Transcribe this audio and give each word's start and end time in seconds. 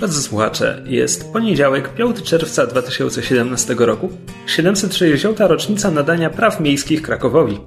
Drodzy 0.00 0.22
słuchacze, 0.22 0.82
jest 0.86 1.32
poniedziałek, 1.32 1.94
5 1.94 2.22
czerwca 2.22 2.66
2017 2.66 3.74
roku, 3.78 4.10
760. 4.46 5.40
rocznica 5.40 5.90
nadania 5.90 6.30
praw 6.30 6.60
miejskich 6.60 7.02
Krakowowi. 7.02 7.60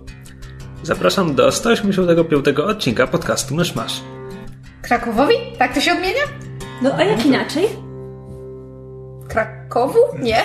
Zapraszam 0.83 1.35
do 1.35 1.51
185 1.51 2.47
odcinka 2.47 3.07
podcastu 3.07 3.55
Myszmasz. 3.55 4.01
Krakowowi? 4.81 5.35
Tak 5.57 5.73
to 5.73 5.81
się 5.81 5.91
odmienia? 5.91 6.21
No 6.81 6.95
a 6.95 7.03
jak 7.03 7.25
inaczej? 7.25 7.69
Krakowu? 9.29 9.99
Nie. 10.19 10.43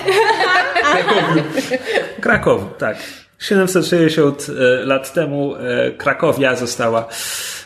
Krakow, 2.21 2.61
tak. 2.77 2.97
760 3.39 4.47
e, 4.49 4.85
lat 4.85 5.13
temu 5.13 5.55
e, 5.55 5.91
Krakowia 5.91 6.55
została, 6.55 7.07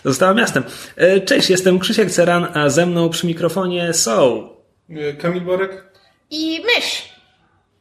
została 0.05 0.33
miastem. 0.33 0.63
E, 0.95 1.21
Cześć, 1.21 1.49
jestem 1.49 1.79
Krzysiek 1.79 2.11
Ceran, 2.11 2.47
a 2.53 2.69
ze 2.69 2.85
mną 2.85 3.09
przy 3.09 3.27
mikrofonie 3.27 3.93
są. 3.93 4.49
Kamil 5.21 5.41
Borek? 5.41 5.83
I 6.29 6.61
mysz. 6.65 7.09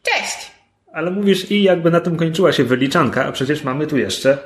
Cześć. 0.03 0.53
Ale 0.93 1.11
mówisz 1.11 1.51
i 1.51 1.63
jakby 1.63 1.91
na 1.91 2.01
tym 2.01 2.17
kończyła 2.17 2.53
się 2.53 2.65
wyliczanka, 2.65 3.25
a 3.27 3.33
przecież 3.33 3.65
mamy 3.65 3.87
tu 3.87 3.99
jeszcze. 3.99 4.39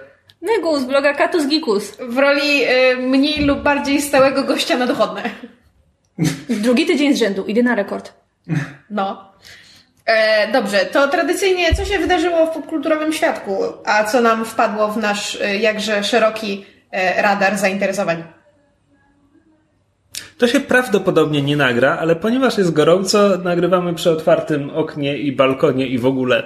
Negus, 0.43 0.85
bloga 0.85 1.15
Katus 1.15 1.49
Gikus. 1.49 1.97
W 2.09 2.19
roli 2.19 2.63
mniej 2.99 3.45
lub 3.45 3.63
bardziej 3.63 4.03
stałego 4.03 4.45
gościa 4.45 4.77
na 4.79 4.87
dochodne. 4.87 5.23
Drugi 6.49 6.87
tydzień 6.87 7.17
z 7.17 7.19
rzędu, 7.19 7.45
idę 7.45 7.63
na 7.63 7.75
rekord. 7.75 8.13
No. 8.91 9.33
E, 10.07 10.53
dobrze, 10.53 10.79
to 10.79 11.09
tradycyjnie 11.09 11.75
co 11.75 11.85
się 11.85 11.99
wydarzyło 11.99 12.47
w 12.47 12.51
popkulturowym 12.51 13.13
świadku, 13.13 13.59
a 13.85 14.05
co 14.05 14.21
nam 14.21 14.45
wpadło 14.45 14.89
w 14.89 14.97
nasz 14.97 15.35
y, 15.35 15.57
jakże 15.57 16.05
szeroki 16.05 16.65
e, 16.91 17.23
radar 17.23 17.59
zainteresowań? 17.59 18.25
To 20.39 20.47
się 20.47 20.61
prawdopodobnie 20.61 21.43
nie 21.43 21.57
nagra, 21.57 21.99
ale 21.99 22.17
ponieważ 22.17 22.59
jest 22.59 22.73
gorąco, 22.73 23.39
nagrywamy 23.39 23.95
przy 23.95 24.11
otwartym 24.11 24.71
oknie 24.71 25.19
i 25.19 25.33
balkonie 25.33 25.87
i 25.87 25.99
w 25.99 26.07
ogóle 26.07 26.43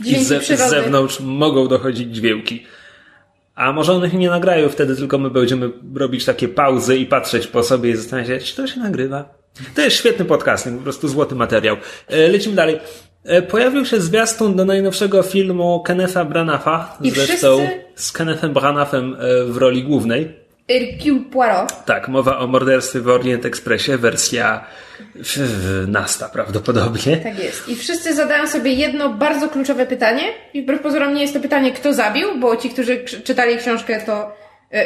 i 0.00 0.02
Dźwięki 0.02 0.24
z 0.24 0.38
przyrody. 0.42 0.70
zewnątrz 0.70 1.20
mogą 1.20 1.68
dochodzić 1.68 2.16
dźwięki. 2.16 2.66
A 3.54 3.72
może 3.72 3.92
one 3.92 4.10
się 4.10 4.16
nie 4.16 4.30
nagrają, 4.30 4.68
wtedy 4.68 4.96
tylko 4.96 5.18
my 5.18 5.30
będziemy 5.30 5.70
robić 5.94 6.24
takie 6.24 6.48
pauzy 6.48 6.96
i 6.96 7.06
patrzeć 7.06 7.46
po 7.46 7.62
sobie 7.62 7.90
i 7.90 7.96
zastanawiać 7.96 8.42
się, 8.42 8.54
czy 8.54 8.56
to 8.56 8.66
się 8.66 8.80
nagrywa. 8.80 9.39
To 9.74 9.80
jest 9.82 9.96
świetny 9.96 10.24
podcasting, 10.24 10.76
po 10.76 10.82
prostu 10.82 11.08
złoty 11.08 11.34
materiał. 11.34 11.76
E, 12.08 12.28
Lecimy 12.28 12.54
dalej. 12.54 12.78
E, 13.24 13.42
Pojawił 13.42 13.84
się 13.86 14.00
zwiastun 14.00 14.56
do 14.56 14.64
najnowszego 14.64 15.22
filmu 15.22 15.82
Kennetha 15.86 16.24
Branafa, 16.24 16.96
I 17.00 17.10
zresztą 17.10 17.34
wszyscy- 17.58 17.80
z 17.94 18.12
Kennethem 18.12 18.52
Branaghem 18.52 19.16
e, 19.20 19.44
w 19.44 19.56
roli 19.56 19.82
głównej. 19.84 20.40
Hercule 20.68 21.20
Poirot. 21.32 21.84
Tak, 21.86 22.08
mowa 22.08 22.38
o 22.38 22.46
morderstwie 22.46 23.00
w 23.00 23.08
Orient 23.08 23.44
Expressie, 23.46 23.96
wersja 23.96 24.64
Nasta 25.86 26.28
prawdopodobnie. 26.28 27.16
Tak 27.16 27.38
jest. 27.38 27.68
I 27.68 27.76
wszyscy 27.76 28.14
zadają 28.14 28.46
sobie 28.46 28.72
jedno 28.72 29.08
bardzo 29.08 29.48
kluczowe 29.48 29.86
pytanie. 29.86 30.22
I 30.54 30.62
wbrew 30.62 30.82
pozorom 30.82 31.14
nie 31.14 31.20
jest 31.22 31.34
to 31.34 31.40
pytanie, 31.40 31.72
kto 31.72 31.92
zabił, 31.94 32.28
bo 32.40 32.56
ci, 32.56 32.70
którzy 32.70 33.04
czytali 33.24 33.56
książkę, 33.58 34.00
to 34.06 34.36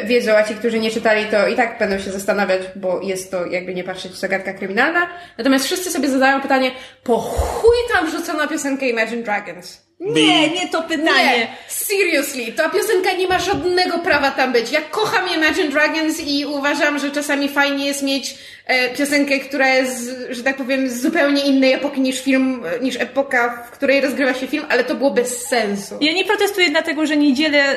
wiedzą, 0.05 0.31
a 0.35 0.43
ci, 0.43 0.55
którzy 0.55 0.79
nie 0.79 0.91
czytali, 0.91 1.25
to 1.25 1.47
i 1.47 1.55
tak 1.55 1.79
będą 1.79 1.99
się 1.99 2.11
zastanawiać, 2.11 2.61
bo 2.75 3.01
jest 3.01 3.31
to, 3.31 3.45
jakby 3.45 3.73
nie 3.73 3.83
patrzeć, 3.83 4.15
zagadka 4.15 4.53
kryminalna. 4.53 5.09
Natomiast 5.37 5.65
wszyscy 5.65 5.91
sobie 5.91 6.09
zadają 6.09 6.41
pytanie, 6.41 6.71
po 7.03 7.17
chuj 7.17 7.75
tam 7.93 8.07
wrzucono 8.07 8.47
piosenkę 8.47 8.89
Imagine 8.89 9.23
Dragons? 9.23 9.85
Nie, 9.99 10.49
nie 10.49 10.67
to 10.67 10.83
pytanie. 10.83 11.37
Nie, 11.37 11.47
seriously, 11.67 12.51
ta 12.51 12.69
piosenka 12.69 13.11
nie 13.13 13.27
ma 13.27 13.39
żadnego 13.39 13.99
prawa 13.99 14.31
tam 14.31 14.53
być. 14.53 14.71
Ja 14.71 14.81
kocham 14.81 15.25
Imagine 15.35 15.69
Dragons 15.69 16.19
i 16.19 16.45
uważam, 16.45 16.99
że 16.99 17.11
czasami 17.11 17.49
fajnie 17.49 17.85
jest 17.85 18.03
mieć 18.03 18.35
e, 18.65 18.89
piosenkę, 18.89 19.39
która 19.39 19.69
jest, 19.69 20.15
że 20.29 20.43
tak 20.43 20.57
powiem, 20.57 20.89
z 20.89 21.01
zupełnie 21.01 21.45
innej 21.45 21.73
epoki 21.73 22.01
niż 22.01 22.21
film, 22.21 22.63
e, 22.65 22.79
niż 22.79 22.95
epoka, 22.95 23.63
w 23.67 23.71
której 23.71 24.01
rozgrywa 24.01 24.33
się 24.33 24.47
film, 24.47 24.65
ale 24.69 24.83
to 24.83 24.95
było 24.95 25.11
bez 25.11 25.47
sensu. 25.47 25.97
Ja 26.01 26.13
nie 26.13 26.25
protestuję 26.25 26.69
dlatego, 26.69 27.05
że 27.05 27.17
nie 27.17 27.33
dzielę 27.33 27.75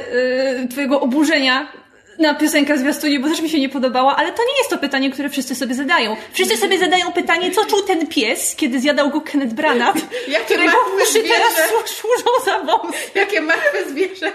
y, 0.65 0.69
twojego 0.69 1.01
oburzenia 1.01 1.73
na 2.19 2.35
piosenkę 2.35 2.79
zwiastunie, 2.79 3.21
bo 3.21 3.29
też 3.29 3.41
mi 3.41 3.51
się 3.51 3.61
nie 3.61 3.69
podobała, 3.69 4.17
ale 4.17 4.33
to 4.33 4.43
nie 4.43 4.59
jest 4.59 4.71
to 4.71 4.79
pytanie, 4.79 5.11
które 5.11 5.29
wszyscy 5.29 5.55
sobie 5.55 5.75
zadają. 5.75 6.17
Wszyscy 6.33 6.57
sobie 6.57 6.79
zadają 6.79 7.13
pytanie, 7.13 7.51
co 7.51 7.65
czuł 7.65 7.83
ten 7.83 8.07
pies, 8.07 8.57
kiedy 8.57 8.81
zjadał 8.81 9.11
go 9.11 9.21
Kenneth 9.21 9.55
Branagh, 9.55 9.97
Jakie 10.29 10.45
którego 10.45 10.77
uszy 11.03 11.23
teraz 11.23 11.55
służą 11.87 12.45
za 12.45 12.59
wąs. 12.59 12.97
Jakie 13.15 13.41
martwe 13.41 13.91
zwierzę 13.91 14.33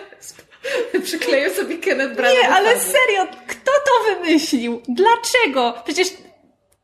przykleję 1.03 1.49
sobie 1.49 1.77
Kenneth 1.77 2.15
Branagh. 2.15 2.41
Nie, 2.41 2.49
ale 2.49 2.79
serio, 2.79 3.27
kto 3.47 3.71
to 3.71 4.13
wymyślił? 4.13 4.81
Dlaczego? 4.87 5.73
Przecież 5.85 6.07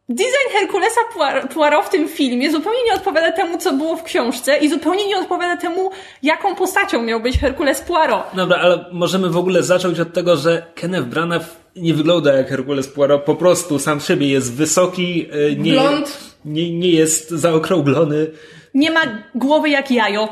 design 0.09 0.49
Herkulesa 0.59 1.01
Poir- 1.15 1.47
Poirot 1.53 1.85
w 1.85 1.89
tym 1.89 2.07
filmie 2.07 2.51
zupełnie 2.51 2.79
nie 2.85 2.93
odpowiada 2.93 3.31
temu, 3.31 3.57
co 3.57 3.73
było 3.73 3.95
w 3.97 4.03
książce 4.03 4.57
i 4.57 4.69
zupełnie 4.69 5.07
nie 5.07 5.17
odpowiada 5.17 5.57
temu, 5.57 5.91
jaką 6.23 6.55
postacią 6.55 7.01
miał 7.01 7.19
być 7.21 7.37
Herkules 7.39 7.81
Poirot. 7.81 8.23
Dobra, 8.33 8.57
ale 8.57 8.85
możemy 8.91 9.29
w 9.29 9.37
ogóle 9.37 9.63
zacząć 9.63 9.99
od 9.99 10.13
tego, 10.13 10.37
że 10.37 10.65
Kenneth 10.75 11.07
Branagh 11.07 11.43
nie 11.75 11.93
wygląda 11.93 12.33
jak 12.33 12.49
Hercules 12.49 12.87
Poirot, 12.87 13.23
po 13.23 13.35
prostu 13.35 13.79
sam 13.79 13.99
siebie 13.99 14.27
jest 14.29 14.53
wysoki, 14.53 15.27
y, 15.35 15.55
nie, 15.59 15.71
Blond. 15.71 16.17
nie, 16.45 16.71
nie 16.79 16.89
jest 16.91 17.29
zaokrąglony. 17.29 18.27
Nie 18.73 18.91
ma 18.91 19.01
głowy 19.35 19.69
jak 19.69 19.91
jajo. 19.91 20.29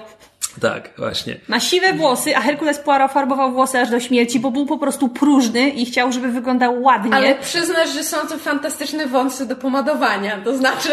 Tak, 0.61 0.89
właśnie. 0.97 1.37
Ma 1.47 1.59
siwe 1.59 1.93
włosy, 1.93 2.35
a 2.35 2.41
Herkules 2.41 2.79
Poirot 2.79 3.11
farbował 3.11 3.51
włosy 3.51 3.79
aż 3.79 3.89
do 3.89 3.99
śmierci, 3.99 4.39
bo 4.39 4.51
był 4.51 4.65
po 4.65 4.77
prostu 4.77 5.09
próżny 5.09 5.69
i 5.69 5.85
chciał, 5.85 6.11
żeby 6.11 6.31
wyglądał 6.31 6.81
ładnie. 6.81 7.13
Ale 7.13 7.35
przyznasz, 7.35 7.93
że 7.93 8.03
są 8.03 8.17
to 8.27 8.37
fantastyczne 8.37 9.07
wąsy 9.07 9.45
do 9.45 9.55
pomadowania, 9.55 10.41
to 10.43 10.57
znaczy 10.57 10.89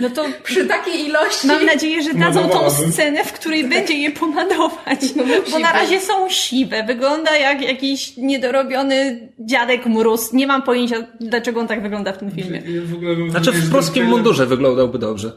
No 0.00 0.10
to 0.10 0.24
przy 0.42 0.66
takiej 0.66 1.08
ilości... 1.08 1.46
mam 1.46 1.66
nadzieję, 1.66 2.02
że 2.02 2.14
dadzą 2.14 2.48
tą 2.48 2.70
scenę, 2.70 3.24
w 3.24 3.32
której 3.32 3.68
będzie 3.68 3.94
je 3.94 4.10
pomadować. 4.10 5.14
No 5.16 5.24
musi 5.24 5.52
Bo 5.52 5.58
na 5.58 5.72
razie 5.72 6.00
są 6.00 6.28
siwe. 6.28 6.84
Wygląda 6.84 7.36
jak 7.36 7.62
jakiś 7.62 8.16
niedorobiony 8.16 9.28
dziadek 9.38 9.86
mróz. 9.86 10.32
Nie 10.32 10.46
mam 10.46 10.62
pojęcia, 10.62 10.96
dlaczego 11.20 11.60
on 11.60 11.68
tak 11.68 11.82
wygląda 11.82 12.12
w 12.12 12.18
tym 12.18 12.30
filmie. 12.30 12.62
Ja 12.66 12.82
w 12.84 12.94
ogóle 12.94 13.16
mam 13.16 13.30
Znaczy 13.30 13.52
w 13.52 13.72
polskim 13.72 14.06
mundurze 14.06 14.46
wyglądał 14.46 14.88
dobrze. 14.88 15.32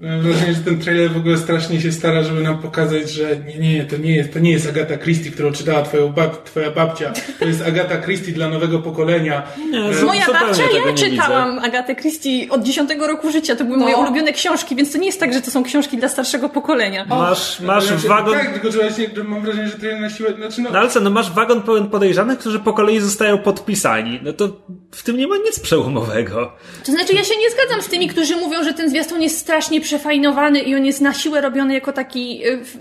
Mam 0.00 0.20
wrażenie, 0.20 0.52
że 0.54 0.60
ten 0.60 0.78
trailer 0.80 1.10
w 1.12 1.16
ogóle 1.16 1.38
strasznie 1.38 1.80
się 1.80 1.92
stara, 1.92 2.22
żeby 2.22 2.40
nam 2.40 2.58
pokazać, 2.58 3.10
że 3.10 3.36
nie, 3.36 3.58
nie, 3.58 3.84
to 3.84 3.96
nie 3.96 4.16
jest, 4.16 4.32
to 4.32 4.38
nie 4.38 4.50
jest 4.52 4.68
Agata 4.68 4.96
Christie, 4.98 5.30
którą 5.30 5.52
czytała 5.52 5.82
twoją 5.82 6.12
bab, 6.12 6.44
twoja 6.44 6.70
babcia. 6.70 7.12
To 7.38 7.44
jest 7.44 7.62
Agata 7.62 7.98
Christie 8.02 8.32
dla 8.32 8.48
nowego 8.48 8.78
pokolenia. 8.78 9.42
Nie, 9.70 9.78
E, 9.78 10.04
Moja 10.04 10.26
babcia, 10.26 10.62
ja 10.86 10.94
czytałam 10.94 11.58
Agatę 11.58 11.94
Christie 11.96 12.46
od 12.50 12.62
10 12.62 12.90
roku 13.06 13.30
życia. 13.32 13.56
To 13.56 13.64
były 13.64 13.76
moje 13.76 13.92
No. 13.92 13.98
ulubione 14.00 14.32
książki, 14.32 14.76
więc 14.76 14.92
to 14.92 14.98
nie 14.98 15.06
jest 15.06 15.20
tak, 15.20 15.34
że 15.34 15.40
to 15.42 15.50
są 15.50 15.62
książki 15.64 15.96
dla 15.98 16.08
starszego 16.08 16.48
pokolenia. 16.48 17.04
Masz, 17.04 17.60
masz 17.60 17.84
Znaczy, 17.84 18.08
wagon... 18.08 18.34
Tak, 18.34 18.52
tylko 18.52 18.70
że 18.72 18.78
właśnie 18.78 19.06
że 19.16 19.24
mam 19.24 19.42
wrażenie, 19.42 19.68
że 19.68 19.74
trailer 19.78 20.00
na 20.00 20.10
siłę, 20.10 20.34
znaczy 20.38 20.60
no, 20.62 20.70
No 20.70 20.78
ale 20.78 20.88
co, 20.88 21.00
no 21.00 21.10
masz 21.10 21.30
wagon 21.32 21.62
pełen 21.62 21.86
podejrzanych, 21.90 22.38
którzy 22.38 22.58
po 22.60 22.72
kolei 22.72 23.00
zostają 23.00 23.38
podpisani. 23.38 24.20
No 24.22 24.32
to 24.32 24.48
w 24.92 25.02
tym 25.02 25.16
nie 25.16 25.26
ma 25.26 25.36
nic 25.36 25.60
przełomowego. 25.60 26.52
To 26.86 26.92
znaczy, 26.92 27.14
ja 27.14 27.24
się 27.24 27.34
nie 27.40 27.50
zgadzam 27.50 27.82
z 27.82 27.86
tymi, 27.88 28.08
którzy 28.08 28.36
mówią, 28.36 28.64
że 28.64 28.74
ten 28.74 28.90
zwiastun 28.90 29.22
jest 29.22 29.38
strasznie 29.38 29.80
przefajnowany 29.84 30.58
i 30.60 30.74
on 30.74 30.84
jest 30.86 31.00
na 31.00 31.12
siłę 31.14 31.40
robiony 31.40 31.74
jako 31.74 31.92
taki 31.92 32.46
y, 32.46 32.64
w- 32.64 32.78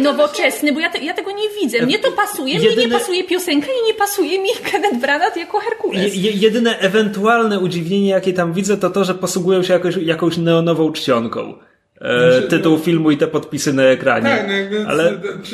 nowoczesny, 0.00 0.72
bo 0.72 0.80
ja, 0.80 0.90
te, 0.90 0.98
ja 0.98 1.14
tego 1.14 1.30
nie 1.30 1.48
widzę. 1.62 1.86
Mnie 1.86 1.98
to 1.98 2.12
pasuje, 2.12 2.58
mnie 2.58 2.68
Jedyne- 2.68 2.82
nie 2.82 2.98
pasuje 2.98 3.24
piosenka 3.24 3.66
i 3.66 3.86
nie 3.86 3.94
pasuje 3.94 4.38
mi 4.42 4.48
Kenneth 4.72 4.96
Branagh 5.00 5.36
jako 5.36 5.58
Herkules. 5.60 6.14
Je- 6.16 6.30
jedyne 6.30 6.78
ewentualne 6.78 7.60
udziwnienie, 7.60 8.08
jakie 8.08 8.32
tam 8.32 8.52
widzę, 8.52 8.76
to 8.76 8.90
to, 8.90 9.04
że 9.04 9.14
posługują 9.14 9.62
się 9.62 9.72
jakoś, 9.72 9.96
jakąś 9.96 10.36
neonową 10.36 10.92
czcionką. 10.92 11.54
E, 12.02 12.32
Znaczy, 12.32 12.48
tytuł 12.48 12.78
filmu 12.78 13.10
i 13.10 13.16
te 13.16 13.26
podpisy 13.26 13.72
na 13.72 13.82
ekranie. 13.82 14.30
Tak, 14.30 14.46
no 14.46 14.52
jakby, 14.52 14.84
Ale 14.88 15.04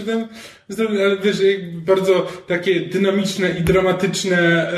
tam, 0.07 0.29
zrobi- 0.71 1.03
ale 1.05 1.17
wiesz, 1.17 1.37
bardzo 1.73 2.27
takie 2.47 2.81
dynamiczne 2.81 3.51
i 3.51 3.61
dramatyczne 3.63 4.37
e, 4.39 4.75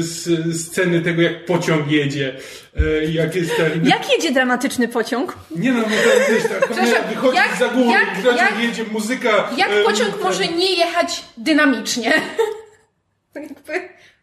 s, 0.00 0.28
sceny 0.66 1.00
tego, 1.00 1.22
jak 1.22 1.44
pociąg 1.44 1.90
jedzie, 1.90 2.36
e, 2.76 3.04
jak 3.04 3.34
jest 3.36 3.56
ten... 3.56 3.86
Jak 3.86 4.12
jedzie 4.12 4.32
dramatyczny 4.32 4.88
pociąg? 4.88 5.36
Nie 5.56 5.72
no, 5.72 5.80
bo 5.82 5.88
tam 5.88 6.34
wiesz, 6.34 6.42
ta 6.42 6.66
kamera 6.74 7.02
wychodzi 7.02 7.36
jak- 7.36 7.58
za 7.58 7.68
góry, 7.68 7.90
jak- 8.24 8.36
jak- 8.36 8.60
jedzie, 8.62 8.84
muzyka... 8.92 9.50
Jak 9.56 9.70
e, 9.70 9.84
pociąg 9.84 10.10
ten- 10.14 10.22
może 10.22 10.46
nie 10.46 10.72
jechać 10.76 11.24
dynamicznie? 11.36 12.12
Jakby 13.34 13.72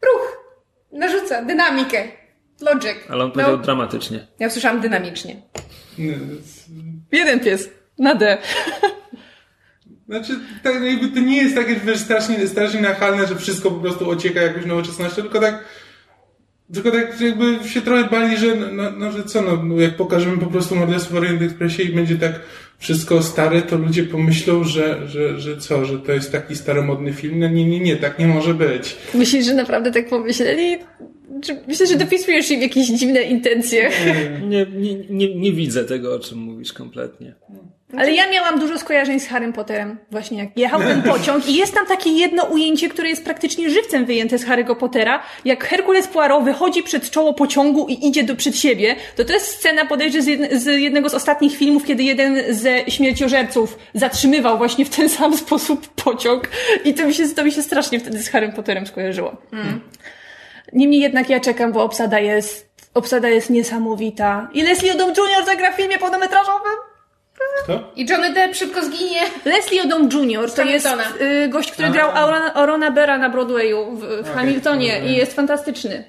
Ruch 0.06 0.38
narzuca 0.92 1.42
dynamikę. 1.42 2.04
Logic. 2.62 2.96
Ale 3.10 3.24
on 3.24 3.32
powiedział 3.32 3.58
No, 3.58 3.64
dramatycznie. 3.64 4.28
ja 4.40 4.48
usłyszałam 4.48 4.82
dynamicznie. 4.82 5.42
Nie, 5.98 6.14
Jeden 7.12 7.40
pies. 7.40 7.70
Na 8.00 8.16
D. 8.16 8.38
Znaczy, 10.10 10.34
tak, 10.64 10.74
jakby 10.84 11.08
to 11.08 11.20
nie 11.20 11.38
jest 11.38 11.56
takie 11.56 11.76
wiesz, 11.76 12.00
strasznie, 12.00 12.48
strasznie 12.48 12.82
nachalne, 12.82 13.28
że 13.28 13.36
wszystko 13.36 13.72
po 13.72 13.80
prostu 13.80 14.10
ocieka 14.10 14.42
jakąś 14.42 14.66
nowoczesnością, 14.66 15.22
tylko 15.22 15.40
tak 15.40 15.64
tylko 16.74 16.92
tak 16.92 17.22
jakby 17.22 17.70
się 17.70 17.82
trochę 17.82 18.10
bali, 18.10 18.38
że, 18.38 18.56
no, 18.56 18.92
no, 18.92 19.12
że 19.12 19.24
co, 19.24 19.42
no, 19.42 19.82
jak 19.82 19.96
pokażemy 19.96 20.38
po 20.38 20.46
prostu 20.46 20.76
morderstwo 20.76 21.14
w 21.14 21.18
Orient 21.18 21.42
Expressie 21.42 21.84
i 21.84 21.94
będzie 21.96 22.16
tak 22.16 22.40
wszystko 22.78 23.24
stare, 23.24 23.62
to 23.62 23.78
ludzie 23.78 24.04
pomyślą, 24.04 24.64
że, 24.64 25.08
że, 25.08 25.40
że 25.40 25.58
co, 25.58 25.86
że 25.86 26.00
to 26.00 26.12
jest 26.12 26.32
taki 26.32 26.56
staromodny 26.56 27.14
film. 27.14 27.40
No 27.40 27.48
nie, 27.48 27.66
nie, 27.66 27.80
nie, 27.80 27.96
tak 27.98 28.20
nie 28.20 28.28
może 28.28 28.54
być. 28.54 28.98
Myślisz, 29.14 29.46
że 29.46 29.54
naprawdę 29.54 29.92
tak 29.92 30.10
pomyśleli? 30.10 30.78
Myślę, 31.68 31.88
że 31.88 31.96
dopisujesz 31.96 32.52
im 32.52 32.62
jakieś 32.62 32.88
dziwne 32.88 33.22
intencje. 33.22 33.92
Nie, 34.48 34.66
nie, 34.66 34.96
nie, 35.10 35.36
nie 35.36 35.52
widzę 35.52 35.86
tego, 35.86 36.16
o 36.16 36.20
czym 36.20 36.38
mówisz 36.38 36.74
kompletnie. 36.74 37.36
Ale 37.98 38.12
ja 38.12 38.30
miałam 38.30 38.60
dużo 38.60 38.80
skojarzeń 38.80 39.20
z 39.20 39.28
Harrym 39.28 39.54
Potterem. 39.54 39.98
Właśnie 40.12 40.38
jak 40.38 40.58
jechał 40.58 40.80
ten 40.80 41.02
pociąg 41.02 41.48
i 41.48 41.56
jest 41.56 41.74
tam 41.74 41.86
takie 41.86 42.10
jedno 42.10 42.44
ujęcie, 42.44 42.90
które 42.90 43.10
jest 43.10 43.24
praktycznie 43.24 43.70
żywcem 43.70 44.06
wyjęte 44.06 44.38
z 44.38 44.46
Harry'ego 44.46 44.76
Pottera. 44.76 45.24
Jak 45.46 45.64
Herkules 45.64 46.08
Poirot 46.08 46.44
wychodzi 46.44 46.84
przed 46.84 47.10
czoło 47.10 47.34
pociągu 47.34 47.88
i 47.88 48.08
idzie 48.08 48.24
do 48.24 48.36
przed 48.36 48.58
siebie, 48.58 48.96
to 49.16 49.26
to 49.26 49.34
jest 49.34 49.46
scena 49.46 49.86
podejrzewam 49.86 50.24
z, 50.24 50.28
jedne, 50.28 50.60
z 50.60 50.66
jednego 50.66 51.10
z 51.10 51.14
ostatnich 51.14 51.58
filmów, 51.58 51.86
kiedy 51.86 52.04
jeden 52.04 52.54
ze 52.54 52.80
śmierciożerców 52.88 53.78
zatrzymywał 53.94 54.58
właśnie 54.58 54.86
w 54.86 54.90
ten 54.90 55.10
sam 55.10 55.38
sposób 55.44 55.88
pociąg 55.88 56.50
i 56.86 56.94
to 56.94 57.06
mi 57.06 57.14
się, 57.14 57.28
to 57.28 57.44
mi 57.44 57.52
się 57.52 57.62
strasznie 57.62 58.00
wtedy 58.00 58.24
z 58.24 58.30
Harrym 58.30 58.52
Potterem 58.52 58.88
skojarzyło. 58.88 59.38
Mm. 59.54 59.82
Niemniej 60.74 61.02
jednak 61.02 61.30
ja 61.30 61.40
czekam, 61.40 61.72
bo 61.72 61.84
obsada 61.84 62.20
jest, 62.20 62.70
obsada 62.94 63.30
jest 63.30 63.50
niesamowita. 63.50 64.50
I 64.54 64.64
Leslie 64.64 64.94
Odom 64.94 65.10
Jr. 65.10 65.46
zagra 65.46 65.72
w 65.72 65.76
filmie 65.76 65.98
pełnometrażowym. 65.98 66.78
To? 67.68 67.92
I 67.96 68.06
Johnny 68.10 68.34
Depp 68.34 68.56
szybko 68.56 68.86
zginie. 68.86 69.22
Leslie 69.46 69.84
Odom 69.84 70.10
Jr. 70.14 70.52
to 70.52 70.64
jest 70.64 70.88
y, 71.22 71.48
gość, 71.48 71.72
który 71.72 71.90
grał 71.90 72.10
Aurona, 72.12 72.54
Aurona 72.54 72.92
Bera 72.92 73.18
na 73.18 73.30
Broadwayu 73.30 73.96
w, 73.96 74.28
w 74.28 74.34
Hamiltonie 74.34 75.02
i 75.06 75.16
jest 75.16 75.34
fantastyczny. 75.34 76.04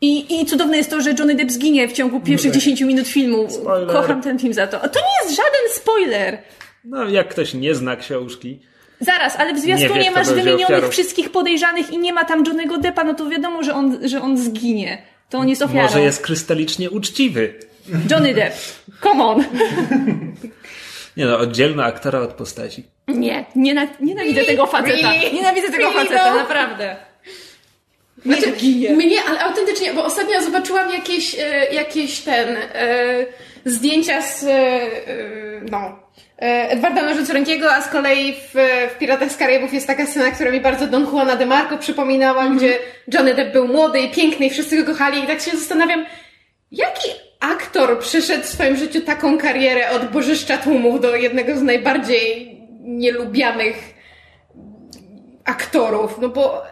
I, 0.00 0.40
I 0.40 0.46
cudowne 0.46 0.76
jest 0.76 0.90
to, 0.90 1.00
że 1.00 1.10
Johnny 1.18 1.34
Depp 1.34 1.52
zginie 1.52 1.88
w 1.88 1.92
ciągu 1.92 2.20
pierwszych 2.20 2.52
10 2.52 2.80
minut 2.80 3.08
filmu. 3.08 3.50
Spoiler. 3.50 3.96
Kocham 3.96 4.22
ten 4.22 4.38
film 4.38 4.54
za 4.54 4.66
to. 4.66 4.82
A 4.82 4.88
to 4.88 5.00
nie 5.00 5.24
jest 5.24 5.36
żaden 5.36 5.70
spoiler! 5.70 6.38
No, 6.84 7.08
jak 7.08 7.28
ktoś 7.28 7.54
nie 7.54 7.74
zna 7.74 7.96
książki, 7.96 8.60
Zaraz, 9.02 9.36
ale 9.36 9.52
w 9.52 9.56
Nie 9.56 9.60
zwiastunie 9.62 10.04
kto 10.04 10.14
masz 10.18 10.26
będzie 10.26 10.42
wymienionych 10.42 10.66
ofiarą. 10.76 10.90
wszystkich 10.90 11.30
podejrzanych 11.30 11.90
i 11.90 11.98
nie 11.98 12.12
ma 12.12 12.24
tam 12.24 12.44
Johnnego 12.46 12.78
Deppa, 12.78 13.04
no 13.04 13.14
to 13.14 13.28
wiadomo, 13.28 13.62
że 13.62 13.74
on, 13.74 14.08
że 14.08 14.22
on 14.22 14.38
zginie. 14.38 15.02
To 15.30 15.38
on 15.38 15.48
jest 15.48 15.62
ofiarą. 15.62 15.82
może 15.82 16.00
jest 16.00 16.22
krystalicznie 16.22 16.90
uczciwy. 16.90 17.54
Johnny 18.10 18.34
Depp. 18.34 18.56
Come 19.02 19.24
on. 19.24 19.44
Nie 21.16 21.26
no, 21.26 21.38
oddzielna 21.38 21.84
aktora 21.84 22.20
od 22.20 22.32
postaci. 22.32 22.84
Nie, 23.08 23.44
niena, 23.56 23.86
nienawidzę 24.00 24.44
tego 24.44 24.66
faceta. 24.66 25.12
Really? 25.12 25.32
Nienawidzę 25.32 25.70
tego 25.70 25.84
Really, 25.90 25.94
faceta, 26.08 26.30
no? 26.30 26.36
naprawdę. 26.38 26.96
Znaczy, 28.26 28.52
mnie, 28.96 29.16
ale 29.28 29.40
autentycznie, 29.40 29.94
bo 29.94 30.04
ostatnio 30.04 30.42
zobaczyłam 30.42 30.90
jakieś, 30.90 31.36
e, 31.38 31.74
jakieś 31.74 32.20
ten, 32.20 32.56
e, 32.56 33.26
zdjęcia 33.64 34.22
z, 34.22 34.44
e, 34.44 34.80
no, 35.70 36.01
Edwarda 36.42 37.02
Nożycorękiego, 37.02 37.72
a 37.72 37.82
z 37.82 37.88
kolei 37.88 38.32
w, 38.32 38.54
w 38.94 38.98
Piratach 38.98 39.32
z 39.32 39.36
Karaibów 39.36 39.74
jest 39.74 39.86
taka 39.86 40.06
scena, 40.06 40.30
która 40.30 40.50
mi 40.50 40.60
bardzo 40.60 40.86
Don 40.86 41.06
Juana 41.06 41.36
de 41.36 41.46
Marco 41.46 41.78
przypominała, 41.78 42.48
gdzie 42.48 42.78
Johnny 43.14 43.34
Depp 43.34 43.52
był 43.52 43.68
młody 43.68 44.00
i 44.00 44.10
piękny 44.10 44.46
i 44.46 44.50
wszyscy 44.50 44.82
go 44.82 44.92
kochali. 44.92 45.24
I 45.24 45.26
tak 45.26 45.40
się 45.40 45.50
zastanawiam, 45.50 46.06
jaki 46.72 47.08
aktor 47.40 47.98
przyszedł 47.98 48.42
w 48.44 48.46
swoim 48.46 48.76
życiu 48.76 49.00
taką 49.00 49.38
karierę 49.38 49.90
od 49.90 50.10
bożyszcza 50.10 50.58
tłumów 50.58 51.00
do 51.00 51.16
jednego 51.16 51.56
z 51.56 51.62
najbardziej 51.62 52.56
nielubianych 52.80 53.94
aktorów, 55.44 56.18
no 56.20 56.28
bo 56.28 56.62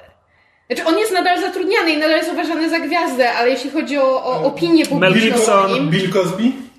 znaczy 0.66 0.84
on 0.84 0.98
jest 0.98 1.12
nadal 1.12 1.40
zatrudniany 1.40 1.90
i 1.90 1.98
nadal 1.98 2.16
jest 2.16 2.32
uważany 2.32 2.70
za 2.70 2.80
gwiazdę, 2.80 3.32
ale 3.32 3.50
jeśli 3.50 3.70
chodzi 3.70 3.98
o, 3.98 4.24
o 4.24 4.44
opinię 4.44 4.84
Mel 4.90 5.12
publiczną 5.12 5.36
o 5.36 5.38
Gibson, 5.38 5.72
nim... 5.72 5.90
Bill 5.90 6.12
Cosby? 6.12 6.69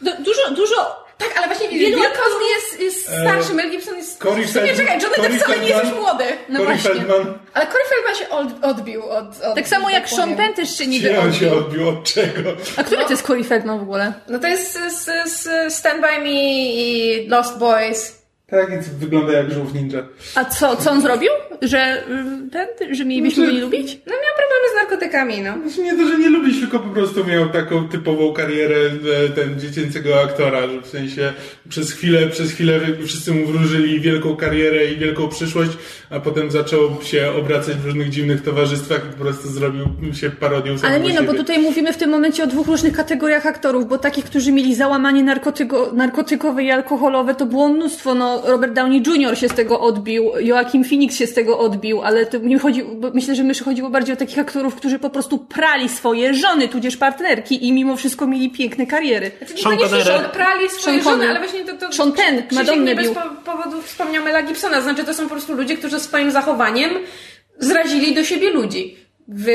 Du- 0.00 0.22
dużo, 0.22 0.50
dużo 0.50 1.08
Tak, 1.18 1.28
ale 1.36 1.46
właśnie 1.46 1.68
Wielu 1.68 1.96
Bill 1.96 2.06
aktorów- 2.06 2.18
Cosby 2.24 2.44
jest, 2.54 2.80
jest 2.80 3.20
starszy, 3.20 3.54
Mel 3.54 3.70
Gibson 3.70 3.96
jest... 3.96 4.22
Corey 4.22 4.44
Feldman- 4.46 4.76
czekaj, 4.76 5.00
Johnny 5.02 5.16
Depp 5.22 5.38
wcale 5.38 5.58
nie 5.58 5.68
jest 5.68 5.84
już 5.84 5.92
młody. 5.94 6.24
No 6.48 6.58
Corey 6.60 6.78
właśnie. 6.78 6.90
Feldman? 6.90 7.38
Ale 7.54 7.66
Corey 7.66 7.86
Feldman 7.88 8.14
się 8.14 8.28
od, 8.28 8.64
odbił 8.70 9.02
od, 9.10 9.42
od... 9.42 9.54
Tak 9.54 9.68
samo 9.68 9.90
jak 9.90 10.08
Sean. 10.08 10.36
Penn 10.36 10.54
też 10.54 10.78
się 10.78 10.86
niby 10.86 11.18
on 11.20 11.32
się 11.34 11.52
odbił. 11.52 11.58
odbił 11.58 11.88
od 11.88 12.04
czego? 12.04 12.50
A 12.76 12.84
który 12.84 13.04
to 13.04 13.10
jest 13.10 13.26
Corey 13.26 13.44
Feldman 13.44 13.78
w 13.78 13.82
ogóle? 13.82 14.12
No 14.28 14.38
to 14.38 14.46
jest 14.46 14.72
z, 14.72 15.04
z, 15.04 15.32
z 15.32 15.74
Stand 15.74 16.00
By 16.00 16.18
Me 16.18 16.30
i 16.32 17.26
Lost 17.28 17.58
Boys. 17.58 18.17
Tak, 18.50 18.70
i 18.70 19.00
wygląda 19.00 19.32
jak 19.32 19.52
żółw 19.52 19.74
ninja. 19.74 19.98
A 20.34 20.44
co, 20.44 20.76
co 20.76 20.90
on 20.90 21.02
zrobił? 21.02 21.30
Że 21.62 22.02
y, 22.46 22.50
ten, 22.50 22.94
że 22.94 23.04
mielibyśmy 23.04 23.36
Znaczy- 23.36 23.50
go 23.50 23.56
nie 23.56 23.64
lubić? 23.64 24.00
No 24.06 24.12
miał 24.12 24.34
problemy 24.36 24.72
z 24.72 24.76
narkotykami, 24.76 25.40
no. 25.40 25.68
Znaczy 25.68 25.82
nie 25.82 25.96
to, 25.96 26.08
że 26.08 26.18
nie 26.18 26.28
lubisz, 26.28 26.60
tylko 26.60 26.78
po 26.78 26.88
prostu 26.88 27.24
miał 27.24 27.48
taką 27.48 27.88
typową 27.88 28.32
karierę 28.32 28.76
ten 29.34 29.60
dziecięcego 29.60 30.22
aktora, 30.22 30.66
że 30.68 30.80
w 30.82 30.86
sensie 30.86 31.32
przez 31.68 31.92
chwilę, 31.92 32.28
przez 32.28 32.52
chwilę 32.52 32.80
wszyscy 33.06 33.32
mu 33.34 33.46
wróżyli 33.46 34.00
wielką 34.00 34.36
karierę 34.36 34.86
i 34.86 34.96
wielką 34.96 35.28
przyszłość, 35.28 35.70
a 36.10 36.20
potem 36.20 36.50
zaczął 36.50 37.02
się 37.02 37.32
obracać 37.38 37.76
w 37.76 37.86
różnych 37.86 38.10
dziwnych 38.10 38.42
towarzystwach 38.42 39.00
i 39.08 39.12
po 39.12 39.24
prostu 39.24 39.48
zrobił 39.48 39.86
się 40.12 40.30
parodią 40.30 40.76
Ale 40.82 41.00
nie, 41.00 41.14
no 41.14 41.22
bo 41.22 41.34
tutaj 41.34 41.58
mówimy 41.58 41.92
w 41.92 41.96
tym 41.96 42.10
momencie 42.10 42.44
o 42.44 42.46
dwóch 42.46 42.66
różnych 42.66 42.96
kategoriach 42.96 43.46
aktorów, 43.46 43.88
bo 43.88 43.98
takich, 43.98 44.24
którzy 44.24 44.52
mieli 44.52 44.74
załamanie 44.74 45.24
narkotyko, 45.24 45.90
narkotykowe 45.94 46.62
i 46.62 46.70
alkoholowe, 46.70 47.34
to 47.34 47.46
było 47.46 47.68
mnóstwo. 47.68 48.14
No, 48.14 48.37
Robert 48.46 48.72
Downey 48.72 49.02
Jr. 49.06 49.38
się 49.38 49.48
z 49.48 49.54
tego 49.54 49.80
odbił, 49.80 50.30
Joaquin 50.40 50.84
Phoenix 50.84 51.16
się 51.16 51.26
z 51.26 51.34
tego 51.34 51.58
odbił, 51.58 52.02
ale 52.02 52.26
to 52.26 52.40
mi 52.40 52.58
chodzi, 52.58 52.84
myślę, 53.14 53.34
że 53.34 53.44
myszy 53.44 53.64
chodziło 53.64 53.90
bardziej 53.90 54.12
o 54.12 54.16
takich 54.16 54.38
aktorów, 54.38 54.74
którzy 54.74 54.98
po 54.98 55.10
prostu 55.10 55.38
prali 55.38 55.88
swoje 55.88 56.34
żony, 56.34 56.68
tudzież 56.68 56.96
partnerki 56.96 57.66
i 57.66 57.72
mimo 57.72 57.96
wszystko 57.96 58.26
mieli 58.26 58.50
piękne 58.50 58.86
kariery. 58.86 59.30
Znaczy, 59.38 59.54
niekoniecznie, 59.54 59.88
Connery. 59.88 60.04
że 60.04 60.28
prali 60.32 60.68
swoje 60.68 61.02
Sean 61.02 61.12
żony, 61.14 61.30
ale 61.30 61.38
właśnie 61.38 61.64
to... 61.64 61.76
to 61.76 61.92
Sean 61.92 62.12
Penn, 62.12 62.42
Madonnę 62.52 62.82
nie 62.84 62.94
bez 62.96 63.10
po- 63.10 63.52
powodu 63.52 63.82
wspomniał 63.82 64.24
Mela 64.24 64.42
Gibsona. 64.42 64.80
Znaczy, 64.80 65.04
to 65.04 65.14
są 65.14 65.22
po 65.22 65.30
prostu 65.30 65.54
ludzie, 65.54 65.76
którzy 65.76 66.00
swoim 66.00 66.30
zachowaniem 66.30 66.90
zrazili 67.58 68.14
do 68.14 68.24
siebie 68.24 68.50
ludzi. 68.50 68.96
W, 69.28 69.46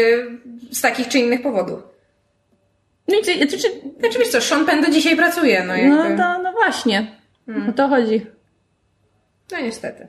z 0.72 0.82
takich 0.82 1.08
czy 1.08 1.20
innych 1.20 1.42
powodów. 1.42 1.80
No 3.08 3.16
i 3.20 3.22
co, 3.24 3.32
czy, 3.32 3.48
czy, 3.58 3.68
Znaczy, 4.00 4.20
wiesz 4.20 4.28
co, 4.28 4.42
Sean 4.42 4.66
Penn 4.66 4.82
do 4.82 4.92
dzisiaj 4.92 5.16
pracuje, 5.16 5.64
no 5.68 5.74
no, 5.74 6.04
jakby. 6.04 6.18
to, 6.18 6.42
no 6.44 6.52
właśnie. 6.52 7.16
O 7.70 7.72
to 7.72 7.88
chodzi. 7.88 8.26
No 9.52 9.60
niestety. 9.62 10.08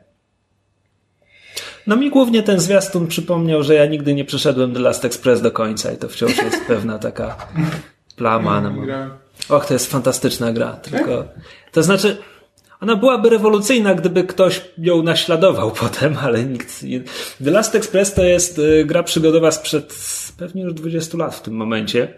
No 1.87 1.97
mi 1.97 2.11
głównie 2.11 2.43
ten 2.43 2.61
zwiastun 2.61 3.07
przypomniał, 3.07 3.63
że 3.63 3.75
ja 3.75 3.87
nigdy 3.87 4.15
nie 4.15 4.25
przeszedłem 4.25 4.75
The 4.75 4.81
Last 4.81 5.05
Express 5.05 5.41
do 5.43 5.51
końca 5.51 5.93
i 5.93 5.97
to 5.97 6.09
wciąż 6.09 6.37
jest 6.37 6.65
pewna 6.69 6.99
taka 6.99 7.37
plama. 8.17 8.61
No. 8.61 9.57
Och, 9.57 9.67
to 9.67 9.75
jest 9.75 9.91
fantastyczna 9.91 10.53
gra, 10.53 10.73
tylko 10.73 11.25
to 11.73 11.83
znaczy 11.83 12.17
ona 12.81 12.97
byłaby 12.97 13.31
rewolucyjna, 13.31 13.95
gdyby 13.95 14.25
ktoś 14.25 14.61
ją 14.79 15.03
naśladował 15.03 15.71
potem, 15.81 16.17
ale 16.23 16.45
nikt. 16.45 16.83
nie- 16.83 17.01
The 17.45 17.51
Last 17.51 17.75
Express 17.75 18.15
to 18.15 18.25
jest 18.25 18.59
y, 18.59 18.85
gra 18.85 19.03
przygodowa 19.03 19.51
sprzed 19.51 19.95
pewnie 20.39 20.63
już 20.63 20.75
20 20.75 21.19
lat 21.19 21.35
w 21.35 21.43
tym 21.43 21.55
momencie, 21.55 22.15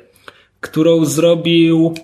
którą 0.61 1.05
zrobił 1.05 1.95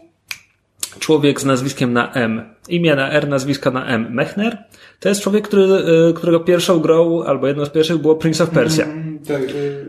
człowiek 1.03 1.41
z 1.41 1.45
nazwiskiem 1.45 1.93
na 1.93 2.13
M. 2.13 2.43
Imię 2.69 2.97
na 2.97 3.11
R, 3.13 3.29
nazwiska 3.29 3.71
na 3.71 3.87
M. 3.87 4.07
Mechner. 4.11 4.59
To 5.01 5.09
jest 5.09 5.23
człowiek, 5.23 5.49
który, 5.49 5.63
y, 6.11 6.15
którego 6.15 6.41
pierwszą 6.41 6.81
grą, 6.81 7.23
albo 7.23 7.47
jedną 7.47 7.65
z 7.65 7.71
pierwszych 7.71 7.99
było 7.99 8.15
Prince 8.15 8.41
of 8.41 8.51
Persia. 8.51 8.85
Mm, 8.85 9.19
Tak, 9.19 9.43
y, 9.43 9.87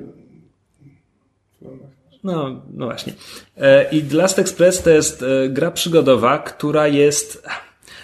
No, 2.24 2.62
no 2.74 2.86
właśnie. 2.86 3.14
E, 3.58 3.90
I 3.92 4.02
The 4.02 4.18
Last 4.18 4.40
Express 4.40 4.82
to 4.82 4.90
jest 4.90 5.24
e, 5.24 5.50
gra 5.50 5.72
przygodowa, 5.72 6.38
która 6.38 6.88
jest. 6.88 7.48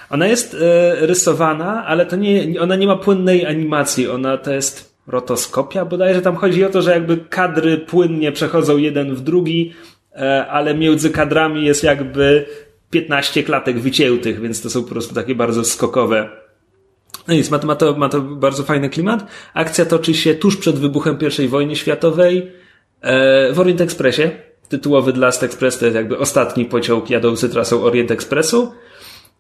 Ona 0.10 0.28
jest 0.28 0.54
e, 0.54 0.96
rysowana, 1.08 1.86
ale 1.86 2.06
to 2.06 2.16
nie, 2.16 2.62
ona 2.62 2.76
nie 2.76 2.88
ma 2.88 2.96
płynnej 2.96 3.46
animacji. 3.46 4.10
Ona 4.10 4.38
to 4.38 4.54
jest 4.54 4.94
rotoskopia 5.08 5.86
bodajże. 5.86 6.22
Tam 6.22 6.36
chodzi 6.36 6.66
o 6.66 6.70
to, 6.70 6.82
że 6.82 6.92
jakby 6.92 7.18
kadry 7.18 7.78
płynnie 7.78 8.32
przechodzą 8.32 8.78
jeden 8.78 9.16
w 9.16 9.22
drugi, 9.22 9.74
e, 10.16 10.48
ale 10.48 10.74
między 10.76 11.10
kadrami 11.10 11.66
jest 11.66 11.84
jakby 11.84 12.46
15 12.90 13.44
klatek 13.44 13.80
wyciętych, 13.80 14.42
więc 14.42 14.62
to 14.62 14.70
są 14.70 14.84
po 14.84 14.90
prostu 14.90 15.16
takie 15.16 15.36
bardzo 15.36 15.66
skokowe 15.66 16.30
no 17.30 17.34
nic, 17.34 17.52
ma 17.52 17.60
to, 17.60 17.68
ma, 17.68 17.76
to, 17.76 17.94
ma 17.98 18.10
to 18.10 18.22
bardzo 18.22 18.64
fajny 18.64 18.90
klimat. 18.90 19.26
Akcja 19.54 19.86
toczy 19.86 20.14
się 20.14 20.36
tuż 20.36 20.58
przed 20.58 20.80
wybuchem 20.80 21.18
I 21.40 21.48
wojny 21.48 21.76
światowej 21.76 22.52
e, 23.02 23.54
w 23.54 23.60
Orient 23.60 23.82
Expressie. 23.82 24.24
Tytułowy 24.70 25.14
The 25.14 25.20
Last 25.20 25.44
Express 25.44 25.78
to 25.78 25.86
jest 25.86 25.96
jakby 25.96 26.18
ostatni 26.18 26.66
pociąg 26.66 27.10
jadący 27.10 27.50
trasą 27.50 27.84
Orient 27.84 28.12
Expressu. 28.12 28.72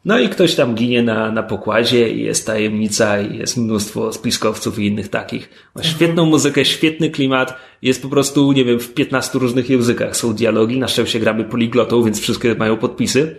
No 0.06 0.20
i 0.20 0.29
ktoś 0.29 0.56
tam 0.56 0.75
ginie 0.75 1.03
na, 1.03 1.32
na 1.32 1.44
pokładzie 1.44 2.10
i 2.10 2.24
jest 2.24 2.48
tajemnica 2.48 3.22
i 3.22 3.38
jest 3.38 3.58
mnóstwo 3.58 4.13
spiskowców 4.13 4.79
i 4.79 4.86
innych 4.86 5.08
takich. 5.08 5.50
Ma 5.75 5.84
świetną 5.84 6.25
muzykę, 6.25 6.65
świetny 6.65 7.10
klimat. 7.10 7.58
Jest 7.82 8.01
po 8.01 8.10
prostu, 8.10 8.51
nie 8.51 8.65
wiem, 8.65 8.79
w 8.79 8.94
15 8.94 9.39
różnych 9.39 9.70
językach 9.70 10.18
są 10.18 10.34
dialogi. 10.34 10.79
Na 10.79 10.88
szczęście 10.88 11.20
gramy 11.20 11.44
poliglotą, 11.44 12.03
więc 12.03 12.22
wszystkie 12.22 12.56
mają 12.56 12.77
podpisy. 12.77 13.36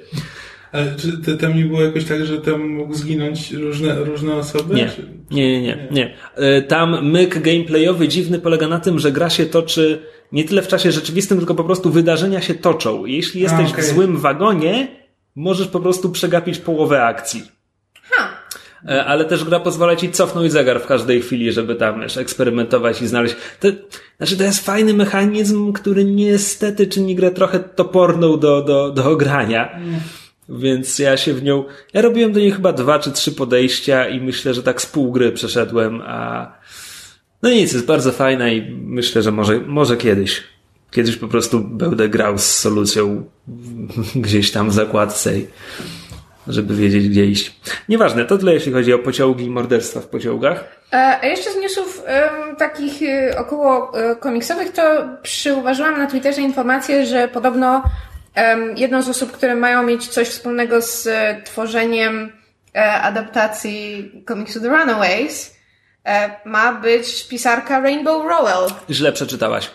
Ale 0.72 0.96
czy 0.96 1.18
to, 1.18 1.36
tam 1.36 1.56
nie 1.56 1.64
było 1.64 1.82
jakoś 1.82 2.04
tak, 2.04 2.26
że 2.26 2.40
tam 2.40 2.68
mógł 2.68 2.94
zginąć 2.94 3.52
różne, 3.52 3.94
różne 3.94 4.34
osoby? 4.34 4.74
Nie. 4.74 4.90
Czy... 4.96 5.02
Nie, 5.30 5.52
nie, 5.52 5.62
nie, 5.62 5.88
nie. 5.90 6.14
E, 6.36 6.62
Tam 6.62 7.10
myk 7.10 7.42
gameplayowy 7.42 8.08
dziwny 8.08 8.38
polega 8.38 8.68
na 8.68 8.80
tym, 8.80 8.98
że 8.98 9.12
gra 9.12 9.30
się 9.30 9.46
toczy 9.46 10.02
nie 10.32 10.44
tyle 10.44 10.62
w 10.62 10.68
czasie 10.68 10.92
rzeczywistym, 10.92 11.38
tylko 11.38 11.54
po 11.54 11.64
prostu 11.64 11.90
wydarzenia 11.90 12.40
się 12.40 12.54
toczą. 12.54 13.06
Jeśli 13.06 13.40
jesteś 13.40 13.70
okej. 13.70 13.84
w 13.84 13.86
złym 13.86 14.16
wagonie, 14.16 14.99
możesz 15.36 15.68
po 15.68 15.80
prostu 15.80 16.10
przegapić 16.10 16.58
połowę 16.58 17.02
akcji. 17.02 17.42
Ha! 18.02 18.28
E, 18.88 19.04
Ale 19.04 19.24
też 19.24 19.44
gra 19.44 19.60
pozwala 19.60 19.96
ci 19.96 20.10
cofnąć 20.10 20.52
zegar 20.52 20.80
w 20.80 20.86
każdej 20.86 21.22
chwili, 21.22 21.52
żeby 21.52 21.74
tam 21.74 22.00
wiesz, 22.00 22.16
eksperymentować 22.16 23.02
i 23.02 23.06
znaleźć. 23.06 23.36
To, 23.60 23.68
znaczy, 24.16 24.36
to 24.36 24.44
jest 24.44 24.64
fajny 24.64 24.94
mechanizm, 24.94 25.72
który 25.72 26.04
niestety 26.04 26.86
czyni 26.86 27.14
grę 27.14 27.30
trochę 27.30 27.58
toporną 27.58 28.38
do, 28.38 28.62
do, 28.62 28.90
do 28.90 29.10
ogrania. 29.10 29.80
Więc 30.48 30.98
ja 30.98 31.16
się 31.16 31.34
w 31.34 31.42
nią. 31.42 31.64
Ja 31.94 32.02
robiłem 32.02 32.32
do 32.32 32.40
niej 32.40 32.52
chyba 32.52 32.72
dwa 32.72 32.98
czy 32.98 33.12
trzy 33.12 33.32
podejścia 33.32 34.08
i 34.08 34.20
myślę, 34.20 34.54
że 34.54 34.62
tak 34.62 34.82
z 34.82 34.86
pół 34.86 35.12
gry 35.12 35.32
przeszedłem, 35.32 36.02
a. 36.06 36.52
No 37.42 37.50
nic, 37.50 37.72
jest 37.72 37.86
bardzo 37.86 38.12
fajna 38.12 38.48
i 38.48 38.70
myślę, 38.70 39.22
że 39.22 39.32
może, 39.32 39.60
może 39.60 39.96
kiedyś. 39.96 40.42
Kiedyś 40.90 41.16
po 41.16 41.28
prostu 41.28 41.60
będę 41.60 42.08
grał 42.08 42.38
z 42.38 42.46
solucją 42.46 43.24
gdzieś 44.24 44.50
tam 44.52 44.70
w 44.70 44.72
zakładce 44.72 45.32
żeby 46.48 46.74
wiedzieć, 46.74 47.08
gdzie 47.08 47.26
iść. 47.26 47.56
Nieważne, 47.88 48.24
to 48.24 48.38
tyle 48.38 48.54
jeśli 48.54 48.72
chodzi 48.72 48.92
o 48.92 48.98
pociągi 48.98 49.44
i 49.44 49.50
morderstwa 49.50 50.00
w 50.00 50.06
pociągach. 50.06 50.64
E, 50.92 51.18
A 51.22 51.26
jeszcze 51.26 51.52
z 51.52 51.56
newsów 51.56 52.02
em, 52.06 52.56
takich 52.56 53.02
e, 53.02 53.38
około 53.38 53.92
komiksowych, 54.20 54.72
to 54.72 54.82
przyuważyłam 55.22 55.98
na 55.98 56.06
Twitterze 56.06 56.40
informację, 56.40 57.06
że 57.06 57.28
podobno 57.28 57.82
em, 58.34 58.76
jedną 58.76 59.02
z 59.02 59.08
osób, 59.08 59.32
które 59.32 59.56
mają 59.56 59.82
mieć 59.82 60.08
coś 60.08 60.28
wspólnego 60.28 60.82
z 60.82 61.08
tworzeniem 61.44 62.32
e, 62.74 62.92
adaptacji 62.92 64.12
komiksu 64.26 64.60
The 64.60 64.68
Runaways, 64.68 65.56
e, 66.04 66.30
ma 66.44 66.72
być 66.72 67.28
pisarka 67.28 67.80
Rainbow 67.80 68.26
Rowell. 68.26 68.70
Źle 68.90 69.12
przeczytałaś. 69.12 69.70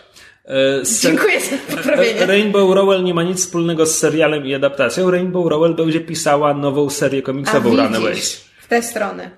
E, 0.46 0.84
se- 0.84 1.08
Dziękuję 1.08 1.40
za 1.40 1.76
poprawienie. 1.76 2.26
Rainbow 2.26 2.74
Rowell 2.74 3.04
nie 3.04 3.14
ma 3.14 3.22
nic 3.22 3.38
wspólnego 3.40 3.86
z 3.86 3.98
serialem 3.98 4.46
i 4.46 4.54
adaptacją. 4.54 5.10
Rainbow 5.10 5.46
Rowell 5.50 5.74
będzie 5.74 6.00
pisała 6.00 6.54
nową 6.54 6.90
serię 6.90 7.22
komiksową 7.22 7.70
widzisz, 7.70 7.84
Runaways. 7.86 8.44
w 8.60 8.66
tę 8.68 8.82
stronę. 8.82 9.30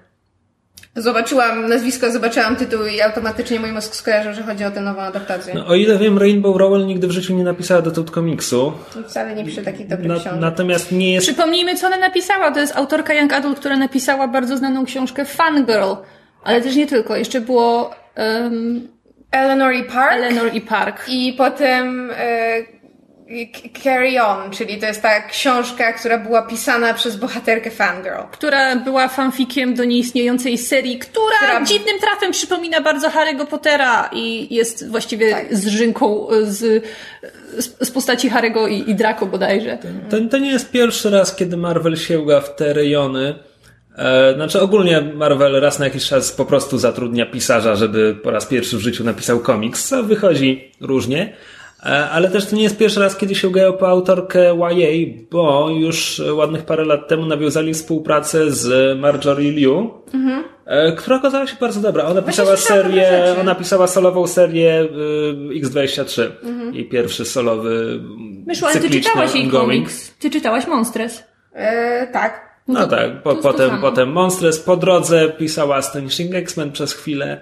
Zobaczyłam 0.96 1.68
nazwisko, 1.68 2.12
zobaczyłam 2.12 2.56
tytuł 2.56 2.86
i 2.86 3.00
automatycznie 3.00 3.60
mój 3.60 3.72
mózg 3.72 3.94
skojarzył, 3.94 4.34
że 4.34 4.42
chodzi 4.42 4.64
o 4.64 4.70
tę 4.70 4.80
nową 4.80 5.00
adaptację. 5.00 5.54
No, 5.54 5.66
o 5.66 5.74
ile 5.74 5.98
wiem, 5.98 6.18
Rainbow 6.18 6.56
Rowell 6.56 6.86
nigdy 6.86 7.06
w 7.06 7.10
życiu 7.10 7.34
nie 7.36 7.44
napisała 7.44 7.82
dotąd 7.82 8.10
komiksu. 8.10 8.72
Wcale 9.08 9.34
nie 9.34 9.44
przy 9.44 9.62
takich 9.62 9.86
dobrych 9.86 10.08
Na, 10.08 10.14
książkach. 10.14 10.40
natomiast 10.40 10.92
nie 10.92 11.12
jest. 11.12 11.26
Przypomnijmy, 11.26 11.76
co 11.76 11.86
ona 11.86 11.96
napisała. 11.98 12.50
To 12.50 12.60
jest 12.60 12.76
autorka 12.76 13.14
Young 13.14 13.32
Adult, 13.32 13.58
która 13.58 13.76
napisała 13.76 14.28
bardzo 14.28 14.56
znaną 14.56 14.84
książkę 14.84 15.24
Fangirl. 15.24 15.94
Ale 16.44 16.60
też 16.60 16.76
nie 16.76 16.86
tylko. 16.86 17.16
Jeszcze 17.16 17.40
było 17.40 17.90
um, 18.16 18.88
Eleanor 19.30 19.74
i 19.74 19.84
Park. 19.84 20.12
Eleanor 20.12 20.54
i 20.54 20.60
Park. 20.60 21.04
I 21.08 21.34
potem 21.38 22.10
e, 22.16 22.78
Carry 23.84 24.22
On, 24.22 24.50
czyli 24.50 24.78
to 24.78 24.86
jest 24.86 25.02
ta 25.02 25.20
książka, 25.22 25.92
która 25.92 26.18
była 26.18 26.42
pisana 26.42 26.94
przez 26.94 27.16
bohaterkę 27.16 27.70
Fangirl. 27.70 28.22
która 28.32 28.76
była 28.76 29.08
fanfikiem 29.08 29.74
do 29.74 29.84
nieistniejącej 29.84 30.58
serii, 30.58 30.98
która, 30.98 31.36
Która- 31.42 31.64
dziwnym 31.64 31.98
trafem 32.00 32.32
przypomina 32.32 32.80
bardzo 32.80 33.08
Harry'ego 33.08 33.46
Pottera 33.46 34.10
i 34.12 34.54
jest 34.54 34.90
właściwie 34.90 35.30
Tak. 35.30 35.56
z, 35.56 35.68
z, 36.48 36.84
z 37.80 37.90
postaci 37.90 38.30
Harry'ego 38.30 38.70
i, 38.70 38.90
i 38.90 38.94
Draco 38.94 39.26
bodajże. 39.26 39.78
To, 40.10 40.16
to 40.30 40.38
nie 40.38 40.50
jest 40.50 40.70
pierwszy 40.70 41.10
raz, 41.10 41.36
kiedy 41.36 41.56
Marvel 41.56 41.96
sięga 41.96 42.40
w 42.40 42.56
te 42.56 42.72
rejony. 42.72 43.34
E, 43.98 44.34
Znaczy 44.34 44.60
ogólnie 44.60 45.00
Marvel 45.14 45.60
raz 45.60 45.78
na 45.78 45.84
jakiś 45.84 46.08
czas 46.08 46.32
po 46.32 46.44
prostu 46.44 46.78
zatrudnia 46.78 47.26
pisarza, 47.26 47.76
żeby 47.76 48.14
po 48.22 48.30
raz 48.30 48.46
pierwszy 48.46 48.76
w 48.76 48.80
życiu 48.80 49.04
napisał 49.04 49.40
komiks, 49.40 49.88
co 49.88 50.02
wychodzi 50.02 50.72
różnie. 50.80 51.36
E, 51.86 52.10
Ale 52.10 52.30
też 52.30 52.46
to 52.46 52.56
nie 52.56 52.62
jest 52.62 52.78
pierwszy 52.78 53.00
raz, 53.00 53.16
kiedy 53.16 53.34
sięgają 53.34 53.72
po 53.72 53.88
autorkę 53.88 54.40
YA, 54.70 55.14
bo 55.30 55.70
już 55.70 56.22
ładnych 56.32 56.62
parę 56.64 56.84
lat 56.84 57.08
temu 57.08 57.26
nawiązali 57.26 57.74
współpracę 57.74 58.50
z 58.50 58.98
Marjorie 58.98 59.50
Liu, 59.52 59.90
e, 60.66 60.92
która 60.92 61.16
okazała 61.16 61.46
się 61.46 61.56
bardzo 61.60 61.80
dobra. 61.80 62.04
Ona 62.04 62.22
pisała 62.22 62.56
serię, 62.56 63.34
ona 63.40 63.54
pisała 63.54 63.86
solową 63.86 64.26
serię 64.26 64.82
y, 64.82 65.60
X23. 65.60 66.22
Jej 66.72 66.88
pierwszy 66.88 67.24
solowy 67.24 68.00
Myszło, 68.46 68.68
ale 68.68 68.80
ty 68.80 68.90
czytałaś 68.90 69.34
jej 69.34 69.48
komiks. 69.48 70.14
Ty 70.18 70.30
czytałaś 70.30 70.66
Monstres. 70.66 71.24
E, 71.52 72.06
tak. 72.12 72.47
No 72.68 72.80
to- 72.86 72.96
tak, 72.96 73.22
po, 73.22 73.36
potem, 73.36 73.70
samo. 73.70 73.80
potem 73.82 74.08
Monstres 74.12 74.58
po 74.60 74.76
drodze 74.76 75.28
pisała 75.28 75.76
Astonishing 75.76 76.34
X-Men 76.34 76.72
przez 76.72 76.92
chwilę. 76.92 77.40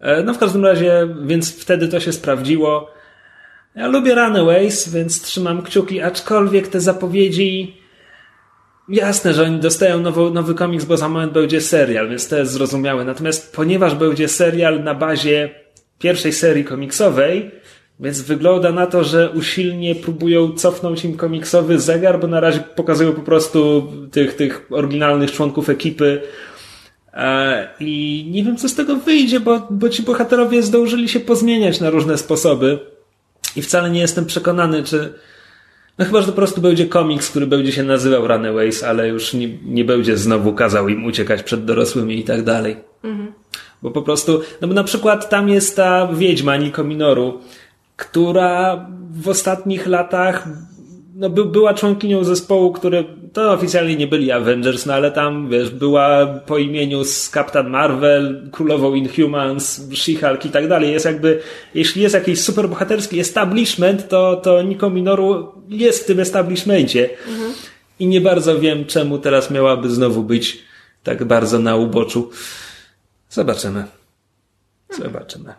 E, 0.00 0.22
No 0.22 0.34
w 0.34 0.38
każdym 0.38 0.64
razie, 0.64 1.08
więc 1.24 1.60
wtedy 1.62 1.88
to 1.88 2.00
się 2.00 2.12
sprawdziło. 2.12 2.90
Ja 3.74 3.86
lubię 3.88 4.14
Runaways, 4.14 4.88
więc 4.88 5.22
trzymam 5.22 5.62
kciuki, 5.62 6.00
aczkolwiek 6.02 6.68
te 6.68 6.80
zapowiedzi 6.80 7.76
jasne, 8.88 9.34
że 9.34 9.42
oni 9.44 9.58
dostają 9.60 10.00
nowy, 10.00 10.30
nowy 10.30 10.54
komiks, 10.54 10.84
bo 10.84 10.96
za 10.96 11.08
moment 11.08 11.32
będzie 11.32 11.60
serial, 11.60 12.08
więc 12.08 12.28
to 12.28 12.36
jest 12.36 12.52
zrozumiałe. 12.52 13.04
Natomiast 13.04 13.56
ponieważ 13.56 13.94
będzie 13.94 14.28
serial 14.28 14.84
na 14.84 14.94
bazie 14.94 15.50
pierwszej 15.98 16.32
serii 16.32 16.64
komiksowej, 16.64 17.50
więc 18.00 18.20
wygląda 18.20 18.72
na 18.72 18.86
to, 18.86 19.04
że 19.04 19.30
usilnie 19.30 19.94
próbują 19.94 20.52
cofnąć 20.52 21.04
im 21.04 21.16
komiksowy 21.16 21.80
zegar, 21.80 22.20
bo 22.20 22.26
na 22.26 22.40
razie 22.40 22.60
pokazują 22.60 23.12
po 23.12 23.22
prostu 23.22 23.92
tych, 24.10 24.34
tych 24.36 24.66
oryginalnych 24.70 25.32
członków 25.32 25.68
ekipy. 25.68 26.22
E, 27.14 27.68
I 27.80 28.26
nie 28.30 28.44
wiem, 28.44 28.56
co 28.56 28.68
z 28.68 28.74
tego 28.74 28.96
wyjdzie, 28.96 29.40
bo, 29.40 29.66
bo 29.70 29.88
ci 29.88 30.02
bohaterowie 30.02 30.62
zdążyli 30.62 31.08
się 31.08 31.20
pozmieniać 31.20 31.80
na 31.80 31.90
różne 31.90 32.18
sposoby. 32.18 32.78
I 33.56 33.62
wcale 33.62 33.90
nie 33.90 34.00
jestem 34.00 34.26
przekonany, 34.26 34.82
czy. 34.82 35.14
No 35.98 36.04
chyba, 36.04 36.20
że 36.20 36.26
to 36.26 36.32
po 36.32 36.36
prostu 36.36 36.60
będzie 36.60 36.86
komiks, 36.86 37.30
który 37.30 37.46
będzie 37.46 37.72
się 37.72 37.82
nazywał 37.82 38.28
Runaways, 38.28 38.82
ale 38.82 39.08
już 39.08 39.34
nie, 39.34 39.48
nie 39.64 39.84
będzie 39.84 40.16
znowu 40.16 40.52
kazał 40.52 40.88
im 40.88 41.04
uciekać 41.04 41.42
przed 41.42 41.64
dorosłymi 41.64 42.18
i 42.18 42.24
tak 42.24 42.42
dalej. 42.42 42.76
Bo 43.82 43.90
po 43.90 44.02
prostu, 44.02 44.40
no 44.60 44.68
bo 44.68 44.74
na 44.74 44.84
przykład 44.84 45.28
tam 45.28 45.48
jest 45.48 45.76
ta 45.76 46.08
wiedźma 46.12 46.56
Niko 46.56 46.84
Minoru, 46.84 47.40
która 48.02 48.86
w 49.10 49.28
ostatnich 49.28 49.86
latach 49.86 50.48
no, 51.14 51.30
by, 51.30 51.44
była 51.44 51.74
członkinią 51.74 52.24
zespołu, 52.24 52.72
który 52.72 53.04
to 53.32 53.52
oficjalnie 53.52 53.96
nie 53.96 54.06
byli 54.06 54.32
Avengers, 54.32 54.86
no 54.86 54.94
ale 54.94 55.10
tam, 55.10 55.48
wiesz, 55.50 55.70
była 55.70 56.26
po 56.26 56.58
imieniu 56.58 57.04
z 57.04 57.30
Captain 57.30 57.70
Marvel, 57.70 58.48
królową 58.52 58.94
Inhumans, 58.94 59.80
She-Hulk 59.90 60.46
i 60.46 60.50
tak 60.50 60.68
dalej. 60.68 60.92
Jest 60.92 61.04
jakby, 61.04 61.40
jeśli 61.74 62.02
jest 62.02 62.14
jakiś 62.14 62.40
superbohaterski 62.40 63.20
establishment, 63.20 64.08
to, 64.08 64.36
to 64.36 64.62
Niko 64.62 64.90
Minoru 64.90 65.52
jest 65.68 66.02
w 66.02 66.06
tym 66.06 66.20
establishmencie. 66.20 67.10
I 67.98 68.06
nie 68.06 68.20
bardzo 68.20 68.58
wiem, 68.58 68.84
czemu 68.84 69.18
teraz 69.18 69.50
miałaby 69.50 69.90
znowu 69.90 70.22
być 70.22 70.58
tak 71.02 71.24
bardzo 71.24 71.58
na 71.58 71.76
uboczu. 71.76 72.30
Zobaczymy. 73.30 73.84
Zobaczymy. 74.98 75.54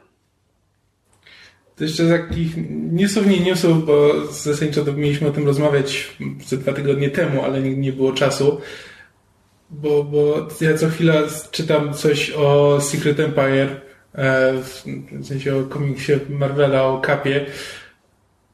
To 1.75 1.83
jeszcze 1.83 2.09
takich 2.09 2.53
newsów, 2.91 3.27
nie 3.27 3.39
newsów, 3.39 3.85
bo 3.85 4.27
zasadniczo 4.31 4.85
to 4.85 4.93
mieliśmy 4.93 5.27
o 5.27 5.31
tym 5.31 5.45
rozmawiać 5.45 6.17
ze 6.45 6.57
dwa 6.57 6.73
tygodnie 6.73 7.09
temu, 7.09 7.43
ale 7.43 7.61
nie, 7.61 7.75
nie 7.75 7.93
było 7.93 8.11
czasu. 8.11 8.61
Bo, 9.69 10.03
bo 10.03 10.47
ja 10.61 10.77
co 10.77 10.89
chwila 10.89 11.13
czytam 11.51 11.93
coś 11.93 12.31
o 12.31 12.77
Secret 12.81 13.19
Empire, 13.19 13.81
e, 14.15 14.53
w, 14.53 14.83
sensie 15.27 15.55
o 15.55 15.63
komiksie 15.63 16.13
Marvela, 16.29 16.83
o 16.83 17.01
kapie. 17.01 17.45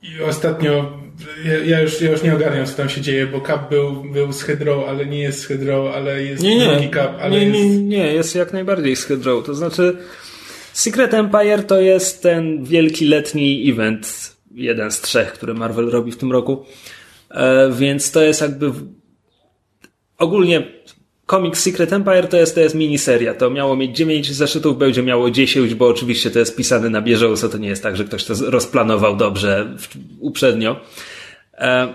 I 0.02 0.22
ostatnio 0.22 1.00
ja, 1.46 1.58
ja, 1.58 1.82
już, 1.82 2.02
ja 2.02 2.12
już 2.12 2.24
nie 2.24 2.36
ogarniam, 2.36 2.66
co 2.66 2.78
tam 2.78 2.90
się 2.90 3.02
dzieje, 3.02 3.28
bo 3.28 3.42
Cap 3.42 3.70
był, 3.70 4.04
był 4.04 4.34
z 4.34 4.42
Hydro, 4.42 4.86
ale 4.88 5.06
nie 5.06 5.20
jest 5.20 5.40
z 5.40 5.46
Hydro, 5.46 5.94
ale 5.96 6.24
jest 6.24 6.44
Nie, 6.44 6.58
nie, 6.58 6.68
drugi 6.68 6.90
Cap, 6.90 7.18
ale 7.22 7.40
nie, 7.40 7.46
jest... 7.46 7.54
nie, 7.54 7.78
nie, 7.78 8.14
jest 8.14 8.36
jak 8.36 8.54
najbardziej 8.54 8.96
z 8.96 9.04
Hydro. 9.04 9.42
To 9.42 9.54
znaczy, 9.54 9.98
Secret 10.80 11.14
Empire 11.14 11.64
to 11.64 11.82
jest 11.82 12.24
ten 12.24 12.64
wielki 12.64 13.06
letni 13.06 13.70
event, 13.70 14.36
jeden 14.52 14.92
z 14.92 15.02
trzech, 15.02 15.34
który 15.34 15.54
Marvel 15.54 15.90
robi 15.90 16.12
w 16.12 16.18
tym 16.18 16.32
roku. 16.32 16.66
E, 17.32 17.72
więc 17.72 18.12
to 18.12 18.22
jest 18.22 18.42
jakby 18.42 18.72
ogólnie 20.18 20.64
komiks 21.26 21.64
Secret 21.64 21.94
Empire 21.94 22.28
to 22.28 22.38
jest, 22.38 22.56
to 22.56 22.62
jest 22.62 22.76
miniseria. 22.76 23.34
To 23.34 23.50
miało 23.50 23.76
mieć 23.76 23.98
9 23.98 24.32
zeszytów, 24.32 24.78
będzie 24.78 25.04
miało 25.04 25.32
10, 25.32 25.76
bo 25.76 25.88
oczywiście 25.88 26.32
to 26.32 26.40
jest 26.40 26.56
pisane 26.56 26.90
na 26.90 27.02
bieżąco. 27.02 27.50
To 27.50 27.58
nie 27.58 27.70
jest 27.70 27.84
tak, 27.84 27.98
że 27.98 28.06
ktoś 28.06 28.24
to 28.24 28.34
rozplanował 28.42 29.18
dobrze 29.18 29.76
uprzednio. 30.20 30.80
E, 31.54 31.94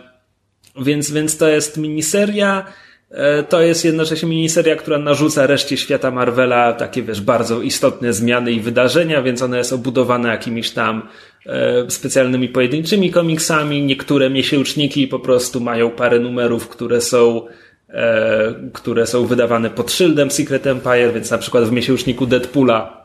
więc, 0.82 1.10
więc 1.10 1.36
to 1.36 1.48
jest 1.48 1.76
miniseria. 1.76 2.66
E, 3.10 3.42
to 3.42 3.62
jest 3.62 3.84
jednocześnie 3.84 4.28
miniseria, 4.28 4.76
która 4.76 4.98
narzuca 4.98 5.46
reszcie 5.46 5.76
świata 5.76 6.10
Marvela 6.10 6.72
takie, 6.72 7.02
wiesz, 7.02 7.20
bardzo 7.20 7.62
istotne 7.62 8.12
zmiany 8.12 8.52
i 8.52 8.60
wydarzenia, 8.60 9.22
więc 9.22 9.42
ona 9.42 9.58
jest 9.58 9.72
obudowana 9.72 10.30
jakimiś 10.30 10.70
tam 10.70 11.08
e, 11.46 11.90
specjalnymi 11.90 12.48
pojedynczymi 12.48 13.10
komiksami. 13.10 13.82
Niektóre 13.82 14.30
miesięczniki 14.30 15.08
po 15.08 15.18
prostu 15.18 15.60
mają 15.60 15.90
parę 15.90 16.20
numerów, 16.20 16.68
które 16.68 17.00
są 17.00 17.46
e, 17.88 18.54
które 18.72 19.06
są 19.06 19.26
wydawane 19.26 19.70
pod 19.70 19.92
szyldem 19.92 20.30
Secret 20.30 20.66
Empire, 20.66 21.12
więc 21.14 21.30
na 21.30 21.38
przykład 21.38 21.64
w 21.64 21.72
miesięczniku 21.72 22.26
Deadpoola 22.26 23.04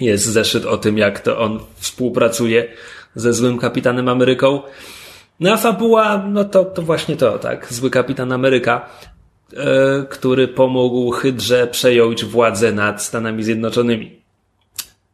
jest 0.00 0.24
zeszyt 0.24 0.66
o 0.66 0.76
tym, 0.76 0.98
jak 0.98 1.20
to 1.20 1.38
on 1.38 1.60
współpracuje 1.74 2.68
ze 3.14 3.32
złym 3.32 3.58
Kapitanem 3.58 4.08
Ameryką. 4.08 4.62
No 5.40 5.52
a 5.52 5.56
fabuła, 5.56 6.24
no 6.28 6.44
to, 6.44 6.64
to 6.64 6.82
właśnie 6.82 7.16
to, 7.16 7.38
tak, 7.38 7.72
zły 7.72 7.90
Kapitan 7.90 8.32
Ameryka. 8.32 8.88
E, 9.56 10.06
który 10.10 10.48
pomógł 10.48 11.10
Hydrze 11.10 11.66
przejąć 11.66 12.24
władzę 12.24 12.72
nad 12.72 13.02
Stanami 13.02 13.44
Zjednoczonymi. 13.44 14.22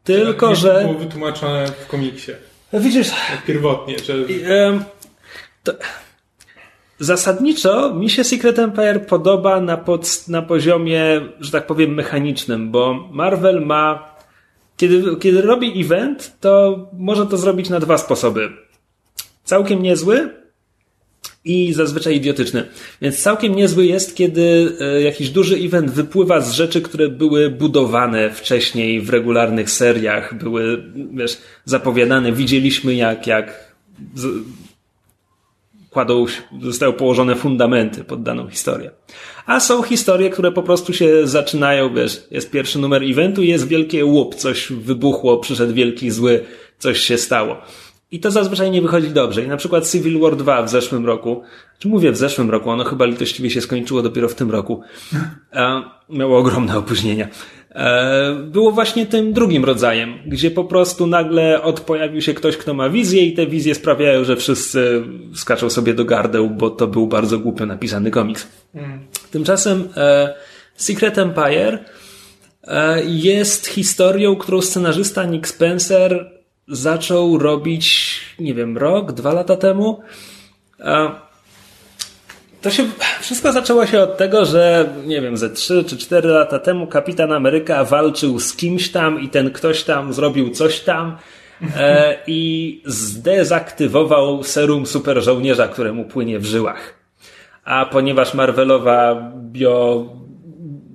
Tylko, 0.05 0.49
nie 0.49 0.57
że. 0.57 0.81
było 0.83 0.95
wytłumaczone 0.95 1.67
w 1.67 1.87
komiksie. 1.87 2.33
Widzisz. 2.73 3.09
Jak 3.31 3.45
pierwotnie, 3.45 3.99
że. 3.99 4.15
To... 5.65 5.73
Zasadniczo 6.99 7.95
mi 7.95 8.11
się 8.11 8.25
Secret 8.25 8.59
Empire 8.59 9.01
podoba 9.01 9.61
na, 9.61 9.77
pod, 9.77 10.29
na 10.29 10.43
poziomie, 10.43 11.21
że 11.41 11.51
tak 11.51 11.67
powiem, 11.67 11.95
mechanicznym, 11.95 12.71
bo 12.71 13.09
Marvel 13.11 13.67
ma. 13.67 14.15
Kiedy, 14.77 15.17
kiedy 15.17 15.43
robi 15.43 15.81
event, 15.81 16.33
to 16.41 16.79
może 16.93 17.27
to 17.27 17.37
zrobić 17.37 17.71
na 17.71 17.81
dwa 17.81 17.99
sposoby. 17.99 18.49
Całkiem 19.45 19.83
niezły, 19.83 20.31
i 21.49 21.73
zazwyczaj 21.73 22.17
idiotyczny. 22.17 22.67
Więc 23.03 23.23
całkiem 23.23 23.55
niezły 23.55 23.87
jest, 23.87 24.17
kiedy 24.17 24.73
e, 24.81 25.03
jakiś 25.03 25.31
duży 25.31 25.57
event 25.57 25.91
wypływa 25.91 26.41
z 26.41 26.53
rzeczy, 26.53 26.81
które 26.83 27.09
były 27.09 27.51
budowane 27.51 28.31
wcześniej 28.31 29.01
w 29.01 29.11
regularnych 29.11 29.71
seriach, 29.71 30.39
były, 30.39 30.83
wiesz, 31.13 31.39
zapowiadane. 31.65 32.33
Widzieliśmy 32.33 32.95
jak, 32.95 33.27
jak 33.27 33.75
z, 34.15 34.27
kładą, 35.91 36.27
zostały 36.63 36.93
położone 36.93 37.35
fundamenty 37.37 38.05
pod 38.05 38.23
daną 38.23 38.49
historię. 38.49 38.91
A 39.47 39.61
są 39.61 39.83
historie, 39.83 40.31
które 40.31 40.53
po 40.53 40.63
prostu 40.63 40.93
się 40.93 41.27
zaczynają, 41.27 41.95
wiesz, 41.95 42.23
jest 42.31 42.51
pierwszy 42.51 42.79
numer 42.79 43.03
eventu 43.03 43.43
jest 43.43 43.69
wielkie 43.69 44.05
łup, 44.05 44.35
coś 44.35 44.73
wybuchło, 44.73 45.39
przyszedł 45.39 45.75
wielki 45.75 46.11
zły, 46.11 46.45
coś 46.79 47.01
się 47.01 47.19
stało. 47.19 47.57
I 48.11 48.21
to 48.21 48.31
zazwyczaj 48.31 48.71
nie 48.71 48.83
wychodzi 48.83 49.11
dobrze. 49.11 49.45
I 49.45 49.49
na 49.49 49.57
przykład 49.57 49.91
Civil 49.91 50.21
War 50.21 50.37
2 50.37 50.63
w 50.63 50.71
zeszłym 50.71 51.07
roku, 51.07 51.43
czy 51.79 51.89
mówię 51.89 52.13
w 52.13 52.17
zeszłym 52.17 52.51
roku, 52.51 52.71
ono 52.71 52.85
chyba 52.85 53.05
litościwie 53.05 53.51
się 53.51 53.61
skończyło 53.61 54.03
dopiero 54.03 54.29
w 54.29 54.35
tym 54.35 54.51
roku. 54.51 54.81
E, 55.53 55.83
miało 56.09 56.39
ogromne 56.39 56.79
opóźnienia. 56.79 57.29
E, 57.71 58.35
było 58.35 58.73
właśnie 58.73 59.07
tym 59.07 59.33
drugim 59.33 59.65
rodzajem, 59.65 60.15
gdzie 60.27 60.51
po 60.51 60.65
prostu 60.65 61.07
nagle 61.07 61.63
od 61.63 61.81
pojawił 61.81 62.21
się 62.21 62.35
ktoś, 62.35 62.57
kto 62.57 62.75
ma 62.75 62.91
wizję 62.91 63.27
i 63.27 63.35
te 63.35 63.47
wizje 63.47 63.75
sprawiają, 63.75 64.25
że 64.25 64.37
wszyscy 64.37 65.03
skaczą 65.35 65.71
sobie 65.71 65.95
do 65.95 66.05
gardeł, 66.05 66.51
bo 66.51 66.71
to 66.71 66.87
był 66.87 67.07
bardzo 67.07 67.39
głupio 67.39 67.67
napisany 67.67 68.11
komiks. 68.11 68.49
Mm. 68.75 69.01
Tymczasem 69.31 69.89
e, 69.97 70.35
Secret 70.77 71.19
Empire 71.19 71.85
e, 72.65 73.05
jest 73.05 73.67
historią, 73.67 74.37
którą 74.37 74.61
scenarzysta 74.61 75.25
Nick 75.25 75.49
Spencer 75.49 76.38
zaczął 76.69 77.39
robić, 77.39 78.21
nie 78.39 78.55
wiem, 78.55 78.79
rok, 78.79 79.13
dwa 79.13 79.33
lata 79.33 79.57
temu. 79.57 80.03
To 82.63 82.71
się, 82.71 82.85
wszystko 83.21 83.53
zaczęło 83.53 83.87
się 83.87 84.01
od 84.01 84.17
tego, 84.17 84.45
że 84.45 84.89
nie 85.07 85.21
wiem, 85.21 85.37
ze 85.37 85.51
trzy 85.51 85.85
czy 85.85 85.97
cztery 85.97 86.29
lata 86.29 86.59
temu 86.59 86.87
kapitan 86.87 87.33
Ameryka 87.33 87.85
walczył 87.85 88.41
z 88.41 88.57
kimś 88.57 88.91
tam 88.91 89.21
i 89.21 89.29
ten 89.29 89.51
ktoś 89.51 89.85
tam 89.85 90.13
zrobił 90.13 90.51
coś 90.51 90.81
tam 90.81 91.17
e, 91.77 92.17
i 92.27 92.83
zdezaktywował 92.85 94.43
serum 94.43 94.87
super 94.87 95.23
żołnierza, 95.23 95.69
któremu 95.69 96.05
płynie 96.05 96.39
w 96.39 96.45
żyłach. 96.45 96.95
A 97.65 97.87
ponieważ 97.87 98.35
Marvelowa 98.35 99.33
bio, 99.37 100.07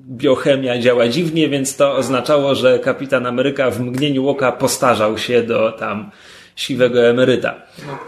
biochemia 0.09 0.79
działa 0.79 1.07
dziwnie, 1.07 1.49
więc 1.49 1.75
to 1.75 1.95
oznaczało, 1.95 2.55
że 2.55 2.79
kapitan 2.79 3.25
Ameryka 3.25 3.71
w 3.71 3.79
mgnieniu 3.79 4.27
oka 4.27 4.51
postarzał 4.51 5.17
się 5.17 5.43
do 5.43 5.71
tam 5.71 6.11
siwego 6.55 7.03
emeryta. 7.03 7.55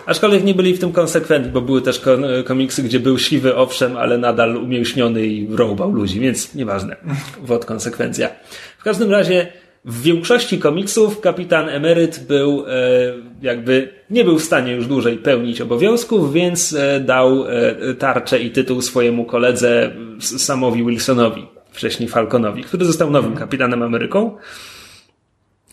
Aczkolwiek 0.05 0.43
nie 0.43 0.53
byli 0.53 0.73
w 0.73 0.79
tym 0.79 0.91
konsekwentni, 0.91 1.51
bo 1.51 1.61
były 1.61 1.81
też 1.81 2.01
komiksy, 2.45 2.83
gdzie 2.83 2.99
był 2.99 3.17
siwy, 3.17 3.55
owszem, 3.55 3.97
ale 3.97 4.17
nadal 4.17 4.57
umięśniony 4.57 5.25
i 5.25 5.55
rąbał 5.55 5.91
ludzi, 5.91 6.19
więc 6.19 6.55
nieważne. 6.55 6.95
Wod 7.41 7.65
konsekwencja. 7.65 8.29
W 8.77 8.83
każdym 8.83 9.11
razie 9.11 9.47
w 9.85 10.01
większości 10.01 10.59
komiksów 10.59 11.21
kapitan 11.21 11.69
emeryt 11.69 12.25
był 12.27 12.65
e, 12.67 12.71
jakby 13.41 13.89
nie 14.09 14.23
był 14.23 14.39
w 14.39 14.43
stanie 14.43 14.71
już 14.71 14.87
dłużej 14.87 15.17
pełnić 15.17 15.61
obowiązków, 15.61 16.33
więc 16.33 16.73
e, 16.73 16.99
dał 16.99 17.45
e, 17.47 17.93
tarczę 17.93 18.39
i 18.39 18.51
tytuł 18.51 18.81
swojemu 18.81 19.25
koledze 19.25 19.91
Samowi 20.19 20.85
Wilsonowi 20.85 21.54
wcześniej 21.75 22.09
Falconowi, 22.09 22.63
który 22.63 22.85
został 22.85 23.11
nowym 23.11 23.31
mhm. 23.31 23.47
kapitanem 23.47 23.83
Ameryką. 23.83 24.37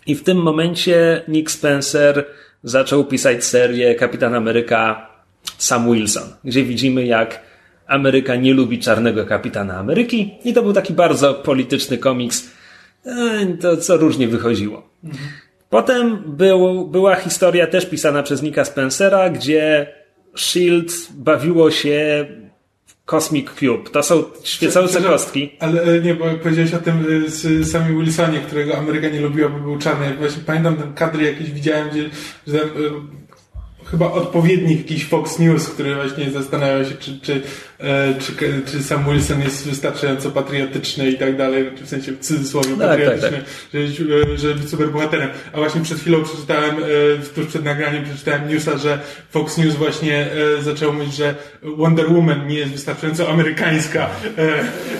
I 0.06 0.14
w 0.14 0.22
tym 0.22 0.38
momencie 0.38 1.22
Nick 1.28 1.50
Spencer 1.50 2.26
zaczął 2.62 3.04
pisać 3.04 3.44
serię 3.44 3.94
Kapitan 3.94 4.34
Ameryka 4.34 5.08
Sam 5.58 5.92
Wilson, 5.92 6.28
gdzie 6.44 6.64
widzimy 6.64 7.06
jak 7.06 7.40
Ameryka 7.86 8.36
nie 8.36 8.54
lubi 8.54 8.78
czarnego 8.78 9.26
kapitana 9.26 9.78
Ameryki 9.78 10.34
i 10.44 10.52
to 10.52 10.62
był 10.62 10.72
taki 10.72 10.92
bardzo 10.92 11.34
polityczny 11.34 11.98
komiks, 11.98 12.50
to 13.60 13.76
co 13.76 13.96
różnie 13.96 14.28
wychodziło. 14.28 14.90
Mhm. 15.04 15.24
Potem 15.70 16.22
był, 16.26 16.86
była 16.86 17.16
historia 17.16 17.66
też 17.66 17.86
pisana 17.86 18.22
przez 18.22 18.42
Nicka 18.42 18.64
Spencera, 18.64 19.30
gdzie 19.30 19.86
Shield 20.36 20.92
bawiło 21.14 21.70
się 21.70 22.26
Cosmic 23.06 23.50
Cube. 23.50 23.90
To 23.90 24.02
są 24.02 24.24
świecące 24.44 25.00
kostki. 25.00 25.56
Ale 25.60 25.82
e, 25.82 26.00
nie, 26.00 26.14
bo 26.14 26.24
powiedziałeś 26.42 26.74
o 26.74 26.78
tym 26.78 27.06
e, 27.26 27.30
z 27.30 27.70
Sami 27.70 27.96
Wilsonie, 27.96 28.40
którego 28.40 28.78
Ameryka 28.78 29.08
nie 29.08 29.20
lubiła, 29.20 29.48
bo 29.48 29.58
był 29.58 29.78
czarny. 29.78 30.14
Właśnie 30.14 30.42
pamiętam 30.46 30.76
ten 30.76 30.94
kadry 30.94 31.24
jakiś 31.24 31.50
widziałem, 31.50 31.90
gdzie 31.90 32.10
że 32.46 32.62
e, 32.62 32.68
chyba 33.92 34.12
odpowiednik 34.12 34.78
jakiś 34.78 35.06
Fox 35.06 35.38
News, 35.38 35.68
który 35.68 35.94
właśnie 35.94 36.30
zastanawia 36.30 36.84
się, 36.84 36.94
czy, 36.94 37.20
czy, 37.20 37.42
e, 37.78 38.14
czy, 38.14 38.32
czy 38.66 38.82
Sam 38.82 39.04
Wilson 39.04 39.40
jest 39.40 39.68
wystarczająco 39.68 40.30
patriotyczny 40.30 41.10
i 41.10 41.18
tak 41.18 41.36
dalej, 41.36 41.70
w 41.82 41.88
sensie 41.88 42.12
w 42.12 42.18
cudzysłowie 42.18 42.68
tak, 42.68 42.88
patriotyczny, 42.88 43.30
tak, 43.30 43.40
tak. 43.72 43.86
Żeby, 43.98 44.38
żeby 44.38 44.54
być 44.54 44.70
superbohaterem. 44.70 45.28
A 45.52 45.56
właśnie 45.56 45.80
przed 45.80 45.98
chwilą 45.98 46.24
przeczytałem, 46.24 46.76
e, 46.76 47.34
tuż 47.34 47.46
przed 47.46 47.64
nagraniem 47.64 48.04
przeczytałem 48.04 48.48
newsa, 48.48 48.78
że 48.78 48.98
Fox 49.30 49.58
News 49.58 49.74
właśnie 49.74 50.26
e, 50.58 50.62
zaczął 50.62 50.92
mówić, 50.92 51.14
że 51.14 51.34
Wonder 51.62 52.12
Woman 52.12 52.46
nie 52.46 52.58
jest 52.58 52.72
wystarczająco 52.72 53.28
amerykańska 53.28 54.10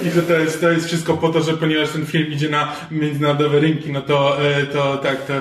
i 0.06 0.10
że 0.10 0.22
to 0.22 0.38
jest, 0.38 0.60
to 0.60 0.70
jest 0.70 0.86
wszystko 0.86 1.16
po 1.16 1.28
to, 1.28 1.42
że 1.42 1.52
ponieważ 1.52 1.90
ten 1.90 2.06
film 2.06 2.32
idzie 2.32 2.48
na 2.48 2.72
międzynarodowe 2.90 3.60
rynki, 3.60 3.92
no 3.92 4.00
to, 4.00 4.38
to 4.72 4.96
tak, 4.96 5.26
to 5.26 5.32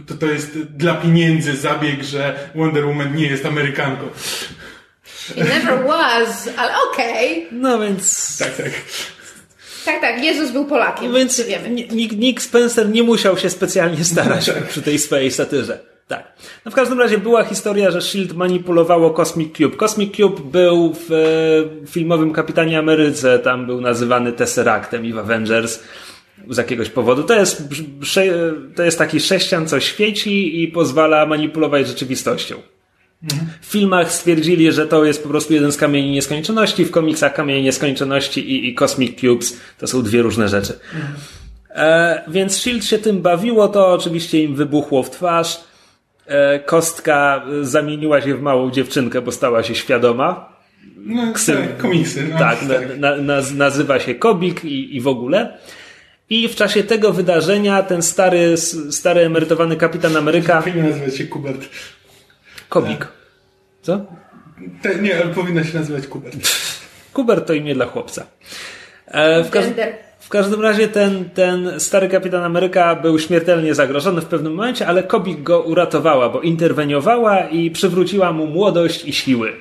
to, 0.00 0.14
to 0.14 0.26
jest 0.26 0.58
dla 0.58 0.94
pieniędzy 0.94 1.56
zabieg, 1.56 2.02
że 2.02 2.50
Wonder 2.54 2.86
Woman 2.86 3.16
nie 3.16 3.26
jest 3.26 3.46
Amerykanką. 3.46 4.08
She 5.04 5.44
never 5.44 5.86
was, 5.86 6.48
ale 6.56 6.72
okej. 6.92 7.46
Okay. 7.46 7.58
No 7.58 7.78
więc... 7.78 8.38
Tak, 8.38 8.56
tak. 8.56 8.70
Tak, 9.84 10.00
tak, 10.00 10.24
Jezus 10.24 10.50
był 10.50 10.64
Polakiem, 10.64 11.14
więc 11.14 11.40
wiemy. 11.40 11.70
Nick, 11.70 12.16
Nick 12.16 12.42
Spencer 12.42 12.88
nie 12.88 13.02
musiał 13.02 13.38
się 13.38 13.50
specjalnie 13.50 14.04
starać 14.04 14.46
tak. 14.46 14.66
przy 14.68 14.82
tej 14.82 14.98
swojej 14.98 15.30
satyrze. 15.30 15.78
Tak. 16.08 16.32
No 16.64 16.70
w 16.70 16.74
każdym 16.74 17.00
razie 17.00 17.18
była 17.18 17.44
historia, 17.44 17.90
że 17.90 18.02
Shield 18.02 18.32
manipulowało 18.32 19.10
Cosmic 19.10 19.56
Cube. 19.56 19.76
Cosmic 19.76 20.16
Cube 20.16 20.40
był 20.40 20.94
w 20.94 21.12
e, 21.12 21.86
filmowym 21.86 22.32
Kapitanie 22.32 22.78
Ameryce, 22.78 23.38
tam 23.38 23.66
był 23.66 23.80
nazywany 23.80 24.32
Tesseractem 24.32 25.04
i 25.04 25.12
w 25.12 25.18
Avengers 25.18 25.82
z 26.50 26.56
jakiegoś 26.56 26.90
powodu. 26.90 27.22
To 27.22 27.34
jest, 27.34 27.62
to 28.76 28.82
jest 28.82 28.98
taki 28.98 29.20
sześcian, 29.20 29.68
co 29.68 29.80
świeci 29.80 30.62
i 30.62 30.68
pozwala 30.68 31.26
manipulować 31.26 31.86
rzeczywistością. 31.86 32.56
W 33.60 33.66
filmach 33.66 34.12
stwierdzili, 34.12 34.72
że 34.72 34.86
to 34.86 35.04
jest 35.04 35.22
po 35.22 35.28
prostu 35.28 35.54
jeden 35.54 35.72
z 35.72 35.76
kamieni 35.76 36.10
nieskończoności, 36.10 36.84
w 36.84 36.90
komiksach 36.90 37.34
kamienie 37.34 37.62
nieskończoności 37.62 38.50
i, 38.52 38.68
i 38.68 38.74
Cosmic 38.74 39.20
Cubes 39.20 39.60
to 39.78 39.86
są 39.86 40.02
dwie 40.02 40.22
różne 40.22 40.48
rzeczy. 40.48 40.78
E, 41.70 42.22
więc 42.28 42.56
Shield 42.56 42.84
się 42.84 42.98
tym 42.98 43.22
bawiło, 43.22 43.68
to 43.68 43.92
oczywiście 43.92 44.42
im 44.42 44.54
wybuchło 44.54 45.02
w 45.02 45.10
twarz. 45.10 45.60
E, 46.26 46.58
kostka 46.58 47.46
zamieniła 47.62 48.20
się 48.20 48.34
w 48.34 48.42
małą 48.42 48.70
dziewczynkę, 48.70 49.22
bo 49.22 49.32
stała 49.32 49.62
się 49.62 49.74
świadoma. 49.74 50.56
No, 50.96 51.32
Ksy... 51.32 51.52
tak, 51.52 51.76
komiksy. 51.76 52.28
No, 52.32 52.38
tak, 52.38 52.58
tak. 52.68 52.98
Na, 52.98 53.16
na, 53.16 53.42
nazywa 53.54 54.00
się 54.00 54.14
Kobik 54.14 54.64
i, 54.64 54.96
i 54.96 55.00
w 55.00 55.08
ogóle. 55.08 55.58
I 56.30 56.48
w 56.48 56.54
czasie 56.54 56.82
tego 56.82 57.12
wydarzenia 57.12 57.82
ten 57.82 58.02
stary, 58.02 58.56
stary 58.90 59.20
emerytowany 59.20 59.76
kapitan 59.76 60.16
Ameryka. 60.16 60.58
Powinien 60.62 60.90
nazywać 60.90 61.16
się 61.16 61.24
Kubert. 61.24 61.68
Kobik. 62.68 63.08
Co? 63.82 64.06
Te, 64.82 64.94
nie, 64.94 65.16
ale 65.16 65.34
powinna 65.34 65.64
się 65.64 65.78
nazywać 65.78 66.06
Kubert. 66.06 66.36
Kubert 67.12 67.46
to 67.46 67.52
imię 67.52 67.74
dla 67.74 67.86
chłopca. 67.86 68.26
E, 69.06 69.44
w, 69.44 69.50
każ 69.50 69.64
w 70.20 70.28
każdym 70.28 70.60
razie 70.60 70.88
ten, 70.88 71.30
ten 71.30 71.80
stary 71.80 72.08
kapitan 72.08 72.44
Ameryka 72.44 72.94
był 72.94 73.18
śmiertelnie 73.18 73.74
zagrożony 73.74 74.20
w 74.20 74.26
pewnym 74.26 74.54
momencie, 74.54 74.86
ale 74.86 75.02
Kobik 75.02 75.42
go 75.42 75.62
uratowała, 75.62 76.28
bo 76.28 76.40
interweniowała 76.40 77.40
i 77.40 77.70
przywróciła 77.70 78.32
mu 78.32 78.46
młodość 78.46 79.04
i 79.04 79.12
siły. 79.12 79.52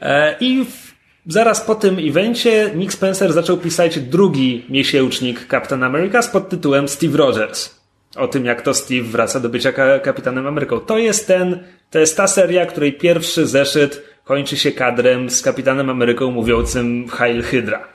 E, 0.00 0.36
I 0.40 0.64
w, 0.64 0.87
zaraz 1.26 1.60
po 1.60 1.74
tym 1.74 1.96
evencie 2.08 2.70
Nick 2.74 2.92
Spencer 2.92 3.32
zaczął 3.32 3.56
pisać 3.56 4.00
drugi 4.00 4.64
miesięcznik 4.68 5.46
Captain 5.50 5.82
America 5.82 6.22
z 6.22 6.28
pod 6.28 6.48
tytułem 6.48 6.88
Steve 6.88 7.18
Rogers. 7.18 7.78
O 8.16 8.28
tym, 8.28 8.44
jak 8.44 8.62
to 8.62 8.74
Steve 8.74 9.02
wraca 9.02 9.40
do 9.40 9.48
bycia 9.48 9.72
ka- 9.72 9.98
kapitanem 9.98 10.46
Ameryką. 10.46 10.80
To 10.80 10.98
jest 10.98 11.26
ten, 11.26 11.58
to 11.90 11.98
jest 11.98 12.16
ta 12.16 12.26
seria, 12.26 12.66
której 12.66 12.92
pierwszy 12.92 13.46
zeszyt 13.46 14.02
kończy 14.24 14.56
się 14.56 14.72
kadrem 14.72 15.30
z 15.30 15.42
kapitanem 15.42 15.90
Ameryką 15.90 16.30
mówiącym 16.30 17.08
Heil 17.08 17.42
Hydra. 17.42 17.88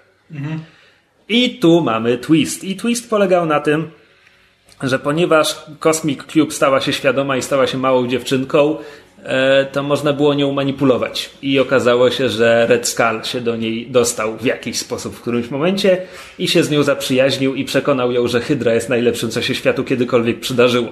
I 1.30 1.60
tu 1.60 1.82
mamy 1.82 2.18
twist. 2.18 2.64
I 2.64 2.76
twist 2.76 3.10
polegał 3.10 3.46
na 3.46 3.60
tym, 3.60 3.92
że 4.84 5.00
ponieważ 5.00 5.66
Cosmic 5.80 6.24
Cube 6.24 6.52
stała 6.52 6.82
się 6.82 6.94
świadoma 6.94 7.38
i 7.38 7.42
stała 7.42 7.68
się 7.68 7.78
małą 7.78 8.08
dziewczynką, 8.08 8.78
to 9.72 9.84
można 9.84 10.14
było 10.14 10.34
nią 10.34 10.52
manipulować. 10.52 11.30
I 11.42 11.60
okazało 11.60 12.12
się, 12.12 12.30
że 12.30 12.68
Red 12.68 12.88
Skull 12.88 13.24
się 13.24 13.42
do 13.42 13.56
niej 13.56 13.88
dostał 13.92 14.38
w 14.38 14.46
jakiś 14.46 14.78
sposób 14.78 15.16
w 15.16 15.22
którymś 15.22 15.50
momencie 15.50 15.98
i 16.40 16.48
się 16.48 16.64
z 16.64 16.70
nią 16.70 16.84
zaprzyjaźnił 16.84 17.56
i 17.56 17.66
przekonał 17.66 18.12
ją, 18.12 18.28
że 18.28 18.40
Hydra 18.40 18.74
jest 18.74 18.90
najlepszym, 18.90 19.32
co 19.32 19.42
się 19.42 19.56
światu 19.56 19.84
kiedykolwiek 19.84 20.40
przydarzyło. 20.40 20.90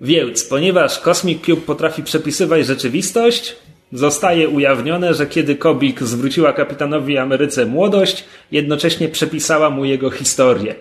Więc, 0.00 0.44
ponieważ 0.44 0.98
Cosmic 0.98 1.44
Cube 1.46 1.62
potrafi 1.66 2.02
przepisywać 2.02 2.66
rzeczywistość, 2.66 3.56
zostaje 3.92 4.48
ujawnione, 4.48 5.14
że 5.14 5.26
kiedy 5.26 5.56
Kobik 5.56 6.02
zwróciła 6.02 6.52
kapitanowi 6.52 7.18
Ameryce 7.18 7.66
młodość, 7.66 8.24
jednocześnie 8.52 9.08
przepisała 9.08 9.70
mu 9.70 9.84
jego 9.84 10.10
historię. 10.10 10.74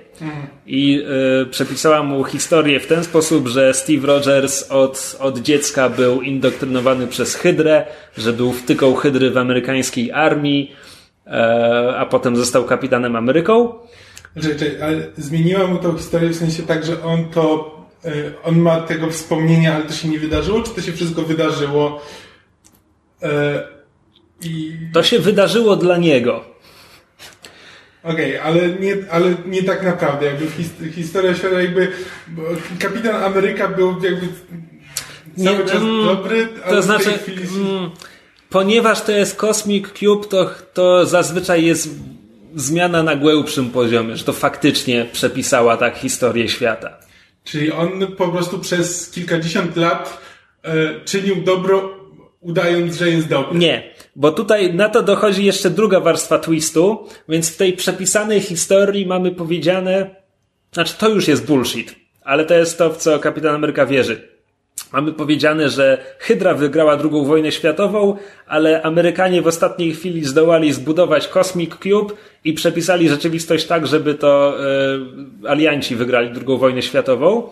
I 0.66 1.04
y, 1.42 1.46
przepisała 1.46 2.04
mu 2.04 2.24
historię 2.24 2.80
w 2.80 2.88
ten 2.88 3.04
sposób, 3.04 3.48
że 3.48 3.74
Steve 3.74 4.08
Rogers 4.08 4.72
od, 4.72 5.16
od 5.20 5.40
dziecka 5.40 5.90
był 5.90 6.22
indoktrynowany 6.22 7.08
przez 7.08 7.36
Hydrę, 7.36 7.86
że 8.18 8.34
był 8.34 8.54
wtyką 8.54 8.96
Hydry 8.96 9.32
w 9.32 9.38
amerykańskiej 9.38 10.12
armii, 10.12 10.76
e, 11.28 11.96
a 11.98 12.06
potem 12.06 12.36
został 12.36 12.66
kapitanem 12.66 13.16
Ameryką. 13.16 13.74
Czekaj, 14.42 14.60
czekaj, 14.60 14.82
ale 14.82 15.08
zmieniła 15.18 15.68
mu 15.68 15.78
tą 15.78 15.98
historię 15.98 16.30
w 16.30 16.36
sensie 16.36 16.64
tak, 16.64 16.86
że 16.86 17.04
on 17.04 17.30
to, 17.30 17.76
y, 18.06 18.34
on 18.44 18.60
ma 18.60 18.82
tego 18.82 19.10
wspomnienia, 19.10 19.76
ale 19.76 19.86
to 19.86 19.94
się 19.94 20.08
nie 20.08 20.20
wydarzyło, 20.20 20.62
czy 20.62 20.72
to 20.72 20.82
się 20.82 20.92
wszystko 20.94 21.22
wydarzyło? 21.22 22.02
To 24.94 25.04
się 25.04 25.20
wydarzyło 25.20 25.76
dla 25.76 25.98
niego. 25.98 26.46
Okej, 28.04 28.38
ale, 28.38 28.70
nie, 28.70 28.96
ale 29.12 29.36
nie 29.46 29.64
tak 29.64 29.84
naprawdę. 29.84 30.26
Jakby 30.26 30.48
his, 30.48 30.70
historia 30.96 31.36
świata 31.36 31.62
jakby... 31.62 31.92
bo 32.28 32.42
Kapitan 32.80 33.24
Ameryka 33.24 33.68
był 33.68 34.02
jakby 34.04 34.28
cały 35.44 35.58
Nie, 35.58 35.66
czas 35.66 35.82
mm, 35.82 36.06
dobry, 36.06 36.48
ale 36.66 36.76
To 36.76 36.82
w 36.82 36.86
znaczy, 36.86 37.06
tej 37.06 37.18
chwili... 37.18 37.44
mm, 37.44 37.90
ponieważ 38.50 39.02
to 39.02 39.12
jest 39.12 39.36
Cosmic 39.36 39.88
Cube, 39.88 40.28
to, 40.28 40.52
to 40.74 41.06
zazwyczaj 41.06 41.66
jest 41.66 41.90
zmiana 42.56 43.04
na 43.04 43.16
głębszym 43.16 43.70
poziomie, 43.70 44.18
że 44.18 44.24
to 44.24 44.34
faktycznie 44.34 45.06
przepisała 45.12 45.78
tak 45.78 45.98
historię 45.98 46.50
świata. 46.50 46.98
Czyli 47.44 47.72
on 47.72 48.08
po 48.18 48.28
prostu 48.28 48.60
przez 48.60 49.10
kilkadziesiąt 49.12 49.76
lat 49.76 50.22
e, 50.64 51.00
czynił 51.06 51.36
dobro, 51.36 52.00
udając, 52.40 52.96
że 52.96 53.10
jest 53.10 53.28
dobry. 53.28 53.60
Nie, 53.60 53.93
bo 54.16 54.32
tutaj 54.32 54.74
na 54.74 54.90
to 54.90 55.04
dochodzi 55.04 55.46
jeszcze 55.46 55.70
druga 55.70 56.00
warstwa 56.00 56.40
twistu, 56.40 57.08
więc 57.30 57.54
w 57.54 57.58
tej 57.58 57.74
przepisanej 57.74 58.42
historii 58.42 59.06
mamy 59.06 59.32
powiedziane, 59.32 60.16
znaczy 60.72 60.94
to 60.98 61.10
już 61.10 61.28
jest 61.28 61.46
bullshit, 61.46 61.96
ale 62.24 62.46
to 62.46 62.54
jest 62.54 62.78
to, 62.78 62.90
w 62.90 62.98
co 62.98 63.20
Kapitan 63.20 63.56
Ameryka 63.56 63.86
wierzy. 63.86 64.34
Mamy 64.94 65.14
powiedziane, 65.14 65.70
że 65.70 65.98
Hydra 66.20 66.54
wygrała 66.54 66.94
II 66.94 67.26
wojnę 67.26 67.52
światową, 67.52 68.18
ale 68.48 68.82
Amerykanie 68.82 69.42
w 69.42 69.48
ostatniej 69.48 69.94
chwili 69.94 70.26
zdołali 70.26 70.74
zbudować 70.74 71.28
Cosmic 71.28 71.72
Cube 71.76 72.14
i 72.44 72.54
przepisali 72.54 73.10
rzeczywistość 73.10 73.66
tak, 73.66 73.88
żeby 73.88 74.16
to 74.16 74.54
e, 75.46 75.50
alianci 75.50 75.96
wygrali 75.96 76.30
II 76.48 76.58
wojnę 76.58 76.82
światową. 76.82 77.50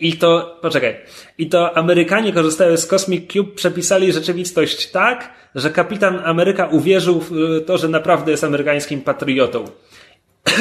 I 0.00 0.12
to, 0.12 0.58
poczekaj, 0.62 0.96
i 1.38 1.48
to 1.48 1.76
Amerykanie 1.76 2.32
korzystając 2.32 2.80
z 2.80 2.86
Cosmic 2.86 3.32
Cube 3.32 3.54
przepisali 3.54 4.12
rzeczywistość 4.12 4.90
tak, 4.90 5.30
że 5.54 5.70
kapitan 5.70 6.20
Ameryka 6.24 6.66
uwierzył 6.66 7.20
w 7.20 7.32
e, 7.32 7.60
to, 7.60 7.78
że 7.78 7.88
naprawdę 7.88 8.30
jest 8.30 8.44
amerykańskim 8.44 9.00
patriotą. 9.00 9.64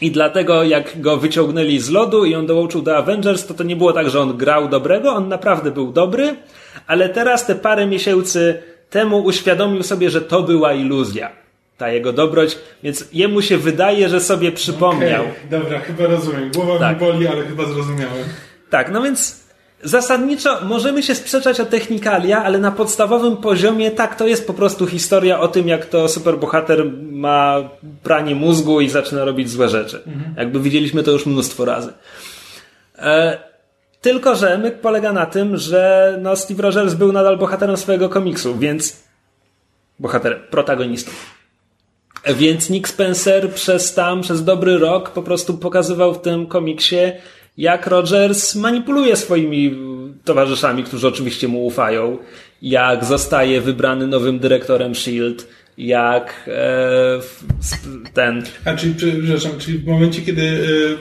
I 0.00 0.10
dlatego 0.10 0.64
jak 0.64 1.00
go 1.00 1.16
wyciągnęli 1.16 1.78
z 1.78 1.90
lodu 1.90 2.24
i 2.24 2.34
on 2.34 2.46
dołączył 2.46 2.82
do 2.82 2.96
Avengers, 2.96 3.46
to 3.46 3.54
to 3.54 3.64
nie 3.64 3.76
było 3.76 3.92
tak, 3.92 4.10
że 4.10 4.20
on 4.20 4.36
grał 4.36 4.68
dobrego, 4.68 5.12
on 5.12 5.28
naprawdę 5.28 5.70
był 5.70 5.92
dobry, 5.92 6.36
ale 6.86 7.08
teraz 7.08 7.46
te 7.46 7.54
parę 7.54 7.86
miesięcy 7.86 8.62
temu 8.90 9.18
uświadomił 9.24 9.82
sobie, 9.82 10.10
że 10.10 10.20
to 10.20 10.42
była 10.42 10.72
iluzja. 10.72 11.32
Ta 11.76 11.88
jego 11.88 12.12
dobroć, 12.12 12.58
więc 12.82 13.08
jemu 13.12 13.42
się 13.42 13.58
wydaje, 13.58 14.08
że 14.08 14.20
sobie 14.20 14.52
przypomniał. 14.52 15.22
Okej, 15.22 15.50
dobra, 15.50 15.78
chyba 15.78 16.06
rozumiem. 16.06 16.50
Głowa 16.54 16.78
Tak. 16.78 17.00
mi 17.00 17.06
boli, 17.06 17.26
ale 17.26 17.42
chyba 17.42 17.64
zrozumiałem. 17.64 18.24
Tak, 18.70 18.90
no 18.90 19.02
więc 19.02 19.40
zasadniczo 19.82 20.64
możemy 20.64 21.02
się 21.02 21.14
sprzeczać 21.14 21.60
o 21.60 21.66
technikalia, 21.66 22.44
ale 22.44 22.58
na 22.58 22.70
podstawowym 22.70 23.36
poziomie 23.36 23.90
tak, 23.90 24.14
to 24.14 24.26
jest 24.26 24.46
po 24.46 24.54
prostu 24.54 24.86
historia 24.86 25.40
o 25.40 25.48
tym, 25.48 25.68
jak 25.68 25.86
to 25.86 26.08
superbohater 26.08 26.84
ma 27.12 27.70
pranie 28.02 28.34
mózgu 28.34 28.80
i 28.80 28.88
zaczyna 28.88 29.24
robić 29.24 29.50
złe 29.50 29.68
rzeczy. 29.68 30.02
Jakby 30.36 30.60
widzieliśmy 30.60 31.02
to 31.02 31.10
już 31.10 31.26
mnóstwo 31.26 31.64
razy. 31.64 31.92
E, 32.98 33.38
tylko, 34.00 34.34
że 34.34 34.58
myk 34.58 34.80
polega 34.80 35.12
na 35.12 35.26
tym, 35.26 35.56
że 35.56 36.18
no, 36.22 36.36
Steve 36.36 36.62
Rogers 36.62 36.94
był 36.94 37.12
nadal 37.12 37.38
bohaterem 37.38 37.76
swojego 37.76 38.08
komiksu, 38.08 38.58
więc 38.58 39.02
bohaterem, 39.98 40.38
protagonistą. 40.50 41.10
Więc 42.34 42.70
Nick 42.70 42.88
Spencer 42.88 43.50
przez 43.50 43.94
tam, 43.94 44.20
przez 44.20 44.44
dobry 44.44 44.78
rok 44.78 45.10
po 45.10 45.22
prostu 45.22 45.58
pokazywał 45.58 46.14
w 46.14 46.20
tym 46.20 46.46
komiksie, 46.46 46.96
jak 47.58 47.86
Rogers 47.86 48.54
manipuluje 48.54 49.16
swoimi 49.16 49.76
towarzyszami, 50.24 50.84
którzy 50.84 51.08
oczywiście 51.08 51.48
mu 51.48 51.66
ufają, 51.66 52.18
jak 52.62 53.04
zostaje 53.04 53.60
wybrany 53.60 54.06
nowym 54.06 54.38
dyrektorem 54.38 54.92
S.H.I.E.L.D., 54.92 55.44
jak 55.78 56.34
e, 56.46 58.10
ten... 58.14 58.42
A 58.64 58.74
czyli, 58.74 58.94
przepraszam, 58.94 59.52
czyli 59.58 59.78
w 59.78 59.86
momencie, 59.86 60.22
kiedy 60.22 60.42
y, 60.42 60.96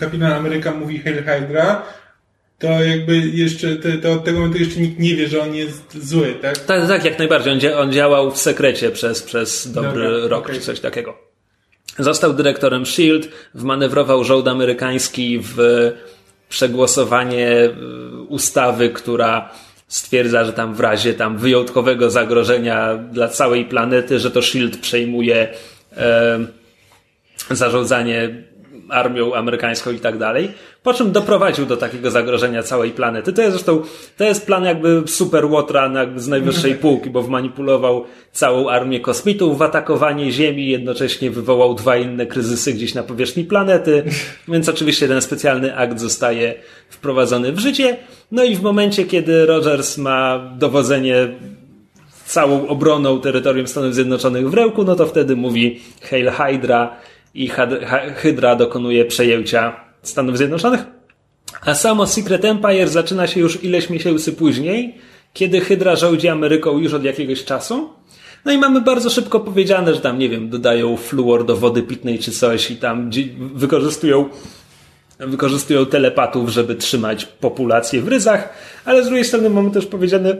Kapitan 0.00 0.32
Ameryka 0.32 0.72
mówi 0.72 0.98
Hail 0.98 1.24
Hydra, 1.24 1.82
to 2.58 2.84
jakby 2.84 3.18
jeszcze, 3.18 3.76
te, 3.76 3.98
to 3.98 4.12
od 4.12 4.24
tego 4.24 4.38
momentu 4.38 4.58
jeszcze 4.58 4.80
nikt 4.80 4.98
nie 4.98 5.16
wie, 5.16 5.28
że 5.28 5.42
on 5.42 5.54
jest 5.54 6.06
zły, 6.06 6.34
tak? 6.42 6.58
Tak, 6.58 6.88
tak, 6.88 7.04
jak 7.04 7.18
najbardziej. 7.18 7.72
On, 7.72 7.82
on 7.82 7.92
działał 7.92 8.30
w 8.30 8.38
sekrecie 8.38 8.90
przez, 8.90 9.22
przez 9.22 9.72
dobry 9.72 10.04
Dobra, 10.04 10.28
rok, 10.28 10.44
okej. 10.44 10.54
czy 10.54 10.60
coś 10.60 10.80
takiego. 10.80 11.29
Został 11.98 12.34
dyrektorem 12.34 12.82
S.H.I.E.L.D., 12.82 13.28
wmanewrował 13.54 14.24
żołd 14.24 14.48
amerykański 14.48 15.40
w 15.42 15.58
przegłosowanie 16.48 17.48
y, 17.48 17.70
ustawy, 18.28 18.90
która 18.90 19.50
stwierdza, 19.88 20.44
że 20.44 20.52
tam 20.52 20.74
w 20.74 20.80
razie 20.80 21.14
tam 21.14 21.38
wyjątkowego 21.38 22.10
zagrożenia 22.10 22.96
dla 22.96 23.28
całej 23.28 23.64
planety, 23.64 24.18
że 24.18 24.30
to 24.30 24.40
S.H.I.E.L.D. 24.40 24.78
przejmuje 24.78 25.48
e, 25.96 26.38
zarządzanie 27.50 28.42
armią 28.88 29.34
amerykańską 29.34 29.90
i 29.90 29.98
tak 29.98 30.18
dalej. 30.18 30.52
Po 30.82 30.94
czym 30.94 31.12
doprowadził 31.12 31.66
do 31.66 31.76
takiego 31.76 32.10
zagrożenia 32.10 32.62
całej 32.62 32.90
planety. 32.90 33.32
To 33.32 33.42
jest 33.42 33.52
zresztą, 33.52 33.82
to 34.16 34.24
jest 34.24 34.46
plan 34.46 34.64
jakby 34.64 35.02
super 35.06 35.44
Łotran 35.44 35.94
jakby 35.94 36.20
z 36.20 36.28
najwyższej 36.28 36.74
półki, 36.84 37.10
bo 37.10 37.22
wmanipulował 37.22 38.04
całą 38.32 38.68
armię 38.68 39.00
kosmitów 39.00 39.58
w 39.58 39.62
atakowanie 39.62 40.32
Ziemi, 40.32 40.68
jednocześnie 40.68 41.30
wywołał 41.30 41.74
dwa 41.74 41.96
inne 41.96 42.26
kryzysy 42.26 42.72
gdzieś 42.72 42.94
na 42.94 43.02
powierzchni 43.02 43.44
planety, 43.44 44.04
więc 44.48 44.68
oczywiście 44.68 45.08
ten 45.08 45.22
specjalny 45.22 45.76
akt 45.76 45.98
zostaje 45.98 46.54
wprowadzony 46.88 47.52
w 47.52 47.58
życie. 47.58 47.96
No 48.32 48.44
i 48.44 48.56
w 48.56 48.62
momencie, 48.62 49.04
kiedy 49.04 49.46
Rogers 49.46 49.98
ma 49.98 50.50
dowodzenie 50.58 51.28
całą 52.26 52.68
obroną 52.68 53.20
terytorium 53.20 53.66
Stanów 53.66 53.94
Zjednoczonych 53.94 54.50
w 54.50 54.54
ręku, 54.54 54.84
no 54.84 54.96
to 54.96 55.06
wtedy 55.06 55.36
mówi 55.36 55.80
Hail 56.02 56.30
Hydra 56.30 56.96
i 57.34 57.50
Hydra 58.14 58.56
dokonuje 58.56 59.04
przejęcia 59.04 59.89
Stanów 60.02 60.36
Zjednoczonych. 60.36 60.80
A 61.66 61.74
samo 61.74 62.06
Secret 62.06 62.44
Empire 62.44 62.88
zaczyna 62.88 63.26
się 63.26 63.40
już 63.40 63.64
ileś 63.64 63.90
miesięcy 63.90 64.32
później, 64.32 64.94
kiedy 65.32 65.60
Hydra 65.60 65.96
rządzi 65.96 66.28
Ameryką 66.28 66.78
już 66.78 66.94
od 66.94 67.04
jakiegoś 67.04 67.44
czasu. 67.44 67.90
No 68.44 68.52
i 68.52 68.58
mamy 68.58 68.80
bardzo 68.80 69.10
szybko 69.10 69.40
powiedziane, 69.40 69.94
że 69.94 70.00
tam, 70.00 70.18
nie 70.18 70.28
wiem, 70.28 70.50
dodają 70.50 70.96
fluor 70.96 71.46
do 71.46 71.56
wody 71.56 71.82
pitnej 71.82 72.18
czy 72.18 72.30
coś 72.30 72.70
i 72.70 72.76
tam 72.76 73.10
wykorzystują 73.38 74.28
wykorzystują 75.18 75.86
telepatów, 75.86 76.48
żeby 76.48 76.74
trzymać 76.74 77.26
populację 77.26 78.02
w 78.02 78.08
ryzach, 78.08 78.48
ale 78.84 79.02
z 79.02 79.06
drugiej 79.06 79.24
strony 79.24 79.50
mamy 79.50 79.70
też 79.70 79.86
powiedziane, 79.86 80.36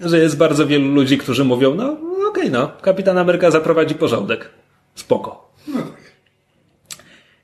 że 0.00 0.18
jest 0.18 0.36
bardzo 0.36 0.66
wielu 0.66 0.88
ludzi, 0.88 1.18
którzy 1.18 1.44
mówią, 1.44 1.74
no, 1.74 1.96
okej, 2.28 2.50
no. 2.50 2.70
Kapitan 2.82 3.18
Ameryka 3.18 3.50
zaprowadzi 3.50 3.94
porządek. 3.94 4.50
Spoko. 4.94 5.52
No 5.68 5.82
tak. 5.82 6.01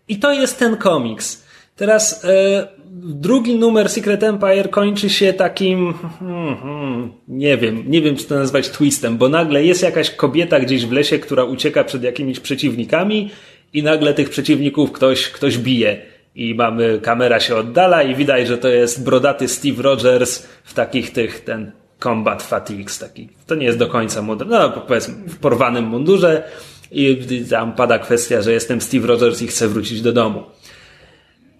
I 0.08 0.18
to 0.18 0.32
jest 0.32 0.58
ten 0.58 0.76
komiks. 0.76 1.48
Teraz 1.76 2.24
e, 2.24 2.68
drugi 3.02 3.58
numer 3.58 3.88
Secret 3.88 4.22
Empire 4.22 4.70
kończy 4.70 5.10
się 5.10 5.32
takim, 5.32 5.94
hmm, 6.18 6.56
hmm, 6.56 7.12
nie 7.28 7.56
wiem, 7.56 7.84
nie 7.86 8.02
wiem 8.02 8.16
czy 8.16 8.24
to 8.24 8.34
nazwać 8.34 8.68
twistem, 8.68 9.16
bo 9.16 9.28
nagle 9.28 9.64
jest 9.64 9.82
jakaś 9.82 10.10
kobieta 10.10 10.60
gdzieś 10.60 10.86
w 10.86 10.92
lesie, 10.92 11.18
która 11.18 11.44
ucieka 11.44 11.84
przed 11.84 12.02
jakimiś 12.02 12.40
przeciwnikami 12.40 13.30
i 13.72 13.82
nagle 13.82 14.14
tych 14.14 14.30
przeciwników 14.30 14.92
ktoś, 14.92 15.28
ktoś 15.28 15.58
bije. 15.58 16.02
I 16.34 16.54
mamy, 16.54 17.00
kamera 17.02 17.40
się 17.40 17.56
oddala 17.56 18.02
i 18.02 18.14
widać, 18.14 18.48
że 18.48 18.58
to 18.58 18.68
jest 18.68 19.04
brodaty 19.04 19.48
Steve 19.48 19.82
Rogers 19.82 20.46
w 20.64 20.74
takich 20.74 21.12
tych, 21.12 21.40
ten 21.40 21.72
combat 22.02 22.42
fatigues 22.42 22.98
taki. 22.98 23.28
To 23.46 23.54
nie 23.54 23.66
jest 23.66 23.78
do 23.78 23.86
końca 23.86 24.22
mundur, 24.22 24.46
no 24.46 24.70
powiedzmy 24.70 25.14
w 25.28 25.38
porwanym 25.38 25.84
mundurze 25.84 26.42
i 26.92 27.18
tam 27.50 27.72
pada 27.72 27.98
kwestia, 27.98 28.42
że 28.42 28.52
jestem 28.52 28.80
Steve 28.80 29.06
Rogers 29.06 29.42
i 29.42 29.46
chcę 29.46 29.68
wrócić 29.68 30.02
do 30.02 30.12
domu. 30.12 30.42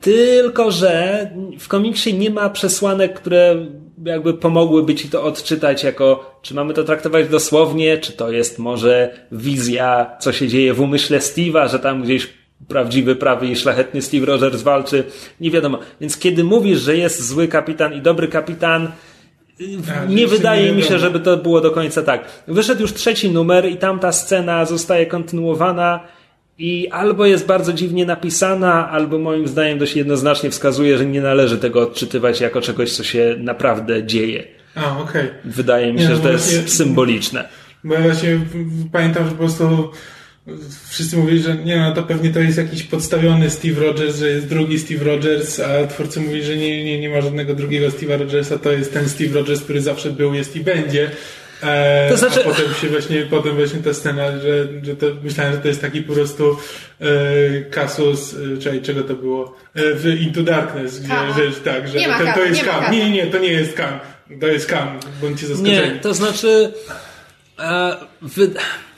Tylko, 0.00 0.70
że 0.70 1.30
w 1.58 1.68
komiksie 1.68 2.14
nie 2.14 2.30
ma 2.30 2.50
przesłanek, 2.50 3.14
które 3.14 3.66
jakby 4.04 4.34
pomogłyby 4.34 4.94
ci 4.94 5.08
to 5.08 5.24
odczytać 5.24 5.84
jako, 5.84 6.38
czy 6.42 6.54
mamy 6.54 6.74
to 6.74 6.84
traktować 6.84 7.28
dosłownie, 7.28 7.98
czy 7.98 8.12
to 8.12 8.30
jest 8.30 8.58
może 8.58 9.14
wizja, 9.32 10.16
co 10.20 10.32
się 10.32 10.48
dzieje 10.48 10.74
w 10.74 10.80
umyśle 10.80 11.18
Steve'a, 11.18 11.70
że 11.70 11.78
tam 11.78 12.02
gdzieś 12.02 12.28
prawdziwy, 12.68 13.16
prawy 13.16 13.46
i 13.46 13.56
szlachetny 13.56 14.02
Steve 14.02 14.26
Rogers 14.26 14.62
walczy. 14.62 15.04
Nie 15.40 15.50
wiadomo. 15.50 15.78
Więc 16.00 16.18
kiedy 16.18 16.44
mówisz, 16.44 16.80
że 16.80 16.96
jest 16.96 17.26
zły 17.26 17.48
kapitan 17.48 17.94
i 17.94 18.00
dobry 18.00 18.28
kapitan, 18.28 18.92
nie 20.08 20.26
wydaje 20.26 20.72
mi 20.72 20.82
się, 20.82 20.98
żeby 20.98 21.20
to 21.20 21.36
było 21.36 21.60
do 21.60 21.70
końca 21.70 22.02
tak. 22.02 22.24
Wyszedł 22.48 22.80
już 22.80 22.92
trzeci 22.92 23.30
numer 23.30 23.68
i 23.68 23.76
tam 23.76 23.98
ta 23.98 24.12
scena 24.12 24.64
zostaje 24.64 25.06
kontynuowana 25.06 26.00
i 26.58 26.88
albo 26.88 27.26
jest 27.26 27.46
bardzo 27.46 27.72
dziwnie 27.72 28.06
napisana, 28.06 28.90
albo 28.90 29.18
moim 29.18 29.48
zdaniem 29.48 29.78
dość 29.78 29.96
jednoznacznie 29.96 30.50
wskazuje, 30.50 30.98
że 30.98 31.06
nie 31.06 31.20
należy 31.20 31.58
tego 31.58 31.80
odczytywać 31.80 32.40
jako 32.40 32.60
czegoś, 32.60 32.92
co 32.92 33.04
się 33.04 33.36
naprawdę 33.38 34.04
dzieje. 34.04 34.44
A, 34.74 34.98
okej. 34.98 35.22
Okay. 35.22 35.30
Wydaje 35.44 35.92
mi 35.92 35.98
się, 35.98 36.08
Nie, 36.08 36.16
że 36.16 36.20
to 36.20 36.32
jest 36.32 36.76
symboliczne. 36.76 37.48
Bo 37.84 37.94
ja 37.94 38.00
właśnie 38.00 38.40
pamiętam, 38.92 39.24
że 39.24 39.30
po 39.30 39.36
prostu 39.36 39.90
wszyscy 40.88 41.16
mówili, 41.16 41.42
że 41.42 41.56
nie 41.56 41.76
no, 41.76 41.94
to 41.94 42.02
pewnie 42.02 42.30
to 42.30 42.40
jest 42.40 42.58
jakiś 42.58 42.82
podstawiony 42.82 43.50
Steve 43.50 43.80
Rogers, 43.80 44.16
że 44.18 44.28
jest 44.28 44.46
drugi 44.46 44.78
Steve 44.78 45.04
Rogers, 45.04 45.60
a 45.60 45.86
twórcy 45.86 46.20
mówili, 46.20 46.44
że 46.44 46.56
nie, 46.56 46.84
nie, 46.84 47.00
nie 47.00 47.08
ma 47.08 47.20
żadnego 47.20 47.54
drugiego 47.54 47.88
Steve'a 47.88 48.18
Rogersa, 48.18 48.58
to 48.58 48.72
jest 48.72 48.92
ten 48.92 49.08
Steve 49.08 49.34
Rogers, 49.34 49.60
który 49.60 49.80
zawsze 49.80 50.10
był, 50.10 50.34
jest 50.34 50.56
i 50.56 50.60
będzie. 50.60 51.10
E, 51.62 52.08
To 52.10 52.16
znaczy- 52.16 52.40
A 52.40 52.44
potem 52.44 52.74
się 52.80 52.88
właśnie, 52.88 53.22
potem 53.30 53.56
właśnie 53.56 53.80
ta 53.80 53.94
scena, 53.94 54.38
że, 54.38 54.68
że 54.82 54.96
to, 54.96 55.06
myślałem, 55.22 55.52
że 55.52 55.58
to 55.58 55.68
jest 55.68 55.80
taki 55.80 56.02
po 56.02 56.12
prostu 56.12 56.56
e, 57.00 57.06
kasus, 57.70 58.34
e, 58.56 58.58
czekaj, 58.58 58.82
czego 58.82 59.02
to 59.02 59.14
było? 59.14 59.56
E, 59.74 59.94
w 59.94 60.06
Into 60.20 60.42
Darkness, 60.42 61.00
gdzie, 61.00 61.08
Kam. 61.08 61.34
że 61.34 61.60
tak, 61.64 61.88
że 61.88 61.98
Nie 61.98 62.08
ma 62.08 62.18
ten, 62.18 62.34
to 62.34 62.44
jest 62.44 62.60
nie 62.60 62.68
Kam. 62.68 62.92
Nie, 62.92 62.98
nie, 63.04 63.10
nie, 63.10 63.26
to 63.26 63.38
nie 63.38 63.52
jest 63.52 63.74
Kam. 63.76 63.98
To 64.40 64.46
jest 64.46 64.66
Kam, 64.66 65.00
bądźcie 65.22 65.46
zaskoczeni. 65.46 65.76
Nie, 65.76 65.98
to 66.02 66.14
znaczy 66.14 66.72
wy, 68.22 68.50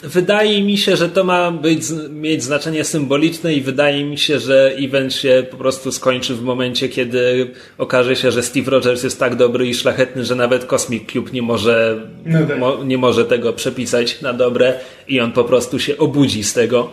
wydaje 0.02 0.62
mi 0.62 0.78
się, 0.78 0.96
że 0.96 1.08
to 1.08 1.24
ma 1.24 1.50
być, 1.50 1.82
mieć 2.10 2.42
znaczenie 2.44 2.84
symboliczne 2.84 3.54
i 3.54 3.60
wydaje 3.60 4.04
mi 4.04 4.18
się, 4.18 4.38
że 4.38 4.74
event 4.78 5.14
się 5.14 5.46
po 5.50 5.56
prostu 5.56 5.92
skończy 5.92 6.34
w 6.34 6.42
momencie, 6.42 6.88
kiedy 6.88 7.50
okaże 7.78 8.16
się, 8.16 8.32
że 8.32 8.42
Steve 8.42 8.70
Rogers 8.70 9.02
jest 9.02 9.18
tak 9.18 9.36
dobry 9.36 9.66
i 9.68 9.74
szlachetny, 9.74 10.24
że 10.24 10.34
nawet 10.34 10.64
Cosmic 10.64 11.12
Cube 11.12 11.30
nie 11.32 11.42
może, 11.42 12.06
No 12.24 12.46
tak. 12.46 12.58
mo, 12.58 12.84
nie 12.84 12.98
może 12.98 13.24
tego 13.24 13.52
przepisać 13.52 14.20
na 14.20 14.32
dobre 14.32 14.74
i 15.08 15.20
on 15.20 15.32
po 15.32 15.44
prostu 15.44 15.78
się 15.78 15.98
obudzi 15.98 16.44
z 16.44 16.52
tego. 16.52 16.90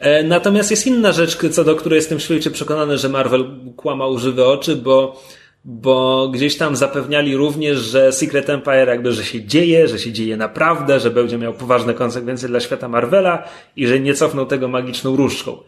E, 0.00 0.22
Natomiast 0.22 0.70
jest 0.70 0.86
inna 0.86 1.12
rzecz, 1.12 1.36
co 1.50 1.64
do 1.64 1.76
której 1.76 1.96
jestem 1.96 2.20
święcie 2.20 2.50
przekonany, 2.50 2.98
że 2.98 3.08
Marvel 3.08 3.44
kłamał 3.76 4.18
żywe 4.18 4.46
oczy, 4.46 4.76
bo, 4.76 5.22
bo 5.64 6.28
gdzieś 6.28 6.56
tam 6.56 6.76
zapewniali 6.76 7.36
również, 7.36 7.78
że 7.78 8.12
Secret 8.12 8.50
Empire 8.50 8.88
jakby, 8.88 9.12
że 9.12 9.24
się 9.24 9.44
dzieje, 9.44 9.88
że 9.88 9.98
się 9.98 10.12
dzieje 10.12 10.36
naprawdę, 10.36 11.00
że 11.00 11.10
będzie 11.10 11.38
miał 11.38 11.54
poważne 11.54 11.94
konsekwencje 11.94 12.48
dla 12.48 12.60
świata 12.60 12.88
Marvela 12.88 13.48
i 13.76 13.86
że 13.86 14.00
nie 14.00 14.14
cofnął 14.14 14.46
tego 14.46 14.68
magiczną 14.68 15.16
różdżką. 15.16 15.58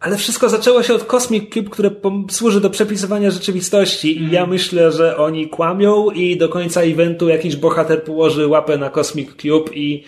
Ale 0.00 0.16
wszystko 0.16 0.48
zaczęło 0.48 0.82
się 0.82 0.94
od 0.94 1.04
Cosmic 1.04 1.54
Cube, 1.54 1.70
które 1.70 1.90
służy 2.30 2.60
do 2.60 2.70
przepisywania 2.70 3.30
rzeczywistości 3.30 4.22
i 4.22 4.30
ja 4.30 4.46
myślę, 4.46 4.92
że 4.92 5.16
oni 5.16 5.48
kłamią 5.48 6.10
i 6.10 6.36
do 6.36 6.48
końca 6.48 6.82
eventu 6.82 7.28
jakiś 7.28 7.56
bohater 7.56 8.04
położy 8.04 8.46
łapę 8.46 8.78
na 8.78 8.90
Cosmic 8.90 9.30
Cube 9.30 9.74
i 9.74 10.04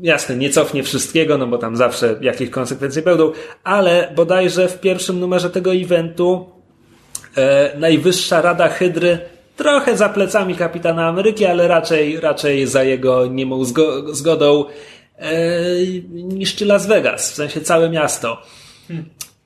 jasne, 0.00 0.36
nie 0.36 0.50
cofnie 0.50 0.82
wszystkiego, 0.82 1.38
no 1.38 1.46
bo 1.46 1.58
tam 1.58 1.76
zawsze 1.76 2.18
jakieś 2.20 2.50
konsekwencje 2.50 3.02
będą, 3.02 3.32
ale 3.64 4.12
bodajże 4.16 4.68
w 4.68 4.80
pierwszym 4.80 5.20
numerze 5.20 5.50
tego 5.50 5.74
eventu 5.74 6.53
e, 7.36 7.78
Najwyższa 7.78 8.40
Rada 8.42 8.68
Hydry 8.68 9.18
trochę 9.56 9.96
za 9.96 10.08
plecami 10.08 10.54
kapitana 10.54 11.06
Ameryki, 11.08 11.44
ale 11.46 11.68
raczej, 11.68 12.20
raczej 12.20 12.66
za 12.66 12.82
jego 12.82 13.26
niemą 13.26 13.62
zgo- 13.62 14.14
zgodą 14.14 14.64
e, 15.18 15.32
niszczy 16.12 16.66
Las 16.66 16.86
Vegas, 16.86 17.32
w 17.32 17.34
sensie 17.34 17.60
całe 17.60 17.90
miasto. 17.90 18.42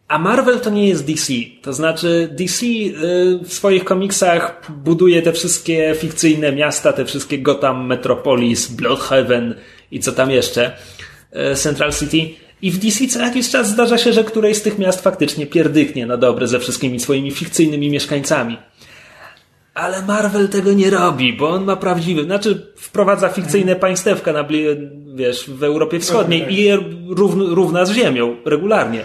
A 0.09 0.19
Marvel 0.19 0.61
to 0.61 0.71
nie 0.71 0.89
jest 0.89 1.07
DC. 1.07 1.33
To 1.63 1.73
znaczy, 1.73 2.29
DC 2.33 2.67
y, 2.67 3.39
w 3.45 3.53
swoich 3.53 3.85
komiksach 3.85 4.63
buduje 4.85 5.23
te 5.23 5.33
wszystkie 5.33 5.95
fikcyjne 5.99 6.53
miasta, 6.53 6.93
te 6.93 7.05
wszystkie 7.05 7.39
Gotham, 7.39 7.87
Metropolis, 7.87 8.69
Bloodhaven 8.69 9.55
i 9.91 10.01
co 10.01 10.13
tam 10.13 10.31
jeszcze, 10.31 10.77
y, 11.53 11.55
Central 11.55 11.93
City. 11.93 12.35
I 12.63 12.71
w 12.71 12.79
DC 12.79 13.07
co 13.07 13.21
jakiś 13.21 13.51
czas 13.51 13.69
zdarza 13.69 13.99
się, 13.99 14.13
że 14.13 14.25
któreś 14.25 14.57
z 14.57 14.63
tych 14.63 14.79
miast 14.79 15.01
faktycznie 15.01 15.47
pierdyknie 15.47 16.07
na 16.07 16.17
dobre 16.17 16.47
ze 16.47 16.61
wszystkimi 16.61 17.01
swoimi 17.01 17.31
fikcyjnymi 17.31 17.91
mieszkańcami. 17.91 18.59
Ale 19.75 20.03
Marvel 20.03 20.49
tego 20.49 20.73
nie 20.73 20.91
robi, 20.91 21.33
bo 21.33 21.49
on 21.49 21.65
ma 21.65 21.77
prawdziwy, 21.77 22.25
znaczy 22.25 22.73
wprowadza 22.77 23.29
fikcyjne 23.29 23.77
państewka 23.77 24.33
na, 24.33 24.49
wiesz, 25.15 25.51
w 25.51 25.63
Europie 25.63 26.01
Wschodniej 26.01 26.53
i 26.53 26.63
je 26.63 26.79
równ, 27.09 27.41
równa 27.41 27.87
z 27.87 27.93
ziemią, 27.93 28.37
regularnie. 28.45 29.05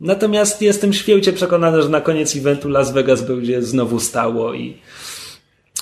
Natomiast 0.00 0.62
jestem 0.62 0.92
święcie 0.92 1.32
przekonany, 1.32 1.82
że 1.82 1.88
na 1.88 2.00
koniec 2.00 2.36
eventu 2.36 2.68
Las 2.68 2.92
Vegas 2.92 3.22
będzie 3.22 3.62
znowu 3.62 4.00
stało 4.00 4.54
i 4.54 4.76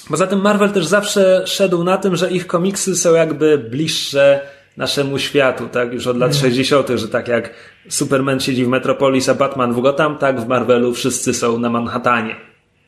Poza 0.08 0.26
tym 0.26 0.40
Marvel 0.40 0.70
też 0.70 0.86
zawsze 0.86 1.42
szedł 1.46 1.84
na 1.84 1.96
tym, 1.96 2.16
że 2.16 2.30
ich 2.30 2.46
komiksy 2.46 2.96
są 2.96 3.14
jakby 3.14 3.58
bliższe 3.58 4.40
naszemu 4.76 5.18
światu, 5.18 5.68
tak? 5.68 5.92
Już 5.92 6.06
od 6.06 6.16
lat 6.16 6.36
60., 6.36 6.88
że 6.94 7.08
tak 7.08 7.28
jak 7.28 7.54
Superman 7.88 8.40
siedzi 8.40 8.64
w 8.64 8.68
Metropolis, 8.68 9.28
a 9.28 9.34
Batman 9.34 9.72
w 9.72 9.80
Gotham, 9.80 10.18
tak 10.18 10.40
w 10.40 10.48
Marvelu 10.48 10.94
wszyscy 10.94 11.34
są 11.34 11.58
na 11.58 11.70
Manhattanie. 11.70 12.36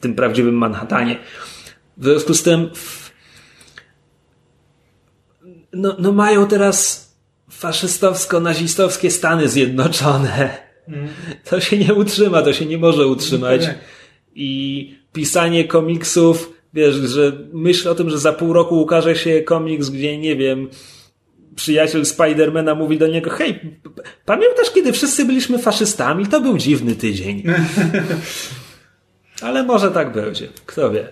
Tym 0.00 0.14
prawdziwym 0.14 0.54
Manhattanie. 0.54 1.18
W 1.96 2.04
związku 2.04 2.34
z 2.34 2.42
tym 2.42 2.70
no, 5.74 5.96
no 5.98 6.12
mają 6.12 6.46
teraz 6.46 7.04
faszystowsko-nazistowskie 7.50 9.10
Stany 9.10 9.48
Zjednoczone. 9.48 10.48
To 11.50 11.60
się 11.60 11.78
nie 11.78 11.94
utrzyma, 11.94 12.42
to 12.42 12.52
się 12.52 12.66
nie 12.66 12.78
może 12.78 13.06
utrzymać. 13.06 13.70
I 14.34 14.94
pisanie 15.12 15.64
komiksów, 15.64 16.52
wiesz, 16.74 16.94
że 16.94 17.32
myśl 17.52 17.88
o 17.88 17.94
tym, 17.94 18.10
że 18.10 18.18
za 18.18 18.32
pół 18.32 18.52
roku 18.52 18.80
ukaże 18.80 19.16
się 19.16 19.42
komiks, 19.42 19.88
gdzie 19.88 20.18
nie 20.18 20.36
wiem, 20.36 20.68
przyjaciel 21.56 22.06
Spidermana 22.06 22.74
mówi 22.74 22.98
do 22.98 23.06
niego, 23.06 23.30
hej, 23.30 23.80
pamiętasz 24.24 24.70
kiedy 24.70 24.92
wszyscy 24.92 25.24
byliśmy 25.24 25.58
faszystami? 25.58 26.26
To 26.26 26.40
był 26.40 26.58
dziwny 26.58 26.96
tydzień. 26.96 27.42
Ale 29.42 29.62
może 29.62 29.90
tak 29.90 30.12
będzie, 30.12 30.48
kto 30.66 30.90
wie. 30.90 31.08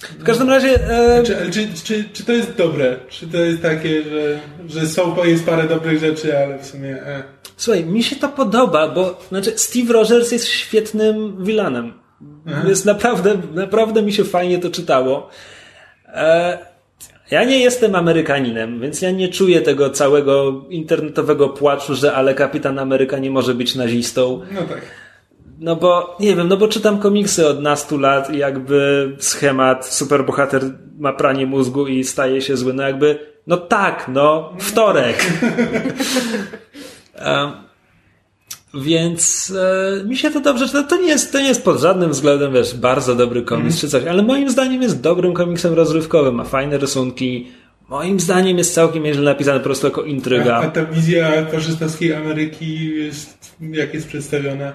W 0.00 0.24
każdym 0.24 0.50
razie, 0.50 0.90
e, 0.90 1.22
Czy, 1.22 1.50
czy, 1.50 1.68
czy, 1.84 2.04
czy 2.12 2.24
to 2.24 2.32
jest 2.32 2.56
dobre? 2.56 2.96
Czy 3.08 3.26
to 3.26 3.36
jest 3.36 3.62
takie, 3.62 4.02
że, 4.02 4.40
że 4.68 4.86
są, 4.86 5.24
jest 5.24 5.46
parę 5.46 5.68
dobrych 5.68 5.98
rzeczy, 5.98 6.38
ale 6.38 6.58
w 6.58 6.66
sumie... 6.66 7.02
E. 7.02 7.22
Słuchaj, 7.56 7.84
mi 7.84 8.02
się 8.02 8.16
to 8.16 8.28
podoba, 8.28 8.88
bo 8.88 9.20
znaczy 9.28 9.52
Steve 9.56 9.92
Rogers 9.92 10.32
jest 10.32 10.46
świetnym 10.46 11.44
vilanem. 11.44 11.92
Jest 12.68 12.84
naprawdę, 12.84 13.36
naprawdę 13.54 14.02
mi 14.02 14.12
się 14.12 14.24
fajnie 14.24 14.58
to 14.58 14.70
czytało. 14.70 15.30
E, 16.06 16.58
ja 17.30 17.44
nie 17.44 17.58
jestem 17.58 17.94
Amerykaninem, 17.94 18.80
więc 18.80 19.02
ja 19.02 19.10
nie 19.10 19.28
czuję 19.28 19.60
tego 19.60 19.90
całego 19.90 20.64
internetowego 20.68 21.48
płaczu, 21.48 21.94
że 21.94 22.14
ale 22.14 22.34
kapitan 22.34 22.78
Ameryka 22.78 23.18
nie 23.18 23.30
może 23.30 23.54
być 23.54 23.74
nazistą. 23.74 24.40
No 24.52 24.62
tak. 24.62 24.80
No 25.60 25.76
bo, 25.76 26.16
nie 26.20 26.36
wiem, 26.36 26.48
no 26.48 26.56
bo 26.56 26.68
czytam 26.68 26.98
komiksy 26.98 27.48
od 27.48 27.62
nastu 27.62 27.98
lat 27.98 28.34
i 28.34 28.38
jakby 28.38 29.10
schemat, 29.18 29.86
superbohater 29.86 30.62
ma 30.98 31.12
pranie 31.12 31.46
mózgu 31.46 31.86
i 31.86 32.04
staje 32.04 32.42
się 32.42 32.56
zły, 32.56 32.72
no 32.72 32.82
jakby, 32.82 33.18
no 33.46 33.56
tak, 33.56 34.08
no, 34.08 34.52
wtorek. 34.58 35.26
Em, 37.14 37.69
Więc 38.74 39.52
e, 40.00 40.04
mi 40.04 40.16
się 40.16 40.30
to 40.30 40.40
dobrze 40.40 40.66
czyta. 40.66 40.82
To 40.82 40.96
nie, 40.96 41.08
jest, 41.08 41.32
to 41.32 41.40
nie 41.40 41.48
jest 41.48 41.64
pod 41.64 41.80
żadnym 41.80 42.10
względem, 42.10 42.52
wiesz, 42.52 42.74
bardzo 42.74 43.14
dobry 43.14 43.42
komiks 43.42 43.74
Mhm. 43.74 43.80
czy 43.80 43.88
coś, 43.88 44.04
ale 44.04 44.22
moim 44.22 44.50
zdaniem 44.50 44.82
jest 44.82 45.00
dobrym 45.00 45.34
komiksem 45.34 45.74
rozrywkowym. 45.74 46.34
Ma 46.34 46.44
fajne 46.44 46.78
rysunki. 46.78 47.52
Moim 47.88 48.20
zdaniem 48.20 48.58
jest 48.58 48.74
całkiem 48.74 49.02
nieźle 49.02 49.22
napisany 49.22 49.58
po 49.60 49.64
prostu 49.64 49.86
jako 49.86 50.02
intryga. 50.02 50.56
A, 50.56 50.60
a 50.60 50.70
ta 50.70 50.84
wizja 50.84 51.46
faszystowskiej 51.52 52.14
Ameryki 52.14 52.96
jest, 52.96 53.56
jak 53.60 53.94
jest 53.94 54.08
przedstawiona? 54.08 54.72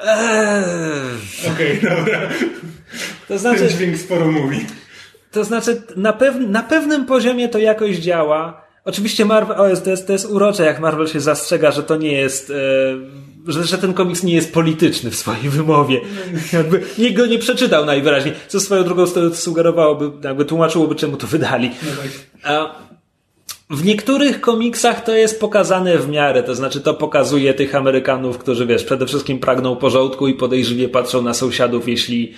Eee, 0.00 1.52
Okej, 1.54 1.80
dobra. 1.82 2.20
to 3.28 3.38
znaczy, 3.38 3.58
Ten 3.60 3.68
dźwięk 3.68 3.98
sporo 3.98 4.30
mówi. 4.32 4.66
To 5.30 5.44
znaczy, 5.44 5.82
na, 5.96 6.12
pew, 6.12 6.34
na 6.48 6.62
pewnym 6.62 7.06
poziomie 7.06 7.48
to 7.48 7.58
jakoś 7.58 7.96
działa. 7.96 8.61
Oczywiście 8.84 9.24
Marvel, 9.24 9.60
o, 9.60 9.68
jest, 9.68 9.84
to, 9.84 9.90
jest, 9.90 10.06
to 10.06 10.12
jest 10.12 10.26
urocze, 10.30 10.64
jak 10.64 10.80
Marvel 10.80 11.08
się 11.08 11.20
zastrzega, 11.20 11.70
że 11.70 11.82
to 11.82 11.96
nie 11.96 12.12
jest, 12.12 12.50
e, 12.50 12.54
że, 13.52 13.64
że 13.64 13.78
ten 13.78 13.94
komiks 13.94 14.22
nie 14.22 14.34
jest 14.34 14.52
polityczny 14.52 15.10
w 15.10 15.16
swojej 15.16 15.48
wymowie. 15.48 16.00
Jakby 16.52 16.82
nikt 16.98 17.16
go 17.16 17.26
nie 17.26 17.38
przeczytał 17.38 17.84
najwyraźniej, 17.84 18.34
co 18.48 18.60
swoją 18.60 18.84
drugą 18.84 19.06
stronę 19.06 19.34
sugerowałoby, 19.34 20.10
jakby 20.24 20.44
tłumaczyłoby, 20.44 20.94
czemu 20.94 21.16
to 21.16 21.26
wydali. 21.26 21.70
No. 21.82 21.90
A 22.44 22.74
w 23.70 23.84
niektórych 23.84 24.40
komiksach 24.40 25.04
to 25.04 25.14
jest 25.14 25.40
pokazane 25.40 25.98
w 25.98 26.08
miarę, 26.08 26.42
to 26.42 26.54
znaczy 26.54 26.80
to 26.80 26.94
pokazuje 26.94 27.54
tych 27.54 27.74
Amerykanów, 27.74 28.38
którzy 28.38 28.66
wiesz, 28.66 28.84
przede 28.84 29.06
wszystkim 29.06 29.38
pragną 29.38 29.76
porządku 29.76 30.28
i 30.28 30.34
podejrzliwie 30.34 30.88
patrzą 30.88 31.22
na 31.22 31.34
sąsiadów, 31.34 31.88
jeśli 31.88 32.34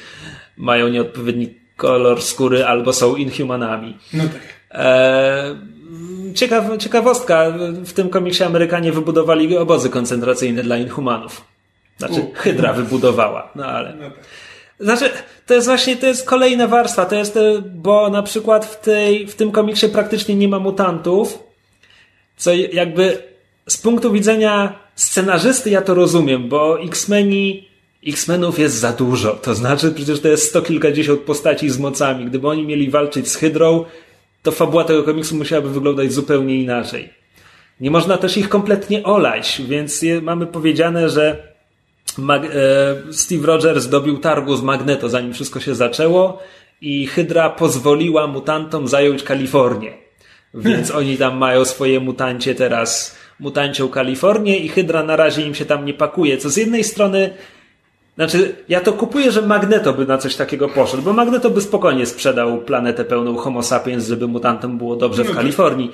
mają 0.57 0.89
nieodpowiedni 0.89 1.55
kolor 1.77 2.23
skóry 2.23 2.65
albo 2.65 2.93
są 2.93 3.17
inhumanami. 3.17 3.99
No 4.13 4.25
tak. 4.25 4.43
Eee, 4.71 5.74
ciekaw, 6.35 6.79
ciekawostka, 6.79 7.53
w 7.85 7.93
tym 7.93 8.09
komiksie 8.09 8.45
Amerykanie 8.45 8.93
wybudowali 8.93 9.57
obozy 9.57 9.91
koncentracyjne 9.91 10.63
dla 10.63 10.77
inhumanów. 10.77 11.45
Znaczy, 11.99 12.21
U. 12.21 12.33
Hydra 12.35 12.73
wybudowała, 12.73 13.53
no 13.55 13.67
ale... 13.67 13.95
No 13.95 14.11
tak. 14.11 14.25
Znaczy, 14.81 15.11
to 15.47 15.55
jest 15.55 15.67
właśnie, 15.67 15.97
to 15.97 16.07
jest 16.07 16.27
kolejna 16.27 16.67
warstwa, 16.67 17.05
to 17.05 17.15
jest, 17.15 17.37
e, 17.37 17.63
bo 17.75 18.11
na 18.11 18.23
przykład 18.23 18.67
w 18.67 18.81
tej, 18.81 19.27
w 19.27 19.35
tym 19.35 19.51
komiksie 19.53 19.89
praktycznie 19.89 20.35
nie 20.35 20.49
ma 20.49 20.59
mutantów, 20.59 21.39
co 22.37 22.55
jakby 22.55 23.23
z 23.69 23.77
punktu 23.77 24.13
widzenia 24.13 24.79
scenarzysty 24.95 25.71
ja 25.71 25.83
to 25.83 25.95
rozumiem, 25.95 26.49
bo 26.49 26.81
X-Meni, 26.81 27.69
X-Menów 28.07 28.59
jest 28.59 28.75
za 28.75 28.93
dużo, 28.93 29.33
to 29.33 29.55
znaczy 29.55 29.91
przecież 29.91 30.21
to 30.21 30.29
jest 30.29 30.49
sto 30.49 30.63
kilkadziesiąt 30.63 31.21
postaci 31.21 31.71
z 31.71 31.79
mocami, 31.79 32.25
gdyby 32.25 32.49
oni 32.49 32.67
mieli 32.67 32.91
walczyć 32.91 33.29
z 33.29 33.37
Hydrą, 33.37 33.85
to 34.45 34.53
fabuła 34.53 34.85
tego 34.85 35.03
komiksu 35.03 35.37
musiałaby 35.37 35.71
wyglądać 35.71 36.13
zupełnie 36.13 36.57
inaczej. 36.57 37.11
Nie 37.81 37.91
można 37.91 38.17
też 38.17 38.37
ich 38.37 38.49
kompletnie 38.49 39.05
olać, 39.05 39.63
więc 39.69 40.03
je, 40.03 40.21
mamy 40.21 40.47
powiedziane, 40.47 41.09
że 41.09 41.55
Mag- 42.19 42.51
e, 43.09 43.13
Steve 43.13 43.47
Rogers 43.47 43.87
dobił 43.87 44.19
targu 44.19 44.57
z 44.57 44.63
Magneto, 44.63 45.09
zanim 45.09 45.33
wszystko 45.33 45.61
się 45.61 45.75
zaczęło 45.75 46.43
i 46.81 47.07
Hydra 47.07 47.51
pozwoliła 47.51 48.27
mutantom 48.27 48.89
zająć 48.89 49.23
Kalifornię. 49.23 49.93
Więc 50.55 50.91
oni 50.91 51.17
tam 51.17 51.37
mają 51.37 51.65
swoje 51.65 52.01
mutancie 52.01 52.55
teraz, 52.55 53.17
mutancią 53.41 53.89
Kalifornię 53.89 54.59
i 54.59 54.69
Hydra 54.69 55.03
na 55.03 55.17
razie 55.17 55.43
im 55.43 55.55
się 55.55 55.65
tam 55.65 55.85
nie 55.85 55.95
pakuje, 55.95 56.39
co 56.39 56.51
z 56.51 56.57
jednej 56.57 56.85
strony 56.85 57.31
znaczy, 58.17 58.57
ja 58.69 58.81
to 58.81 58.93
kupuję, 58.93 59.33
że 59.33 59.43
Magneto 59.43 59.93
by 59.93 60.07
na 60.07 60.19
coś 60.19 60.37
takiego 60.37 60.69
poszedł, 60.69 61.03
bo 61.03 61.13
Magneto 61.13 61.51
by 61.51 61.61
spokojnie 61.61 62.07
sprzedał 62.07 62.59
planetę 62.59 63.05
pełną 63.05 63.37
Homo 63.37 63.63
sapiens, 63.63 64.07
żeby 64.07 64.27
mutantom 64.27 64.79
było 64.79 64.97
dobrze 64.97 65.25
w 65.25 65.35
Kalifornii. 65.35 65.93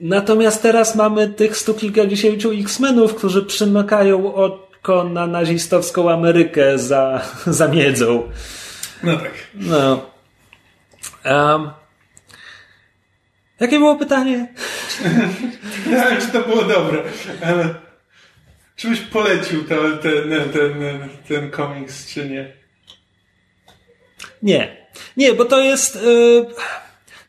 Natomiast 0.00 0.62
teraz 0.62 0.94
mamy 0.94 1.28
tych 1.28 1.56
stu 1.56 1.74
kilkadziesięciu 1.74 2.50
X-Menów, 2.52 3.14
którzy 3.14 3.42
przymykają 3.42 4.34
oko 4.34 5.04
na 5.04 5.26
nazistowską 5.26 6.10
Amerykę 6.10 6.78
za, 6.78 7.20
za 7.46 7.68
miedzą. 7.68 8.22
No 9.02 9.16
tak. 9.16 9.32
No. 9.54 10.06
Um, 11.24 11.70
jakie 13.60 13.78
było 13.78 13.96
pytanie? 13.96 14.54
Nie 15.86 15.92
wiem, 15.92 16.20
czy 16.20 16.28
to 16.28 16.40
było 16.40 16.62
dobre, 16.62 17.02
ale 17.44 17.85
czy 18.76 18.88
byś 18.88 19.00
polecił 19.00 19.64
ten, 19.64 19.98
ten, 19.98 20.52
ten, 20.52 21.08
ten 21.28 21.50
komiks, 21.50 22.14
czy 22.14 22.28
nie? 22.28 22.52
Nie. 24.42 24.86
Nie, 25.16 25.34
bo 25.34 25.44
to 25.44 25.60
jest. 25.60 25.94
Yy, 25.96 26.46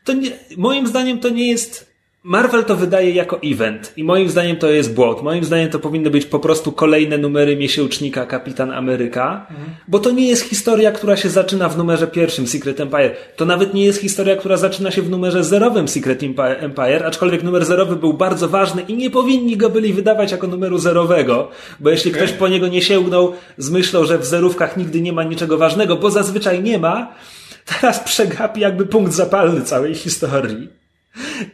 to 0.04 0.12
nie, 0.12 0.30
moim 0.56 0.86
zdaniem 0.86 1.20
to 1.20 1.28
nie 1.28 1.50
jest. 1.50 1.87
Marvel 2.24 2.64
to 2.64 2.76
wydaje 2.76 3.10
jako 3.10 3.38
event 3.44 3.92
i 3.96 4.04
moim 4.04 4.28
zdaniem 4.28 4.56
to 4.56 4.70
jest 4.70 4.94
błąd. 4.94 5.22
Moim 5.22 5.44
zdaniem 5.44 5.70
to 5.70 5.78
powinny 5.78 6.10
być 6.10 6.26
po 6.26 6.38
prostu 6.38 6.72
kolejne 6.72 7.18
numery 7.18 7.56
miesięcznika 7.56 8.26
Kapitan 8.26 8.70
Ameryka, 8.72 9.46
bo 9.88 9.98
to 9.98 10.10
nie 10.10 10.28
jest 10.28 10.44
historia, 10.44 10.92
która 10.92 11.16
się 11.16 11.28
zaczyna 11.28 11.68
w 11.68 11.78
numerze 11.78 12.06
pierwszym 12.06 12.46
Secret 12.46 12.80
Empire. 12.80 13.16
To 13.36 13.44
nawet 13.44 13.74
nie 13.74 13.84
jest 13.84 14.00
historia, 14.00 14.36
która 14.36 14.56
zaczyna 14.56 14.90
się 14.90 15.02
w 15.02 15.10
numerze 15.10 15.44
zerowym 15.44 15.88
Secret 15.88 16.22
Empi- 16.22 16.56
Empire, 16.58 17.06
aczkolwiek 17.06 17.42
numer 17.42 17.64
zerowy 17.64 17.96
był 17.96 18.12
bardzo 18.14 18.48
ważny 18.48 18.82
i 18.82 18.96
nie 18.96 19.10
powinni 19.10 19.56
go 19.56 19.70
byli 19.70 19.92
wydawać 19.92 20.32
jako 20.32 20.46
numeru 20.46 20.78
zerowego, 20.78 21.48
bo 21.80 21.90
jeśli 21.90 22.10
ktoś 22.12 22.32
po 22.32 22.48
niego 22.48 22.68
nie 22.68 22.82
sięgnął 22.82 23.32
z 23.58 23.70
myślą, 23.70 24.04
że 24.04 24.18
w 24.18 24.24
zerówkach 24.24 24.76
nigdy 24.76 25.00
nie 25.00 25.12
ma 25.12 25.22
niczego 25.24 25.58
ważnego, 25.58 25.96
bo 25.96 26.10
zazwyczaj 26.10 26.62
nie 26.62 26.78
ma, 26.78 27.12
teraz 27.80 28.00
przegapi 28.00 28.60
jakby 28.60 28.86
punkt 28.86 29.12
zapalny 29.12 29.62
całej 29.62 29.94
historii. 29.94 30.77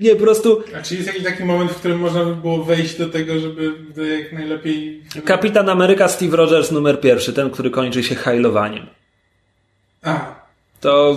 Nie, 0.00 0.14
po 0.14 0.20
prostu 0.20 0.62
A 0.78 0.82
czy 0.82 0.94
jest 0.94 1.06
jakiś 1.06 1.24
taki 1.24 1.44
moment, 1.44 1.70
w 1.70 1.76
którym 1.76 1.98
można 1.98 2.24
by 2.24 2.36
było 2.36 2.64
wejść 2.64 2.98
do 2.98 3.08
tego, 3.08 3.40
żeby 3.40 3.72
jak 4.22 4.32
najlepiej... 4.32 5.02
Kapitan 5.24 5.68
Ameryka 5.68 6.08
Steve 6.08 6.36
Rogers 6.36 6.70
numer 6.70 7.00
pierwszy, 7.00 7.32
ten, 7.32 7.50
który 7.50 7.70
kończy 7.70 8.02
się 8.02 8.14
hajlowaniem. 8.14 8.86
A, 10.02 10.34
To, 10.80 11.16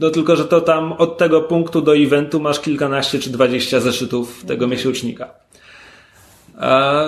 no 0.00 0.10
tylko, 0.10 0.36
że 0.36 0.44
to 0.44 0.60
tam 0.60 0.92
od 0.92 1.18
tego 1.18 1.40
punktu 1.40 1.82
do 1.82 1.96
eventu 1.96 2.40
masz 2.40 2.60
kilkanaście 2.60 3.18
czy 3.18 3.30
dwadzieścia 3.30 3.80
zeszytów 3.80 4.44
tego 4.44 4.66
miesięcznika. 4.66 5.30
A, 6.58 7.04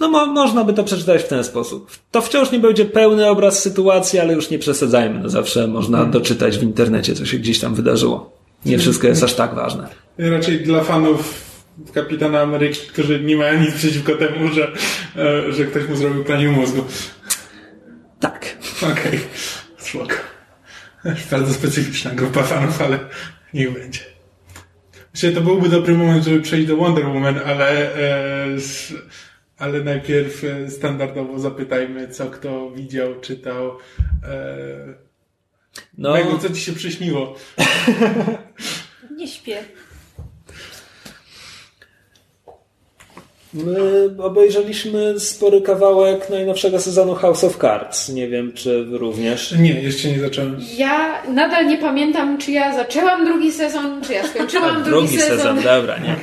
no 0.00 0.08
mo, 0.08 0.26
można 0.26 0.64
by 0.64 0.72
to 0.72 0.84
przeczytać 0.84 1.22
w 1.22 1.28
ten 1.28 1.44
sposób. 1.44 1.90
To 2.10 2.20
wciąż 2.22 2.50
nie 2.52 2.58
będzie 2.58 2.84
pełny 2.84 3.26
obraz 3.30 3.62
sytuacji, 3.62 4.18
ale 4.18 4.34
już 4.34 4.50
nie 4.50 4.58
przesadzajmy. 4.58 5.20
No 5.20 5.28
zawsze 5.28 5.66
można 5.66 6.04
doczytać 6.04 6.58
w 6.58 6.62
internecie, 6.62 7.14
co 7.14 7.26
się 7.26 7.38
gdzieś 7.38 7.60
tam 7.60 7.74
wydarzyło. 7.74 8.33
Nie 8.66 8.78
wszystko 8.78 9.06
jest 9.06 9.22
aż 9.22 9.34
tak 9.34 9.54
ważne. 9.54 9.88
raczej 10.18 10.60
dla 10.60 10.84
fanów 10.84 11.44
Kapitana 11.94 12.40
Ameryki, 12.40 12.88
którzy 12.88 13.20
nie 13.20 13.36
mają 13.36 13.60
nic 13.60 13.74
przeciwko 13.74 14.14
temu, 14.14 14.52
że, 14.52 14.72
e, 15.16 15.52
że 15.52 15.64
ktoś 15.64 15.88
mu 15.88 15.96
zrobił 15.96 16.24
pranie 16.24 16.48
mózgu. 16.48 16.84
Tak. 18.20 18.56
Okej, 18.92 19.20
spoko. 19.78 20.14
Bardzo 21.30 21.54
specyficzna 21.54 22.10
grupa 22.10 22.42
fanów, 22.42 22.82
ale 22.82 22.98
niech 23.54 23.72
będzie. 23.72 24.00
Myślę, 25.14 25.32
to 25.32 25.40
byłby 25.40 25.68
dobry 25.68 25.94
moment, 25.94 26.24
żeby 26.24 26.40
przejść 26.40 26.66
do 26.66 26.76
Wonder 26.76 27.06
Woman, 27.06 27.40
ale, 27.46 27.94
e, 27.94 28.46
ale 29.58 29.80
najpierw 29.80 30.44
e, 30.44 30.70
standardowo 30.70 31.38
zapytajmy, 31.38 32.08
co 32.08 32.26
kto 32.26 32.70
widział, 32.70 33.20
czytał. 33.20 33.78
No, 35.98 36.12
Megu, 36.12 36.38
co 36.38 36.50
ci 36.50 36.60
się 36.60 36.72
przyśniło? 36.72 37.34
Nie 39.16 39.28
śpię. 39.28 39.58
My 43.54 44.10
obejrzeliśmy 44.22 45.20
spory 45.20 45.60
kawałek 45.60 46.30
najnowszego 46.30 46.80
sezonu 46.80 47.14
House 47.14 47.44
of 47.44 47.58
Cards. 47.58 48.08
Nie 48.08 48.28
wiem, 48.28 48.52
czy 48.52 48.84
wy 48.84 48.98
również. 48.98 49.52
Nie, 49.58 49.80
jeszcze 49.80 50.08
nie 50.08 50.20
zacząłem. 50.20 50.56
Ja 50.76 51.22
nadal 51.28 51.66
nie 51.66 51.78
pamiętam, 51.78 52.38
czy 52.38 52.52
ja 52.52 52.74
zaczęłam 52.74 53.24
drugi 53.24 53.52
sezon, 53.52 54.02
czy 54.02 54.12
ja 54.12 54.28
skończyłam 54.28 54.74
drugi, 54.84 54.90
Drugi 55.08 55.18
sezon, 55.18 55.56
dobra, 55.62 55.98
nie. 55.98 56.16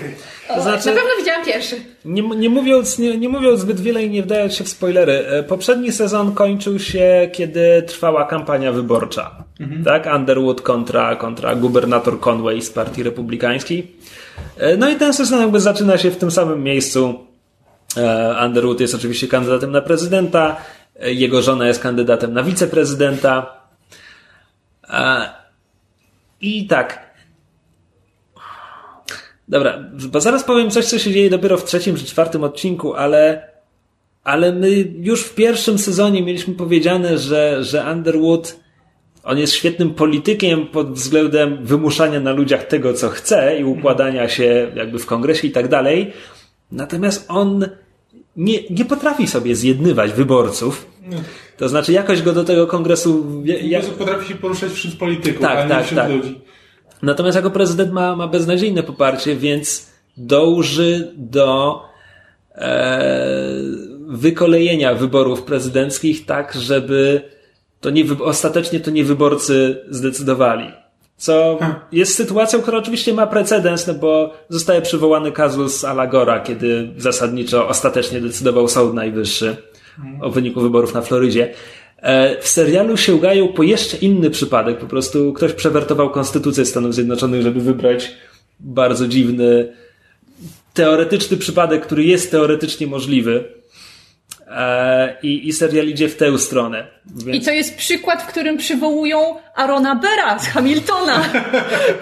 To 0.47 0.61
znaczy, 0.61 0.85
Na 0.85 0.93
pewno 0.95 1.09
widziałam 1.19 1.45
pierwszy. 1.45 1.75
nie, 2.05 2.21
nie, 2.21 2.49
mówiąc, 2.49 2.99
nie, 2.99 3.17
nie 3.17 3.29
mówiąc 3.29 3.59
zbyt 3.59 3.79
wiele 3.79 4.03
i 4.03 4.09
nie 4.09 4.23
wdając 4.23 4.53
się 4.55 4.63
w 4.63 4.69
spoilery, 4.69 5.13
e, 5.27 5.43
poprzedni 5.43 5.91
sezon 5.91 6.35
kończył 6.35 6.79
się, 6.79 7.29
kiedy 7.33 7.83
trwała 7.87 8.25
kampania 8.25 8.71
wyborcza. 8.71 9.40
Tak? 9.85 10.05
Underwood 10.15 10.61
kontra, 10.61 11.15
kontra 11.15 11.55
gubernator 11.55 12.19
Conway 12.19 12.61
z 12.61 12.69
Partii 12.69 13.03
Republikańskiej. 13.03 13.95
E, 14.57 14.77
No 14.77 14.89
i 14.89 14.95
ten 14.95 15.13
sezon 15.13 15.41
jakby 15.41 15.59
zaczyna 15.59 15.97
się 15.97 16.11
w 16.11 16.17
tym 16.17 16.31
samym 16.31 16.63
miejscu. 16.63 17.19
E, 17.97 18.35
Underwood 18.45 18.79
jest 18.79 18.95
oczywiście 18.95 19.27
kandydatem 19.27 19.71
na 19.71 19.81
prezydenta, 19.81 20.57
e, 20.99 21.13
jego 21.13 21.41
żona 21.41 21.67
jest 21.67 21.81
kandydatem 21.81 22.33
na 22.33 22.43
wiceprezydenta. 22.43 23.61
I 26.41 26.67
tak. 26.67 27.11
Dobra, 29.47 29.83
bo 30.09 30.21
zaraz 30.21 30.43
powiem 30.43 30.71
coś, 30.71 30.85
co 30.85 30.99
się 30.99 31.11
dzieje 31.11 31.29
dopiero 31.29 31.57
w 31.57 31.65
trzecim 31.65 31.97
czy 31.97 32.05
czwartym 32.05 32.43
odcinku, 32.43 32.93
ale, 32.93 33.47
ale 34.23 34.51
my 34.51 34.69
już 34.99 35.23
w 35.23 35.35
pierwszym 35.35 35.77
sezonie 35.77 36.23
mieliśmy 36.23 36.53
powiedziane, 36.53 37.17
że, 37.17 37.63
że 37.63 37.85
Underwood 37.91 38.60
on 39.23 39.37
jest 39.37 39.53
świetnym 39.53 39.93
politykiem 39.93 40.67
pod 40.67 40.93
względem 40.93 41.65
wymuszania 41.65 42.19
na 42.19 42.31
ludziach 42.31 42.63
tego, 42.63 42.93
co 42.93 43.09
chce 43.09 43.59
i 43.59 43.63
układania 43.63 44.29
się 44.29 44.71
jakby 44.75 44.99
w 44.99 45.05
kongresie 45.05 45.47
i 45.47 45.51
tak 45.51 45.67
dalej. 45.67 46.13
Natomiast 46.71 47.25
on 47.27 47.65
nie, 48.37 48.59
nie 48.69 48.85
potrafi 48.85 49.27
sobie 49.27 49.55
zjednywać 49.55 50.11
wyborców. 50.11 50.85
To 51.57 51.69
znaczy 51.69 51.91
jakoś 51.91 52.21
go 52.21 52.33
do 52.33 52.43
tego 52.43 52.67
kongresu... 52.67 53.25
Ja... 53.43 53.81
potrafi 53.81 54.27
się 54.27 54.35
poruszać 54.35 54.71
wśród 54.71 54.95
polityków, 54.95 55.41
tak, 55.41 55.57
a 55.57 55.63
nie 55.63 55.69
tak, 55.69 55.85
wśród 55.85 55.99
tak. 55.99 56.11
ludzi. 56.11 56.41
Natomiast 57.01 57.35
jako 57.35 57.51
prezydent 57.51 57.91
ma, 57.91 58.15
ma 58.15 58.27
beznadziejne 58.27 58.83
poparcie, 58.83 59.35
więc 59.35 59.91
dąży 60.17 61.11
do 61.17 61.81
e, 62.55 63.03
wykolejenia 64.07 64.95
wyborów 64.95 65.43
prezydenckich 65.43 66.25
tak, 66.25 66.53
żeby 66.53 67.21
to 67.81 67.89
nie, 67.89 68.05
ostatecznie 68.23 68.79
to 68.79 68.91
nie 68.91 69.03
wyborcy 69.03 69.85
zdecydowali. 69.89 70.71
Co 71.17 71.59
jest 71.91 72.15
sytuacją, 72.15 72.61
która 72.61 72.77
oczywiście 72.77 73.13
ma 73.13 73.27
precedens, 73.27 73.87
no 73.87 73.93
bo 73.93 74.33
zostaje 74.49 74.81
przywołany 74.81 75.31
kazus 75.31 75.83
Alagora, 75.83 76.39
kiedy 76.39 76.89
zasadniczo 76.97 77.67
ostatecznie 77.67 78.21
decydował 78.21 78.67
Sąd 78.67 78.93
Najwyższy 78.93 79.55
o 80.21 80.29
wyniku 80.29 80.61
wyborów 80.61 80.93
na 80.93 81.01
Florydzie. 81.01 81.53
E, 81.97 82.41
w 82.41 82.47
serialu 82.47 82.97
sięgają 82.97 83.47
po 83.47 83.63
jeszcze 83.63 83.97
inny 83.97 84.29
przypadek. 84.29 84.77
Po 84.77 84.85
prostu 84.85 85.33
ktoś 85.33 85.53
przewertował 85.53 86.09
konstytucję 86.09 86.65
Stanów 86.65 86.95
Zjednoczonych, 86.95 87.41
żeby 87.41 87.61
wybrać 87.61 88.11
bardzo 88.59 89.07
dziwny, 89.07 89.73
teoretyczny 90.73 91.37
przypadek, 91.37 91.85
który 91.85 92.03
jest 92.03 92.31
teoretycznie 92.31 92.87
możliwy. 92.87 93.60
E, 94.55 95.17
I, 95.23 95.47
I 95.47 95.53
serial 95.53 95.87
idzie 95.87 96.09
w 96.09 96.15
tę 96.15 96.39
stronę. 96.39 96.87
Więc... 97.05 97.37
I 97.37 97.45
to 97.45 97.51
jest 97.51 97.75
przykład, 97.75 98.21
w 98.21 98.25
którym 98.25 98.57
przywołują 98.57 99.35
Arona 99.55 99.95
Bera 99.95 100.39
z 100.39 100.47
Hamiltona. 100.47 101.23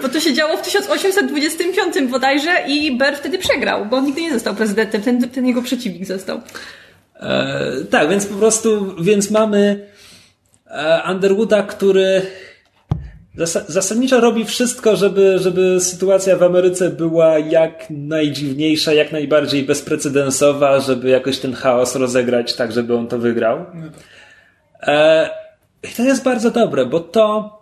bo 0.02 0.08
to 0.08 0.20
się 0.20 0.34
działo 0.34 0.56
w 0.56 0.62
1825 0.62 2.10
bodajże 2.10 2.50
i 2.66 2.96
Ber 2.96 3.16
wtedy 3.16 3.38
przegrał, 3.38 3.86
bo 3.86 3.96
on 3.96 4.04
nigdy 4.04 4.22
nie 4.22 4.32
został 4.32 4.54
prezydentem, 4.54 5.02
ten, 5.02 5.30
ten 5.30 5.46
jego 5.46 5.62
przeciwnik 5.62 6.06
został. 6.06 6.40
E, 7.20 7.70
tak, 7.90 8.08
więc 8.08 8.26
po 8.26 8.34
prostu, 8.34 8.94
więc 9.02 9.30
mamy 9.30 9.88
e, 10.66 11.02
Underwooda, 11.10 11.62
który 11.62 12.22
zasadniczo 13.68 14.20
robi 14.20 14.44
wszystko, 14.44 14.96
żeby, 14.96 15.38
żeby 15.38 15.80
sytuacja 15.80 16.36
w 16.36 16.42
Ameryce 16.42 16.90
była 16.90 17.38
jak 17.38 17.86
najdziwniejsza, 17.90 18.92
jak 18.92 19.12
najbardziej 19.12 19.62
bezprecedensowa, 19.62 20.80
żeby 20.80 21.08
jakoś 21.08 21.38
ten 21.38 21.54
chaos 21.54 21.96
rozegrać 21.96 22.56
tak, 22.56 22.72
żeby 22.72 22.96
on 22.96 23.06
to 23.08 23.18
wygrał. 23.18 23.66
E, 24.82 25.30
I 25.82 25.88
to 25.96 26.02
jest 26.02 26.24
bardzo 26.24 26.50
dobre, 26.50 26.86
bo 26.86 27.00
to 27.00 27.58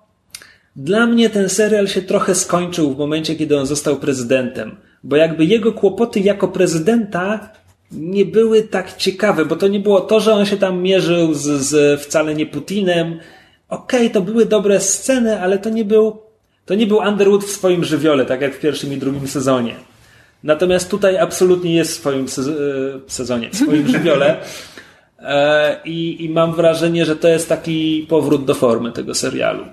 dla 0.76 1.06
mnie 1.06 1.30
ten 1.30 1.48
serial 1.48 1.88
się 1.88 2.02
trochę 2.02 2.34
skończył 2.34 2.94
w 2.94 2.98
momencie, 2.98 3.36
kiedy 3.36 3.58
on 3.58 3.66
został 3.66 3.96
prezydentem. 3.96 4.76
Bo 5.04 5.16
jakby 5.16 5.44
jego 5.44 5.72
kłopoty 5.72 6.20
jako 6.20 6.48
prezydenta 6.48 7.50
nie 7.92 8.24
były 8.24 8.62
tak 8.62 8.96
ciekawe, 8.96 9.44
bo 9.44 9.56
to 9.56 9.68
nie 9.68 9.80
było 9.80 10.00
to, 10.00 10.20
że 10.20 10.34
on 10.34 10.46
się 10.46 10.56
tam 10.56 10.82
mierzył 10.82 11.34
z, 11.34 11.40
z 11.40 12.00
wcale 12.00 12.34
nie 12.34 12.46
Putinem. 12.46 13.18
Okej, 13.68 14.00
okay, 14.00 14.10
to 14.10 14.20
były 14.20 14.46
dobre 14.46 14.80
sceny, 14.80 15.40
ale 15.40 15.58
to 15.58 15.70
nie 15.70 15.84
był, 15.84 16.16
to 16.66 16.74
nie 16.74 16.86
był 16.86 16.98
Underwood 16.98 17.44
w 17.44 17.50
swoim 17.50 17.84
żywiole, 17.84 18.26
tak 18.26 18.40
jak 18.40 18.54
w 18.54 18.60
pierwszym 18.60 18.92
i 18.92 18.96
drugim 18.96 19.28
sezonie. 19.28 19.74
Natomiast 20.42 20.90
tutaj 20.90 21.18
absolutnie 21.18 21.74
jest 21.74 21.92
w 21.92 21.94
swoim 21.94 22.24
e, 22.24 22.28
sezonie, 23.06 23.50
w 23.50 23.56
swoim 23.56 23.88
żywiole. 23.94 24.36
E, 25.18 25.80
I, 25.84 26.24
I 26.24 26.28
mam 26.28 26.54
wrażenie, 26.54 27.04
że 27.04 27.16
to 27.16 27.28
jest 27.28 27.48
taki 27.48 28.06
powrót 28.08 28.44
do 28.44 28.54
formy 28.54 28.92
tego 28.92 29.14
serialu. 29.14 29.64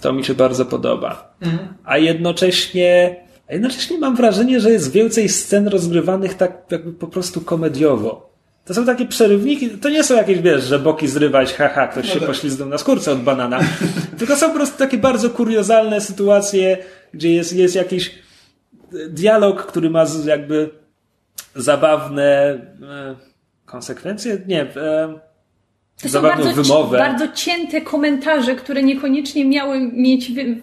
To 0.00 0.12
mi 0.12 0.24
się 0.24 0.34
bardzo 0.34 0.64
podoba. 0.64 1.34
Mhm. 1.40 1.68
A 1.84 1.98
jednocześnie 1.98 3.16
a 3.50 3.52
jednocześnie 3.52 3.98
mam 3.98 4.16
wrażenie, 4.16 4.60
że 4.60 4.70
jest 4.70 4.92
więcej 4.92 5.28
scen 5.28 5.68
rozgrywanych 5.68 6.34
tak 6.34 6.66
jakby 6.70 6.92
po 6.92 7.06
prostu 7.06 7.40
komediowo. 7.40 8.29
To 8.70 8.74
są 8.74 8.86
takie 8.86 9.06
przerywniki, 9.06 9.70
to 9.70 9.88
nie 9.88 10.04
są 10.04 10.16
jakieś, 10.16 10.38
wiesz, 10.38 10.64
że 10.64 10.78
boki 10.78 11.08
zrywać, 11.08 11.54
haha, 11.54 11.88
ktoś 11.88 12.06
no 12.08 12.14
się 12.14 12.18
tak. 12.18 12.28
poślizgnął 12.28 12.68
na 12.68 12.78
skórce 12.78 13.12
od 13.12 13.22
banana. 13.22 13.60
Tylko 14.18 14.36
są 14.36 14.48
po 14.48 14.54
prostu 14.54 14.78
takie 14.78 14.98
bardzo 14.98 15.30
kuriozalne 15.30 16.00
sytuacje, 16.00 16.78
gdzie 17.14 17.34
jest, 17.34 17.52
jest 17.52 17.74
jakiś 17.74 18.14
dialog, 19.08 19.66
który 19.66 19.90
ma 19.90 20.04
jakby 20.24 20.70
zabawne 21.54 22.24
e, 22.82 23.16
konsekwencje? 23.66 24.38
Nie. 24.46 24.62
E, 24.62 25.20
to 26.02 26.08
są 26.08 26.22
bardzo, 26.22 26.62
wymowę. 26.62 26.98
bardzo 26.98 27.28
cięte 27.34 27.80
komentarze, 27.80 28.54
które 28.54 28.82
niekoniecznie 28.82 29.44
miały 29.44 29.80
mieć 29.80 30.32
wy, 30.32 30.56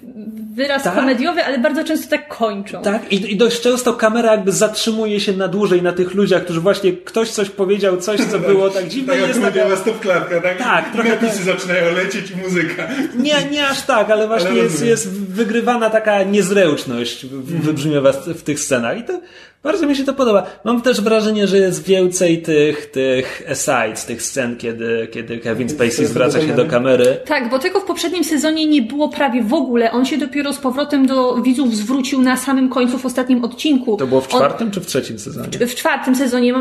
wyraz 0.53 0.83
tak? 0.83 0.95
komediowy, 0.95 1.43
ale 1.43 1.59
bardzo 1.59 1.83
często 1.83 2.09
tak 2.09 2.27
kończą. 2.27 2.81
Tak, 2.81 3.11
I, 3.11 3.33
i 3.33 3.37
dość 3.37 3.61
często 3.61 3.93
kamera 3.93 4.31
jakby 4.31 4.51
zatrzymuje 4.51 5.19
się 5.19 5.33
na 5.33 5.47
dłużej 5.47 5.81
na 5.81 5.93
tych 5.93 6.13
ludziach, 6.13 6.43
którzy 6.43 6.61
właśnie 6.61 6.93
ktoś 6.93 7.29
coś 7.29 7.49
powiedział, 7.49 7.97
coś, 7.97 8.21
co 8.21 8.39
było 8.39 8.69
tak 8.69 8.87
dziwne. 8.87 9.13
tak 9.13 9.27
jest 9.27 9.41
taka... 9.41 9.75
stopklatka, 9.75 10.41
tak? 10.41 10.57
Tak. 10.57 10.93
Trochę 10.93 11.09
Napisy 11.09 11.45
tak. 11.45 11.45
zaczynają 11.45 11.93
lecieć 11.95 12.31
i 12.31 12.35
muzyka. 12.35 12.87
Nie, 13.17 13.35
nie 13.51 13.67
aż 13.67 13.81
tak, 13.81 14.09
ale 14.09 14.27
właśnie 14.27 14.49
ale 14.49 14.59
jest, 14.59 14.85
jest 14.85 15.11
wygrywana 15.11 15.89
taka 15.89 16.23
niezręczność 16.23 17.25
wybrzmiewa 17.25 18.11
w 18.11 18.43
tych 18.43 18.59
scenach 18.59 18.97
i 18.99 19.03
to 19.03 19.21
bardzo 19.67 19.87
mi 19.87 19.95
się 19.95 20.03
to 20.03 20.13
podoba. 20.13 20.45
Mam 20.63 20.81
też 20.81 21.01
wrażenie, 21.01 21.47
że 21.47 21.57
jest 21.57 21.83
więcej 21.83 22.41
tych, 22.41 22.91
tych 22.91 23.43
asides, 23.51 24.05
tych 24.05 24.21
scen, 24.21 24.57
kiedy, 24.57 25.07
kiedy 25.11 25.37
Kevin 25.37 25.69
Spacey 25.69 26.05
zwraca 26.05 26.41
się 26.41 26.55
do 26.55 26.65
kamery. 26.65 27.17
Tak, 27.25 27.49
bo 27.49 27.59
tego 27.59 27.79
w 27.79 27.83
poprzednim 27.83 28.23
sezonie 28.23 28.65
nie 28.65 28.81
było 28.81 29.09
prawie 29.09 29.43
w 29.43 29.53
ogóle. 29.53 29.91
On 29.91 30.05
się 30.05 30.17
dopiero 30.17 30.53
z 30.53 30.57
powrotem 30.57 31.07
do 31.07 31.35
widzów 31.35 31.75
zwrócił 31.75 32.21
na 32.21 32.37
samym 32.37 32.69
końcu 32.69 32.97
w 32.97 33.05
ostatnim 33.05 33.43
odcinku. 33.43 33.97
To 33.97 34.07
było 34.07 34.21
w 34.21 34.27
czwartym 34.27 34.67
On... 34.67 34.73
czy 34.73 34.81
w 34.81 34.85
trzecim 34.85 35.19
sezonie? 35.19 35.47
W, 35.47 35.71
w 35.71 35.75
czwartym 35.75 36.15
sezonie. 36.15 36.53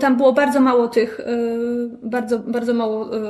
Tam 0.00 0.16
było 0.16 0.32
bardzo 0.32 0.60
mało 0.60 0.88
tych, 0.88 1.20
e, 1.20 1.26
bardzo, 2.02 2.38
bardzo 2.38 2.74
mało 2.74 3.16
e, 3.16 3.20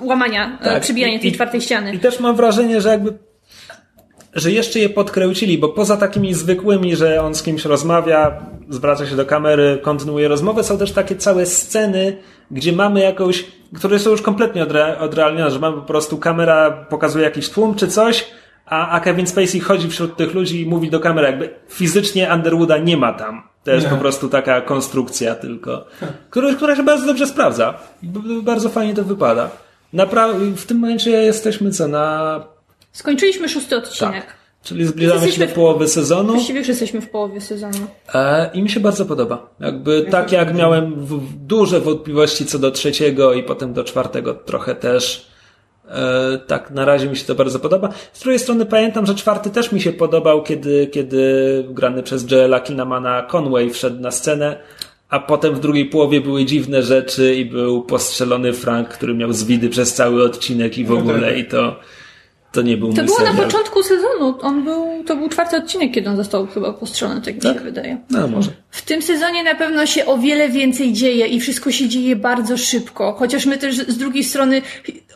łamania, 0.00 0.58
e, 0.60 0.64
tak. 0.64 0.82
przybijania 0.82 1.18
tej 1.18 1.30
I, 1.30 1.32
czwartej 1.32 1.60
ściany. 1.60 1.94
I 1.94 1.98
też 1.98 2.20
mam 2.20 2.36
wrażenie, 2.36 2.80
że 2.80 2.88
jakby 2.88 3.12
że 4.34 4.52
jeszcze 4.52 4.78
je 4.78 4.88
podkręcili, 4.88 5.58
bo 5.58 5.68
poza 5.68 5.96
takimi 5.96 6.34
zwykłymi, 6.34 6.96
że 6.96 7.22
on 7.22 7.34
z 7.34 7.42
kimś 7.42 7.64
rozmawia, 7.64 8.46
zwraca 8.68 9.06
się 9.06 9.16
do 9.16 9.26
kamery, 9.26 9.78
kontynuuje 9.82 10.28
rozmowę, 10.28 10.64
są 10.64 10.78
też 10.78 10.92
takie 10.92 11.16
całe 11.16 11.46
sceny, 11.46 12.16
gdzie 12.50 12.72
mamy 12.72 13.00
jakąś, 13.00 13.44
które 13.76 13.98
są 13.98 14.10
już 14.10 14.22
kompletnie 14.22 14.62
odre, 14.62 14.98
odrealnione, 14.98 15.50
że 15.50 15.58
mamy 15.58 15.76
po 15.76 15.82
prostu 15.82 16.18
kamera 16.18 16.70
pokazuje 16.70 17.24
jakiś 17.24 17.50
tłum 17.50 17.74
czy 17.74 17.88
coś, 17.88 18.26
a, 18.66 18.88
a 18.88 19.00
Kevin 19.00 19.26
Spacey 19.26 19.60
chodzi 19.60 19.88
wśród 19.88 20.16
tych 20.16 20.34
ludzi 20.34 20.62
i 20.62 20.66
mówi 20.66 20.90
do 20.90 21.00
kamery, 21.00 21.26
jakby 21.26 21.50
fizycznie 21.68 22.30
Underwooda 22.34 22.78
nie 22.78 22.96
ma 22.96 23.12
tam. 23.12 23.42
To 23.64 23.70
jest 23.70 23.86
nie. 23.86 23.90
po 23.92 23.98
prostu 23.98 24.28
taka 24.28 24.60
konstrukcja 24.60 25.34
tylko, 25.34 25.84
która, 26.30 26.54
która 26.54 26.76
się 26.76 26.82
bardzo 26.82 27.06
dobrze 27.06 27.26
sprawdza. 27.26 27.74
Bardzo 28.42 28.68
fajnie 28.68 28.94
to 28.94 29.04
wypada. 29.04 29.50
Napra- 29.94 30.54
w 30.56 30.66
tym 30.66 30.78
momencie 30.78 31.10
jesteśmy 31.10 31.70
co, 31.70 31.88
na 31.88 32.44
Skończyliśmy 32.92 33.48
szósty 33.48 33.76
odcinek. 33.76 34.26
Tak. 34.26 34.42
Czyli 34.62 34.86
zbliżamy 34.86 35.32
się 35.32 35.46
do 35.46 35.54
połowy 35.54 35.88
sezonu. 35.88 36.32
Właściwie 36.32 36.58
już 36.58 36.68
jesteśmy 36.68 37.00
w 37.00 37.10
połowie 37.10 37.40
sezonu. 37.40 37.86
E, 38.14 38.50
I 38.54 38.62
mi 38.62 38.70
się 38.70 38.80
bardzo 38.80 39.06
podoba. 39.06 39.50
Jakby 39.60 40.06
tak 40.10 40.32
jak 40.32 40.54
miałem 40.54 41.06
duże 41.46 41.80
wątpliwości 41.80 42.46
co 42.46 42.58
do 42.58 42.70
trzeciego 42.70 43.32
i 43.32 43.42
potem 43.42 43.72
do 43.72 43.84
czwartego 43.84 44.34
trochę 44.34 44.74
też. 44.74 45.26
E, 45.88 46.38
tak, 46.46 46.70
na 46.70 46.84
razie 46.84 47.08
mi 47.08 47.16
się 47.16 47.24
to 47.24 47.34
bardzo 47.34 47.58
podoba. 47.58 47.88
Z 48.12 48.20
drugiej 48.20 48.38
strony 48.38 48.66
pamiętam, 48.66 49.06
że 49.06 49.14
czwarty 49.14 49.50
też 49.50 49.72
mi 49.72 49.80
się 49.80 49.92
podobał, 49.92 50.42
kiedy, 50.42 50.86
kiedy 50.86 51.64
grany 51.68 52.02
przez 52.02 52.30
Joela 52.30 52.60
Kinamana 52.60 53.22
Conway 53.22 53.70
wszedł 53.70 54.00
na 54.00 54.10
scenę, 54.10 54.56
a 55.08 55.18
potem 55.18 55.54
w 55.54 55.60
drugiej 55.60 55.86
połowie 55.86 56.20
były 56.20 56.44
dziwne 56.44 56.82
rzeczy 56.82 57.34
i 57.34 57.44
był 57.44 57.82
postrzelony 57.82 58.52
Frank, 58.52 58.88
który 58.88 59.14
miał 59.14 59.32
zwidy 59.32 59.68
przez 59.68 59.94
cały 59.94 60.24
odcinek 60.24 60.78
i 60.78 60.84
w 60.84 60.90
no 60.90 60.98
ogóle 60.98 61.28
tak. 61.28 61.38
i 61.38 61.44
to 61.44 61.76
to 62.52 62.62
nie 62.62 62.76
był 62.76 62.92
To 62.92 63.04
było 63.04 63.16
serial. 63.16 63.36
na 63.36 63.42
początku 63.42 63.82
sezonu. 63.82 64.38
On 64.40 64.64
był, 64.64 65.04
to 65.06 65.16
był 65.16 65.28
czwarty 65.28 65.56
odcinek, 65.56 65.92
kiedy 65.92 66.10
on 66.10 66.16
został 66.16 66.46
chyba 66.46 66.72
postrzelony, 66.72 67.20
tak 67.20 67.34
mi 67.34 67.40
tak? 67.40 67.54
się 67.54 67.60
wydaje. 67.60 67.98
No, 68.10 68.28
może. 68.28 68.50
W 68.70 68.82
tym 68.82 69.02
sezonie 69.02 69.44
na 69.44 69.54
pewno 69.54 69.86
się 69.86 70.06
o 70.06 70.18
wiele 70.18 70.48
więcej 70.48 70.92
dzieje 70.92 71.26
i 71.26 71.40
wszystko 71.40 71.70
się 71.70 71.88
dzieje 71.88 72.16
bardzo 72.16 72.56
szybko. 72.56 73.12
Chociaż 73.18 73.46
my 73.46 73.58
też 73.58 73.76
z 73.76 73.98
drugiej 73.98 74.24
strony 74.24 74.62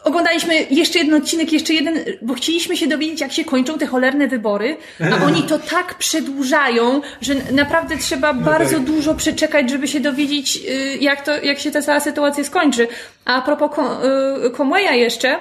oglądaliśmy 0.04 0.66
jeszcze 0.70 0.98
jeden 0.98 1.14
odcinek, 1.14 1.52
jeszcze 1.52 1.74
jeden, 1.74 1.98
bo 2.22 2.34
chcieliśmy 2.34 2.76
się 2.76 2.86
dowiedzieć, 2.86 3.20
jak 3.20 3.32
się 3.32 3.44
kończą 3.44 3.78
te 3.78 3.86
cholerne 3.86 4.28
wybory, 4.28 4.76
a 5.12 5.24
oni 5.26 5.42
to 5.42 5.58
tak 5.58 5.94
przedłużają, 5.94 7.00
że 7.20 7.34
naprawdę 7.52 7.96
trzeba 7.98 8.32
no 8.32 8.42
bardzo 8.42 8.76
tak. 8.76 8.84
dużo 8.84 9.14
przeczekać, 9.14 9.70
żeby 9.70 9.88
się 9.88 10.00
dowiedzieć, 10.00 10.56
y, 10.56 10.98
jak 11.00 11.24
to, 11.24 11.36
jak 11.42 11.58
się 11.58 11.70
ta 11.70 11.82
cała 11.82 12.00
sytuacja 12.00 12.44
skończy. 12.44 12.88
A, 13.24 13.42
propos 13.42 13.70
y, 14.46 14.50
Conwaya 14.50 14.94
jeszcze, 14.98 15.38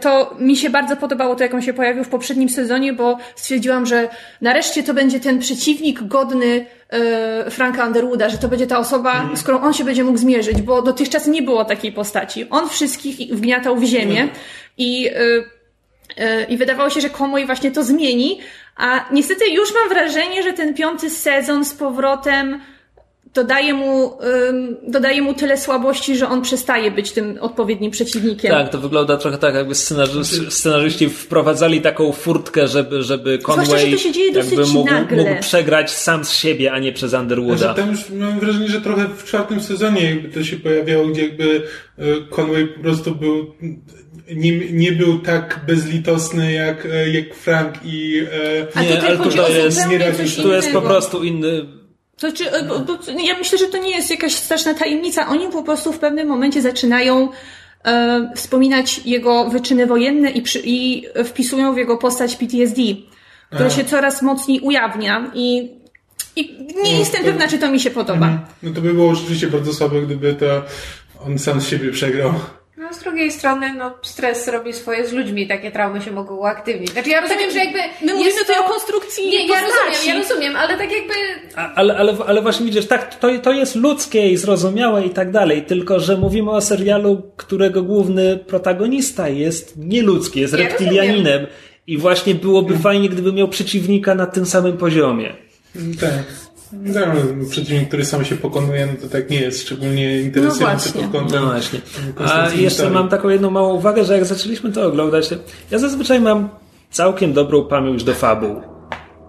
to 0.00 0.36
mi 0.38 0.56
się 0.56 0.70
bardzo 0.70 0.96
podobało 0.96 1.34
to, 1.34 1.42
jak 1.42 1.54
on 1.54 1.62
się 1.62 1.72
pojawił 1.72 2.04
w 2.04 2.08
poprzednim 2.08 2.48
sezonie, 2.48 2.92
bo 2.92 3.18
stwierdziłam, 3.34 3.86
że 3.86 4.08
nareszcie 4.40 4.82
to 4.82 4.94
będzie 4.94 5.20
ten 5.20 5.38
przeciwnik 5.38 6.02
godny 6.02 6.66
e, 6.90 7.50
Franka 7.50 7.86
Underwooda, 7.86 8.28
że 8.28 8.38
to 8.38 8.48
będzie 8.48 8.66
ta 8.66 8.78
osoba, 8.78 9.12
mhm. 9.12 9.36
z 9.36 9.42
którą 9.42 9.60
on 9.60 9.72
się 9.72 9.84
będzie 9.84 10.04
mógł 10.04 10.18
zmierzyć, 10.18 10.62
bo 10.62 10.82
dotychczas 10.82 11.26
nie 11.26 11.42
było 11.42 11.64
takiej 11.64 11.92
postaci. 11.92 12.46
On 12.50 12.68
wszystkich 12.68 13.34
wgniatał 13.34 13.76
w 13.76 13.84
ziemię 13.84 14.20
mhm. 14.20 14.30
i, 14.78 15.08
e, 15.08 15.14
e, 16.16 16.44
i 16.44 16.56
wydawało 16.56 16.90
się, 16.90 17.00
że 17.00 17.10
Conway 17.10 17.46
właśnie 17.46 17.70
to 17.70 17.84
zmieni, 17.84 18.40
a 18.76 19.04
niestety 19.12 19.48
już 19.48 19.74
mam 19.74 19.88
wrażenie, 19.88 20.42
że 20.42 20.52
ten 20.52 20.74
piąty 20.74 21.10
sezon 21.10 21.64
z 21.64 21.74
powrotem 21.74 22.60
dodaje 23.36 23.74
mu, 23.74 24.18
ym, 24.48 24.76
dodaje 24.88 25.22
mu 25.22 25.34
tyle 25.34 25.58
słabości, 25.58 26.16
że 26.16 26.28
on 26.28 26.42
przestaje 26.42 26.90
być 26.90 27.12
tym 27.12 27.38
odpowiednim 27.40 27.90
przeciwnikiem. 27.90 28.50
Tak, 28.50 28.68
to 28.68 28.78
wygląda 28.78 29.16
trochę 29.16 29.38
tak, 29.38 29.54
jakby 29.54 29.74
scenarzy 29.74 30.24
scenarzyści 30.50 31.08
wprowadzali 31.08 31.80
taką 31.80 32.12
furtkę, 32.12 32.68
żeby, 32.68 33.02
żeby 33.02 33.38
Zwłaszcza, 33.42 33.64
że 33.64 33.70
Conway 33.72 33.92
to 33.92 33.98
się 33.98 34.12
dzieje 34.12 34.32
dosyć 34.32 34.52
jakby 34.52 34.66
mógł, 34.66 34.90
mógł 35.16 35.40
przegrać 35.40 35.90
sam 35.90 36.24
z 36.24 36.32
siebie, 36.32 36.72
a 36.72 36.78
nie 36.78 36.92
przez 36.92 37.12
Underwooda. 37.12 37.56
Znaczy, 37.56 37.80
tam 37.80 37.90
już 37.90 38.10
mam 38.10 38.40
wrażenie, 38.40 38.68
że 38.68 38.80
trochę 38.80 39.08
w 39.08 39.24
czwartym 39.24 39.60
sezonie 39.60 40.10
jakby 40.10 40.28
to 40.28 40.44
się 40.44 40.56
pojawiało, 40.56 41.06
gdzie 41.06 41.22
jakby 41.22 41.62
e, 41.98 42.04
Conway 42.36 42.66
po 42.66 42.80
prostu 42.80 43.14
był 43.14 43.54
nie, 44.34 44.58
nie 44.72 44.92
był 44.92 45.18
tak 45.18 45.60
bezlitosny 45.66 46.52
jak, 46.52 46.86
e, 46.86 47.10
jak 47.10 47.34
Frank 47.34 47.74
i 47.84 48.22
e, 48.76 48.82
Nie, 48.82 49.02
ale 49.02 49.16
chodzi 49.16 49.36
to 49.38 49.48
jest- 49.48 49.88
nie 49.88 49.98
Tu 50.42 50.52
jest 50.52 50.72
po 50.72 50.82
prostu 50.82 51.24
inny... 51.24 51.85
To 52.20 52.26
bo, 52.68 52.78
bo, 52.80 52.98
ja 53.20 53.38
myślę, 53.38 53.58
że 53.58 53.66
to 53.66 53.78
nie 53.78 53.90
jest 53.96 54.10
jakaś 54.10 54.34
straszna 54.34 54.74
tajemnica. 54.74 55.28
Oni 55.28 55.48
po 55.48 55.62
prostu 55.62 55.92
w 55.92 55.98
pewnym 55.98 56.28
momencie 56.28 56.62
zaczynają 56.62 57.28
e, 57.84 58.30
wspominać 58.36 59.00
jego 59.04 59.50
wyczyny 59.50 59.86
wojenne 59.86 60.30
i, 60.30 60.42
przy, 60.42 60.60
i 60.64 61.04
wpisują 61.24 61.74
w 61.74 61.76
jego 61.76 61.96
postać 61.96 62.36
PTSD, 62.36 62.82
która 63.50 63.70
się 63.70 63.84
coraz 63.84 64.22
mocniej 64.22 64.60
ujawnia 64.60 65.30
i, 65.34 65.70
i 66.36 66.52
nie 66.76 66.92
No, 66.92 66.98
jestem 66.98 67.20
to- 67.20 67.26
pewna, 67.26 67.48
czy 67.48 67.58
to 67.58 67.70
mi 67.70 67.80
się 67.80 67.90
podoba. 67.90 68.38
no 68.62 68.70
to 68.74 68.80
by 68.80 68.94
było 68.94 69.14
rzeczywiście 69.14 69.46
bardzo 69.46 69.74
słabe, 69.74 70.02
gdyby 70.02 70.34
to 70.34 70.62
on 71.26 71.38
sam 71.38 71.60
z 71.60 71.66
siebie 71.68 71.92
przegrał. 71.92 72.32
No 72.78 72.92
z 72.94 72.98
drugiej 72.98 73.32
strony, 73.32 73.74
no 73.78 73.94
stres 74.02 74.48
robi 74.48 74.72
swoje 74.72 75.06
z 75.08 75.12
ludźmi, 75.12 75.46
takie 75.46 75.70
traumy 75.70 76.02
się 76.02 76.10
mogą 76.12 76.36
uaktywnić. 76.36 76.90
Znaczy 76.90 77.10
ja 77.10 77.20
rozumiem, 77.20 77.50
że 77.50 77.58
jakby 77.58 77.78
My 77.78 78.12
mówimy 78.12 78.24
jest 78.24 78.38
tutaj 78.38 78.56
to... 78.56 78.64
o 78.64 78.68
konstrukcji 78.68 79.28
Nie, 79.30 79.46
ja 79.46 79.54
postaci. 79.54 79.72
rozumiem, 79.90 80.16
ja 80.16 80.22
rozumiem, 80.28 80.56
ale 80.56 80.78
tak 80.78 80.92
jakby... 80.92 81.14
A- 81.56 81.74
Ale, 81.74 81.96
ale, 81.96 82.16
ale 82.26 82.42
właśnie 82.42 82.66
widzisz, 82.66 82.86
tak, 82.86 83.14
to, 83.14 83.28
to 83.42 83.52
jest 83.52 83.74
ludzkie 83.76 84.28
i 84.30 84.36
zrozumiałe 84.36 85.06
i 85.06 85.10
tak 85.10 85.30
dalej, 85.30 85.62
tylko 85.62 86.00
że 86.00 86.16
mówimy 86.16 86.50
o 86.50 86.60
serialu, 86.60 87.22
którego 87.36 87.82
główny 87.82 88.36
protagonista 88.36 89.28
jest 89.28 89.74
nieludzki, 89.76 90.40
jest 90.40 90.52
Ja 90.52 90.58
reptilianinem 90.58 91.46
i 91.86 91.98
właśnie 91.98 92.34
byłoby 92.34 92.78
fajnie, 92.78 93.08
gdyby 93.08 93.32
miał 93.32 93.48
przeciwnika 93.48 94.14
na 94.14 94.26
tym 94.26 94.46
samym 94.46 94.76
poziomie. 94.76 95.34
Tak. 96.00 96.45
No, 96.72 97.46
przeciwnik, 97.50 97.88
który 97.88 98.04
sam 98.04 98.24
się 98.24 98.36
pokonuje, 98.36 98.86
no 98.86 98.92
to 99.02 99.08
tak 99.08 99.30
nie 99.30 99.40
jest 99.40 99.62
szczególnie 99.62 100.20
interesujący 100.20 100.90
właśnie. 100.90 101.02
pod 101.02 101.12
kątem 101.12 101.42
No 101.42 101.50
właśnie. 101.50 101.80
A 102.08 102.12
konstrukcji 102.12 102.62
jeszcze 102.62 102.90
mam 102.90 103.08
taką 103.08 103.28
jedną 103.28 103.50
małą 103.50 103.74
uwagę, 103.74 104.04
że 104.04 104.14
jak 104.14 104.24
zaczęliśmy 104.24 104.72
to 104.72 104.86
oglądać, 104.86 105.28
ja 105.70 105.78
zazwyczaj 105.78 106.20
mam 106.20 106.48
całkiem 106.90 107.32
dobrą 107.32 107.64
pamięć 107.64 108.04
do 108.04 108.14
fabuł. 108.14 108.60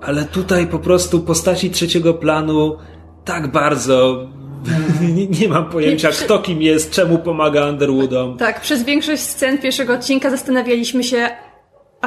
Ale 0.01 0.25
tutaj 0.25 0.67
po 0.67 0.79
prostu 0.79 1.19
postaci 1.19 1.69
trzeciego 1.69 2.13
planu 2.13 2.77
tak 3.25 3.51
bardzo 3.51 4.27
nie, 5.15 5.27
nie 5.27 5.47
mam 5.47 5.69
pojęcia, 5.69 6.09
kto 6.09 6.39
kim 6.39 6.61
jest, 6.61 6.91
czemu 6.91 7.17
pomaga 7.17 7.69
Underwoodom. 7.69 8.37
Tak, 8.37 8.61
przez 8.61 8.83
większość 8.83 9.21
scen 9.21 9.57
pierwszego 9.57 9.93
odcinka 9.93 10.29
zastanawialiśmy 10.29 11.03
się, 11.03 11.29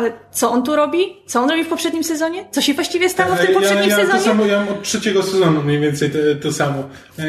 ale 0.00 0.12
co 0.32 0.50
on 0.50 0.62
tu 0.62 0.76
robi? 0.76 0.98
Co 1.26 1.40
on 1.40 1.50
robi 1.50 1.64
w 1.64 1.68
poprzednim 1.68 2.04
sezonie? 2.04 2.44
Co 2.50 2.60
się 2.60 2.74
właściwie 2.74 3.08
stało 3.08 3.34
w 3.34 3.38
tym 3.38 3.54
poprzednim 3.54 3.90
ja, 3.90 3.98
ja 3.98 4.04
sezonie? 4.04 4.18
To 4.18 4.24
samo, 4.24 4.46
ja 4.46 4.58
mam 4.58 4.68
od 4.68 4.82
trzeciego 4.82 5.22
sezonu 5.22 5.62
mniej 5.62 5.80
więcej 5.80 6.10
to, 6.10 6.18
to 6.42 6.52
samo. 6.52 6.88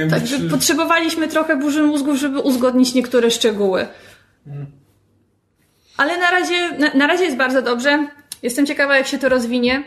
Także 0.09 0.38
czy- 0.38 0.49
potrzebowaliśmy 0.49 1.28
trochę 1.28 1.57
burzy 1.57 1.84
mózgów, 1.84 2.17
żeby 2.17 2.39
uzgodnić 2.39 2.93
niektóre 2.93 3.32
szczegóły. 3.32 3.88
Ale 5.97 6.17
na 6.17 6.32
razie, 6.32 6.72
na, 6.78 6.93
na 6.93 7.07
razie 7.07 7.24
jest 7.24 7.38
bardzo 7.38 7.61
dobrze. 7.61 8.07
Jestem 8.43 8.65
ciekawa, 8.65 8.97
jak 8.97 9.07
się 9.07 9.17
to 9.17 9.30
rozwinie. 9.30 9.84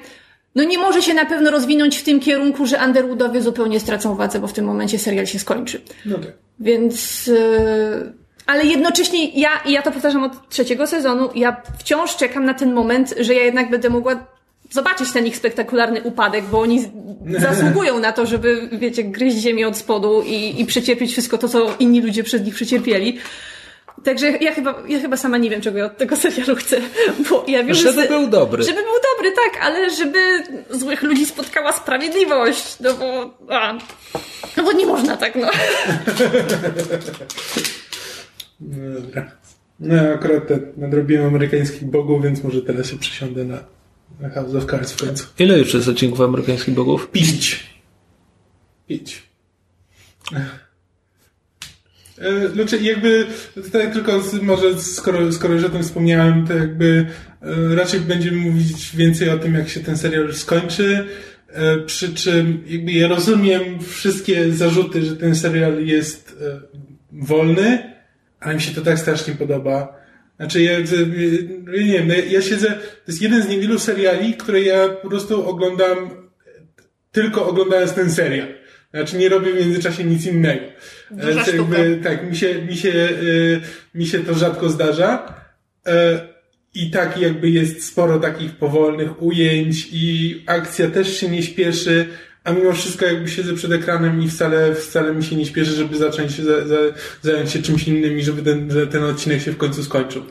No 0.54 0.64
nie 0.64 0.78
może 0.78 1.02
się 1.02 1.14
na 1.14 1.26
pewno 1.26 1.50
rozwinąć 1.50 1.96
w 1.98 2.02
tym 2.04 2.20
kierunku, 2.20 2.66
że 2.66 2.78
Underwoodowie 2.86 3.42
zupełnie 3.42 3.80
stracą 3.80 4.14
władzę, 4.14 4.40
bo 4.40 4.46
w 4.46 4.52
tym 4.52 4.64
momencie 4.64 4.98
serial 4.98 5.26
się 5.26 5.38
skończy. 5.38 5.80
No 6.06 6.18
tak. 6.18 6.32
Więc. 6.60 7.26
Yy, 7.26 8.23
ale 8.46 8.64
jednocześnie 8.64 9.30
ja, 9.30 9.50
i 9.66 9.72
ja 9.72 9.82
to 9.82 9.92
powtarzam 9.92 10.22
od 10.22 10.48
trzeciego 10.48 10.86
sezonu, 10.86 11.30
ja 11.34 11.56
wciąż 11.78 12.16
czekam 12.16 12.44
na 12.44 12.54
ten 12.54 12.72
moment, 12.72 13.14
że 13.20 13.34
ja 13.34 13.42
jednak 13.42 13.70
będę 13.70 13.90
mogła 13.90 14.24
zobaczyć 14.70 15.12
ten 15.12 15.26
ich 15.26 15.36
spektakularny 15.36 16.02
upadek, 16.02 16.44
bo 16.44 16.60
oni 16.60 16.90
zasługują 17.38 17.98
na 17.98 18.12
to, 18.12 18.26
żeby, 18.26 18.68
wiecie, 18.72 19.04
gryźć 19.04 19.36
ziemię 19.36 19.68
od 19.68 19.76
spodu 19.76 20.22
i, 20.26 20.60
i 20.60 20.66
przecierpieć 20.66 21.12
wszystko 21.12 21.38
to, 21.38 21.48
co 21.48 21.74
inni 21.78 22.00
ludzie 22.00 22.24
przez 22.24 22.42
nich 22.42 22.54
przecierpieli. 22.54 23.18
Także 24.04 24.30
ja 24.30 24.52
chyba, 24.52 24.74
ja 24.88 25.00
chyba 25.00 25.16
sama 25.16 25.38
nie 25.38 25.50
wiem, 25.50 25.60
czego 25.60 25.78
ja 25.78 25.84
od 25.84 25.96
tego 25.96 26.16
serialu 26.16 26.56
chcę, 26.56 26.76
bo 27.30 27.44
ja 27.48 27.64
wiem, 27.64 27.74
że... 27.74 27.82
Żeby 27.82 28.02
se- 28.02 28.08
był 28.08 28.26
dobry. 28.26 28.62
Żeby 28.62 28.82
był 28.82 28.92
dobry, 29.14 29.32
tak, 29.32 29.64
ale 29.64 29.90
żeby 29.90 30.42
złych 30.70 31.02
ludzi 31.02 31.26
spotkała 31.26 31.72
sprawiedliwość, 31.72 32.76
no 32.80 32.94
bo... 32.94 33.34
A, 33.54 33.74
no 34.56 34.62
bo 34.62 34.72
nie 34.72 34.86
można 34.86 35.16
tak, 35.16 35.34
no. 35.34 35.48
No 38.68 39.00
dobra. 39.00 39.30
No 39.80 39.94
akurat 40.14 40.48
te, 40.48 40.58
nadrobiłem 40.76 41.26
amerykańskich 41.26 41.84
bogów, 41.84 42.22
więc 42.22 42.44
może 42.44 42.62
teraz 42.62 42.90
się 42.90 42.98
przesiądę 42.98 43.44
na, 43.44 43.64
na 44.20 44.28
House 44.30 44.54
of 44.54 44.66
Cards 44.66 44.92
w 44.92 45.06
końcu. 45.06 45.26
Ile 45.38 45.58
już 45.58 45.74
jest 45.74 45.88
odcinków 45.88 46.20
amerykańskich 46.20 46.74
bogów? 46.74 47.10
Pić. 47.10 47.66
Pić. 48.88 49.22
E, 52.18 52.48
Znaczy 52.48 52.78
jakby, 52.82 53.26
tak 53.72 53.92
tylko 53.92 54.22
z, 54.22 54.42
może 54.42 54.80
skoro, 54.82 55.32
skoro 55.32 55.54
już 55.54 55.64
o 55.64 55.68
tym 55.68 55.82
wspomniałem, 55.82 56.46
to 56.46 56.54
jakby 56.54 57.06
e, 57.42 57.74
raczej 57.74 58.00
będziemy 58.00 58.36
mówić 58.36 58.96
więcej 58.96 59.30
o 59.30 59.38
tym, 59.38 59.54
jak 59.54 59.68
się 59.68 59.80
ten 59.80 59.98
serial 59.98 60.22
już 60.26 60.36
skończy. 60.36 61.06
E, 61.48 61.78
Przy 61.78 62.14
czym 62.14 62.64
jakby 62.66 62.92
ja 62.92 63.08
rozumiem 63.08 63.80
wszystkie 63.80 64.52
zarzuty, 64.52 65.02
że 65.04 65.16
ten 65.16 65.34
serial 65.36 65.84
jest 65.84 66.36
wolny, 67.12 67.93
ale 68.44 68.54
mi 68.54 68.60
się 68.60 68.74
to 68.74 68.80
tak 68.80 68.98
strasznie 68.98 69.34
podoba. 69.34 69.96
Znaczy 70.36 70.62
ja, 70.62 70.78
nie 71.66 71.92
wiem, 71.92 72.08
no 72.08 72.14
ja, 72.14 72.42
siedzę, 72.42 72.66
to 72.70 73.12
jest 73.12 73.22
jeden 73.22 73.42
z 73.42 73.48
niewielu 73.48 73.78
seriali, 73.78 74.34
które 74.34 74.62
ja 74.62 74.88
po 74.88 75.08
prostu 75.08 75.48
oglądam 75.48 76.10
tylko 77.12 77.46
oglądając 77.48 77.92
ten 77.92 78.10
serial. 78.10 78.48
Znaczy 78.94 79.16
nie 79.16 79.28
robię 79.28 79.52
w 79.52 79.60
międzyczasie 79.60 80.04
nic 80.04 80.26
innego. 80.26 80.64
Duża 81.10 81.40
E, 81.40 81.44
sztuka. 81.44 81.76
tak, 82.04 82.30
mi 82.30 82.36
się, 82.36 82.62
mi, 82.62 82.76
się, 82.76 82.92
e, 82.92 83.98
mi 83.98 84.06
się 84.06 84.18
to 84.18 84.34
rzadko 84.34 84.68
zdarza. 84.68 85.34
E, 85.86 86.20
I 86.74 86.90
tak 86.90 87.18
jakby 87.18 87.50
jest 87.50 87.86
sporo 87.86 88.18
takich 88.20 88.52
powolnych 88.52 89.22
ujęć 89.22 89.88
i 89.92 90.42
akcja 90.46 90.90
też 90.90 91.16
się 91.20 91.28
nie 91.28 91.42
śpieszy, 91.42 92.06
a 92.44 92.52
mimo 92.52 92.72
wszystko 92.72 93.06
jakby 93.06 93.28
siedzę 93.28 93.54
przed 93.54 93.72
ekranem 93.72 94.22
i 94.22 94.28
wcale, 94.28 94.74
wcale 94.74 95.14
mi 95.14 95.24
się 95.24 95.36
nie 95.36 95.46
śpieszy, 95.46 95.70
żeby 95.70 95.96
zacząć 95.96 96.34
się 96.34 96.42
za, 96.44 96.66
za, 96.66 96.76
zająć 97.22 97.50
się 97.50 97.62
czymś 97.62 97.88
innym 97.88 98.18
i 98.18 98.22
żeby 98.22 98.42
ten, 98.42 98.70
że 98.70 98.86
ten 98.86 99.04
odcinek 99.04 99.42
się 99.42 99.52
w 99.52 99.56
końcu 99.56 99.84
skończył. 99.84 100.22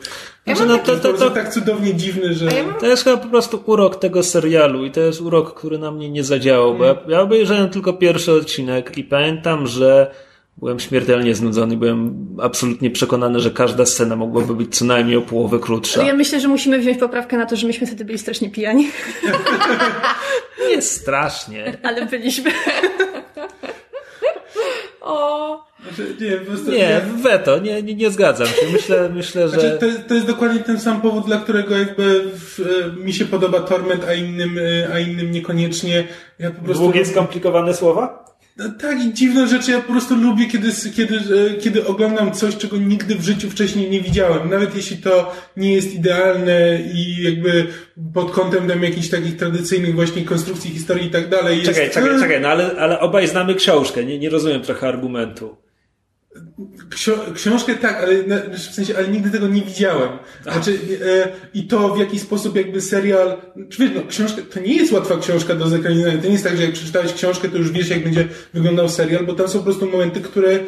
Ja 0.46 0.56
Znaczy, 0.56 0.72
no 0.72 0.78
to, 0.78 0.98
to, 0.98 1.14
To, 1.14 1.30
tak 1.30 1.54
cudownie 1.54 1.94
dziwny, 1.94 2.34
że... 2.34 2.48
A 2.48 2.54
ja 2.54 2.64
mam 2.64 2.80
to 2.80 2.86
jest 2.86 3.04
chyba 3.04 3.18
po 3.18 3.28
prostu 3.28 3.64
urok 3.66 3.96
tego 3.96 4.24
serialu 4.24 4.86
i 4.86 4.92
to 4.92 5.00
jest 5.00 5.22
urok, 5.22 5.54
który 5.60 5.78
na 5.78 5.92
mnie 5.92 6.10
nie 6.10 6.24
zadziałał, 6.24 6.78
bo 6.78 6.86
ja, 6.86 6.96
ja 7.08 7.22
obejrzałem 7.22 7.70
tylko 7.70 7.94
pierwszy 7.94 8.32
odcinek 8.32 8.98
i 8.98 9.04
pamiętam, 9.04 9.68
że 9.68 10.12
byłem 10.58 10.80
śmiertelnie 10.80 11.36
znudzony, 11.36 11.78
byłem 11.78 12.28
absolutnie 12.42 12.92
przekonany, 12.92 13.40
że 13.40 13.52
każda 13.52 13.86
scena 13.86 14.16
mogłaby 14.16 14.56
być 14.56 14.76
co 14.78 14.86
najmniej 14.86 15.18
o 15.18 15.22
połowę 15.22 15.60
krótsza. 15.60 16.04
Ja 16.04 16.14
myślę, 16.14 16.40
że 16.40 16.48
musimy 16.48 16.80
wziąć 16.80 16.98
poprawkę 16.98 17.38
na 17.38 17.46
to, 17.46 17.56
że 17.56 17.68
myśmy 17.68 17.88
wtedy 17.88 18.06
byli 18.06 18.18
strasznie 18.18 18.50
pijani, 18.50 18.90
Nie 20.70 20.82
strasznie. 20.82 21.78
ale 21.84 22.06
byliśmy. 22.06 22.52
o. 25.02 25.64
Znaczy, 25.88 26.16
nie, 26.22 26.32
po 26.32 26.46
prostu, 26.46 26.72
Nie, 26.72 27.02
weto, 27.24 27.60
nie, 27.60 27.84
nie, 27.84 27.96
nie 27.96 28.12
zgadzam 28.12 28.48
się. 28.48 28.66
Myślę, 28.74 29.10
myślę 29.16 29.50
że... 29.50 29.60
Znaczy, 29.60 29.78
to, 29.80 29.86
jest- 29.86 30.08
to 30.08 30.14
jest 30.14 30.28
dokładnie 30.28 30.60
ten 30.60 30.80
sam 30.80 31.02
powód, 31.02 31.26
dla 31.26 31.38
którego 31.38 31.78
jakby 31.78 32.24
w, 32.36 32.60
e, 32.60 33.04
mi 33.04 33.14
się 33.14 33.26
podoba 33.26 33.60
Torment, 33.60 34.04
a 34.06 34.14
innym, 34.14 34.58
e, 34.58 34.94
a 34.94 35.00
innym 35.00 35.32
niekoniecznie. 35.32 36.08
Ja 36.40 36.52
po 36.52 36.62
prostu... 36.66 36.84
Długie, 36.84 37.06
skomplikowane 37.06 37.74
słowa? 37.74 38.26
No, 38.58 38.70
tak, 38.70 39.04
i 39.06 39.14
dziwne 39.14 39.48
rzeczy. 39.48 39.72
Ja 39.72 39.82
po 39.82 39.92
prostu 39.92 40.16
lubię, 40.16 40.46
kiedy, 40.46 40.70
kiedy, 40.96 41.16
e, 41.16 41.54
kiedy 41.54 41.88
oglądam 41.88 42.32
coś, 42.32 42.58
czego 42.58 42.78
nigdy 42.78 43.16
w 43.16 43.24
życiu 43.24 43.50
wcześniej 43.50 43.90
nie 43.90 44.02
widziałem. 44.02 44.50
Nawet 44.50 44.76
jeśli 44.76 44.98
to 44.98 45.36
nie 45.58 45.74
jest 45.74 45.94
idealne 45.94 46.80
i 46.94 47.24
jakby 47.24 47.68
pod 48.14 48.32
kątem 48.32 48.68
tam 48.68 48.84
jakichś 48.84 49.10
takich 49.10 49.38
tradycyjnych 49.38 49.96
właśnie 49.96 50.26
konstrukcji 50.26 50.72
historii 50.72 51.08
i 51.08 51.12
tak 51.12 51.30
dalej. 51.30 51.60
Jest, 51.60 51.72
Czekaj, 51.72 51.90
czekaj, 51.92 52.20
czekaj, 52.20 52.42
no 52.42 52.48
ale, 52.48 52.76
ale 52.80 53.00
obaj 53.00 53.28
znamy 53.28 53.56
książkę, 53.56 54.06
nie, 54.06 54.20
nie 54.20 54.30
rozumiem 54.30 54.62
trochę 54.62 54.88
argumentu. 54.88 55.63
Ksio- 56.90 57.34
książkę 57.34 57.76
tak, 57.76 58.04
ale 58.04 58.24
w 58.50 58.60
sensie, 58.60 58.98
ale 58.98 59.08
nigdy 59.08 59.30
tego 59.30 59.48
nie 59.48 59.62
widziałem. 59.62 60.10
Znaczy, 60.44 60.80
e, 61.06 61.32
i 61.54 61.64
to 61.64 61.96
w 61.96 62.00
jaki 62.00 62.20
sposób 62.20 62.56
jakby 62.56 62.82
serial, 62.82 63.38
czy 63.70 63.82
wiesz, 63.82 63.92
no, 63.96 64.02
książka, 64.08 64.42
to 64.54 64.60
nie 64.60 64.76
jest 64.76 64.92
łatwa 64.92 65.18
książka 65.18 65.56
do 65.56 65.68
zekranizowania. 65.68 66.18
To 66.18 66.26
nie 66.26 66.32
jest 66.32 66.44
tak, 66.44 66.58
że 66.58 66.64
jak 66.64 66.72
przeczytałeś 66.72 67.14
książkę, 67.14 67.50
to 67.50 67.58
już 67.58 67.72
wiesz, 67.72 67.90
jak 67.90 68.04
będzie 68.04 68.28
wyglądał 68.54 68.90
serial, 68.90 69.26
bo 69.26 69.34
tam 69.34 69.48
są 69.48 69.58
po 69.60 69.64
prostu 69.64 69.92
momenty, 69.92 70.22
które 70.22 70.60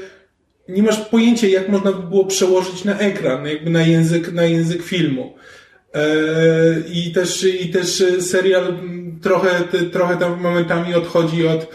nie 0.69 0.83
masz 0.83 0.99
pojęcia, 1.01 1.47
jak 1.47 1.69
można 1.69 1.91
by 1.91 2.07
było 2.07 2.25
przełożyć 2.25 2.83
na 2.83 2.99
ekran, 2.99 3.45
jakby 3.45 3.69
na 3.69 3.81
język, 3.81 4.33
na 4.33 4.43
język 4.43 4.83
filmu. 4.83 5.35
E, 5.93 6.05
I 6.93 7.11
też, 7.11 7.43
i 7.61 7.69
też 7.69 8.03
serial 8.19 8.67
mm, 8.67 9.19
trochę, 9.21 9.49
trochę 9.91 10.17
tam 10.17 10.41
momentami 10.41 10.93
odchodzi 10.93 11.47
od, 11.47 11.67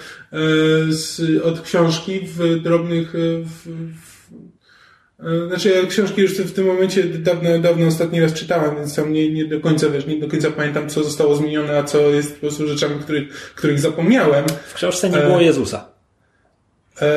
z, 0.89 1.43
od 1.45 1.61
książki 1.61 2.20
w 2.20 2.62
drobnych, 2.62 3.14
e, 3.14 3.18
w, 3.45 3.68
w, 3.97 4.31
e, 5.26 5.49
znaczy 5.49 5.68
ja 5.68 5.87
książki 5.87 6.20
już 6.20 6.33
w 6.39 6.53
tym 6.53 6.66
momencie 6.66 7.05
dawno, 7.05 7.59
dawno 7.59 7.87
ostatni 7.87 8.20
raz 8.20 8.33
czytałem, 8.33 8.76
więc 8.76 8.95
tam 8.95 9.12
nie, 9.12 9.33
nie 9.33 9.45
do 9.45 9.61
końca, 9.61 9.91
wiesz, 9.91 10.07
nie 10.07 10.20
do 10.20 10.28
końca 10.28 10.51
pamiętam, 10.51 10.89
co 10.89 11.05
zostało 11.05 11.35
zmienione, 11.35 11.78
a 11.78 11.83
co 11.85 11.99
jest 12.01 12.35
po 12.35 12.41
prostu 12.41 12.68
rzeczami, 12.68 13.01
których, 13.01 13.33
których 13.33 13.81
zapomniałem. 13.81 14.45
W 14.68 14.74
książce 14.74 15.11
nie 15.11 15.18
było 15.18 15.41
Jezusa. 15.41 15.89
E, 17.01 17.09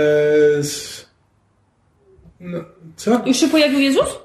no, 2.39 2.59
co? 2.95 3.21
Już 3.25 3.37
się 3.37 3.47
pojawił 3.47 3.79
Jezus? 3.79 4.19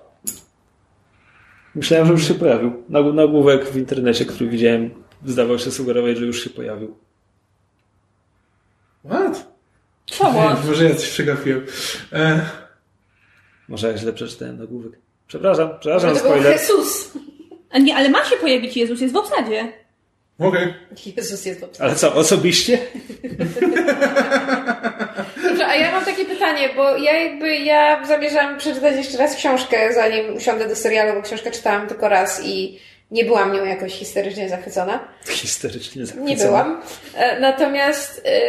Myślałem, 1.74 2.07
że 2.07 2.12
już 2.12 2.28
się 2.28 2.34
pojawił. 2.34 2.82
Nag- 2.91 3.14
Nagłówek 3.14 3.70
w 3.70 3.76
internecie, 3.76 4.24
który 4.24 4.51
widziałem, 4.51 4.91
zdawał 5.26 5.59
się 5.59 5.70
sugerować, 5.70 6.16
że 6.16 6.26
już 6.26 6.45
się 6.45 6.51
pojawił. 6.51 6.97
What? 9.05 9.46
Czemu? 10.07 10.40
Może 10.66 10.84
ja 10.84 10.94
coś 10.94 11.09
przegapiłem. 11.09 11.66
E, 12.12 12.40
Może 13.68 13.88
ja 13.92 13.99
źle 13.99 14.12
przeczytałem 14.12 14.59
nagłówek. 14.59 14.92
Przepraszam, 15.26 15.70
przepraszam, 15.80 16.11
był 16.11 16.18
spoiler. 16.18 16.53
Jezus. 16.53 17.11
A 17.70 17.78
nie, 17.78 17.96
ale 17.96 18.09
ma 18.09 18.24
się 18.24 18.36
pojawić 18.36 18.76
Jezus, 18.76 19.01
jest 19.01 19.14
w 19.14 19.16
obsadzie. 19.16 19.72
Okej. 20.38 20.74
Jezus 21.16 21.44
jest 21.46 21.61
dobrze. 21.61 21.82
Ale 21.84 21.94
co, 21.94 22.14
osobiście? 22.14 22.78
Dobrze, 25.42 25.66
a 25.66 25.74
ja 25.76 25.92
mam 25.92 26.05
takie 26.05 26.24
pytanie, 26.24 26.68
bo 26.76 26.96
ja 26.96 27.12
jakby, 27.22 27.57
ja 27.57 28.07
zamierzam 28.07 28.59
przeczytać 28.59 28.96
jeszcze 28.96 29.18
raz 29.18 29.36
książkę, 29.36 29.94
zanim 29.94 30.36
usiądę 30.36 30.68
do 30.68 30.76
serialu, 30.76 31.14
bo 31.14 31.22
książkę 31.22 31.51
czytałam 31.51 31.88
tylko 31.88 32.09
raz 32.09 32.40
i 32.44 32.78
nie 33.11 33.24
byłam 33.24 33.53
nią 33.53 33.64
jakoś 33.64 33.92
historycznie 33.92 34.49
zachwycona. 34.49 35.09
Historycznie 35.28 36.07
zachwycony. 36.07 36.30
Nie 36.30 36.44
byłam. 36.44 36.82
E, 37.14 37.40
Natomiast, 37.40 38.22
e, 38.24 38.40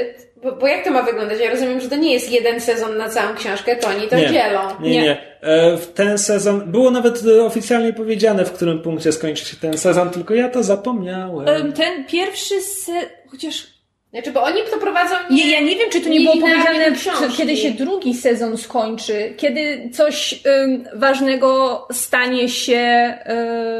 bo, 0.43 0.51
bo 0.51 0.67
jak 0.67 0.83
to 0.85 0.91
ma 0.91 1.03
wyglądać? 1.03 1.39
Ja 1.39 1.51
rozumiem, 1.51 1.79
że 1.81 1.89
to 1.89 1.95
nie 1.95 2.13
jest 2.13 2.31
jeden 2.31 2.61
sezon 2.61 2.97
na 2.97 3.09
całą 3.09 3.35
książkę, 3.35 3.75
to 3.75 3.87
oni 3.87 4.07
to 4.07 4.15
Nie, 4.15 4.29
dzielą. 4.29 4.59
nie, 4.81 5.01
nie. 5.01 5.17
E, 5.41 5.77
W 5.77 5.87
ten 5.93 6.17
sezon, 6.17 6.71
było 6.71 6.91
nawet 6.91 7.21
e, 7.39 7.43
oficjalnie 7.43 7.93
powiedziane, 7.93 8.45
w 8.45 8.51
którym 8.51 8.81
punkcie 8.81 9.11
skończy 9.11 9.45
się 9.45 9.57
ten 9.57 9.77
sezon, 9.77 10.09
tylko 10.09 10.33
ja 10.33 10.49
to 10.49 10.63
zapomniałem. 10.63 11.47
Em, 11.47 11.73
Ten 11.73 12.05
pierwszy 12.05 12.61
se... 12.61 12.91
chociaż... 13.31 13.67
Znaczy, 14.13 14.31
bo 14.31 14.43
oni 14.43 14.57
to 14.71 14.77
prowadzą 14.77 15.15
nie... 15.31 15.45
Nie, 15.45 15.51
ja 15.51 15.59
nie 15.61 15.75
wiem, 15.75 15.89
czy 15.91 16.01
to 16.01 16.09
nie 16.09 16.19
nie 16.19 16.25
było 16.25 16.37
powiedziane, 16.47 16.95
czy- 16.95 17.37
kiedy 17.37 17.57
się 17.57 17.71
drugi 17.71 18.13
sezon 18.13 18.57
skończy, 18.57 19.33
kiedy 19.37 19.89
coś 19.93 20.39
ym, 20.63 20.85
ważnego 20.93 21.87
stanie 21.91 22.49
się 22.49 23.13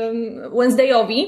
ym, 0.10 0.42
Wednesdayowi. 0.58 1.28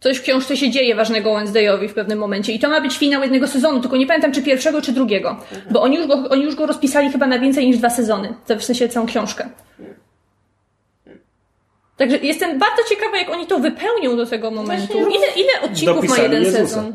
Coś 0.00 0.18
w 0.18 0.22
książce 0.22 0.56
się 0.56 0.70
dzieje 0.70 0.94
ważnego 0.94 1.34
Wednesdayowi 1.34 1.88
w 1.88 1.94
pewnym 1.94 2.18
momencie. 2.18 2.52
I 2.52 2.58
to 2.58 2.68
ma 2.68 2.80
być 2.80 2.98
finał 2.98 3.22
jednego 3.22 3.46
sezonu, 3.46 3.80
tylko 3.80 3.96
nie 3.96 4.06
pamiętam, 4.06 4.32
czy 4.32 4.42
pierwszego, 4.42 4.82
czy 4.82 4.92
drugiego. 4.92 5.36
Bo 5.70 5.82
oni 5.82 5.96
już, 5.96 6.06
go, 6.06 6.14
oni 6.30 6.42
już 6.42 6.54
go 6.54 6.66
rozpisali 6.66 7.12
chyba 7.12 7.26
na 7.26 7.38
więcej 7.38 7.66
niż 7.66 7.78
dwa 7.78 7.90
sezony. 7.90 8.34
To 8.46 8.56
w 8.56 8.64
sensie 8.64 8.88
całą 8.88 9.06
książkę. 9.06 9.48
Także 11.96 12.18
jestem 12.22 12.58
bardzo 12.58 12.82
ciekawa, 12.88 13.16
jak 13.16 13.30
oni 13.30 13.46
to 13.46 13.58
wypełnią 13.58 14.16
do 14.16 14.26
tego 14.26 14.50
momentu. 14.50 14.98
Ile, 14.98 15.26
ile 15.36 15.60
odcinków 15.62 16.08
ma 16.08 16.18
jeden 16.18 16.42
Jezusa. 16.42 16.64
sezon? 16.66 16.94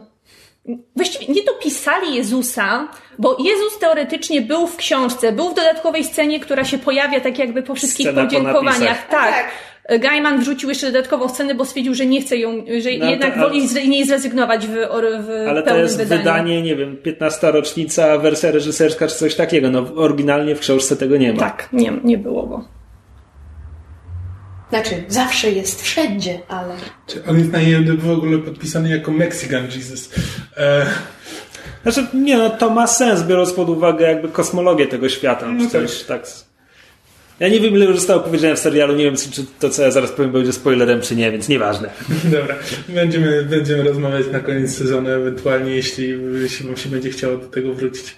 Właściwie 0.96 1.34
nie 1.34 1.44
dopisali 1.44 2.16
Jezusa, 2.16 2.88
bo 3.20 3.38
Jezus 3.40 3.80
teoretycznie 3.80 4.42
był 4.42 4.68
w 4.68 4.76
książce, 4.78 5.32
był 5.32 5.50
w 5.50 5.54
dodatkowej 5.54 6.04
scenie, 6.04 6.40
która 6.40 6.64
się 6.64 6.78
pojawia 6.78 7.20
tak 7.20 7.40
jakby 7.40 7.64
po 7.64 7.76
wszystkich 7.76 8.08
Scena 8.08 8.22
po 8.22 8.28
podziękowaniach. 8.28 8.80
napisach. 8.80 9.08
Tak. 9.10 9.50
Gaiman 10.00 10.40
wrzucił 10.40 10.70
jeszcze 10.70 10.88
dodatkową 10.92 11.30
scenę, 11.30 11.56
bo 11.56 11.66
stwierdził, 11.66 11.94
że 11.94 12.06
nie 12.06 12.22
chce 12.22 12.38
ją, 12.38 12.52
że 12.82 12.90
No, 13.00 13.10
jednak 13.10 13.34
to- 13.34 13.40
woli 13.40 13.68
z 13.68 13.74
niej 13.76 14.06
zrezygnować 14.08 14.68
w, 14.68 14.72
w 14.72 15.46
Ale 15.50 15.64
to 15.64 15.78
jest 15.78 15.98
wydaniu. 15.98 16.22
wydanie, 16.22 16.62
nie 16.62 16.76
wiem, 16.76 16.98
15 16.98 17.52
rocznica, 17.52 18.18
wersja 18.18 18.52
reżyserska 18.52 19.08
czy 19.08 19.16
coś 19.16 19.36
takiego. 19.36 19.70
No 19.72 19.86
oryginalnie 19.96 20.56
w 20.56 20.60
książce 20.60 20.96
tego 20.96 21.18
nie 21.18 21.34
ma. 21.34 21.40
Tak, 21.40 21.70
nie, 21.74 21.92
nie 22.04 22.18
było 22.18 22.44
go. 22.48 22.66
Znaczy, 24.70 25.04
zawsze 25.08 25.52
jest 25.52 25.82
wszędzie, 25.82 26.40
ale... 26.48 26.76
Czy 27.08 27.24
On 27.26 27.40
jest 27.40 27.52
na 27.52 27.62
IMDb 27.62 28.02
w 28.02 28.12
ogóle 28.12 28.38
podpisany 28.38 28.90
jako 28.90 29.12
Mexican 29.12 29.66
Jesus. 29.66 30.10
E, 30.58 30.86
Znaczy, 31.84 32.08
nie 32.14 32.38
no, 32.38 32.50
to 32.50 32.70
ma 32.70 32.88
sens, 32.88 33.24
biorąc 33.24 33.54
pod 33.54 33.70
uwagę 33.70 34.08
jakby 34.08 34.28
kosmologię 34.30 34.88
tego 34.88 35.10
świata. 35.10 35.48
No 35.48 35.64
czy 35.66 35.70
coś, 35.70 36.04
tak. 36.04 36.28
Ja 37.40 37.50
nie 37.50 37.60
wiem, 37.60 37.74
ile 37.74 37.86
już 37.86 37.96
zostało 37.96 38.20
powiedziane 38.20 38.56
w 38.56 38.60
serialu, 38.60 38.96
nie 38.96 39.04
wiem, 39.04 39.16
czy, 39.16 39.46
to, 39.60 39.70
co 39.70 39.82
ja 39.84 39.92
zaraz 39.92 40.12
powiem, 40.12 40.32
będzie 40.32 40.54
spoilerem, 40.54 41.02
czy 41.02 41.16
nie, 41.16 41.32
więc 41.32 41.50
nieważne. 41.50 41.90
dobra, 42.38 42.56
będziemy, 42.90 43.44
będziemy 43.44 43.84
rozmawiać 43.84 44.26
na 44.32 44.40
koniec 44.40 44.78
sezonu, 44.78 45.10
ewentualnie 45.10 45.76
jeśli, 45.76 46.14
jeśli 46.42 46.68
wam 46.68 46.78
się 46.78 46.90
będzie 46.90 47.10
chciało 47.10 47.38
do 47.38 47.48
tego 47.48 47.74
wrócić. 47.74 48.16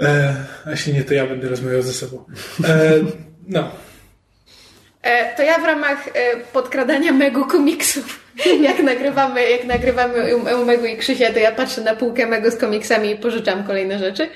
E, 0.00 0.34
a 0.66 0.70
jeśli 0.70 0.92
nie, 0.92 1.04
to 1.04 1.14
ja 1.14 1.26
będę 1.26 1.48
rozmawiał 1.48 1.82
ze 1.82 1.92
sobą. 1.92 2.24
E, 2.64 2.92
no. 3.48 3.70
E, 5.02 5.36
to 5.36 5.42
ja 5.42 5.58
w 5.58 5.64
ramach 5.64 6.08
e, 6.08 6.36
podkradania 6.52 7.12
Megu 7.12 7.44
komiksów, 7.44 8.20
jak 8.68 8.82
nagrywamy, 8.82 9.50
jak 9.50 9.64
nagrywamy 9.64 10.36
u, 10.36 10.64
Megu 10.64 10.86
i 10.86 10.96
Krzysia, 10.96 11.32
to 11.32 11.38
ja 11.38 11.52
patrzę 11.52 11.80
na 11.80 11.96
półkę 11.96 12.26
Megu 12.26 12.50
z 12.50 12.56
komiksami 12.56 13.10
i 13.10 13.16
pożyczam 13.16 13.64
kolejne 13.64 13.98
rzeczy. 13.98 14.28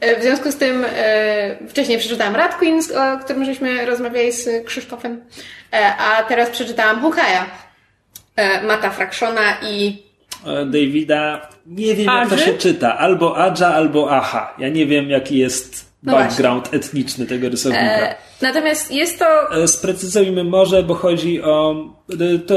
E, 0.00 0.20
w 0.20 0.22
związku 0.22 0.52
z 0.52 0.56
tym 0.56 0.84
e, 0.96 1.68
wcześniej 1.68 1.98
przeczytałam 1.98 2.36
Rat 2.36 2.54
Queens, 2.54 2.92
o 2.92 3.18
którym 3.24 3.44
żeśmy 3.44 3.86
rozmawiali 3.86 4.32
z 4.32 4.66
Krzysztofem, 4.66 5.24
e, 5.72 5.96
a 5.96 6.22
teraz 6.22 6.50
przeczytałam 6.50 7.02
Hawkeye'a 7.02 7.44
e, 8.36 8.62
Mata 8.62 8.90
Fractiona 8.90 9.56
i 9.62 10.02
Davida, 10.66 11.48
nie 11.66 11.94
wiem, 11.94 12.06
jak 12.06 12.28
to 12.28 12.36
się 12.36 12.52
czyta. 12.52 12.98
Albo 12.98 13.36
Adża, 13.36 13.74
albo 13.74 14.10
Aha. 14.10 14.54
Ja 14.58 14.68
nie 14.68 14.86
wiem, 14.86 15.10
jaki 15.10 15.38
jest 15.38 15.94
No 16.02 16.12
background 16.12 16.74
etniczny 16.74 17.26
tego 17.26 17.48
rysownika. 17.48 18.08
e, 18.08 18.14
natomiast 18.42 18.92
jest 18.92 19.18
to 19.18 19.56
E, 19.62 19.68
Sprecyzujmy 19.68 20.44
może, 20.44 20.82
bo 20.82 20.94
chodzi 20.94 21.42
o. 21.42 21.74
To, 22.46 22.54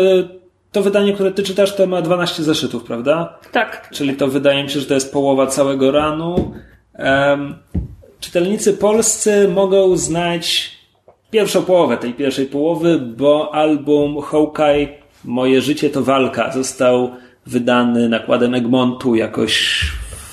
to 0.72 0.82
wydanie, 0.82 1.14
które 1.14 1.32
ty 1.32 1.44
czytasz, 1.44 1.76
to 1.76 1.88
ma 1.88 2.02
12 2.02 2.44
zeszytów, 2.44 2.84
prawda? 2.84 3.40
Tak. 3.52 3.90
Czyli 3.94 4.16
to 4.16 4.28
wydaje 4.28 4.64
mi 4.64 4.70
się, 4.70 4.80
że 4.80 4.86
to 4.86 4.94
jest 4.94 5.14
połowa 5.14 5.48
całego 5.48 5.92
ranu. 5.92 6.54
Em, 6.98 7.56
czytelnicy 8.20 8.74
polscy 8.74 9.48
mogą 9.48 9.98
znać 9.98 10.72
pierwszą 11.32 11.64
połowę 11.64 11.98
tej 11.98 12.14
pierwszej 12.14 12.46
połowy, 12.46 13.00
bo 13.00 13.56
album 13.56 14.22
Hawkeye 14.22 14.88
Moje 15.24 15.62
życie 15.62 15.90
to 15.90 16.04
walka 16.04 16.52
został 16.52 17.12
wydany 17.46 18.10
nakładem 18.10 18.54
Egmontu 18.54 19.16
jakoś 19.16 19.82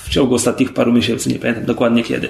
w 0.03 0.09
ciągu 0.09 0.35
ostatnich 0.35 0.73
paru 0.73 0.93
miesięcy, 0.93 1.29
nie 1.29 1.39
pamiętam 1.39 1.65
dokładnie 1.65 2.03
kiedy. 2.03 2.29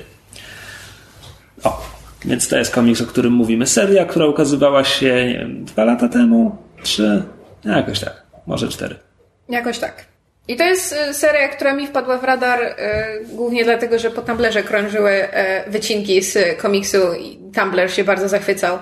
O, 1.63 1.81
więc 2.25 2.47
to 2.47 2.57
jest 2.57 2.73
komiks, 2.73 3.01
o 3.01 3.05
którym 3.05 3.33
mówimy. 3.33 3.67
Seria, 3.67 4.05
która 4.05 4.25
ukazywała 4.25 4.83
się, 4.83 5.25
nie 5.25 5.39
wiem, 5.39 5.65
dwa 5.65 5.83
lata 5.83 6.09
temu? 6.09 6.57
Trzy? 6.83 7.23
Jakoś 7.65 7.99
tak. 7.99 8.23
Może 8.47 8.67
cztery. 8.67 8.95
Jakoś 9.49 9.79
tak. 9.79 10.05
I 10.47 10.55
to 10.55 10.63
jest 10.63 10.93
e, 10.93 11.13
seria, 11.13 11.47
która 11.47 11.73
mi 11.73 11.87
wpadła 11.87 12.17
w 12.17 12.23
radar 12.23 12.61
e, 12.63 12.75
głównie 13.23 13.63
dlatego, 13.63 13.99
że 13.99 14.11
po 14.11 14.21
Tumblerze 14.21 14.63
krążyły 14.63 15.11
e, 15.11 15.69
wycinki 15.69 16.21
z 16.21 16.57
komiksu 16.61 17.13
i 17.13 17.39
Tumblr 17.55 17.91
się 17.91 18.03
bardzo 18.03 18.29
zachwycał 18.29 18.79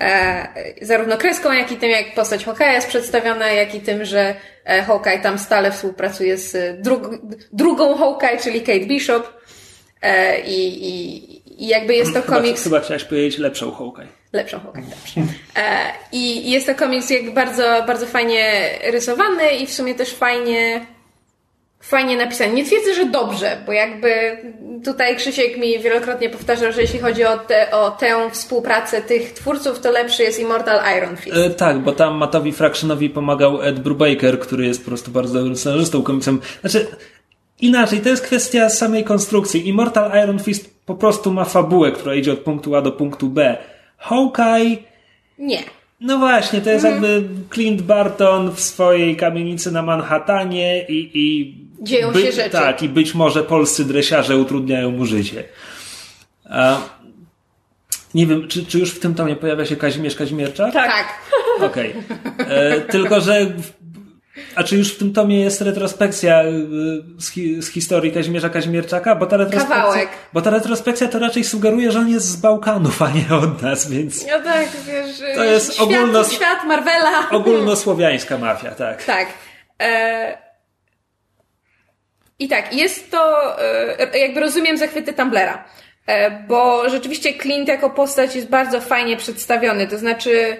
e, 0.00 0.48
zarówno 0.82 1.16
kreską, 1.16 1.52
jak 1.52 1.72
i 1.72 1.76
tym, 1.76 1.90
jak 1.90 2.14
postać 2.14 2.46
Hawkeye'a 2.46 2.72
jest 2.72 2.88
przedstawiona, 2.88 3.52
jak 3.52 3.74
i 3.74 3.80
tym, 3.80 4.04
że 4.04 4.34
e, 4.64 4.82
Hawkeye 4.82 5.18
tam 5.18 5.38
stale 5.38 5.72
współpracuje 5.72 6.36
z 6.36 6.80
drug- 6.82 7.18
drugą 7.52 7.96
Hawkeye, 7.96 8.38
czyli 8.38 8.60
Kate 8.60 8.86
Bishop 8.86 9.32
e, 10.02 10.40
i, 10.40 10.88
i, 10.88 11.64
i 11.64 11.68
jakby 11.68 11.94
jest 11.94 12.14
to 12.14 12.22
Chyba, 12.22 12.36
komiks... 12.36 12.64
chyba 12.64 12.80
chciałaś 12.80 13.04
powiedzieć 13.04 13.38
lepszą 13.38 13.70
Hawkeye. 13.72 14.08
Lepszą 14.32 14.60
Hawkeye, 14.60 14.82
dobrze. 14.84 15.32
I 16.12 16.50
jest 16.50 16.66
to 16.66 16.74
komiks 16.74 17.10
jakby 17.10 17.30
bardzo, 17.30 17.84
bardzo 17.86 18.06
fajnie 18.06 18.70
rysowany 18.90 19.50
i 19.50 19.66
w 19.66 19.72
sumie 19.72 19.94
też 19.94 20.14
fajnie, 20.14 20.86
fajnie 21.88 22.16
napisany. 22.16 22.52
Nie 22.52 22.64
twierdzę, 22.64 22.94
że 22.94 23.06
dobrze, 23.06 23.56
bo 23.66 23.72
jakby 23.72 24.08
tutaj 24.84 25.16
Krzysiek 25.16 25.56
mi 25.58 25.78
wielokrotnie 25.78 26.30
powtarzał, 26.30 26.72
że 26.72 26.80
jeśli 26.80 26.98
chodzi 26.98 27.24
o, 27.24 27.38
te, 27.38 27.70
o 27.70 27.90
tę 27.90 28.30
współpracę 28.30 29.02
tych 29.02 29.32
twórców, 29.32 29.80
to 29.80 29.90
lepszy 29.90 30.22
jest 30.22 30.40
Immortal 30.40 30.96
Iron 30.98 31.16
Fist. 31.16 31.36
E, 31.36 31.50
tak, 31.50 31.78
bo 31.78 31.92
tam 31.92 32.14
Matowi 32.14 32.52
Fractionowi 32.52 33.10
pomagał 33.10 33.62
Ed 33.62 33.80
Brubaker, 33.80 34.38
który 34.40 34.66
jest 34.66 34.80
po 34.80 34.86
prostu 34.86 35.10
bardzo 35.10 35.34
dobrym 35.34 35.56
scenarzystą 35.56 36.02
komiksem. 36.02 36.40
Znaczy, 36.60 36.86
inaczej, 37.60 38.00
to 38.00 38.08
jest 38.08 38.22
kwestia 38.22 38.68
samej 38.68 39.04
konstrukcji. 39.04 39.68
Immortal 39.68 40.22
Iron 40.24 40.38
Fist 40.38 40.74
po 40.86 40.94
prostu 40.94 41.32
ma 41.32 41.44
fabułę, 41.44 41.92
która 41.92 42.14
idzie 42.14 42.32
od 42.32 42.38
punktu 42.38 42.74
A 42.74 42.82
do 42.82 42.92
punktu 42.92 43.28
B. 43.28 43.56
Hawkeye 43.96 44.76
Nie. 45.38 45.58
No 46.00 46.18
właśnie, 46.18 46.60
to 46.60 46.70
jest 46.70 46.84
jakby 46.84 47.22
Clint 47.54 47.82
Barton 47.82 48.50
w 48.50 48.60
swojej 48.60 49.16
kamienicy 49.16 49.72
na 49.72 49.82
Manhattanie 49.82 50.86
i. 50.88 51.10
i 51.14 51.54
Dzieją 51.82 52.12
się 52.14 52.32
rzeczy. 52.32 52.50
Tak, 52.50 52.82
i 52.82 52.88
być 52.88 53.14
może 53.14 53.42
polscy 53.44 53.84
dresiarze 53.84 54.36
utrudniają 54.36 54.90
mu 54.90 55.04
życie. 55.06 55.44
A, 56.50 56.78
nie 58.14 58.26
wiem, 58.26 58.48
czy, 58.48 58.66
czy 58.66 58.78
już 58.78 58.90
w 58.90 59.00
tym 59.00 59.14
tomie 59.14 59.36
pojawia 59.36 59.66
się 59.66 59.76
Kazimierz 59.76 60.16
Kazimierczak? 60.16 60.72
Tak. 60.72 60.90
Tak. 60.90 61.06
Okej. 61.70 61.94
E, 62.38 62.80
Tylko, 62.80 63.20
że 63.20 63.46
a 64.54 64.64
czy 64.64 64.76
już 64.76 64.94
w 64.94 64.98
tym 64.98 65.12
tomie 65.12 65.40
jest 65.40 65.60
retrospekcja 65.60 66.44
y, 66.44 66.66
z, 67.18 67.30
hi, 67.30 67.62
z 67.62 67.68
historii 67.68 68.12
Kazimierza 68.12 68.48
Kazimierczaka? 68.48 69.16
Bo 69.16 69.26
ta 69.26 69.36
retrospekcja, 69.36 69.76
Kawałek. 69.76 70.08
Bo 70.32 70.42
ta 70.42 70.50
retrospekcja 70.50 71.08
to 71.08 71.18
raczej 71.18 71.44
sugeruje, 71.44 71.92
że 71.92 71.98
on 71.98 72.08
jest 72.08 72.26
z 72.26 72.36
Bałkanów, 72.36 73.02
a 73.02 73.10
nie 73.10 73.36
od 73.36 73.62
nas, 73.62 73.90
więc 73.90 74.26
No 74.26 74.40
tak, 74.44 74.68
wiesz, 74.86 75.36
To 75.36 75.44
jest 75.44 75.74
świat, 75.74 75.86
ogólno- 75.88 76.24
świat 76.24 76.64
Marvela. 76.66 77.30
ogólnosłowiańska 77.30 78.38
mafia, 78.38 78.70
tak. 78.70 79.04
Tak. 79.04 79.28
E... 79.82 80.43
I 82.38 82.48
tak, 82.48 82.74
jest 82.74 83.10
to, 83.10 83.52
e, 84.12 84.18
jakby 84.18 84.40
rozumiem 84.40 84.78
zachwyty 84.78 85.12
Tumblera, 85.12 85.64
e, 86.06 86.30
bo 86.48 86.88
rzeczywiście 86.88 87.38
Clint 87.38 87.68
jako 87.68 87.90
postać 87.90 88.36
jest 88.36 88.48
bardzo 88.48 88.80
fajnie 88.80 89.16
przedstawiony, 89.16 89.86
to 89.86 89.98
znaczy 89.98 90.56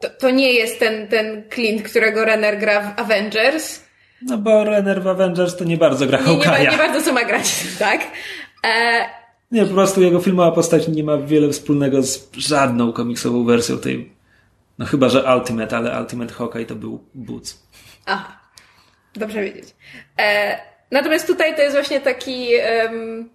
to, 0.00 0.10
to 0.10 0.30
nie 0.30 0.52
jest 0.52 0.78
ten, 0.78 1.08
ten 1.08 1.44
Clint, 1.54 1.82
którego 1.82 2.24
Renner 2.24 2.58
gra 2.58 2.80
w 2.80 3.00
Avengers, 3.00 3.84
No 4.22 4.38
bo 4.38 4.64
Renner 4.64 5.02
w 5.02 5.06
Avengers 5.08 5.56
to 5.56 5.64
nie 5.64 5.76
bardzo 5.76 6.06
gra 6.06 6.18
nie, 6.20 6.64
nie, 6.64 6.70
nie 6.70 6.78
bardzo 6.78 7.02
co 7.02 7.12
ma 7.12 7.24
grać, 7.24 7.64
tak? 7.78 8.00
E, 8.66 9.04
Nie, 9.50 9.66
po 9.66 9.74
prostu 9.74 10.02
jego 10.02 10.20
filmowa 10.20 10.52
postać 10.52 10.88
nie 10.88 11.04
ma 11.04 11.18
wiele 11.18 11.52
wspólnego 11.52 12.02
z 12.02 12.28
żadną 12.36 12.92
komiksową 12.92 13.44
wersją 13.44 13.78
tej. 13.78 14.12
No 14.78 14.86
chyba, 14.86 15.08
że 15.08 15.36
Ultimate, 15.36 15.76
ale 15.76 16.00
Ultimate 16.00 16.34
Hawkeye 16.34 16.66
to 16.66 16.74
był 16.74 17.04
Boots. 17.14 17.62
Aha, 18.06 18.38
dobrze 19.14 19.42
wiedzieć. 19.42 19.74
E, 20.18 20.58
natomiast 20.94 21.26
tutaj 21.26 21.56
to 21.56 21.62
jest 21.62 21.74
właśnie 21.76 22.00
taki 22.00 22.54
em, 22.54 23.28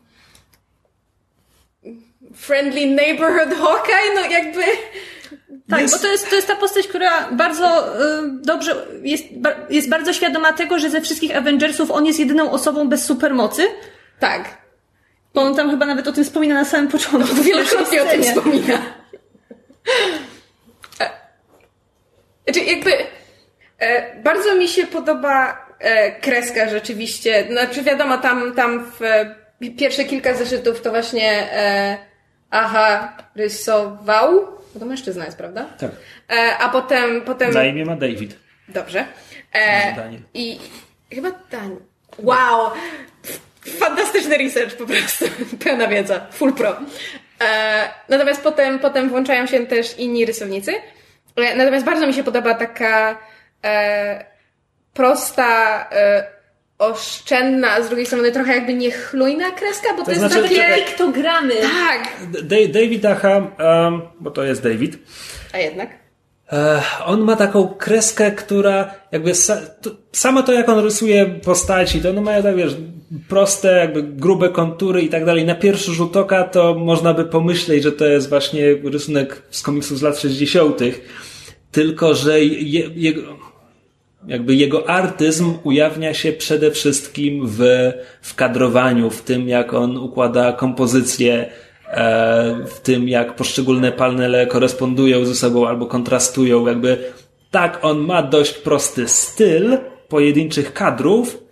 friendly 2.35 2.85
neighborhood 2.85 3.53
Hawkeye, 3.53 4.15
no 4.15 4.21
jakby... 4.21 4.61
Tak, 5.69 5.81
Jest- 5.81 5.95
bo 5.95 6.01
to 6.01 6.07
jest, 6.11 6.29
to 6.29 6.35
jest 6.35 6.47
ta 6.47 6.55
postać, 6.55 6.87
która 6.87 7.31
bardzo 7.31 7.95
y, 7.95 8.21
dobrze 8.41 8.87
jest, 9.03 9.23
ba, 9.37 9.49
jest 9.69 9.89
bardzo 9.89 10.13
świadoma 10.13 10.53
tego, 10.53 10.79
że 10.79 10.89
ze 10.89 11.01
wszystkich 11.01 11.37
Avengersów 11.37 11.91
on 11.91 12.05
jest 12.05 12.19
jedyną 12.19 12.51
osobą 12.51 12.89
bez 12.89 13.05
supermocy. 13.05 13.67
Tak, 14.19 14.57
Bo 15.33 15.41
on 15.41 15.55
tam 15.55 15.69
chyba 15.69 15.85
nawet 15.85 16.07
o 16.07 16.11
tym 16.11 16.23
wspomina 16.23 16.55
na 16.55 16.65
samym 16.65 16.87
początku. 16.87 17.35
w 17.35 17.43
wielokrotnie 17.45 18.03
o 18.03 18.05
tym 18.05 18.23
wspomina. 18.23 18.81
E, 20.99 21.09
Znaczy 22.43 22.59
jakby 22.59 22.91
e, 23.79 24.15
bardzo 24.23 24.55
mi 24.55 24.67
się 24.67 24.87
podoba 24.87 25.68
kreska 26.21 26.69
rzeczywiście. 26.69 27.47
Znaczy 27.51 27.83
wiadomo, 27.83 28.17
tam, 28.17 28.53
tam 28.55 28.91
w 28.99 29.01
e, 29.03 29.35
pierwsze 29.77 30.05
kilka 30.05 30.33
zeszytów 30.33 30.81
to 30.81 30.89
właśnie 30.89 31.53
e, 31.53 31.97
Aha 32.51 33.17
rysował. 33.35 34.59
Bo 34.73 34.79
to 34.79 34.85
mężczyzna 34.85 35.25
jest, 35.25 35.37
prawda? 35.37 35.65
Tak. 35.79 35.91
E, 36.29 36.57
a 36.57 36.69
potem, 36.69 37.21
potem 37.21 37.53
Na 37.53 37.63
imię 37.63 37.85
ma 37.85 37.95
David. 37.95 38.35
Dobrze. 38.67 39.05
E, 39.53 39.95
Daniel. 39.95 40.21
I 40.33 40.59
chyba 41.13 41.31
Daniel. 41.51 41.79
Wow! 42.17 42.71
Fantastyczny 43.79 44.37
research 44.37 44.75
po 44.75 44.85
prostu. 44.85 45.25
Pełna 45.63 45.87
wiedza. 45.87 46.27
Full 46.31 46.53
pro. 46.53 46.77
E, 47.41 47.89
natomiast 48.09 48.41
potem, 48.41 48.79
potem 48.79 49.09
włączają 49.09 49.45
się 49.45 49.67
też 49.67 49.97
inni 49.97 50.25
rysownicy. 50.25 50.73
E, 51.35 51.55
natomiast 51.55 51.85
bardzo 51.85 52.07
mi 52.07 52.13
się 52.13 52.23
podoba 52.23 52.53
taka 52.53 53.19
e, 53.63 54.25
prosta, 54.93 55.85
e, 55.91 56.39
oszczędna, 56.79 57.71
a 57.71 57.81
z 57.81 57.87
drugiej 57.87 58.05
strony 58.05 58.31
trochę 58.31 58.55
jakby 58.55 58.73
niechlujna 58.73 59.51
kreska, 59.51 59.89
bo 59.97 60.03
to, 60.05 60.11
jest 60.11 60.21
znaczy, 60.21 60.41
takie... 60.41 60.55
czekaj. 60.55 60.85
Piktogramy. 60.85 61.53
Tak! 61.55 62.09
Da- 62.43 62.67
David 62.73 63.05
Aha, 63.05 63.47
um, 63.59 64.01
bo 64.19 64.31
to 64.31 64.43
jest 64.43 64.63
David, 64.63 64.97
A 65.53 65.57
jednak. 65.57 65.89
e, 66.51 66.81
on 67.05 67.21
ma 67.21 67.35
taką 67.35 67.67
kreskę, 67.67 68.31
która 68.31 68.91
jakby 69.11 69.35
sa, 69.35 69.57
to, 69.81 69.89
samo 70.11 70.43
to, 70.43 70.53
jak 70.53 70.69
on 70.69 70.79
rysuje 70.83 71.25
postaci, 71.25 72.01
to 72.01 72.09
one 72.09 72.21
mają 72.21 72.43
tak, 72.43 72.55
wiesz, 72.55 72.75
proste, 73.29 73.67
jakby 73.77 74.03
grube 74.03 74.49
kontury 74.49 75.01
i 75.01 75.09
tak 75.09 75.25
dalej. 75.25 75.45
Na 75.45 75.55
pierwszy 75.55 75.91
rzut 75.91 76.17
oka 76.17 76.43
to 76.43 76.75
można 76.75 77.13
by 77.13 77.25
pomyśleć, 77.25 77.83
że 77.83 77.91
to 77.91 78.05
jest 78.05 78.29
właśnie 78.29 78.61
rysunek 78.83 79.41
z 79.51 79.61
komiksów 79.61 79.99
z 79.99 80.01
lat 80.01 80.19
60., 80.19 80.79
tylko 81.71 82.13
że 82.15 82.39
je, 82.43 82.89
jego, 82.95 83.21
jakby 84.27 84.55
jego 84.55 84.89
artyzm 84.89 85.53
ujawnia 85.63 86.13
się 86.13 86.31
przede 86.31 86.71
wszystkim 86.71 87.47
w, 87.47 87.59
w 88.21 88.35
kadrowaniu, 88.35 89.09
w 89.09 89.21
tym 89.21 89.49
jak 89.49 89.73
on 89.73 89.97
układa 89.97 90.53
kompozycję, 90.53 91.49
e, 91.87 92.65
w 92.67 92.79
tym 92.79 93.09
jak 93.09 93.35
poszczególne 93.35 93.91
panele 93.91 94.47
korespondują 94.47 95.25
ze 95.25 95.35
sobą 95.35 95.67
albo 95.67 95.85
kontrastują. 95.85 96.67
Jakby 96.67 96.97
tak, 97.51 97.79
on 97.81 97.99
ma 97.99 98.23
dość 98.23 98.53
prosty 98.53 99.07
styl 99.07 99.77
pojedynczych 100.07 100.73
kadrów, 100.73 101.43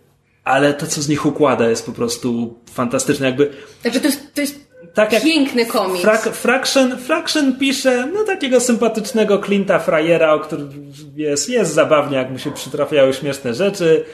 ale 0.44 0.74
to, 0.74 0.88
co 0.88 1.02
z 1.02 1.10
nich 1.10 1.26
układa, 1.26 1.70
jest 1.70 1.86
po 1.86 1.92
prostu 1.92 2.60
fantastyczne. 2.74 3.26
Jakby 3.26 3.52
Znaczy 3.82 4.00
to 4.00 4.08
jest, 4.08 4.34
to 4.34 4.42
jest 4.42 4.67
tak 4.98 5.14
jak 5.14 5.24
piękny 5.24 5.66
komiks. 5.66 6.02
Frak, 6.02 6.22
Fraction, 6.22 6.98
Fraction 6.98 7.56
pisze 7.60 8.08
no 8.14 8.24
takiego 8.24 8.60
sympatycznego 8.60 9.38
Clint'a 9.40 9.80
Frajera, 9.80 10.34
o 10.34 10.40
którym 10.40 10.94
jest, 11.16 11.50
jest 11.50 11.74
zabawnie, 11.74 12.18
jak 12.18 12.30
mu 12.30 12.40
się 12.40 12.52
przytrafiały 12.52 13.14
śmieszne 13.14 13.54
rzeczy. 13.54 14.06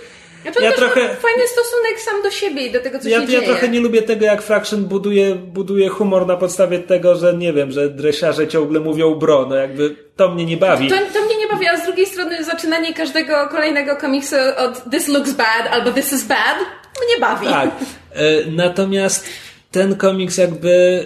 Znaczy, 0.41 0.63
Ja 0.63 0.71
trochę, 0.71 1.01
fajny 1.01 1.47
stosunek 1.47 1.99
sam 2.05 2.21
do 2.23 2.31
siebie 2.31 2.67
i 2.67 2.71
do 2.71 2.79
tego, 2.79 2.99
co 2.99 3.09
ja, 3.09 3.17
się 3.17 3.23
ja 3.23 3.29
dzieje. 3.29 3.47
trochę 3.47 3.69
nie 3.69 3.79
lubię 3.79 4.01
tego, 4.01 4.25
jak 4.25 4.41
Fraction 4.41 4.86
buduje, 4.86 5.36
buduje 5.36 5.89
humor 5.89 6.27
na 6.27 6.38
podstawie 6.38 6.79
tego, 6.79 7.15
że 7.15 7.34
nie 7.34 7.53
wiem, 7.53 7.71
że 7.71 7.89
dresiarze 7.89 8.47
ciągle 8.47 8.79
mówią 8.79 9.15
bro, 9.15 9.45
no 9.49 9.55
jakby 9.55 9.95
to 10.15 10.29
mnie 10.29 10.45
nie 10.45 10.57
bawi. 10.57 10.89
To, 10.89 10.95
to 10.95 11.25
mnie 11.25 11.38
nie 11.38 11.47
bawi, 11.47 11.67
a 11.67 11.77
z 11.77 11.84
drugiej 11.84 12.05
strony 12.05 12.43
zaczynanie 12.43 12.93
każdego 12.93 13.47
kolejnego 13.51 13.95
komiksu 13.95 14.36
od 14.57 14.91
this 14.91 15.07
looks 15.07 15.31
bad 15.34 15.67
albo 15.71 15.91
this 15.91 16.13
is 16.13 16.23
bad 16.23 16.57
mnie 17.05 17.19
bawi. 17.19 17.47
Tak. 17.47 17.69
E, 18.13 18.51
Natomiast 18.51 19.25
ten 19.74 19.95
komiks 19.95 20.38
jakby 20.38 21.05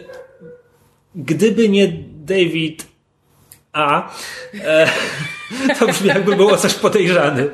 gdyby 1.15 1.69
nie 1.69 1.87
David 2.25 2.85
A, 3.73 4.11
e, 4.63 4.87
to 5.79 5.87
brzmi 5.87 6.07
jakby 6.07 6.35
było 6.35 6.57
coś 6.57 6.73
podejrzany. 6.73 7.49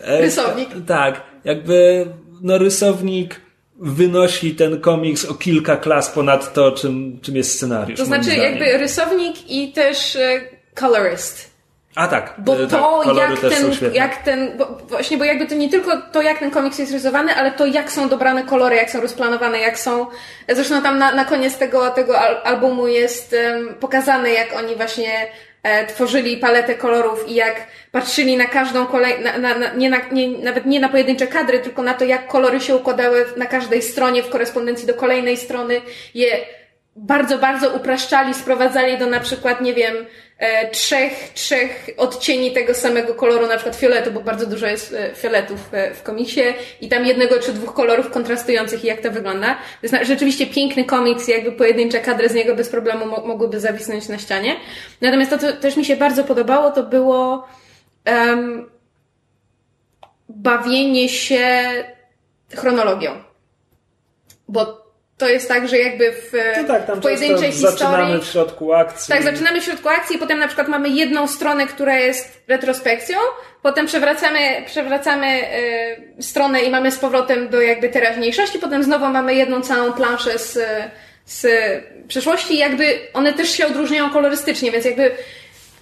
E, 0.00 0.20
Rysownik. 0.20 0.68
Tak, 0.86 1.22
jakby 1.44 2.06
no 2.40 2.58
rysownik 2.58 3.40
wynosi 3.80 4.54
ten 4.54 4.80
komiks 4.80 5.24
o 5.24 5.34
kilka 5.34 5.76
klas 5.76 6.10
ponad 6.10 6.52
to, 6.54 6.72
czym, 6.72 7.20
czym 7.22 7.36
jest 7.36 7.56
scenariusz. 7.56 7.98
To 7.98 8.06
znaczy 8.06 8.36
jakby 8.36 8.78
rysownik 8.78 9.50
i 9.50 9.72
też 9.72 10.16
e, 10.16 10.40
colorist. 10.74 11.49
A 11.96 12.08
tak, 12.08 12.34
Bo 12.38 12.56
tak, 12.56 12.70
to 12.70 13.00
kolory 13.04 13.20
jak 13.30 13.40
ten, 13.40 13.92
jak 13.92 14.16
ten, 14.16 14.58
bo 14.58 14.66
właśnie, 14.88 15.18
bo 15.18 15.24
jakby 15.24 15.46
to 15.46 15.54
nie 15.54 15.68
tylko 15.70 15.90
to 16.12 16.22
jak 16.22 16.38
ten 16.38 16.50
komiks 16.50 16.78
jest 16.78 16.92
rysowany, 16.92 17.34
ale 17.34 17.50
to 17.50 17.66
jak 17.66 17.92
są 17.92 18.08
dobrane 18.08 18.42
kolory, 18.42 18.76
jak 18.76 18.90
są 18.90 19.00
rozplanowane, 19.00 19.58
jak 19.58 19.78
są, 19.78 20.06
zresztą 20.48 20.82
tam 20.82 20.98
na, 20.98 21.12
na 21.12 21.24
koniec 21.24 21.58
tego, 21.58 21.90
tego 21.90 22.20
al- 22.20 22.40
albumu 22.44 22.86
jest 22.86 23.32
em, 23.32 23.74
pokazane 23.80 24.30
jak 24.30 24.56
oni 24.56 24.76
właśnie 24.76 25.26
e, 25.62 25.86
tworzyli 25.86 26.36
paletę 26.36 26.74
kolorów 26.74 27.28
i 27.28 27.34
jak 27.34 27.66
patrzyli 27.92 28.36
na 28.36 28.44
każdą 28.44 28.86
kolej, 28.86 29.20
na, 29.24 29.38
na, 29.38 29.58
na, 29.58 29.74
nie 29.74 29.90
na, 29.90 29.98
nie, 30.12 30.28
nawet 30.28 30.66
nie 30.66 30.80
na 30.80 30.88
pojedyncze 30.88 31.26
kadry, 31.26 31.58
tylko 31.58 31.82
na 31.82 31.94
to 31.94 32.04
jak 32.04 32.26
kolory 32.26 32.60
się 32.60 32.76
układały 32.76 33.26
na 33.36 33.46
każdej 33.46 33.82
stronie 33.82 34.22
w 34.22 34.30
korespondencji 34.30 34.86
do 34.86 34.94
kolejnej 34.94 35.36
strony, 35.36 35.80
je 36.14 36.26
bardzo, 36.96 37.38
bardzo 37.38 37.70
upraszczali, 37.70 38.34
sprowadzali 38.34 38.98
do 38.98 39.06
na 39.06 39.20
przykład, 39.20 39.60
nie 39.60 39.74
wiem, 39.74 39.94
trzech, 40.72 41.32
trzech 41.34 41.90
odcieni 41.96 42.52
tego 42.52 42.74
samego 42.74 43.14
koloru, 43.14 43.46
na 43.46 43.54
przykład 43.54 43.76
fioletu, 43.76 44.12
bo 44.12 44.20
bardzo 44.20 44.46
dużo 44.46 44.66
jest 44.66 44.94
e, 44.94 45.14
fioletów 45.14 45.58
e, 45.72 45.94
w 45.94 46.02
komiksie 46.02 46.40
i 46.80 46.88
tam 46.88 47.06
jednego 47.06 47.38
czy 47.38 47.52
dwóch 47.52 47.74
kolorów 47.74 48.10
kontrastujących 48.10 48.84
i 48.84 48.86
jak 48.86 49.00
to 49.00 49.10
wygląda. 49.10 49.54
To 49.54 49.86
jest 49.96 50.08
rzeczywiście 50.08 50.46
piękny 50.46 50.84
komiks, 50.84 51.28
jakby 51.28 51.52
pojedyncze 51.52 52.00
kadry 52.00 52.28
z 52.28 52.34
niego 52.34 52.56
bez 52.56 52.68
problemu 52.68 53.06
mo- 53.06 53.26
mogłyby 53.26 53.60
zawisnąć 53.60 54.08
na 54.08 54.18
ścianie. 54.18 54.56
Natomiast 55.00 55.30
to, 55.30 55.38
co 55.38 55.52
też 55.52 55.76
mi 55.76 55.84
się 55.84 55.96
bardzo 55.96 56.24
podobało, 56.24 56.70
to 56.70 56.82
było 56.82 57.48
em, 58.04 58.70
bawienie 60.28 61.08
się 61.08 61.60
chronologią. 62.54 63.10
Bo 64.48 64.79
to 65.20 65.28
jest 65.28 65.48
tak, 65.48 65.68
że 65.68 65.78
jakby 65.78 66.12
w, 66.12 66.32
No 66.56 66.64
tak, 66.64 66.86
tam 66.86 66.98
w 66.98 67.02
pojedynczej 67.02 67.50
często 67.50 67.70
zaczynamy 67.70 67.96
historii. 67.96 68.22
w 68.22 68.24
środku 68.24 68.72
akcji. 68.72 69.14
Tak, 69.14 69.22
zaczynamy 69.22 69.60
w 69.60 69.64
środku 69.64 69.88
akcji, 69.88 70.18
potem 70.18 70.38
na 70.38 70.46
przykład 70.46 70.68
mamy 70.68 70.88
jedną 70.88 71.26
stronę, 71.26 71.66
która 71.66 71.98
jest 71.98 72.42
retrospekcją, 72.48 73.18
potem 73.62 73.86
przewracamy, 73.86 74.38
przewracamy 74.66 75.26
y, 76.18 76.22
stronę 76.22 76.60
i 76.60 76.70
mamy 76.70 76.92
z 76.92 76.98
powrotem 76.98 77.48
do 77.48 77.60
jakby 77.60 77.88
teraźniejszości, 77.88 78.58
potem 78.58 78.82
znowu 78.82 79.06
mamy 79.06 79.34
jedną 79.34 79.60
całą 79.60 79.92
planszę 79.92 80.38
z, 80.38 80.58
z 81.26 81.46
przeszłości 82.08 82.54
i 82.54 82.58
jakby 82.58 82.98
one 83.12 83.32
też 83.32 83.50
się 83.50 83.66
odróżniają 83.66 84.10
kolorystycznie, 84.10 84.70
więc 84.70 84.84
jakby 84.84 85.10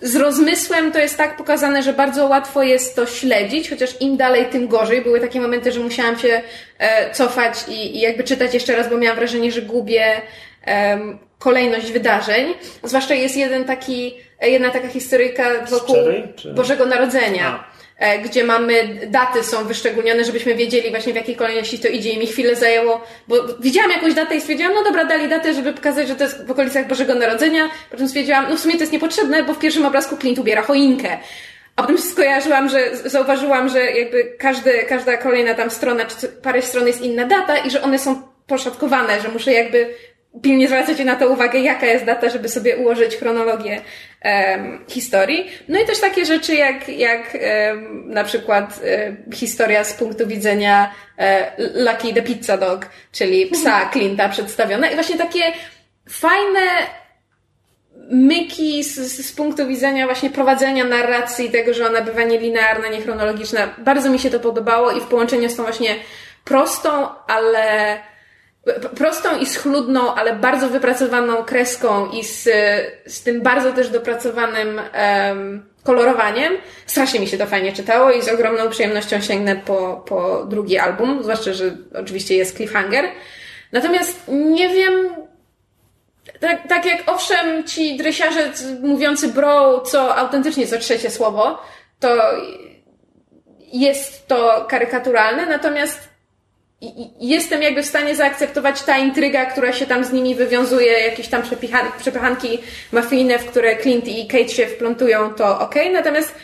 z 0.02 0.16
rozmysłem 0.16 0.92
to 0.92 0.98
jest 0.98 1.16
tak 1.16 1.36
pokazane, 1.36 1.82
że 1.82 1.92
bardzo 1.92 2.26
łatwo 2.26 2.62
jest 2.62 2.96
to 2.96 3.06
śledzić, 3.06 3.70
chociaż 3.70 4.00
im 4.00 4.16
dalej, 4.16 4.46
tym 4.46 4.68
gorzej. 4.68 5.02
Były 5.02 5.20
takie 5.20 5.40
momenty, 5.40 5.72
że 5.72 5.80
musiałam 5.80 6.18
się 6.18 6.42
e, 6.78 7.14
cofać 7.14 7.54
i, 7.68 7.96
i 7.96 8.00
jakby 8.00 8.24
czytać 8.24 8.54
jeszcze 8.54 8.76
raz, 8.76 8.90
bo 8.90 8.96
miałam 8.96 9.18
wrażenie, 9.18 9.52
że 9.52 9.62
gubię 9.62 10.20
em, 10.64 11.18
kolejność 11.38 11.92
wydarzeń. 11.92 12.54
Zwłaszcza 12.82 13.14
jest 13.14 13.36
jeden 13.36 13.64
taki 13.64 14.14
e, 14.40 14.50
jedna 14.50 14.70
taka 14.70 14.88
historyjka 14.88 15.44
wokół 15.70 15.96
Bożego 16.54 16.86
Narodzenia. 16.86 17.64
e, 17.64 17.67
Gdzie 18.24 18.44
mamy 18.44 18.98
daty 19.06 19.44
są 19.44 19.64
wyszczególnione, 19.64 20.24
żebyśmy 20.24 20.54
wiedzieli 20.54 20.90
właśnie 20.90 21.12
w 21.12 21.16
jakiej 21.16 21.36
kolejności 21.36 21.78
to 21.78 21.88
idzie 21.88 22.10
i 22.10 22.18
mi 22.18 22.26
chwilę 22.26 22.56
zajęło, 22.56 23.04
bo 23.28 23.36
widziałam 23.60 23.90
jakąś 23.90 24.14
datę 24.14 24.36
i 24.36 24.40
stwierdziłam, 24.40 24.74
no 24.74 24.84
dobra, 24.84 25.04
dali 25.04 25.28
datę, 25.28 25.54
żeby 25.54 25.72
pokazać, 25.72 26.08
że 26.08 26.14
to 26.14 26.24
jest 26.24 26.46
w 26.46 26.50
okolicach 26.50 26.88
Bożego 26.88 27.14
Narodzenia. 27.14 27.70
Potem 27.90 28.08
stwierdziłam, 28.08 28.46
no 28.50 28.56
w 28.56 28.60
sumie 28.60 28.74
to 28.74 28.80
jest 28.80 28.92
niepotrzebne, 28.92 29.42
bo 29.42 29.54
w 29.54 29.58
pierwszym 29.58 29.86
obrazku 29.86 30.16
Clint 30.16 30.38
ubiera 30.38 30.62
choinkę. 30.62 31.18
A 31.76 31.82
potem 31.82 31.98
skojarzyłam, 31.98 32.68
że 32.68 32.96
zauważyłam, 32.96 33.68
że 33.68 33.90
jakby 33.90 34.24
każdy, 34.38 34.84
każda 34.88 35.16
kolejna 35.16 35.54
tam 35.54 35.70
strona, 35.70 36.04
czy 36.04 36.28
parę 36.28 36.62
stron 36.62 36.86
jest 36.86 37.02
inna 37.02 37.24
data 37.24 37.56
i 37.56 37.70
że 37.70 37.82
one 37.82 37.98
są 37.98 38.22
poszatkowane, 38.46 39.20
że 39.20 39.28
muszę 39.28 39.52
jakby 39.52 39.94
pilnie 40.42 40.68
zwracać 40.68 40.98
na 40.98 41.16
to 41.16 41.28
uwagę, 41.28 41.58
jaka 41.58 41.86
jest 41.86 42.04
data, 42.04 42.28
żeby 42.28 42.48
sobie 42.48 42.76
ułożyć 42.76 43.16
chronologię 43.16 43.80
em, 44.20 44.84
historii. 44.88 45.50
No 45.68 45.80
i 45.80 45.86
też 45.86 46.00
takie 46.00 46.26
rzeczy 46.26 46.54
jak, 46.54 46.88
jak 46.88 47.20
em, 47.40 48.08
na 48.08 48.24
przykład 48.24 48.80
e, 48.84 49.16
historia 49.34 49.84
z 49.84 49.94
punktu 49.94 50.26
widzenia 50.26 50.94
e, 51.18 51.52
Lucky 51.84 52.14
the 52.14 52.22
Pizza 52.22 52.56
Dog, 52.56 52.86
czyli 53.12 53.46
psa 53.46 53.90
Clint'a 53.94 54.30
przedstawiona 54.30 54.90
i 54.90 54.94
właśnie 54.94 55.16
takie 55.16 55.40
fajne 56.10 56.60
myki 58.10 58.84
z, 58.84 58.96
z, 59.26 59.32
punktu 59.32 59.66
widzenia 59.66 60.06
właśnie 60.06 60.30
prowadzenia 60.30 60.84
narracji, 60.84 61.50
tego, 61.50 61.74
że 61.74 61.86
ona 61.86 62.00
bywa 62.00 62.22
nielinearna, 62.22 62.88
niechronologiczna. 62.88 63.74
Bardzo 63.78 64.10
mi 64.10 64.18
się 64.18 64.30
to 64.30 64.40
podobało 64.40 64.90
i 64.90 65.00
w 65.00 65.04
połączeniu 65.04 65.48
z 65.50 65.56
tą 65.56 65.62
właśnie 65.62 65.96
prostą, 66.44 67.08
ale 67.26 67.98
prostą 68.96 69.38
i 69.38 69.46
schludną, 69.46 70.14
ale 70.14 70.36
bardzo 70.36 70.68
wypracowaną 70.68 71.44
kreską 71.44 72.10
i 72.10 72.24
z, 72.24 72.48
z 73.06 73.22
tym 73.22 73.42
bardzo 73.42 73.72
też 73.72 73.88
dopracowanym 73.88 74.80
em, 74.92 75.66
kolorowaniem. 75.82 76.52
Strasznie 76.86 77.20
mi 77.20 77.26
się 77.26 77.38
to 77.38 77.46
fajnie 77.46 77.72
czytało 77.72 78.10
i 78.10 78.22
z 78.22 78.28
ogromną 78.28 78.70
przyjemnością 78.70 79.20
sięgnę 79.20 79.56
po, 79.56 80.04
po 80.06 80.44
drugi 80.44 80.78
album, 80.78 81.22
zwłaszcza, 81.22 81.52
że 81.52 81.76
oczywiście 81.94 82.36
jest 82.36 82.56
cliffhanger. 82.56 83.04
Natomiast 83.72 84.20
nie 84.28 84.68
wiem, 84.68 85.14
tak, 86.40 86.68
tak 86.68 86.86
jak 86.86 87.02
owszem, 87.06 87.64
ci 87.64 87.96
dresiarze 87.96 88.52
mówiący 88.82 89.28
bro, 89.28 89.80
co 89.80 90.16
autentycznie 90.16 90.66
co 90.66 90.78
trzecie 90.78 91.10
słowo, 91.10 91.58
to 92.00 92.16
jest 93.72 94.28
to 94.28 94.66
karykaturalne, 94.68 95.46
natomiast 95.46 96.07
i- 96.80 97.28
jestem 97.28 97.62
jakby 97.62 97.82
w 97.82 97.86
stanie 97.86 98.16
zaakceptować 98.16 98.82
ta 98.82 98.98
intryga, 98.98 99.46
która 99.46 99.72
się 99.72 99.86
tam 99.86 100.04
z 100.04 100.12
nimi 100.12 100.34
wywiązuje, 100.34 100.92
jakieś 100.92 101.28
tam 101.28 101.42
przepychanki 101.98 102.58
mafijne, 102.92 103.38
w 103.38 103.46
które 103.46 103.76
Clint 103.76 104.08
i 104.08 104.26
Kate 104.26 104.48
się 104.48 104.66
wplątują, 104.66 105.34
to 105.34 105.60
okej, 105.60 105.92
natomiast 105.92 106.34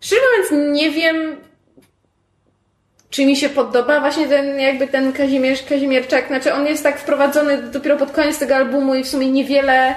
szczerze 0.00 0.20
mówiąc 0.30 0.72
nie 0.78 0.90
wiem, 0.90 1.36
czy 3.10 3.26
mi 3.26 3.36
się 3.36 3.48
podoba 3.48 4.00
właśnie 4.00 4.26
ten, 4.28 4.60
jakby 4.60 4.86
ten 4.88 5.12
Kazimierz, 5.12 5.62
Kazimierczak, 5.62 6.26
znaczy 6.26 6.54
on 6.54 6.66
jest 6.66 6.82
tak 6.82 6.98
wprowadzony 7.00 7.62
dopiero 7.62 7.96
pod 7.96 8.10
koniec 8.10 8.38
tego 8.38 8.56
albumu 8.56 8.94
i 8.94 9.04
w 9.04 9.08
sumie 9.08 9.30
niewiele, 9.30 9.96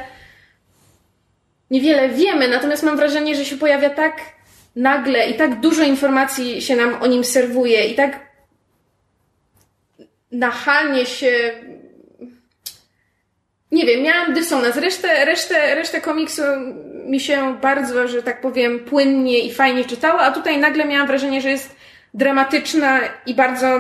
niewiele 1.72 2.10
wiemy, 2.10 2.48
natomiast 2.48 2.84
mam 2.84 2.98
wrażenie, 2.98 3.36
że 3.36 3.46
się 3.46 3.58
pojawia 3.58 3.90
tak 3.90 4.14
nagle 4.76 5.30
i 5.30 5.34
tak 5.34 5.60
dużo 5.60 5.84
informacji 5.84 6.62
się 6.62 6.76
nam 6.76 7.02
o 7.02 7.08
nim 7.08 7.24
serwuje 7.24 7.86
i 7.88 7.96
tak 7.96 8.27
nachalnie 10.38 11.06
się 11.06 11.52
nie 13.72 13.86
wiem, 13.86 14.02
miałam 14.02 14.34
dysonans. 14.34 14.76
Resztę, 14.76 15.26
resztę, 15.26 15.76
resztę 15.76 16.02
komiksu 16.02 16.42
mi 17.06 17.20
się 17.20 17.58
bardzo, 17.62 18.08
że 18.08 18.24
tak 18.24 18.42
powiem, 18.42 18.80
płynnie 18.80 19.40
i 19.40 19.54
fajnie 19.54 19.86
czytało, 19.86 20.20
a 20.20 20.32
tutaj 20.32 20.58
nagle 20.60 20.86
miałam 20.86 21.08
wrażenie, 21.08 21.42
że 21.42 21.50
jest 21.50 21.76
dramatyczna 22.14 23.00
i 23.26 23.36
bardzo 23.36 23.80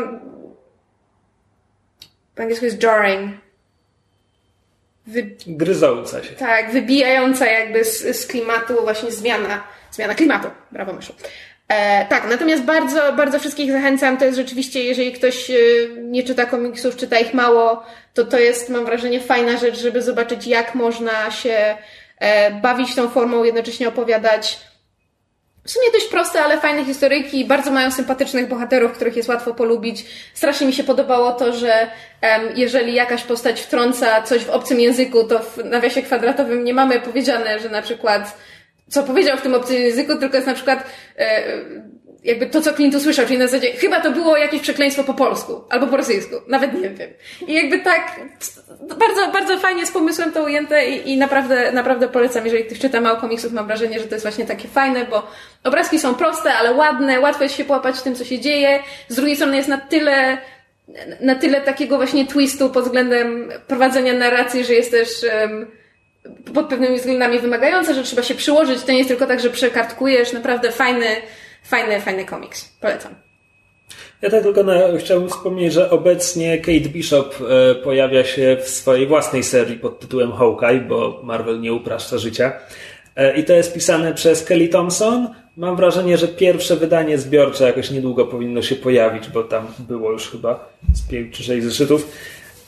po 2.36 2.42
angielsku 2.42 2.66
jest 2.66 2.84
jarring. 2.84 3.32
Wy, 5.08 5.36
Gryząca 5.48 6.24
się. 6.24 6.36
tak, 6.36 6.72
wybijająca 6.72 7.46
jakby 7.46 7.84
z, 7.86 8.18
z 8.22 8.28
klimatu 8.28 8.82
właśnie 8.82 9.12
zmiana, 9.12 9.64
zmiana 9.92 10.16
klimatu. 10.16 10.48
Brawo, 10.72 10.94
myszu. 10.94 11.14
E, 11.68 12.06
tak, 12.06 12.30
natomiast 12.30 12.64
bardzo, 12.64 13.14
bardzo 13.14 13.40
wszystkich 13.40 13.72
zachęcam. 13.72 14.18
To 14.18 14.26
jest 14.26 14.38
rzeczywiście, 14.38 14.84
jeżeli 14.84 15.12
ktoś 15.12 15.52
e, 15.52 15.56
nie 15.98 16.24
czyta 16.24 16.46
komiksów, 16.46 16.96
czyta 16.96 17.20
ich 17.20 17.34
mało, 17.34 17.84
to 18.14 18.26
to 18.26 18.40
jest, 18.40 18.70
mam 18.70 18.86
wrażenie, 18.86 19.20
fajna 19.20 19.58
rzecz, 19.58 19.80
żeby 19.80 20.02
zobaczyć, 20.02 20.48
jak 20.48 20.76
można 20.76 21.32
się 21.32 21.78
e, 22.20 22.52
bawić 22.52 22.96
tą 22.96 23.10
formą, 23.10 23.44
jednocześnie 23.44 23.88
opowiadać 23.88 24.60
w 25.68 25.72
sumie 25.72 25.92
dość 25.94 26.06
proste, 26.06 26.42
ale 26.42 26.60
fajne 26.62 26.86
historyjki. 26.86 27.46
Bardzo 27.46 27.72
mają 27.72 27.92
sympatycznych 27.92 28.48
bohaterów, 28.48 28.92
których 28.92 29.16
jest 29.16 29.30
łatwo 29.30 29.54
polubić. 29.54 30.06
Strasznie 30.34 30.68
mi 30.68 30.74
się 30.74 30.84
podobało 30.84 31.32
to, 31.32 31.54
że 31.54 31.88
em, 32.22 32.42
jeżeli 32.56 32.94
jakaś 32.94 33.24
postać 33.24 33.62
wtrąca 33.62 34.22
coś 34.22 34.44
w 34.44 34.50
obcym 34.50 34.80
języku, 34.80 35.24
to 35.24 35.40
w 35.40 35.58
nawiasie 35.58 36.02
kwadratowym 36.02 36.64
nie 36.64 36.74
mamy 36.74 37.02
powiedziane, 37.02 37.60
że 37.60 37.70
na 37.70 37.82
przykład 37.82 38.38
co 38.88 39.04
powiedział 39.04 39.38
w 39.38 39.42
tym 39.42 39.56
obcym 39.56 39.76
języku, 39.76 40.16
tylko 40.16 40.36
jest 40.36 40.48
na 40.48 40.54
przykład 40.54 40.84
e, 41.18 41.44
jakby 42.24 42.46
to, 42.46 42.62
co 42.62 42.74
Clint 42.74 42.96
usłyszał, 42.96 43.26
czyli 43.26 43.40
na 43.40 43.48
zasadzie 43.48 43.72
chyba 43.72 44.02
to 44.02 44.12
było 44.12 44.38
jakieś 44.38 44.62
przekleństwo 44.62 45.04
po 45.04 45.14
polsku 45.14 45.62
albo 45.70 45.88
po 45.88 45.98
rosyjsku, 45.98 46.36
nawet 46.48 46.74
nie 46.74 46.90
wiem. 46.90 47.10
I 47.48 47.54
jakby 47.54 47.80
tak 47.80 48.20
bardzo, 49.00 49.32
bardzo 49.32 49.58
fajnie 49.58 49.86
z 49.86 49.92
pomysłem 49.92 50.32
to 50.32 50.44
ujęte 50.44 50.90
i, 50.90 51.12
i 51.12 51.18
naprawdę, 51.18 51.72
naprawdę 51.72 52.08
polecam, 52.08 52.46
jeżeli 52.46 52.66
ktoś 52.66 52.80
czyta 52.80 53.02
mało 53.02 53.18
komiksów, 53.18 53.54
mam 53.54 53.68
wrażenie, 53.68 54.00
że 54.00 54.06
to 54.06 54.16
jest 54.16 54.26
właśnie 54.26 54.46
takie 54.46 54.68
fajne, 54.68 55.06
bo 55.06 55.28
obrazki 55.64 56.00
są 56.00 56.16
proste, 56.16 56.54
ale 56.54 56.74
ładne, 56.74 57.20
łatwo 57.20 57.44
jest 57.44 57.56
się 57.56 57.66
połapać 57.66 57.96
w 57.96 58.04
tym, 58.04 58.16
co 58.16 58.26
się 58.26 58.40
dzieje. 58.40 58.80
Z 59.08 59.16
drugiej 59.16 59.36
strony 59.36 59.58
jest 59.58 59.70
na 59.70 59.78
tyle 59.78 60.38
na 61.22 61.36
tyle 61.36 61.62
takiego 61.62 61.98
właśnie 61.98 62.28
twistu 62.28 62.70
pod 62.70 62.84
względem 62.84 63.50
prowadzenia 63.68 64.14
narracji, 64.14 64.64
że 64.64 64.74
jest 64.74 64.92
też 64.92 65.10
em, 65.24 65.68
pod 66.54 66.70
pewnymi 66.70 66.98
względami 66.98 67.40
wymagające, 67.40 67.94
że 67.94 68.04
trzeba 68.04 68.24
się 68.24 68.36
przyłożyć. 68.36 68.84
To 68.84 68.92
nie 68.92 68.98
jest 68.98 69.10
tylko 69.10 69.28
tak, 69.28 69.40
że 69.40 69.50
przekartkujesz. 69.50 70.34
Naprawdę 70.34 70.72
fajny, 70.72 71.06
fajny, 71.64 72.02
fajny 72.02 72.26
komiks. 72.26 72.72
Polecam. 72.82 73.16
Ja 74.22 74.30
tak 74.30 74.44
tylko 74.44 74.64
na, 74.64 74.74
chciałbym 75.00 75.30
wspomnieć, 75.30 75.74
że 75.74 75.90
obecnie 75.90 76.58
Kate 76.58 76.90
Bishop 76.90 77.36
e, 77.42 77.76
pojawia 77.76 78.24
się 78.24 78.58
w 78.64 78.70
swojej 78.70 79.08
własnej 79.08 79.44
serii 79.44 79.80
pod 79.80 80.00
tytułem 80.00 80.32
Hawkeye, 80.32 80.80
bo 80.80 81.22
Marvel 81.24 81.62
nie 81.62 81.74
upraszcza 81.74 82.18
życia. 82.18 82.54
E, 83.16 83.38
I 83.38 83.44
to 83.44 83.54
jest 83.54 83.74
pisane 83.74 84.14
przez 84.14 84.44
Kelly 84.44 84.68
Thompson. 84.68 85.28
Mam 85.58 85.76
wrażenie, 85.76 86.18
że 86.18 86.28
pierwsze 86.28 86.76
wydanie 86.76 87.18
zbiorcze 87.18 87.64
jakoś 87.64 87.92
niedługo 87.92 88.26
powinno 88.26 88.62
się 88.62 88.76
pojawić, 88.76 89.30
bo 89.30 89.44
tam 89.44 89.68
było 89.80 90.12
już 90.12 90.32
chyba 90.32 90.70
z 90.94 91.10
pięć 91.10 91.38
czy 91.38 91.44
sześć 91.44 91.64
zeszytów. 91.64 92.12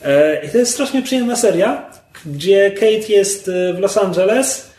E, 0.02 0.44
I 0.44 0.48
to 0.48 0.58
jest 0.58 0.72
strasznie 0.72 1.02
przyjemna 1.02 1.36
seria, 1.36 1.90
gdzie 2.26 2.70
Kate 2.70 3.12
jest 3.12 3.48
e, 3.48 3.72
w 3.74 3.78
Los 3.78 3.98
Angeles 3.98 4.70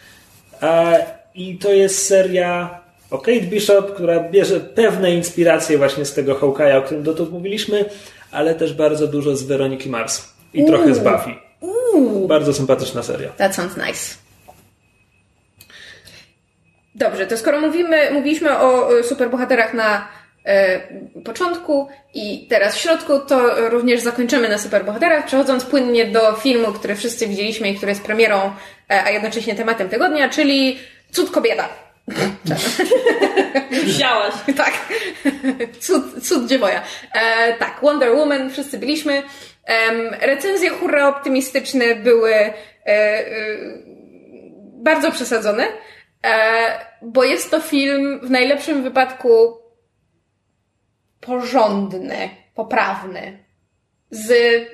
i 1.35 1.57
to 1.57 1.73
jest 1.73 2.07
seria 2.07 2.81
o 3.11 3.17
Kate 3.17 3.41
Bishop, 3.41 3.93
która 3.93 4.19
bierze 4.19 4.59
pewne 4.59 5.11
inspiracje 5.11 5.77
właśnie 5.77 6.05
z 6.05 6.13
tego 6.13 6.35
Hawkeye'a, 6.35 6.77
o 6.77 6.81
którym 6.81 7.03
dotąd 7.03 7.31
mówiliśmy, 7.31 7.85
ale 8.31 8.55
też 8.55 8.73
bardzo 8.73 9.07
dużo 9.07 9.35
z 9.35 9.43
Weroniki 9.43 9.89
Mars 9.89 10.33
i 10.53 10.65
trochę 10.65 10.95
z 10.95 10.99
Buffy. 10.99 11.35
Bardzo 12.27 12.53
sympatyczna 12.53 13.03
seria. 13.03 13.29
That 13.29 13.55
sounds 13.55 13.77
nice. 13.77 14.15
Dobrze, 16.95 17.27
to 17.27 17.37
skoro 17.37 17.61
mówimy, 17.61 18.11
mówiliśmy 18.11 18.57
o 18.59 18.99
e, 18.99 19.03
superbohaterach 19.03 19.73
na 19.73 20.07
początku 21.25 21.87
i 22.13 22.47
teraz 22.49 22.75
w 22.75 22.79
środku, 22.79 23.19
to 23.19 23.69
również 23.69 24.01
zakończymy 24.01 24.49
na 24.49 24.57
superbohaterach, 24.57 25.25
przechodząc 25.25 25.65
płynnie 25.65 26.05
do 26.05 26.33
filmu, 26.33 26.73
który 26.73 26.95
wszyscy 26.95 27.27
widzieliśmy 27.27 27.69
i 27.69 27.75
który 27.75 27.91
jest 27.91 28.03
premierą, 28.03 28.51
e, 28.89 29.03
a 29.03 29.09
jednocześnie 29.09 29.55
tematem 29.55 29.89
tygodnia, 29.89 30.29
czyli 30.29 30.79
Cud 31.11 31.31
kobieta. 31.31 31.69
Wzięłaś. 33.83 34.33
tak. 34.57 34.73
Cud, 35.79 36.23
cud 36.23 36.49
dziewoja. 36.49 36.81
E, 37.13 37.53
tak, 37.53 37.79
Wonder 37.81 38.15
Woman, 38.15 38.49
wszyscy 38.49 38.77
byliśmy. 38.77 39.23
Em, 39.65 40.09
recenzje 40.21 40.69
hurra 40.69 41.07
optymistyczne 41.07 41.95
były 41.95 42.33
e, 42.33 42.53
e, 42.85 43.25
bardzo 44.83 45.11
przesadzone, 45.11 45.67
e, 46.25 46.31
bo 47.01 47.23
jest 47.23 47.51
to 47.51 47.59
film 47.59 48.19
w 48.23 48.29
najlepszym 48.29 48.83
wypadku 48.83 49.60
porządny, 51.21 52.29
poprawny. 52.55 53.43
Z 54.11 54.31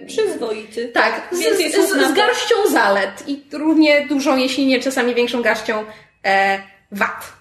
Przyzwoity. 0.08 0.88
tak, 0.88 1.30
z, 1.32 1.38
z, 1.38 1.90
z, 1.90 2.12
z 2.12 2.14
garścią 2.14 2.56
zalet 2.72 3.24
i 3.28 3.44
równie 3.54 4.08
dużą, 4.08 4.38
jeśli 4.38 4.68
nie 4.68 4.80
czasami 4.80 5.16
większą 5.16 5.42
garścią 5.42 5.84
e, 6.26 6.60
wad. 6.92 7.34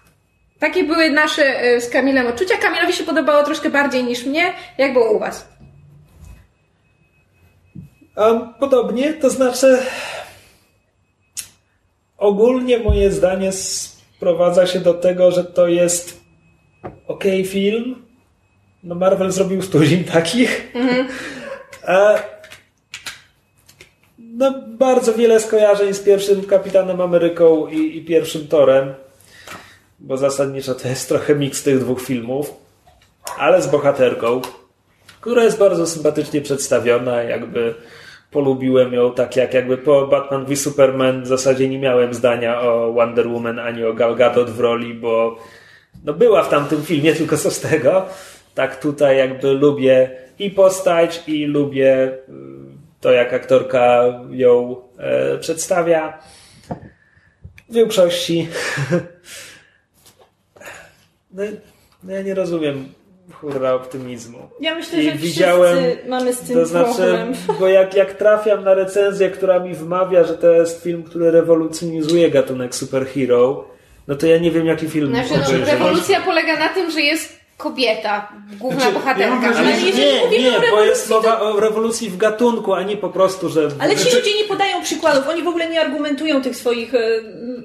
Takie 0.59 0.85
były 0.85 1.11
nasze 1.11 1.61
e, 1.61 1.81
z 1.81 1.91
Kamilem 1.91 2.27
odczucia. 2.27 2.57
Kamilowi 2.57 2.93
się 2.93 3.05
podobało 3.05 3.43
troszkę 3.43 3.71
bardziej 3.71 4.05
niż 4.05 4.27
mnie. 4.27 4.53
Jak 4.79 4.93
było 4.93 5.13
u 5.13 5.19
Was? 5.19 5.49
Um, 8.17 8.55
podobnie, 8.61 9.13
to 9.13 9.31
znaczy 9.31 9.79
ogólnie 12.19 12.79
moje 12.79 13.13
zdanie 13.13 13.53
sprowadza 13.53 14.67
się 14.67 14.81
do 14.81 14.95
tego, 14.95 15.31
że 15.31 15.45
to 15.45 15.69
jest 15.69 16.21
ok 17.09 17.25
film. 17.47 18.06
No 18.87 18.95
Marvel 18.95 19.33
zrobił 19.33 19.63
stuzin 19.63 20.05
takich. 20.05 20.73
A 21.87 22.15
no, 24.19 24.55
bardzo 24.69 25.15
wiele 25.15 25.41
skojarzeń 25.41 25.95
z 25.95 26.01
pierwszym 26.01 26.43
Kapitanem 26.43 27.01
Ameryką 27.01 27.67
i, 27.67 27.97
i 27.97 28.05
pierwszym 28.05 28.49
Torem, 28.49 28.95
bo 29.99 30.17
zasadniczo 30.17 30.75
to 30.75 30.89
jest 30.89 31.09
trochę 31.09 31.35
miks 31.35 31.63
tych 31.63 31.79
dwóch 31.79 32.03
filmów, 32.03 32.55
ale 33.39 33.63
z 33.63 33.67
bohaterką, 33.67 34.41
która 35.21 35.45
jest 35.45 35.59
bardzo 35.59 35.87
sympatycznie 35.87 36.41
przedstawiona, 36.41 37.23
jakby 37.23 37.75
polubiłem 38.31 38.93
ją 38.93 39.15
tak 39.15 39.37
jak 39.37 39.55
jakby 39.55 39.79
po 39.79 40.07
Batman 40.07 40.45
v 40.45 40.57
Superman 40.57 41.23
w 41.23 41.27
zasadzie 41.27 41.69
nie 41.69 41.79
miałem 41.79 42.15
zdania 42.15 42.61
o 42.61 42.93
Wonder 42.93 43.29
Woman 43.29 43.59
ani 43.59 43.85
o 43.85 43.95
Gal 43.95 44.17
Gadot 44.17 44.51
w 44.51 44.61
roli, 44.61 44.95
bo 44.95 45.39
no 46.05 46.13
była 46.13 46.43
w 46.43 46.49
tamtym 46.49 46.83
filmie, 46.83 47.15
tylko 47.21 47.37
co 47.37 47.51
z 47.51 47.61
tego. 47.61 48.07
Tak 48.57 48.81
tutaj 48.81 49.19
jakby 49.19 49.53
lubię 49.53 50.11
i 50.39 50.51
postać 50.51 51.23
i 51.27 51.45
lubię 51.45 52.09
y, 52.09 52.33
to 53.01 53.13
jak 53.13 53.33
aktorka 53.33 54.05
ją 54.31 54.77
e, 54.99 55.39
przedstawia. 55.39 56.19
W 57.69 57.75
większości 57.75 58.49
no, 61.35 61.43
no 62.03 62.13
ja 62.13 62.23
nie 62.23 62.35
rozumiem 62.35 62.89
hurra 63.33 63.75
optymizmu. 63.75 64.39
Ja 64.61 64.75
myślę, 64.75 65.03
I 65.03 65.11
że 65.11 65.17
widziałem, 65.17 65.79
wszyscy 65.79 66.09
mamy 66.09 66.33
z 66.33 66.41
tym 66.41 66.57
to 66.57 66.67
znaczy, 66.67 66.95
problem. 66.95 67.33
bo 67.61 67.69
jak, 67.69 67.95
jak 67.95 68.15
trafiam 68.15 68.65
na 68.65 68.75
recenzję, 68.75 69.31
która 69.31 69.59
mi 69.59 69.75
wmawia, 69.75 70.25
że 70.25 70.35
to 70.35 70.51
jest 70.51 70.83
film, 70.83 71.03
który 71.03 71.31
rewolucjonizuje 71.31 72.31
gatunek 72.31 72.75
superhero, 72.75 73.69
no 74.09 74.15
to 74.15 74.27
ja 74.27 74.39
nie 74.39 74.51
wiem, 74.51 74.67
jaki 74.67 74.89
film 74.89 75.09
Znaczy, 75.09 75.59
no, 75.59 75.67
rewolucja 75.67 76.21
polega 76.21 76.59
na 76.59 76.69
tym, 76.69 76.91
że 76.91 77.01
jest 77.01 77.46
kobieta, 77.57 78.29
główna 78.59 78.81
Znaczy, 78.81 78.95
ja 78.95 79.01
bohaterka. 79.01 79.31
mam 79.31 79.41
wrażenie, 79.41 79.69
Ale 79.73 79.81
że- 79.81 79.87
jeżeli 79.87 80.13
Nie, 80.15 80.21
mówimy 80.25 80.43
nie, 80.43 80.57
o 80.57 80.61
bo 80.61 80.65
rewolucji, 80.67 80.89
jest 80.89 81.11
mowa 81.11 81.41
o 81.41 81.61
rewolucji 81.61 82.11
w 82.11 82.17
gatunku, 82.17 82.75
a 82.75 82.83
nie 82.83 82.97
po 82.97 83.09
prostu, 83.09 83.49
że... 83.49 83.69
Ale 83.79 83.97
ci 83.97 84.05
ludzie 84.17 84.37
nie 84.43 84.45
podają 84.45 84.83
przykładów, 84.83 85.29
oni 85.29 85.43
w 85.43 85.49
ogóle 85.49 85.71
nie 85.71 85.81
argumentują 85.81 86.43
tych 86.43 86.57
swoich... 86.57 86.95
e, 86.95 86.99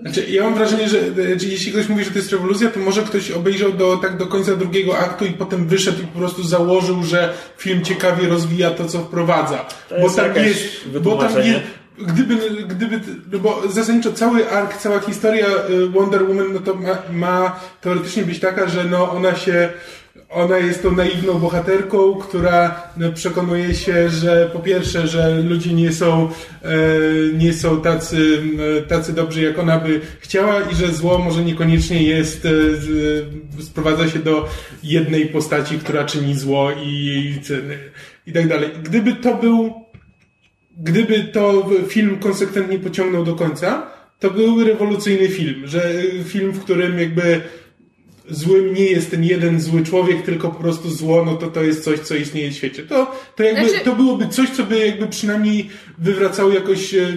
Znaczy, 0.02 0.26
ja 0.30 0.44
mam 0.44 0.56
wrażenie, 0.56 0.90
że 0.90 0.98
e, 1.00 1.40
że 1.40 1.48
jeśli 1.48 1.72
ktoś 1.72 1.90
mówi, 1.90 2.04
że 2.04 2.12
to 2.12 2.18
jest 2.18 2.32
rewolucja, 2.32 2.70
to 2.70 2.80
może 2.80 3.02
ktoś 3.02 3.32
obejrzał 3.32 3.72
do, 3.72 3.98
tak 3.98 4.18
do 4.18 4.28
końca 4.28 4.56
drugiego 4.56 4.98
aktu 4.98 5.26
i 5.26 5.32
potem 5.32 5.68
wyszedł 5.68 6.02
i 6.04 6.08
po 6.08 6.20
prostu 6.20 6.44
założył, 6.44 7.04
że 7.04 7.34
film 7.58 7.84
ciekawie 7.86 8.28
rozwija 8.28 8.72
to, 8.72 8.86
co 8.86 9.00
wprowadza. 9.00 9.66
To 9.90 9.96
bo 9.96 10.02
jest 10.02 10.16
tam 10.16 10.36
jest, 10.36 10.88
bo 11.04 11.16
tam 11.18 11.38
jest, 11.38 11.60
gdyby, 12.08 12.36
gdyby, 12.66 13.00
no 13.32 13.40
bo 13.40 13.62
zasadniczo 13.70 14.14
cały 14.14 14.50
ark, 14.50 14.78
cała 14.78 15.00
historia 15.00 15.48
y, 15.70 15.90
Wonder 15.90 16.24
Woman, 16.28 16.54
no 16.54 16.60
to 16.60 16.76
ma, 16.76 16.98
ma 17.12 17.60
teoretycznie 17.82 18.24
być 18.24 18.40
taka, 18.40 18.70
że 18.70 18.86
no 18.86 19.12
ona 19.12 19.36
się 19.36 19.70
ona 20.32 20.58
jest 20.58 20.84
tą 20.84 20.92
naiwną 20.92 21.40
bohaterką, 21.40 22.16
która 22.16 22.84
no, 22.98 23.12
przekonuje 23.12 23.74
się, 23.74 24.10
że 24.10 24.50
po 24.54 24.60
pierwsze, 24.60 25.08
że 25.08 25.42
ludzie 25.42 25.74
nie 25.74 25.94
są, 25.94 26.30
e, 26.62 26.70
nie 27.38 27.54
są 27.54 27.82
tacy, 27.82 28.42
e, 28.78 28.82
tacy 28.82 29.14
dobrzy, 29.14 29.42
jak 29.42 29.60
ona 29.60 29.80
by 29.80 30.02
chciała 30.20 30.62
i 30.62 30.76
że 30.76 30.94
zło 30.94 31.18
może 31.18 31.44
niekoniecznie 31.44 32.04
jest, 32.04 32.46
e, 32.46 33.62
sprowadza 33.64 34.10
się 34.10 34.20
do 34.20 34.50
jednej 34.84 35.26
postaci, 35.26 35.80
która 35.80 36.04
czyni 36.04 36.36
zło 36.36 36.72
i, 36.72 36.88
i, 36.88 38.30
i 38.30 38.34
tak 38.34 38.48
dalej. 38.48 38.70
Gdyby 38.84 39.14
to 39.14 39.36
był, 39.36 39.74
gdyby 40.84 41.24
to 41.24 41.70
film 41.88 42.20
konsekwentnie 42.20 42.80
pociągnął 42.80 43.24
do 43.24 43.36
końca, 43.36 43.88
to 44.20 44.32
byłby 44.32 44.64
rewolucyjny 44.66 45.28
film, 45.30 45.62
że 45.68 45.84
e, 46.20 46.24
film, 46.24 46.52
w 46.52 46.64
którym 46.64 47.00
jakby 47.00 47.42
złym 48.30 48.74
nie 48.74 48.86
jest 48.86 49.12
ten 49.12 49.24
jeden 49.24 49.62
zły 49.62 49.84
człowiek, 49.84 50.22
tylko 50.22 50.50
po 50.50 50.60
prostu 50.60 50.90
zło, 50.90 51.26
no 51.26 51.36
to 51.36 51.48
to 51.48 51.64
jest 51.64 51.84
coś, 51.84 52.00
co 52.00 52.16
istnieje 52.16 52.52
w 52.52 52.54
świecie. 52.54 52.84
To, 52.84 53.16
to 53.36 53.44
jakby, 53.44 53.70
Znaczy- 53.70 53.86
to 53.86 53.96
byłoby 53.96 54.28
coś, 54.28 54.50
co 54.50 54.64
by 54.64 54.88
jakby 54.88 55.08
przynajmniej 55.08 55.70
wywracało 55.98 56.52
jakoś, 56.52 56.94
e, 56.94 57.08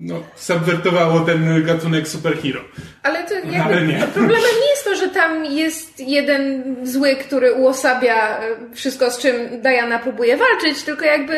no, 0.00 0.22
subwertowało 0.36 1.20
ten 1.20 1.64
gatunek 1.64 2.08
superhero. 2.08 2.60
Ale 3.02 3.24
to 3.24 3.34
jakby 3.34 3.56
Ale 3.56 3.86
nie. 3.86 3.94
problemem 4.14 4.50
nie 4.62 4.70
jest 4.70 4.84
to, 4.84 4.96
że 4.96 5.08
tam 5.08 5.44
jest 5.44 6.00
jeden 6.00 6.76
zły, 6.86 7.16
który 7.16 7.52
uosabia 7.52 8.38
e, 8.38 8.56
wszystko, 8.74 9.10
z 9.10 9.18
czym 9.18 9.34
Diana 9.62 9.98
próbuje 9.98 10.36
walczyć, 10.36 10.82
tylko 10.82 11.04
jakby 11.04 11.34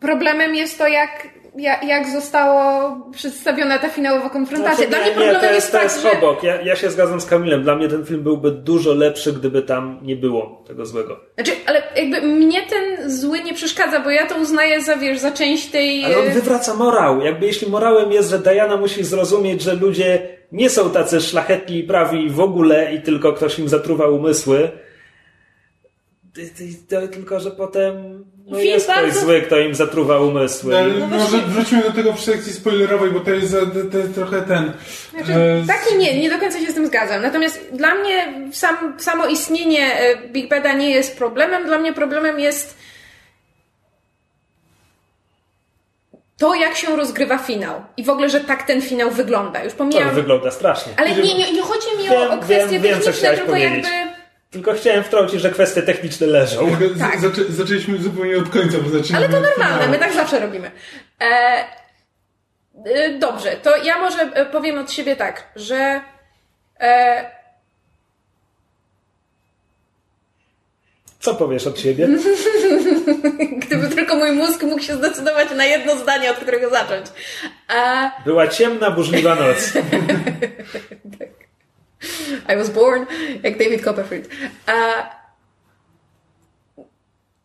problemem 0.00 0.54
jest 0.54 0.78
to, 0.78 0.86
jak, 0.86 1.28
jak, 1.56 1.84
jak 1.84 2.08
zostało 2.08 2.96
przedstawiona 3.12 3.78
ta 3.78 3.88
finałowa 3.88 4.30
konfrontacja. 4.30 4.86
Dla 4.86 4.98
Znaczy, 4.98 5.02
mnie 5.02 5.20
nie, 5.20 5.26
nie, 5.26 5.32
problemem 5.32 5.40
to 5.40 5.54
jest, 5.54 5.72
jest, 5.72 5.72
to 5.72 5.82
jest 5.82 6.02
że... 6.02 6.18
obok. 6.18 6.42
Ja, 6.42 6.62
ja 6.62 6.76
się 6.76 6.90
zgadzam 6.90 7.20
z 7.20 7.26
Kamilem. 7.26 7.62
Dla 7.62 7.76
mnie 7.76 7.88
ten 7.88 8.06
film 8.06 8.22
byłby 8.22 8.50
dużo 8.50 8.94
lepszy, 8.94 9.32
gdyby 9.32 9.62
tam 9.62 9.98
nie 10.02 10.16
było 10.16 10.64
tego 10.66 10.86
złego. 10.86 11.20
Znaczy, 11.34 11.52
ale 11.66 11.82
jakby 11.96 12.22
mnie 12.22 12.62
ten 12.62 13.10
zły 13.10 13.42
nie 13.42 13.54
przeszkadza, 13.54 14.00
bo 14.00 14.10
ja 14.10 14.26
to 14.26 14.36
uznaję 14.36 14.82
za, 14.82 14.96
wiesz, 14.96 15.18
za 15.18 15.30
część 15.30 15.66
tej... 15.66 16.04
Ale 16.04 16.18
on 16.18 16.26
e, 16.26 16.30
wywraca 16.30 16.74
morał. 16.74 17.20
Jakby 17.20 17.46
jeśli 17.46 17.70
morałem 17.70 18.12
jest, 18.12 18.30
że 18.30 18.38
Diana 18.38 18.76
musi 18.76 19.04
zrozumieć, 19.04 19.62
że 19.62 19.74
ludzie 19.74 20.28
nie 20.52 20.70
są 20.70 20.90
tacy 20.90 21.20
szlachetni 21.20 21.78
i 21.78 21.84
prawi 21.84 22.30
w 22.30 22.40
ogóle 22.40 22.94
i 22.94 23.02
tylko 23.02 23.32
ktoś 23.32 23.58
im 23.58 23.68
zatruwa 23.68 24.08
umysły, 24.08 24.70
tylko, 27.10 27.40
że 27.40 27.50
potem 27.50 28.24
no 28.46 28.56
Film 28.58 28.68
jest 28.70 28.86
ktoś 28.86 28.96
bardzo- 28.96 29.20
zły, 29.20 29.42
kto 29.42 29.58
im 29.58 29.74
zatruwa 29.74 30.20
umysły. 30.20 30.78
Ale 30.78 30.94
No 30.94 31.06
może 31.06 31.26
właśnie- 31.26 31.40
wróćmy 31.48 31.82
do 31.82 31.92
tego 31.92 32.12
w 32.12 32.20
sekcji 32.20 32.52
spoilerowej, 32.52 33.10
bo 33.10 33.20
to 33.20 33.30
jest, 33.30 33.50
za, 33.50 33.58
to 33.92 33.98
jest 33.98 34.14
trochę 34.14 34.42
ten... 34.42 34.72
Znaczy, 35.10 35.32
e, 35.34 35.64
tak 35.66 35.84
i 35.94 35.96
nie, 35.98 36.20
nie 36.20 36.30
do 36.30 36.38
końca 36.38 36.58
się 36.60 36.70
z 36.70 36.74
tym 36.74 36.86
zgadzam. 36.86 37.22
Natomiast 37.22 37.68
dla 37.72 37.94
mnie 37.94 38.32
sam, 38.52 38.94
samo 38.98 39.26
istnienie 39.26 39.94
e, 40.00 40.28
Big 40.28 40.48
Bada 40.50 40.72
nie 40.72 40.90
jest 40.90 41.18
problemem. 41.18 41.66
Dla 41.66 41.78
mnie 41.78 41.92
problemem 41.92 42.40
jest 42.40 42.76
to, 46.38 46.54
jak 46.54 46.76
się 46.76 46.96
rozgrywa 46.96 47.38
finał. 47.38 47.82
I 47.96 48.04
w 48.04 48.10
ogóle, 48.10 48.30
że 48.30 48.40
tak 48.40 48.62
ten 48.62 48.82
finał 48.82 49.10
wygląda. 49.10 49.64
Już 49.64 49.72
To 49.72 49.78
pomijam... 49.78 50.14
wygląda 50.14 50.50
strasznie. 50.50 50.92
Ale 50.96 51.10
nie, 51.10 51.34
nie, 51.34 51.52
nie 51.52 51.62
chodzi 51.62 51.86
mi 51.98 52.08
o, 52.08 52.12
Wiem, 52.12 52.30
o 52.30 52.38
kwestie 52.38 52.68
wiem, 52.68 52.82
wiem, 52.82 52.82
techniczne, 52.82 53.12
chciałeś 53.12 53.38
tylko 53.38 53.52
powiedzieć. 53.52 53.86
jakby... 53.92 54.09
Tylko 54.50 54.72
chciałem 54.72 55.04
wtrącić, 55.04 55.40
że 55.40 55.50
kwestie 55.50 55.82
techniczne 55.82 56.26
leżą. 56.26 56.76
tak. 57.00 57.20
zaczę, 57.20 57.44
zaczęliśmy 57.48 57.98
zupełnie 57.98 58.38
od 58.38 58.48
końca, 58.48 58.78
bo 58.78 58.88
zaczynamy 58.88 59.26
Ale 59.26 59.34
to 59.34 59.40
normalne, 59.40 59.88
my 59.88 59.98
tak 59.98 60.12
zawsze 60.12 60.40
robimy. 60.40 60.70
E, 61.20 61.24
e, 62.84 63.18
dobrze, 63.18 63.50
to 63.56 63.76
ja 63.76 63.98
może 63.98 64.18
e, 64.22 64.46
powiem 64.46 64.78
od 64.78 64.92
siebie 64.92 65.16
tak, 65.16 65.52
że 65.56 66.00
e, 66.80 67.30
Co 71.20 71.34
powiesz 71.34 71.66
od 71.66 71.80
siebie? 71.80 72.08
gdyby 73.66 73.88
tylko 73.88 74.16
mój 74.16 74.32
mózg 74.32 74.62
mógł 74.62 74.82
się 74.82 74.94
zdecydować 74.96 75.48
na 75.56 75.64
jedno 75.64 75.96
zdanie, 75.96 76.30
od 76.30 76.36
którego 76.36 76.70
zacząć. 76.70 77.06
E, 77.74 78.10
Była 78.24 78.48
ciemna, 78.48 78.90
burzliwa 78.90 79.34
noc. 79.34 79.72
I 82.48 82.56
was 82.56 82.70
born 82.70 83.06
jak 83.42 83.58
David 83.58 83.84
Copperfield. 83.84 84.28
E, 84.68 84.72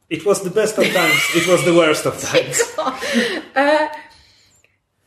It 0.10 0.24
was 0.24 0.44
the 0.44 0.50
best 0.50 0.80
of 0.80 0.86
times, 0.86 1.36
it 1.36 1.48
was 1.48 1.64
the 1.64 1.72
worst 1.74 2.06
of 2.08 2.18
times. 2.32 2.76
E, 3.56 3.90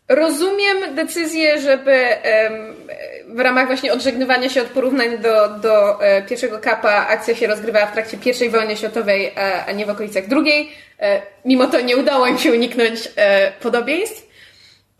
rozumiem 0.08 0.94
decyzję, 0.94 1.60
żeby 1.60 1.92
em, 1.92 2.74
w 3.28 3.40
ramach 3.40 3.66
właśnie 3.66 3.92
odżegnywania 3.92 4.48
się 4.48 4.62
od 4.62 4.68
porównań 4.68 5.18
do, 5.18 5.48
do 5.48 6.02
e, 6.04 6.22
pierwszego 6.22 6.58
kapa 6.58 7.06
akcja 7.06 7.34
się 7.34 7.46
rozgrywała 7.46 7.86
w 7.86 7.92
trakcie 7.92 8.18
pierwszej 8.18 8.50
wojny 8.50 8.76
światowej, 8.76 9.26
e, 9.36 9.64
a 9.66 9.72
nie 9.72 9.86
w 9.86 9.90
okolicach 9.90 10.26
drugiej. 10.26 10.72
E, 11.00 11.22
mimo 11.44 11.66
to 11.66 11.80
nie 11.80 11.96
udało 11.96 12.26
im 12.26 12.38
się 12.38 12.52
uniknąć 12.52 13.08
e, 13.16 13.52
podobieństw. 13.52 14.27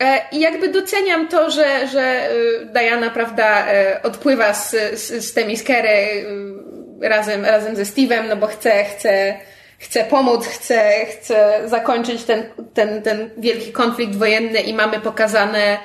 E, 0.03 0.21
I 0.33 0.41
jakby 0.41 0.69
doceniam 0.69 1.29
to, 1.29 1.51
że, 1.51 1.89
że 1.89 2.03
e, 2.03 2.31
Diana, 2.65 3.11
prawda, 3.11 3.67
e, 3.67 4.03
odpływa 4.03 4.55
z, 4.55 4.71
z, 4.71 5.25
z 5.25 5.33
Temiskery 5.33 5.89
e, 5.89 7.09
razem, 7.09 7.45
razem 7.45 7.77
ze 7.77 7.83
Steve'em, 7.83 8.29
no 8.29 8.37
bo 8.37 8.47
chce, 8.47 8.85
chce, 8.85 9.37
chce 9.79 10.05
pomóc, 10.05 10.47
chce, 10.47 11.07
chce 11.07 11.61
zakończyć 11.69 12.25
ten, 12.25 12.45
ten, 12.75 13.03
ten 13.03 13.31
wielki 13.37 13.73
konflikt 13.73 14.17
wojenny 14.17 14.61
i 14.61 14.75
mamy 14.75 15.01
pokazane 15.01 15.79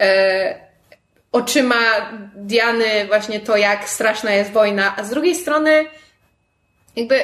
e, 0.00 0.54
oczyma 1.32 2.10
Diany 2.34 3.06
właśnie 3.06 3.40
to, 3.40 3.56
jak 3.56 3.88
straszna 3.88 4.32
jest 4.32 4.50
wojna, 4.50 4.94
a 4.96 5.04
z 5.04 5.10
drugiej 5.10 5.34
strony 5.34 5.84
jakby 6.96 7.20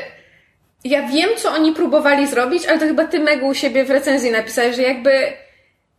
ja 0.84 1.08
wiem, 1.08 1.30
co 1.36 1.50
oni 1.50 1.72
próbowali 1.72 2.26
zrobić, 2.26 2.66
ale 2.66 2.78
to 2.78 2.86
chyba 2.86 3.04
ty, 3.04 3.20
Megu, 3.20 3.48
u 3.48 3.54
siebie 3.54 3.84
w 3.84 3.90
recenzji 3.90 4.30
napisałeś, 4.30 4.76
że 4.76 4.82
jakby 4.82 5.32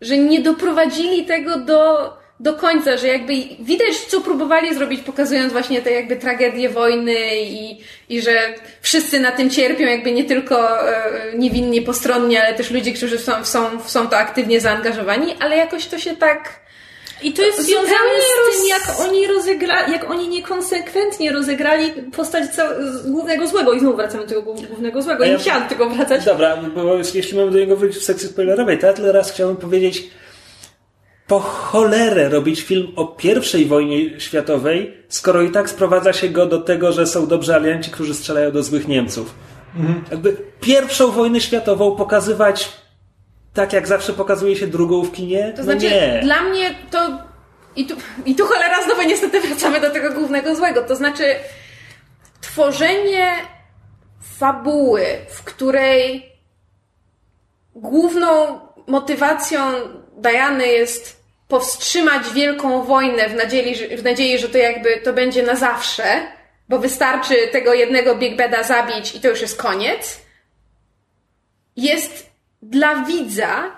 że 0.01 0.17
nie 0.17 0.41
doprowadzili 0.41 1.25
tego 1.25 1.59
do, 1.59 2.13
do 2.39 2.53
końca, 2.53 2.97
że 2.97 3.07
jakby 3.07 3.33
widać, 3.59 3.95
co 3.95 4.21
próbowali 4.21 4.75
zrobić, 4.75 5.01
pokazując 5.01 5.51
właśnie 5.51 5.81
te 5.81 5.91
jakby 5.91 6.15
tragedię 6.15 6.69
wojny 6.69 7.15
i, 7.41 7.81
i 8.09 8.21
że 8.21 8.53
wszyscy 8.81 9.19
na 9.19 9.31
tym 9.31 9.49
cierpią, 9.49 9.83
jakby 9.83 10.11
nie 10.11 10.23
tylko 10.23 10.89
e, 10.89 11.03
niewinnie 11.37 11.81
postronnie, 11.81 12.43
ale 12.43 12.53
też 12.53 12.71
ludzie, 12.71 12.93
którzy 12.93 13.19
są, 13.19 13.45
są, 13.45 13.83
są 13.83 14.07
to 14.07 14.17
aktywnie 14.17 14.61
zaangażowani, 14.61 15.35
ale 15.39 15.57
jakoś 15.57 15.85
to 15.85 15.99
się 15.99 16.15
tak 16.15 16.66
I 17.23 17.33
to 17.33 17.41
jest 17.41 17.61
związane 17.65 18.09
z 18.21 18.57
tym, 18.57 18.67
jak 18.69 18.99
oni 19.09 19.27
rozegrali, 19.27 19.91
jak 19.93 20.09
oni 20.11 20.27
niekonsekwentnie 20.29 21.31
rozegrali 21.31 21.91
postać 22.15 22.49
ca- 22.55 22.73
z- 22.91 23.11
głównego 23.11 23.47
złego. 23.47 23.73
I 23.73 23.79
znowu 23.79 23.97
wracamy 23.97 24.23
do 24.23 24.29
tego 24.29 24.41
głów- 24.41 24.67
głównego 24.67 25.01
złego. 25.01 25.23
A 25.23 25.27
Nie 25.27 25.33
ja- 25.33 25.39
chciałam 25.39 25.63
do 25.63 25.69
tego 25.69 25.89
wracać. 25.89 26.25
Dobra, 26.25 26.57
bo 26.75 26.95
jeśli 27.13 27.37
mamy 27.37 27.51
do 27.51 27.57
niego 27.59 27.75
wrócić 27.75 28.01
w 28.01 28.05
sekcji 28.05 28.29
spoilerowej, 28.29 28.79
to 28.79 28.87
ja 28.87 28.93
tyle 28.93 29.11
raz 29.11 29.31
chciałbym 29.31 29.57
powiedzieć 29.57 30.03
po 31.27 31.39
cholerę 31.39 32.29
robić 32.29 32.61
film 32.61 32.87
o 32.95 33.05
pierwszej 33.07 33.65
wojnie 33.65 34.19
światowej, 34.19 34.97
skoro 35.09 35.41
i 35.41 35.51
tak 35.51 35.69
sprowadza 35.69 36.13
się 36.13 36.29
go 36.29 36.45
do 36.45 36.61
tego, 36.61 36.91
że 36.91 37.07
są 37.07 37.27
dobrzy 37.27 37.55
alianci, 37.55 37.91
którzy 37.91 38.13
strzelają 38.13 38.51
do 38.51 38.63
złych 38.63 38.87
Niemców. 38.87 39.33
Jakby 40.11 40.37
pierwszą 40.61 41.11
wojnę 41.11 41.41
światową 41.41 41.95
pokazywać 41.95 42.69
tak, 43.57 43.73
jak 43.73 43.87
zawsze 43.87 44.13
pokazuje 44.13 44.55
się 44.55 44.67
drugą 44.67 45.03
w 45.03 45.11
kinie? 45.11 45.51
To 45.51 45.57
no 45.57 45.63
znaczy, 45.63 45.85
nie. 45.89 46.19
dla 46.23 46.41
mnie 46.43 46.75
to. 46.91 47.19
I 47.75 47.85
tu, 47.85 47.95
I 48.25 48.35
tu 48.35 48.45
cholera 48.45 48.83
znowu 48.83 49.01
niestety 49.01 49.41
wracamy 49.41 49.81
do 49.81 49.89
tego 49.89 50.13
głównego 50.13 50.55
złego. 50.55 50.81
To 50.83 50.95
znaczy, 50.95 51.35
tworzenie 52.41 53.31
fabuły, 54.39 55.05
w 55.29 55.43
której 55.43 56.31
główną 57.75 58.59
motywacją 58.87 59.61
Diany 60.17 60.67
jest 60.67 61.23
powstrzymać 61.47 62.29
wielką 62.33 62.83
wojnę 62.83 63.29
w 63.29 63.33
nadziei, 63.33 63.75
że- 63.75 63.97
w 63.97 64.03
nadziei, 64.03 64.39
że 64.39 64.49
to 64.49 64.57
jakby 64.57 64.97
to 64.97 65.13
będzie 65.13 65.43
na 65.43 65.55
zawsze, 65.55 66.03
bo 66.69 66.79
wystarczy 66.79 67.35
tego 67.51 67.73
jednego 67.73 68.15
Big 68.15 68.37
Bada 68.37 68.63
zabić 68.63 69.15
i 69.15 69.21
to 69.21 69.27
już 69.27 69.41
jest 69.41 69.61
koniec, 69.61 70.21
jest 71.75 72.26
dla 72.69 72.95
widza 72.95 73.71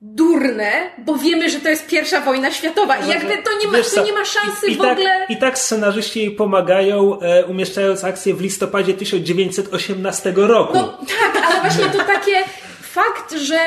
durne, 0.00 0.90
bo 0.98 1.16
wiemy, 1.16 1.50
że 1.50 1.60
to 1.60 1.68
jest 1.68 1.86
pierwsza 1.86 2.20
wojna 2.20 2.50
światowa 2.50 2.96
i 2.96 3.08
jakby 3.08 3.42
to 3.42 3.58
nie 3.60 3.66
ma, 3.66 3.76
Wiesz 3.76 3.94
to 3.94 4.04
nie 4.04 4.12
ma 4.12 4.24
szansy 4.24 4.66
i, 4.66 4.72
i 4.72 4.76
w 4.76 4.80
ogóle... 4.80 5.18
Tak, 5.20 5.30
I 5.30 5.36
tak 5.36 5.58
scenarzyści 5.58 6.20
jej 6.20 6.30
pomagają, 6.30 7.20
e, 7.20 7.44
umieszczając 7.44 8.04
akcję 8.04 8.34
w 8.34 8.40
listopadzie 8.40 8.94
1918 8.94 10.32
roku. 10.36 10.74
No 10.74 10.98
tak, 11.20 11.44
ale 11.44 11.60
właśnie 11.60 11.84
to 11.84 12.04
takie 12.04 12.42
fakt, 12.82 13.32
że 13.32 13.58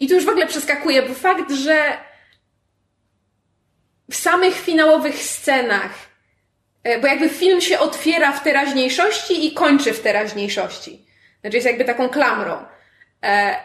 i 0.00 0.08
tu 0.08 0.14
już 0.14 0.24
w 0.24 0.28
ogóle 0.28 0.46
przeskakuję, 0.46 1.02
bo 1.02 1.14
fakt, 1.14 1.52
że 1.52 1.96
w 4.10 4.16
samych 4.16 4.54
finałowych 4.54 5.22
scenach, 5.22 5.90
e, 6.82 6.98
bo 6.98 7.06
jakby 7.06 7.28
film 7.28 7.60
się 7.60 7.78
otwiera 7.78 8.32
w 8.32 8.42
teraźniejszości 8.42 9.46
i 9.46 9.52
kończy 9.52 9.92
w 9.92 10.00
teraźniejszości. 10.00 11.06
Znaczy 11.40 11.56
jest 11.56 11.66
jakby 11.66 11.84
taką 11.84 12.08
klamrą. 12.08 12.73
E, 13.24 13.56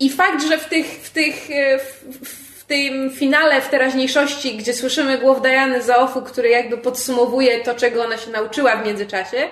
I 0.00 0.10
fakt, 0.10 0.42
że 0.48 0.58
w 0.58 0.64
tych, 0.64 0.86
w 0.86 1.10
tych, 1.10 1.50
e, 1.50 1.78
w, 1.78 2.04
w- 2.28 2.64
tym 2.64 3.10
finale 3.16 3.60
w 3.60 3.68
teraźniejszości, 3.68 4.56
gdzie 4.56 4.74
słyszymy 4.74 5.18
głos 5.18 5.40
Diany 5.42 5.82
Zaofu, 5.82 6.22
który 6.22 6.48
jakby 6.48 6.78
podsumowuje 6.78 7.60
to, 7.60 7.74
czego 7.74 8.04
ona 8.04 8.18
się 8.18 8.30
nauczyła 8.30 8.76
w 8.76 8.86
międzyczasie, 8.86 9.48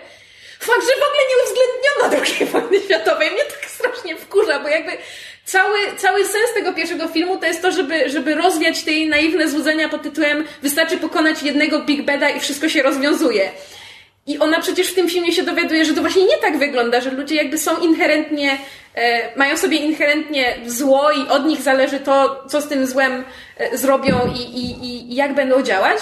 Fakt, 0.60 0.80
że 0.80 0.92
w 1.00 1.06
ogóle 1.08 1.22
nie 1.28 1.36
uwzględniono 1.44 2.04
II 2.38 2.46
wojny 2.46 2.84
światowej. 2.84 3.30
Mnie 3.30 3.44
tak 3.44 3.70
strasznie 3.70 4.16
wkurza, 4.16 4.60
bo 4.60 4.68
jakby 4.68 4.92
cały, 5.44 5.78
cały 5.96 6.24
sens 6.24 6.54
tego 6.54 6.72
pierwszego 6.72 7.08
filmu 7.08 7.36
to 7.38 7.46
jest 7.46 7.62
to, 7.62 7.72
żeby, 7.72 8.10
żeby 8.10 8.34
rozwiać 8.34 8.82
te 8.84 8.90
naiwne 9.08 9.48
złudzenia 9.48 9.88
pod 9.88 10.02
tytułem 10.02 10.44
wystarczy 10.62 10.96
pokonać 10.96 11.42
jednego 11.42 11.78
Big 11.80 12.02
Bada 12.02 12.30
i 12.30 12.40
wszystko 12.40 12.68
się 12.68 12.82
rozwiązuje. 12.82 13.50
I 14.26 14.38
ona 14.38 14.60
przecież 14.60 14.88
w 14.88 14.94
tym 14.94 15.08
filmie 15.08 15.32
się 15.32 15.42
dowiaduje, 15.42 15.84
że 15.84 15.94
to 15.94 16.00
właśnie 16.00 16.24
nie 16.24 16.36
tak 16.38 16.58
wygląda, 16.58 17.00
że 17.00 17.10
ludzie 17.10 17.34
jakby 17.34 17.58
są 17.58 17.80
inherentnie, 17.80 18.58
e, 18.94 19.38
mają 19.38 19.56
sobie 19.56 19.76
inherentnie 19.76 20.56
zło 20.66 21.12
i 21.12 21.28
od 21.28 21.46
nich 21.46 21.62
zależy 21.62 22.00
to, 22.00 22.44
co 22.48 22.60
z 22.60 22.68
tym 22.68 22.86
złem 22.86 23.24
e, 23.58 23.78
zrobią 23.78 24.32
i, 24.34 24.40
i, 24.40 24.84
i, 24.86 25.14
jak 25.14 25.34
będą 25.34 25.62
działać. 25.62 25.98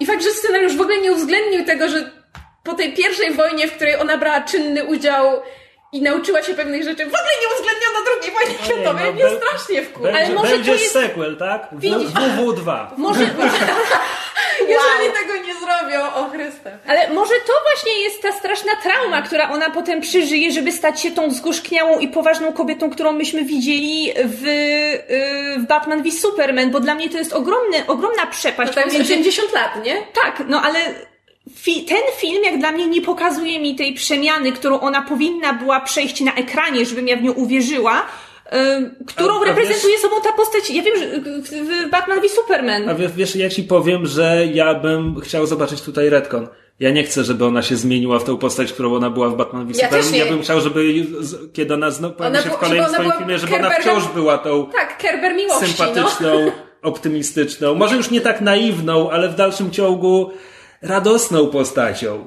I 0.00 0.06
fakt, 0.06 0.22
że 0.22 0.30
scenariusz 0.30 0.76
w 0.76 0.80
ogóle 0.80 0.98
nie 1.00 1.12
uwzględnił 1.12 1.64
tego, 1.64 1.88
że 1.88 2.10
po 2.64 2.74
tej 2.74 2.92
pierwszej 2.92 3.34
wojnie, 3.34 3.68
w 3.68 3.72
której 3.76 3.96
ona 3.96 4.18
brała 4.18 4.40
czynny 4.40 4.84
udział 4.84 5.42
i 5.92 6.02
nauczyła 6.02 6.42
się 6.42 6.54
pewnych 6.54 6.82
rzeczy, 6.84 7.04
w 7.04 7.08
ogóle 7.08 7.30
nie 7.42 7.48
uwzględniono 7.56 7.98
II 8.22 8.32
wojny 8.32 8.64
światowej. 8.64 9.04
no 9.06 9.12
Mnie 9.12 9.24
be- 9.24 9.36
strasznie 9.46 9.82
wkurza. 9.82 10.12
Będzie, 10.12 10.24
ale 10.26 10.34
może 10.34 10.52
będzie 10.52 10.72
to 10.72 10.78
jest- 10.78 10.92
sequel, 10.92 11.36
tak? 11.36 11.68
W, 11.72 11.80
Widzisz- 11.80 12.10
WW2. 12.12 12.86
Może, 12.96 13.20
Jeżeli 14.60 15.12
tego 15.20 15.46
nie 15.46 15.54
zrobią, 15.54 16.06
o 16.14 16.30
Chryste. 16.30 16.78
ale 16.86 17.10
może 17.10 17.34
to 17.46 17.52
właśnie 17.70 18.00
jest 18.02 18.22
ta 18.22 18.32
straszna 18.32 18.72
trauma, 18.82 19.22
która 19.22 19.50
ona 19.50 19.70
potem 19.70 20.00
przeżyje, 20.00 20.52
żeby 20.52 20.72
stać 20.72 21.00
się 21.00 21.10
tą 21.10 21.30
zgorzkniałą 21.30 21.98
i 21.98 22.08
poważną 22.08 22.52
kobietą, 22.52 22.90
którą 22.90 23.12
myśmy 23.12 23.44
widzieli 23.44 24.12
w, 24.24 24.46
y, 24.46 25.60
w 25.60 25.66
Batman 25.66 26.02
v 26.02 26.10
Superman, 26.12 26.70
bo 26.70 26.80
dla 26.80 26.94
mnie 26.94 27.10
to 27.10 27.18
jest 27.18 27.32
ogromny, 27.32 27.86
ogromna 27.86 28.26
przepaść. 28.26 28.68
No 28.68 28.74
to 28.74 28.80
jest 28.80 28.92
pomiędzy- 28.96 29.12
80 29.12 29.52
lat, 29.52 29.84
nie? 29.84 29.96
Tak, 30.22 30.42
no 30.48 30.62
ale 30.62 30.78
fi- 31.64 31.84
ten 31.84 32.02
film 32.18 32.44
jak 32.44 32.58
dla 32.58 32.72
mnie 32.72 32.86
nie 32.86 33.00
pokazuje 33.02 33.60
mi 33.60 33.74
tej 33.76 33.94
przemiany, 33.94 34.52
którą 34.52 34.80
ona 34.80 35.02
powinna 35.02 35.52
była 35.52 35.80
przejść 35.80 36.20
na 36.20 36.34
ekranie, 36.34 36.86
żebym 36.86 37.08
ja 37.08 37.16
w 37.16 37.22
nią 37.22 37.32
uwierzyła, 37.32 38.06
którą 39.06 39.44
reprezentuje 39.44 39.98
sobą 39.98 40.16
ta 40.24 40.32
postać, 40.32 40.70
ja 40.70 40.82
wiem, 40.82 40.96
że 40.98 41.04
y, 41.04 41.86
w 41.86 41.90
Batman 41.90 42.20
v 42.20 42.28
Superman. 42.28 42.88
A 42.88 42.94
wiesz, 42.94 43.12
wiesz, 43.12 43.36
ja 43.36 43.50
ci 43.50 43.62
powiem, 43.62 44.06
że 44.06 44.46
ja 44.52 44.74
bym 44.74 45.20
chciał 45.20 45.46
zobaczyć 45.46 45.82
tutaj 45.82 46.10
Redcon. 46.10 46.48
Ja 46.80 46.90
nie 46.90 47.04
chcę, 47.04 47.24
żeby 47.24 47.44
ona 47.44 47.62
się 47.62 47.76
zmieniła 47.76 48.18
w 48.18 48.24
tą 48.24 48.38
postać, 48.38 48.72
którą 48.72 48.94
ona 48.94 49.10
była 49.10 49.28
w 49.28 49.36
Batman 49.36 49.66
v 49.66 49.76
Ja 49.76 49.84
Superman. 49.84 50.14
Ja 50.14 50.26
bym 50.26 50.42
chciał, 50.42 50.60
żeby 50.60 51.06
kiedy 51.52 51.74
ona 51.74 51.90
znowu 51.90 52.14
pojawi 52.14 52.38
się 52.38 52.50
w 52.50 52.56
kolejnym 52.56 52.90
swoim 52.90 53.12
filmie, 53.12 53.38
żeby 53.38 53.56
ona 53.56 53.70
wciąż 53.70 54.08
była 54.08 54.38
tą 54.38 54.66
Tak, 54.66 54.98
Kerber 54.98 55.34
miłości, 55.34 55.60
no. 55.60 55.66
sympatyczną, 55.66 56.52
optymistyczną, 56.82 57.74
może 57.74 57.96
już 57.96 58.10
nie 58.10 58.20
tak 58.20 58.40
naiwną, 58.40 59.10
ale 59.10 59.28
w 59.28 59.34
dalszym 59.34 59.70
ciągu 59.70 60.30
radosną 60.82 61.46
postacią. 61.46 62.26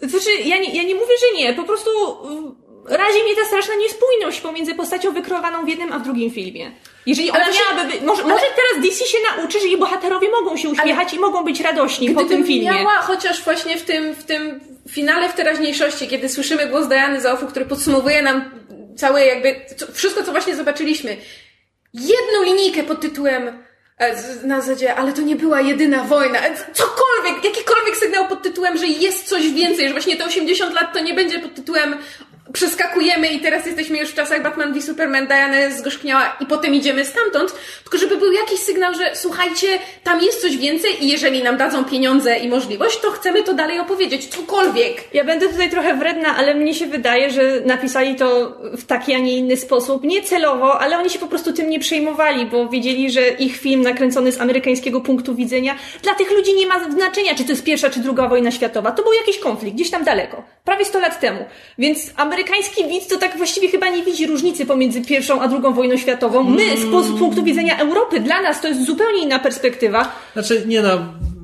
Znaczy, 0.00 0.30
ja 0.44 0.58
nie, 0.58 0.76
ja 0.76 0.82
nie 0.82 0.94
mówię, 0.94 1.14
że 1.20 1.36
nie, 1.36 1.54
po 1.54 1.64
prostu 1.64 1.90
y, 1.90 2.67
razi 2.90 3.22
mnie 3.24 3.36
ta 3.36 3.44
straszna 3.44 3.74
niespójność 3.74 4.40
pomiędzy 4.40 4.74
postacią 4.74 5.12
wykreowaną 5.12 5.64
w 5.64 5.68
jednym, 5.68 5.92
a 5.92 5.98
w 5.98 6.02
drugim 6.02 6.30
filmie. 6.30 6.72
Jeżeli 7.06 7.30
ona 7.30 7.38
Ale 7.44 7.52
właśnie- 7.52 7.74
miałaby 7.76 7.92
być, 7.92 8.00
może, 8.02 8.22
może 8.22 8.44
teraz 8.56 8.84
DC 8.90 9.04
się 9.04 9.18
nauczy, 9.36 9.60
że 9.60 9.66
jej 9.66 9.76
bohaterowie 9.78 10.28
mogą 10.30 10.56
się 10.56 10.68
uśmiechać 10.68 11.14
i 11.14 11.18
mogą 11.18 11.44
być 11.44 11.60
radośni 11.60 12.10
po 12.10 12.24
tym 12.24 12.44
filmie. 12.44 12.70
miała 12.72 12.94
chociaż 12.98 13.44
właśnie 13.44 13.76
w 13.78 13.82
tym, 13.82 14.14
w 14.14 14.24
tym 14.24 14.60
finale 14.90 15.28
w 15.28 15.32
teraźniejszości, 15.34 16.08
kiedy 16.08 16.28
słyszymy 16.28 16.66
głos 16.66 16.86
Diany 16.88 17.20
Zaofu, 17.20 17.46
który 17.46 17.64
podsumowuje 17.66 18.22
nam 18.22 18.50
całe 18.96 19.26
jakby, 19.26 19.60
wszystko 19.94 20.22
co 20.24 20.32
właśnie 20.32 20.56
zobaczyliśmy, 20.56 21.16
jedną 21.94 22.42
linijkę 22.44 22.82
pod 22.82 23.00
tytułem 23.00 23.64
e, 23.98 24.16
na 24.46 24.60
zasadzie, 24.60 24.94
ale 24.94 25.12
to 25.12 25.22
nie 25.22 25.36
była 25.36 25.60
jedyna 25.60 26.04
wojna. 26.04 26.38
E, 26.38 26.56
Cokolwiek, 26.72 27.44
jakikolwiek 27.44 27.96
sygnał 27.96 28.28
pod 28.28 28.42
tytułem, 28.42 28.78
że 28.78 28.86
jest 28.86 29.28
coś 29.28 29.48
więcej, 29.50 29.86
że 29.86 29.92
właśnie 29.94 30.16
te 30.16 30.24
80 30.24 30.74
lat 30.74 30.92
to 30.92 31.00
nie 31.00 31.14
będzie 31.14 31.38
pod 31.38 31.54
tytułem 31.54 31.96
przeskakujemy 32.52 33.28
i 33.28 33.40
teraz 33.40 33.66
jesteśmy 33.66 33.98
już 33.98 34.08
w 34.08 34.14
czasach 34.14 34.42
Batman 34.42 34.72
v 34.72 34.82
Superman, 34.82 35.26
Diana 35.26 35.70
zgorzkniała 35.70 36.36
i 36.40 36.46
potem 36.46 36.74
idziemy 36.74 37.04
stamtąd, 37.04 37.54
tylko 37.82 37.98
żeby 37.98 38.16
był 38.16 38.32
jakiś 38.32 38.60
sygnał, 38.60 38.94
że 38.94 39.10
słuchajcie, 39.14 39.66
tam 40.04 40.22
jest 40.22 40.40
coś 40.40 40.56
więcej 40.56 41.04
i 41.04 41.08
jeżeli 41.08 41.42
nam 41.42 41.56
dadzą 41.56 41.84
pieniądze 41.84 42.38
i 42.38 42.48
możliwość, 42.48 43.00
to 43.00 43.10
chcemy 43.10 43.42
to 43.42 43.54
dalej 43.54 43.78
opowiedzieć, 43.78 44.26
cokolwiek. 44.26 45.14
Ja 45.14 45.24
będę 45.24 45.48
tutaj 45.48 45.70
trochę 45.70 45.96
wredna, 45.96 46.36
ale 46.36 46.54
mnie 46.54 46.74
się 46.74 46.86
wydaje, 46.86 47.30
że 47.30 47.60
napisali 47.66 48.16
to 48.16 48.56
w 48.62 48.84
taki, 48.86 49.14
a 49.14 49.18
nie 49.18 49.36
inny 49.36 49.56
sposób. 49.56 50.04
Nie 50.04 50.22
celowo, 50.22 50.80
ale 50.80 50.98
oni 50.98 51.10
się 51.10 51.18
po 51.18 51.26
prostu 51.26 51.52
tym 51.52 51.70
nie 51.70 51.80
przejmowali, 51.80 52.46
bo 52.46 52.68
wiedzieli, 52.68 53.10
że 53.10 53.28
ich 53.28 53.56
film 53.56 53.82
nakręcony 53.82 54.32
z 54.32 54.40
amerykańskiego 54.40 55.00
punktu 55.00 55.34
widzenia 55.34 55.76
dla 56.02 56.14
tych 56.14 56.30
ludzi 56.30 56.54
nie 56.54 56.66
ma 56.66 56.90
znaczenia, 56.90 57.34
czy 57.34 57.44
to 57.44 57.50
jest 57.52 57.64
pierwsza, 57.64 57.90
czy 57.90 58.00
druga 58.00 58.28
wojna 58.28 58.50
światowa. 58.50 58.92
To 58.92 59.02
był 59.02 59.12
jakiś 59.12 59.38
konflikt, 59.38 59.76
gdzieś 59.76 59.90
tam 59.90 60.04
daleko. 60.04 60.42
Prawie 60.64 60.84
100 60.84 60.98
lat 61.00 61.20
temu. 61.20 61.44
Więc 61.78 62.10
amerykański 62.38 62.88
widz 62.88 63.06
to 63.06 63.18
tak 63.18 63.36
właściwie 63.36 63.68
chyba 63.68 63.88
nie 63.88 64.02
widzi 64.02 64.26
różnicy 64.26 64.66
pomiędzy 64.66 65.02
pierwszą 65.02 65.40
a 65.40 65.48
drugą 65.48 65.72
wojną 65.74 65.96
światową. 65.96 66.42
My, 66.44 66.76
z 66.76 66.90
po- 66.90 67.02
z 67.02 67.18
punktu 67.18 67.42
widzenia 67.42 67.78
Europy, 67.78 68.20
dla 68.20 68.42
nas 68.42 68.60
to 68.60 68.68
jest 68.68 68.86
zupełnie 68.86 69.22
inna 69.22 69.38
perspektywa. 69.38 70.12
Znaczy, 70.32 70.62
nie 70.66 70.82
no, 70.82 70.98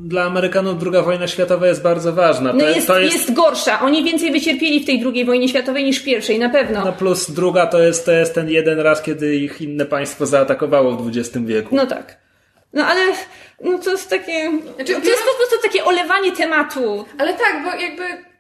dla 0.05 0.23
Amerykanów 0.23 0.79
druga 0.79 1.03
wojna 1.03 1.27
światowa 1.27 1.67
jest 1.67 1.83
bardzo 1.83 2.13
ważna. 2.13 2.51
To, 2.51 2.57
No 2.57 2.69
jest, 2.69 2.87
to 2.87 2.99
jest... 3.01 3.33
gorsza. 3.33 3.81
Oni 3.81 4.05
więcej 4.05 4.33
wycierpieli 4.33 4.81
w 4.81 4.87
tej 4.87 5.01
drugiej 5.01 5.25
wojnie 5.25 5.49
światowej 5.49 5.85
niż 5.85 6.01
pierwszej, 6.01 6.39
na 6.39 6.49
pewno. 6.49 6.85
No 6.85 6.93
plus 6.93 7.31
druga 7.31 7.67
to 7.67 7.83
jest, 7.83 8.05
to 8.07 8.13
jest 8.13 8.35
ten 8.35 8.51
jeden 8.51 8.81
raz, 8.81 9.03
kiedy 9.03 9.37
ich 9.37 9.61
inne 9.63 9.85
państwo 9.87 10.27
zaatakowało 10.27 10.93
w 10.97 11.09
XX 11.09 11.39
wieku. 11.47 11.77
No 11.77 11.87
tak. 11.87 12.17
No 12.73 12.87
ale 12.87 13.01
no 13.65 13.79
to 13.79 13.91
jest 13.91 14.11
takie. 14.11 14.51
Znaczy, 14.77 14.93
to 14.95 15.09
jest 15.09 15.23
po 15.23 15.37
prostu 15.37 15.57
takie 15.63 15.85
olewanie 15.85 16.33
tematu. 16.33 17.05
Ale 17.19 17.33
tak, 17.33 17.65
bo 17.65 17.81
jakby 17.81 18.34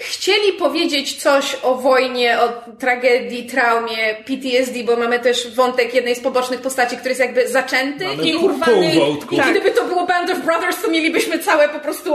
chcieli 0.00 0.52
powiedzieć 0.52 1.22
coś 1.22 1.56
o 1.62 1.74
wojnie, 1.74 2.38
o 2.40 2.72
tragedii, 2.78 3.46
traumie, 3.46 4.16
PTSD, 4.24 4.84
bo 4.84 4.96
mamy 4.96 5.18
też 5.18 5.54
wątek 5.54 5.94
jednej 5.94 6.16
z 6.16 6.20
pobocznych 6.20 6.60
postaci, 6.60 6.96
który 6.96 7.10
jest 7.10 7.20
jakby 7.20 7.48
zaczęty 7.48 8.04
Mamy 8.06 8.22
i 8.22 8.36
urwany. 8.36 8.94
I 9.32 9.36
Tak. 9.36 9.50
gdyby 9.50 9.70
to 9.70 9.84
było 9.84 10.06
Band 10.06 10.30
of 10.30 10.38
Brothers, 10.38 10.82
to 10.82 10.90
mielibyśmy 10.90 11.38
całe 11.38 11.68
po 11.68 11.78
prostu 11.78 12.14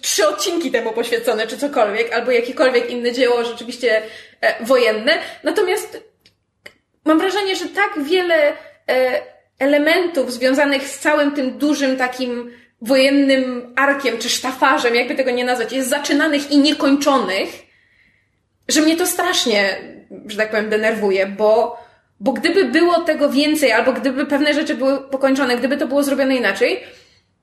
trzy 0.00 0.28
odcinki 0.28 0.70
temu 0.70 0.92
poświęcone, 0.92 1.46
czy 1.46 1.58
cokolwiek, 1.58 2.12
albo 2.12 2.30
jakiekolwiek 2.30 2.90
inne 2.90 3.12
dzieło 3.12 3.44
rzeczywiście 3.44 4.02
e, 4.40 4.64
wojenne. 4.64 5.18
Natomiast 5.42 6.04
mam 7.04 7.18
wrażenie, 7.18 7.56
że 7.56 7.66
tak 7.66 8.04
wiele 8.04 8.52
e, 8.88 9.22
elementów 9.58 10.32
związanych 10.32 10.88
z 10.88 10.98
całym 10.98 11.30
tym 11.30 11.58
dużym 11.58 11.96
takim 11.96 12.52
wojennym 12.82 13.72
arkiem 13.76 14.18
czy 14.18 14.28
sztafarzem, 14.28 14.94
jakby 14.94 15.14
tego 15.14 15.30
nie 15.30 15.44
nazwać, 15.44 15.72
jest 15.72 15.90
zaczynanych 15.90 16.50
i 16.50 16.58
niekończonych, 16.58 17.48
że 18.68 18.80
mnie 18.80 18.96
to 18.96 19.06
strasznie, 19.06 19.76
że 20.26 20.36
tak 20.36 20.50
powiem, 20.50 20.70
denerwuje, 20.70 21.26
bo, 21.26 21.78
bo 22.20 22.32
gdyby 22.32 22.64
było 22.64 23.00
tego 23.00 23.30
więcej, 23.30 23.72
albo 23.72 23.92
gdyby 23.92 24.26
pewne 24.26 24.54
rzeczy 24.54 24.74
były 24.74 25.00
pokończone, 25.00 25.56
gdyby 25.56 25.76
to 25.76 25.86
było 25.86 26.02
zrobione 26.02 26.36
inaczej, 26.36 26.80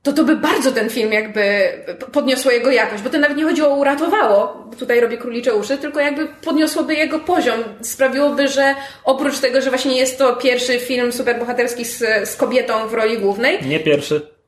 to 0.03 0.13
to 0.13 0.23
by 0.23 0.35
bardzo 0.35 0.71
ten 0.71 0.89
film 0.89 1.13
jakby 1.13 1.71
podniosło 2.11 2.51
jego 2.51 2.71
jakość, 2.71 3.03
bo 3.03 3.09
to 3.09 3.17
nawet 3.17 3.37
nie 3.37 3.43
chodziło 3.43 3.69
o 3.69 3.75
uratowało, 3.75 4.69
tutaj 4.79 4.99
robię 4.99 5.17
królicze 5.17 5.55
uszy, 5.55 5.77
tylko 5.77 5.99
jakby 5.99 6.27
podniosłoby 6.27 6.93
jego 6.93 7.19
poziom, 7.19 7.63
sprawiłoby, 7.81 8.47
że 8.47 8.75
oprócz 9.03 9.39
tego, 9.39 9.61
że 9.61 9.69
właśnie 9.69 9.97
jest 9.97 10.17
to 10.17 10.35
pierwszy 10.35 10.79
film 10.79 11.11
superbohaterski 11.11 11.85
z, 11.85 12.29
z 12.29 12.35
kobietą 12.35 12.87
w 12.87 12.93
roli 12.93 13.17
głównej, 13.17 13.59
Nie 13.65 13.79
pierwszy. 13.79 14.38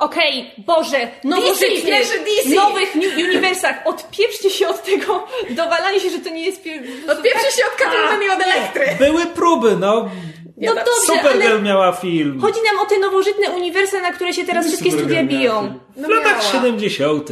Okej, 0.00 0.50
Boże, 0.58 1.08
nowożytny, 1.24 1.82
pierwszy 1.86 2.18
DC. 2.18 2.54
nowych 2.56 2.94
ni- 2.94 3.24
uniwersach, 3.24 3.76
odpieprzcie 3.84 4.50
się 4.50 4.68
od 4.68 4.82
tego 4.84 5.26
dowalania 5.50 6.00
się, 6.00 6.10
że 6.10 6.18
to 6.18 6.30
nie 6.30 6.44
jest 6.44 6.62
pier... 6.62 6.82
odpieprzy 7.10 7.52
się 7.56 7.62
od 7.72 7.78
Catwoman 7.78 8.22
i 8.22 8.30
od 8.30 8.40
Elektry. 8.42 8.86
Były 8.98 9.26
próby, 9.26 9.76
no. 9.80 10.10
No 10.56 10.74
dobrze, 10.74 10.90
Supergirl 11.06 11.52
ale 11.52 11.62
miała 11.62 11.92
film. 11.92 12.40
chodzi 12.40 12.58
nam 12.72 12.86
o 12.86 12.88
te 12.88 12.98
nowożytne 12.98 13.50
uniwersa, 13.50 14.00
na 14.00 14.12
które 14.12 14.32
się 14.32 14.44
teraz 14.44 14.66
wszystkie 14.66 14.90
Supergirl 14.90 15.18
studia 15.18 15.38
biją. 15.38 15.60
film. 15.94 16.06
W 16.06 16.08
latach 16.10 16.32
miała. 16.38 16.52
70. 16.52 17.28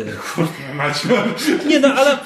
Macie. 0.74 1.08
Nie 1.66 1.80
no, 1.80 1.88
ale 1.96 2.18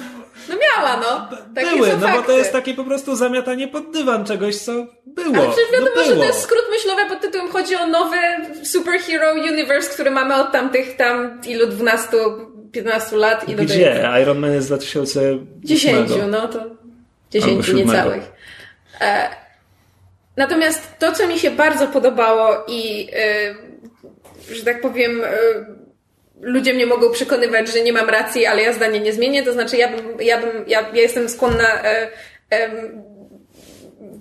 No 0.48 0.55
miała, 0.56 0.97
no. 0.97 1.28
Takie 1.55 1.77
były, 1.77 1.89
no 1.89 1.97
bo 1.97 2.06
to 2.06 2.12
fakty. 2.16 2.32
jest 2.32 2.52
takie 2.52 2.74
po 2.74 2.85
prostu 2.85 3.16
zamiatanie 3.16 3.69
pod 3.69 3.90
dywan 3.90 4.24
czegoś, 4.24 4.56
co 4.56 4.73
było. 5.06 5.36
Ale 5.36 5.48
przecież 5.48 5.73
wiadomo, 5.73 5.90
no 5.97 6.05
że 6.05 6.16
to 6.16 6.24
jest 6.24 6.40
skrót 6.40 6.64
myślowy 6.70 7.06
pod 7.09 7.20
tytułem 7.20 7.48
chodzi 7.48 7.77
o 7.77 7.86
nowy 7.86 8.16
superhero 8.62 9.32
universe, 9.32 9.90
który 9.90 10.10
mamy 10.10 10.35
od 10.35 10.52
tamtych 10.52 10.97
tam 10.97 11.40
ilu 11.47 11.66
12, 11.66 12.16
15 12.73 13.16
lat 13.16 13.48
i 13.48 13.52
do 13.52 13.56
tej 13.56 13.66
Gdzie? 13.66 14.09
Iron 14.23 14.39
Man 14.39 14.52
jest 14.52 14.66
z 14.66 14.69
2008. 14.69 15.47
10, 15.64 16.10
no 16.31 16.48
to 16.48 16.60
10 17.31 17.51
Albo 17.52 17.62
siódmego. 17.62 17.93
niecałych. 17.93 18.32
E, 19.01 19.28
natomiast 20.36 20.98
to, 20.98 21.12
co 21.12 21.27
mi 21.27 21.39
się 21.39 21.51
bardzo 21.51 21.86
podobało 21.86 22.64
i 22.69 23.09
e, 23.12 23.55
że 24.55 24.64
tak 24.64 24.81
powiem, 24.81 25.23
e, 25.24 25.28
ludzie 26.43 26.74
mnie 26.74 26.86
mogą 26.86 27.10
przekonywać, 27.10 27.73
że 27.73 27.81
nie 27.81 27.93
mam 27.93 28.09
racji, 28.09 28.47
ale 28.47 28.62
ja 28.62 28.73
zdanie 28.73 29.01
nie 29.01 29.12
zmienię, 29.12 29.43
to 29.43 29.52
znaczy 29.52 29.77
ja 29.77 29.89
bym, 29.89 30.20
ja 30.20 30.40
bym, 30.40 30.64
ja, 30.66 30.81
ja 30.81 31.02
jestem 31.02 31.28
skłonna 31.28 31.85
e, 31.85 32.09
em, 32.51 33.02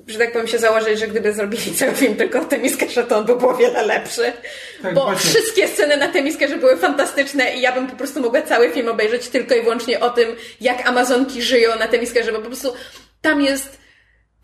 że 0.07 0.19
tak 0.19 0.31
powiem 0.31 0.47
się 0.47 0.59
założyć, 0.59 0.99
że 0.99 1.07
gdyby 1.07 1.33
zrobili 1.33 1.73
cały 1.79 1.91
film 1.91 2.15
tylko 2.15 2.41
o 2.41 2.45
Temiskerze, 2.45 3.03
to 3.03 3.17
on 3.17 3.25
by 3.25 3.35
był 3.35 3.49
o 3.49 3.57
wiele 3.57 3.83
lepszy. 3.83 4.33
Tak, 4.81 4.93
bo 4.93 5.01
właśnie. 5.01 5.29
wszystkie 5.29 5.67
sceny 5.67 5.97
na 5.97 6.07
Temiskerze 6.07 6.57
były 6.57 6.77
fantastyczne 6.77 7.55
i 7.55 7.61
ja 7.61 7.71
bym 7.71 7.87
po 7.87 7.95
prostu 7.95 8.21
mogła 8.21 8.41
cały 8.41 8.69
film 8.69 8.87
obejrzeć 8.87 9.27
tylko 9.27 9.55
i 9.55 9.61
wyłącznie 9.61 9.99
o 9.99 10.09
tym, 10.09 10.35
jak 10.61 10.87
Amazonki 10.87 11.41
żyją 11.41 11.79
na 11.79 11.87
Temiskerze, 11.87 12.31
bo 12.31 12.39
po 12.39 12.47
prostu 12.47 12.73
tam 13.21 13.41
jest 13.41 13.77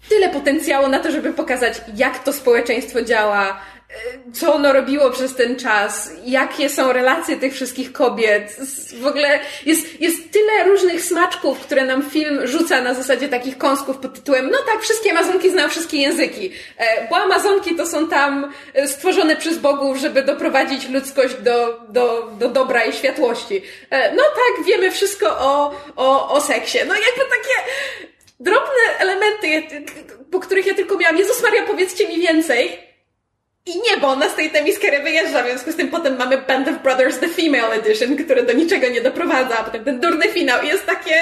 tyle 0.09 0.29
potencjału 0.29 0.87
na 0.87 0.99
to, 0.99 1.11
żeby 1.11 1.33
pokazać, 1.33 1.81
jak 1.95 2.23
to 2.23 2.33
społeczeństwo 2.33 3.01
działa, 3.01 3.61
co 4.33 4.53
ono 4.53 4.73
robiło 4.73 5.09
przez 5.11 5.35
ten 5.35 5.55
czas, 5.55 6.11
jakie 6.25 6.69
są 6.69 6.93
relacje 6.93 7.37
tych 7.37 7.53
wszystkich 7.53 7.93
kobiet. 7.93 8.57
W 9.01 9.07
ogóle 9.07 9.39
jest, 9.65 10.01
jest 10.01 10.31
tyle 10.31 10.63
różnych 10.63 11.03
smaczków, 11.03 11.59
które 11.59 11.85
nam 11.85 12.09
film 12.09 12.47
rzuca 12.47 12.81
na 12.81 12.93
zasadzie 12.93 13.29
takich 13.29 13.57
kąsków 13.57 13.97
pod 13.97 14.13
tytułem 14.13 14.49
no 14.51 14.57
tak, 14.73 14.81
wszystkie 14.81 15.11
Amazonki 15.11 15.51
znają 15.51 15.69
wszystkie 15.69 15.97
języki, 15.97 16.51
E, 16.77 17.07
bo 17.09 17.17
Amazonki 17.17 17.75
to 17.75 17.85
są 17.85 18.07
tam 18.07 18.53
e, 18.73 18.87
stworzone 18.87 19.35
przez 19.35 19.57
bogów, 19.57 19.97
żeby 19.97 20.23
doprowadzić 20.23 20.89
ludzkość 20.89 21.33
do, 21.33 21.79
do, 21.89 22.31
do 22.39 22.49
dobra 22.49 22.85
i 22.85 22.93
światłości. 22.93 23.61
E, 23.89 24.15
No 24.15 24.23
tak, 24.23 24.65
wiemy 24.65 24.91
wszystko 24.91 25.27
o, 25.39 25.75
o, 25.95 26.31
o 26.33 26.41
seksie. 26.41 26.77
No 26.87 26.93
jakby 26.93 27.21
takie 27.21 27.69
drobne 28.39 28.99
elementy, 28.99 29.63
po 30.31 30.39
których 30.39 30.65
ja 30.65 30.73
tylko 30.73 30.97
miałam, 30.97 31.17
Jezus 31.17 31.43
Maria, 31.43 31.63
powiedzcie 31.63 32.07
mi 32.07 32.19
więcej. 32.19 32.86
I 33.67 33.75
nie, 33.75 33.97
bo 34.01 34.07
ona 34.07 34.29
z 34.29 34.35
tej 34.35 34.49
temiskery 34.49 34.99
wyjeżdża, 35.03 35.43
w 35.43 35.45
związku 35.45 35.71
z 35.71 35.75
tym 35.75 35.87
potem 35.87 36.17
mamy 36.17 36.37
Band 36.37 36.67
of 36.67 36.83
Brothers 36.83 37.19
The 37.19 37.27
Female 37.27 37.73
Edition, 37.73 38.17
które 38.17 38.43
do 38.43 38.53
niczego 38.53 38.89
nie 38.89 39.01
doprowadza, 39.01 39.59
a 39.59 39.63
potem 39.63 39.83
ten 39.83 39.99
durny 39.99 40.27
finał 40.27 40.61
i 40.63 40.67
jest 40.67 40.85
takie... 40.85 41.13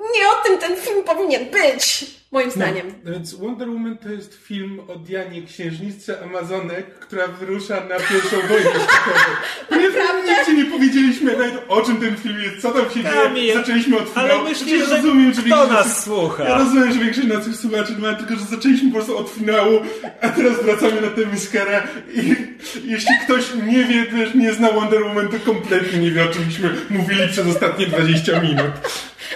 Nie 0.00 0.28
o 0.28 0.44
tym 0.44 0.58
ten 0.58 0.76
film 0.76 1.04
powinien 1.04 1.44
być, 1.50 2.06
moim 2.30 2.50
zdaniem. 2.50 2.94
No, 3.04 3.12
więc 3.12 3.34
Wonder 3.34 3.68
Woman 3.68 3.98
to 3.98 4.08
jest 4.08 4.34
film 4.34 4.80
o 4.88 4.96
Dianie, 4.96 5.42
księżniczce 5.42 6.20
Amazonek, 6.22 6.98
która 6.98 7.26
wyrusza 7.26 7.74
na 7.74 7.96
pierwszą 7.96 8.36
wojnę 8.48 8.70
światową. 8.70 9.30
Naprawdę? 9.70 10.32
nigdzie 10.38 10.54
nie 10.64 10.70
powiedzieliśmy 10.70 11.32
nawet 11.36 11.54
o 11.68 11.82
czym 11.82 11.96
ten 12.00 12.16
film 12.16 12.40
jest, 12.40 12.62
co 12.62 12.70
tam 12.70 12.84
się 12.90 13.02
dzieje. 13.34 13.54
Zaczęliśmy 13.54 13.96
od 13.98 14.06
ale 14.14 14.28
finału. 14.28 14.48
myślisz, 14.48 14.80
ja 14.80 14.86
że 14.86 14.96
rozumiem, 14.96 15.34
że 15.34 15.42
kto 15.42 15.48
większość 15.48 15.70
nas 15.70 16.04
słucha? 16.04 16.44
Ja 16.44 16.58
rozumiem, 16.58 16.92
że 16.92 16.98
większość 16.98 17.26
naszych 17.28 17.56
słuchaczy 17.56 17.92
ma, 17.98 18.14
tylko 18.14 18.36
że 18.36 18.44
zaczęliśmy 18.44 18.90
po 18.90 18.96
prostu 18.96 19.18
od 19.18 19.30
finału, 19.30 19.80
a 20.20 20.28
teraz 20.28 20.62
wracamy 20.62 21.00
na 21.00 21.08
tę 21.10 21.26
miskerę 21.26 21.82
i 22.14 22.36
jeśli 22.84 23.14
ktoś 23.24 23.44
nie 23.66 23.84
wie, 23.84 24.06
też 24.06 24.34
nie 24.34 24.52
zna 24.52 24.72
Wonder 24.72 25.02
Woman, 25.04 25.28
to 25.28 25.36
kompletnie 25.46 25.98
nie 25.98 26.10
wie, 26.10 26.24
o 26.24 26.28
czymśmy 26.28 26.70
mówili 26.90 27.28
przez 27.28 27.46
ostatnie 27.46 27.86
20 27.86 28.40
minut. 28.40 28.72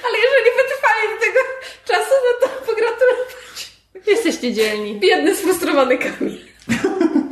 Ale 0.04 0.16
jeżeli 0.24 0.44
wytrwali 0.56 1.02
do 1.14 1.20
tego 1.26 1.40
czasu, 1.88 2.14
no 2.24 2.48
to 2.48 2.54
pogratulować. 2.66 3.72
Jesteście 4.06 4.52
dzielni. 4.52 5.00
Biedny, 5.00 5.36
sfrustrowany 5.36 5.98
Kamil. 5.98 6.38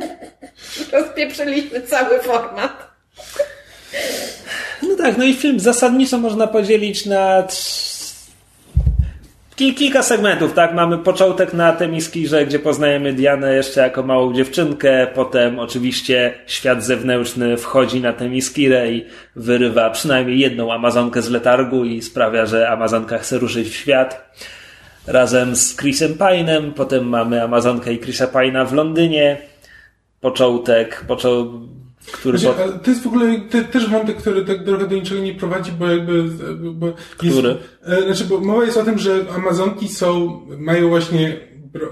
Rozpieprzyliśmy 0.93 1.81
cały 1.81 2.19
format. 2.19 2.93
No 4.81 4.95
tak, 4.95 5.17
no 5.17 5.23
i 5.23 5.33
film 5.33 5.59
zasadniczo 5.59 6.17
można 6.17 6.47
podzielić 6.47 7.05
na 7.05 7.47
kilka 9.55 10.03
segmentów, 10.03 10.53
tak? 10.53 10.73
Mamy 10.73 10.97
początek 10.97 11.53
na 11.53 11.73
Temiskirze, 11.73 12.45
gdzie 12.45 12.59
poznajemy 12.59 13.13
Dianę 13.13 13.55
jeszcze 13.55 13.81
jako 13.81 14.03
małą 14.03 14.33
dziewczynkę, 14.33 15.07
potem 15.15 15.59
oczywiście 15.59 16.33
świat 16.47 16.83
zewnętrzny 16.83 17.57
wchodzi 17.57 18.01
na 18.01 18.13
Temiskirę 18.13 18.91
i 18.91 19.05
wyrywa 19.35 19.89
przynajmniej 19.89 20.39
jedną 20.39 20.73
Amazonkę 20.73 21.21
z 21.21 21.29
letargu 21.29 21.85
i 21.85 22.01
sprawia, 22.01 22.45
że 22.45 22.69
Amazonka 22.69 23.17
chce 23.17 23.39
ruszyć 23.39 23.69
w 23.69 23.75
świat. 23.75 24.33
Razem 25.07 25.55
z 25.55 25.75
Chrisem 25.77 26.13
Pine'em, 26.13 26.71
potem 26.73 27.09
mamy 27.09 27.43
Amazonkę 27.43 27.93
i 27.93 27.99
Chrisa 27.99 28.27
Pine'a 28.27 28.67
w 28.67 28.73
Londynie. 28.73 29.37
Początek, 30.21 31.05
począł, 31.07 31.51
który... 32.11 32.37
Znaczy, 32.37 32.63
ale 32.63 32.79
to 32.79 32.89
jest 32.89 33.03
w 33.03 33.07
ogóle 33.07 33.39
te, 33.49 33.63
też 33.63 33.89
wątek, 33.89 34.17
który 34.17 34.45
tak 34.45 34.63
trochę 34.63 34.87
do 34.87 34.95
niczego 34.95 35.21
nie 35.21 35.33
prowadzi, 35.33 35.71
bo 35.71 35.87
jakby... 35.87 36.23
Bo 36.73 36.87
jest, 36.87 37.37
Który? 37.37 37.57
e, 37.85 38.01
Znaczy, 38.01 38.23
bo 38.23 38.39
mowa 38.39 38.65
jest 38.65 38.77
o 38.77 38.83
tym, 38.83 38.99
że 38.99 39.25
Amazonki 39.35 39.87
są, 39.87 40.41
mają 40.57 40.89
właśnie 40.89 41.37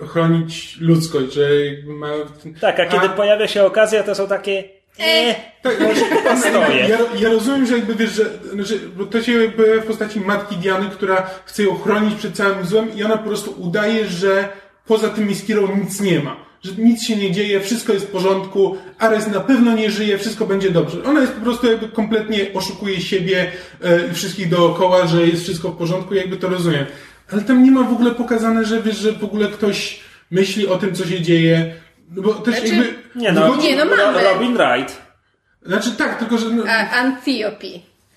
chronić 0.08 0.78
ludzkość, 0.82 1.34
że 1.34 1.66
jakby 1.66 1.94
mają... 1.94 2.16
Tak, 2.62 2.80
a 2.80 2.86
kiedy 2.86 3.10
pojawia 3.10 3.48
się 3.48 3.64
okazja, 3.64 4.04
to 4.04 4.16
są 4.16 4.28
takie... 4.28 4.81
E, 5.04 5.36
Tak, 5.62 5.78
Postoje. 6.24 6.88
ja, 6.90 6.98
ja 7.20 7.30
rozumiem, 7.30 7.66
że 7.66 7.74
jakby 7.78 7.96
wiesz, 7.96 8.12
że 8.12 8.26
znaczy, 8.54 8.80
bo 8.98 9.06
to 9.06 9.22
się 9.24 9.52
pojawia 9.58 9.82
w 9.82 9.86
postaci 9.86 10.20
matki 10.20 10.56
Diany, 10.56 10.90
która 10.90 11.30
chce 11.46 11.64
ją 11.64 11.76
chronić 11.80 12.16
przed 12.16 12.36
całym 12.36 12.66
złem 12.66 12.96
i 12.96 13.04
ona 13.04 13.18
po 13.18 13.28
prostu 13.28 13.56
udaje, 13.58 14.08
że 14.08 14.50
poza 14.86 15.10
tym 15.10 15.28
Miskirą 15.28 15.78
nic 15.78 16.02
nie 16.02 16.20
ma. 16.20 16.36
Że 16.64 16.72
nic 16.78 17.04
się 17.04 17.16
nie 17.16 17.32
dzieje, 17.32 17.60
wszystko 17.62 17.94
jest 17.94 18.06
w 18.06 18.10
porządku, 18.10 18.78
Ares 19.00 19.28
na 19.28 19.40
pewno 19.40 19.76
nie 19.76 19.92
żyje, 19.92 20.18
wszystko 20.18 20.46
będzie 20.46 20.72
dobrze. 20.72 21.04
Ona 21.04 21.22
jest 21.22 21.34
po 21.34 21.42
prostu 21.42 21.68
jakby 21.72 21.88
kompletnie 21.90 22.54
oszukuje 22.54 23.02
siebie 23.02 23.52
e, 23.84 24.08
i 24.12 24.14
wszystkich 24.14 24.50
dookoła, 24.50 25.08
że 25.08 25.28
jest 25.28 25.44
wszystko 25.44 25.70
w 25.70 25.78
porządku, 25.78 26.14
jakby 26.14 26.38
to 26.38 26.50
rozumiem. 26.50 26.86
Ale 27.32 27.42
tam 27.42 27.64
nie 27.64 27.72
ma 27.72 27.84
w 27.84 27.94
ogóle 27.94 28.12
pokazane, 28.12 28.66
że 28.66 28.82
wiesz, 28.82 28.98
że 28.98 29.12
w 29.12 29.24
ogóle 29.24 29.48
ktoś 29.48 30.00
myśli 30.32 30.68
o 30.68 30.78
tym, 30.78 30.96
co 30.96 31.06
się 31.08 31.22
dzieje. 31.22 31.76
No 32.16 32.22
bo 32.22 32.34
też 32.34 32.56
Znaczy- 32.60 32.76
jakby... 32.76 32.94
Nie 33.16 33.32
no, 33.32 33.42
wychodzi- 33.42 33.64
Nie, 33.64 33.76
no 33.76 33.86
mamy. 33.86 33.98
Ro- 34.24 34.34
Robin 34.34 34.58
Wright. 34.58 35.02
Znaczy 35.66 35.92
tak, 35.92 36.20
tylko 36.20 36.38
że... 36.38 36.50
No, 36.50 36.64
A, 36.68 36.90
Antiope 36.90 37.68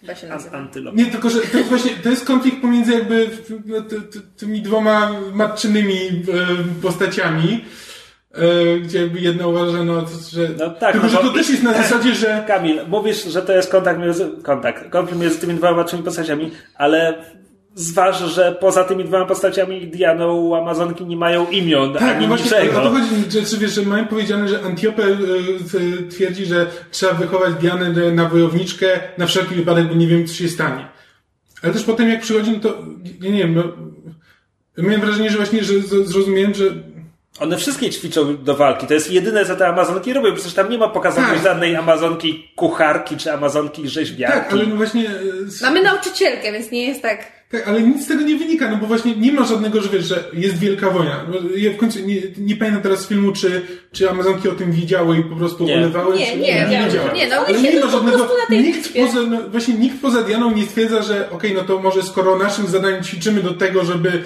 chyba 0.00 0.14
się 0.14 0.26
nazywa. 0.26 0.58
Antylop. 0.58 0.94
Nie, 0.96 1.06
tylko 1.06 1.30
że 1.30 1.40
to 1.40 1.56
jest 1.58 1.68
właśnie, 1.70 1.90
to 1.90 2.08
jest 2.10 2.24
konflikt 2.26 2.60
pomiędzy 2.60 2.92
jakby 2.92 3.30
no, 3.66 3.80
ty, 3.82 4.00
ty, 4.00 4.20
tymi 4.36 4.62
dwoma 4.62 5.10
matczynymi 5.32 5.96
e, 6.06 6.12
postaciami, 6.82 7.64
e, 8.34 8.78
gdzie 8.78 9.00
jakby 9.00 9.20
jedna 9.20 9.46
uważa, 9.46 9.84
no, 9.84 10.06
że... 10.30 10.48
No 10.58 10.70
tak, 10.70 10.92
tylko, 10.92 11.06
no 11.06 11.12
że 11.12 11.16
bo- 11.18 11.22
to 11.22 11.32
też 11.34 11.50
jest 11.50 11.62
na 11.62 11.72
zasadzie, 11.82 12.14
że... 12.14 12.44
Kamil, 12.48 12.80
mówisz, 12.88 13.24
że 13.24 13.42
to 13.42 13.52
jest 13.52 13.70
kontakt 13.70 14.00
między, 14.00 14.30
kontakt, 14.42 14.90
konflikt 14.90 15.20
między 15.22 15.38
tymi 15.38 15.54
dwoma 15.54 15.76
maczymi 15.76 16.02
postaciami, 16.02 16.50
ale 16.74 17.24
zważ, 17.74 18.18
że 18.18 18.56
poza 18.60 18.84
tymi 18.84 19.04
dwoma 19.04 19.24
postaciami 19.26 19.86
Dianą 19.86 20.56
Amazonki 20.56 21.04
nie 21.06 21.16
mają 21.16 21.46
imion 21.50 21.92
Tak, 21.94 22.02
ani 22.02 22.20
no 22.20 22.36
właśnie 22.36 22.44
niczego. 22.60 22.80
o 22.80 22.84
to 22.84 22.90
chodzi, 22.90 23.06
że, 23.30 23.46
że, 23.46 23.56
wiesz, 23.56 23.74
że 23.74 23.82
mają 23.82 24.06
powiedziane, 24.06 24.48
że 24.48 24.62
Antiope 24.62 25.02
t- 25.02 26.08
twierdzi, 26.10 26.46
że 26.46 26.66
trzeba 26.90 27.12
wychować 27.12 27.54
Dianę 27.54 28.12
na 28.12 28.28
wojowniczkę 28.28 28.86
na 29.18 29.26
wszelki 29.26 29.54
wypadek, 29.54 29.86
bo 29.88 29.94
nie 29.94 30.06
wiem, 30.06 30.26
co 30.26 30.34
się 30.34 30.48
stanie. 30.48 30.86
Ale 31.62 31.72
też 31.72 31.82
potem 31.84 32.08
jak 32.08 32.20
przychodzi, 32.20 32.50
no 32.50 32.58
to, 32.60 32.78
ja 33.20 33.30
nie 33.32 33.38
wiem, 33.38 33.54
no, 33.54 33.62
miałem 34.84 35.00
wrażenie, 35.00 35.30
że 35.30 35.36
właśnie, 35.36 35.64
że 35.64 35.80
zrozumiałem, 35.80 36.54
że 36.54 36.64
One 37.40 37.56
wszystkie 37.56 37.90
ćwiczą 37.90 38.36
do 38.44 38.56
walki. 38.56 38.86
To 38.86 38.94
jest 38.94 39.10
jedyne, 39.10 39.44
co 39.44 39.56
te 39.56 39.66
Amazonki 39.68 40.12
robią. 40.12 40.34
Przecież 40.34 40.54
tam 40.54 40.70
nie 40.70 40.78
ma 40.78 40.88
pokazanej 40.88 41.30
Tak. 41.34 41.42
żadnej 41.42 41.76
Amazonki 41.76 42.52
kucharki 42.56 43.16
czy 43.16 43.32
Amazonki 43.32 43.88
rzeźbiarki. 43.88 44.38
Tak, 44.38 44.52
ale 44.52 44.66
no 44.66 44.76
właśnie... 44.76 45.10
s- 45.48 45.62
Mamy 45.62 45.82
nauczycielkę, 45.82 46.52
więc 46.52 46.70
nie 46.70 46.86
jest 46.88 47.02
tak. 47.02 47.32
Tak, 47.54 47.68
ale 47.68 47.82
nic 47.82 48.04
z 48.04 48.08
tego 48.08 48.22
nie 48.22 48.36
wynika, 48.36 48.70
no 48.70 48.76
bo 48.76 48.86
właśnie 48.86 49.16
nie 49.16 49.32
ma 49.32 49.44
żadnego, 49.44 49.80
że 49.82 49.88
wiesz, 49.88 50.04
że 50.06 50.24
jest 50.32 50.58
wielka 50.58 50.90
wojna. 50.90 51.26
Ja 51.56 51.72
w 51.72 51.76
końcu 51.76 51.98
nie, 52.00 52.16
nie 52.38 52.56
pamiętam 52.56 52.82
teraz 52.82 53.06
filmu, 53.08 53.32
czy, 53.32 53.62
czy 53.92 54.10
Amazonki 54.10 54.48
o 54.48 54.52
tym 54.52 54.72
wiedziały 54.72 55.18
i 55.18 55.22
po 55.22 55.36
prostu 55.36 55.64
Nie. 55.64 55.76
ulewały, 55.76 56.16
Nie, 56.16 56.26
czy 56.26 56.36
nie 56.38 56.46
wiedziały. 56.46 56.84
wiedziały. 56.84 57.10
Nie, 57.14 57.28
no, 57.28 57.36
ale 57.36 57.60
nie 57.62 57.80
ma 57.80 57.90
żadnego, 57.90 58.18
prostu 58.18 58.34
na 58.40 58.46
tej 58.46 58.62
nikt 58.62 58.78
wyspie. 58.78 59.06
poza, 59.06 59.22
no, 59.22 59.38
właśnie 59.50 59.74
nikt 59.74 60.00
poza 60.02 60.22
Dianą 60.22 60.50
nie 60.54 60.66
stwierdza, 60.66 61.02
że 61.02 61.30
okej, 61.30 61.54
no 61.54 61.60
to 61.62 61.78
może 61.78 62.02
skoro 62.02 62.36
naszym 62.38 62.66
zadaniem 62.66 63.02
ćwiczymy 63.04 63.42
do 63.42 63.54
tego, 63.54 63.84
żeby 63.84 64.22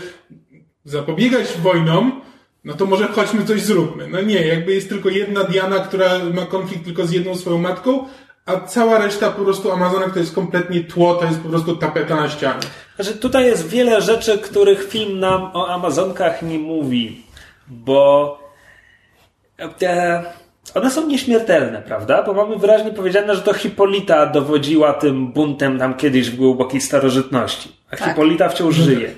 zapobiegać 0.84 1.46
wojnom, 1.62 2.20
no 2.64 2.74
to 2.74 2.86
może 2.86 3.06
chodźmy 3.09 3.44
coś 3.44 3.62
zróbmy. 3.62 4.09
No 4.09 4.20
nie, 4.20 4.46
jakby 4.46 4.74
jest 4.74 4.88
tylko 4.88 5.09
jedna 5.09 5.44
Diana, 5.44 5.78
która 5.78 6.18
ma 6.34 6.46
konflikt 6.46 6.84
tylko 6.84 7.06
z 7.06 7.12
jedną 7.12 7.36
swoją 7.36 7.59
matką, 7.59 8.05
a 8.49 8.61
cała 8.61 8.99
reszta 8.99 9.31
po 9.31 9.45
prostu 9.45 9.73
Amazonek 9.73 10.12
to 10.12 10.19
jest 10.19 10.35
kompletnie 10.35 10.85
tło, 10.85 11.15
to 11.15 11.25
jest 11.25 11.41
po 11.41 11.49
prostu 11.49 11.77
tapeta 11.77 12.16
na 12.16 12.29
ścianie. 12.29 12.61
Znaczy, 12.97 13.15
tutaj 13.15 13.45
jest 13.45 13.69
wiele 13.69 14.03
rzeczy, 14.03 14.39
których 14.39 14.89
film 14.89 15.20
nam 15.20 15.51
o 15.55 15.69
Amazonkach 15.69 16.43
nie 16.43 16.59
mówi, 16.59 17.23
bo 17.69 18.39
e, 19.83 20.25
one 20.75 20.91
są 20.91 21.07
nieśmiertelne, 21.07 21.83
prawda? 21.83 22.23
Bo 22.23 22.33
mamy 22.33 22.57
wyraźnie 22.57 22.91
powiedziane, 22.91 23.37
że 23.37 23.43
to 23.43 23.55
Hipolita 23.55 24.27
dowodziła 24.27 24.93
tym 24.93 25.33
buntem 25.33 25.79
tam 25.79 25.95
kiedyś 25.95 26.31
w 26.31 26.37
głębokiej 26.37 26.81
starożytności, 26.81 27.77
a 27.91 27.97
Tak. 27.97 28.09
Hipolita 28.09 28.49
wciąż 28.49 28.75
żyje. 28.75 29.11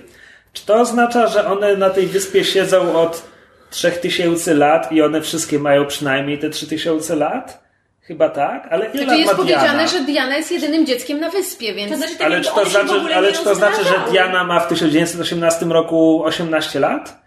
Czy 0.52 0.66
to 0.66 0.74
oznacza, 0.74 1.26
że 1.26 1.46
one 1.46 1.76
na 1.76 1.90
tej 1.90 2.06
wyspie 2.06 2.44
siedzą 2.44 3.00
od 3.02 3.22
3000 3.70 4.54
lat 4.54 4.92
i 4.92 5.02
one 5.02 5.20
wszystkie 5.20 5.58
mają 5.58 5.86
przynajmniej 5.86 6.38
te 6.38 6.50
3000 6.50 7.16
lat? 7.16 7.69
Chyba 8.00 8.28
tak, 8.28 8.68
ale 8.70 8.86
ile 8.86 8.92
Znaczy 8.92 9.06
lat 9.06 9.18
jest 9.18 9.38
ma 9.38 9.44
Diana? 9.44 9.60
powiedziane, 9.62 9.88
że 9.88 10.00
Diana 10.00 10.36
jest 10.36 10.52
jedynym 10.52 10.86
dzieckiem 10.86 11.20
na 11.20 11.30
wyspie, 11.30 11.74
więc... 11.74 11.90
To 11.92 11.98
znaczy, 11.98 12.16
tak 12.16 12.26
Ale 12.26 12.40
czy 12.40 12.50
to 12.54 12.64
w 12.64 12.68
znaczy, 12.70 13.14
ale 13.14 13.32
czy 13.32 13.44
to 13.44 13.54
znaczy, 13.54 13.84
że. 13.84 14.10
Diana 14.10 14.44
ma 14.44 14.60
w 14.60 14.68
1918 14.68 15.66
roku 15.66 16.22
18 16.24 16.80
lat? 16.80 17.20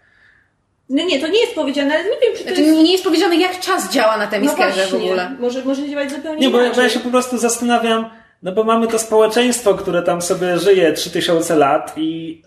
No 0.88 1.04
nie, 1.04 1.20
to 1.20 1.28
nie 1.28 1.40
jest 1.40 1.54
powiedziane, 1.54 1.94
ale 1.94 2.04
nie 2.04 2.10
wiem, 2.10 2.32
czy 2.32 2.38
to 2.38 2.44
Znaczy, 2.48 2.62
jest... 2.62 2.82
nie 2.82 2.92
jest 2.92 3.04
powiedziane, 3.04 3.36
jak 3.36 3.60
czas 3.60 3.92
działa 3.92 4.16
na 4.16 4.24
No 4.24 4.30
Temiskerze 4.30 4.86
w 4.86 4.90
właśnie, 4.90 5.06
ogóle. 5.08 5.30
Może, 5.40 5.64
może 5.64 5.88
działać 5.88 6.10
zupełnie 6.10 6.40
Nie, 6.40 6.50
bo, 6.50 6.58
inaczej. 6.58 6.76
bo 6.76 6.82
ja 6.82 6.88
się 6.88 7.00
po 7.00 7.10
prostu 7.10 7.38
zastanawiam, 7.38 8.10
no 8.42 8.52
bo 8.52 8.64
mamy 8.64 8.86
to 8.86 8.98
społeczeństwo, 8.98 9.74
które 9.74 10.02
tam 10.02 10.22
sobie 10.22 10.58
żyje 10.58 10.92
3000 10.92 11.56
lat 11.56 11.92
i 11.96 12.42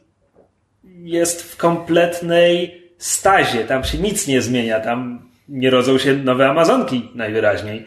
jest 1.04 1.44
w 1.54 1.58
kompletnej 1.58 2.84
stazie. 2.98 3.66
Tam 3.66 3.84
się 3.84 3.98
nic 3.98 4.28
nie 4.28 4.41
zmienia, 4.41 4.80
tam 4.80 5.30
nie 5.49 5.70
rodzą 5.70 5.98
się 5.98 6.14
nowe 6.14 6.49
Amazonki 6.49 7.12
najwyraźniej. 7.16 7.86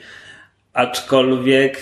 Aczkolwiek 0.72 1.78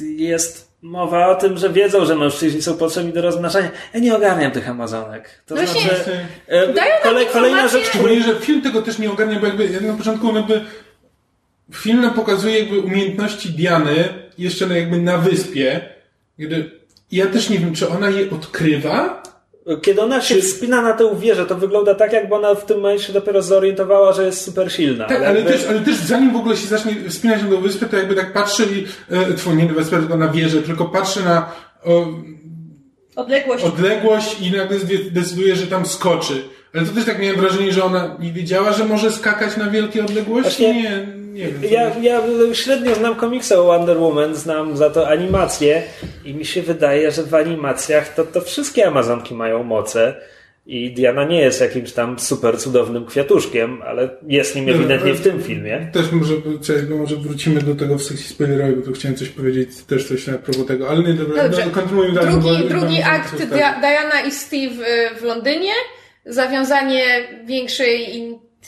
jest 0.00 0.64
mowa 0.82 1.28
o 1.28 1.34
tym, 1.34 1.58
że 1.58 1.70
wiedzą, 1.70 2.06
że 2.06 2.16
mężczyźni 2.16 2.62
są 2.62 2.76
potrzebni 2.76 3.12
do 3.12 3.22
rozmnażania. 3.22 3.70
Ja 3.94 4.00
nie 4.00 4.16
ogarniam 4.16 4.52
tych 4.52 4.68
Amazonek. 4.68 5.42
To 5.46 5.54
Właśnie, 5.54 5.80
znaczy, 5.80 6.26
e, 6.46 6.72
dają 6.72 6.94
nam 6.94 7.02
kolej, 7.02 7.26
kolejna 7.26 7.68
rzecz, 7.68 7.88
Szczególnie, 7.88 8.22
że 8.22 8.40
film 8.40 8.62
tego 8.62 8.82
też 8.82 8.98
nie 8.98 9.10
ogarnia, 9.10 9.40
bo 9.40 9.46
jakby 9.46 9.66
jak 9.66 9.82
na 9.82 9.94
początku 9.94 10.28
on 10.28 10.36
jakby 10.36 10.60
film 11.72 12.00
nam 12.00 12.14
pokazuje 12.14 12.58
jakby 12.58 12.80
umiejętności 12.80 13.48
Diany 13.48 14.08
jeszcze 14.38 14.66
na, 14.66 14.76
jakby 14.76 14.98
na 14.98 15.18
wyspie. 15.18 15.80
Gdy, 16.38 16.70
ja 17.12 17.26
też 17.26 17.50
nie 17.50 17.58
wiem, 17.58 17.74
czy 17.74 17.88
ona 17.88 18.10
je 18.10 18.30
odkrywa, 18.30 19.22
Kiedy 19.82 20.00
ona 20.02 20.20
się 20.20 20.36
wspina 20.36 20.82
na 20.82 20.92
tę 20.92 21.16
wieżę, 21.20 21.46
to 21.46 21.54
wygląda 21.54 21.94
tak, 21.94 22.12
jakby 22.12 22.34
ona 22.34 22.54
w 22.54 22.66
tym 22.66 22.76
momencie 22.76 23.12
dopiero 23.12 23.42
zorientowała, 23.42 24.12
że 24.12 24.26
jest 24.26 24.44
super 24.44 24.72
silna. 24.72 25.04
tak, 25.04 25.22
ale 25.22 25.34
jakby- 25.40 25.52
też, 25.52 25.66
ale 25.68 25.80
też 25.80 25.96
zanim 25.96 26.32
w 26.32 26.36
ogóle 26.36 26.56
się 26.56 26.66
zacznie 26.66 26.94
wspinać 27.08 27.42
na 27.42 27.48
tą 27.48 27.60
wyspę, 27.60 27.86
to 27.86 27.96
jakby 27.96 28.14
tak 28.14 28.32
patrzy 28.32 28.62
i, 28.64 28.84
e, 29.50 29.54
nie 29.56 29.64
na 29.64 29.72
wyspę, 29.72 29.98
tylko 29.98 30.16
na 30.16 30.28
wieżę, 30.28 30.62
tylko 30.62 30.84
patrzy 30.84 31.24
na 31.24 31.52
o, 31.84 32.06
Odległość. 33.16 33.64
odległość 33.64 34.40
i 34.40 34.50
nagle 34.50 34.78
decyduje, 35.10 35.56
że 35.56 35.66
tam 35.66 35.86
skoczy. 35.86 36.42
Ale 36.74 36.86
to 36.86 36.92
też 36.94 37.04
tak 37.04 37.18
miałem 37.18 37.40
wrażenie, 37.40 37.72
że 37.72 37.84
ona 37.84 38.16
nie 38.20 38.32
wiedziała, 38.32 38.72
że 38.72 38.84
może 38.84 39.12
skakać 39.12 39.56
na 39.56 39.70
wielkie 39.70 40.04
odległości? 40.04 40.42
Właśnie- 40.64 40.82
nie, 40.82 41.06
nie 41.34 41.48
wiem. 41.48 41.72
Ja, 41.72 41.90
ja 42.02 42.22
średnio 42.52 42.94
znam 42.94 43.14
komiksy 43.14 43.58
o 43.58 43.64
Wonder 43.64 43.98
Woman, 43.98 44.34
znam 44.34 44.76
za 44.76 44.90
to 44.90 45.08
animacje 45.08 45.82
i 46.24 46.34
mi 46.34 46.44
się 46.44 46.62
wydaje, 46.62 47.10
że 47.10 47.22
w 47.22 47.34
animacjach 47.34 48.14
to, 48.14 48.24
to 48.24 48.40
wszystkie 48.40 48.86
Amazonki 48.86 49.34
mają 49.34 49.62
moce 49.62 50.14
i 50.66 50.90
Diana 50.90 51.24
nie 51.24 51.40
jest 51.40 51.60
jakimś 51.60 51.92
tam 51.92 52.18
super 52.18 52.58
cudownym 52.58 53.06
kwiatuszkiem, 53.06 53.82
ale 53.82 54.08
jest 54.26 54.56
nim 54.56 54.68
ewidentnie 54.68 55.14
w 55.14 55.20
tym 55.20 55.42
filmie. 55.42 55.90
Też 55.92 56.12
może, 56.12 56.34
bo 56.88 56.96
może 56.96 57.16
wrócimy 57.16 57.60
do 57.62 57.74
tego 57.74 57.98
w 57.98 58.02
sekcji 58.02 58.28
spoilerowej, 58.28 58.76
bo 58.76 58.82
tu 58.82 58.92
chciałem 58.92 59.16
coś 59.16 59.28
powiedzieć, 59.28 59.68
też 59.88 60.08
coś 60.08 60.26
na 60.26 60.38
propos 60.38 60.66
tego, 60.66 60.88
ale 60.90 61.02
nie, 61.02 61.12
dobra, 61.14 61.42
Dobrze. 61.42 61.66
no, 61.66 61.70
kontynuujmy 61.72 62.14
dalej. 62.14 62.30
Drugi, 62.32 62.48
bo- 62.62 62.68
drugi 62.68 62.96
bo- 62.96 63.06
akt 63.10 63.44
Diana 63.80 64.20
i 64.28 64.30
Steve 64.30 64.88
y, 65.12 65.14
w 65.20 65.22
Londynie, 65.22 65.72
zawiązanie 66.26 67.04
większej 67.46 68.16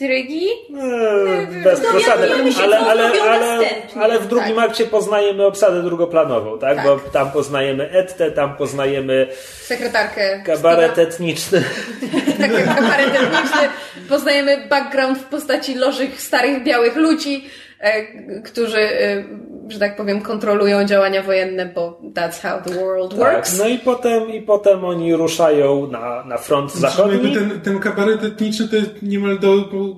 intrygi. 0.00 0.46
Eee, 0.46 1.46
bez 1.64 1.82
No, 1.82 1.88
przesady, 1.88 2.28
ale, 2.62 2.78
ale, 2.78 3.10
ale, 3.22 3.58
ale 4.00 4.18
w 4.18 4.26
drugim 4.26 4.56
Tak. 4.56 4.70
akcie 4.70 4.86
poznajemy 4.86 5.46
obsadę 5.46 5.82
drugoplanową, 5.82 6.58
tak? 6.58 6.76
Tak. 6.76 6.86
Bo 6.86 6.98
tam 7.12 7.30
poznajemy 7.30 7.90
Ettę, 7.90 8.30
tam 8.30 8.56
poznajemy 8.56 9.28
Sekretarkę 9.62 10.42
kabaret 10.46 10.92
Steve'a. 10.96 11.00
etniczny. 11.02 11.64
Tak, 12.40 12.50
kabaret 12.76 13.14
etniczny. 13.14 13.68
Poznajemy 14.08 14.66
background 14.68 15.18
w 15.18 15.24
postaci 15.24 15.74
lożych, 15.74 16.20
starych, 16.20 16.62
białych 16.64 16.96
ludzi, 16.96 17.50
którzy, 18.44 18.78
e, 18.78 19.24
że 19.68 19.78
tak 19.78 19.96
powiem, 19.96 20.20
kontrolują 20.20 20.84
działania 20.84 21.22
wojenne, 21.22 21.66
bo 21.66 22.00
that's 22.14 22.42
how 22.42 22.60
the 22.62 22.74
world 22.74 23.10
Tak, 23.10 23.18
works. 23.18 23.58
no 23.58 23.68
i 23.68 23.78
potem, 23.78 24.28
i 24.30 24.42
potem 24.42 24.84
oni 24.84 25.14
ruszają 25.16 25.86
na, 25.90 26.24
na 26.24 26.36
front 26.38 26.72
Znaczy, 26.72 26.96
zachodni. 26.96 27.32
jakby 27.34 27.40
ten, 27.50 27.60
ten 27.60 27.78
kabaret 27.78 28.24
etniczny 28.24 28.68
to 28.68 28.76
jest 28.76 29.02
niemal 29.02 29.38
do, 29.38 29.54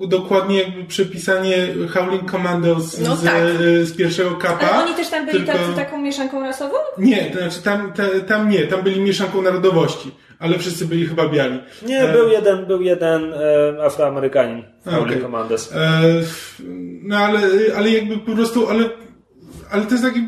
dokładnie 0.07 0.59
jakby 0.63 0.83
przepisanie 0.83 1.67
Howling 1.93 2.31
Commandos 2.31 2.99
No 2.99 3.15
z, 3.15 3.23
tak. 3.23 3.33
e, 3.35 3.85
z 3.85 3.95
pierwszego 3.97 4.31
kapa. 4.35 4.69
Ale 4.69 4.85
oni 4.85 4.95
też 4.95 5.09
tam 5.09 5.25
byli 5.25 5.37
tylko- 5.37 5.51
tacy, 5.59 5.73
taką 5.75 5.97
mieszanką 6.01 6.43
rasową? 6.43 6.75
Nie, 6.97 7.25
to 7.25 7.37
znaczy 7.39 7.61
tam, 7.63 7.93
te, 7.93 8.07
tam 8.21 8.49
nie, 8.49 8.67
tam 8.67 8.81
byli 8.81 9.01
mieszanką 9.01 9.41
narodowości, 9.41 10.11
ale 10.39 10.59
wszyscy 10.59 10.85
byli 10.85 11.07
chyba 11.07 11.29
biali. 11.29 11.59
Nie, 11.87 12.01
E, 12.01 12.13
był 12.13 12.29
jeden, 12.29 12.65
był 12.65 12.81
jeden 12.81 13.33
e, 13.33 13.83
Afroamerykanin 13.85 14.63
w. 14.85 15.21
Commandos. 15.21 15.71
E, 15.75 16.01
no 17.03 17.17
ale, 17.17 17.39
ale 17.77 17.89
jakby 17.89 18.17
po 18.17 18.31
prostu, 18.31 18.69
ale, 18.69 18.83
ale 19.71 19.83
to 19.85 19.91
jest 19.91 20.03
taki, 20.03 20.19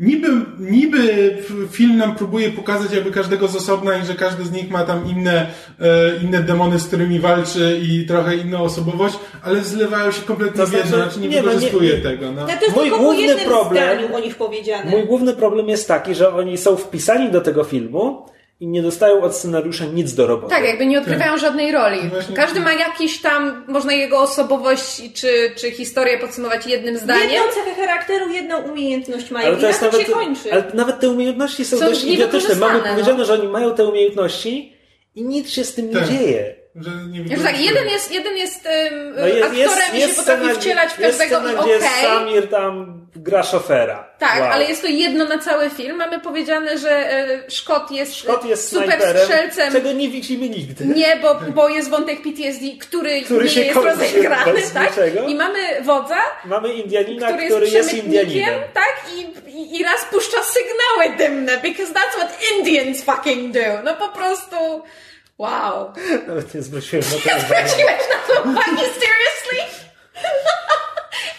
niby, 0.00 0.28
niby 0.58 1.36
film 1.70 1.96
nam 1.96 2.14
próbuje 2.14 2.50
pokazać 2.50 2.92
jakby 2.92 3.10
każdego 3.10 3.48
z 3.48 3.56
osobna 3.56 3.96
i 3.98 4.06
że 4.06 4.14
każdy 4.14 4.44
z 4.44 4.52
nich 4.52 4.70
ma 4.70 4.84
tam 4.84 5.06
inne, 5.06 5.46
e, 5.80 6.16
inne 6.24 6.42
demony, 6.42 6.78
z 6.78 6.86
którymi 6.86 7.20
walczy 7.20 7.80
i 7.82 8.06
trochę 8.06 8.36
inną 8.36 8.62
osobowość, 8.62 9.18
ale 9.42 9.60
zlewają 9.64 10.10
się 10.10 10.22
kompletnie 10.22 10.60
To 10.60 10.66
w 10.66 10.72
jedno, 10.72 10.86
znaczy, 10.96 11.02
znaczy 11.04 11.20
nie, 11.20 11.28
nie, 11.28 11.36
no, 11.42 11.48
wykorzystuje 11.48 11.96
nie- 11.96 12.02
tego. 12.02 12.32
No. 12.32 12.42
Ale 12.42 12.56
to 12.56 12.64
jest 12.64 12.76
Mój 12.76 12.90
główny 12.90 13.36
problem- 13.36 14.14
o 14.14 14.18
nich 14.20 14.36
powiedziane. 14.36 14.90
Mój 14.90 15.04
główny 15.04 15.34
problem 15.34 15.68
jest 15.68 15.88
taki, 15.88 16.14
że 16.14 16.34
oni 16.34 16.58
są 16.58 16.76
wpisani 16.76 17.30
do 17.30 17.40
tego 17.40 17.64
filmu 17.64 18.26
i 18.60 18.66
nie 18.68 18.82
dostają 18.82 19.22
od 19.22 19.36
scenariusza 19.36 19.84
nic 19.84 20.14
do 20.14 20.26
roboty. 20.26 20.54
Tak, 20.54 20.64
jakby 20.64 20.86
nie 20.86 20.98
odgrywają 20.98 21.38
żadnej 21.38 21.72
roli. 21.72 22.00
Właśnie- 22.08 22.36
Każdy 22.36 22.60
ma 22.60 22.72
jakiś 22.72 23.20
tam, 23.20 23.64
można 23.68 23.92
jego 23.92 24.20
osobowość 24.20 25.02
czy, 25.14 25.52
czy 25.56 25.70
historię 25.70 26.18
podsumować 26.18 26.66
jednym 26.66 26.98
zdaniem. 26.98 27.30
Jedną 27.30 27.52
cechę 27.52 27.74
charakteru, 27.74 28.32
jedną 28.32 28.58
umiejętność 28.62 29.30
mają 29.30 29.46
Ale 29.48 29.56
i 29.56 29.60
to 29.60 29.66
jest 29.66 29.82
na 29.82 29.88
tym 29.88 30.00
nawet, 30.00 30.06
się 30.08 30.12
kończy. 30.14 30.52
ale 30.52 30.64
nawet 30.74 31.00
te 31.00 31.08
umiejętności 31.08 31.64
są, 31.64 31.78
Są 31.78 31.84
dość 31.86 32.04
idiotyczne. 32.04 32.54
Mamy 32.54 32.60
niewykorzystane, 32.74 32.90
powiedziane, 32.94 33.18
no. 33.18 33.24
że 33.24 33.32
oni 33.32 33.48
mają 33.48 33.74
te 33.74 33.84
umiejętności 33.84 34.76
i 35.14 35.22
nic 35.24 35.50
się 35.50 35.64
z 35.64 35.74
tym 35.74 35.88
nie 35.88 35.94
Tak. 35.94 36.08
dzieje. 36.08 36.59
Że 36.76 36.90
nie 37.08 37.20
Już 37.34 37.42
tak, 37.42 37.60
jeden 37.60 37.88
jest, 37.88 38.12
jeden 38.12 38.36
jest 38.36 38.66
um, 38.66 39.14
No 39.16 39.26
jest, 39.26 39.42
aktorem 39.42 39.58
jest, 39.58 39.94
i 39.94 39.98
jest 39.98 40.10
się 40.10 40.16
potrafi 40.16 40.42
scena, 40.44 40.60
wcielać 40.60 40.90
w 40.90 40.98
jest 40.98 41.18
każdego 41.18 41.40
scena, 41.40 41.62
i 41.62 41.64
gdzie 41.64 41.76
okej. 41.76 42.02
Samir 42.02 42.48
tam 42.48 43.06
gra 43.16 43.42
szofera. 43.42 44.08
Tak, 44.18 44.40
Wow. 44.40 44.48
ale 44.52 44.64
jest 44.64 44.82
to 44.82 44.88
jedno 44.88 45.24
na 45.24 45.38
cały 45.38 45.70
film. 45.70 45.96
Mamy 45.96 46.20
powiedziane, 46.20 46.78
że 46.78 46.90
e, 47.12 47.50
Szkot 47.50 47.90
jest, 47.90 48.16
Szkot 48.16 48.44
jest 48.44 48.68
super 48.70 49.00
strzelcem. 49.22 49.72
czego 49.72 49.92
nie 49.92 50.08
widzimy 50.08 50.48
nigdy. 50.48 50.84
Nie, 50.86 51.16
bo, 51.22 51.34
bo 51.54 51.68
jest 51.68 51.90
wątek 51.90 52.22
PTSD, 52.22 52.66
który, 52.80 53.22
Który 53.22 53.44
nie 53.44 53.50
się 53.50 53.60
jest 53.60 53.76
rozegrany, 53.80 54.62
tak? 54.74 54.90
niczego. 54.90 55.26
I 55.28 55.34
mamy 55.34 55.82
wodza, 55.82 56.18
Mamy 56.44 56.72
Indianina, 56.72 57.26
który 57.28 57.46
który, 57.46 57.60
jest 57.64 57.74
jest 57.74 57.88
przemytnikiem, 57.88 58.26
Indianinem. 58.28 58.60
tak? 58.74 58.94
I, 59.16 59.50
i, 59.50 59.80
I 59.80 59.84
raz 59.84 60.04
puszcza 60.10 60.38
sygnały 60.42 61.16
dymne, 61.18 61.58
because 61.58 61.92
that's 61.92 62.16
what 62.16 62.38
Indians 62.58 63.02
fucking 63.04 63.54
do. 63.54 63.82
No 63.84 63.94
po 63.96 64.08
prostu, 64.08 64.56
wow. 65.40 65.92
Nawet 66.26 66.54
nie 66.54 66.62
zwróciłem 66.62 67.04
na 67.04 67.10
to 67.10 67.16
uwagi. 67.16 67.44
zwróciłeś 67.44 68.02
na 68.10 68.34
to 68.34 68.40
uwagi, 68.50 68.76
seriously? 68.76 69.60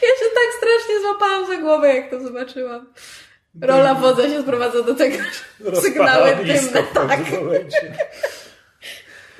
Ja 0.01 0.07
się 0.07 0.25
tak 0.35 0.53
strasznie 0.57 0.99
złapałam 1.01 1.47
za 1.47 1.57
głowę, 1.57 1.95
jak 1.95 2.09
to 2.09 2.19
zobaczyłam. 2.19 2.93
Rola 3.61 3.95
wodza 3.95 4.23
się 4.23 4.41
sprowadza 4.41 4.83
do 4.83 4.95
tego, 4.95 5.17
że 5.59 5.81
sygnały 5.81 6.35
dymne, 6.35 6.83
w 6.83 6.93
tak. 6.93 7.31
momencie. 7.31 7.97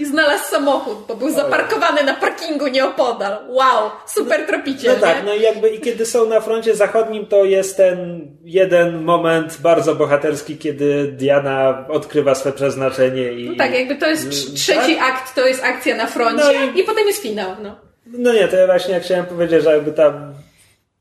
I 0.02 0.06
znalazł 0.06 0.44
samochód, 0.50 0.98
bo 1.08 1.16
był 1.16 1.30
zaparkowany 1.32 2.04
na 2.04 2.14
parkingu 2.14 2.68
nieopodal. 2.68 3.38
Wow, 3.48 3.90
super 4.08 4.48
tropiciel, 4.48 4.94
No 4.96 5.00
tak, 5.02 5.18
nie? 5.18 5.24
no 5.24 5.34
i 5.36 5.42
jakby 5.42 5.70
i 5.70 5.80
kiedy 5.82 6.06
są 6.06 6.26
na 6.26 6.42
froncie 6.42 6.76
zachodnim, 6.76 7.26
to 7.26 7.46
jest 7.46 7.78
ten 7.78 8.22
jeden 8.44 9.04
moment 9.04 9.58
bardzo 9.62 9.96
bohaterski, 9.96 10.58
kiedy 10.58 11.08
Diana 11.12 11.86
odkrywa 11.90 12.36
swe 12.36 12.52
przeznaczenie 12.52 13.32
i... 13.34 13.50
No 13.50 13.56
tak, 13.58 13.74
jakby 13.74 13.96
to 13.96 14.08
jest 14.08 14.30
trz- 14.30 14.54
trzeci 14.54 14.98
akt, 14.98 15.36
to 15.36 15.48
jest 15.48 15.64
akcja 15.64 15.96
na 15.96 16.08
froncie 16.08 16.44
No 16.44 16.52
i- 16.76 16.80
i... 16.80 16.84
potem 16.84 17.08
jest 17.08 17.22
finał, 17.22 17.50
no. 17.64 17.76
No 18.06 18.34
nie, 18.34 18.48
to 18.48 18.56
ja 18.56 18.66
właśnie 18.66 19.00
chciałem 19.00 19.26
powiedzieć, 19.26 19.64
że 19.64 19.74
jakby 19.74 19.92
ta 19.92 20.14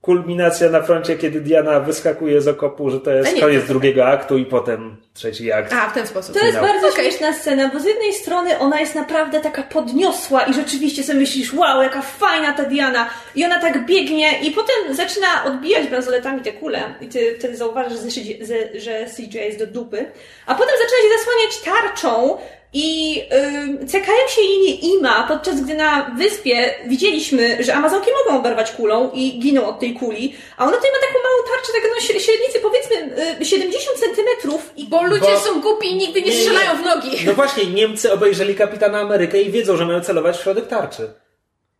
kulminacja 0.00 0.68
na 0.70 0.82
froncie, 0.82 1.16
kiedy 1.16 1.40
Diana 1.40 1.80
wyskakuje 1.80 2.40
z 2.40 2.48
okopu, 2.48 2.90
że 2.90 3.00
to 3.00 3.10
jest 3.10 3.34
nie, 3.34 3.40
koniec 3.40 3.62
to- 3.62 3.68
drugiego 3.68 4.06
aktu 4.06 4.38
i 4.38 4.44
potem 4.46 4.96
trzeci 5.14 5.52
akt. 5.52 5.72
A, 5.72 5.90
w 5.90 5.94
ten 5.94 6.06
sposób. 6.06 6.34
To 6.34 6.40
jest 6.46 6.58
Finał. 6.58 6.72
bardzo 6.72 6.88
Okej. 6.88 7.04
śmieszna 7.04 7.32
scena, 7.32 7.70
bo 7.74 7.80
z 7.80 7.84
jednej 7.84 8.12
strony 8.12 8.58
ona 8.58 8.80
jest 8.80 8.94
naprawdę 8.94 9.40
taka 9.40 9.62
podniosła 9.62 10.42
i 10.42 10.54
rzeczywiście 10.54 11.02
sobie 11.02 11.18
myślisz, 11.18 11.54
wow, 11.54 11.82
jaka 11.82 12.02
fajna 12.02 12.52
ta 12.52 12.62
Diana. 12.64 13.10
I 13.34 13.44
ona 13.44 13.60
tak 13.60 13.86
biegnie 13.86 14.40
i 14.42 14.50
potem 14.50 14.94
zaczyna 14.94 15.44
odbijać 15.44 15.86
bransoletami 15.88 16.40
te 16.40 16.52
kule 16.52 16.94
i 17.00 17.08
ty 17.08 17.36
wtedy 17.38 17.56
zauważasz, 17.56 17.92
że, 18.74 19.06
CGI 19.16 19.38
jest 19.38 19.58
do 19.58 19.66
dupy. 19.66 20.04
A 20.46 20.54
potem 20.54 20.74
zaczyna 20.78 21.02
się 21.02 21.18
zasłaniać 21.18 21.58
tarczą 21.64 22.38
i 22.72 23.14
yy, 23.16 23.86
CKM 23.86 24.28
się 24.28 24.40
jej 24.42 24.58
nie 24.60 24.74
ima, 24.74 25.24
podczas 25.28 25.60
gdy 25.60 25.74
na 25.74 26.14
wyspie 26.18 26.74
widzieliśmy, 26.86 27.64
że 27.64 27.74
Amazonki 27.74 28.10
mogą 28.24 28.38
oberwać 28.40 28.72
kulą 28.72 29.10
i 29.14 29.38
giną 29.38 29.66
od 29.66 29.80
tej 29.80 29.94
kuli, 29.94 30.36
a 30.56 30.64
ona 30.66 30.76
tutaj 30.76 30.90
ma 30.90 31.06
taką 31.06 31.18
małą 31.22 31.56
tarczę, 31.56 31.72
tak 31.72 31.82
no 31.94 32.00
śre- 32.00 32.24
średnicy 32.26 32.60
powiedzmy 32.62 32.96
yy, 33.38 33.44
70 33.46 33.98
centymetrów 33.98 34.72
i 34.76 34.84
Bo 34.88 35.02
ludzie 35.02 35.20
Bo- 35.32 35.38
są 35.40 35.60
głupi 35.60 35.88
i 35.90 35.94
nigdy 35.96 36.20
nie 36.22 36.26
Nie, 36.26 36.32
nie. 36.36 36.40
strzelają 36.42 36.76
w 36.76 36.84
nogi. 36.84 37.10
No 37.26 37.32
właśnie, 37.34 37.66
Niemcy 37.66 38.12
obejrzeli 38.12 38.54
Kapitana 38.54 39.00
Amerykę 39.00 39.42
i 39.42 39.50
wiedzą, 39.50 39.76
że 39.76 39.86
mają 39.86 40.00
celować 40.00 40.36
w 40.36 40.42
środek 40.42 40.66
tarczy. 40.68 41.10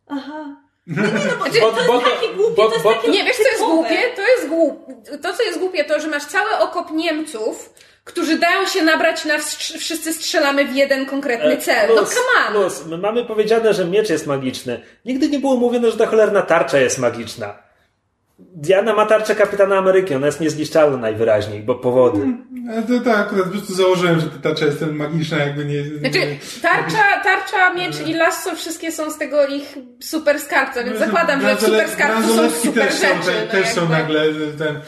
Aha. 0.09 0.55
Bo, 0.87 1.71
to 1.71 1.93
jest 1.93 2.05
takie 2.21 2.33
głupie, 2.35 2.55
to 2.55 2.71
jest 2.73 2.83
takie- 2.83 3.11
Nie, 3.11 3.23
wiesz 3.23 3.37
co 3.37 3.43
jest 3.43 3.63
głupie? 3.63 3.97
To 4.15 4.21
jest 4.21 4.47
głupie. 4.47 5.17
To, 5.23 5.33
co 5.33 5.43
jest 5.43 5.59
głupie, 5.59 5.83
to, 5.83 5.99
że 5.99 6.07
masz 6.07 6.25
cały 6.25 6.57
okop 6.59 6.91
Niemców, 6.91 7.73
którzy 8.03 8.37
dają 8.39 8.65
się 8.65 8.83
nabrać 8.83 9.25
na 9.25 9.37
wstrz- 9.37 9.77
wszyscy 9.77 10.13
strzelamy 10.13 10.65
w 10.65 10.75
jeden 10.75 11.05
konkretny 11.05 11.57
cel. 11.57 11.87
No 11.89 11.95
Plus, 11.95 12.09
come 12.09 12.47
on! 12.47 12.53
plus, 12.53 12.85
my 12.85 12.97
mamy 12.97 13.25
powiedziane, 13.25 13.73
że 13.73 13.85
miecz 13.85 14.09
jest 14.09 14.27
magiczny. 14.27 14.81
Nigdy 15.05 15.29
nie 15.29 15.39
było 15.39 15.55
mówione, 15.57 15.91
że 15.91 15.97
ta 15.97 16.05
cholerna 16.05 16.41
tarcza 16.41 16.77
jest 16.79 16.97
magiczna. 16.99 17.71
Diana 18.55 18.93
ma 18.93 19.05
tarczę 19.05 19.35
Kapitana 19.35 19.77
Ameryki, 19.77 20.15
ona 20.15 20.25
jest 20.25 20.39
niezniszczalna 20.41 20.97
najwyraźniej, 20.97 21.59
bo 21.63 21.75
powody. 21.75 22.19
Ale 22.71 22.81
to 22.81 22.99
tak, 23.05 23.19
akurat 23.19 23.45
po 23.45 23.51
prostu 23.51 23.73
założyłem, 23.73 24.19
że 24.19 24.27
ta 24.27 24.37
tarcza 24.49 24.65
jest 24.65 24.79
ten 24.79 24.95
magiczna, 24.95 25.37
jakby 25.37 25.65
nie... 25.65 25.83
Znaczy, 25.83 26.37
tarcza, 26.61 27.21
tarcza, 27.23 27.73
miecz 27.73 27.99
i 28.07 28.13
lasso 28.13 28.55
wszystkie 28.55 28.91
są 28.91 29.11
z 29.11 29.17
tego 29.17 29.47
ich 29.47 29.77
super 29.99 30.39
skarbca, 30.39 30.83
więc 30.83 30.99
zakładam, 30.99 31.41
że 31.41 31.57
super 31.57 31.89
skarbcu 31.89 32.35
są 32.35 32.49
super 32.51 32.87
też 32.87 32.93
rzeczy. 33.01 33.07
Są, 33.23 33.31
te, 33.31 33.45
no 33.45 33.51
też 33.51 33.67
są 33.67 33.89
nagle 33.89 34.21
ten 34.57 34.79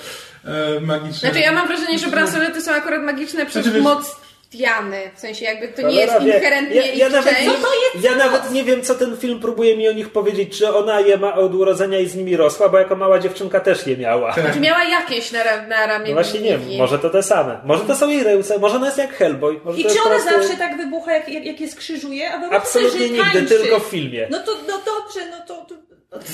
e, 0.45 0.79
magiczne. 0.79 1.29
Znaczy 1.29 1.39
ja 1.39 1.51
mam 1.51 1.67
wrażenie, 1.67 1.99
że 1.99 2.07
bransolety 2.07 2.61
są 2.61 2.71
akurat 2.71 3.01
magiczne 3.01 3.45
przez 3.45 3.65
Znaczy, 3.65 3.81
moc 3.81 4.15
Diany. 4.51 4.97
W 5.15 5.19
sensie 5.19 5.45
jakby 5.45 5.67
to 5.67 5.87
nie 5.87 5.95
jest 5.95 6.21
inherentnie 6.21 6.75
ja, 6.75 6.85
ja 6.93 7.07
ich 7.07 7.13
nawet, 7.13 7.35
część. 7.35 7.49
nie, 7.95 8.01
ja 8.01 8.15
nawet 8.15 8.51
nie 8.51 8.63
wiem, 8.63 8.81
co 8.81 8.95
ten 8.95 9.17
film 9.17 9.39
próbuje 9.39 9.77
mi 9.77 9.89
o 9.89 9.91
nich 9.91 10.09
powiedzieć. 10.09 10.57
Czy 10.57 10.75
ona 10.75 10.99
je 10.99 11.17
ma 11.17 11.35
od 11.35 11.55
urodzenia 11.55 11.99
i 11.99 12.07
z 12.07 12.15
nimi 12.15 12.37
rosła, 12.37 12.69
bo 12.69 12.79
jako 12.79 12.95
mała 12.95 13.19
dziewczynka 13.19 13.59
też 13.59 13.87
je 13.87 13.97
miała. 13.97 14.33
Znaczy 14.33 14.59
miała 14.59 14.83
jakieś 14.83 15.31
na, 15.31 15.39
na 15.67 15.87
ramię. 15.87 16.07
No 16.07 16.13
właśnie 16.13 16.39
nie 16.39 16.57
wiem, 16.57 16.77
może 16.77 16.99
to 16.99 17.09
te 17.09 17.23
same. 17.23 17.59
Może 17.65 17.83
to 17.83 17.95
są 17.95 18.09
jej 18.09 18.23
ręce, 18.23 18.59
może 18.59 18.75
ona 18.75 18.85
jest 18.85 18.97
jak 18.97 19.13
Hellboy. 19.13 19.59
Może 19.65 19.79
I 19.79 19.83
to 19.83 19.89
czy 19.89 19.95
jest 19.95 20.07
ona 20.07 20.15
prostu- 20.15 20.31
zawsze 20.41 20.57
tak 20.57 20.77
wybucha, 20.77 21.13
jak, 21.13 21.29
jak, 21.29 21.45
jak 21.45 21.61
je 21.61 21.67
skrzyżuje? 21.67 22.31
A 22.33 22.49
Absolutnie 22.49 23.09
nigdy, 23.09 23.31
tańczy. 23.33 23.47
tylko 23.59 23.79
w 23.79 23.83
filmie. 23.83 24.27
No 24.29 24.39
to 24.39 24.51
no 24.67 24.73
dobrze, 24.77 25.29
no 25.31 25.37
to, 25.47 25.65
to 25.65 25.75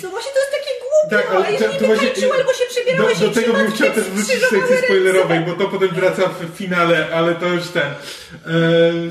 no 0.03 0.09
właśnie 0.09 0.31
to 0.31 0.39
jest 0.39 0.51
takie 0.51 0.73
głupie, 0.81 1.15
Tak, 1.17 1.25
no, 1.33 1.37
ale 1.37 1.51
jeżeli 1.51 1.73
to- 1.73 1.85
to 2.27 2.35
albo 2.39 2.53
się 2.53 2.65
przebierałeś 2.69 3.19
Do, 3.19 3.25
do 3.27 3.31
i 3.31 3.33
tego 3.43 3.53
bym 3.53 3.71
chciał 3.71 3.87
też 3.93 4.03
wrócić 4.03 4.35
w 4.35 4.49
sekcji 4.49 4.77
spoilerowej, 4.85 5.39
bo 5.39 5.51
to 5.53 5.67
potem 5.69 5.89
wraca 5.89 6.21
w 6.29 6.57
finale, 6.57 7.07
ale 7.13 7.35
to 7.35 7.47
już 7.47 7.67
ten. 7.67 7.83
E, 7.87 7.91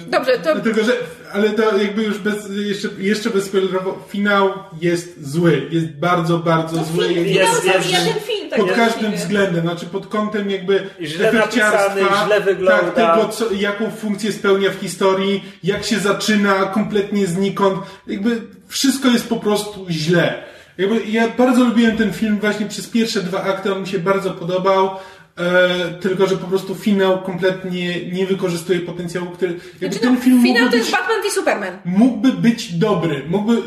Dobrze, 0.07 0.39
to- 0.39 0.61
Tylko, 0.61 0.85
że, 0.85 0.93
ale 1.33 1.51
to 1.51 1.77
jakby 1.79 2.03
już 2.03 2.19
bez, 2.19 2.37
jeszcze, 2.51 2.89
jeszcze 2.99 3.31
bez 3.31 3.45
spoilerowo, 3.45 4.07
finał 4.09 4.53
jest 4.81 5.31
zły. 5.33 5.69
Jest 5.71 5.87
bardzo, 5.87 6.39
bardzo 6.39 6.77
No 6.77 6.85
zły. 6.85 7.09
film, 7.09 7.27
Jest- 7.27 7.65
jest- 7.65 7.91
jest- 7.91 8.05
ten 8.05 8.21
film. 8.21 8.51
Tak 8.51 8.61
pod 8.61 8.73
każdym 8.73 9.13
względem, 9.13 9.63
znaczy 9.63 9.87
pod 9.87 10.07
kątem 10.07 10.51
jakby 10.51 10.87
Źle 11.03 11.29
efekciarstwa, 11.29 11.95
napisany, 11.95 12.27
źle 12.27 12.41
wygląda. 12.41 12.91
Tak, 12.93 12.95
tego, 13.17 13.29
co, 13.29 13.53
jaką 13.53 13.91
funkcję 13.91 14.33
spełnia 14.33 14.71
w 14.71 14.75
historii, 14.75 15.45
jak 15.65 15.85
się 15.85 15.99
zaczyna 15.99 16.55
kompletnie 16.67 17.27
znikąd. 17.27 17.79
Jakby 18.07 18.41
wszystko 18.69 19.09
jest 19.09 19.29
po 19.29 19.37
prostu 19.37 19.87
źle. 19.91 20.48
Jakby 20.79 21.01
ja 21.07 21.29
bardzo 21.29 21.65
lubiłem 21.65 21.97
ten 21.97 22.13
film 22.13 22.39
właśnie 22.41 22.67
przez 22.67 22.87
pierwsze 22.87 23.23
dwa 23.23 23.43
akty, 23.43 23.75
on 23.75 23.81
mi 23.81 23.87
się 23.87 23.99
bardzo 23.99 24.31
podobał. 24.31 24.91
E, 25.39 25.69
tylko, 26.01 26.27
że 26.27 26.37
po 26.37 26.47
prostu 26.47 26.75
finał 26.75 27.23
kompletnie 27.23 28.11
nie 28.13 28.27
wykorzystuje 28.27 28.81
potencjału, 28.81 29.27
który. 29.31 29.53
Jakby 29.53 29.79
Znaczy, 29.79 29.99
no, 30.05 30.11
ten 30.11 30.21
film 30.21 30.43
finał 30.43 30.71
to 30.71 30.77
jest 30.77 30.91
Batman 30.91 31.27
i 31.29 31.31
Superman. 31.31 31.79
mógłby 31.85 32.33
być 32.33 32.73
dobry, 32.73 33.23
mógłby, 33.29 33.63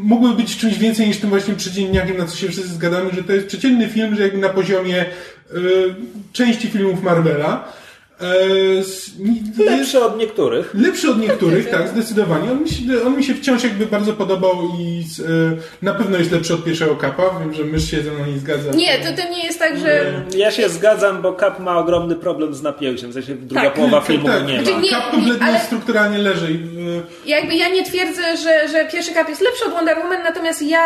mógłby 0.00 0.34
być 0.34 0.56
czymś 0.56 0.78
więcej 0.78 1.08
niż 1.08 1.16
tym 1.16 1.30
właśnie 1.30 1.54
przeciętniakiem, 1.54 2.16
na 2.16 2.26
co 2.26 2.36
się 2.36 2.48
wszyscy 2.48 2.68
zgadzamy, 2.68 3.10
że 3.14 3.22
to 3.22 3.32
jest 3.32 3.46
przeciętny 3.46 3.88
film, 3.88 4.14
że 4.14 4.22
jakby 4.22 4.38
na 4.38 4.48
poziomie 4.48 5.00
e, 5.00 5.06
części 6.32 6.68
filmów 6.68 7.02
Marvela. 7.02 7.72
E, 8.22 9.64
Lepszy 9.64 10.04
od 10.04 10.18
niektórych. 10.18 10.74
Lepszy 10.74 11.10
od 11.10 11.18
niektórych, 11.18 11.70
tak, 11.70 11.88
zdecydowanie. 11.88 12.50
On 12.52 12.62
mi, 12.62 12.68
się, 12.70 12.82
on 13.06 13.16
mi 13.16 13.24
się 13.24 13.34
wciąż 13.34 13.64
jakby 13.64 13.86
bardzo 13.86 14.12
podobał 14.12 14.52
i 14.80 15.04
e, 15.28 15.56
na 15.82 15.94
pewno 15.94 16.18
jest 16.18 16.32
lepszy 16.32 16.54
od 16.54 16.64
pierwszego 16.64 16.96
kapa. 16.96 17.22
Wiem, 17.40 17.54
że 17.54 17.64
mysz 17.64 17.90
się 17.90 18.02
ze 18.02 18.10
mną 18.10 18.26
nie 18.26 18.38
zgadza. 18.38 18.70
Nie, 18.70 18.98
to, 18.98 19.22
to 19.22 19.28
nie 19.30 19.44
jest 19.46 19.58
tak, 19.58 19.78
że... 19.78 20.22
Ja 20.36 20.50
się 20.50 20.68
zgadzam, 20.68 21.22
bo 21.22 21.34
Cap 21.34 21.60
ma 21.60 21.78
ogromny 21.78 22.16
problem 22.16 22.54
z 22.54 22.62
napięciem. 22.62 23.10
W 23.10 23.14
sensie 23.14 23.34
druga 23.34 23.62
Tak, 23.62 23.74
połowa 23.74 24.00
filmu 24.00 24.26
tak. 24.26 24.46
nie 24.46 24.56
ma. 24.58 24.64
Znaczy, 24.64 24.80
nie- 24.80 24.90
Kap 24.90 25.10
kompletnie 25.10 25.46
ale- 25.46 25.60
strukturalnie 25.60 26.18
leży. 26.18 26.52
i, 26.52 26.56
e, 26.56 27.02
Jakby 27.30 27.54
ja 27.54 27.68
nie 27.68 27.84
twierdzę, 27.84 28.22
że, 28.36 28.68
że 28.68 28.84
pierwszy 28.92 29.12
kap 29.14 29.28
jest 29.28 29.40
lepszy 29.40 29.64
od 29.64 29.72
Wonder 29.72 29.98
Woman, 29.98 30.22
natomiast 30.22 30.62
ja 30.62 30.82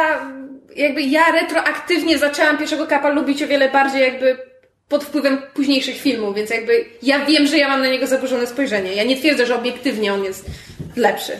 jakby 0.76 1.02
ja 1.02 1.22
retroaktywnie 1.32 2.18
zaczęłam 2.18 2.58
pierwszego 2.58 2.86
kapa 2.86 3.08
lubić 3.08 3.42
o 3.42 3.46
wiele 3.46 3.70
bardziej 3.70 4.00
jakby 4.00 4.36
pod 4.88 5.04
wpływem 5.04 5.38
późniejszych 5.54 5.96
filmów, 5.96 6.36
więc 6.36 6.50
jakby 6.50 6.84
ja 7.02 7.26
wiem, 7.26 7.46
że 7.46 7.58
ja 7.58 7.68
mam 7.68 7.82
na 7.82 7.88
niego 7.88 8.06
zaburzone 8.06 8.46
spojrzenie. 8.46 8.94
Ja 8.94 9.04
nie 9.04 9.16
twierdzę, 9.16 9.46
że 9.46 9.56
obiektywnie 9.56 10.14
on 10.14 10.24
jest 10.24 10.46
lepszy. 10.96 11.32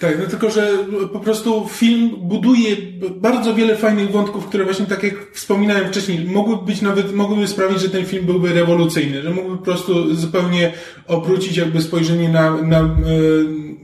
Tak, 0.00 0.18
no 0.18 0.26
tylko, 0.26 0.50
że 0.50 0.78
po 1.12 1.20
prostu 1.20 1.66
film 1.72 2.10
buduje 2.18 2.76
bardzo 3.10 3.54
wiele 3.54 3.76
fajnych 3.76 4.10
wątków, 4.10 4.46
które 4.46 4.64
właśnie 4.64 4.86
tak 4.86 5.02
jak 5.02 5.14
wspominałem 5.32 5.88
wcześniej, 5.88 6.24
mogłyby 6.24 6.62
być 6.66 6.82
nawet, 6.82 7.14
mogłyby 7.14 7.48
sprawić, 7.48 7.80
że 7.80 7.88
ten 7.88 8.06
film 8.06 8.26
byłby 8.26 8.52
rewolucyjny, 8.52 9.22
że 9.22 9.30
mógłby 9.30 9.56
po 9.58 9.64
prostu 9.64 10.14
zupełnie 10.14 10.72
obrócić 11.06 11.56
jakby 11.56 11.82
spojrzenie 11.82 12.28
na, 12.28 12.62
na, 12.62 12.78
e, 12.78 12.88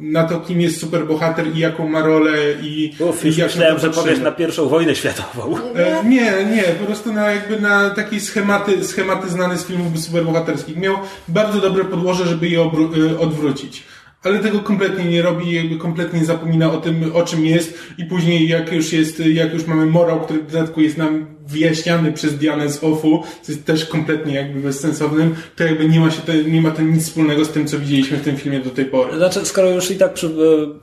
na 0.01 0.25
to, 0.25 0.41
kim 0.41 0.61
jest 0.61 0.81
superbohater 0.81 1.57
i 1.57 1.59
jaką 1.59 1.89
ma 1.89 2.03
rolę 2.03 2.33
i, 2.63 2.95
Uf, 2.99 3.25
i 3.25 3.27
już 3.27 3.39
jak 3.39 3.49
myślałem, 3.49 3.75
na 3.75 3.81
że 3.81 3.91
powiesz 3.91 4.21
na 4.21 4.33
pierwszą 4.33 4.69
wojnę 4.69 4.95
światową. 4.95 5.57
E, 5.75 6.05
Nie, 6.05 6.33
nie, 6.57 6.63
po 6.63 6.87
prostu 6.87 7.13
na 7.13 7.31
jakby 7.31 7.61
na 7.61 7.91
takie 7.91 8.21
schematy, 8.21 8.85
schematy 8.85 9.29
znane 9.29 9.59
z 9.59 9.65
filmów 9.65 9.99
superbohaterskich. 10.01 10.77
Miał 10.77 10.97
bardzo 11.29 11.61
dobre 11.61 11.85
podłoże, 11.85 12.27
żeby 12.27 12.49
je 12.49 12.61
e, 12.61 13.19
odwrócić. 13.19 13.83
Ale 14.25 14.39
tego 14.39 14.61
kompletnie 14.61 15.05
nie 15.05 15.23
robi, 15.23 15.53
jakby 15.53 15.77
kompletnie 15.77 16.25
zapomina 16.25 16.73
o 16.73 16.77
tym, 16.77 17.11
o 17.15 17.23
czym 17.23 17.47
jest 17.47 17.79
i 17.99 18.05
później 18.05 18.49
jak 18.49 18.73
już 18.73 18.93
jest, 18.93 19.27
jak 19.27 19.55
już 19.55 19.67
mamy 19.67 19.87
morał, 19.87 20.21
który 20.21 20.43
w 20.43 20.53
dodatku 20.53 20.81
jest 20.81 20.97
nam 20.97 21.27
wyjaśniany 21.47 22.13
przez 22.13 22.39
Dianę 22.39 22.71
z 22.71 22.85
OFU, 22.85 23.23
co 23.43 23.53
jest 23.53 23.65
też 23.65 23.87
kompletnie 23.87 24.35
jakby 24.35 24.61
bezsensownym, 24.61 25.35
to 25.57 25.65
jakby 25.65 25.89
nie 25.89 26.01
ma 26.01 26.11
się 26.11 26.21
to, 26.23 26.33
nie 26.33 26.63
ma 26.63 26.71
to 26.71 26.83
nic 26.83 27.05
wspólnego 27.05 27.45
z 27.45 27.51
tym, 27.51 27.67
co 27.67 27.79
widzieliśmy 27.79 28.17
w 28.17 28.25
tym 28.25 28.37
filmie 28.37 28.61
do 28.61 28.71
tej 28.71 28.85
pory. 28.85 29.17
Znaczy, 29.17 29.47
skoro 29.47 29.71
już 29.71 29.91
i 29.91 29.97
tak 29.97 30.19
e, 30.25 30.27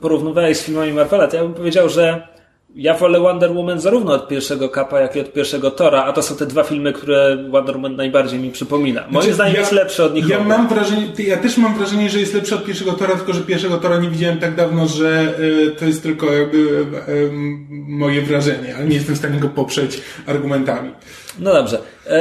porównywałeś 0.00 0.56
z 0.56 0.62
filmami 0.62 0.92
Marvela, 0.92 1.28
to 1.28 1.36
ja 1.36 1.42
bym 1.42 1.54
powiedział, 1.54 1.88
że 1.88 2.31
ja 2.76 2.94
wolę 2.94 3.20
Wonder 3.20 3.52
Woman 3.52 3.80
zarówno 3.80 4.12
od 4.14 4.28
pierwszego 4.28 4.68
Kapa, 4.68 5.00
jak 5.00 5.16
i 5.16 5.20
od 5.20 5.32
pierwszego 5.32 5.70
Tora, 5.70 6.04
a 6.04 6.12
to 6.12 6.22
są 6.22 6.36
te 6.36 6.46
dwa 6.46 6.62
filmy, 6.64 6.92
które 6.92 7.36
Wonder 7.50 7.74
Woman 7.76 7.96
najbardziej 7.96 8.38
mi 8.40 8.50
przypomina. 8.50 9.00
Moim 9.00 9.12
Znaczy, 9.12 9.34
zdaniem 9.34 9.54
ja- 9.54 9.60
jest 9.60 9.72
lepszy 9.72 10.04
od 10.04 10.14
nich 10.14 10.28
Ja 10.28 10.38
obu. 10.38 10.48
mam 10.48 10.68
wrażenie, 10.68 11.06
ja 11.26 11.36
też 11.36 11.56
mam 11.58 11.74
wrażenie, 11.78 12.10
że 12.10 12.20
jest 12.20 12.34
lepszy 12.34 12.54
od 12.54 12.64
pierwszego 12.64 12.92
Tora, 12.92 13.14
tylko 13.16 13.32
że 13.32 13.40
pierwszego 13.40 13.78
Tora 13.78 13.98
nie 13.98 14.08
widziałem 14.10 14.38
tak 14.38 14.54
dawno, 14.54 14.86
że 14.86 15.34
e, 15.66 15.70
to 15.70 15.84
jest 15.84 16.02
tylko 16.02 16.32
jakby 16.32 16.86
e, 17.08 17.12
em, 17.12 17.66
moje 17.88 18.22
wrażenie, 18.22 18.76
ale 18.76 18.84
nie 18.86 18.94
jestem 18.96 19.14
w 19.14 19.18
stanie 19.18 19.40
go 19.40 19.48
poprzeć 19.48 20.00
argumentami. 20.26 20.90
No 21.38 21.52
dobrze. 21.52 21.78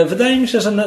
Wydaje 0.08 0.38
mi 0.40 0.48
się, 0.48 0.62
że 0.62 0.72
na, 0.72 0.84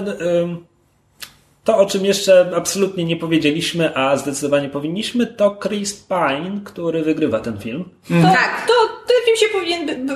To, 1.65 1.79
o 1.79 1.87
czym 1.87 2.05
jeszcze 2.05 2.51
absolutnie 2.57 3.05
nie 3.05 3.17
powiedzieliśmy, 3.17 3.97
a 3.97 4.17
zdecydowanie 4.17 4.69
powinniśmy, 4.69 5.27
to 5.27 5.59
Chris 5.63 6.07
Pine, 6.09 6.61
który 6.65 7.03
wygrywa 7.03 7.41
ten 7.41 7.59
film. 7.59 7.85
To, 8.09 8.15
Tak. 8.23 8.67
to 8.67 8.73
ten 9.07 9.17
film 9.25 9.37
się 9.37 9.59
powinien, 9.59 10.09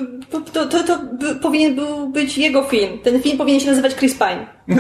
to, 0.53 0.67
to, 0.67 0.83
to 0.83 0.99
powinien 1.43 1.75
był 1.75 2.09
być 2.09 2.39
jego 2.39 2.63
film. 2.65 2.99
Ten 2.99 3.23
film 3.23 3.39
powinien 3.39 3.61
się 3.61 3.67
nazywać 3.67 3.95
Chris 3.95 4.15
Pine. 4.19 4.47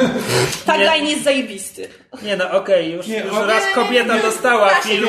Tagline 0.66 1.06
jest 1.06 1.24
zajebisty. 1.24 1.88
Nie 2.22 2.36
no, 2.36 2.50
okej, 2.50 2.92
już, 2.92 3.06
Nie, 3.06 3.20
już 3.20 3.34
raz 3.46 3.62
kobieta 3.74 4.18
dostała 4.18 4.68
film. 4.68 5.06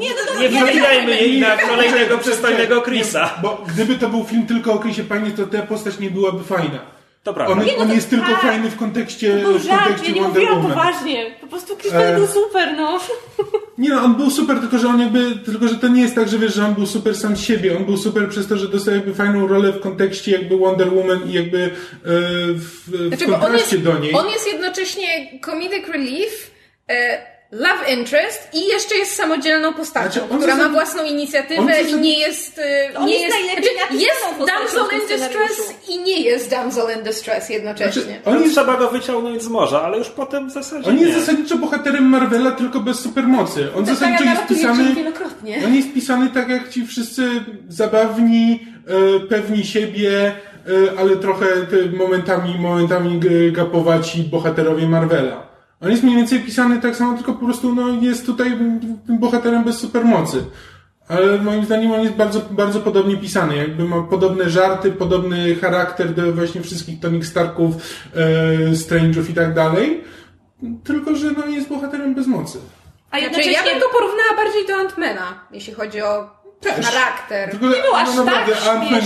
Nie, 0.00 0.10
no, 0.10 0.16
no, 0.32 0.38
Nie 0.38 0.48
nie, 0.48 0.60
wymieniajmy 0.60 1.16
jej 1.16 1.40
na 1.40 1.56
kolejnego 1.56 2.18
przystojnego 2.18 2.82
Chrisa. 2.82 3.38
Bo 3.42 3.64
gdyby 3.68 3.94
to 3.94 4.08
był 4.08 4.24
film 4.24 4.46
tylko 4.46 4.72
o 4.72 4.78
Chrisie 4.78 5.04
Pine, 5.04 5.30
to 5.30 5.46
ta 5.46 5.62
postać 5.62 5.98
nie 5.98 6.10
byłaby 6.10 6.44
fajna. 6.44 7.01
To 7.22 7.34
prawda. 7.34 7.52
On, 7.54 7.64
Nie, 7.66 7.72
no 7.76 7.82
on 7.82 7.88
to 7.88 7.94
jest 7.94 8.10
tylko 8.10 8.26
tak. 8.26 8.40
fajny 8.40 8.70
w 8.70 8.76
kontekście, 8.76 9.38
To 9.38 9.48
był 9.48 9.58
w 9.58 9.62
żart, 9.62 9.66
ja 9.66 9.78
kontekście 9.86 10.12
nie 10.12 10.20
Wonder 10.22 10.42
mówiłam 10.42 10.62
Woman. 10.62 10.78
poważnie. 10.78 11.34
Po 11.40 11.46
prostu 11.46 11.76
Chris 11.76 11.92
Pine 11.92 12.04
E. 12.14 12.16
był 12.16 12.26
super, 12.26 12.74
no. 12.76 13.00
Nie 13.78 13.88
no, 13.88 14.02
on 14.02 14.14
był 14.14 14.30
super, 14.30 14.60
tylko 14.60 14.78
że 14.78 14.88
on 14.88 15.00
jakby, 15.00 15.36
tylko 15.44 15.68
że 15.68 15.74
to 15.74 15.88
nie 15.88 16.02
jest 16.02 16.14
tak, 16.14 16.28
że 16.28 16.38
wiesz, 16.38 16.54
że 16.54 16.64
on 16.66 16.74
był 16.74 16.86
super 16.86 17.16
sam 17.16 17.36
z 17.36 17.40
siebie. 17.40 17.76
On 17.76 17.84
był 17.84 17.96
super 17.96 18.28
przez 18.28 18.46
to, 18.48 18.56
że 18.56 18.68
dostał 18.68 18.94
jakby 18.94 19.14
fajną 19.14 19.46
rolę 19.46 19.72
w 19.72 19.80
kontekście 19.80 20.32
jakby 20.32 20.56
Wonder 20.56 20.94
Woman 20.94 21.30
i 21.30 21.32
jakby 21.32 21.58
e, 21.62 21.70
w, 22.04 22.88
w 22.88 23.08
Znaczy, 23.08 23.26
kontraście 23.26 23.76
jest, 23.76 23.88
do 23.88 23.98
niej. 23.98 24.14
on 24.14 24.28
jest 24.28 24.46
jednocześnie 24.52 25.38
comedic 25.44 25.88
relief, 25.88 26.50
e, 26.88 27.31
love 27.52 27.92
interest 27.92 28.48
i 28.52 28.68
jeszcze 28.68 28.94
jest 28.94 29.14
samodzielną 29.14 29.74
postacią, 29.74 30.20
Znaczy, 30.26 30.36
która 30.38 30.56
ma 30.56 30.68
własną 30.68 31.04
inicjatywę 31.04 31.82
i 31.82 31.94
nie 31.94 32.18
jest... 32.18 32.58
e, 32.58 32.98
On 32.98 33.06
nie 33.06 33.20
jest 33.20 33.36
najlepiej 33.36 33.76
znaczy, 33.78 33.94
jest 33.94 34.20
postacią 34.38 34.46
damsel 34.46 34.84
w 34.84 34.88
tym 34.88 35.00
in 35.00 35.06
distress 35.08 35.74
i 35.88 35.98
nie 35.98 36.20
jest 36.20 36.50
damsel 36.50 36.98
in 36.98 37.04
distress 37.04 37.50
jednocześnie. 37.50 38.02
Znaczy, 38.02 38.20
on 38.24 38.42
jest, 38.42 38.54
trzeba 38.54 38.76
go 38.76 38.90
wyciągnąć 38.90 39.42
z 39.42 39.48
morza, 39.48 39.82
ale 39.82 39.98
już 39.98 40.08
potem 40.08 40.48
w 40.48 40.52
zasadzie 40.52 40.90
on 40.90 40.98
jest 40.98 41.14
nie. 41.14 41.20
zasadniczo 41.20 41.56
bohaterem 41.58 42.04
Marvela, 42.04 42.50
tylko 42.50 42.80
bez 42.80 42.98
supermocy. 42.98 43.68
On 43.76 43.84
Tak, 43.84 43.94
zasadniczo 43.94 44.24
ja 44.24 44.30
jest 44.30 44.46
pisany... 44.46 44.94
On 45.66 45.74
jest 45.74 45.92
pisany 45.94 46.30
tak 46.30 46.48
jak 46.48 46.68
ci 46.68 46.86
wszyscy 46.86 47.28
zabawni, 47.68 48.66
e, 49.16 49.20
pewni 49.20 49.64
siebie, 49.64 50.26
e, 50.26 51.00
ale 51.00 51.16
trochę 51.16 51.46
momentami, 51.98 52.58
momentami 52.58 53.20
gapowaci 53.52 54.22
bohaterowie 54.22 54.86
Marvela. 54.88 55.51
On 55.82 55.90
jest 55.90 56.02
mniej 56.02 56.16
więcej 56.16 56.40
pisany 56.40 56.80
tak 56.80 56.96
samo, 56.96 57.16
tylko 57.16 57.32
po 57.32 57.44
prostu 57.44 57.74
no, 57.74 57.88
jest 58.00 58.26
tutaj 58.26 58.50
tym 59.06 59.18
bohaterem 59.18 59.64
bez 59.64 59.78
supermocy. 59.78 60.44
Ale 61.08 61.38
moim 61.38 61.64
zdaniem 61.64 61.92
on 61.92 62.00
jest 62.00 62.14
bardzo, 62.14 62.40
bardzo 62.50 62.80
podobnie 62.80 63.16
pisany. 63.16 63.56
Jakby 63.56 63.84
ma 63.84 64.02
podobne 64.02 64.50
żarty, 64.50 64.92
podobny 64.92 65.54
charakter 65.54 66.14
do 66.14 66.32
właśnie 66.32 66.62
wszystkich 66.62 67.00
Tony 67.00 67.24
Starków, 67.24 67.74
e, 68.14 68.72
Strange'ów 68.72 69.30
i 69.30 69.34
tak 69.34 69.54
dalej. 69.54 70.04
Tylko, 70.84 71.16
że 71.16 71.30
no, 71.30 71.46
jest 71.46 71.68
bohaterem 71.68 72.14
bez 72.14 72.26
mocy. 72.26 72.58
A 73.10 73.18
Znaczy, 73.18 73.50
ja 73.50 73.62
bym 73.64 73.80
go 73.80 73.86
porównała 73.92 74.36
bardziej 74.36 74.66
do 74.66 74.74
Antmana, 74.74 75.46
jeśli 75.52 75.74
chodzi 75.74 76.02
o 76.02 76.41
Też. 76.62 76.86
charakter. 76.86 77.54
Nie 77.54 77.82
było 77.82 77.98
aż 77.98 78.08
no 78.16 78.24
naprawdę, 78.24 78.52
tak. 78.54 78.62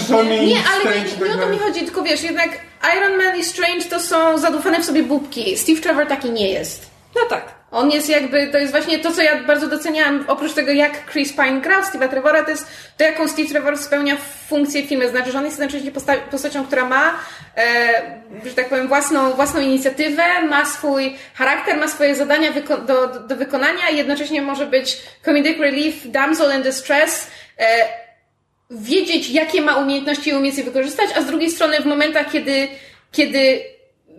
Tony, 0.08 0.46
Nie, 0.46 0.56
ale 0.72 0.80
Strange, 0.80 1.00
nie, 1.00 1.10
tak 1.10 1.28
nie 1.28 1.34
o 1.34 1.38
to 1.38 1.48
mi 1.48 1.58
chodzi, 1.58 1.80
tylko 1.80 2.02
wiesz, 2.02 2.22
jednak 2.22 2.48
Iron 2.96 3.16
Man 3.24 3.36
i 3.36 3.44
Strange 3.44 3.84
to 3.84 4.00
są 4.00 4.38
zadufane 4.38 4.80
w 4.80 4.84
sobie 4.84 5.02
bubki. 5.02 5.58
Steve 5.58 5.80
Trevor 5.80 6.06
taki 6.06 6.30
nie 6.30 6.50
jest. 6.50 6.86
No 7.14 7.20
tak. 7.28 7.56
On 7.70 7.90
jest 7.90 8.08
jakby, 8.08 8.46
to 8.46 8.58
jest 8.58 8.72
właśnie 8.72 8.98
to, 8.98 9.12
co 9.12 9.22
ja 9.22 9.42
bardzo 9.44 9.66
doceniałam, 9.68 10.24
oprócz 10.28 10.52
tego, 10.52 10.72
jak 10.72 11.10
Chris 11.12 11.32
Pine 11.32 11.60
grał 11.60 11.82
Steve'a 11.82 12.08
Trevora, 12.08 12.44
to 12.44 12.50
jest 12.50 12.66
to, 12.98 13.04
jaką 13.04 13.28
Steve 13.28 13.48
Trevor 13.48 13.78
spełnia 13.78 14.16
funkcję 14.48 14.82
w 14.82 14.86
filmie. 14.86 15.08
Znaczy, 15.08 15.32
że 15.32 15.38
on 15.38 15.44
jest 15.44 15.58
jednocześnie 15.58 15.92
posta- 15.92 16.28
postacią, 16.30 16.66
która 16.66 16.84
ma, 16.84 17.14
e, 17.56 17.92
że 18.44 18.54
tak 18.54 18.68
powiem, 18.68 18.88
własną, 18.88 19.32
własną 19.32 19.60
inicjatywę, 19.60 20.42
ma 20.48 20.64
swój 20.64 21.16
charakter, 21.34 21.76
ma 21.76 21.88
swoje 21.88 22.14
zadania 22.14 22.52
wyko- 22.52 22.84
do, 22.84 23.06
do, 23.06 23.20
do 23.20 23.36
wykonania 23.36 23.90
i 23.90 23.96
jednocześnie 23.96 24.42
może 24.42 24.66
być 24.66 24.98
comedic 25.24 25.58
relief, 25.58 25.94
damsel 26.04 26.56
in 26.56 26.62
distress, 26.62 27.26
wiedzieć, 28.70 29.30
jakie 29.30 29.62
ma 29.62 29.76
umiejętności 29.76 30.30
i 30.30 30.34
umieć 30.34 30.58
je 30.58 30.64
wykorzystać, 30.64 31.10
a 31.16 31.22
z 31.22 31.26
drugiej 31.26 31.50
strony 31.50 31.80
w 31.80 31.86
momentach, 31.86 32.32
kiedy, 32.32 32.68
kiedy 33.12 33.60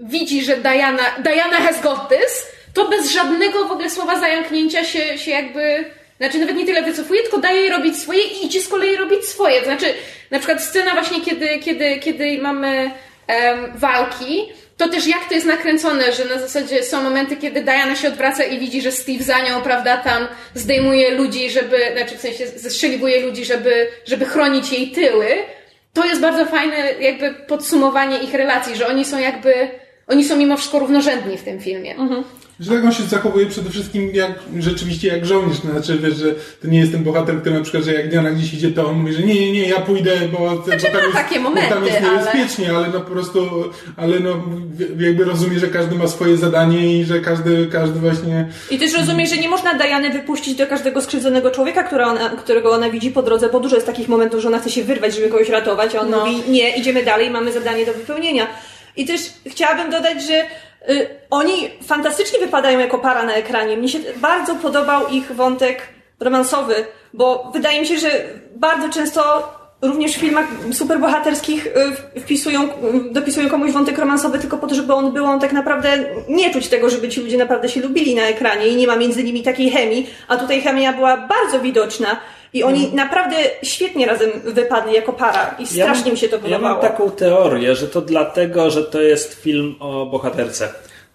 widzi, 0.03 0.43
że 0.43 0.57
Diana, 0.57 1.03
Diana 1.23 1.57
has 1.57 1.81
got 1.81 2.09
this, 2.09 2.47
to 2.73 2.89
bez 2.89 3.11
żadnego 3.11 3.67
w 3.67 3.71
ogóle 3.71 3.89
słowa 3.89 4.19
zająknięcia 4.19 4.83
się, 4.83 5.17
się 5.17 5.31
jakby, 5.31 5.85
znaczy 6.17 6.39
nawet 6.39 6.55
nie 6.55 6.65
tyle 6.65 6.81
wycofuje, 6.81 7.21
tylko 7.21 7.37
daje 7.37 7.61
jej 7.61 7.69
robić 7.69 7.97
swoje 7.97 8.23
i 8.23 8.45
idzie 8.45 8.61
z 8.61 8.67
kolei 8.67 8.95
robić 8.95 9.25
swoje. 9.25 9.59
To 9.59 9.65
znaczy, 9.65 9.93
na 10.31 10.39
przykład 10.39 10.63
scena 10.63 10.91
właśnie, 10.93 11.21
kiedy, 11.21 11.59
kiedy, 11.59 11.99
kiedy 11.99 12.37
mamy 12.41 12.91
em, 13.27 13.71
walki, 13.75 14.49
to 14.77 14.89
też 14.89 15.07
jak 15.07 15.29
to 15.29 15.33
jest 15.35 15.47
nakręcone, 15.47 16.11
że 16.11 16.25
na 16.25 16.39
zasadzie 16.39 16.83
są 16.83 17.03
momenty, 17.03 17.35
kiedy 17.35 17.61
Diana 17.61 17.95
się 17.95 18.07
odwraca 18.07 18.43
i 18.43 18.59
widzi, 18.59 18.81
że 18.81 18.91
Steve 18.91 19.23
za 19.23 19.39
nią, 19.39 19.61
prawda, 19.61 19.97
tam 19.97 20.27
zdejmuje 20.53 21.11
ludzi, 21.11 21.49
żeby, 21.49 21.77
znaczy 21.93 22.17
w 22.17 22.21
sensie 22.21 22.47
zestrzeliwuje 22.47 23.21
ludzi, 23.21 23.45
żeby, 23.45 23.87
żeby 24.05 24.25
chronić 24.25 24.71
jej 24.71 24.91
tyły. 24.91 25.27
To 25.93 26.05
jest 26.05 26.21
bardzo 26.21 26.45
fajne 26.45 26.93
jakby 26.99 27.33
podsumowanie 27.33 28.17
ich 28.19 28.33
relacji, 28.33 28.75
że 28.75 28.87
oni 28.87 29.05
są 29.05 29.19
jakby, 29.19 29.69
oni 30.07 30.25
są 30.25 30.35
mimo 30.37 30.57
wszystko 30.57 30.79
równorzędni 30.79 31.37
w 31.37 31.43
tym 31.43 31.59
filmie. 31.59 31.95
Że 32.59 32.71
tak 32.71 32.85
on 32.85 32.91
się 32.91 33.03
zachowuje 33.03 33.45
przede 33.45 33.69
wszystkim 33.69 34.11
jak, 34.13 34.31
rzeczywiście 34.59 35.07
jak 35.07 35.25
żołnierz, 35.25 35.57
no, 35.63 35.71
znaczy 35.71 35.97
wiesz, 35.97 36.15
że 36.15 36.35
to 36.61 36.67
nie 36.67 36.79
jest 36.79 36.91
ten 36.91 37.03
bohater, 37.03 37.41
który 37.41 37.55
na 37.55 37.61
przykład, 37.61 37.83
że 37.83 37.93
jak 37.93 38.09
Diana 38.09 38.31
gdzieś 38.31 38.53
idzie, 38.53 38.71
to 38.71 38.87
on 38.87 38.99
mówi, 38.99 39.13
że 39.13 39.21
nie, 39.23 39.33
nie, 39.35 39.51
nie, 39.51 39.67
ja 39.69 39.79
pójdę, 39.81 40.11
bo, 40.31 40.63
Znaczy, 40.63 40.85
bo 40.85 40.91
tam 40.91 40.93
ma 40.97 41.01
jest, 41.01 41.13
takie 41.13 41.39
bo 41.39 41.45
tam 41.45 41.53
momenty, 41.55 41.85
jest 41.85 41.97
ale- 41.97 42.11
niebezpiecznie, 42.17 42.75
ale... 42.75 42.87
no 42.87 42.99
po 43.01 43.11
prostu, 43.11 43.39
ale 43.97 44.19
no 44.19 44.43
jakby 44.99 45.23
rozumie, 45.23 45.59
że 45.59 45.67
każdy 45.67 45.95
ma 45.95 46.07
swoje 46.07 46.37
zadanie 46.37 46.99
i 46.99 47.05
że 47.05 47.19
każdy, 47.19 47.67
każdy 47.71 47.99
właśnie 47.99 48.47
I 48.71 48.77
też 48.79 48.93
rozumie, 48.93 49.27
że 49.27 49.37
nie 49.37 49.49
można 49.49 49.73
Diany 49.73 50.09
wypuścić 50.09 50.55
do 50.55 50.67
każdego 50.67 51.01
skrzywdzonego 51.01 51.51
człowieka, 51.51 51.83
która 51.83 52.07
ona, 52.07 52.29
którego 52.29 52.71
ona 52.71 52.89
widzi 52.89 53.11
po 53.11 53.21
drodze, 53.23 53.49
bo 53.49 53.59
dużo 53.59 53.75
jest 53.75 53.87
takich 53.87 54.07
momentów, 54.07 54.41
że 54.41 54.47
ona 54.47 54.59
chce 54.59 54.69
się 54.69 54.83
wyrwać, 54.83 55.15
żeby 55.15 55.29
kogoś 55.29 55.49
ratować, 55.49 55.95
a 55.95 55.99
on 56.01 56.09
No. 56.09 56.25
mówi 56.25 56.51
nie, 56.51 56.77
idziemy 56.77 57.03
dalej, 57.03 57.29
mamy 57.31 57.51
zadanie 57.51 57.85
do 57.85 57.93
wypełnienia. 57.93 58.47
I 58.97 59.05
też 59.05 59.21
chciałabym 59.47 59.89
dodać, 59.91 60.23
że 60.23 60.43
y, 60.93 61.09
oni 61.29 61.69
fantastycznie 61.83 62.39
wypadają 62.39 62.79
jako 62.79 62.99
para 62.99 63.23
na 63.23 63.33
ekranie. 63.33 63.77
Mnie 63.77 63.89
się 63.89 63.99
bardzo 64.15 64.55
podobał 64.55 65.07
ich 65.07 65.35
wątek 65.35 65.87
romansowy, 66.19 66.85
bo 67.13 67.51
wydaje 67.53 67.81
mi 67.81 67.87
się, 67.87 67.99
że 67.99 68.09
bardzo 68.55 68.89
często 68.89 69.51
również 69.81 70.11
w 70.15 70.19
filmach 70.19 70.45
superbohaterskich 70.71 71.67
y, 72.15 72.19
wpisują, 72.21 72.63
y, 72.63 72.69
dopisują 73.11 73.49
komuś 73.49 73.71
wątek 73.71 73.97
romansowy 73.97 74.39
tylko 74.39 74.57
po 74.57 74.67
to, 74.67 74.75
żeby 74.75 74.93
on 74.93 75.11
był, 75.13 75.25
on 75.25 75.39
tak 75.39 75.53
naprawdę 75.53 76.05
nie 76.29 76.53
czuć 76.53 76.67
tego, 76.67 76.89
żeby 76.89 77.09
ci 77.09 77.21
ludzie 77.21 77.37
naprawdę 77.37 77.69
się 77.69 77.81
lubili 77.81 78.15
na 78.15 78.21
ekranie 78.27 78.67
i 78.67 78.75
nie 78.75 78.87
ma 78.87 78.95
między 78.95 79.23
nimi 79.23 79.43
takiej 79.43 79.69
chemii, 79.71 80.09
a 80.27 80.37
tutaj 80.37 80.61
chemia 80.61 80.93
była 80.93 81.17
bardzo 81.17 81.59
widoczna 81.59 82.17
i 82.53 82.63
oni 82.63 82.93
naprawdę 82.93 83.35
świetnie 83.63 84.05
razem 84.05 84.29
wypadli 84.45 84.93
jako 84.93 85.13
para 85.13 85.55
i 85.59 85.67
strasznie 85.67 86.03
mam- 86.03 86.11
mi 86.11 86.17
się 86.17 86.29
to 86.29 86.35
Ja 86.35 86.41
podobało. 86.41 86.73
mam 86.73 86.81
taką 86.81 87.11
teorię, 87.11 87.75
że 87.75 87.87
to 87.87 88.01
dlatego, 88.01 88.69
że 88.71 88.83
to 88.83 89.01
jest 89.01 89.33
film 89.41 89.75
o 89.79 90.05
bohaterce. 90.05 90.69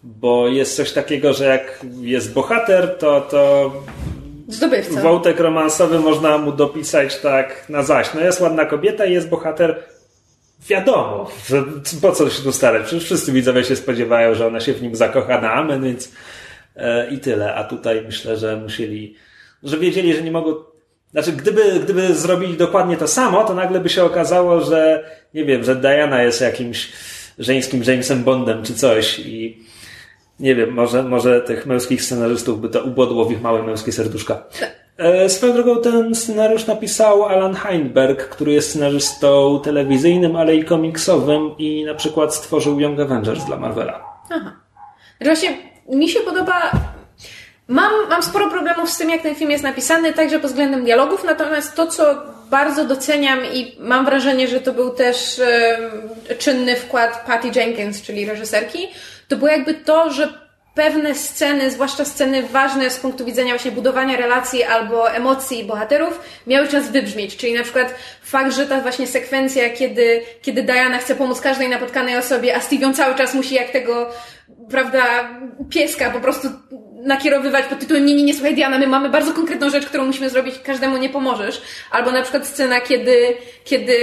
Bo 0.05 0.49
jest 0.49 0.77
coś 0.77 0.93
takiego, 0.93 1.33
że 1.33 1.45
jak 1.45 1.81
jest 2.01 2.33
bohater, 2.33 2.97
to, 2.99 3.21
to 3.21 3.73
Zdobywca. 4.53 5.03
romansowy 5.37 5.99
można 5.99 6.39
mu 6.39 6.53
dopisać 6.53 7.21
tak 7.21 7.69
na 7.69 7.83
zaś. 7.83 8.15
No 8.15 8.21
jest 8.21 8.41
ładna 8.41 8.65
kobieta 8.65 9.05
i 9.05 9.13
jest 9.13 9.29
bohater. 9.29 9.83
Wiadomo, 10.69 11.31
po 12.03 12.13
co 12.13 12.31
się 12.31 12.43
tu 12.43 12.53
starać? 12.53 12.87
Przecież 12.87 13.05
wszyscy 13.05 13.33
widzowie 13.33 13.65
się 13.65 13.77
spodziewają, 13.77 14.35
że 14.35 14.47
ona 14.47 14.61
się 14.61 14.73
w 14.73 14.83
nim 14.83 14.97
zakocha 14.97 15.41
na 15.41 15.53
amen, 15.53 15.85
więc 15.85 16.13
e, 16.77 17.11
i 17.11 17.19
tyle. 17.19 17.55
A 17.55 17.65
tutaj 17.65 18.03
myślę, 18.07 18.37
że 18.37 18.57
musieli, 18.57 19.17
że 19.63 19.79
wiedzieli, 19.79 20.15
że 20.15 20.23
nie 20.23 20.31
mogą. 20.31 20.55
Znaczy, 21.13 21.33
gdyby, 21.33 21.81
gdyby 21.81 22.15
zrobili 22.15 22.57
dokładnie 22.57 22.97
to 22.97 23.09
samo, 23.09 23.45
to 23.45 23.55
nagle 23.55 23.81
by 23.81 23.89
się 23.89 24.05
okazało, 24.05 24.61
że 24.61 25.05
nie 25.35 25.45
wiem, 25.45 25.65
że 25.65 25.77
Diana 25.77 26.23
jest 26.23 26.41
jakimś 26.41 26.93
żeńskim 27.39 27.83
Jamesem 27.87 28.25
Bondem 28.25 28.63
czy 28.63 28.75
coś 28.75 29.19
i 29.19 29.63
nie 30.43 30.55
wiem, 30.55 30.71
może, 30.71 31.03
może 31.03 31.41
tych 31.41 31.67
męskich 31.67 32.03
scenarzystów 32.03 32.61
by 32.61 32.69
to 32.69 32.83
ubodło 32.83 33.25
w 33.25 33.33
ich 33.33 33.43
małe 33.43 33.63
męskie 33.63 33.93
serduszka. 33.93 34.45
E, 34.99 35.29
Swoją 35.29 35.53
drogą 35.53 35.83
ten 35.83 36.15
scenariusz 36.15 36.67
napisał 36.67 37.25
Alan 37.25 37.55
Heinberg, 37.55 38.29
który 38.29 38.53
jest 38.53 38.71
scenarzystą 38.71 39.61
telewizyjnym, 39.65 40.37
ale 40.37 40.57
i 40.57 40.65
komiksowym 40.65 41.51
i 41.59 41.85
na 41.85 41.95
przykład 41.95 42.35
stworzył 42.35 42.81
Young 42.81 43.01
Avengers 43.01 43.45
dla 43.45 43.57
Marvela. 43.57 44.05
Aha. 44.31 44.53
Że 45.21 45.27
Właśnie 45.27 45.59
mi 45.89 46.09
się 46.09 46.21
podoba. 46.21 46.71
Mam, 47.69 47.93
mam 48.09 48.23
sporo 48.23 48.51
problemów 48.51 48.91
z 48.91 48.99
tym, 48.99 49.11
jak 49.11 49.23
ten 49.23 49.35
film 49.35 49.51
jest 49.51 49.65
napisany, 49.65 50.13
także 50.13 50.41
pod 50.41 50.51
względem 50.51 50.85
dialogów, 50.85 51.25
natomiast 51.25 51.75
to, 51.75 51.87
co 51.87 52.23
bardzo 52.51 52.85
doceniam 52.85 53.39
i 53.53 53.77
mam 53.81 54.05
wrażenie, 54.05 54.49
że 54.49 54.61
to 54.61 54.73
był 54.73 54.91
też 54.91 55.39
em, 55.39 55.91
czynny 56.39 56.77
wkład 56.77 57.25
Patty 57.27 57.61
Jenkins, 57.61 58.03
czyli 58.03 58.27
reżyserki, 58.27 58.89
to 59.33 59.37
było 59.37 59.51
jakby 59.51 59.75
to, 59.75 60.11
że 60.11 60.29
pewne 60.75 61.15
sceny, 61.15 61.71
zwłaszcza 61.71 62.05
sceny 62.05 62.43
ważne 62.43 62.91
z 62.91 62.99
punktu 62.99 63.25
widzenia 63.25 63.53
właśnie 63.53 63.71
budowania 63.71 64.17
relacji 64.17 64.63
albo 64.63 65.11
emocji 65.11 65.65
bohaterów, 65.65 66.21
miały 66.47 66.69
czas 66.69 66.91
wybrzmieć. 66.91 67.37
Czyli 67.37 67.53
na 67.53 67.63
przykład 67.63 67.95
fakt, 68.23 68.55
że 68.55 68.67
ta 68.67 68.81
właśnie 68.81 69.07
sekwencja, 69.07 69.71
kiedy, 69.71 70.21
kiedy 70.43 70.63
Diana 70.63 70.99
chce 70.99 71.15
pomóc 71.15 71.41
każdej 71.41 71.69
napotkanej 71.69 72.17
osobie, 72.17 72.57
a 72.57 72.61
Steve 72.61 72.83
ją 72.83 72.95
cały 72.95 73.15
czas 73.15 73.35
musi 73.35 73.55
jak 73.55 73.71
tego, 73.71 74.11
prawda, 74.71 75.05
pieska 75.71 76.11
po 76.11 76.21
prostu 76.21 76.49
nakierowywać 77.03 77.65
pod 77.65 77.79
tytułem 77.79 78.07
nie, 78.07 78.15
nie, 78.15 78.25
nie, 78.25 78.35
słuchaj 78.35 78.55
Diana, 78.55 78.79
my 78.79 78.87
mamy 78.87 79.09
bardzo 79.09 79.33
konkretną 79.33 79.71
rzecz, 79.71 79.87
którą 79.87 80.07
musimy 80.07 80.31
zrobić, 80.31 80.55
każdemu 80.59 80.97
nie 80.97 81.09
pomożesz. 81.09 81.63
Albo 81.91 82.13
na 82.13 82.23
przykład 82.23 82.47
scena, 82.47 82.81
kiedy, 82.81 83.37
kiedy 83.65 83.97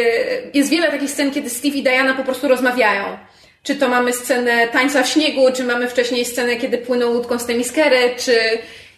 jest 0.54 0.70
wiele 0.70 0.92
takich 0.92 1.12
scen, 1.12 1.32
kiedy 1.32 1.50
Steve 1.50 1.78
i 1.78 1.84
Diana 1.84 2.14
po 2.14 2.24
prostu 2.24 2.48
rozmawiają. 2.48 3.18
Czy 3.64 3.76
to 3.76 3.90
mamy 3.90 4.14
scenę 4.14 4.68
tańca 4.68 5.04
w 5.04 5.10
śniegu, 5.10 5.42
czy 5.56 5.64
mamy 5.64 5.88
wcześniej 5.88 6.26
scenę, 6.26 6.56
kiedy 6.56 6.78
płyną 6.78 7.08
łódką 7.08 7.40
z 7.40 7.46
Temiskery, 7.46 8.16
czy 8.18 8.34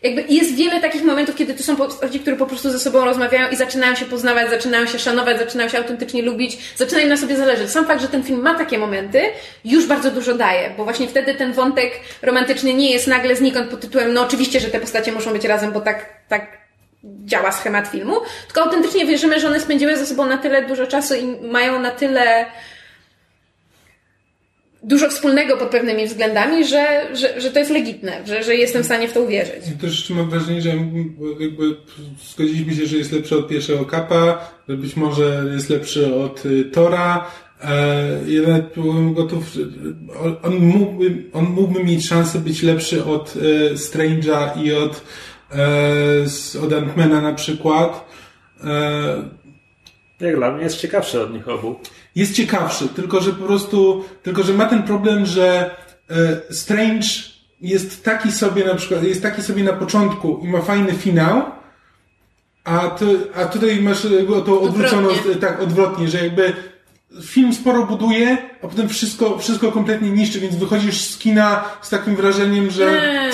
jakby 0.03 0.23
jest 0.29 0.55
wiele 0.55 0.81
takich 0.81 1.03
momentów, 1.03 1.35
kiedy 1.35 1.53
to 1.53 1.63
są 1.63 1.75
postaci, 1.75 2.19
które 2.19 2.35
po 2.35 2.45
prostu 2.45 2.69
ze 2.69 2.79
sobą 2.79 3.05
rozmawiają 3.05 3.49
i 3.49 3.55
zaczynają 3.55 3.95
się 3.95 4.05
poznawać, 4.05 4.49
zaczynają 4.49 4.85
się 4.85 4.99
szanować, 4.99 5.39
zaczynają 5.39 5.69
się 5.69 5.77
autentycznie 5.77 6.21
lubić, 6.21 6.57
zaczynają 6.75 7.07
na 7.07 7.17
sobie 7.17 7.35
zależeć. 7.35 7.69
Sam 7.69 7.85
fakt, 7.85 8.01
że 8.01 8.07
ten 8.07 8.23
film 8.23 8.41
ma 8.41 8.55
takie 8.55 8.77
momenty, 8.77 9.21
już 9.65 9.85
bardzo 9.85 10.11
dużo 10.11 10.33
daje, 10.33 10.69
bo 10.77 10.83
właśnie 10.83 11.07
wtedy 11.07 11.35
ten 11.35 11.53
wątek 11.53 11.91
romantyczny 12.21 12.73
nie 12.73 12.91
jest 12.91 13.07
nagle 13.07 13.35
znikąd 13.35 13.69
pod 13.69 13.79
tytułem, 13.81 14.13
no 14.13 14.21
oczywiście, 14.21 14.59
że 14.59 14.67
te 14.67 14.79
postacie 14.79 15.11
muszą 15.11 15.33
być 15.33 15.45
razem, 15.45 15.71
bo 15.71 15.81
tak, 15.81 16.05
tak 16.29 16.57
działa 17.03 17.51
schemat 17.51 17.88
filmu, 17.88 18.15
tylko 18.45 18.61
autentycznie 18.61 19.05
wierzymy, 19.05 19.39
że 19.39 19.47
one 19.47 19.59
spędziły 19.59 19.97
ze 19.97 20.05
sobą 20.05 20.25
na 20.25 20.38
tyle 20.38 20.65
dużo 20.65 20.88
czasu 20.88 21.15
i 21.15 21.47
mają 21.47 21.79
na 21.79 21.91
tyle 21.91 22.45
dużo 24.83 25.09
wspólnego 25.09 25.57
pod 25.57 25.69
pewnymi 25.69 26.07
względami, 26.07 26.67
że, 26.67 27.07
że, 27.15 27.41
że 27.41 27.51
to 27.51 27.59
jest 27.59 27.71
legitne, 27.71 28.21
że, 28.25 28.43
że 28.43 28.55
jestem 28.55 28.83
w 28.83 28.85
stanie 28.85 29.07
w 29.07 29.13
to 29.13 29.21
uwierzyć. 29.21 29.67
I 29.75 29.79
też 29.79 30.09
mam 30.09 30.29
wrażenie, 30.29 30.61
że 30.61 30.69
jakby 31.39 31.75
zgodziliśmy 32.33 32.73
się, 32.73 32.85
że 32.85 32.97
jest 32.97 33.11
lepszy 33.11 33.37
od 33.37 33.47
pierwszego 33.47 33.85
kapa, 33.85 34.51
że 34.69 34.77
być 34.77 34.95
może 34.95 35.45
jest 35.53 35.69
lepszy 35.69 36.15
od 36.15 36.45
y, 36.45 36.65
Tora. 36.65 37.31
E, 37.63 38.19
ja 38.27 38.41
nawet 38.41 38.73
byłem 38.75 39.13
gotów, 39.13 39.57
on, 40.23 40.35
on, 40.43 40.55
mógłby, 40.55 41.23
on 41.33 41.45
mógłby 41.45 41.83
mieć 41.83 42.07
szansę 42.07 42.39
być 42.39 42.63
lepszy 42.63 43.05
od 43.05 43.33
e, 43.35 43.75
Strange'a 43.75 44.63
i 44.63 44.73
od, 44.73 45.03
e, 45.51 46.61
od 46.63 46.71
Ant-Mana 46.71 47.21
na 47.21 47.33
przykład. 47.33 48.11
Jak 50.22 50.35
dla 50.35 50.52
mnie 50.52 50.64
jest 50.64 50.77
ciekawszy 50.77 51.22
od 51.22 51.34
nich 51.34 51.49
obu. 51.49 51.80
jest 52.15 52.35
ciekawszy, 52.35 52.88
tylko 52.88 53.22
że 53.22 53.31
po 53.34 53.45
prostu, 53.45 54.06
tylko 54.23 54.43
że 54.43 54.53
ma 54.53 54.65
ten 54.65 54.84
problem, 54.84 55.26
że 55.26 55.76
e, 56.49 56.53
Strange 56.53 57.07
jest 57.61 58.03
taki 58.03 58.31
sobie 58.31 58.65
na 58.65 58.76
przykład, 58.76 59.03
jest 59.03 59.22
taki 59.22 59.41
sobie 59.41 59.64
na 59.64 59.73
początku 59.73 60.41
i 60.43 60.48
ma 60.48 60.61
fajny 60.61 60.93
finał, 60.93 61.41
a, 62.64 62.88
ty, 62.89 63.18
a 63.35 63.45
tutaj 63.45 63.81
masz 63.81 64.02
to 64.45 64.61
odwrócono, 64.61 65.10
Odwrotnie. 65.10 65.35
tak, 65.35 65.61
odwrotnie, 65.61 66.07
że 66.07 66.23
jakby 66.23 66.53
film 67.23 67.53
sporo 67.53 67.84
buduje, 67.85 68.38
a 68.64 68.68
potem 68.68 68.89
wszystko, 68.89 69.38
wszystko 69.38 69.72
kompletnie 69.72 70.10
niszczy, 70.10 70.39
więc 70.39 70.56
wychodzisz 70.56 71.02
z 71.02 71.18
kina 71.18 71.64
z 71.81 71.89
takim 71.89 72.15
wrażeniem, 72.15 72.69
że 72.72 73.03
Eee. 73.03 73.31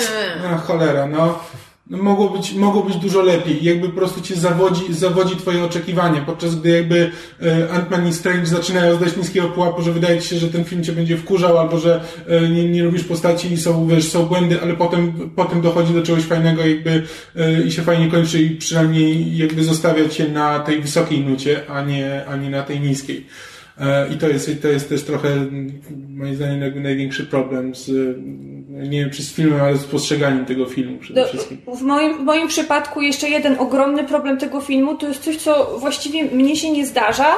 a 0.54 0.56
cholera, 0.58 1.06
no. 1.06 1.38
No, 1.90 1.98
mogło 1.98 2.28
być, 2.28 2.54
mogło 2.54 2.82
być 2.82 2.96
dużo 2.96 3.22
lepiej. 3.22 3.64
Jakby 3.64 3.88
po 3.88 3.96
prostu 3.96 4.20
cię 4.20 4.36
zawodzi, 4.36 4.94
zawodzi 4.94 5.36
twoje 5.36 5.64
oczekiwania, 5.64 6.20
podczas 6.20 6.54
gdy 6.54 6.68
jakby 6.68 7.10
e, 7.42 7.68
Ant-Man 7.68 8.08
i 8.08 8.12
Strange 8.12 8.46
zaczynają 8.46 8.96
z 8.96 8.98
dość 8.98 9.16
niskiego 9.16 9.48
pułapu, 9.48 9.82
że 9.82 9.92
wydaje 9.92 10.20
ci 10.20 10.28
się, 10.28 10.36
że 10.36 10.48
ten 10.48 10.64
film 10.64 10.84
cię 10.84 10.92
będzie 10.92 11.16
wkurzał, 11.16 11.58
albo 11.58 11.78
że 11.78 12.00
e, 12.26 12.48
nie, 12.48 12.68
nie 12.68 12.82
lubisz 12.82 13.04
postaci 13.04 13.52
i 13.52 13.56
są, 13.56 13.86
wiesz, 13.86 14.08
są 14.08 14.26
błędy, 14.26 14.62
ale 14.62 14.76
potem, 14.76 15.30
potem 15.36 15.60
dochodzi 15.60 15.94
do 15.94 16.02
czegoś 16.02 16.24
fajnego 16.24 16.66
jakby 16.66 17.02
e, 17.36 17.62
i 17.62 17.72
się 17.72 17.82
fajnie 17.82 18.10
kończy 18.10 18.42
i 18.42 18.50
przynajmniej 18.50 19.36
jakby 19.36 19.64
zostawia 19.64 20.08
cię 20.08 20.28
na 20.28 20.58
tej 20.58 20.80
wysokiej 20.80 21.20
nucie, 21.20 21.60
a 21.68 21.82
nie, 21.82 22.26
a 22.26 22.36
nie 22.36 22.50
na 22.50 22.62
tej 22.62 22.80
niskiej. 22.80 23.26
E, 23.80 24.08
I 24.14 24.16
to 24.16 24.28
jest, 24.28 24.62
to 24.62 24.68
jest 24.68 24.88
też 24.88 25.04
trochę, 25.04 25.28
moim 26.08 26.34
zdaniem, 26.34 26.62
jakby 26.62 26.80
największy 26.80 27.26
problem 27.26 27.74
z, 27.74 28.16
nie 28.68 29.00
wiem 29.00 29.10
czy 29.10 29.22
z 29.22 29.32
filmem, 29.32 29.60
ale 29.60 29.76
z 29.76 29.84
postrzeganiem 29.84 30.46
tego 30.46 30.66
filmu 30.66 30.98
przede 30.98 31.20
Do, 31.22 31.28
wszystkim. 31.28 31.58
w, 31.76 31.82
moim, 31.82 32.18
w 32.18 32.20
moim 32.20 32.48
przypadku 32.48 33.00
jeszcze 33.02 33.28
jeden 33.28 33.56
ogromny 33.58 34.04
problem 34.04 34.38
tego 34.38 34.60
filmu 34.60 34.94
to 34.94 35.08
jest 35.08 35.22
coś, 35.24 35.36
co 35.36 35.78
właściwie 35.78 36.24
mnie 36.24 36.56
się 36.56 36.70
nie 36.70 36.86
zdarza, 36.86 37.34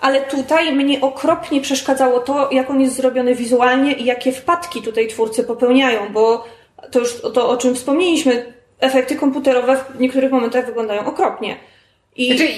ale 0.00 0.20
tutaj 0.20 0.74
mnie 0.74 1.00
okropnie 1.00 1.60
przeszkadzało 1.60 2.20
to, 2.20 2.48
jak 2.52 2.70
on 2.70 2.80
jest 2.80 2.96
zrobiony 2.96 3.34
wizualnie 3.34 3.92
i 3.92 4.04
jakie 4.04 4.32
wpadki 4.32 4.82
tutaj 4.82 5.08
twórcy 5.08 5.44
popełniają, 5.44 6.12
bo 6.12 6.44
to 6.90 6.98
już 6.98 7.20
to, 7.34 7.48
o 7.48 7.56
czym 7.56 7.74
wspomnieliśmy, 7.74 8.52
efekty 8.80 9.16
komputerowe 9.16 9.76
w 9.94 10.00
niektórych 10.00 10.32
momentach 10.32 10.66
wyglądają 10.66 11.04
okropnie. 11.06 11.56
I, 12.16 12.26
Znaczy, 12.26 12.52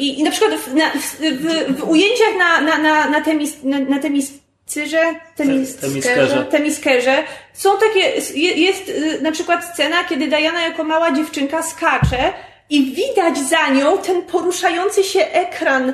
i, 0.00 0.20
i 0.20 0.22
na 0.22 0.30
przykład 0.30 0.54
w, 0.60 0.74
na, 0.74 0.90
w, 0.90 1.16
w, 1.20 1.76
w 1.78 1.88
ujęciach 1.90 2.36
na, 2.38 2.60
na, 2.60 2.78
na, 2.78 3.10
na, 3.10 3.20
temis, 3.20 3.56
na, 3.62 3.78
na 3.78 3.98
temiscyrze, 3.98 5.14
temis, 5.36 5.76
Temiskerze. 5.76 6.44
temiskerze 6.50 7.22
są 7.52 7.70
takie, 7.78 8.00
je- 8.34 8.54
jest 8.54 8.88
y, 8.88 9.18
na 9.22 9.32
przykład 9.32 9.64
scena, 9.64 10.04
kiedy 10.04 10.26
Diana 10.26 10.60
jako 10.62 10.84
mała 10.84 11.12
dziewczynka 11.12 11.62
skacze 11.62 12.32
i 12.70 12.84
widać 12.94 13.38
za 13.38 13.68
nią 13.68 13.98
ten 13.98 14.22
poruszający 14.22 15.04
się 15.04 15.20
ekran, 15.32 15.92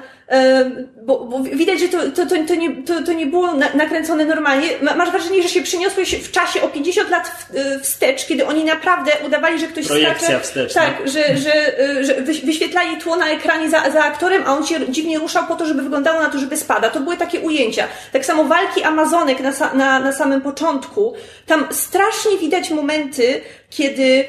bo, 1.03 1.25
bo 1.25 1.41
widać, 1.43 1.81
że 1.81 1.89
to, 1.89 1.99
to, 2.11 2.27
to, 2.27 2.37
to, 2.49 2.55
nie, 2.55 2.83
to, 2.83 3.03
to 3.03 3.13
nie 3.13 3.27
było 3.27 3.53
na, 3.53 3.67
nakręcone 3.75 4.25
normalnie. 4.25 4.69
Ma- 4.83 4.95
Masz 4.95 5.11
wrażenie, 5.11 5.43
że 5.43 5.49
się 5.49 5.63
przeniosłeś 5.63 6.15
w 6.15 6.31
czasie 6.31 6.63
o 6.63 6.69
50 6.69 7.11
lat 7.11 7.29
w, 7.29 7.57
y, 7.57 7.81
wstecz, 7.81 8.27
kiedy 8.27 8.47
oni 8.47 8.65
naprawdę 8.65 9.13
udawali, 9.27 9.59
że 9.61 9.67
ktoś 9.67 9.87
Projekcja 9.87 10.29
skacze. 10.29 10.41
wsteczna. 10.45 10.81
Tak, 10.83 11.09
że, 11.09 11.37
że, 11.37 11.81
y, 11.81 12.05
że 12.05 12.15
wyś- 12.15 12.45
wyświetlali 12.47 12.97
tło 12.97 13.17
na 13.17 13.29
ekranie 13.31 13.71
za, 13.71 13.91
za 13.91 14.05
aktorem, 14.05 14.43
a 14.47 14.57
on 14.57 14.67
się 14.67 14.75
dziwnie 14.89 15.19
ruszał 15.19 15.47
po 15.47 15.55
to, 15.57 15.67
żeby 15.67 15.83
wyglądało 15.83 16.23
na 16.23 16.29
to, 16.31 16.39
żeby 16.39 16.57
spada. 16.57 16.91
To 16.91 17.01
były 17.01 17.17
takie 17.17 17.41
ujęcia. 17.41 17.85
Tak 18.13 18.25
samo 18.25 18.45
walki 18.45 18.83
Amazonek 18.83 19.41
na, 19.41 19.53
na, 19.75 19.99
na 19.99 20.13
samym 20.13 20.41
początku. 20.41 21.15
Tam 21.47 21.67
strasznie 21.71 22.39
widać 22.39 22.71
momenty, 22.71 23.41
kiedy, 23.71 24.25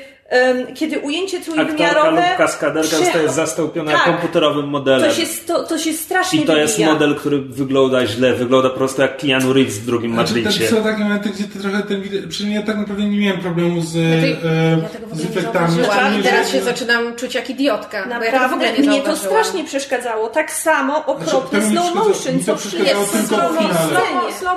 kiedy 0.76 1.00
ujęcie 1.00 1.38
Aktorka 1.38 1.64
trójwymiarowe... 1.64 2.12
lub 2.12 2.38
kaskaderka 2.38 2.98
zostaje 2.98 3.30
zastąpiona 3.30 3.92
Tak. 3.92 4.04
komputerowym 4.04 4.68
modelem. 4.68 5.10
To 5.10 5.16
się, 5.16 5.26
to, 5.48 5.64
to 5.64 5.78
się 5.78 5.94
strasznie 5.94 6.42
I 6.42 6.46
to 6.46 6.58
jest 6.58 6.74
wybija. 6.74 6.94
model, 6.94 7.16
który 7.16 7.42
wygląda 7.42 8.06
źle, 8.06 8.34
wygląda 8.34 8.70
po 8.70 8.76
prostu 8.78 9.02
jak 9.02 9.18
Keanu 9.18 9.54
Reeves 9.54 9.78
w 9.78 9.86
drugim 9.86 10.14
Znaczy, 10.14 10.34
Madrycie. 10.36 10.68
to 10.70 10.76
są 10.76 10.84
takie 10.84 11.04
momenty, 11.04 11.30
gdzie 11.30 11.44
to 11.44 11.60
trochę 11.60 11.84
ten 11.84 12.02
wideo, 12.02 12.22
przynajmniej 12.30 12.62
ja 12.62 12.68
tak 12.68 12.78
naprawdę 12.78 13.04
nie 13.04 13.18
miałem 13.18 13.42
problemu 13.42 13.82
z, 13.82 13.88
Znaczy, 13.88 14.38
e, 14.46 14.78
ja 15.10 15.16
z 15.16 15.26
efektami. 15.26 15.74
i 16.20 16.24
Że- 16.24 16.30
teraz 16.30 16.52
się 16.52 16.62
zaczynam 16.62 17.16
czuć 17.16 17.36
jak 17.36 17.50
idiotka, 17.50 18.04
bo 18.04 18.10
ja 18.10 18.20
tego 18.20 18.30
w 18.30 18.34
Naprawdę 18.34 18.56
ogóle 18.56 18.80
nie 18.82 18.90
mnie 18.90 19.02
to 19.02 19.16
strasznie 19.16 19.64
przeszkadzało. 19.64 20.30
Tak 20.30 20.52
samo 20.52 20.94
Znaczy, 20.94 21.18
okropny 21.18 21.60
mi 21.62 21.72
slow 21.72 21.96
motion, 21.96 22.44
co 22.46 22.56
przeszkadzało 22.56 23.00
jest 23.00 23.12
tylko 23.12 23.50
w 23.50 23.58
finale. 23.58 24.00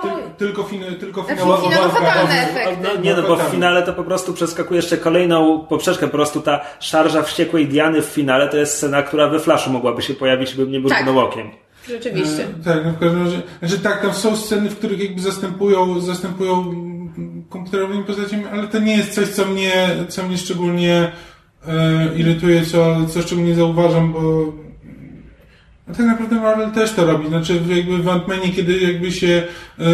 Ty, 0.03 0.45
tylko, 0.45 0.63
fin, 0.63 0.85
tylko 1.01 1.23
Znaczy, 1.23 1.41
fatalne 1.41 2.23
Boże. 2.23 2.39
efekty. 2.39 2.77
No, 2.83 3.03
nie 3.03 3.15
no, 3.15 3.23
bo 3.23 3.37
w 3.37 3.43
finale 3.51 3.83
to 3.83 3.93
po 3.93 4.05
prostu 4.05 4.33
przeskakuje 4.33 4.79
jeszcze 4.79 4.97
kolejną 4.97 5.60
poprzeczkę. 5.69 6.07
Po 6.07 6.13
prostu 6.13 6.41
ta 6.41 6.61
szarża 6.81 7.23
wściekłej 7.23 7.69
Diany 7.69 8.03
w 8.03 8.05
finale 8.05 8.49
to 8.49 8.57
jest 8.57 8.75
scena, 8.77 9.03
która 9.03 9.29
we 9.29 9.41
flaszu 9.41 9.71
mogłaby 9.71 10.03
się 10.03 10.15
pojawić, 10.15 10.55
bym 10.55 10.71
nie 10.71 10.81
mrugnął 10.81 11.15
Tak. 11.15 11.25
okiem. 11.25 11.51
Rzeczywiście. 11.89 12.45
E, 12.61 12.65
Tak, 12.65 12.85
no 12.85 12.93
w 12.93 12.99
każdym 12.99 13.25
razie. 13.25 13.43
Znaczy 13.63 13.79
tak, 13.79 14.03
tam 14.03 14.15
są 14.15 14.37
sceny, 14.37 14.71
w 14.71 14.79
których 14.79 15.01
jakby 15.01 15.21
zastępują, 15.21 16.01
zastępują 16.01 16.75
komputerowymi 17.49 18.05
postaciami, 18.05 18.45
ale 18.53 18.69
to 18.69 18.79
nie 18.79 18.97
jest 18.97 19.15
coś, 19.15 19.29
co 19.29 19.45
mnie, 19.47 19.89
co 20.09 20.23
mnie 20.23 20.39
szczególnie 20.39 21.13
e, 21.69 22.09
irytuje, 22.17 22.67
co, 22.67 22.97
co 23.07 23.23
szczególnie 23.23 23.55
zauważam, 23.55 24.13
bo 24.13 24.53
no 25.91 25.97
tak 25.97 26.07
naprawdę 26.07 26.37
Marvel 26.37 26.71
też 26.71 26.93
to 26.93 27.07
robi. 27.07 27.29
Znaczy 27.29 27.61
jakby 27.69 27.99
w 27.99 28.07
Ant-Manie, 28.07 28.55
kiedy 28.57 28.79
jakby 28.79 29.13
się 29.13 29.43
e, 29.79 29.85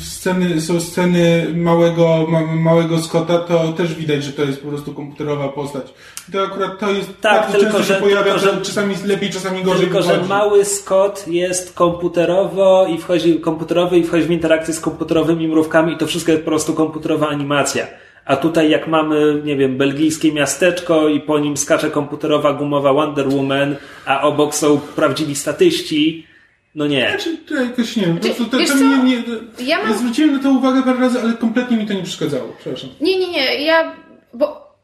sceny, 0.00 0.60
są 0.60 0.80
sceny 0.80 1.46
małego, 1.56 2.26
ma, 2.28 2.40
małego 2.40 2.98
Scotta, 2.98 3.38
to 3.38 3.72
też 3.72 3.94
widać, 3.94 4.24
że 4.24 4.32
to 4.32 4.42
jest 4.42 4.62
po 4.62 4.68
prostu 4.68 4.94
komputerowa 4.94 5.48
postać. 5.48 5.94
I 6.28 6.32
to 6.32 6.42
akurat 6.42 6.78
to 6.78 6.90
jest 6.90 7.20
Tak, 7.20 7.46
tylko, 7.46 7.60
często 7.60 7.82
że- 7.82 7.94
się 7.94 8.00
pojawia, 8.00 8.34
tylko, 8.34 8.38
że- 8.56 8.62
czasami 8.62 8.94
lepiej, 9.04 9.30
czasami 9.30 9.62
gorzej 9.62 9.86
Tylko, 9.86 10.02
że 10.02 10.22
mały 10.22 10.64
Scott 10.64 11.24
jest 11.28 11.72
komputerowo 11.74 12.86
i 12.86 12.98
wchodzi 12.98 13.40
komputerowy 13.40 13.98
i 13.98 14.04
wchodzi 14.04 14.24
w 14.24 14.30
interakcję 14.30 14.74
z 14.74 14.80
komputerowymi 14.80 15.48
mrówkami 15.48 15.92
i 15.92 15.96
to 15.96 16.06
wszystko 16.06 16.32
jest 16.32 16.44
po 16.44 16.50
prostu 16.50 16.74
komputerowa 16.74 17.28
animacja. 17.28 17.86
A 18.26 18.36
tutaj 18.36 18.70
jak 18.70 18.86
mamy, 18.88 19.40
nie 19.44 19.56
wiem, 19.56 19.76
belgijskie 19.78 20.32
miasteczko 20.32 21.08
i 21.08 21.20
po 21.20 21.38
nim 21.38 21.56
skacze 21.56 21.90
komputerowa 21.90 22.52
gumowa 22.52 22.92
Wonder 22.92 23.28
Woman, 23.28 23.76
a 24.06 24.20
obok 24.22 24.54
są 24.54 24.80
prawdziwi 24.80 25.34
statyści, 25.36 26.26
no 26.74 26.86
nie. 26.86 27.08
Znaczy, 27.08 27.36
to 27.48 27.54
jakoś 27.54 27.96
nie 27.96 28.02
wiem, 28.06 28.16
po 28.18 28.22
Znaczy, 28.24 28.36
prostu 28.44 28.58
to, 28.58 28.64
to 28.64 28.78
co? 28.78 28.84
mnie 28.84 29.16
nie, 29.58 29.64
Ja 29.66 29.84
mam- 29.84 29.98
zwróciłem 29.98 30.32
na 30.36 30.42
to 30.42 30.50
uwagę 30.50 30.82
parę 30.82 30.98
razy, 31.00 31.20
ale 31.20 31.32
kompletnie 31.32 31.76
mi 31.76 31.86
to 31.86 31.92
nie 31.94 32.02
przeszkadzało, 32.02 32.52
przepraszam. 32.60 32.90
Nie, 33.00 33.18
nie, 33.18 33.28
nie, 33.30 33.64
ja, 33.64 33.92
bo, 34.34 34.74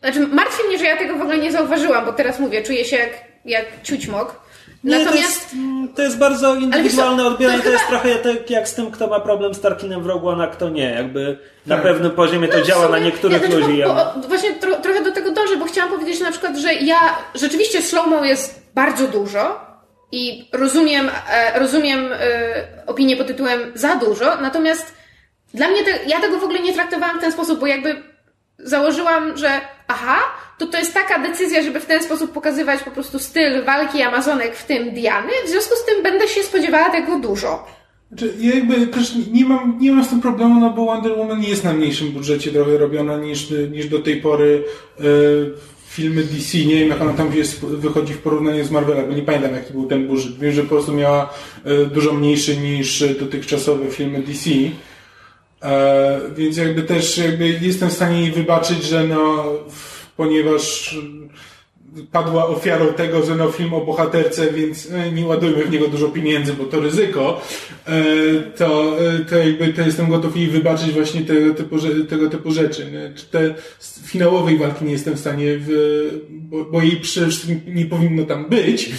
znaczy 0.00 0.26
martwi 0.26 0.62
mnie, 0.68 0.78
że 0.78 0.84
ja 0.84 0.96
tego 0.96 1.16
w 1.18 1.20
ogóle 1.20 1.38
nie 1.38 1.52
zauważyłam, 1.52 2.04
bo 2.04 2.12
teraz 2.12 2.40
mówię, 2.40 2.62
czuję 2.62 2.84
się 2.84 2.96
jak, 2.96 3.10
jak 3.44 3.64
ciućmok, 3.82 4.40
Nie, 4.86 4.98
Natomiast- 4.98 5.12
to, 5.50 5.56
jest, 5.56 5.96
to 5.96 6.02
jest 6.02 6.18
bardzo 6.18 6.54
indywidualne 6.54 7.22
co, 7.22 7.28
odbieranie. 7.28 7.58
to 7.58 7.64
To 7.64 7.70
jest 7.70 7.84
chyba- 7.84 8.00
trochę 8.00 8.18
tak 8.18 8.50
jak 8.50 8.68
z 8.68 8.74
tym, 8.74 8.90
kto 8.90 9.06
ma 9.06 9.20
problem 9.20 9.54
z 9.54 9.60
Tarkinem 9.60 10.02
w 10.02 10.06
Rogue 10.06 10.28
One, 10.28 10.44
a 10.44 10.46
kto 10.46 10.68
nie. 10.68 10.90
Jakby 10.90 11.38
na 11.66 11.74
Tak. 11.74 11.84
pewnym 11.84 12.10
poziomie 12.10 12.48
to 12.48 12.58
No, 12.58 12.64
działa 12.64 12.82
na 12.82 12.88
sumie- 12.88 13.00
niektórych 13.00 13.42
nie, 13.42 13.48
znaczy, 13.48 13.62
ludzi. 13.62 13.82
Bo, 13.86 14.20
bo, 14.22 14.28
właśnie 14.28 14.52
tro, 14.54 14.74
trochę 14.76 15.02
do 15.04 15.12
tego 15.12 15.30
dążę, 15.30 15.56
bo 15.56 15.64
chciałam 15.64 15.90
powiedzieć 15.92 16.20
na 16.20 16.30
przykład, 16.30 16.56
że 16.56 16.74
ja 16.74 16.98
rzeczywiście 17.34 17.82
slow-mo 17.82 18.24
jest 18.24 18.62
bardzo 18.74 19.08
dużo 19.08 19.60
i 20.12 20.48
rozumiem, 20.52 21.10
e, 21.30 21.58
rozumiem 21.58 22.12
e, 22.12 22.18
opinię 22.86 23.16
pod 23.16 23.26
tytułem 23.26 23.60
za 23.74 23.96
dużo, 23.96 24.36
natomiast 24.40 24.94
dla 25.54 25.68
mnie 25.68 25.84
te, 25.84 25.90
ja 26.06 26.20
tego 26.20 26.38
w 26.38 26.44
ogóle 26.44 26.60
nie 26.60 26.72
traktowałam 26.72 27.18
w 27.18 27.20
ten 27.20 27.32
sposób, 27.32 27.60
bo 27.60 27.66
jakby 27.66 28.02
założyłam, 28.58 29.36
że 29.36 29.60
aha, 29.88 30.18
to 30.58 30.66
to 30.66 30.78
jest 30.78 30.94
taka 30.94 31.18
decyzja, 31.18 31.62
żeby 31.62 31.80
w 31.80 31.86
ten 31.86 32.02
sposób 32.02 32.32
pokazywać 32.32 32.82
po 32.82 32.90
prostu 32.90 33.18
styl 33.18 33.64
walki 33.64 34.02
Amazonek, 34.02 34.56
w 34.56 34.66
tym 34.66 34.90
Diany, 34.90 35.32
w 35.46 35.48
związku 35.48 35.74
z 35.76 35.84
tym 35.84 36.02
będę 36.02 36.28
się 36.28 36.42
spodziewała 36.42 36.90
tego 36.90 37.18
dużo. 37.18 37.66
Znaczy, 38.08 38.34
ja 38.40 38.54
jakby 38.54 38.86
też 38.86 39.14
nie 39.32 39.44
mam, 39.44 39.78
nie 39.80 39.92
mam 39.92 40.04
z 40.04 40.08
tym 40.08 40.20
problemu, 40.20 40.60
no 40.60 40.70
bo 40.70 40.84
Wonder 40.84 41.18
Woman 41.18 41.42
jest 41.42 41.64
na 41.64 41.72
mniejszym 41.72 42.08
budżecie 42.08 42.52
trochę 42.52 42.78
robiona 42.78 43.16
niż, 43.16 43.50
niż 43.70 43.88
do 43.88 43.98
tej 43.98 44.16
pory 44.16 44.64
e, 45.00 45.02
filmy 45.88 46.22
DC. 46.22 46.58
Nie 46.58 46.74
wiem, 46.74 46.88
jak 46.88 47.00
ona 47.00 47.12
tam 47.12 47.34
jest, 47.34 47.60
wychodzi 47.60 48.14
w 48.14 48.18
porównaniu 48.18 48.64
z 48.64 48.70
Marvelem, 48.70 49.06
bo 49.08 49.14
nie 49.14 49.22
pamiętam, 49.22 49.54
jaki 49.54 49.72
był 49.72 49.86
ten 49.86 50.06
budżet. 50.06 50.38
Wiem, 50.38 50.52
że 50.52 50.62
po 50.62 50.68
prostu 50.68 50.92
miała 50.92 51.34
e, 51.64 51.84
dużo 51.84 52.12
mniejszy 52.12 52.56
niż 52.56 53.04
dotychczasowe 53.20 53.90
filmy 53.90 54.22
DC. 54.22 54.50
E, 55.62 56.20
więc 56.34 56.56
jakby 56.56 56.82
też 56.82 57.18
jakby 57.18 57.48
jestem 57.48 57.88
w 57.88 57.92
stanie 57.92 58.20
jej 58.20 58.32
wybaczyć, 58.32 58.84
że 58.84 59.04
no, 59.04 59.44
ponieważ 60.16 60.96
padła 62.12 62.46
ofiarą 62.46 62.86
tego, 62.86 63.22
że 63.22 63.34
no 63.34 63.48
film 63.48 63.74
o 63.74 63.80
bohaterce, 63.80 64.52
więc 64.52 64.90
e, 64.92 65.12
nie 65.12 65.26
ładujmy 65.26 65.64
w 65.64 65.70
niego 65.70 65.88
dużo 65.88 66.08
pieniędzy, 66.08 66.52
bo 66.52 66.64
to 66.64 66.80
ryzyko, 66.80 67.40
e, 67.86 67.92
to, 68.56 68.96
e, 69.00 69.18
to 69.18 69.36
jakby 69.36 69.72
to 69.72 69.82
jestem 69.82 70.08
gotów 70.10 70.36
jej 70.36 70.46
wybaczyć 70.46 70.90
właśnie 70.90 71.20
tego 71.20 71.54
typu, 71.54 71.76
tego 72.08 72.30
typu 72.30 72.50
rzeczy. 72.50 72.90
nie? 72.92 73.14
Czy 73.14 73.26
te 73.26 73.54
z 73.78 74.00
finałowej 74.00 74.58
walki 74.58 74.84
nie 74.84 74.92
jestem 74.92 75.14
w 75.14 75.20
stanie, 75.20 75.46
w, 75.48 75.70
bo, 76.30 76.64
bo 76.64 76.82
jej 76.82 76.96
przede 76.96 77.26
wszystkim 77.26 77.60
nie 77.66 77.86
powinno 77.86 78.24
tam 78.24 78.48
być, 78.48 78.90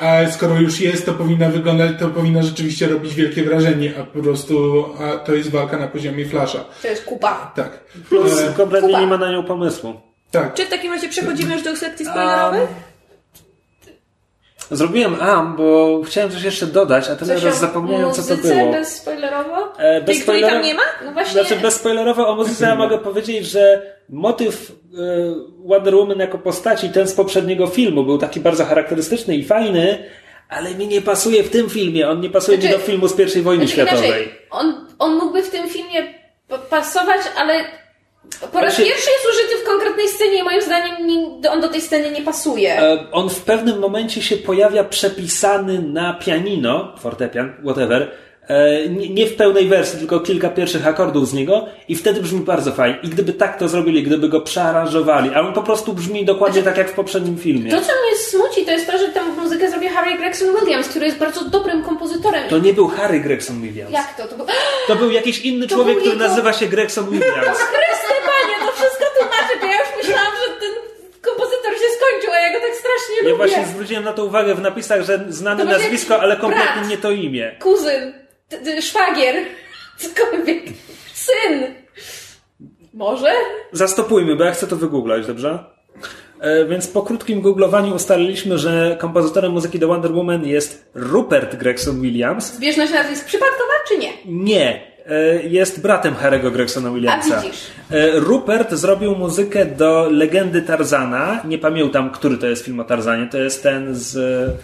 a 0.00 0.30
skoro 0.30 0.60
już 0.60 0.80
jest, 0.80 1.06
to 1.06 1.12
powinna 1.12 1.48
wyglądać, 1.48 1.92
to 1.98 2.08
powinna 2.08 2.42
rzeczywiście 2.42 2.88
robić 2.88 3.14
wielkie 3.14 3.42
wrażenie, 3.42 3.92
a 4.00 4.02
po 4.04 4.22
prostu 4.22 4.84
a 4.98 5.18
to 5.18 5.34
jest 5.34 5.50
walka 5.50 5.78
na 5.78 5.88
poziomie 5.88 6.26
Flasha. 6.26 6.64
To 6.82 6.88
jest 6.88 7.04
kupa. 7.04 7.52
Tak. 7.56 7.84
Plus 8.08 8.32
kompletnie 8.56 8.88
Kuba. 8.88 9.00
nie 9.00 9.06
ma 9.06 9.18
na 9.18 9.32
nią 9.32 9.42
pomysłu. 9.42 10.11
Tak. 10.32 10.54
Czy 10.54 10.66
w 10.66 10.68
takim 10.68 10.92
razie 10.92 11.08
przechodzimy 11.08 11.54
już 11.54 11.62
do 11.62 11.76
sekcji 11.76 12.06
spoilerowej? 12.06 12.60
Zrobiłem 14.70 15.14
am, 15.20 15.56
bo 15.56 16.00
chciałem 16.06 16.30
coś 16.30 16.42
jeszcze 16.42 16.66
dodać, 16.66 17.08
a 17.08 17.16
tyle 17.16 17.40
raz 17.40 17.58
zapomniałem, 17.60 18.12
co 18.12 18.22
to 18.22 18.36
było. 18.42 18.72
bezspoilerowo? 18.72 19.78
E, 19.78 20.02
Tej, 20.02 20.20
której 20.20 20.42
bezspoilerowo- 20.42 20.50
tam 20.50 20.62
nie 20.62 20.74
ma? 20.74 20.82
No 21.04 21.12
właśnie. 21.12 21.32
Znaczy 21.32 21.56
bezspoilerowo 21.62 22.28
o 22.28 22.34
muzyce 22.36 22.64
ja 22.66 22.74
mogę 22.74 22.98
powiedzieć, 22.98 23.46
że 23.46 23.82
motyw 24.08 24.72
e, 24.72 24.74
Wonder 25.64 25.94
Woman 25.96 26.18
jako 26.18 26.38
postaci, 26.38 26.90
ten 26.90 27.08
z 27.08 27.12
poprzedniego 27.14 27.66
filmu, 27.66 28.04
był 28.04 28.18
taki 28.18 28.40
bardzo 28.40 28.64
charakterystyczny 28.64 29.36
i 29.36 29.44
fajny, 29.44 30.04
ale 30.48 30.74
mi 30.74 30.86
nie 30.86 31.00
pasuje 31.02 31.42
w 31.42 31.50
tym 31.50 31.70
filmie. 31.70 32.08
On 32.10 32.20
nie 32.20 32.30
pasuje 32.30 32.56
mi 32.58 32.62
Znaczy- 32.62 32.78
do 32.78 32.84
filmu 32.84 33.08
z 33.08 33.12
pierwszej 33.14 33.42
wojny 33.42 33.66
Znaczy, 33.66 33.82
światowej. 33.82 34.08
inaczej, 34.10 34.34
on, 34.50 34.86
on 34.98 35.14
mógłby 35.14 35.42
w 35.42 35.50
tym 35.50 35.68
filmie 35.68 36.14
pasować, 36.70 37.20
ale 37.38 37.64
po 38.52 38.60
raz 38.60 38.74
Znaczy- 38.74 38.90
pierwszy 38.90 39.10
jest 39.10 39.26
użyty 39.30 39.62
w 39.62 39.66
konkretnej 39.66 40.08
scenie 40.08 40.38
i 40.38 40.42
moim 40.42 40.62
zdaniem 40.62 41.06
nie, 41.06 41.50
on 41.50 41.60
do 41.60 41.68
tej 41.68 41.80
sceny 41.80 42.10
nie 42.10 42.22
pasuje. 42.22 42.80
E, 42.82 43.06
On 43.12 43.30
w 43.30 43.40
pewnym 43.40 43.78
momencie 43.78 44.22
się 44.22 44.36
pojawia 44.36 44.84
przepisany 44.84 45.78
na 45.82 46.14
pianino, 46.14 46.94
fortepian, 46.98 47.52
whatever, 47.64 48.10
nie 48.90 49.08
nie 49.08 49.26
w 49.26 49.34
pełnej 49.36 49.68
wersji, 49.68 49.98
tylko 49.98 50.20
kilka 50.20 50.48
pierwszych 50.48 50.86
akordów 50.86 51.28
z 51.28 51.32
niego 51.34 51.66
i 51.88 51.96
wtedy 51.96 52.20
brzmi 52.20 52.40
bardzo 52.40 52.72
fajnie. 52.72 52.98
I 53.02 53.08
gdyby 53.08 53.32
tak 53.32 53.58
to 53.58 53.68
zrobili, 53.68 54.02
gdyby 54.02 54.28
go 54.28 54.40
przearanżowali, 54.40 55.30
a 55.34 55.40
on 55.40 55.52
po 55.52 55.62
prostu 55.62 55.92
brzmi 55.92 56.24
dokładnie 56.24 56.62
tak 56.62 56.76
jak 56.76 56.90
w 56.90 56.94
poprzednim 56.94 57.38
filmie. 57.38 57.70
To, 57.70 57.80
co 57.80 57.92
mnie 57.92 58.16
smuci, 58.18 58.64
to 58.66 58.70
jest 58.72 58.86
to, 58.86 58.98
że 58.98 59.08
tę 59.08 59.22
muzykę 59.24 59.70
zrobił 59.70 59.88
Harry 59.90 60.16
Gregson 60.18 60.48
Williams, 60.60 60.88
który 60.88 61.06
jest 61.06 61.18
bardzo 61.18 61.44
dobrym 61.44 61.82
kompozytorem. 61.82 62.48
To 62.48 62.58
nie 62.58 62.74
był 62.74 62.88
Harry 62.88 63.20
Gregson 63.20 63.60
Williams. 63.62 63.92
Jak 63.92 64.16
to? 64.16 64.28
To 64.28 64.36
był... 64.36 64.46
To 64.86 64.96
był 64.96 65.10
jakiś 65.10 65.38
inny 65.40 65.66
To 65.66 65.74
człowiek, 65.74 65.96
który 65.98 66.12
jego- 66.14 66.28
nazywa 66.28 66.52
się 66.52 66.66
Gregson 66.66 67.10
Williams. 67.10 67.58
Chryste 67.72 68.14
panie, 68.24 68.66
to 68.66 68.72
wszystko 68.72 69.04
tłumaczy, 69.18 69.54
bo 69.60 69.66
ja 69.66 69.78
już 69.80 69.88
myślałam, 70.06 70.32
że 70.32 70.52
ten 70.60 70.72
kompozytor 71.22 71.72
się 71.72 71.86
skończył, 71.98 72.32
a 72.32 72.38
ja 72.38 72.52
go 72.52 72.58
tak 72.66 72.74
strasznie 72.76 73.16
Ja 73.16 73.22
lubię. 73.22 73.36
właśnie 73.36 73.66
zwróciłem 73.66 74.04
na 74.04 74.12
to 74.12 74.24
uwagę 74.24 74.54
w 74.54 74.60
napisach, 74.60 75.02
że 75.02 75.24
znane 75.28 75.64
nazwisko, 75.64 76.20
ale 76.20 76.36
kompletnie 76.36 76.74
brat. 76.80 76.88
nie 76.88 76.98
to 76.98 77.10
imię. 77.10 77.56
Kuzyn, 77.60 78.12
szwagier, 78.80 79.34
cokolwiek, 79.98 80.62
syn. 81.14 81.74
Może? 82.94 83.32
Zastopujmy, 83.72 84.36
bo 84.36 84.44
ja 84.44 84.52
chcę 84.52 84.66
to 84.66 84.76
wygooglać, 84.76 85.26
dobrze? 85.26 85.64
E, 86.40 86.64
Więc 86.64 86.88
po 86.88 87.02
krótkim 87.02 87.40
googlowaniu 87.40 87.94
ustaliliśmy, 87.94 88.58
że 88.58 88.96
kompozytorem 89.00 89.52
muzyki 89.52 89.78
do 89.78 89.88
Wonder 89.88 90.12
Woman 90.12 90.46
jest 90.46 90.90
Rupert 90.94 91.56
Gregson 91.56 92.00
Williams. 92.00 92.54
Zbieżność 92.54 92.92
nazwisk 92.92 93.26
przypadkowa, 93.26 93.72
czy 93.88 93.98
nie? 93.98 94.12
Nie, 94.26 94.91
jest 95.42 95.82
bratem 95.82 96.14
Harry'ego 96.14 96.52
Gregsona 96.52 96.90
Williamsa. 96.90 97.36
A 97.36 97.40
widzisz. 97.40 97.66
E, 97.90 98.10
Rupert 98.20 98.72
zrobił 98.72 99.16
muzykę 99.16 99.64
do 99.66 100.08
Legendy 100.10 100.62
Tarzana. 100.62 101.42
Nie 101.44 101.58
pamiętam, 101.58 102.10
który 102.10 102.38
to 102.38 102.46
jest 102.46 102.64
film 102.64 102.80
o 102.80 102.84
Tarzanie. 102.84 103.26
To 103.26 103.38
jest 103.38 103.62
ten 103.62 103.94
z... 103.94 104.14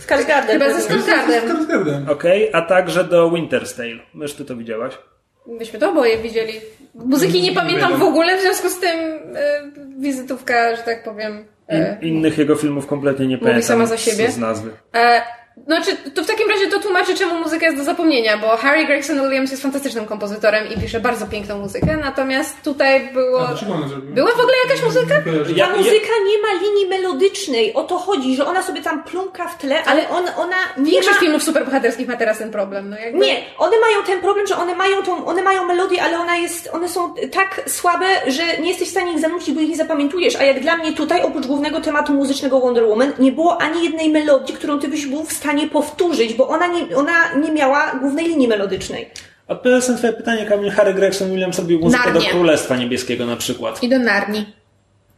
Skarsgårdem. 0.06 0.46
Chyba 0.46 0.80
ze. 0.80 0.94
Skarsgårdem. 0.98 2.10
Okej, 2.10 2.50
a 2.52 2.62
także 2.62 3.04
do 3.04 3.30
Winter's 3.30 3.76
Tale. 3.76 3.98
Mysz, 4.14 4.32
ty 4.34 4.44
to 4.44 4.56
widziałaś? 4.56 4.98
Myśmy 5.46 5.78
to 5.78 5.90
oboje 5.90 6.18
widzieli. 6.18 6.52
Muzyki 6.94 7.42
nie 7.42 7.52
pamiętam 7.52 7.96
w 7.98 8.02
ogóle, 8.02 8.38
w 8.38 8.40
związku 8.40 8.68
z 8.68 8.80
tym 8.80 8.98
e, 9.36 9.62
wizytówka, 9.98 10.76
że 10.76 10.82
tak 10.82 11.04
powiem. 11.04 11.44
E, 11.68 11.98
Innych 12.02 12.38
jego 12.38 12.54
filmów 12.56 12.86
kompletnie 12.86 13.26
nie 13.26 13.38
pamiętam 13.38 13.62
sama 13.62 13.86
za 13.86 13.96
siebie. 13.96 14.30
Z, 14.30 14.34
z 14.34 14.38
nazwy. 14.38 14.70
e, 14.94 15.22
znaczy, 15.66 15.96
to 16.14 16.24
w 16.24 16.26
takim 16.26 16.48
razie 16.50 16.66
to 16.66 16.80
tłumaczy, 16.80 17.14
czemu 17.14 17.34
muzyka 17.38 17.66
jest 17.66 17.78
do 17.78 17.84
zapomnienia, 17.84 18.38
bo 18.38 18.56
Harry 18.56 18.84
Gregson 18.86 19.22
Williams 19.22 19.50
jest 19.50 19.62
fantastycznym 19.62 20.06
kompozytorem 20.06 20.64
i 20.76 20.80
pisze 20.80 21.00
bardzo 21.00 21.26
piękną 21.26 21.58
muzykę, 21.58 21.96
natomiast 21.96 22.62
tutaj 22.64 23.08
było... 23.12 23.40
A? 23.48 23.54
Była 24.14 24.30
w 24.30 24.40
ogóle 24.40 24.54
jakaś 24.68 24.82
muzyka? 24.84 25.14
Ja- 25.56 25.66
Ta 25.66 25.76
muzyka 25.76 26.12
nie 26.26 26.38
ma 26.42 26.62
linii 26.62 26.86
melodycznej. 26.88 27.74
O 27.74 27.82
to 27.84 27.98
chodzi, 27.98 28.36
że 28.36 28.46
ona 28.46 28.62
sobie 28.62 28.82
tam 28.82 29.02
plumka 29.04 29.48
w 29.48 29.58
tle, 29.58 29.84
ale 29.84 30.08
on, 30.08 30.24
ona 30.36 30.56
nie 30.78 30.90
Większość 30.90 31.16
ma... 31.16 31.20
filmów 31.20 31.42
superbohaterskich 31.42 32.08
ma 32.08 32.16
teraz 32.16 32.38
ten 32.38 32.50
problem. 32.50 32.90
No 32.90 32.96
jakby... 32.98 33.18
Nie, 33.18 33.36
one 33.58 33.76
mają 33.80 34.02
ten 34.06 34.20
problem, 34.20 34.46
że 34.46 34.56
one 34.56 34.74
mają 34.74 35.02
tą, 35.02 35.26
one 35.26 35.42
mają 35.42 35.64
melodię, 35.64 36.02
ale 36.02 36.18
ona 36.18 36.36
jest, 36.36 36.68
one 36.72 36.88
są 36.88 37.14
tak 37.32 37.60
słabe, 37.66 38.06
że 38.26 38.42
nie 38.62 38.68
jesteś 38.68 38.88
w 38.88 38.90
stanie 38.90 39.12
ich 39.12 39.18
zanucić, 39.20 39.54
bo 39.54 39.60
ich 39.60 39.68
nie 39.68 39.76
zapamiętujesz. 39.76 40.36
A 40.36 40.44
jak 40.44 40.60
dla 40.60 40.76
mnie 40.76 40.92
tutaj, 40.92 41.22
oprócz 41.22 41.46
głównego 41.46 41.80
tematu 41.80 42.12
muzycznego 42.14 42.60
Wonder 42.60 42.84
Woman, 42.84 43.12
nie 43.18 43.32
było 43.32 43.60
ani 43.62 43.84
jednej 43.84 44.10
melodii, 44.10 44.54
którą 44.54 44.78
ty 44.78 44.88
byś 44.88 45.06
był 45.06 45.24
w 45.24 45.32
stanie 45.32 45.47
powtórzyć, 45.66 46.34
bo 46.34 46.48
ona 46.48 46.66
nie, 46.66 46.96
ona 46.96 47.34
nie 47.34 47.52
miała 47.52 47.92
głównej 48.00 48.26
linii 48.28 48.48
melodycznej. 48.48 49.10
Odpowiadając 49.48 49.88
na 49.88 49.96
twoje 49.96 50.12
pytanie, 50.12 50.46
Kamil 50.46 50.70
Harry 50.70 50.94
Gregson 50.94 51.30
Williams 51.30 51.58
robił 51.58 51.80
muzykę 51.80 52.04
do 52.04 52.12
Narnia. 52.14 52.30
Królestwa 52.30 52.76
Niebieskiego 52.76 53.26
na 53.26 53.36
przykład. 53.36 53.82
I 53.82 53.88
do 53.88 53.98
Narni. 53.98 54.46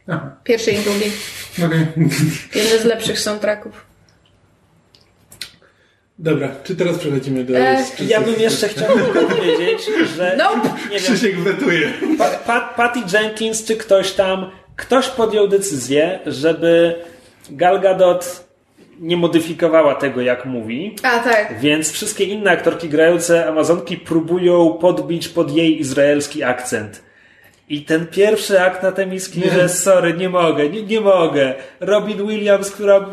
Aha, 0.07 0.35
Pierwszej 0.43 0.75
i 0.75 0.79
drugiej. 0.79 1.11
okej. 1.65 1.87
Jeden 2.55 2.79
z 2.79 2.85
lepszych 2.85 3.19
soundtracków. 3.19 3.85
Dobra, 6.19 6.49
czy 6.63 6.75
teraz 6.75 6.97
przechodzimy 6.97 7.43
do... 7.43 7.57
E, 7.57 7.83
Ja 8.07 8.21
bym 8.21 8.39
jeszcze 8.39 8.67
chciał 8.67 8.97
powiedzieć, 8.97 9.81
że 10.17 10.35
Nope. 10.37 10.69
nie 10.83 10.89
wiem, 10.89 10.99
Krzysiek 10.99 11.39
wetuje. 11.39 11.91
Pa, 12.17 12.29
Pat, 12.29 12.75
Patty 12.75 12.99
Jenkins 13.13 13.63
czy 13.65 13.75
ktoś 13.75 14.11
tam, 14.11 14.51
ktoś 14.75 15.07
podjął 15.07 15.47
decyzję, 15.47 16.19
żeby 16.25 16.95
Gal 17.49 17.79
Gadot 17.81 18.43
nie 19.01 19.17
modyfikowała 19.17 19.95
tego, 19.95 20.21
jak 20.21 20.45
mówi. 20.45 20.95
A 21.03 21.19
tak. 21.19 21.59
Więc 21.59 21.91
wszystkie 21.91 22.23
inne 22.23 22.51
aktorki 22.51 22.89
grające 22.89 23.47
Amazonki 23.47 23.97
próbują 23.97 24.73
podbić 24.73 25.27
pod 25.27 25.51
jej 25.51 25.79
izraelski 25.79 26.43
akcent. 26.43 27.03
I 27.69 27.81
ten 27.81 28.07
pierwszy 28.07 28.61
akt 28.61 28.83
na 28.83 28.91
temiski, 28.91 29.41
że 29.49 29.69
sorry, 29.69 30.13
nie 30.13 30.29
mogę, 30.29 30.69
nie, 30.69 30.83
nie 30.83 31.01
mogę. 31.01 31.53
Robin 31.79 32.27
Williams, 32.27 32.71
która... 32.71 33.05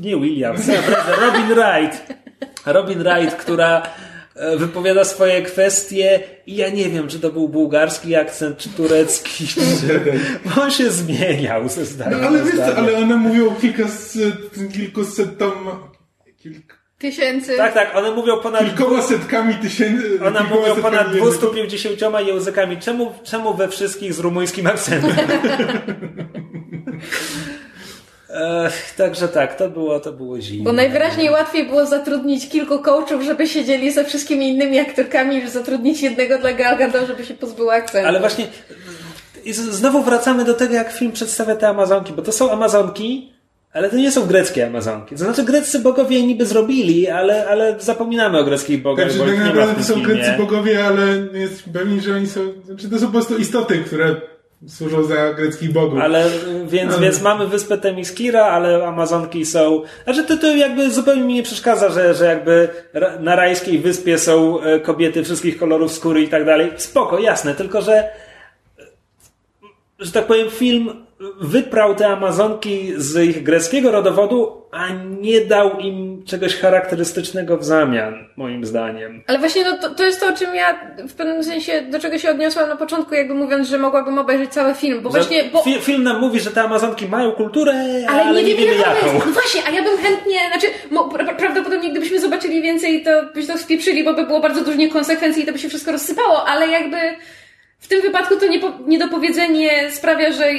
Nie 0.00 0.16
Williams, 0.16 0.66
naprawdę, 0.86 1.26
Robin 1.26 1.46
Wright. 1.46 2.14
Robin 2.66 2.98
Wright, 2.98 3.36
która 3.36 3.82
wypowiada 4.56 5.04
swoje 5.04 5.42
kwestie 5.42 6.20
i 6.46 6.56
ja 6.56 6.68
nie 6.68 6.90
wiem, 6.90 7.08
czy 7.08 7.20
to 7.20 7.30
był 7.30 7.48
bułgarski 7.48 8.16
akcent, 8.16 8.58
czy 8.58 8.68
turecki. 8.68 9.46
Czy... 9.46 9.60
On 10.60 10.70
się 10.70 10.90
zmieniał 10.90 11.68
ze 11.68 11.84
zdania 11.84 12.16
Ale 12.16 12.38
na 12.38 12.44
wiesz 12.44 12.60
ale 12.76 12.96
one 12.96 13.16
mówią 13.16 13.54
kilkaset, 13.54 14.36
kilkuset 14.72 15.38
tam... 15.38 15.52
Kilk, 16.36 16.84
Tysięcy. 16.98 17.56
Tak, 17.56 17.74
tak, 17.74 17.96
one 17.96 18.10
mówią 18.10 18.40
ponad... 18.40 18.64
kilkoma 18.64 19.02
setkami 19.02 19.54
tysięcy... 19.54 20.18
Ona 20.26 20.40
kilkoma 20.40 20.60
mówią 20.60 20.82
ponad 20.82 21.06
setkami 21.06 21.16
języków. 21.16 21.52
250 21.52 22.26
językami. 22.26 22.78
Czemu, 22.78 23.12
czemu 23.24 23.54
we 23.54 23.68
wszystkich 23.68 24.14
z 24.14 24.18
rumuńskim 24.18 24.66
akcentem? 24.66 25.16
Ech, 28.66 28.94
także 28.96 29.28
tak, 29.28 29.56
to 29.56 29.68
było, 29.68 30.00
to 30.00 30.12
było 30.12 30.40
zimne. 30.40 30.64
Bo 30.64 30.72
najwyraźniej 30.72 31.30
łatwiej 31.30 31.66
było 31.66 31.86
zatrudnić 31.86 32.48
kilku 32.48 32.78
coachów, 32.78 33.22
żeby 33.22 33.46
siedzieli 33.46 33.92
ze 33.92 34.04
wszystkimi 34.04 34.48
innymi 34.48 34.78
aktorkami, 34.78 35.36
niż 35.36 35.48
zatrudnić 35.48 36.02
jednego 36.02 36.38
dla 36.38 36.52
Gal 36.52 36.78
Gadot, 36.78 37.06
żeby 37.06 37.24
się 37.24 37.34
pozbyła 37.34 37.74
akcentu. 37.74 38.08
Ale 38.08 38.20
właśnie 38.20 38.46
i 39.44 39.52
znowu 39.52 40.02
wracamy 40.02 40.44
do 40.44 40.54
tego, 40.54 40.74
jak 40.74 40.92
film 40.92 41.12
przedstawia 41.12 41.56
te 41.56 41.68
Amazonki, 41.68 42.12
bo 42.12 42.22
to 42.22 42.32
są 42.32 42.50
Amazonki, 42.50 43.32
ale 43.72 43.90
to 43.90 43.96
nie 43.96 44.10
są 44.12 44.26
greckie 44.26 44.66
Amazonki. 44.66 45.14
To 45.14 45.24
znaczy 45.24 45.42
greccy 45.42 45.78
bogowie 45.78 46.18
je 46.18 46.26
niby 46.26 46.46
zrobili, 46.46 47.08
ale, 47.08 47.46
ale 47.46 47.76
zapominamy 47.80 48.38
o 48.38 48.44
greckich 48.44 48.82
bogach, 48.82 49.06
Także 49.06 49.24
bo 49.24 49.30
tak 49.30 49.38
naprawdę 49.38 49.74
to 49.74 49.82
są 49.82 49.94
filmie. 49.94 50.14
greccy 50.14 50.32
bogowie, 50.38 50.84
ale 50.84 51.06
nie 51.34 51.40
jesteśmy 51.40 51.72
pewni, 51.72 52.00
że 52.00 52.14
oni 52.14 52.26
są... 52.26 52.40
Znaczy 52.64 52.90
to 52.90 52.98
są 52.98 53.06
po 53.06 53.12
prostu 53.12 53.36
istoty, 53.36 53.78
które 53.78 54.16
służą 54.68 55.04
za 55.04 55.32
greckich 55.32 55.72
bogów. 55.72 56.00
Ale 56.00 56.30
więc, 56.66 56.92
Ale- 56.92 57.02
więc 57.02 57.22
mamy 57.22 57.46
wyspę 57.46 57.78
Temiskira, 57.78 58.44
ale 58.44 58.86
Amazonki 58.86 59.46
są. 59.46 59.82
Znaczy 60.04 60.24
to, 60.24 60.36
to 60.36 60.56
jakby 60.56 60.90
zupełnie 60.90 61.22
mi 61.22 61.34
nie 61.34 61.42
przeszkadza, 61.42 61.88
że, 61.90 62.14
że 62.14 62.24
jakby 62.24 62.68
na 63.20 63.36
rajskiej 63.36 63.78
wyspie 63.78 64.18
są 64.18 64.60
e, 64.60 64.80
kobiety 64.80 65.24
wszystkich 65.24 65.58
kolorów 65.58 65.92
skóry 65.92 66.22
i 66.22 66.28
tak 66.28 66.44
dalej. 66.44 66.72
Spoko, 66.76 67.18
jasne, 67.18 67.54
tylko 67.54 67.82
że 67.82 68.08
że 70.04 70.12
tak 70.12 70.24
powiem, 70.26 70.50
film 70.50 71.04
wyprał 71.40 71.94
te 71.94 72.06
Amazonki 72.08 72.92
z 72.96 73.16
ich 73.28 73.42
greckiego 73.42 73.90
rodowodu, 73.92 74.62
a 74.72 74.88
nie 75.20 75.40
dał 75.40 75.78
im 75.78 76.22
czegoś 76.26 76.56
charakterystycznego 76.56 77.56
w 77.58 77.64
zamian, 77.64 78.14
moim 78.36 78.64
zdaniem. 78.66 79.22
Ale 79.26 79.38
właśnie 79.38 79.64
no, 79.64 79.78
to, 79.78 79.90
to 79.94 80.04
jest 80.04 80.20
to, 80.20 80.26
o 80.28 80.32
czym 80.32 80.54
ja 80.54 80.78
w 81.08 81.14
pewnym 81.14 81.44
sensie, 81.44 81.82
do 81.82 82.00
czego 82.00 82.18
się 82.18 82.30
odniosłam 82.30 82.68
na 82.68 82.76
początku, 82.76 83.14
jakby 83.14 83.34
mówiąc, 83.34 83.68
że 83.68 83.78
mogłabym 83.78 84.18
obejrzeć 84.18 84.50
cały 84.52 84.74
film, 84.74 85.00
bo 85.02 85.10
Że 85.10 85.18
właśnie, 85.18 85.44
bo... 85.44 85.62
fi- 85.62 85.80
film 85.80 86.02
nam 86.02 86.20
mówi, 86.20 86.40
że 86.40 86.50
te 86.50 86.62
Amazonki 86.62 87.06
mają 87.06 87.32
kulturę, 87.32 87.72
ale, 88.08 88.22
Ale, 88.22 88.42
nie, 88.42 88.54
wiemy 88.54 88.74
jaka 88.74 88.94
jaką. 88.94 89.12
jest. 89.14 89.26
No 89.26 89.32
właśnie, 89.32 89.60
a 89.66 89.70
ja 89.70 89.82
bym 89.82 89.98
chętnie, 89.98 90.38
znaczy, 90.50 90.66
mo, 90.90 91.08
prawdopodobnie 91.38 91.90
gdybyśmy 91.90 92.20
zobaczyli 92.20 92.62
więcej, 92.62 93.02
to 93.04 93.10
byśmy 93.34 93.54
to 93.54 93.60
spieprzyli, 93.60 94.04
bo 94.04 94.14
by 94.14 94.26
było 94.26 94.40
bardzo 94.40 94.64
dużo 94.64 94.76
niekonsekwencji 94.76 95.42
i 95.42 95.46
to 95.46 95.52
by 95.52 95.58
się 95.58 95.68
wszystko 95.68 95.92
rozsypało, 95.92 96.48
ale 96.48 96.68
jakby 96.68 96.96
w 97.84 97.88
tym 97.88 98.02
wypadku 98.02 98.36
to 98.36 98.46
niepo, 98.46 98.72
niedopowiedzenie 98.86 99.90
sprawia, 99.90 100.32
że, 100.32 100.50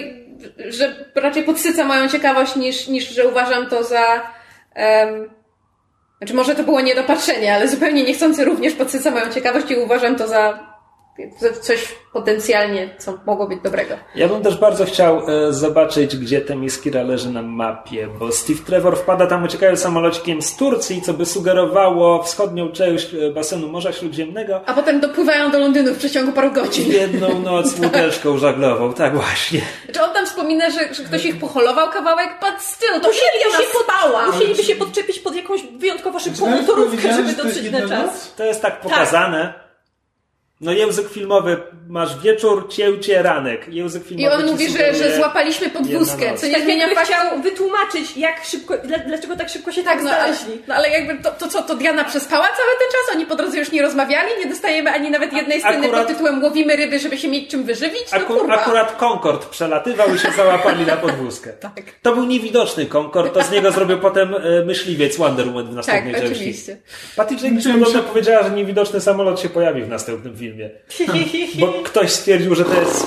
że 0.69 1.06
raczej 1.15 1.43
podsyca 1.43 1.84
moją 1.84 2.07
ciekawość 2.07 2.56
niż, 2.56 2.88
niż 2.88 3.10
że 3.10 3.27
uważam 3.27 3.69
to 3.69 3.84
za... 3.84 4.31
em, 4.73 5.30
znaczy 6.18 6.34
może 6.34 6.56
to 6.56 6.64
było 6.64 6.81
niedopatrzenie, 6.81 7.56
ale 7.56 7.68
zupełnie 7.68 8.03
niechcący 8.03 8.45
również 8.45 8.73
podsyca 8.73 9.11
moją 9.11 9.30
ciekawość 9.30 9.72
i 9.72 9.76
uważam 9.76 10.15
to 10.15 10.27
za 10.27 10.74
coś 11.62 11.96
potencjalnie, 12.14 12.90
co 12.98 13.18
mogło 13.26 13.48
być 13.48 13.60
dobrego. 13.64 13.96
Ja 14.16 14.28
bym 14.28 14.42
też 14.42 14.58
bardzo 14.58 14.86
chciał 14.86 15.22
e, 15.30 15.54
zobaczyć, 15.54 16.18
gdzie 16.18 16.42
Temiskira 16.42 17.04
leży 17.04 17.30
na 17.30 17.42
mapie, 17.42 18.08
bo 18.20 18.32
Steve 18.32 18.60
Trevor 18.66 18.98
wpada 18.98 19.28
tam 19.28 19.44
uciekając 19.44 19.80
samolocikiem 19.80 20.42
z 20.42 20.56
Turcji, 20.56 21.02
co 21.02 21.14
by 21.14 21.26
sugerowało 21.26 22.24
wschodnią 22.24 22.72
część 22.72 23.14
e, 23.14 23.32
basenu 23.32 23.68
Morza 23.68 23.94
Śródziemnego 23.94 24.62
A 24.66 24.74
potem 24.74 25.00
dopływają 25.00 25.52
do 25.52 25.60
Londynu 25.60 25.94
w 25.94 25.98
przeciągu 25.98 26.32
paru 26.32 26.50
w 26.50 26.54
godzin. 26.54 26.92
jedną 26.92 27.40
noc 27.40 27.80
łódeczką 27.80 28.38
żaglową. 28.38 28.94
Tak 28.94 29.16
właśnie. 29.16 29.62
Czy 29.94 30.04
on 30.04 30.14
tam 30.14 30.26
wspomina, 30.26 30.70
że, 30.70 30.94
że 30.94 31.04
ktoś 31.04 31.26
ich 31.26 31.40
poholował 31.40 31.90
kawałek? 31.90 32.30
But 32.42 32.62
still, 32.62 33.02
to 33.02 33.08
Musieliby 33.08 33.58
się, 33.58 33.64
pod, 33.74 33.84
spała. 33.84 34.26
musieliby 34.32 34.64
się 34.64 34.76
podczepić 34.76 35.20
pod 35.20 35.36
jakąś 35.36 35.62
wyjątkowo 35.78 36.20
szybką 36.20 36.46
Znaczy, 36.46 36.62
motorówkę, 36.62 37.14
żeby 37.14 37.34
dotrzeć 37.44 37.72
na 37.72 37.80
czas. 37.82 37.90
noc? 37.90 38.34
To 38.38 38.44
jest 38.44 38.62
tak 38.62 38.82
pokazane. 38.82 39.65
No 40.61 40.72
język 40.72 41.10
filmowy, 41.10 41.57
masz 41.88 42.19
wieczór, 42.19 42.68
cięcie, 42.69 43.22
ranek. 43.23 43.65
Język 43.69 44.03
I 44.06 44.07
filmowy 44.10 44.36
on 44.36 44.41
ci 44.45 44.52
mówi, 44.52 44.69
że, 44.69 44.94
że 44.94 45.15
złapaliśmy 45.15 45.69
podwózkę, 45.69 46.38
co 46.38 46.45
nie 46.48 46.53
Tak 46.53 46.61
zmienia 46.64 46.82
jakby 46.88 46.95
faktu. 46.95 47.14
chciał 47.14 47.41
wytłumaczyć, 47.41 48.18
jak 48.18 48.45
szybko, 48.45 48.77
dla- 48.77 48.98
dlaczego 48.98 49.36
tak 49.36 49.49
szybko 49.49 49.72
się 49.72 49.84
Tak, 49.84 49.94
tak 49.94 50.03
no 50.03 50.10
ale, 50.11 50.34
znaleźli. 50.34 50.61
no 50.68 50.76
ale 50.76 50.90
jakby 50.90 51.23
to, 51.23 51.32
to 51.32 51.48
co, 51.48 51.61
to 51.61 51.76
Diana 51.76 52.03
przespała 52.03 52.45
cały 52.48 52.69
ten 52.80 52.88
czas? 52.91 53.15
Oni 53.15 53.26
po 53.26 53.36
drodze 53.36 53.57
już 53.60 53.72
nie 53.72 53.82
rozmawiali? 53.82 54.30
Nie 54.44 54.49
dostajemy 54.49 54.91
ani 54.91 55.11
nawet 55.11 55.34
jednej 55.34 55.60
sceny 55.61 55.88
akurat- 55.88 55.99
pod 56.07 56.07
tytułem 56.07 56.44
łowimy 56.44 56.76
ryby, 56.76 56.99
żeby 56.99 57.18
się 57.18 57.27
mieć 57.27 57.49
czym 57.52 57.64
wyżywić? 57.64 58.03
No 58.11 58.18
Aku, 58.18 58.34
kurwa. 58.38 58.53
akurat 58.53 58.98
Concorde 58.98 59.45
przelatywał 59.52 60.15
i 60.15 60.19
się 60.19 60.32
załapali 60.38 60.86
na 60.86 60.98
podwózkę. 60.98 61.53
Tak. 61.53 61.73
To 62.02 62.15
był 62.15 62.26
niewidoczny 62.26 62.86
Concorde, 62.86 63.30
to 63.32 63.44
z 63.44 63.52
niego 63.52 63.72
zrobił 63.72 63.99
potem 63.99 64.36
e, 64.36 64.65
myśliwiec 64.65 65.18
Wonder 65.18 65.48
Woman 65.48 65.68
w 65.72 65.76
następnej 65.76 66.14
Tak, 66.14 66.22
części. 66.23 66.38
oczywiście. 66.38 66.77
Patty 67.15 67.36
Jenkins 67.44 67.94
powiedziała, 68.14 68.44
że 68.44 68.49
niewidoczny 68.49 69.02
samolot 69.02 69.40
się 69.40 69.49
pojawi 69.49 69.82
w 69.84 69.90
następnym 69.90 70.38
filmie. 70.38 70.45
Bo 71.60 71.68
ktoś 71.68 72.12
stwierdził, 72.12 72.56
że 72.56 72.66
to 72.66 72.74
jest 72.82 73.06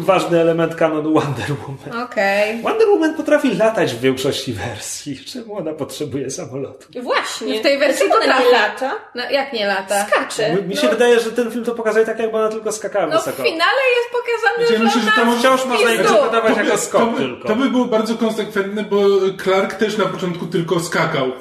ważny 0.00 0.40
element 0.40 0.74
kanonu 0.74 1.14
Wonder 1.14 1.46
Woman. 1.62 2.02
Okej. 2.04 2.62
Wonder 2.62 2.88
Woman 2.88 3.14
potrafi 3.14 3.54
latać 3.56 3.94
w 3.94 4.00
większości 4.00 4.52
wersji. 4.52 5.24
Czemu 5.24 5.56
ona 5.56 5.72
potrzebuje 5.72 6.30
samolotu? 6.30 6.86
Właśnie. 7.02 7.58
W 7.60 7.62
tej 7.62 7.78
wersji 7.78 8.06
Dlaczego 8.06 8.24
ona 8.24 8.38
nie 8.38 8.44
potrafi. 8.44 8.72
lata? 8.84 8.96
No 9.14 9.30
jak 9.30 9.52
nie 9.52 9.66
lata? 9.66 10.06
Skacze. 10.06 10.54
Mi, 10.56 10.62
mi 10.62 10.76
się 10.76 10.88
wydaje, 10.88 11.20
że 11.20 11.32
ten 11.32 11.50
film 11.50 11.64
to 11.64 11.74
pokazuje 11.74 12.06
tak, 12.06 12.18
jakby 12.18 12.36
ona 12.36 12.48
tylko 12.48 12.72
skakała 12.72 13.06
No 13.06 13.20
w 13.20 13.24
wysoko. 13.24 13.42
finale 13.42 13.80
jest 13.96 14.10
pokazane, 14.12 14.62
ja 14.72 14.78
że 14.78 14.84
myślę, 14.84 15.12
że 15.32 15.38
Wciąż 15.38 15.64
można 15.66 15.90
interpretować 15.92 16.54
To 16.54 16.60
jako 16.64 16.78
skok 16.78 17.00
to 17.00 17.06
by, 17.06 17.18
tylko. 17.18 17.48
To 17.48 17.56
by 17.56 17.70
było 17.70 17.84
bardzo 17.84 18.14
konsekwentne, 18.14 18.82
bo 18.84 19.00
Clark 19.44 19.74
też 19.74 19.98
na 19.98 20.04
początku 20.06 20.46
tylko 20.46 20.80
skakał. 20.80 21.32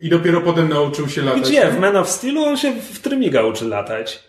I 0.00 0.08
dopiero 0.10 0.40
potem 0.40 0.68
nauczył 0.68 1.08
się 1.08 1.22
latać. 1.22 1.42
Gdzie? 1.42 1.66
W 1.70 1.78
Man 1.80 1.96
of 1.96 2.08
Steelu 2.08 2.44
on 2.44 2.56
się 2.56 2.72
w 2.92 3.00
trymiga 3.00 3.42
uczy 3.42 3.64
latać. 3.64 4.27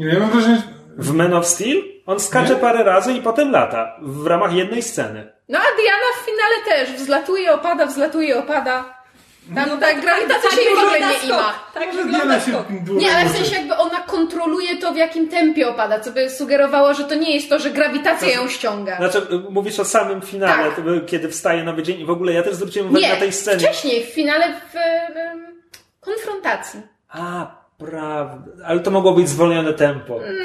Nie, 0.00 0.06
ja 0.14 0.20
mam 0.20 0.30
wrażenie, 0.30 0.56
że 0.56 0.62
W 0.98 1.14
Man 1.14 1.34
of 1.34 1.46
Steel 1.46 1.82
on 2.06 2.20
skacze 2.20 2.54
Nie? 2.54 2.60
parę 2.60 2.84
razy 2.84 3.12
i 3.12 3.22
potem 3.22 3.50
lata. 3.50 3.96
W 4.02 4.26
ramach 4.26 4.52
jednej 4.52 4.82
sceny. 4.82 5.32
No 5.48 5.58
a 5.58 5.62
Diana 5.62 6.06
w 6.22 6.24
finale 6.26 6.56
też 6.86 6.96
wzlatuje, 7.02 7.52
opada, 7.52 7.86
wzlatuje, 7.86 8.38
opada. 8.38 9.00
Tam 9.54 9.80
ta 9.80 9.94
grawitacja 9.94 10.50
się 10.50 10.60
jej 10.60 10.74
w 10.74 10.78
ogóle 10.78 11.00
nie 11.00 11.28
ima. 11.28 11.52
Tak 11.74 11.84
że 11.92 12.02
wygląda 12.02 12.18
Diana 12.18 12.40
się 12.40 12.52
skok. 12.52 12.66
długo 12.84 13.00
Nie, 13.00 13.16
ale 13.16 13.28
w 13.28 13.32
sensie 13.36 13.56
jakby 13.56 13.76
ona 13.76 13.96
kontroluje 14.00 14.76
to, 14.76 14.92
w 14.92 14.96
jakim 14.96 15.28
tempie 15.28 15.68
opada, 15.68 16.00
co 16.00 16.10
by 16.12 16.30
sugerowało, 16.30 16.94
że 16.94 17.04
to 17.04 17.14
nie 17.14 17.34
jest 17.34 17.48
to, 17.48 17.58
że 17.58 17.70
grawitacja 17.70 18.28
ją 18.32 18.48
ściąga. 18.48 18.96
Znaczy, 18.96 19.18
y, 19.18 19.50
mówisz 19.50 19.80
o 19.80 19.84
samym 19.84 20.20
finale, 20.22 20.64
Tak. 20.70 20.76
to 20.76 20.82
kiedy 21.06 21.28
wstaje 21.28 21.64
nowy 21.64 21.82
dzień 21.82 22.00
i 22.00 22.04
w 22.04 22.10
ogóle 22.10 22.32
ja 22.32 22.42
też 22.42 22.54
zwróciłem 22.54 22.88
uwagę 22.90 23.06
Nie, 23.06 23.12
na 23.14 23.20
tej 23.20 23.32
scenie. 23.32 23.58
wcześniej, 23.58 24.04
w 24.04 24.08
finale 24.08 24.44
w 24.72 24.76
em, 25.16 25.62
konfrontacji. 26.00 26.80
A, 27.08 27.46
prawda. 27.80 28.50
Ale 28.64 28.80
to 28.80 28.90
mogło 28.90 29.12
być 29.12 29.28
zwolnione 29.28 29.72
tempo. 29.72 30.16
Mm. 30.24 30.36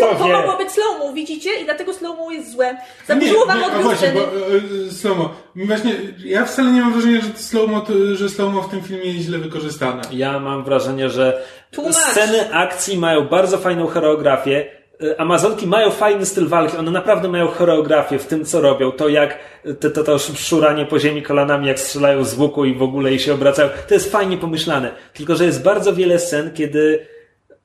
To, 0.00 0.14
to 0.14 0.24
wie? 0.24 0.32
mogło 0.32 0.56
być 0.56 0.70
slow-mo, 0.70 1.12
widzicie? 1.12 1.50
I 1.60 1.64
dlatego 1.64 1.94
slow-mo 1.94 2.30
jest 2.30 2.52
złe. 2.52 2.76
Zaburzyło 3.06 3.46
wam 3.46 3.64
odbiór 3.64 3.82
właśnie, 3.82 4.08
sceny. 4.08 4.20
bo 4.20 4.86
e, 4.86 4.90
slow-mo. 4.90 5.30
Właśnie, 5.56 5.94
ja 6.24 6.44
wcale 6.44 6.72
nie 6.72 6.80
mam 6.80 6.92
wrażenia, 6.92 7.20
że 7.20 7.28
slow-mo, 7.42 7.80
to, 7.80 7.92
że 8.14 8.28
slow-mo 8.28 8.62
w 8.62 8.70
tym 8.70 8.82
filmie 8.82 9.04
jest 9.04 9.26
źle 9.26 9.38
wykorzystane. 9.38 10.02
Ja 10.12 10.38
mam 10.38 10.64
wrażenie, 10.64 11.08
że 11.10 11.42
Tłumacz. 11.70 11.94
sceny 11.94 12.54
akcji 12.54 12.98
mają 12.98 13.28
bardzo 13.28 13.58
fajną 13.58 13.86
choreografię. 13.86 14.83
Y, 15.04 15.18
Amazonki 15.18 15.66
mają 15.66 15.90
fajny 15.90 16.26
styl 16.26 16.48
walki, 16.48 16.76
one 16.76 16.90
naprawdę 16.90 17.28
mają 17.28 17.46
choreografię 17.46 18.18
w 18.18 18.26
tym, 18.26 18.44
co 18.44 18.60
robią. 18.60 18.92
To 18.92 19.08
jak 19.08 19.38
to, 19.80 19.90
to, 19.90 20.04
to 20.04 20.18
szuranie 20.18 20.86
po 20.86 20.98
ziemi 20.98 21.22
kolanami, 21.22 21.66
jak 21.66 21.80
strzelają 21.80 22.24
z 22.24 22.38
łuku 22.38 22.64
i 22.64 22.74
w 22.74 22.82
ogóle 22.82 23.12
i 23.12 23.18
się 23.18 23.34
obracają. 23.34 23.68
To 23.88 23.94
jest 23.94 24.12
fajnie 24.12 24.36
pomyślane. 24.36 24.90
Tylko, 25.12 25.36
że 25.36 25.44
jest 25.44 25.62
bardzo 25.62 25.94
wiele 25.94 26.18
scen, 26.18 26.50
kiedy 26.54 27.06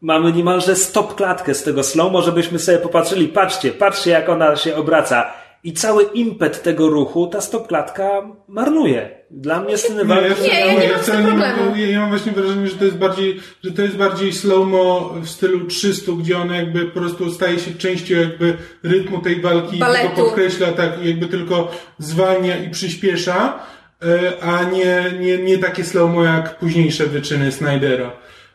mamy 0.02 0.32
niemalże 0.32 0.76
stop 0.76 1.16
klatkę 1.16 1.54
z 1.54 1.64
tego 1.64 1.84
slow 1.84 2.26
żebyśmy 2.26 2.60
sobie 2.60 2.78
popatrzyli, 2.78 3.28
patrzcie, 3.28 3.72
patrzcie 3.72 4.12
jak 4.12 4.30
ona 4.30 4.56
się 4.56 4.76
obraca. 4.76 5.34
I 5.64 5.74
cały 5.74 6.04
impet 6.04 6.64
tego 6.64 6.90
ruchu 6.90 7.28
ta 7.28 7.42
stop 7.42 7.68
klatka 7.68 8.22
marnuje. 8.48 9.20
Dla 9.32 9.62
mnie 9.62 9.78
sceny 9.78 10.06
Nie, 10.06 10.16
ja, 10.16 10.22
walki... 10.22 10.42
Nie, 10.44 10.60
ja 10.60 10.82
nie 10.82 10.90
mam 10.90 11.00
z 11.00 11.02
wcale 11.04 11.24
nie 11.24 11.28
mam, 11.32 11.42
problemu. 11.42 11.76
ja, 11.76 11.88
ja 11.88 12.00
mam 12.00 12.10
właśnie 12.10 12.32
wrażenie, 12.32 12.68
że 12.68 12.76
to 12.76 12.86
jest 12.86 12.98
bardziej, 12.98 13.40
że 13.64 13.72
to 13.72 13.82
jest 13.82 13.98
bardziej 13.98 14.34
slow-mo 14.34 15.14
w 15.22 15.30
stylu 15.30 15.66
300, 15.68 16.12
gdzie 16.20 16.38
ona 16.38 16.56
jakby 16.56 16.86
po 16.86 17.00
prostu 17.00 17.32
staje 17.32 17.60
się 17.60 17.74
częścią 17.74 18.16
jakby 18.16 18.58
rytmu 18.84 19.22
tej 19.22 19.42
walki 19.42 19.78
i 19.78 19.80
tylko 19.80 20.16
podkreśla, 20.24 20.72
tak, 20.72 21.04
i 21.04 21.08
jakby 21.08 21.26
tylko 21.28 21.72
zwalnia 21.98 22.58
i 22.58 22.70
przyspiesza, 22.70 23.60
e, 24.02 24.44
a 24.44 24.64
nie, 24.64 25.04
nie, 25.20 25.38
nie 25.38 25.58
takie 25.58 25.84
slow-mo 25.84 26.24
jak 26.24 26.60
późniejsze 26.60 27.06
wyczyny 27.06 27.52
Snydera. 27.52 28.12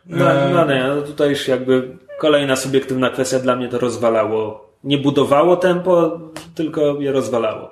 No, 0.06 0.32
E, 0.32 0.50
no 0.54 0.66
nie, 0.74 0.84
no 0.88 1.02
tutaj 1.02 1.30
już 1.30 1.48
jakby 1.48 1.96
kolejna 2.20 2.56
subiektywna 2.56 3.10
kwestia 3.10 3.38
dla 3.38 3.56
mnie 3.56 3.68
to 3.68 3.78
rozwalało. 3.78 4.63
Nie 4.84 4.98
budowało 4.98 5.56
tempo, 5.56 6.20
tylko 6.54 7.00
je 7.00 7.12
rozwalało. 7.12 7.70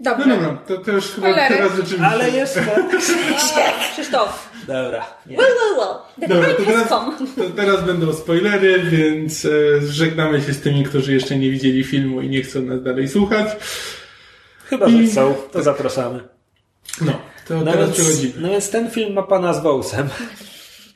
Dobrze. 0.00 0.26
No 0.26 0.36
dobra, 0.36 0.56
to, 0.66 0.78
to 0.78 0.90
już 0.90 1.04
chyba 1.10 1.34
teraz 1.34 1.70
rzeczywiście. 1.76 2.06
Ale 2.06 2.30
jeszcze... 2.30 2.60
Krzysztof. 3.92 4.50
Dobra. 4.66 5.06
Nie. 5.26 5.36
Well, 5.36 5.46
well, 5.48 5.76
well. 6.18 6.28
Dobra, 6.28 6.54
to 6.54 6.62
teraz, 6.64 6.88
to 7.36 7.50
teraz 7.56 7.84
będą 7.84 8.12
spoilery, 8.12 8.78
więc 8.78 9.44
e, 9.44 9.50
żegnamy 9.86 10.42
się 10.42 10.52
z 10.52 10.60
tymi, 10.60 10.84
którzy 10.84 11.12
jeszcze 11.12 11.36
nie 11.36 11.50
widzieli 11.50 11.84
filmu 11.84 12.20
i 12.20 12.28
nie 12.28 12.42
chcą 12.42 12.62
nas 12.62 12.82
dalej 12.82 13.08
słuchać. 13.08 13.48
Chyba, 14.64 14.88
że 14.88 14.96
I- 14.96 15.08
chcą, 15.08 15.34
to 15.52 15.62
zapraszamy. 15.62 16.20
No, 17.00 17.12
to 17.48 17.54
No 17.54 17.72
teraz 17.72 17.88
więc, 17.90 18.00
przechodzimy. 18.00 18.32
no 18.36 18.48
więc 18.48 18.70
ten 18.70 18.90
film 18.90 19.12
ma 19.14 19.22
pana 19.22 19.52
z 19.54 19.62
Wołsem. 19.62 20.08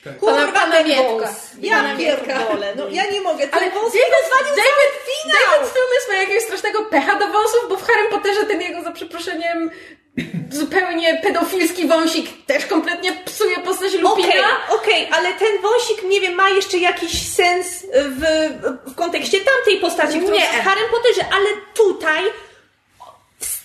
Pana, 0.04 0.16
Kurwa, 0.46 0.65
Ivana 1.62 1.90
Ja 1.90 1.96
pierdolę. 1.96 2.74
No 2.76 2.88
ja 2.90 3.10
nie 3.10 3.20
mogę. 3.20 3.48
Ale 3.52 3.70
David, 3.70 4.56
David. 4.56 5.32
David 5.32 5.72
Thewlis 5.72 6.08
ma 6.08 6.14
jakiegoś 6.14 6.42
strasznego 6.42 6.84
pecha 6.84 7.18
do 7.18 7.26
wąsów, 7.26 7.60
bo 7.68 7.76
w 7.76 7.86
Harry 7.86 8.08
Potterze 8.10 8.44
ten 8.44 8.60
jego, 8.60 8.82
za 8.82 8.92
przeproszeniem, 8.92 9.70
zupełnie 10.50 11.20
pedofilski 11.22 11.86
wąsik 11.86 12.46
też 12.46 12.66
kompletnie 12.66 13.12
psuje 13.12 13.56
postać 13.58 13.92
Lupina. 13.94 14.28
Okej, 14.28 14.40
okej, 14.68 15.08
ale 15.12 15.32
ten 15.32 15.62
wąsik, 15.62 16.02
nie 16.08 16.20
wiem, 16.20 16.34
ma 16.34 16.50
jeszcze 16.50 16.78
jakiś 16.78 17.28
sens 17.28 17.86
w, 17.94 18.22
w 18.90 18.94
kontekście 18.94 19.38
tamtej 19.40 19.80
postaci, 19.80 20.18
którą 20.18 20.34
Nie. 20.34 20.40
jest 20.40 20.52
w 20.52 20.64
Harry 20.64 20.80
Potterze, 20.90 21.24
ale 21.32 21.46
tutaj 21.74 22.24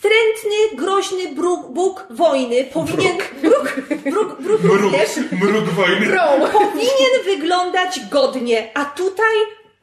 wstrętny, 0.02 0.78
groźny 0.78 1.36
bruk, 1.36 1.68
Bóg 1.68 2.06
wojny 2.10 2.64
powinien... 2.64 3.18
Bruk. 3.42 3.76
Bruk, 4.04 4.42
bruk, 4.42 4.62
również 4.64 5.10
mruk 5.32 5.66
wojny. 5.66 6.06
powinien 6.52 7.24
wyglądać 7.26 8.00
godnie, 8.12 8.72
a 8.74 8.86
tutaj 8.86 9.36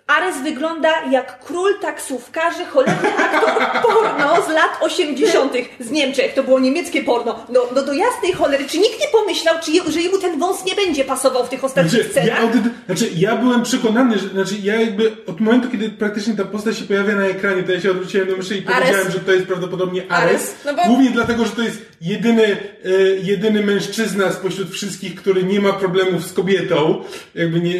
Ares 0.08 0.42
wygląda 0.42 0.88
jak 1.10 1.38
król 1.44 1.78
taksówkarzy, 1.80 2.64
cholerny 2.64 3.08
aktor 3.18 3.82
porno 3.82 4.42
z 4.42 4.48
lat 4.48 4.70
80. 4.80 5.52
z 5.80 5.90
Niemczech. 5.90 6.34
To 6.34 6.42
było 6.42 6.58
niemieckie 6.60 7.04
porno. 7.04 7.46
No, 7.48 7.60
no 7.74 7.82
do 7.82 7.92
jasnej 7.92 8.32
cholery, 8.32 8.64
czy 8.68 8.78
nikt 8.78 9.00
nie 9.00 9.06
pomyślał, 9.20 9.54
czy 9.64 9.70
je, 9.72 9.82
że 9.88 10.00
jemu 10.00 10.18
ten 10.18 10.38
wąs 10.38 10.64
nie 10.64 10.74
będzie 10.74 11.04
pasował 11.04 11.46
w 11.46 11.48
tych 11.48 11.64
ostatnich 11.64 11.92
Znaczy 11.92 12.06
ja, 12.06 12.10
scenach? 12.22 12.40
audyt, 12.40 12.62
znaczy, 12.86 13.08
ja 13.16 13.36
byłem 13.36 13.62
przekonany, 13.62 14.18
że 14.18 14.28
znaczy, 14.28 14.54
ja 14.62 14.80
jakby 14.80 15.12
od 15.26 15.40
momentu, 15.40 15.68
kiedy 15.70 15.90
praktycznie 15.90 16.34
ta 16.36 16.44
postać 16.44 16.78
się 16.78 16.84
pojawia 16.84 17.16
na 17.16 17.26
ekranie, 17.26 17.62
to 17.62 17.72
ja 17.72 17.80
się 17.80 17.90
odwróciłem 17.90 18.28
do 18.28 18.36
myszy 18.36 18.56
i 18.56 18.66
Ares. 18.66 18.78
powiedziałem, 18.78 19.10
że 19.12 19.20
to 19.20 19.32
jest 19.32 19.46
prawdopodobnie 19.46 20.02
Ares. 20.12 20.30
Ares, 20.30 20.54
no 20.64 20.74
bo- 20.74 20.84
Głównie 20.86 21.10
dlatego, 21.10 21.44
że 21.44 21.50
to 21.50 21.62
jest 21.62 21.82
jedyny, 22.00 22.44
e, 22.84 22.90
jedyny 23.22 23.62
mężczyzna 23.66 24.32
spośród 24.32 24.70
wszystkich, 24.70 25.14
który 25.14 25.42
nie 25.42 25.60
ma 25.60 25.72
problemów 25.72 26.24
z 26.26 26.32
kobietą, 26.32 27.04
jakby 27.34 27.60
nie, 27.60 27.74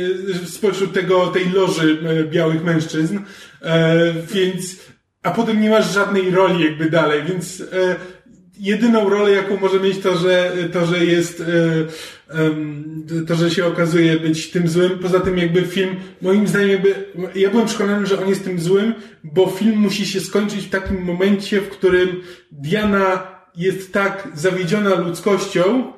spośród 0.46 0.92
tego, 0.92 1.26
tej 1.26 1.50
loży 1.50 1.98
e, 2.17 2.17
białych 2.24 2.64
mężczyzn, 2.64 3.18
e, 3.62 4.12
więc, 4.34 4.76
a 5.22 5.30
potem 5.30 5.60
nie 5.60 5.70
masz 5.70 5.94
żadnej 5.94 6.30
roli 6.30 6.64
jakby 6.64 6.90
dalej, 6.90 7.22
więc 7.22 7.60
e, 7.60 7.96
jedyną 8.58 9.08
rolę, 9.08 9.30
jaką 9.30 9.56
może 9.56 9.80
mieć 9.80 9.98
to, 9.98 10.16
że, 10.16 10.52
to, 10.72 10.86
że 10.86 11.04
jest, 11.04 11.40
e, 12.30 13.24
to, 13.26 13.34
że 13.34 13.50
się 13.50 13.66
okazuje 13.66 14.20
być 14.20 14.50
tym 14.50 14.68
złym. 14.68 14.98
Poza 14.98 15.20
tym 15.20 15.38
jakby 15.38 15.62
film, 15.62 15.96
moim 16.22 16.48
zdaniem 16.48 16.70
jakby, 16.70 16.94
ja 17.34 17.50
byłem 17.50 17.66
przekonany, 17.66 18.06
że 18.06 18.22
on 18.22 18.28
jest 18.28 18.44
tym 18.44 18.60
złym, 18.60 18.94
bo 19.24 19.46
film 19.46 19.76
musi 19.76 20.06
się 20.06 20.20
skończyć 20.20 20.64
w 20.64 20.70
takim 20.70 21.02
momencie, 21.02 21.60
w 21.60 21.68
którym 21.68 22.22
Diana 22.52 23.38
jest 23.56 23.92
tak 23.92 24.28
zawiedziona 24.34 24.94
ludzkością, 24.94 25.92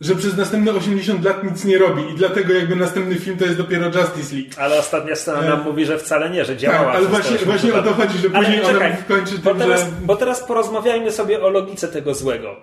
że 0.00 0.14
przez 0.14 0.36
następne 0.36 0.72
80 0.72 1.24
lat 1.24 1.44
nic 1.44 1.64
nie 1.64 1.78
robi 1.78 2.02
i 2.10 2.14
dlatego 2.14 2.54
jakby 2.54 2.76
następny 2.76 3.14
film 3.14 3.36
to 3.36 3.44
jest 3.44 3.56
dopiero 3.56 3.86
Justice 3.86 4.36
League. 4.36 4.50
Ale 4.56 4.78
ostatnia 4.78 5.16
scena 5.16 5.40
nam 5.42 5.60
E, 5.60 5.64
mówi, 5.64 5.84
że 5.84 5.98
wcale 5.98 6.30
nie, 6.30 6.44
że 6.44 6.56
działała. 6.56 6.84
Tak, 6.86 6.96
ale 6.96 7.06
właśnie, 7.06 7.38
180 7.38 7.44
właśnie 7.44 7.74
o 7.74 7.82
to 7.82 8.02
chodzi, 8.02 8.18
że 8.18 8.28
Ale 8.34 8.46
później 8.46 8.66
czekaj, 8.66 8.92
ona 8.92 9.02
kończy 9.08 9.38
bo 9.38 9.50
tym, 9.50 9.58
teraz, 9.58 9.80
że... 9.80 9.86
bo 10.02 10.16
teraz 10.16 10.42
porozmawiajmy 10.42 11.12
sobie 11.12 11.42
o 11.42 11.50
logice 11.50 11.88
tego 11.88 12.14
złego. 12.14 12.56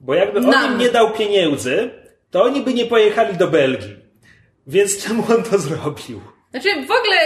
Bo 0.00 0.14
jakby 0.14 0.38
on 0.38 0.46
Nam. 0.46 0.72
im 0.72 0.78
nie 0.78 0.90
dał 0.90 1.12
pieniędzy, 1.12 1.90
to 2.30 2.42
oni 2.42 2.60
by 2.60 2.74
nie 2.74 2.86
pojechali 2.86 3.36
do 3.36 3.48
Belgii. 3.48 3.96
Więc 4.66 5.04
czemu 5.04 5.24
on 5.36 5.42
to 5.42 5.58
zrobił? 5.58 6.20
Znaczy 6.60 6.86
w 6.86 6.90
ogóle 6.90 7.16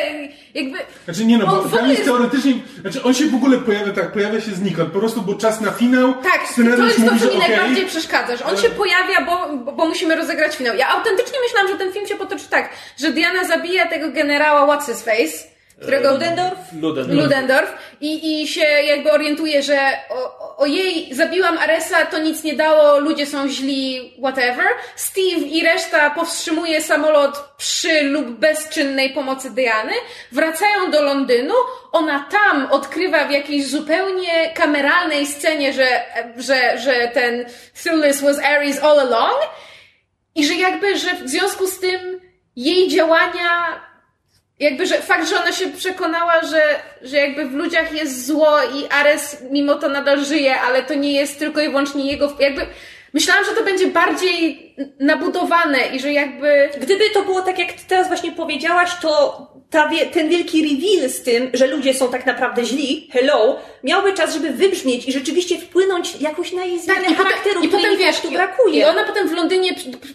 jakby... 0.55 0.78
Znaczy 1.05 1.24
nie 1.24 1.39
no, 1.39 1.47
bo 1.47 1.52
ogóle 1.52 1.89
jest 1.89 2.05
teoretycznie, 2.05 2.55
znaczy 2.81 3.02
on 3.02 3.15
się 3.15 3.27
w 3.27 3.35
ogóle 3.35 3.59
pojawia 3.59 3.93
tak, 3.93 4.12
pojawia 4.12 4.40
się 4.40 4.51
znikąd, 4.51 4.93
po 4.93 4.98
prostu, 4.98 5.23
bo 5.23 5.35
czas 5.35 5.61
na 5.61 5.70
finał, 5.70 6.15
Tak, 6.15 6.40
to 6.55 6.85
jest 6.85 6.97
to, 6.97 7.02
mówi, 7.02 7.20
co 7.20 7.27
że 7.27 7.31
mi 7.31 7.36
okej, 7.36 7.51
najbardziej 7.51 7.86
przeszkadza, 7.86 8.36
że 8.36 8.44
on 8.44 8.57
się 8.57 8.70
pojawia, 8.70 9.27
bo, 9.27 9.57
bo, 9.57 9.73
bo 9.73 9.86
musimy 9.86 10.16
rozegrać 10.16 10.57
finał. 10.57 10.77
Ja 10.77 10.89
autentycznie 10.89 11.39
myślałam, 11.43 11.69
że 11.73 11.78
ten 11.78 11.93
film 11.93 12.07
się 12.07 12.16
potoczy 12.16 12.44
tak, 12.51 12.70
że 12.98 13.12
Diana 13.12 13.44
zabija 13.44 13.86
tego 13.86 14.11
generała 14.11 14.77
What's 14.77 14.86
His 14.86 15.02
Face, 15.02 15.51
którego 15.81 16.11
Ludendorff? 16.11 16.73
Luden. 16.81 17.16
Ludendorff 17.16 17.73
i, 18.01 18.43
i 18.43 18.48
się 18.48 18.61
jakby 18.61 19.12
orientuje, 19.12 19.62
że 19.62 19.78
o, 20.11 20.57
o 20.57 20.66
jej 20.66 21.15
zabiłam 21.15 21.59
Aresa, 21.59 22.07
to 22.07 22.19
nic 22.19 22.44
nie 22.44 22.55
dało, 22.55 22.98
ludzie 22.98 23.27
są 23.27 23.48
źli, 23.48 24.15
whatever. 24.19 24.66
Steve 24.97 25.47
i 25.47 25.65
reszta 25.65 26.11
powstrzymuje 26.11 26.82
samolot 26.82 27.44
przy 27.57 28.02
lub 28.02 28.27
bezczynnej 28.27 29.11
pomocy 29.11 29.51
Diany, 29.51 29.93
wracają 30.32 30.90
do 30.90 31.02
Londynu, 31.02 31.55
ona 31.93 32.28
tam 32.31 32.66
odkrywa 32.70 33.24
w 33.24 33.31
jakiejś 33.31 33.66
zupełnie 33.66 34.51
kameralnej 34.55 35.27
scenie, 35.27 35.73
że, 35.73 35.89
że, 36.36 36.78
że 36.78 37.11
ten 37.15 37.44
Thewlis 37.85 38.20
was 38.20 38.39
Ares 38.39 38.82
all 38.82 39.01
along 39.01 39.39
i 40.35 40.47
że 40.47 40.55
jakby, 40.55 40.98
że 40.98 41.15
w 41.15 41.28
związku 41.28 41.66
z 41.66 41.78
tym 41.78 42.20
jej 42.57 42.89
działania 42.89 43.81
jakby, 44.61 44.87
że 44.87 44.95
fakt, 44.95 45.28
że 45.28 45.37
ona 45.37 45.53
się 45.53 45.69
przekonała, 45.69 46.41
że, 46.43 46.62
że 47.03 47.16
jakby 47.16 47.49
w 47.49 47.55
ludziach 47.55 47.93
jest 47.93 48.27
zło 48.27 48.59
i 48.62 48.89
Ares 48.89 49.37
mimo 49.51 49.74
to 49.74 49.89
nadal 49.89 50.24
żyje, 50.24 50.61
ale 50.61 50.82
to 50.82 50.95
nie 50.95 51.12
jest 51.12 51.39
tylko 51.39 51.61
i 51.61 51.69
wyłącznie 51.69 52.11
jego, 52.11 52.37
jakby 52.41 52.66
myślałam, 53.12 53.45
że 53.45 53.51
to 53.51 53.65
będzie 53.65 53.87
bardziej 53.87 54.74
nabudowane 55.01 55.78
i 55.78 56.01
że 56.01 56.12
jakby 56.12 56.70
Gdyby 56.81 57.11
to 57.15 57.23
było 57.23 57.43
tak, 57.43 57.59
jak 57.59 57.73
ty 57.73 57.82
teraz 57.89 58.09
właśnie 58.09 58.32
powiedziałaś, 58.32 58.91
to 59.03 59.47
ta, 59.71 59.91
ten 60.13 60.29
wielki 60.29 60.63
reveal 60.63 61.11
z 61.11 61.23
tym, 61.23 61.51
że 61.55 61.67
ludzie 61.67 61.95
są 61.95 62.11
tak 62.11 62.27
naprawdę 62.27 62.65
źli, 62.65 63.09
hello, 63.13 63.61
miałby 63.85 64.13
czas, 64.13 64.35
żeby 64.35 64.51
wybrzmieć 64.51 65.09
i 65.09 65.13
rzeczywiście 65.13 65.59
wpłynąć 65.59 66.21
jakoś 66.21 66.53
na 66.53 66.65
jej 66.65 66.79
zmianę 66.81 67.01
Tak, 67.01 67.11
i 67.11 67.15
charakteru, 67.15 67.55
potem, 67.55 67.65
i 67.65 67.69
potem 67.73 67.91
mi 67.91 67.97
wiesz, 67.99 68.21
tu 68.21 68.29
i- 68.31 68.35
brakuje. 68.35 68.81
I 68.81 68.85
ona 68.85 69.05
potem 69.05 69.29
w 69.29 69.33
Londynie, 69.33 69.71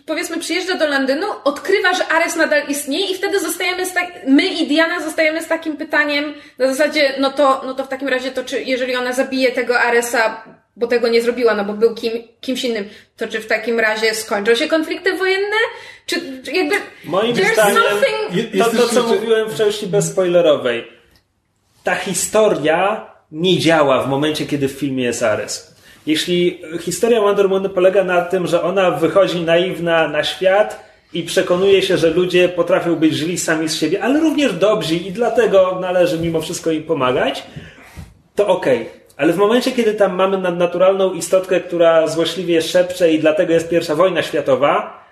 powiedzmy, 0.06 0.38
przyjeżdża 0.38 0.76
do 0.78 0.88
Londynu, 0.88 1.28
odkrywa, 1.44 1.94
że 1.94 2.08
Ares 2.08 2.36
nadal 2.36 2.62
istnieje 2.68 3.06
i 3.12 3.16
wtedy 3.16 3.40
zostajemy 3.40 3.86
z 3.86 3.94
tak, 3.94 4.12
my 4.28 4.46
i 4.48 4.68
Diana 4.68 5.00
zostajemy 5.00 5.42
z 5.42 5.48
takim 5.48 5.78
pytaniem 5.78 6.34
na 6.58 6.68
zasadzie, 6.68 7.14
no 7.20 7.32
to, 7.32 7.62
no 7.66 7.74
to 7.74 7.84
w 7.84 7.88
takim 7.88 8.08
razie 8.08 8.32
to 8.32 8.44
czy, 8.44 8.64
jeżeli 8.64 8.96
ona 8.96 9.14
zabije 9.14 9.52
tego 9.52 9.80
Aresa, 9.80 10.44
bo 10.76 10.88
tego 10.88 11.08
nie 11.08 11.22
zrobiła, 11.22 11.56
no 11.56 11.66
bo 11.66 11.74
był 11.74 11.96
kim, 11.96 12.14
kimś 12.42 12.64
innym, 12.64 12.86
to 13.18 13.28
czy 13.28 13.40
w 13.40 13.48
takim 13.48 13.80
razie 13.80 14.14
skończą 14.14 14.56
się 14.56 14.68
konflikty 14.68 15.18
wojenne? 15.18 15.58
Czy, 16.06 16.44
czy 16.44 16.52
jakby... 16.52 16.76
Moim 17.06 17.36
zdaniem 17.36 17.84
something... 17.84 18.64
To, 18.64 18.78
to, 18.78 18.88
co 18.88 19.04
mówiłem 19.04 19.50
w 19.50 19.56
części 19.56 19.88
bezspoilerowej. 19.88 20.88
Ta 21.84 21.96
historia 21.96 23.10
nie 23.32 23.60
działa 23.60 24.04
w 24.04 24.10
momencie, 24.10 24.46
kiedy 24.46 24.68
w 24.68 24.72
filmie 24.72 25.04
jest 25.04 25.24
Ares. 25.24 25.76
Jeśli 26.06 26.62
historia 26.82 27.22
Wonder 27.22 27.50
Woman 27.50 27.70
polega 27.70 28.04
na 28.04 28.22
tym, 28.22 28.48
że 28.48 28.64
ona 28.64 28.92
wychodzi 28.92 29.42
naiwna 29.42 30.08
na 30.08 30.24
świat 30.24 30.86
i 31.14 31.24
przekonuje 31.24 31.82
się, 31.82 31.98
że 31.98 32.10
ludzie 32.10 32.50
potrafią 32.50 32.96
być 32.96 33.14
źli 33.14 33.38
sami 33.38 33.70
z 33.70 33.76
siebie, 33.76 34.04
ale 34.04 34.20
również 34.20 34.54
dobrzy 34.54 34.96
i 34.96 35.12
dlatego 35.12 35.78
należy 35.82 36.20
mimo 36.20 36.42
wszystko 36.42 36.72
im 36.72 36.84
pomagać, 36.84 37.44
to 38.36 38.48
okej. 38.48 38.90
Ale 39.18 39.34
w 39.34 39.38
momencie, 39.38 39.72
kiedy 39.72 39.94
tam 39.94 40.16
mamy 40.16 40.38
nadnaturalną 40.38 41.14
istotkę, 41.14 41.60
która 41.60 42.08
złośliwie 42.08 42.62
szepcze 42.62 43.12
i 43.12 43.20
dlatego 43.20 43.54
jest 43.54 43.70
pierwsza 43.70 43.96
wojna 43.96 44.24
światowa, 44.24 45.06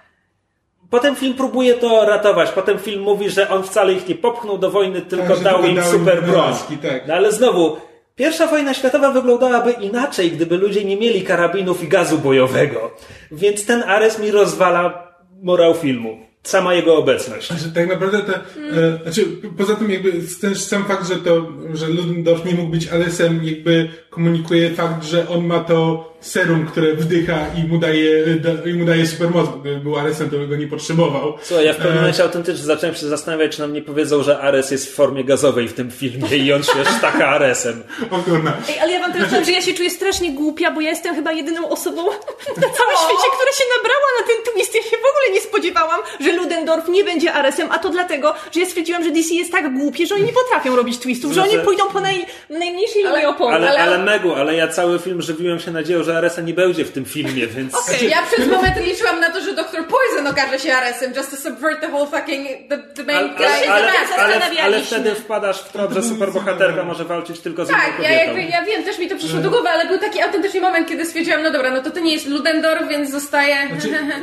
Potem 0.94 1.16
film 1.16 1.34
próbuje 1.34 1.74
to 1.74 2.06
ratować. 2.06 2.50
Potem 2.52 2.80
film 2.80 3.02
mówi, 3.02 3.30
że 3.30 3.50
on 3.50 3.64
wcale 3.64 3.94
ich 3.94 4.08
nie 4.08 4.16
popchnął 4.16 4.58
do 4.58 4.72
wojny, 4.72 5.02
tylko 5.02 5.28
dał 5.28 5.38
tylko 5.38 5.68
im 5.68 5.76
dał 5.76 5.86
im 5.86 5.92
super 5.92 6.24
broń. 6.24 6.54
tak. 6.82 7.08
No 7.08 7.14
ale 7.14 7.32
znowu, 7.32 7.78
pierwsza 8.16 8.48
wojna 8.48 8.74
światowa 8.74 9.12
wyglądałaby 9.12 9.72
inaczej, 9.72 10.32
gdyby 10.32 10.58
ludzie 10.58 10.84
nie 10.86 10.98
mieli 10.98 11.22
karabinów 11.22 11.84
i 11.84 11.88
gazu 11.88 12.18
bojowego. 12.18 12.92
Więc 13.32 13.66
ten 13.66 13.84
Ares 13.84 14.20
mi 14.20 14.32
rozwala 14.32 15.08
morał 15.42 15.74
filmu. 15.74 16.18
Sama 16.44 16.74
jego 16.74 16.98
obecność. 16.98 17.48
Znaczy, 17.48 17.72
tak 17.76 17.88
naprawdę 17.88 18.20
te, 18.22 18.36
e, 18.36 19.00
znaczy, 19.04 19.26
poza 19.58 19.76
tym 19.76 19.92
jakby 19.92 20.14
ten 20.42 20.56
sam 20.56 20.86
fakt, 20.86 21.08
że 21.08 21.16
to, 21.16 21.52
że 21.74 21.88
Ludendorff 21.88 22.46
nie 22.46 22.54
mógł 22.54 22.72
być 22.72 22.88
Aresem, 22.88 23.44
jakby 23.44 23.90
komunikuje 24.10 24.72
fakt, 24.72 25.04
że 25.04 25.30
on 25.30 25.46
ma 25.46 25.60
to 25.60 26.13
serum, 26.28 26.66
które 26.68 26.94
wdycha 26.94 27.46
i 27.64 27.68
mu 27.68 27.78
daje, 27.78 28.26
da, 28.36 28.50
i 28.70 28.74
mu 28.74 28.86
daje 28.86 29.08
supermoc. 29.08 29.50
Gdyby 29.62 29.80
był 29.80 29.98
Aresem, 29.98 30.30
to 30.30 30.38
by 30.38 30.48
go 30.48 30.56
nie 30.56 30.68
potrzebował. 30.68 31.38
Co, 31.44 31.62
ja 31.62 31.74
w 31.74 31.76
pewnym 31.76 31.94
E, 31.94 31.96
momencie 31.96 32.24
autentycznie 32.24 32.66
zacząłem 32.66 32.96
się 32.96 33.06
zastanawiać, 33.08 33.56
czy 33.56 33.62
nam 33.62 33.74
nie 33.74 33.82
powiedzą, 33.82 34.24
że 34.24 34.40
Ares 34.40 34.72
jest 34.72 34.88
w 34.92 34.94
formie 34.96 35.24
gazowej 35.24 35.68
w 35.68 35.74
tym 35.74 35.92
filmie 35.92 36.38
i 36.38 36.54
on 36.54 36.64
się 36.64 36.72
sztaka 36.98 37.28
Aresem. 37.28 37.84
O 38.12 38.18
kurna. 38.18 38.54
Ej, 38.70 38.80
ale 38.80 38.92
ja 38.92 39.00
wam 39.00 39.14
teraz 39.14 39.30
powiem, 39.30 39.46
że 39.46 39.52
ja 39.52 39.62
się 39.62 39.74
czuję 39.74 39.90
strasznie 39.90 40.32
głupia, 40.32 40.72
bo 40.72 40.82
ja 40.82 40.90
jestem 40.90 41.16
chyba 41.16 41.32
jedyną 41.32 41.70
osobą 41.70 42.02
na 42.64 42.70
całym 42.78 42.96
świecie, 43.04 43.30
która 43.36 43.52
się 43.58 43.64
nabrała 43.78 44.08
na 44.22 44.28
ten 44.28 44.54
twist. 44.54 44.76
Ja 44.76 44.82
się 44.82 44.90
w 44.90 44.94
ogóle 45.12 45.34
nie 45.34 45.42
spodziewałam, 45.42 46.02
że 46.20 46.32
Ludendorff 46.32 46.88
nie 46.90 47.04
będzie 47.04 47.34
Aresem, 47.34 47.68
a 47.72 47.80
to 47.80 47.90
dlatego, 47.90 48.34
że 48.52 48.60
ja 48.60 48.66
stwierdziłam, 48.66 49.04
że 49.04 49.12
DC 49.12 49.34
jest 49.36 49.52
tak 49.52 49.74
głupie, 49.78 50.06
że 50.08 50.16
oni 50.16 50.24
nie 50.24 50.34
potrafią 50.34 50.76
robić 50.76 50.98
twistów, 51.00 51.34
że 51.34 51.42
oni 51.42 51.50
Znaczy- 51.52 51.66
pójdą 51.66 51.84
po 51.94 52.00
naj, 52.02 52.26
najmniejszej 52.50 53.04
linii 53.04 53.26
oporu. 53.26 53.56
Ale, 53.56 53.70
Ale- 53.70 53.80
ale 53.80 53.98
Megu, 54.04 54.34
ale 54.34 54.56
ja 54.56 54.68
cały 54.68 55.00
film 55.00 55.22
żywiłem 55.22 55.60
się 55.60 55.72
nadzieją, 55.72 56.04
że 56.04 56.13
Aresa 56.18 56.42
nie 56.42 56.54
będzie 56.54 56.86
w 56.86 56.92
tym 56.92 57.06
filmie, 57.06 57.48
więc... 57.48 57.76
Okej, 57.76 58.10
Ja 58.10 58.22
przez 58.24 58.48
moment 58.48 58.78
liczyłam 58.86 59.20
na 59.20 59.30
to, 59.32 59.42
że 59.42 59.54
Dr. 59.54 59.86
Poison 59.88 60.28
okaże 60.28 60.60
się 60.60 60.74
Aresem, 60.76 61.14
just 61.14 61.32
to 61.32 61.38
subvert 61.38 61.82
the 61.82 61.88
whole 61.92 62.06
fucking, 62.08 62.48
the, 62.70 62.78
the 62.78 63.04
main 63.04 63.18
Ale, 63.18 63.30
guy. 63.38 63.70
ale, 63.72 63.92
ale, 64.18 64.36
ale, 64.46 64.62
ale 64.64 64.82
wtedy 64.82 65.16
wpadasz 65.16 65.62
w 65.62 65.72
trop, 65.72 65.92
że 65.94 66.04
superbohaterka 66.04 66.84
może 66.92 67.06
walczyć 67.06 67.40
tylko 67.40 67.66
z 67.66 67.70
Tak, 67.70 67.80
ja 67.88 67.92
kobietą. 67.96 68.14
jakby, 68.26 68.42
ja 68.44 68.64
wiem, 68.66 68.84
też 68.84 69.00
mi 69.00 69.10
to 69.10 69.16
przyszło 69.16 69.40
do 69.40 69.50
głowy, 69.50 69.70
ale 69.70 69.86
był 69.88 70.00
taki 70.00 70.22
autentyczny 70.22 70.62
moment, 70.62 70.88
kiedy 70.90 71.06
stwierdziłam, 71.06 71.44
no 71.44 71.52
dobra, 71.52 71.72
no 71.72 71.82
to 71.82 71.92
to 71.92 72.00
nie 72.00 72.14
jest 72.14 72.28
Ludendorff, 72.28 72.88
więc 72.90 73.12
zostaje... 73.12 73.56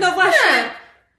No 0.01 0.11
właśnie. 0.12 0.51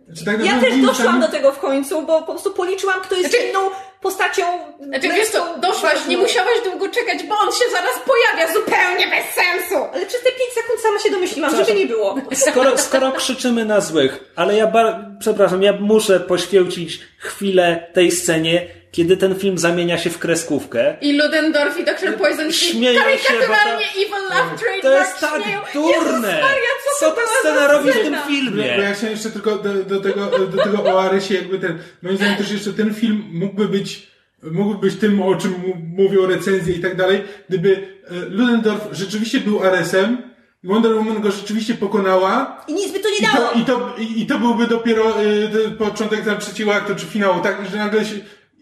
Znaczy, 0.07 0.25
tak 0.25 0.45
Ja 0.45 0.59
też 0.61 0.77
doszłam 0.77 1.19
do 1.21 1.27
tego 1.27 1.51
w 1.51 1.59
końcu, 1.59 2.01
bo 2.01 2.19
po 2.21 2.31
prostu 2.31 2.53
policzyłam, 2.53 3.01
kto 3.01 3.15
jest 3.15 3.29
Znaczy- 3.31 3.45
inną 3.47 3.59
postacią. 4.01 4.43
Znaczy, 4.79 5.07
wiesz 5.09 5.29
co, 5.29 5.57
doszłaś, 5.59 5.93
ważną. 5.93 6.09
nie 6.11 6.17
musiałaś 6.17 6.53
długo 6.63 6.89
czekać, 6.89 7.23
bo 7.23 7.35
on 7.37 7.51
się 7.51 7.65
zaraz 7.71 7.93
pojawia 8.05 8.53
zupełnie 8.53 9.07
bez 9.07 9.25
sensu. 9.35 9.75
Ale 9.93 10.05
przez 10.05 10.21
te 10.23 10.29
5 10.29 10.39
sekund 10.53 10.79
sama 10.79 10.99
się 10.99 11.09
domyśliłam, 11.09 11.55
żeby 11.55 11.73
nie 11.79 11.85
było. 11.85 12.15
Skoro, 12.33 12.77
skoro 12.77 13.11
krzyczymy 13.11 13.65
na 13.65 13.81
złych, 13.81 14.19
ale 14.35 14.55
ja 14.55 14.67
bar- 14.67 15.05
przepraszam, 15.19 15.63
ja 15.63 15.73
muszę 15.79 16.19
poświęcić 16.19 16.99
chwilę 17.17 17.87
tej 17.93 18.11
scenie, 18.11 18.67
kiedy 18.91 19.17
ten 19.17 19.35
film 19.35 19.57
zamienia 19.57 19.97
się 19.97 20.09
w 20.09 20.19
kreskówkę. 20.19 20.95
I 21.01 21.17
Ludendorff 21.17 21.79
i 21.79 21.83
Dr. 21.85 22.15
Poison 22.17 22.51
Śmieją 22.51 23.01
się, 23.01 23.33
bo 23.47 23.53
Evil 24.01 24.29
Laugh 24.29 24.51
To 24.51 24.57
Trademark 24.57 25.07
jest 25.09 25.19
tak 25.19 25.43
śmieją. 25.43 25.59
durne! 25.73 26.27
Jezus 26.27 26.41
Maria, 26.41 26.71
co, 26.99 27.05
Co 27.05 27.11
to 27.11 27.15
ta 27.15 27.21
scena 27.39 27.67
robi 27.67 27.89
w 27.89 27.93
tym 27.93 28.01
scena? 28.01 28.21
Bo, 28.21 28.27
filmie? 28.27 28.65
ja 28.67 28.93
chciałem 28.93 29.11
jeszcze 29.15 29.29
tylko 29.29 29.57
do, 29.57 29.73
do, 29.73 30.01
tego, 30.01 30.25
do 30.47 30.63
tego 30.63 30.83
o 30.83 31.01
Aresie 31.03 31.35
jakby 31.35 31.59
ten, 31.59 31.79
moim 32.01 32.17
zdaniem 32.17 32.37
też 32.37 32.51
jeszcze 32.51 32.73
ten 32.73 32.93
film 32.93 33.23
mógłby 33.31 33.67
być, 33.67 34.07
mógłby 34.43 34.87
być 34.87 34.99
tym, 34.99 35.21
o 35.21 35.35
czym 35.35 35.55
mówią 35.97 36.25
recenzje 36.25 36.75
i 36.75 36.79
tak 36.79 36.95
dalej, 36.95 37.23
gdyby 37.49 37.87
e, 38.07 38.13
Ludendorff 38.29 38.87
rzeczywiście 38.91 39.39
był 39.39 39.63
Aresem, 39.63 40.31
i 40.63 40.67
Wonder 40.67 40.95
Woman 40.95 41.21
go 41.21 41.31
rzeczywiście 41.31 41.73
pokonała, 41.73 42.65
I 42.67 42.73
nic 42.73 42.91
by 42.91 42.99
to 42.99 43.09
i 43.09 43.21
nie 43.21 43.27
dało. 43.33 43.47
to, 43.47 43.59
i 43.59 43.65
to, 43.65 43.95
i, 43.97 44.21
i 44.21 44.25
to 44.25 44.39
byłby 44.39 44.67
dopiero 44.67 45.21
y, 45.23 45.71
początek 45.77 46.25
tam 46.25 46.37
trzeciego 46.39 46.75
aktu 46.75 46.95
czy 46.95 47.05
finału, 47.05 47.41
tak, 47.41 47.57
że 47.71 47.77
nagle 47.77 48.05
się, 48.05 48.15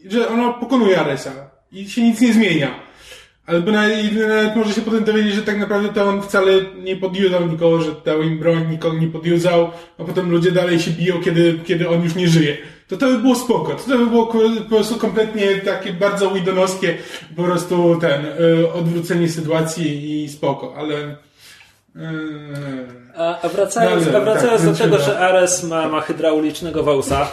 że 0.05 0.29
ono 0.29 0.53
pokonuje 0.53 0.99
Aresa 0.99 1.31
i 1.71 1.89
się 1.89 2.01
nic 2.01 2.21
nie 2.21 2.33
zmienia. 2.33 2.89
Albo 3.45 3.71
nawet, 3.71 4.15
nawet 4.27 4.55
może 4.55 4.73
się 4.73 4.81
potem 4.81 5.03
dowiedzieć, 5.03 5.33
że 5.33 5.41
tak 5.41 5.57
naprawdę 5.59 5.89
to 5.89 6.03
on 6.03 6.21
wcale 6.21 6.51
nie 6.83 6.95
podjuzał 6.95 7.47
nikogo, 7.47 7.81
że 7.81 7.91
dał 8.05 8.21
im 8.21 8.39
broń, 8.39 8.67
nikogo 8.71 8.97
nie 8.97 9.07
podjuzał, 9.07 9.71
a 9.99 10.03
potem 10.03 10.31
ludzie 10.31 10.51
dalej 10.51 10.79
się 10.79 10.91
biją, 10.91 11.21
kiedy, 11.21 11.59
kiedy 11.65 11.89
on 11.89 12.03
już 12.03 12.15
nie 12.15 12.27
żyje. 12.27 12.57
To 12.87 12.97
to 12.97 13.05
by 13.05 13.17
było 13.17 13.35
spoko. 13.35 13.73
To, 13.73 13.83
to 13.91 13.97
by 13.97 14.07
było 14.07 14.25
po 14.27 14.69
prostu 14.69 14.95
kompletnie 14.95 15.55
takie 15.55 15.93
bardzo 15.93 16.31
widonowskie, 16.31 16.97
po 17.35 17.43
prostu 17.43 17.97
ten, 18.01 18.25
y, 18.25 18.73
odwrócenie 18.73 19.29
sytuacji 19.29 20.23
i 20.23 20.29
spoko, 20.29 20.73
ale... 20.77 20.95
y, 20.95 21.99
A, 23.15 23.41
a 23.41 23.49
wracając, 23.49 24.03
Dobrze, 24.03 24.17
a 24.17 24.21
wracając 24.21 24.61
tak, 24.61 24.71
do 24.71 24.83
tego, 24.83 24.99
że 24.99 25.19
Ares 25.19 25.63
ma, 25.63 25.87
ma 25.87 26.01
hydraulicznego 26.01 26.83
wąsa, 26.83 27.27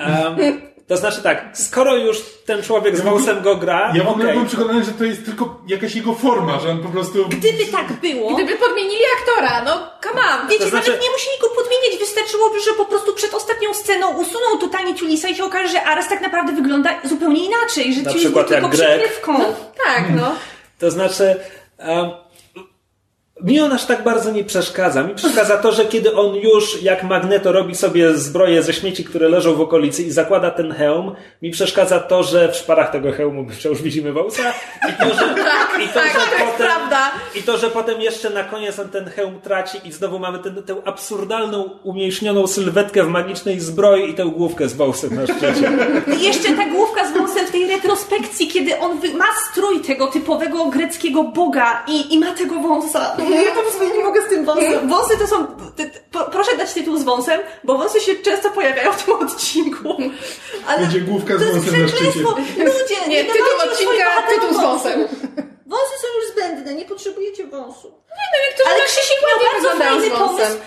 em, 0.00 0.71
to 0.92 0.96
znaczy 0.96 1.22
tak, 1.22 1.44
skoro 1.52 1.96
już 1.96 2.16
ten 2.46 2.62
człowiek 2.62 2.96
z 2.96 3.00
wąsem 3.00 3.42
go 3.42 3.56
gra, 3.56 3.92
Ja 3.94 4.04
w 4.04 4.08
ogóle 4.08 4.24
okej. 4.24 4.32
byłem 4.32 4.46
przekonany, 4.48 4.84
że 4.84 4.92
to 4.92 5.04
jest 5.04 5.24
tylko 5.24 5.60
jakaś 5.66 5.94
jego 5.94 6.14
forma, 6.14 6.58
że 6.60 6.68
on 6.70 6.78
po 6.82 6.88
prostu... 6.88 7.24
Gdyby 7.28 7.64
tak 7.72 7.92
było, 7.92 8.34
Gdyby 8.34 8.56
podmienili 8.56 9.02
aktora, 9.20 9.62
no 9.64 9.72
come 10.02 10.20
on. 10.20 10.48
wiecie, 10.48 10.64
To 10.64 10.70
znaczy- 10.70 10.86
nawet 10.90 11.02
nie 11.02 11.10
musieli 11.10 11.36
go 11.40 11.48
podmieniać, 11.48 11.98
wystarczyłoby, 12.00 12.60
że 12.60 12.70
po 12.76 12.84
prostu 12.84 13.14
przed 13.14 13.34
ostatnią 13.34 13.74
sceną 13.74 14.08
usunął 14.10 14.58
totalnie 14.60 14.94
Tulisa 14.94 15.28
i 15.28 15.34
się 15.36 15.44
okaże, 15.44 15.68
że 15.68 15.82
Ares 15.84 16.08
tak 16.08 16.20
naprawdę 16.20 16.52
wygląda 16.52 16.90
zupełnie 17.04 17.44
inaczej, 17.44 17.94
że 17.94 18.02
Na 18.02 18.10
Tulis 18.10 18.22
był 18.24 18.32
przykład 18.44 18.48
tylko 18.48 18.68
przykrywką. 18.68 19.38
Tak, 19.86 20.04
no. 20.16 20.32
To 20.78 20.90
znaczy, 20.90 21.36
um, 21.78 22.10
mi 23.44 23.60
on 23.60 23.72
aż 23.72 23.84
tak 23.84 24.04
bardzo 24.04 24.30
nie 24.30 24.44
przeszkadza. 24.44 25.02
Mi 25.02 25.14
przeszkadza 25.14 25.56
to, 25.56 25.72
że 25.72 25.84
kiedy 25.84 26.16
on 26.16 26.34
już, 26.34 26.82
jak 26.82 27.02
Magneto, 27.02 27.52
robi 27.52 27.74
sobie 27.74 28.14
zbroje 28.14 28.62
ze 28.62 28.72
śmieci, 28.72 29.04
które 29.04 29.28
leżą 29.28 29.54
w 29.54 29.60
okolicy 29.60 30.02
i 30.02 30.10
zakłada 30.10 30.50
ten 30.50 30.72
hełm, 30.72 31.12
mi 31.42 31.50
przeszkadza 31.50 32.00
to, 32.00 32.22
że 32.22 32.52
w 32.52 32.56
szparach 32.56 32.90
tego 32.90 33.12
hełmu 33.12 33.46
wciąż 33.58 33.82
widzimy 33.82 34.12
wąsa 34.12 34.42
i 34.88 34.92
to, 34.92 35.14
że, 35.14 35.34
i 35.84 35.88
to, 35.88 35.94
tak, 35.94 36.12
że 36.12 36.44
potem, 36.44 36.68
i 37.34 37.42
to, 37.42 37.58
że 37.58 37.70
potem 37.70 38.00
jeszcze 38.00 38.30
na 38.30 38.44
koniec 38.44 38.78
on 38.78 38.88
ten 38.88 39.04
hełm 39.04 39.40
traci 39.40 39.78
i 39.84 39.92
znowu 39.92 40.18
mamy 40.18 40.38
ten, 40.38 40.62
tę 40.62 40.76
absurdalną, 40.84 41.70
umieśnioną 41.82 42.46
sylwetkę 42.46 43.04
w 43.04 43.08
magicznej 43.08 43.60
zbroi 43.60 44.10
i 44.10 44.14
tę 44.14 44.24
główkę 44.24 44.68
z 44.68 44.74
wąsem 44.74 45.14
na 45.14 45.26
szczycie. 45.26 45.72
I 46.20 46.24
jeszcze 46.24 46.52
ta 46.52 46.68
główka 46.68 47.08
z 47.08 47.12
wąsem 47.12 47.46
w 47.46 47.50
tej 47.50 47.66
retrospekcji, 47.66 48.48
kiedy 48.48 48.78
on 48.78 48.96
ma 49.18 49.24
strój 49.50 49.80
tego 49.80 50.06
typowego 50.06 50.66
greckiego 50.66 51.24
boga 51.24 51.84
i, 51.88 52.14
i 52.14 52.18
ma 52.18 52.34
tego 52.34 52.60
wąsa. 52.60 53.16
Ja 53.34 53.50
po 53.54 53.60
prostu 53.60 53.84
nie 53.96 54.04
mogę 54.04 54.22
z 54.22 54.28
tym 54.28 54.44
wąsem. 54.44 54.88
Wąsy 54.88 55.18
to 55.18 55.26
są... 55.26 55.46
Ty, 55.76 55.90
ty, 55.90 56.00
po- 56.12 56.24
proszę 56.24 56.56
dać 56.56 56.72
tytuł 56.74 56.96
z 56.98 57.02
wąsem, 57.04 57.40
bo 57.64 57.78
wąsy 57.78 58.00
się 58.00 58.14
często 58.14 58.50
pojawiają 58.50 58.92
w 58.92 59.02
tym 59.02 59.14
odcinku. 59.14 59.96
Ale 60.66 60.78
Będzie 60.80 61.00
główka 61.00 61.34
z 61.36 61.38
to 61.38 61.44
jest 61.44 61.56
wąsem 61.56 61.82
na 61.82 61.88
szczycie. 61.88 62.20
Ludzie, 62.58 63.00
nie, 63.08 63.08
Nie, 63.08 63.24
tytuł 63.24 63.46
odcinka, 63.72 64.22
tytuł 64.34 64.54
z 64.54 64.60
wąsem. 64.60 65.00
Wąsy 65.72 65.94
są 66.02 66.08
już 66.18 66.26
zbędne, 66.32 66.74
nie 66.74 66.84
potrzebujecie 66.84 67.46
wąsu. 67.46 67.88
Niektórzy 68.48 68.68
Ale 68.70 68.78
tak 68.78 68.86
Krzysiek 68.88 69.18
miał 69.28 69.38
bardzo 69.52 69.84
fajny 69.84 70.10
pomysł. 70.10 70.58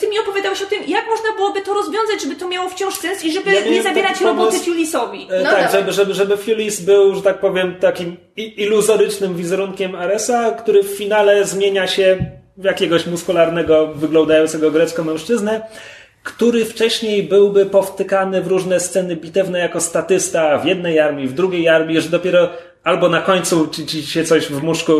Ty 0.00 0.08
mi 0.08 0.18
opowiadałeś 0.18 0.62
o 0.62 0.66
tym, 0.66 0.82
jak 0.86 1.06
można 1.06 1.32
byłoby 1.36 1.60
to 1.62 1.74
rozwiązać, 1.74 2.22
żeby 2.22 2.36
to 2.36 2.48
miało 2.48 2.68
wciąż 2.68 2.94
sens 2.94 3.24
i 3.24 3.32
żeby 3.32 3.50
Ja 3.50 3.60
miałem 3.60 3.74
nie 3.74 3.82
zabierać 3.82 4.20
roboty. 4.20 4.60
Tulisowi. 4.60 5.28
E, 5.30 5.42
No 5.42 5.50
tak, 5.50 5.72
żeby, 5.72 5.92
żeby, 5.92 6.14
żeby 6.14 6.36
Fulis 6.36 6.80
był, 6.80 7.14
że 7.14 7.22
tak 7.22 7.40
powiem, 7.40 7.74
takim 7.80 8.16
iluzorycznym 8.36 9.36
wizerunkiem 9.36 9.94
Aresa, 9.94 10.50
który 10.50 10.82
w 10.82 10.96
finale 10.96 11.44
zmienia 11.44 11.86
się 11.86 12.18
w 12.56 12.64
jakiegoś 12.64 13.06
muskularnego, 13.06 13.86
wyglądającego 13.86 14.70
grecko 14.70 15.04
mężczyznę, 15.04 15.60
który 16.22 16.64
wcześniej 16.64 17.22
byłby 17.22 17.66
powtykany 17.66 18.42
w 18.42 18.46
różne 18.46 18.80
sceny 18.80 19.16
bitewne 19.16 19.58
jako 19.58 19.80
statysta 19.80 20.58
w 20.58 20.64
jednej 20.66 21.00
armii, 21.00 21.28
w 21.28 21.32
drugiej 21.32 21.68
armii, 21.68 22.00
że 22.00 22.08
dopiero 22.08 22.48
albo 22.84 23.08
na 23.08 23.20
końcu 23.20 23.68
ci, 23.68 23.86
ci 23.86 24.02
się 24.02 24.24
coś 24.24 24.46
w 24.46 24.62
muszku 24.62 24.92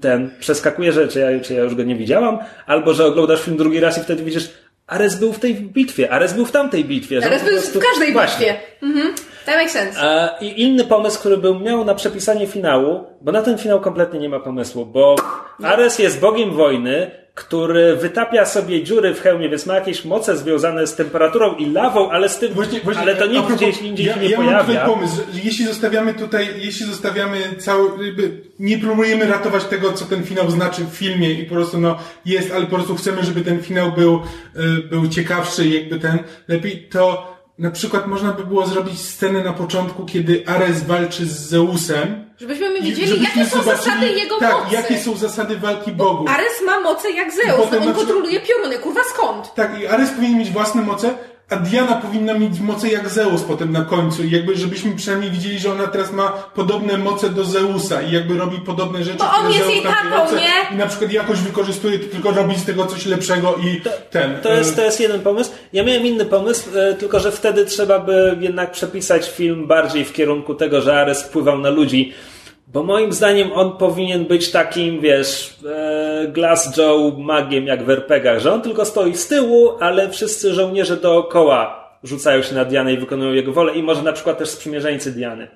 ten 0.00 0.30
przeskakuje, 0.40 0.92
że 0.92 1.08
czy 1.08 1.18
ja, 1.20 1.40
czy 1.40 1.54
ja 1.54 1.62
już 1.62 1.74
go 1.74 1.82
nie 1.82 1.96
widziałam, 1.96 2.38
albo 2.66 2.94
że 2.94 3.06
oglądasz 3.06 3.42
film 3.42 3.56
drugi 3.56 3.80
raz 3.80 3.98
i 3.98 4.02
wtedy 4.02 4.24
widzisz 4.24 4.50
Ares 4.86 5.14
był 5.18 5.32
w 5.32 5.38
tej 5.38 5.54
bitwie, 5.54 6.10
Ares 6.12 6.32
był 6.32 6.46
w 6.46 6.52
tamtej 6.52 6.84
bitwie. 6.84 7.20
to 7.20 7.26
po 7.28 7.32
jest 7.32 7.44
w 7.44 7.48
prostu- 7.48 7.80
każdej 7.90 8.12
Właśnie. 8.12 8.46
bitwie. 8.46 8.60
Mhm. 8.82 9.14
That 9.46 9.54
makes 9.56 9.72
sense. 9.72 10.28
I 10.40 10.62
inny 10.62 10.84
pomysł, 10.84 11.18
który 11.18 11.36
bym 11.36 11.62
miał 11.62 11.84
na 11.84 11.94
przepisanie 11.94 12.46
finału, 12.46 13.04
bo 13.20 13.32
na 13.32 13.42
ten 13.42 13.58
finał 13.58 13.80
kompletnie 13.80 14.18
nie 14.20 14.28
ma 14.28 14.40
pomysłu, 14.40 14.86
bo 14.86 15.16
Ares 15.62 15.98
jest 15.98 16.20
bogiem 16.20 16.50
wojny, 16.50 17.10
który 17.34 17.96
wytapia 17.96 18.46
sobie 18.46 18.82
dziury 18.82 19.14
w 19.14 19.20
hełmie, 19.20 19.48
więc 19.48 19.66
ma 19.66 19.74
jakieś 19.74 20.04
moce 20.04 20.36
związane 20.36 20.86
z 20.86 20.94
temperaturą 20.96 21.54
i 21.54 21.70
lawą, 21.70 22.10
ale 22.10 22.28
z 22.28 22.38
tym, 22.38 22.52
Właśnie, 22.52 22.80
właśnie, 22.80 23.02
ale 23.02 23.16
to 23.16 23.24
propos- 23.26 23.56
gdzieś 23.56 23.82
indziej 23.82 24.06
ja, 24.06 24.14
się 24.14 24.20
nie 24.20 24.28
ja 24.28 24.36
mam 24.38 24.46
pojawia. 24.46 24.64
tutaj 24.64 24.86
pomysł, 24.94 25.16
że 25.16 25.40
jeśli 25.44 25.66
zostawiamy 25.66 26.14
tutaj, 26.14 26.48
jeśli 26.58 26.86
zostawiamy 26.86 27.36
cały, 27.58 28.06
jakby 28.06 28.40
nie 28.58 28.78
próbujemy 28.78 29.26
ratować 29.26 29.64
tego, 29.64 29.92
co 29.92 30.04
ten 30.04 30.24
finał 30.24 30.50
znaczy 30.50 30.84
w 30.84 30.94
filmie 30.94 31.32
i 31.32 31.44
po 31.44 31.54
prostu 31.54 31.80
no 31.80 31.96
jest, 32.26 32.52
ale 32.52 32.66
po 32.66 32.76
prostu 32.76 32.94
chcemy, 32.94 33.22
żeby 33.24 33.40
ten 33.40 33.62
finał 33.62 33.92
był, 33.92 34.20
y, 34.56 34.82
był 34.88 35.08
ciekawszy 35.08 35.68
jakby 35.68 35.98
ten, 35.98 36.18
lepiej 36.48 36.88
to 36.90 37.33
na 37.58 37.70
przykład 37.70 38.06
można 38.06 38.32
by 38.32 38.44
było 38.46 38.66
zrobić 38.66 39.00
scenę 39.00 39.44
na 39.44 39.52
początku, 39.52 40.04
kiedy 40.06 40.44
Ares 40.46 40.82
walczy 40.82 41.26
z 41.26 41.48
Zeusem. 41.48 42.24
Żebyśmy 42.40 42.70
my 42.70 42.78
i 42.78 42.82
widzieli, 42.82 43.08
żebyśmy 43.08 43.40
jakie 43.40 43.50
są 43.50 43.62
zasady 43.62 44.06
jego 44.06 44.38
tak, 44.38 44.52
mocy. 44.64 44.74
jakie 44.74 44.98
są 44.98 45.16
zasady 45.16 45.56
walki 45.58 45.92
bogów. 45.92 46.30
Ares 46.30 46.62
ma 46.66 46.80
moce 46.80 47.10
jak 47.10 47.32
Zeus, 47.32 47.46
no 47.48 47.62
on 47.62 47.68
przykład- 47.70 47.96
kontroluje 47.96 48.40
pioruny. 48.40 48.78
Kurwa, 48.78 49.00
skąd? 49.14 49.54
Tak, 49.54 49.80
i 49.80 49.86
Ares 49.86 50.10
powinien 50.10 50.38
mieć 50.38 50.50
własne 50.50 50.82
moce, 50.82 51.14
a 51.50 51.56
Diana 51.56 51.96
powinna 51.96 52.34
mieć 52.34 52.60
moce 52.60 52.88
jak 52.88 53.08
Zeus 53.08 53.42
potem 53.42 53.72
na 53.72 53.84
końcu. 53.84 54.22
I 54.22 54.30
jakby, 54.30 54.56
żebyśmy 54.56 54.96
przynajmniej 54.96 55.30
widzieli, 55.30 55.58
że 55.58 55.72
ona 55.72 55.86
teraz 55.86 56.12
ma 56.12 56.28
podobne 56.28 56.98
moce 56.98 57.30
do 57.30 57.44
Zeusa 57.44 58.02
i 58.02 58.12
jakby 58.12 58.38
robi 58.38 58.58
podobne 58.58 59.04
rzeczy, 59.04 59.18
Bo 59.18 59.30
on 59.38 59.46
jest 59.46 59.58
Zeus 59.58 59.74
jej 59.74 59.82
tatą, 59.82 60.36
nie? 60.36 60.76
I 60.76 60.78
na 60.78 60.86
przykład 60.86 61.12
jakoś 61.12 61.38
wykorzystuje 61.38 61.98
to 61.98 62.12
tylko 62.12 62.30
robić 62.30 62.58
z 62.58 62.64
tego 62.64 62.86
coś 62.86 63.06
lepszego 63.06 63.56
i 63.56 63.80
ten. 64.10 64.40
To 64.42 64.52
jest, 64.52 64.72
e, 64.72 64.76
to 64.76 64.82
jest 64.82 65.00
jeden 65.00 65.20
pomysł. 65.20 65.50
Ja 65.72 65.84
miałem 65.84 66.06
inny 66.06 66.24
pomysł, 66.24 66.78
e, 66.78 66.94
tylko 66.94 67.20
że 67.20 67.32
wtedy 67.32 67.64
trzeba 67.64 67.98
by 67.98 68.36
jednak 68.40 68.72
przepisać 68.72 69.30
film 69.30 69.66
bardziej 69.66 70.04
w 70.04 70.12
kierunku 70.12 70.54
tego, 70.54 70.80
że 70.80 71.00
Ares 71.00 71.22
wpływał 71.22 71.58
na 71.58 71.70
ludzi. 71.70 72.12
Bo 72.74 72.82
moim 72.82 73.12
zdaniem 73.12 73.52
on 73.52 73.76
powinien 73.76 74.24
być 74.24 74.50
takim, 74.50 75.00
wiesz, 75.00 75.54
e, 75.66 76.28
Glass 76.28 76.76
Joe 76.76 77.12
magiem 77.18 77.66
jak 77.66 77.84
w 77.84 77.90
RPGach, 77.90 78.40
że 78.40 78.52
on 78.52 78.62
tylko 78.62 78.84
stoi 78.84 79.16
z 79.16 79.28
tyłu, 79.28 79.70
ale 79.80 80.10
wszyscy 80.10 80.54
żołnierze 80.54 80.96
dookoła 80.96 81.90
rzucają 82.02 82.42
się 82.42 82.54
na 82.54 82.64
Dianę 82.64 82.92
i 82.92 82.98
wykonują 82.98 83.32
jego 83.32 83.52
wolę 83.52 83.74
i 83.74 83.82
może 83.82 84.02
na 84.02 84.12
przykład 84.12 84.38
też 84.38 84.48
sprzymierzeńcy 84.48 85.12
Diany. 85.12 85.48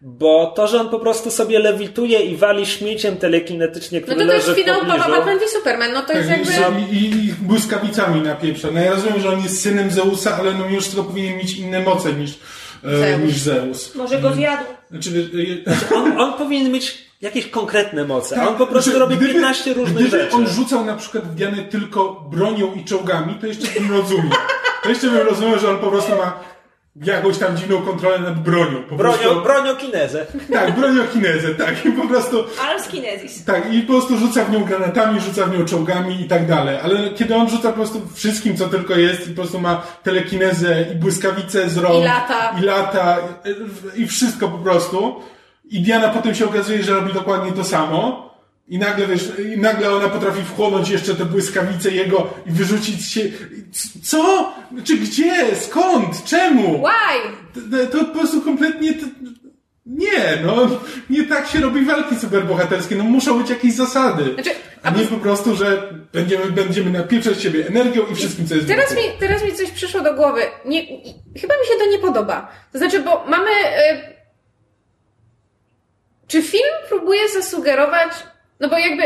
Bo 0.00 0.52
to, 0.56 0.66
że 0.66 0.80
on 0.80 0.88
po 0.88 0.98
prostu 0.98 1.30
sobie 1.30 1.58
lewituje 1.58 2.18
i 2.20 2.36
wali 2.36 2.66
śmieciem 2.66 3.16
telekinetycznie, 3.16 4.00
No 4.00 4.06
który 4.06 4.20
to 4.20 4.26
to 4.26 4.34
jest 4.34 4.48
leży 4.48 4.60
w 4.60 4.64
finał 4.64 4.80
pobliżu. 4.80 5.10
Batman 5.10 5.38
v 5.38 5.48
Superman, 5.48 5.92
no 5.92 6.02
to 6.02 6.12
jest 6.12 6.28
tak, 6.28 6.38
jakby... 6.38 6.80
i, 6.80 6.96
i, 6.96 7.28
I 7.28 7.32
błyskawicami 7.32 8.20
napieprza. 8.20 8.68
No 8.72 8.80
ja 8.80 8.90
rozumiem, 8.90 9.20
że 9.20 9.28
on 9.28 9.42
jest 9.42 9.62
synem 9.62 9.90
Zeusa, 9.90 10.36
ale 10.36 10.54
no 10.54 10.66
już 10.66 10.88
tylko 10.88 11.04
powinien 11.04 11.38
mieć 11.38 11.58
inne 11.58 11.80
moce 11.80 12.12
niż, 12.12 12.38
Zeus. 12.82 13.22
niż 13.26 13.38
Zeus. 13.38 13.94
Może 13.94 14.20
go 14.20 14.32
zjadł. 14.34 14.64
Znaczy, 14.90 15.30
e, 15.90 15.94
On, 15.96 16.20
on 16.20 16.32
powinien 16.32 16.72
mieć 16.72 16.98
jakieś 17.20 17.46
konkretne 17.46 18.04
moce. 18.04 18.34
Tak, 18.36 18.48
on 18.48 18.56
po 18.56 18.66
prostu 18.66 18.90
znaczy, 18.90 18.98
robi 19.00 19.16
gdyby- 19.16 19.32
15 19.32 19.74
różnych 19.74 19.96
gdyby 20.06 20.10
rzeczy. 20.22 20.36
on 20.36 20.48
rzucał 20.48 20.84
na 20.84 20.96
przykład 20.96 21.24
w 21.24 21.34
Dianę 21.34 21.62
tylko 21.62 22.28
bronią 22.30 22.74
i 22.74 22.84
czołgami, 22.84 23.34
to 23.40 23.46
jeszcze 23.46 23.80
bym 23.80 23.90
rozumiał. 23.92 24.38
To 24.82 24.88
jeszcze 24.88 25.06
bym 25.10 25.26
rozumiał, 25.26 25.58
że 25.58 25.70
on 25.70 25.78
po 25.78 25.86
prostu 25.90 26.10
ma 26.16 26.40
jakąś 27.04 27.38
tam 27.38 27.56
dziwną 27.56 27.82
kontrolę 27.82 28.18
nad 28.18 28.42
bronią. 28.42 28.82
Po 28.82 28.96
Bronio, 28.96 29.18
prostu, 29.18 29.42
broniokinezę. 29.42 30.26
tak, 30.52 30.74
broniochinezę, 30.74 31.54
tak. 31.54 31.86
I 31.86 31.92
po 31.92 32.08
prostu 32.08 32.44
Alskinesis. 32.70 33.44
Tak, 33.44 33.72
i 33.74 33.82
po 33.82 33.92
prostu 33.92 34.16
rzuca 34.16 34.44
w 34.44 34.52
nią 34.52 34.64
granatami, 34.64 35.20
rzuca 35.20 35.44
w 35.46 35.58
nią 35.58 35.64
czołgami 35.64 36.20
i 36.20 36.28
tak 36.28 36.46
dalej. 36.46 36.78
Ale 36.82 37.10
kiedy 37.10 37.34
on 37.36 37.48
rzuca 37.50 37.68
po 37.68 37.74
prostu 37.74 38.02
wszystkim, 38.14 38.56
co 38.56 38.68
tylko 38.68 38.94
jest 38.94 39.26
i 39.26 39.30
po 39.30 39.36
prostu 39.42 39.60
ma 39.60 39.82
telekinezę 40.02 40.84
i 40.92 40.94
błyskawice 40.94 41.70
z 41.70 41.76
rąk. 41.76 42.02
I 42.02 42.04
lata. 42.04 42.54
I 42.60 42.62
lata. 42.62 43.16
I 43.96 44.06
wszystko 44.06 44.48
po 44.48 44.58
prostu. 44.58 45.20
I 45.70 45.80
Diana 45.82 46.08
potem 46.08 46.34
się 46.34 46.44
okazuje, 46.44 46.82
że 46.82 46.94
robi 46.94 47.12
dokładnie 47.12 47.52
to 47.52 47.64
samo. 47.64 48.27
I 48.68 48.78
nagle, 48.78 49.06
wiesz, 49.06 49.32
i 49.54 49.58
nagle 49.58 49.90
ona 49.90 50.08
potrafi 50.08 50.42
wchłonąć 50.44 50.88
jeszcze 50.88 51.14
te 51.14 51.24
błyskawice 51.24 51.90
jego 51.90 52.34
i 52.46 52.50
wyrzucić 52.50 53.12
się. 53.12 53.20
Co? 54.02 54.52
Czy 54.84 54.96
gdzie? 54.96 55.56
Skąd? 55.56 56.24
Czemu? 56.24 56.84
Why? 56.84 57.30
To, 57.70 57.98
to 57.98 58.04
po 58.04 58.18
prostu 58.18 58.42
kompletnie. 58.42 58.94
Nie, 59.86 60.38
no, 60.44 60.68
nie 61.10 61.24
tak 61.24 61.48
się 61.48 61.60
robi 61.60 61.84
walki 61.84 62.16
superbohaterskie. 62.16 62.96
No 62.96 63.04
muszą 63.04 63.38
być 63.38 63.50
jakieś 63.50 63.74
zasady. 63.74 64.34
Znaczy, 64.34 64.50
a 64.82 64.90
nie 64.90 65.04
po 65.04 65.16
prostu, 65.16 65.56
że 65.56 65.94
będziemy, 66.12 66.52
będziemy 66.52 66.90
napieprzać 66.90 67.42
siebie 67.42 67.66
energią 67.66 68.06
i 68.12 68.14
wszystkim, 68.14 68.46
co 68.46 68.54
jest 68.54 68.68
Teraz 68.68 68.96
mi, 68.96 69.02
teraz 69.20 69.44
mi 69.44 69.54
coś 69.54 69.70
przyszło 69.70 70.00
do 70.00 70.14
głowy. 70.14 70.42
Nie, 70.64 70.86
chyba 71.40 71.54
mi 71.54 71.66
się 71.66 71.74
to 71.78 71.90
nie 71.90 71.98
podoba. 71.98 72.52
To 72.72 72.78
znaczy, 72.78 73.02
bo 73.02 73.24
mamy. 73.26 73.50
E, 73.50 74.18
czy 76.26 76.42
film 76.42 76.74
próbuje 76.88 77.28
zasugerować. 77.28 78.12
No 78.60 78.68
bo 78.68 78.78
jakby. 78.78 79.02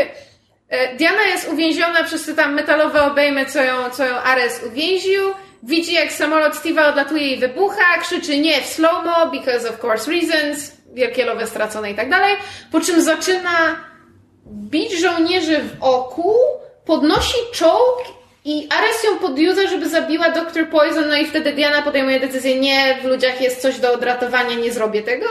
E, 0.69 0.95
Diana 0.95 1.23
jest 1.23 1.49
uwięziona 1.49 2.03
przez 2.03 2.25
te 2.25 2.33
tam 2.33 2.53
metalowe 2.53 3.03
obejmy, 3.03 3.45
co 3.45 3.63
ją, 3.63 3.89
co 3.89 4.05
ją 4.05 4.15
Ares 4.15 4.61
uwięził. 4.67 5.21
Widzi, 5.63 5.93
jak 5.93 6.11
samolot 6.11 6.53
Steve'a 6.53 6.89
odlatuje 6.89 7.27
i 7.27 7.39
wybucha, 7.39 7.97
krzyczy 8.01 8.39
nie 8.39 8.61
w 8.61 8.65
slow-mo, 8.65 9.31
because 9.31 9.69
of 9.69 9.83
course 9.83 10.11
reasons, 10.11 10.71
wielkie 10.93 11.25
lowe 11.25 11.47
stracone 11.47 11.91
i 11.91 11.95
tak 11.95 12.09
dalej. 12.09 12.35
Po 12.71 12.79
czym 12.79 13.01
zaczyna 13.01 13.75
bić 14.47 14.99
żołnierzy 14.99 15.59
w 15.59 15.83
oku, 15.83 16.35
podnosi 16.85 17.37
czołg 17.53 18.03
i 18.45 18.67
Ares 18.69 19.03
ją 19.03 19.19
podjudza, 19.19 19.67
żeby 19.67 19.89
zabiła 19.89 20.29
Dr. 20.29 20.69
Poison, 20.69 21.09
no 21.09 21.15
i 21.15 21.25
wtedy 21.25 21.53
Diana 21.53 21.81
podejmuje 21.81 22.19
decyzję, 22.19 22.59
nie, 22.59 22.97
w 23.01 23.05
ludziach 23.05 23.41
jest 23.41 23.61
coś 23.61 23.79
do 23.79 23.93
odratowania, 23.93 24.55
nie 24.55 24.71
zrobię 24.71 25.03
tego. 25.03 25.25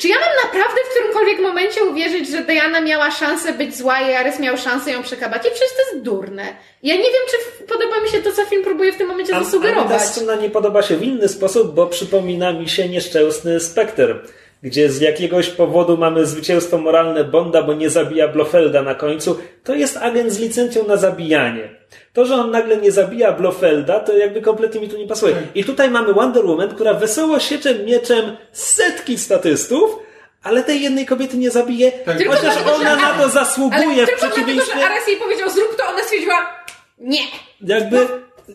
Czy 0.00 0.08
ja 0.08 0.16
mam 0.20 0.28
naprawdę 0.44 0.80
w 0.86 0.90
którymkolwiek 0.94 1.38
momencie 1.40 1.84
uwierzyć, 1.84 2.30
że 2.30 2.42
Diana 2.44 2.80
miała 2.80 3.10
szansę 3.10 3.52
być 3.52 3.76
zła 3.76 4.00
i 4.00 4.14
Ares 4.14 4.38
miał 4.38 4.56
szansę 4.56 4.90
ją 4.90 5.02
przekabacić? 5.02 5.50
Przecież 5.52 5.72
to 5.76 5.82
jest 5.92 6.04
durne. 6.04 6.42
Ja 6.82 6.94
nie 6.94 7.02
wiem, 7.02 7.22
czy 7.30 7.66
podoba 7.66 8.00
mi 8.00 8.08
się 8.08 8.22
to, 8.22 8.32
co 8.32 8.44
film 8.44 8.64
próbuje 8.64 8.92
w 8.92 8.96
tym 8.96 9.08
momencie 9.08 9.34
A, 9.34 9.38
a 9.38 9.44
zasugerować. 9.44 9.88
ta 9.88 9.98
scena 9.98 10.34
nie 10.34 10.50
podoba 10.50 10.82
się 10.82 10.96
w 10.96 11.02
inny 11.02 11.28
sposób, 11.28 11.74
bo 11.74 11.86
przypomina 11.86 12.52
mi 12.52 12.68
się 12.68 12.88
nieszczęsny 12.88 13.60
Spectre, 13.60 14.14
gdzie 14.62 14.88
z 14.90 15.00
jakiegoś 15.00 15.48
powodu 15.48 15.96
mamy 15.96 16.26
zwycięstwo 16.26 16.78
moralne 16.78 17.24
Bonda, 17.24 17.62
bo 17.62 17.74
nie 17.74 17.90
zabija 17.90 18.28
Blofelda 18.28 18.82
na 18.82 18.94
końcu. 18.94 19.38
To 19.64 19.74
jest 19.74 19.96
agent 19.96 20.32
z 20.32 20.38
licencją 20.38 20.86
na 20.86 20.96
zabijanie. 20.96 21.68
To, 22.12 22.24
że 22.24 22.34
on 22.34 22.50
nagle 22.50 22.76
nie 22.76 22.92
zabija 22.92 23.32
Blofelda, 23.32 24.00
to 24.00 24.16
jakby 24.16 24.42
kompletnie 24.42 24.80
mi 24.80 24.88
tu 24.88 24.96
nie 24.96 25.06
pasuje. 25.06 25.36
I 25.54 25.64
tutaj 25.64 25.90
mamy 25.90 26.12
Wonder 26.14 26.46
Woman, 26.46 26.68
która 26.68 26.94
wesoło 26.94 27.40
siecze 27.40 27.74
mieczem 27.74 28.36
setki 28.52 29.18
statystów, 29.18 29.98
ale 30.42 30.62
tej 30.62 30.82
jednej 30.82 31.06
kobiety 31.06 31.36
nie 31.36 31.50
zabije, 31.50 31.92
Tylko 31.92 32.32
chociaż 32.32 32.54
dlatego, 32.54 32.70
że 32.70 32.92
ona 32.92 32.96
na 32.96 33.22
to 33.22 33.28
zasługuje 33.28 33.82
Ale 33.82 34.06
w 34.06 34.06
tylko 34.06 34.20
dlatego, 34.20 34.34
przeciwieństwie... 34.34 34.80
że 34.80 34.86
Ares 34.86 35.08
jej 35.08 35.16
powiedział 35.16 35.50
zrób 35.50 35.76
to, 35.76 35.88
ona 35.88 36.02
stwierdziła 36.02 36.64
nie. 36.98 37.20
Jakby 37.60 38.06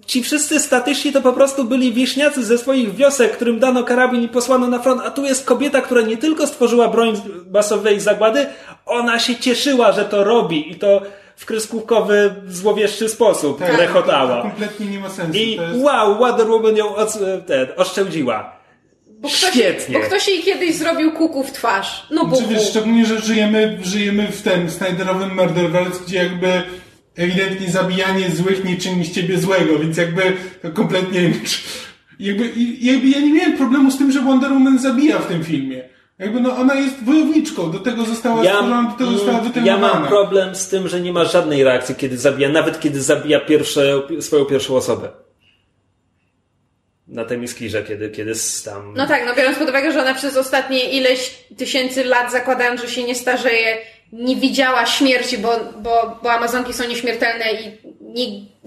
ci 0.05 0.23
wszyscy 0.23 0.59
statyści 0.59 1.13
to 1.13 1.21
po 1.21 1.33
prostu 1.33 1.63
byli 1.63 1.93
wieśniacy 1.93 2.43
ze 2.43 2.57
swoich 2.57 2.95
wiosek, 2.95 3.31
którym 3.31 3.59
dano 3.59 3.83
karabin 3.83 4.23
i 4.23 4.27
posłano 4.27 4.67
na 4.67 4.79
front, 4.79 5.01
a 5.05 5.11
tu 5.11 5.25
jest 5.25 5.45
kobieta, 5.45 5.81
która 5.81 6.01
nie 6.01 6.17
tylko 6.17 6.47
stworzyła 6.47 6.87
broń 6.87 7.21
masowej 7.51 7.99
zagłady, 7.99 8.45
ona 8.85 9.19
się 9.19 9.35
cieszyła, 9.35 9.91
że 9.91 10.05
to 10.05 10.23
robi 10.23 10.71
i 10.71 10.75
to 10.75 11.01
w 11.35 11.45
kreskówkowy, 11.45 12.35
złowieszczy 12.47 13.09
sposób 13.09 13.59
Tak, 13.59 13.71
To 13.71 13.77
rechotała. 13.77 14.41
kompletnie 14.41 14.85
nie 14.85 14.99
ma 14.99 15.09
sensu. 15.09 15.37
I 15.39 15.55
to 15.55 15.63
jest... 15.63 15.83
wow, 15.83 16.17
Wonder 16.19 16.47
Woman 16.47 16.77
ją 16.77 16.85
ten, 17.47 17.67
oszczędziła. 17.75 18.55
Bo 19.19 19.27
ktoś, 19.29 19.39
Świetnie. 19.51 19.99
Bo 19.99 20.05
ktoś 20.05 20.27
jej 20.27 20.43
kiedyś 20.43 20.75
zrobił 20.75 21.11
kuku 21.11 21.43
w 21.43 21.51
twarz. 21.51 22.07
No 22.11 22.25
bo 22.25 22.35
Znaczy, 22.35 22.53
wiesz, 22.53 22.69
szczególnie, 22.69 23.05
że 23.05 23.19
żyjemy, 23.21 23.77
żyjemy 23.83 24.31
w 24.31 24.41
tym 24.41 24.69
Snyderowym 24.69 25.35
Murderverse, 25.35 25.99
gdzie 26.07 26.17
jakby 26.17 26.63
ewidentnie 27.15 27.69
zabijanie 27.71 28.29
złych 28.29 28.63
nie 28.63 28.77
czyni 28.77 29.05
z 29.05 29.11
ciebie 29.11 29.37
złego, 29.37 29.79
więc 29.79 29.97
jakby 29.97 30.21
to 30.61 30.71
kompletnie... 30.71 31.31
Jakby, 32.19 32.51
jakby 32.81 33.07
ja 33.07 33.19
nie 33.19 33.33
miałem 33.33 33.57
problemu 33.57 33.91
z 33.91 33.97
tym, 33.97 34.11
że 34.11 34.21
Wonder 34.21 34.51
Woman 34.51 34.79
zabija 34.79 35.19
w 35.19 35.27
tym 35.27 35.43
filmie. 35.43 35.83
Jakby 36.19 36.39
no 36.41 36.57
ona 36.57 36.75
jest 36.75 37.03
wojowniczką, 37.03 37.71
do 37.71 37.79
tego 37.79 38.05
została 38.05 38.43
Ja, 38.43 38.51
stworzona, 38.53 38.89
do 38.91 38.97
tego 38.97 39.11
została 39.11 39.39
mm, 39.39 39.45
ja 39.45 39.53
wytrenowana. 39.53 39.93
mam 39.99 40.07
problem 40.07 40.55
z 40.55 40.67
tym, 40.67 40.87
że 40.87 41.01
nie 41.01 41.13
ma 41.13 41.25
żadnej 41.25 41.63
reakcji, 41.63 41.95
kiedy 41.95 42.17
zabija, 42.17 42.49
nawet 42.49 42.79
kiedy 42.79 43.01
zabija 43.01 43.39
pierwsze, 43.39 44.01
swoją 44.19 44.45
pierwszą 44.45 44.75
osobę. 44.75 45.09
Na 47.07 47.25
tym 47.25 47.47
skirze, 47.47 47.83
kiedy, 47.83 48.09
kiedy 48.09 48.33
tam... 48.65 48.93
No 48.97 49.07
tak, 49.07 49.25
no 49.25 49.35
biorąc 49.35 49.57
pod 49.57 49.69
uwagę, 49.69 49.91
że 49.91 50.01
ona 50.01 50.13
przez 50.13 50.37
ostatnie 50.37 50.91
ileś 50.91 51.45
tysięcy 51.57 52.03
lat, 52.03 52.31
zakładając, 52.31 52.81
że 52.81 52.87
się 52.87 53.03
nie 53.03 53.15
starzeje, 53.15 53.77
nie 54.11 54.35
widziała 54.35 54.85
śmierci, 54.85 55.37
bo, 55.37 55.59
bo, 55.77 56.19
bo 56.23 56.31
Amazonki 56.31 56.73
są 56.73 56.87
nieśmiertelne 56.87 57.45
i 57.53 57.77
nie, 58.01 58.25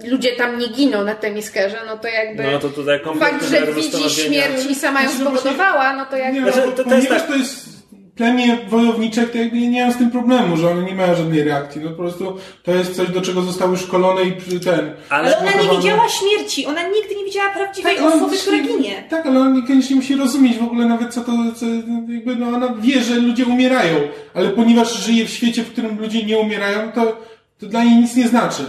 ludzie 0.09 0.31
tam 0.35 0.59
nie 0.59 0.67
giną 0.67 1.03
na 1.03 1.15
Temiskerze, 1.15 1.77
no 1.87 1.97
to 1.97 2.07
jakby 2.07 2.43
No 2.43 2.59
to 2.59 2.69
tutaj 2.69 3.01
kompletnie 3.01 3.39
fakt, 3.39 3.49
że 3.49 3.73
widzi 3.73 4.09
śmierć 4.09 4.65
i 4.69 4.75
sama 4.75 5.01
ją 5.03 5.09
Znaczy, 5.09 5.23
no 5.23 5.37
spowodowała, 5.37 5.93
no 5.93 6.05
to 6.05 6.17
jakby... 6.17 6.39
Nie, 6.39 6.45
no, 6.45 6.51
to- 6.51 6.71
to 6.71 6.83
ponieważ 6.83 7.03
jest 7.03 7.09
tak- 7.09 7.27
to 7.27 7.35
jest 7.35 7.78
plemię 8.19 8.57
wojowniczek, 8.67 9.31
to 9.31 9.37
jakby 9.37 9.57
nie 9.57 9.83
mam 9.83 9.93
z 9.93 9.97
tym 9.97 10.11
problemu, 10.11 10.57
że 10.57 10.71
one 10.71 10.83
nie 10.83 10.95
mają 10.95 11.15
żadnej 11.15 11.43
reakcji. 11.43 11.81
No 11.81 11.89
po 11.89 11.95
prostu 11.95 12.37
to 12.63 12.71
jest 12.71 12.95
coś, 12.95 13.09
do 13.09 13.21
czego 13.21 13.41
zostały 13.41 13.77
szkolone 13.77 14.23
i 14.23 14.31
przy 14.31 14.59
ten... 14.59 14.91
Ale 15.09 15.37
ona 15.39 15.51
nie 15.51 15.77
widziała 15.77 16.09
śmierci, 16.09 16.65
ona 16.65 16.81
nigdy 16.83 17.15
nie 17.15 17.25
widziała 17.25 17.49
prawdziwej 17.49 17.97
ale 17.97 18.15
osoby, 18.15 18.37
która 18.37 18.57
nie- 18.57 18.63
ginie. 18.63 19.03
Tak, 19.09 19.25
ale 19.25 19.39
on 19.39 19.53
niekoniecznie 19.53 19.95
musi 19.95 20.15
rozumieć 20.15 20.57
w 20.57 20.63
ogóle 20.63 20.85
nawet 20.85 21.13
co 21.13 21.21
to, 21.21 21.31
co, 21.55 21.65
jakby 22.07 22.35
no 22.35 22.47
ona 22.47 22.73
wie, 22.79 23.01
że 23.01 23.15
ludzie 23.15 23.45
umierają, 23.45 23.95
ale 24.33 24.49
ponieważ 24.49 25.05
żyje 25.05 25.25
w 25.25 25.29
świecie, 25.29 25.63
w 25.63 25.71
którym 25.71 25.99
ludzie 25.99 26.23
nie 26.23 26.37
umierają, 26.37 26.91
to, 26.91 27.17
to 27.59 27.65
dla 27.65 27.83
niej 27.83 27.95
nic 27.95 28.15
nie 28.15 28.27
znaczy. 28.27 28.63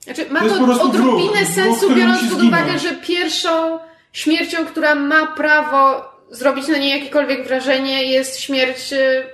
Znaczy, 0.00 0.26
ma 0.30 0.38
To 0.38 0.44
jest 0.44 0.58
to, 0.58 0.60
po 0.60 0.66
prostu 0.66 0.88
odrobinę 0.88 1.46
sensu, 1.46 1.94
biorąc 1.94 2.30
pod 2.30 2.42
uwagę, 2.42 2.78
że 2.78 2.94
pierwszą 2.94 3.78
śmiercią, 4.12 4.66
która 4.66 4.94
ma 4.94 5.26
prawo 5.26 6.04
zrobić 6.30 6.68
na 6.68 6.78
niej 6.78 6.90
jakiekolwiek 6.90 7.48
wrażenie, 7.48 8.04
jest 8.04 8.40
śmierć 8.40 8.92
e, 8.92 9.24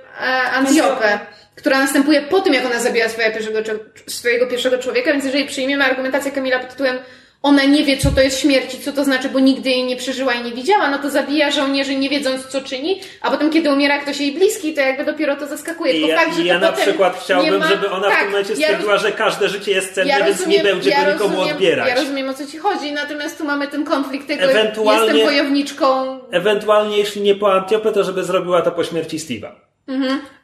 Antiope, 0.51 1.19
która 1.55 1.79
następuje 1.79 2.21
po 2.21 2.41
tym, 2.41 2.53
jak 2.53 2.65
ona 2.65 2.79
zabiła 2.79 3.09
swojego 3.09 3.33
pierwszego, 3.33 3.59
swojego 4.07 4.47
pierwszego 4.47 4.77
człowieka, 4.77 5.11
więc 5.11 5.25
jeżeli 5.25 5.45
przyjmiemy 5.45 5.83
argumentację 5.83 6.31
Kamila 6.31 6.59
pod 6.59 6.69
tytułem 6.69 6.97
ona 7.45 7.63
nie 7.63 7.83
wie, 7.83 7.97
co 7.97 8.11
to 8.11 8.21
jest 8.21 8.39
śmierć 8.39 8.73
i 8.73 8.79
co 8.79 8.91
to 8.91 9.03
znaczy, 9.03 9.29
bo 9.29 9.39
nigdy 9.39 9.69
jej 9.69 9.83
nie 9.83 9.95
przeżyła 9.95 10.33
i 10.33 10.43
nie 10.43 10.51
widziała, 10.51 10.89
no 10.89 10.97
to 10.97 11.09
zabija 11.09 11.51
żołnierzy 11.51 11.95
nie 11.95 12.09
wiedząc, 12.09 12.45
co 12.45 12.61
czyni, 12.61 13.01
a 13.21 13.31
potem, 13.31 13.49
kiedy 13.49 13.71
umiera 13.71 13.99
ktoś 13.99 14.19
jej 14.19 14.31
bliski, 14.31 14.73
to 14.73 14.81
jakby 14.81 15.05
dopiero 15.05 15.35
to 15.35 15.47
zaskakuje. 15.47 15.91
I 15.93 15.95
Tylko 15.95 16.09
ja, 16.09 16.19
fakt, 16.19 16.35
że 16.35 16.43
ja 16.43 16.59
na 16.59 16.71
przykład 16.71 17.19
chciałbym, 17.23 17.59
ma... 17.59 17.67
żeby 17.67 17.89
ona 17.89 18.07
w 18.07 18.11
tak, 18.11 18.19
tym 18.19 18.27
momencie 18.31 18.53
ja 18.53 18.67
stwierdziła, 18.67 18.97
że 18.97 19.11
każde 19.11 19.49
życie 19.49 19.71
jest 19.71 19.93
cenne, 19.93 20.09
ja 20.09 20.25
więc 20.25 20.47
nie 20.47 20.63
będzie 20.63 20.89
ja 20.89 21.05
go 21.05 21.11
nikomu 21.13 21.35
rozumiem, 21.35 21.55
odbierać. 21.55 21.87
Ja 21.89 21.95
rozumiem 21.95 22.29
o 22.29 22.33
co 22.33 22.45
ci 22.47 22.57
chodzi, 22.57 22.91
natomiast 22.91 23.37
tu 23.37 23.45
mamy 23.45 23.67
ten 23.67 23.83
konflikt 23.83 24.27
tego, 24.27 24.43
Ewentualnie- 24.43 25.05
jestem 25.05 25.25
wojowniczką. 25.25 26.19
Ewentualnie, 26.31 26.97
jeśli 26.97 27.21
nie 27.21 27.35
po 27.35 27.53
Antiopę, 27.53 27.91
to 27.91 28.03
żeby 28.03 28.23
zrobiła 28.23 28.61
to 28.61 28.71
po 28.71 28.83
śmierci 28.83 29.17
Steve'a. 29.17 29.51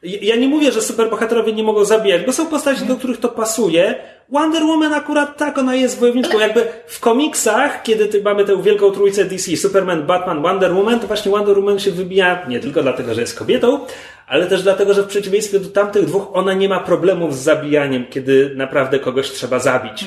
Ja- 0.02 0.18
Ja 0.22 0.36
nie 0.36 0.48
mówię, 0.48 0.72
że 0.72 0.82
superbohaterowie 0.82 1.52
nie 1.52 1.62
mogą 1.62 1.84
zabijać, 1.84 2.22
bo 2.26 2.32
są 2.32 2.46
postaci, 2.46 2.84
do 2.86 2.96
których 2.96 3.20
to 3.20 3.28
pasuje. 3.28 3.94
Wonder 4.28 4.62
Woman 4.62 4.94
akurat 4.94 5.36
tak, 5.36 5.58
ona 5.58 5.74
jest 5.74 5.98
wojowniczką. 6.00 6.38
Jakby 6.38 6.64
w 6.86 7.00
komiksach, 7.00 7.82
kiedy 7.82 8.22
mamy 8.22 8.44
tę 8.44 8.62
wielką 8.62 8.90
trójcę 8.90 9.24
DC, 9.24 9.56
Superman, 9.56 10.02
Batman, 10.06 10.42
Wonder 10.42 10.72
Woman, 10.74 11.00
to 11.00 11.06
właśnie 11.06 11.32
Wonder 11.32 11.56
Woman 11.58 11.78
się 11.78 11.90
wybija 11.90 12.46
nie 12.48 12.60
tylko 12.60 12.82
dlatego, 12.82 13.14
że 13.14 13.20
jest 13.20 13.38
kobietą, 13.38 13.86
ale 14.26 14.46
też 14.46 14.62
dlatego, 14.62 14.94
że 14.94 15.02
w 15.02 15.06
przeciwieństwie 15.06 15.60
do 15.60 15.68
tamtych 15.70 16.04
dwóch, 16.06 16.26
ona 16.32 16.54
nie 16.54 16.68
ma 16.68 16.80
problemów 16.80 17.36
z 17.36 17.42
zabijaniem, 17.42 18.06
kiedy 18.10 18.52
naprawdę 18.56 18.98
kogoś 18.98 19.30
trzeba 19.30 19.58
zabić. 19.58 20.04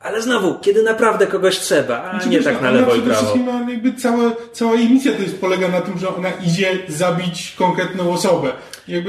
Ale 0.00 0.22
znowu, 0.22 0.54
kiedy 0.58 0.82
naprawdę 0.82 1.26
kogoś 1.26 1.58
trzeba, 1.58 2.02
a 2.04 2.10
Znaczy, 2.10 2.28
nie 2.28 2.36
wiesz, 2.36 2.44
tak 2.44 2.62
na 2.62 2.68
ona 2.68 2.80
lewo 2.80 2.94
i 2.94 3.00
przede 3.00 3.06
prawo. 3.10 3.20
wszystkim, 3.20 3.46
no, 3.46 3.70
jakby 3.70 3.92
cała, 3.92 4.30
cała 4.52 4.74
jej 4.74 4.90
misja 4.90 5.12
to 5.12 5.22
jest 5.22 5.40
polega 5.40 5.68
na 5.68 5.80
tym, 5.80 5.98
że 5.98 6.16
ona 6.16 6.28
idzie 6.46 6.78
zabić 6.88 7.54
konkretną 7.58 8.12
osobę. 8.12 8.52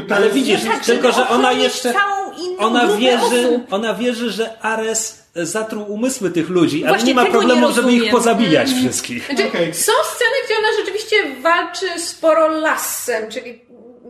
Ale 0.09 0.25
jest... 0.25 0.35
widzisz, 0.35 0.63
tak, 0.63 0.85
tylko 0.85 1.11
że 1.11 1.27
ona 1.29 1.51
jeszcze. 1.51 1.93
całą 1.93 2.31
inną 2.37 2.57
Ona 2.57 2.87
wierzy, 2.97 3.47
osób. 3.49 3.73
ona 3.73 3.93
wierzy, 3.93 4.31
że 4.31 4.61
Ares 4.61 5.23
zatruł 5.35 5.93
umysły 5.93 6.31
tych 6.31 6.49
ludzi, 6.49 6.85
ale 6.85 7.03
nie 7.03 7.13
ma 7.13 7.25
tego 7.25 7.41
nie 7.41 7.47
problemu, 7.47 7.73
żeby 7.73 7.93
ich 7.93 8.11
pozabijać 8.11 8.69
wszystkich. 8.69 9.25
Znaczy, 9.25 9.47
Okej. 9.47 9.73
Są 9.73 9.91
sceny, 10.15 10.35
gdzie 10.45 10.55
ona 10.57 10.67
rzeczywiście 10.79 11.15
walczy 11.41 11.99
sporo 11.99 12.47
lasem, 12.47 13.31
czyli 13.31 13.61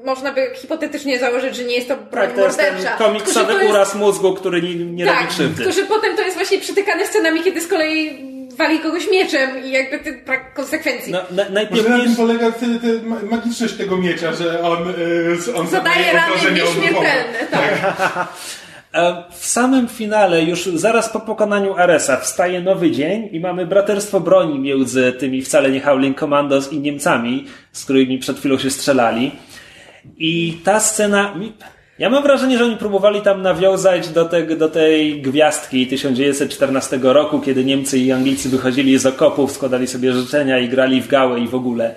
można 0.06 0.32
by 0.32 0.48
hipotetycznie 0.56 1.20
założyć, 1.20 1.56
że 1.56 1.64
nie 1.64 1.76
jest 1.76 1.88
to 1.88 1.96
broń 1.98 2.28
Tak, 2.28 2.36
to 2.36 2.44
jest 2.46 2.58
ten 2.58 2.74
mordercza. 2.74 2.98
komiksowy 2.98 3.54
to 3.54 3.60
jest- 3.60 3.72
uraz 3.74 3.96
mózgu, 3.96 4.34
który 4.34 4.62
nie, 4.62 4.76
nie 4.76 5.06
tak, 5.06 5.16
robi 5.16 5.28
krzywdy. 5.28 5.56
Tylko, 5.64 5.72
że 5.72 5.84
potem 5.86 6.16
to 6.16 6.22
jest 6.22 6.36
właśnie 6.36 6.58
przytykane 6.60 7.06
scenami, 7.08 7.42
kiedy 7.44 7.62
z 7.62 7.68
kolei 7.68 8.30
wali 8.58 8.80
kogoś 8.80 9.12
mieczem 9.12 9.66
i 9.66 9.72
jakby 9.72 10.00
ty 10.00 10.22
brak 10.26 10.54
konsekwencji. 10.54 11.12
No, 11.14 11.20
na, 11.32 11.44
Może 11.72 11.90
na 11.90 12.00
tym 12.04 12.16
polega 12.16 12.52
te 12.52 12.68
ma- 13.04 13.22
magiczność 13.32 13.74
tego 13.74 13.98
miecza, 13.98 14.34
że 14.34 14.62
on, 14.62 14.90
y, 14.90 15.56
on 15.56 15.68
Zadaje 15.68 16.14
rany 16.14 16.52
nieśmiertelne, 16.54 17.48
tak. 17.52 18.28
E, 18.94 19.24
W 19.38 19.46
samym 19.46 19.88
finale, 19.88 20.44
już 20.44 20.66
zaraz 20.66 21.10
po 21.10 21.20
pokonaniu 21.20 21.74
Aresa, 21.78 22.18
wstaje 22.18 22.62
nowy 22.62 22.92
dzień 22.92 23.30
i 23.32 23.40
mamy 23.40 23.66
braterstwo 23.66 24.20
broni 24.20 24.60
między 24.60 25.14
tymi 25.14 25.42
wcale 25.42 25.72
nie 25.72 25.82
Howling 25.82 26.20
Commandos 26.20 26.74
i 26.74 26.80
Niemcami, 26.80 27.46
z 27.72 27.84
którymi 27.84 28.20
przed 28.20 28.40
chwilą 28.40 28.58
się 28.58 28.70
strzelali. 28.70 29.32
I 30.18 30.58
ta 30.64 30.80
scena. 30.80 31.36
Ja 32.00 32.10
mam 32.10 32.24
wrażenie, 32.24 32.58
że 32.58 32.66
oni 32.66 32.78
próbowali 32.78 33.22
tam 33.22 33.42
nawiązać 33.42 34.10
do, 34.10 34.26
tego, 34.26 34.56
do 34.56 34.70
tej 34.70 35.22
gwiazdki 35.22 35.88
1914 35.88 37.00
roku, 37.04 37.40
kiedy 37.40 37.66
Niemcy 37.66 37.98
i 37.98 38.12
Anglicy 38.12 38.50
wychodzili 38.50 39.00
z 39.00 39.06
okopów, 39.06 39.52
składali 39.52 39.88
sobie 39.88 40.14
życzenia 40.14 40.60
i 40.60 40.70
grali 40.70 41.02
w 41.02 41.08
gałę 41.08 41.40
i 41.40 41.48
w 41.48 41.56
ogóle. 41.56 41.96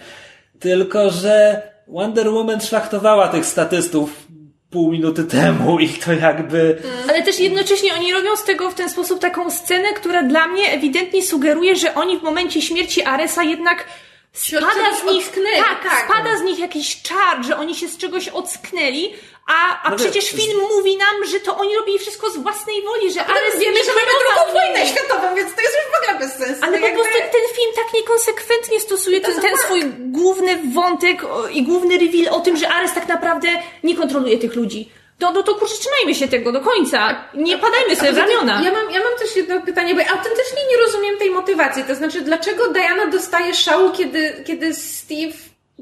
Tylko, 0.58 1.10
że 1.10 1.62
Wonder 1.88 2.30
Woman 2.30 2.60
szlachtowała 2.60 3.28
tych 3.28 3.46
statystów 3.46 4.26
pół 4.70 4.92
minuty 4.92 5.24
temu 5.24 5.80
i 5.80 5.88
to 5.88 6.12
jakby. 6.12 6.78
Ale 7.08 7.22
też 7.22 7.40
jednocześnie 7.40 7.94
oni 7.94 8.12
robią 8.12 8.36
z 8.36 8.44
tego 8.44 8.70
w 8.70 8.74
ten 8.74 8.90
sposób 8.90 9.20
taką 9.20 9.50
scenę, 9.50 9.88
która 9.96 10.22
dla 10.22 10.48
mnie 10.48 10.62
ewidentnie 10.72 11.22
sugeruje, 11.22 11.76
że 11.76 11.94
oni 11.94 12.18
w 12.18 12.22
momencie 12.22 12.62
śmierci 12.62 13.02
Aresa 13.02 13.42
jednak 13.42 13.86
spada 14.32 14.96
z 15.00 15.04
nich, 15.04 15.26
ocknęli, 15.28 15.56
tak, 15.56 15.82
tak. 15.82 16.04
spada 16.04 16.36
z 16.36 16.42
nich 16.42 16.58
jakiś 16.58 17.02
czar, 17.02 17.44
że 17.44 17.56
oni 17.56 17.74
się 17.74 17.88
z 17.88 17.98
czegoś 17.98 18.28
ocknęli, 18.28 19.14
a, 19.46 19.82
a 19.82 19.90
No 19.90 19.96
przecież 19.96 20.30
film 20.30 20.58
mówi 20.76 20.96
nam, 20.96 21.24
że 21.30 21.40
to 21.40 21.56
oni 21.56 21.76
robili 21.76 21.98
wszystko 21.98 22.30
z 22.30 22.36
własnej 22.36 22.82
woli, 22.82 23.12
że 23.12 23.24
Ale 23.26 23.40
Ares 23.40 23.58
wiemy, 23.60 23.76
nie 23.78 23.84
że 23.84 23.90
mamy 23.90 24.06
drugą 24.06 24.52
wojnę 24.60 24.86
światową, 24.86 25.34
więc 25.36 25.54
to 25.54 25.60
jest 25.62 25.74
już 25.74 25.84
w 25.92 26.02
ogóle 26.02 26.18
bez 26.26 26.38
sensu. 26.38 26.60
Ale 26.64 26.78
po 26.78 26.86
jakby- 26.86 27.02
prostu 27.02 27.18
ten 27.18 27.56
film 27.56 27.70
tak 27.76 27.94
niekonsekwentnie 27.94 28.80
stosuje 28.80 29.20
ten, 29.20 29.40
ten 29.40 29.56
swój 29.58 29.84
główny 29.98 30.58
wątek 30.74 31.22
i 31.52 31.62
główny 31.62 31.98
reveal 31.98 32.34
o 32.34 32.40
tym, 32.40 32.56
że 32.56 32.68
Ares 32.68 32.94
tak 32.94 33.08
naprawdę 33.08 33.48
nie 33.82 33.96
kontroluje 33.96 34.38
tych 34.38 34.54
ludzi. 34.54 34.90
To, 35.22 35.32
no 35.32 35.42
to 35.42 35.54
kurczę, 35.54 35.74
trzymajmy 35.74 36.14
się 36.14 36.28
tego 36.28 36.52
do 36.52 36.60
końca. 36.60 37.24
Nie 37.34 37.58
padajmy 37.58 37.96
sobie 37.96 38.12
w 38.12 38.16
ramiona. 38.16 38.62
Ja 38.64 38.72
mam, 38.72 38.90
ja 38.90 39.00
mam 39.00 39.18
też 39.18 39.36
jedno 39.36 39.60
pytanie, 39.60 39.94
bo 39.94 40.00
ja 40.00 40.08
autentycznie 40.08 40.62
nie 40.70 40.76
rozumiem 40.76 41.18
tej 41.18 41.30
motywacji. 41.30 41.84
To 41.84 41.94
znaczy, 41.94 42.20
dlaczego 42.20 42.68
Diana 42.68 43.06
dostaje 43.06 43.54
szału, 43.54 43.92
kiedy, 43.92 44.44
kiedy 44.46 44.74
Steve 44.74 45.32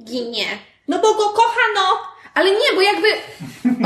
ginie? 0.05 0.45
No 0.89 0.99
bo 0.99 1.15
go 1.15 1.29
kocha, 1.29 1.61
no! 1.75 1.99
Ale 2.35 2.51
nie, 2.51 2.75
bo 2.75 2.81
jakby. 2.81 3.09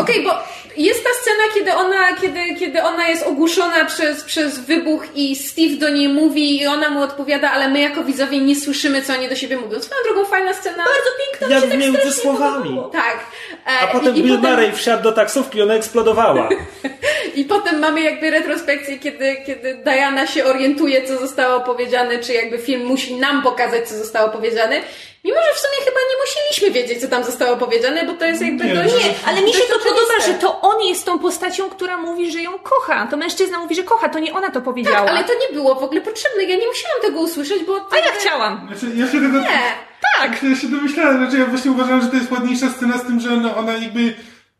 Okej, 0.02 0.22
bo 0.24 0.30
jest 0.76 1.04
ta 1.04 1.10
scena, 1.20 1.42
kiedy 1.54 1.72
ona, 1.74 2.16
kiedy, 2.20 2.40
kiedy 2.58 2.82
ona 2.82 3.08
jest 3.08 3.26
ogłuszona 3.26 3.84
przez, 3.84 4.24
przez 4.24 4.58
wybuch 4.58 5.04
i 5.14 5.36
Steve 5.36 5.74
do 5.76 5.88
niej 5.88 6.08
mówi 6.08 6.60
i 6.62 6.66
ona 6.66 6.90
mu 6.90 7.02
odpowiada, 7.02 7.50
ale 7.50 7.68
my 7.68 7.80
jako 7.80 8.04
widzowie 8.04 8.40
nie 8.40 8.56
słyszymy, 8.56 9.02
co 9.02 9.12
oni 9.12 9.28
do 9.28 9.34
siebie 9.36 9.56
mówią. 9.56 9.80
Swoją 9.80 10.00
drogą 10.04 10.24
fajna 10.24 10.54
scena. 10.54 10.76
Bardzo 10.76 11.10
piękna, 11.30 11.54
Jak 11.54 11.64
się 11.64 11.70
tak 11.70 11.78
między 11.78 11.98
strasznie 11.98 12.22
słowami. 12.22 12.64
podobało. 12.64 12.88
Tak. 12.88 13.18
E, 13.66 13.80
A 13.80 13.86
potem 13.86 14.16
i, 14.16 14.18
i 14.18 14.22
Bill 14.22 14.36
potem, 14.36 14.50
Murray 14.50 14.72
wsiadł 14.72 15.02
do 15.02 15.12
taksówki, 15.12 15.62
ona 15.62 15.74
eksplodowała. 15.74 16.48
I 17.36 17.44
potem 17.44 17.78
mamy 17.78 18.00
jakby 18.00 18.30
retrospekcję, 18.30 18.98
kiedy, 18.98 19.36
kiedy 19.46 19.74
Diana 19.74 20.26
się 20.26 20.44
orientuje, 20.44 21.08
co 21.08 21.18
zostało 21.18 21.60
powiedziane, 21.60 22.18
czy 22.18 22.32
jakby 22.32 22.58
film 22.58 22.84
musi 22.86 23.14
nam 23.14 23.42
pokazać, 23.42 23.88
co 23.88 23.94
zostało 23.94 24.28
powiedziane. 24.28 24.80
Mimo, 25.24 25.36
że 25.36 25.54
w 25.54 25.58
sumie 25.58 25.78
chyba 25.84 26.00
nie 26.10 26.16
musieliśmy 26.24 26.70
wiedzieć, 26.80 27.00
co 27.00 27.08
tam 27.08 27.24
zostało 27.24 27.56
powiedziane, 27.56 28.04
bo 28.06 28.12
to 28.14 28.24
jest 28.24 28.42
jakby 28.42 28.64
Nie, 28.64 28.74
dość... 28.74 28.94
nie, 28.94 29.14
Ale 29.26 29.42
mi 29.42 29.52
się 29.52 29.62
to 29.62 29.78
podoba, 29.78 30.20
że 30.26 30.34
to 30.34 30.60
on 30.60 30.82
jest 30.82 31.04
tą 31.06 31.18
postacią, 31.18 31.70
która 31.70 31.96
mówi, 31.96 32.32
że 32.32 32.42
ją 32.42 32.58
kocha. 32.58 33.06
To 33.10 33.16
mężczyzna 33.16 33.58
mówi, 33.58 33.74
że 33.74 33.82
kocha, 33.82 34.08
to 34.08 34.18
nie 34.18 34.32
ona 34.34 34.50
to 34.50 34.60
powiedziała. 34.60 35.00
Tak, 35.00 35.08
ale 35.08 35.24
to 35.24 35.32
nie 35.32 35.54
było 35.54 35.74
w 35.74 35.82
ogóle 35.82 36.00
potrzebne. 36.00 36.42
Ja 36.44 36.56
nie 36.56 36.66
musiałam 36.66 37.00
tego 37.02 37.20
usłyszeć, 37.20 37.64
bo... 37.64 37.76
A 37.90 37.96
ja 37.98 38.12
chciałam. 38.20 38.68
Znaczy, 38.68 38.96
ja 38.96 39.06
się 39.06 39.12
tego... 39.12 39.40
Nie. 39.40 39.60
Tak! 40.18 40.42
Ja 40.42 40.56
się 40.56 40.68
domyślałem, 40.68 41.16
znaczy 41.16 41.38
ja 41.38 41.46
właśnie 41.46 41.70
uważam, 41.70 42.00
że 42.02 42.08
to 42.08 42.16
jest 42.16 42.30
ładniejsza 42.30 42.66
scena 42.70 42.98
z 42.98 43.02
tym, 43.02 43.20
że 43.20 43.30
no, 43.30 43.56
ona 43.56 43.72
jakby 43.72 44.14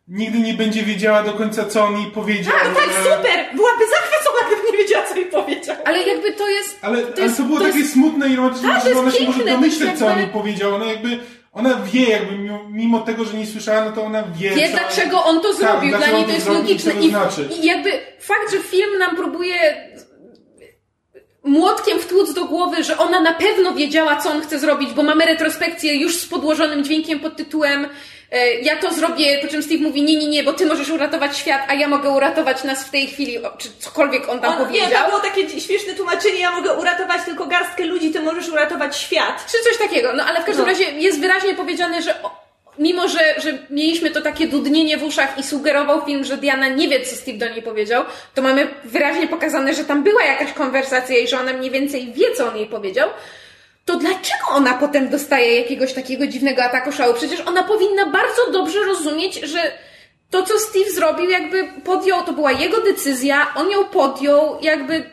nigdy 0.09 0.39
nie 0.39 0.55
będzie 0.55 0.83
wiedziała 0.83 1.23
do 1.23 1.33
końca, 1.33 1.65
co 1.65 1.85
on 1.85 1.97
jej 1.97 2.11
powiedział. 2.11 2.53
Tak, 2.53 2.75
tak, 2.75 2.91
super! 3.03 3.47
Byłaby 3.55 3.85
zachwycona, 3.91 4.24
gdyby 4.55 4.73
nie 4.73 4.85
wiedziała, 4.85 5.07
co 5.07 5.17
jej 5.17 5.27
powiedział. 5.27 5.77
Ale 5.85 6.03
jakby 6.03 6.33
to 6.33 6.49
jest... 6.49 6.79
Ale 6.83 6.99
to, 7.03 7.07
to, 7.07 7.13
ale 7.17 7.23
jest, 7.25 7.37
to 7.37 7.43
było 7.43 7.59
to 7.59 7.65
takie 7.65 7.79
jest, 7.79 7.93
smutne 7.93 8.29
i 8.29 8.37
romantyczne, 8.37 8.69
Tak, 8.69 8.79
to 8.79 8.85
że 8.85 8.89
jest 8.91 9.01
ona 9.03 9.11
się 9.11 9.19
piękne, 9.19 9.35
może 9.37 9.51
jest 9.51 9.61
domyśleć, 9.61 9.99
co 9.99 10.05
on 10.05 10.11
jakby- 10.11 10.23
jej 10.23 10.31
powiedział. 10.33 10.75
Ona 10.75 10.85
jakby, 10.85 11.19
ona 11.53 11.75
wie 11.93 12.11
jakby, 12.11 12.35
mimo, 12.71 13.01
tego, 13.01 13.25
że 13.25 13.35
nie 13.39 13.47
słyszała, 13.47 13.85
no 13.85 13.93
to 13.93 14.03
ona 14.05 14.23
wie, 14.23 14.51
wie, 14.51 14.69
co... 14.69 14.73
dlaczego 14.79 15.25
on 15.25 15.41
to 15.41 15.49
Tak, 15.49 15.57
zrobił. 15.57 15.89
Dla 15.89 15.99
dlaczego 15.99 16.17
niej 16.17 16.25
on 16.25 16.29
to 16.31 16.35
jest 16.35 16.45
zrobił, 16.47 16.63
logiczne. 16.63 16.93
to 16.93 16.99
I, 17.01 17.09
znaczy. 17.11 17.49
I 17.63 17.67
jakby 17.67 17.91
fakt, 18.21 18.51
że 18.53 18.59
film 18.59 18.99
nam 18.99 19.17
próbuje 19.17 19.55
młotkiem 21.45 21.99
wtłuc 21.99 22.35
do 22.35 22.45
głowy, 22.45 22.85
że 22.85 22.99
ona 22.99 23.21
na 23.21 23.33
pewno 23.35 23.73
wiedziała, 23.75 24.17
co 24.17 24.31
on 24.31 24.41
chce 24.41 24.59
zrobić, 24.59 24.91
bo 24.93 25.03
mamy 25.03 25.27
retrospekcję 25.27 25.97
już 25.97 26.17
z 26.17 26.27
podłożonym 26.27 26.85
dźwiękiem 26.85 27.21
pod 27.21 27.37
tytułem 27.37 27.87
ja 28.63 28.77
to 28.77 28.95
zrobię, 28.95 29.39
po 29.43 29.49
czym 29.49 29.63
Steve 29.63 29.83
mówi 29.83 30.03
nie, 30.03 30.17
nie, 30.17 30.29
nie, 30.29 30.43
bo 30.43 30.53
ty 30.53 30.67
możesz 30.67 30.91
uratować 30.91 31.39
świat, 31.39 31.61
a 31.69 31.75
ja 31.75 31.89
mogę 31.89 32.11
uratować 32.11 32.65
nas 32.65 32.85
w 32.85 32.91
tej 32.91 33.07
chwili, 33.07 33.39
czy 33.59 33.69
cokolwiek 33.79 34.29
on 34.29 34.41
tam 34.41 34.53
On, 34.53 34.73
nie, 34.73 34.81
powiedział. 34.81 35.05
to 35.05 35.09
było 35.11 35.21
takie 35.23 35.61
śmieszne 35.61 35.93
tłumaczenie, 35.95 36.41
ja 36.41 36.51
mogę 36.51 36.75
uratować 36.75 37.25
tylko 37.25 37.47
garstkę 37.47 37.85
ludzi, 37.85 38.11
ty 38.11 38.21
możesz 38.21 38.49
uratować 38.49 38.97
świat. 38.97 39.47
Czy 39.53 39.71
coś 39.71 39.79
takiego. 39.89 40.13
No 40.13 40.25
ale 40.25 40.43
w 40.43 40.45
każdym 40.45 40.65
No. 40.67 40.73
razie 40.73 40.85
jest 40.85 41.21
wyraźnie 41.21 41.55
powiedziane, 41.55 42.03
że 42.03 42.15
mimo, 42.79 43.09
że, 43.09 43.35
że 43.41 43.59
mieliśmy 43.71 44.11
to 44.11 44.21
takie 44.21 44.47
dudnienie 44.47 44.97
w 44.99 45.03
uszach 45.03 45.39
i 45.39 45.43
sugerował 45.43 46.07
film, 46.07 46.25
że 46.25 46.37
Diana 46.37 46.69
nie 46.69 46.89
wie, 46.89 47.01
co 47.05 47.17
Steve 47.17 47.39
do 47.39 47.49
niej 47.49 47.63
powiedział, 47.63 48.05
to 48.35 48.43
mamy 48.43 48.69
wyraźnie 48.85 49.27
pokazane, 49.29 49.75
że 49.75 49.85
tam 49.85 50.03
była 50.03 50.25
jakaś 50.25 50.53
konwersacja 50.53 51.19
i 51.19 51.29
że 51.29 51.41
ona 51.41 51.53
mniej 51.53 51.71
więcej 51.71 52.13
wie, 52.13 52.27
co 52.37 52.49
on 52.49 52.57
jej 52.57 52.67
powiedział. 52.67 53.09
To 53.85 53.97
dlaczego 53.97 54.45
ona 54.51 54.75
potem 54.75 55.09
dostaje 55.09 55.61
jakiegoś 55.61 55.93
takiego 55.93 56.27
dziwnego 56.27 56.63
ataku 56.65 56.93
szału? 56.93 57.15
Przecież 57.15 57.41
ona 57.47 57.63
powinna 57.63 58.07
bardzo 58.07 58.51
dobrze 58.53 58.85
rozumieć, 58.85 59.35
że 59.35 59.59
to, 60.31 60.43
co 60.43 60.59
Steve 60.59 60.91
zrobił, 60.91 61.31
jakby 61.31 61.69
podjął, 61.85 62.23
to 62.23 62.33
była 62.33 62.53
jego 62.53 62.81
decyzja, 62.83 63.47
on 63.55 63.71
ją 63.71 63.85
podjął, 63.85 64.59
jakby 64.63 65.11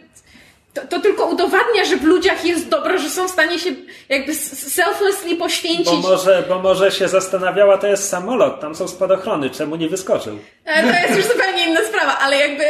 to, 0.73 0.81
to 0.89 0.99
tylko 0.99 1.25
udowadnia, 1.25 1.85
że 1.85 1.97
w 1.97 2.03
ludziach 2.03 2.45
jest 2.45 2.69
dobro, 2.69 2.97
że 2.97 3.09
są 3.09 3.27
w 3.27 3.31
stanie 3.31 3.59
się 3.59 3.69
jakby 4.09 4.35
selflessly 4.35 5.35
poświęcić. 5.35 5.85
Bo 5.85 6.09
może, 6.09 6.43
bo 6.49 6.59
może 6.59 6.91
się 6.91 7.07
zastanawiała, 7.07 7.77
to 7.77 7.87
jest 7.87 8.09
samolot, 8.09 8.61
tam 8.61 8.75
są 8.75 8.87
spadochrony, 8.87 9.49
czemu 9.49 9.75
nie 9.75 9.89
wyskoczył? 9.89 10.39
E, 10.65 10.83
To 10.83 10.99
jest 11.07 11.17
już 11.17 11.25
zupełnie 11.37 11.67
inna 11.67 11.81
sprawa, 11.83 12.17
ale 12.19 12.37
jakby 12.37 12.63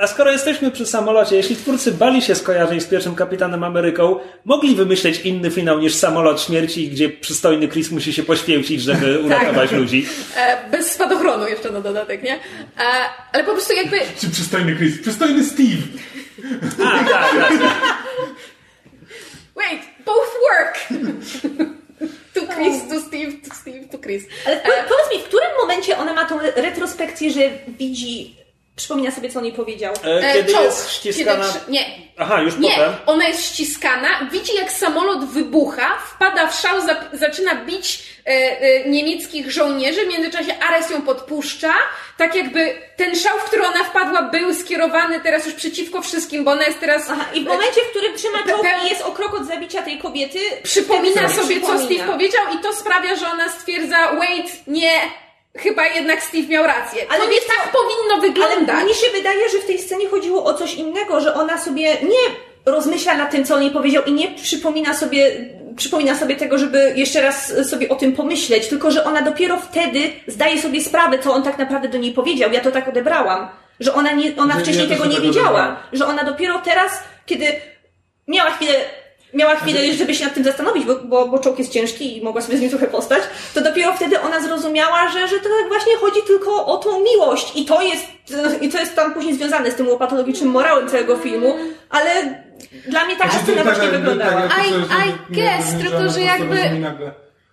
A 0.00 0.06
skoro 0.06 0.30
jesteśmy 0.32 0.70
przy 0.70 0.86
samolocie, 0.86 1.36
jeśli 1.36 1.56
twórcy 1.56 1.92
bali 1.92 2.22
się 2.22 2.34
skojarzeń 2.34 2.80
z 2.80 2.86
pierwszym 2.86 3.14
Kapitanem 3.14 3.64
Ameryką, 3.64 4.18
mogli 4.44 4.74
wymyśleć 4.76 5.20
inny 5.20 5.50
finał 5.50 5.78
niż 5.78 5.94
samolot 5.94 6.42
śmierci, 6.42 6.88
gdzie 6.88 7.08
przystojny 7.08 7.68
Chris 7.68 7.90
musi 7.90 8.12
się 8.12 8.22
poświęcić, 8.22 8.82
żeby 8.82 9.18
uratować 9.26 9.72
ludzi. 9.72 10.06
e, 10.36 10.70
bez 10.70 10.92
spadochronu 10.92 11.48
jeszcze 11.48 11.70
na 11.70 11.80
dodatek, 11.80 12.22
nie? 12.22 12.34
E, 12.34 12.40
ale 13.32 13.44
po 13.44 13.52
prostu 13.52 13.72
jakby 13.74 13.96
Czy 14.20 14.30
przystojny 14.30 14.76
Chris? 14.76 15.02
Przystojny 15.02 15.44
Steve! 15.44 15.82
A, 16.84 17.04
tak, 17.04 17.32
tak. 17.58 17.58
wait, 19.56 19.80
both 20.06 20.30
work! 20.48 20.78
to 22.34 22.40
Chris, 22.54 22.88
to 22.88 23.00
Steve, 23.00 23.32
to 23.48 23.54
Steve, 23.54 23.88
to 23.92 23.98
Chris. 23.98 24.24
Ale 24.46 24.56
po, 24.56 24.68
powiedz 24.68 25.12
mi, 25.16 25.18
w 25.22 25.28
którym 25.28 25.48
momencie 25.60 25.98
ona 25.98 26.12
ma 26.14 26.24
tą 26.24 26.40
re- 26.40 26.52
retrospekcję, 26.56 27.30
że 27.30 27.40
widzi, 27.78 28.36
przypomina 28.78 29.10
sobie, 29.10 29.30
co 29.30 29.38
on 29.38 29.44
jej 29.44 29.54
powiedział? 29.54 29.94
E, 30.04 30.32
Kiedy 30.32 30.52
czołg. 30.52 30.64
jest 30.64 30.90
ściskana... 30.90 31.44
Kiedy 31.52 31.72
nie, 31.72 31.84
Aha, 32.18 32.40
już 32.40 32.56
Nie, 32.58 32.70
potem. 32.70 32.92
ona 33.06 33.28
jest 33.28 33.44
ściskana, 33.44 34.08
widzi 34.32 34.54
jak 34.56 34.72
samolot 34.72 35.24
wybucha, 35.24 35.98
wpada 36.16 36.46
w 36.46 36.54
szał, 36.60 36.80
zap- 36.80 37.16
zaczyna 37.16 37.54
bić 37.54 38.02
e, 38.26 38.30
e, 38.60 38.88
niemieckich 38.88 39.50
żołnierzy, 39.52 40.04
w 40.04 40.08
międzyczasie 40.08 40.58
Ares 40.68 40.90
ją 40.90 41.02
podpuszcza, 41.02 41.74
tak 42.16 42.34
jakby 42.34 42.74
ten 42.96 43.16
szał, 43.16 43.38
w 43.38 43.42
który 43.44 43.66
ona 43.66 43.84
wpadła 43.84 44.22
był 44.22 44.54
skierowany 44.54 45.20
teraz 45.20 45.46
już 45.46 45.54
przeciwko 45.54 46.02
wszystkim, 46.02 46.44
bo 46.44 46.50
ona 46.50 46.64
jest 46.64 46.80
teraz... 46.80 47.10
Aha, 47.10 47.24
i 47.34 47.40
w 47.40 47.46
momencie, 47.46 47.80
w 47.80 47.90
którym 47.90 48.16
trzyma 48.16 48.38
czołg 48.48 48.66
i 48.86 48.88
jest 48.90 49.02
o 49.02 49.12
krok 49.12 49.34
od 49.34 49.46
zabicia 49.46 49.82
tej 49.82 49.98
kobiety, 49.98 50.38
Przypomina 50.62 51.28
sobie, 51.28 51.34
co 51.34 51.48
przypomina. 51.48 51.84
Steve 51.84 52.12
powiedział 52.12 52.42
i 52.58 52.62
to 52.62 52.72
sprawia, 52.74 53.16
że 53.16 53.28
ona 53.28 53.48
stwierdza, 53.48 54.12
wait, 54.18 54.46
nie, 54.66 54.92
chyba 55.58 55.86
jednak 55.86 56.22
Steve 56.22 56.48
miał 56.48 56.64
rację. 56.66 57.02
Ale 57.10 57.20
to 57.20 57.30
nie 57.30 57.40
tak 57.40 57.72
powinno 57.72 58.20
wyglądać. 58.20 58.76
Ale 58.76 58.84
mi 58.88 58.94
się 58.94 59.06
wydaje, 59.14 59.48
że 59.52 59.58
w 59.58 59.66
tej 59.66 59.78
scenie 59.78 60.08
chodziło 60.08 60.44
o 60.44 60.54
coś 60.54 60.74
innego, 60.74 61.20
że 61.20 61.34
ona 61.34 61.58
sobie 61.58 61.82
nie 62.02 62.34
rozmyśla 62.66 63.14
nad 63.16 63.30
tym, 63.30 63.44
co 63.44 63.54
on 63.54 63.62
jej 63.62 63.70
powiedział 63.70 64.04
i 64.04 64.12
nie 64.12 64.28
przypomina 64.28 64.94
sobie, 64.94 65.30
przypomina 65.76 66.14
sobie 66.16 66.36
tego, 66.36 66.58
żeby 66.58 66.92
jeszcze 66.96 67.20
raz 67.20 67.52
sobie 67.70 67.88
o 67.88 67.94
tym 67.94 68.12
pomyśleć, 68.12 68.68
tylko 68.68 68.90
że 68.90 69.04
ona 69.04 69.22
dopiero 69.22 69.56
wtedy 69.56 70.12
zdaje 70.26 70.62
sobie 70.62 70.80
sprawę, 70.80 71.18
co 71.18 71.32
on 71.32 71.42
tak 71.42 71.58
naprawdę 71.58 71.88
do 71.88 71.98
niej 71.98 72.12
powiedział. 72.12 72.52
Ja 72.52 72.60
to 72.60 72.70
tak 72.70 72.88
odebrałam, 72.88 73.48
że 73.80 73.94
ona, 73.94 74.12
nie, 74.12 74.32
ona 74.36 74.54
Ja- 74.54 74.60
wcześniej 74.60 74.88
też 74.88 74.98
tego 74.98 75.10
nie 75.10 75.20
wiedziała, 75.20 75.76
że 75.92 76.06
ona 76.06 76.24
dopiero 76.24 76.58
teraz, 76.58 76.92
kiedy 77.26 77.46
miała 78.28 78.50
chwilę 78.50 78.72
Miała 79.34 79.56
chwilę, 79.56 79.94
żeby 79.94 80.14
się 80.14 80.24
nad 80.24 80.34
tym 80.34 80.44
zastanowić, 80.44 80.84
bo, 80.84 80.94
bo, 80.94 81.28
bo 81.28 81.38
czołg 81.38 81.58
jest 81.58 81.72
ciężki 81.72 82.16
i 82.18 82.22
mogła 82.22 82.42
sobie 82.42 82.58
z 82.58 82.60
nim 82.60 82.70
trochę 82.70 82.86
postać, 82.86 83.22
to 83.54 83.60
dopiero 83.60 83.92
wtedy 83.92 84.20
ona 84.20 84.40
zrozumiała, 84.40 85.08
że, 85.08 85.28
że 85.28 85.36
to 85.38 85.48
tak 85.60 85.68
właśnie 85.68 85.96
chodzi 85.96 86.20
tylko 86.26 86.66
o 86.66 86.76
tą 86.76 87.00
miłość 87.00 87.52
i 87.56 87.64
to 87.64 87.82
jest, 87.82 88.06
i 88.60 88.68
to 88.68 88.78
jest 88.78 88.96
tam 88.96 89.14
później 89.14 89.34
związane 89.34 89.70
z 89.70 89.74
tym 89.74 89.88
łopatologicznym 89.88 90.50
morałem 90.50 90.88
całego 90.88 91.16
filmu, 91.16 91.54
ale 91.90 92.10
Dla 92.88 93.04
mnie 93.04 93.16
taka 93.16 93.30
Znaczy, 93.30 93.44
scena 93.44 93.64
tak, 93.64 93.74
właśnie 93.74 93.88
tak, 93.90 94.00
wyglądała. 94.00 94.48
tak, 94.48 94.66
I- 94.66 94.70
to, 94.70 94.78
że 94.78 94.84
I 95.08 95.34
guess, 95.34 95.82
tylko, 95.82 96.08
że 96.10 96.20
jakby-. 96.20 96.70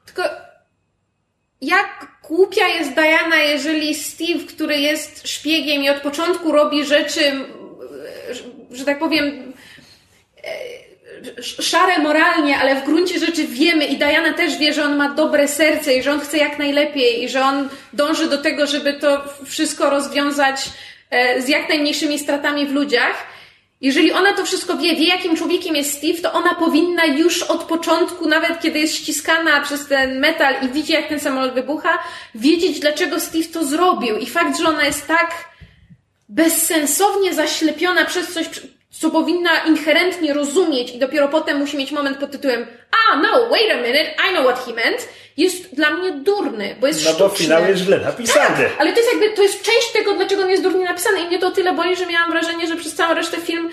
Tylko 0.06 0.24
jak 1.62 2.08
głupia 2.28 2.68
jest 2.68 2.94
Diana, 2.94 3.36
jeżeli 3.38 3.96
Steve, 3.96 4.46
który 4.50 4.78
jest 4.78 5.28
szpiegiem 5.28 5.84
i 5.84 5.90
od 5.90 5.98
początku 6.02 6.52
robi 6.52 6.86
rzeczy, 6.86 7.20
że 8.72 8.86
tak 8.86 9.00
powiem, 9.00 9.54
e, 10.44 10.85
szare 11.42 12.00
moralnie, 12.00 12.58
ale 12.58 12.76
w 12.76 12.86
gruncie 12.86 13.20
rzeczy 13.20 13.48
wiemy 13.48 13.86
i 13.86 13.98
Diana 13.98 14.34
też 14.34 14.58
wie, 14.58 14.74
że 14.74 14.84
on 14.84 14.96
ma 14.96 15.10
dobre 15.10 15.48
serce 15.48 15.96
i 15.96 16.04
że 16.04 16.12
on 16.12 16.20
chce 16.20 16.38
jak 16.38 16.60
najlepiej 16.60 17.24
i 17.24 17.30
że 17.30 17.44
on 17.44 17.70
dąży 17.94 18.30
do 18.30 18.38
tego, 18.38 18.68
żeby 18.68 18.94
to 18.94 19.24
wszystko 19.46 19.90
rozwiązać 19.90 20.70
e, 21.10 21.42
z 21.42 21.48
jak 21.48 21.70
najmniejszymi 21.70 22.20
stratami 22.20 22.68
w 22.68 22.72
ludziach. 22.72 23.36
Jeżeli 23.82 24.12
ona 24.12 24.34
to 24.34 24.46
wszystko 24.46 24.78
wie, 24.78 24.96
wie 24.96 25.06
jakim 25.06 25.36
człowiekiem 25.36 25.76
jest 25.76 25.98
Steve, 25.98 26.22
to 26.22 26.34
ona 26.34 26.56
powinna 26.56 27.06
już 27.06 27.44
od 27.44 27.64
początku, 27.64 28.28
nawet 28.28 28.62
kiedy 28.62 28.80
jest 28.80 28.96
ściskana 28.96 29.62
przez 29.62 29.88
ten 29.88 30.20
metal 30.20 30.56
i 30.62 30.70
widzi 30.70 30.94
jak 30.94 31.08
ten 31.08 31.20
samolot 31.20 31.54
wybucha, 31.54 32.00
wiedzieć 32.36 32.80
dlaczego 32.80 33.20
Steve 33.20 33.48
to 33.54 33.66
zrobił. 33.66 34.18
I 34.18 34.26
fakt, 34.26 34.58
że 34.58 34.70
ona 34.70 34.86
jest 34.86 35.08
tak 35.08 35.32
bezsensownie 36.30 37.34
zaślepiona 37.34 38.06
przez 38.06 38.34
coś, 38.34 38.46
co 39.00 39.10
powinna 39.12 39.52
inherentnie 39.68 40.34
rozumieć 40.34 40.92
i 40.96 41.00
dopiero 41.00 41.28
potem 41.28 41.58
musi 41.58 41.78
mieć 41.78 41.92
moment 41.92 42.18
pod 42.18 42.32
tytułem 42.32 42.68
a, 43.12 43.18
no, 43.18 43.50
wait 43.50 43.72
a 43.72 43.76
minute, 43.76 44.06
I 44.30 44.34
know 44.34 44.46
what 44.46 44.66
he 44.66 44.74
meant, 44.74 45.08
jest 45.38 45.76
dla 45.76 45.90
mnie 45.90 46.12
durny, 46.12 46.76
bo 46.80 46.88
jest 46.88 47.06
No 47.06 47.12
bo 47.12 47.18
sztuczny. 47.30 47.46
finał 47.46 47.66
jest 47.66 47.82
źle 47.84 47.98
napisany. 48.00 48.58
Tak, 48.64 48.72
ale 48.80 48.92
to 48.94 49.00
jest 49.00 49.12
jakby, 49.14 49.36
to 49.36 49.42
jest 49.44 49.62
część 49.64 49.92
tego, 49.94 50.14
dlaczego 50.14 50.42
on 50.44 50.50
jest 50.50 50.64
durnie 50.64 50.86
napisany 50.86 51.20
i 51.22 51.28
mnie 51.28 51.40
to 51.40 51.48
o 51.48 51.52
tyle 51.52 51.74
boli, 51.74 51.96
że 51.96 52.06
miałam 52.06 52.32
wrażenie, 52.32 52.68
że 52.68 52.76
przez 52.76 52.96
całą 52.96 53.14
resztę 53.14 53.38
film 53.38 53.70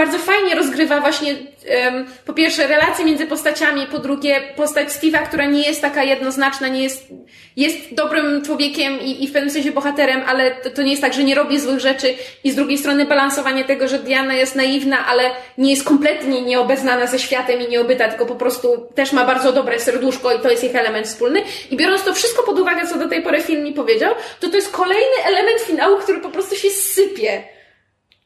bardzo 0.00 0.18
fajnie 0.18 0.54
rozgrywa 0.54 1.00
właśnie 1.00 1.34
em, 1.66 2.06
po 2.26 2.32
pierwsze 2.32 2.66
relacje 2.66 3.04
między 3.04 3.26
postaciami, 3.26 3.86
po 3.86 3.98
drugie 3.98 4.40
postać 4.56 4.88
Steve'a, 4.88 5.26
która 5.26 5.44
nie 5.44 5.62
jest 5.62 5.80
taka 5.80 6.04
jednoznaczna, 6.04 6.68
nie 6.68 6.82
jest, 6.82 7.08
jest 7.56 7.94
dobrym 7.94 8.42
człowiekiem 8.44 9.00
i, 9.00 9.24
i 9.24 9.28
w 9.28 9.32
pewnym 9.32 9.50
sensie 9.50 9.72
bohaterem, 9.72 10.22
ale 10.26 10.50
to, 10.50 10.70
to 10.70 10.82
nie 10.82 10.90
jest 10.90 11.02
tak, 11.02 11.14
że 11.14 11.24
nie 11.24 11.34
robi 11.34 11.60
złych 11.60 11.80
rzeczy 11.80 12.14
i 12.44 12.50
z 12.50 12.54
drugiej 12.54 12.78
strony 12.78 13.04
balansowanie 13.04 13.64
tego, 13.64 13.88
że 13.88 13.98
Diana 13.98 14.34
jest 14.34 14.56
naiwna, 14.56 15.06
ale 15.06 15.30
nie 15.58 15.70
jest 15.70 15.84
kompletnie 15.84 16.42
nieobeznana 16.42 17.06
ze 17.06 17.18
światem 17.18 17.60
i 17.60 17.68
nieobyta, 17.68 18.08
tylko 18.08 18.26
po 18.26 18.34
prostu 18.34 18.86
też 18.94 19.12
ma 19.12 19.24
bardzo 19.24 19.52
dobre 19.52 19.80
serduszko 19.80 20.34
i 20.34 20.40
to 20.40 20.50
jest 20.50 20.64
ich 20.64 20.76
element 20.76 21.06
wspólny. 21.06 21.42
I 21.70 21.76
biorąc 21.76 22.04
to 22.04 22.14
wszystko 22.14 22.42
pod 22.42 22.58
uwagę, 22.58 22.86
co 22.86 22.98
do 22.98 23.08
tej 23.08 23.22
pory 23.22 23.42
film 23.42 23.64
mi 23.64 23.72
powiedział, 23.72 24.14
to 24.40 24.48
to 24.48 24.56
jest 24.56 24.72
kolejny 24.72 25.24
element 25.24 25.60
finału, 25.60 25.96
który 25.98 26.20
po 26.20 26.28
prostu 26.28 26.56
się 26.56 26.70
sypie. 26.70 27.42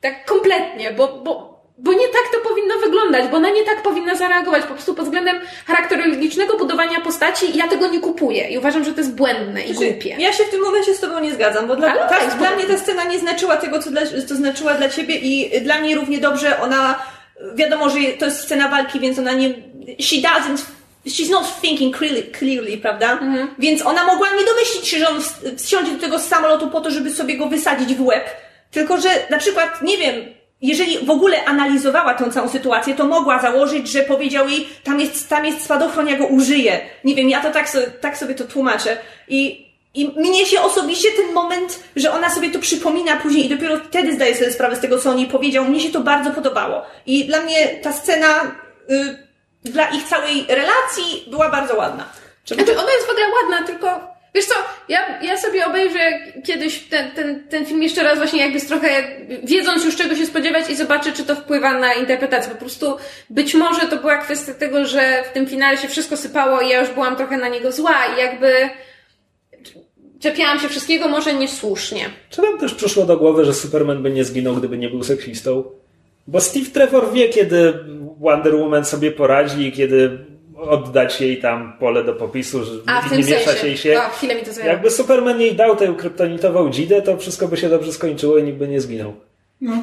Tak 0.00 0.24
kompletnie, 0.24 0.90
bo, 0.90 1.08
bo, 1.08 1.53
bo 1.78 1.92
nie 1.92 2.08
tak 2.08 2.22
to 2.32 2.48
powinno 2.48 2.74
wyglądać, 2.84 3.28
bo 3.30 3.36
ona 3.36 3.50
nie 3.50 3.64
tak 3.64 3.82
powinna 3.82 4.14
zareagować. 4.14 4.62
Po 4.62 4.74
prostu 4.74 4.94
pod 4.94 5.04
względem 5.04 5.40
charakterologicznego 5.66 6.56
budowania 6.58 7.00
postaci 7.00 7.58
ja 7.58 7.68
tego 7.68 7.86
nie 7.88 8.00
kupuję 8.00 8.48
i 8.48 8.58
uważam, 8.58 8.84
że 8.84 8.92
to 8.92 8.98
jest 9.00 9.14
błędne 9.14 9.62
i 9.62 9.74
Znaczy, 9.74 9.90
głupie. 9.92 10.16
Ja 10.18 10.32
się 10.32 10.44
w 10.44 10.50
tym 10.50 10.60
momencie 10.62 10.94
z 10.94 11.00
tobą 11.00 11.20
nie 11.20 11.34
zgadzam, 11.34 11.66
bo 11.66 11.76
dla, 11.76 11.90
Ale 11.90 12.00
ta, 12.00 12.08
tak, 12.08 12.38
dla 12.38 12.50
bo- 12.50 12.56
mnie 12.56 12.64
ta 12.64 12.78
scena 12.78 13.04
nie 13.04 13.18
znaczyła 13.18 13.56
tego, 13.56 13.78
co, 13.82 13.90
dla, 13.90 14.00
co 14.28 14.34
znaczyła 14.36 14.74
dla 14.74 14.88
ciebie 14.88 15.14
i 15.16 15.60
dla 15.60 15.78
mnie 15.80 15.94
równie 15.94 16.18
dobrze 16.18 16.60
ona, 16.60 17.02
wiadomo, 17.54 17.90
że 17.90 17.96
to 18.18 18.24
jest 18.24 18.40
scena 18.42 18.68
walki, 18.68 19.00
więc 19.00 19.18
ona 19.18 19.32
nie, 19.32 19.48
she 20.00 20.16
doesn't, 20.16 20.62
she's 21.06 21.30
not 21.30 21.60
thinking 21.60 21.96
clearly, 21.98 22.22
clearly 22.38 22.78
prawda? 22.78 23.12
Mhm. 23.12 23.48
Więc 23.58 23.86
ona 23.86 24.04
mogła 24.04 24.28
nie 24.38 24.44
domyślić 24.44 24.88
się, 24.88 24.98
że 24.98 25.08
on 25.08 25.18
ws- 25.20 25.64
wsiądzie 25.66 25.92
do 25.92 26.00
tego 26.00 26.18
samolotu 26.18 26.70
po 26.70 26.80
to, 26.80 26.90
żeby 26.90 27.10
sobie 27.10 27.36
go 27.36 27.46
wysadzić 27.46 27.94
w 27.94 28.06
łeb, 28.06 28.24
tylko 28.70 29.00
że 29.00 29.08
na 29.30 29.38
przykład, 29.38 29.82
nie 29.82 29.98
wiem, 29.98 30.14
jeżeli 30.64 30.98
w 31.06 31.10
ogóle 31.10 31.44
analizowała 31.44 32.14
tą 32.14 32.30
całą 32.30 32.48
sytuację, 32.48 32.94
to 32.94 33.04
mogła 33.04 33.38
założyć, 33.42 33.88
że 33.88 34.02
powiedział 34.02 34.48
jej, 34.48 34.68
tam 34.84 35.00
jest, 35.00 35.28
tam 35.28 35.46
jest 35.46 35.64
spadochron, 35.64 36.08
ja 36.08 36.16
go 36.16 36.26
użyję. 36.26 36.80
Nie 37.04 37.14
wiem, 37.14 37.28
ja 37.30 37.40
to 37.40 37.50
tak, 37.50 37.70
sobie- 37.70 37.86
tak 37.86 38.18
sobie 38.18 38.34
to 38.34 38.44
tłumaczę. 38.44 38.96
I, 39.28 39.66
I 39.94 40.08
mnie 40.08 40.46
się 40.46 40.60
osobiście 40.60 41.08
ten 41.16 41.32
moment, 41.34 41.80
że 41.96 42.12
ona 42.12 42.30
sobie 42.30 42.50
to 42.50 42.58
przypomina 42.58 43.16
później 43.16 43.46
i 43.46 43.48
dopiero 43.48 43.76
wtedy 43.88 44.14
zdaje 44.14 44.34
sobie 44.36 44.50
sprawę 44.52 44.76
z 44.76 44.80
tego, 44.80 44.98
co 44.98 45.10
on 45.10 45.18
jej 45.18 45.28
powiedział, 45.28 45.64
mnie 45.64 45.80
się 45.80 45.90
to 45.90 46.00
bardzo 46.00 46.30
podobało. 46.30 46.82
I 47.06 47.24
dla 47.24 47.40
mnie 47.40 47.68
ta 47.82 47.92
scena 47.92 48.42
y, 48.90 49.18
dla 49.64 49.86
ich 49.88 50.04
całej 50.04 50.46
relacji 50.48 51.24
była 51.30 51.48
bardzo 51.48 51.76
ładna. 51.76 52.04
Znaczy, 52.46 52.78
ona 52.78 52.92
jest 52.92 53.06
w 53.06 53.10
ogóle 53.10 53.26
ładna, 53.42 53.66
tylko 53.66 54.13
wiesz 54.34 54.44
co, 54.44 54.54
ja, 54.88 55.22
ja 55.22 55.36
sobie 55.36 55.66
obejrzę 55.66 55.98
kiedyś 56.44 56.80
ten, 56.80 57.10
ten, 57.10 57.48
ten 57.48 57.66
film 57.66 57.82
jeszcze 57.82 58.02
raz 58.02 58.18
właśnie 58.18 58.40
jakby 58.40 58.60
z 58.60 58.66
trochę, 58.66 58.88
wiedząc 59.44 59.84
już 59.84 59.96
czego 59.96 60.16
się 60.16 60.26
spodziewać 60.26 60.70
i 60.70 60.76
zobaczę, 60.76 61.12
czy 61.12 61.24
to 61.24 61.36
wpływa 61.36 61.78
na 61.78 61.94
interpretację. 61.94 62.52
Po 62.52 62.58
prostu 62.58 62.96
być 63.30 63.54
może 63.54 63.80
to 63.80 63.96
była 63.96 64.18
kwestia 64.18 64.54
tego, 64.54 64.86
że 64.86 65.22
w 65.30 65.32
tym 65.32 65.46
finale 65.46 65.76
się 65.76 65.88
wszystko 65.88 66.16
sypało 66.16 66.60
i 66.60 66.68
ja 66.68 66.80
już 66.80 66.90
byłam 66.90 67.16
trochę 67.16 67.36
na 67.36 67.48
niego 67.48 67.72
zła 67.72 67.96
i 68.16 68.18
jakby 68.18 68.52
czepiałam 70.20 70.60
się 70.60 70.68
wszystkiego, 70.68 71.08
może 71.08 71.34
niesłusznie. 71.34 72.04
Czy 72.30 72.42
wam 72.42 72.58
też 72.58 72.74
przyszło 72.74 73.04
do 73.04 73.16
głowy, 73.16 73.44
że 73.44 73.54
Superman 73.54 74.02
by 74.02 74.10
nie 74.10 74.24
zginął, 74.24 74.54
gdyby 74.54 74.78
nie 74.78 74.88
był 74.88 75.02
seksistą? 75.02 75.64
Bo 76.26 76.40
Steve 76.40 76.70
Trevor 76.70 77.12
wie, 77.12 77.28
kiedy 77.28 77.74
Wonder 78.20 78.56
Woman 78.56 78.84
sobie 78.84 79.12
poradzi 79.12 79.66
i 79.66 79.72
kiedy 79.72 80.18
oddać 80.56 81.20
jej 81.20 81.40
tam 81.40 81.76
pole 81.80 82.04
do 82.04 82.12
popisu, 82.12 82.64
że 82.64 82.72
A 82.86 83.14
nie 83.14 83.24
mieszać 83.24 83.64
jej 83.64 83.76
się. 83.76 83.98
O, 83.98 84.08
chwilę 84.08 84.34
mi 84.34 84.42
to 84.42 84.52
zajęło. 84.52 84.72
Jakby 84.72 84.90
Superman 84.90 85.40
jej 85.40 85.54
dał 85.54 85.76
tę 85.76 85.94
kryptonitową 85.98 86.70
dzidę, 86.70 87.02
to 87.02 87.16
wszystko 87.16 87.48
by 87.48 87.56
się 87.56 87.68
dobrze 87.68 87.92
skończyło 87.92 88.38
i 88.38 88.42
nikt 88.42 88.58
by 88.58 88.68
nie 88.68 88.80
zginął. 88.80 89.14
No. 89.60 89.82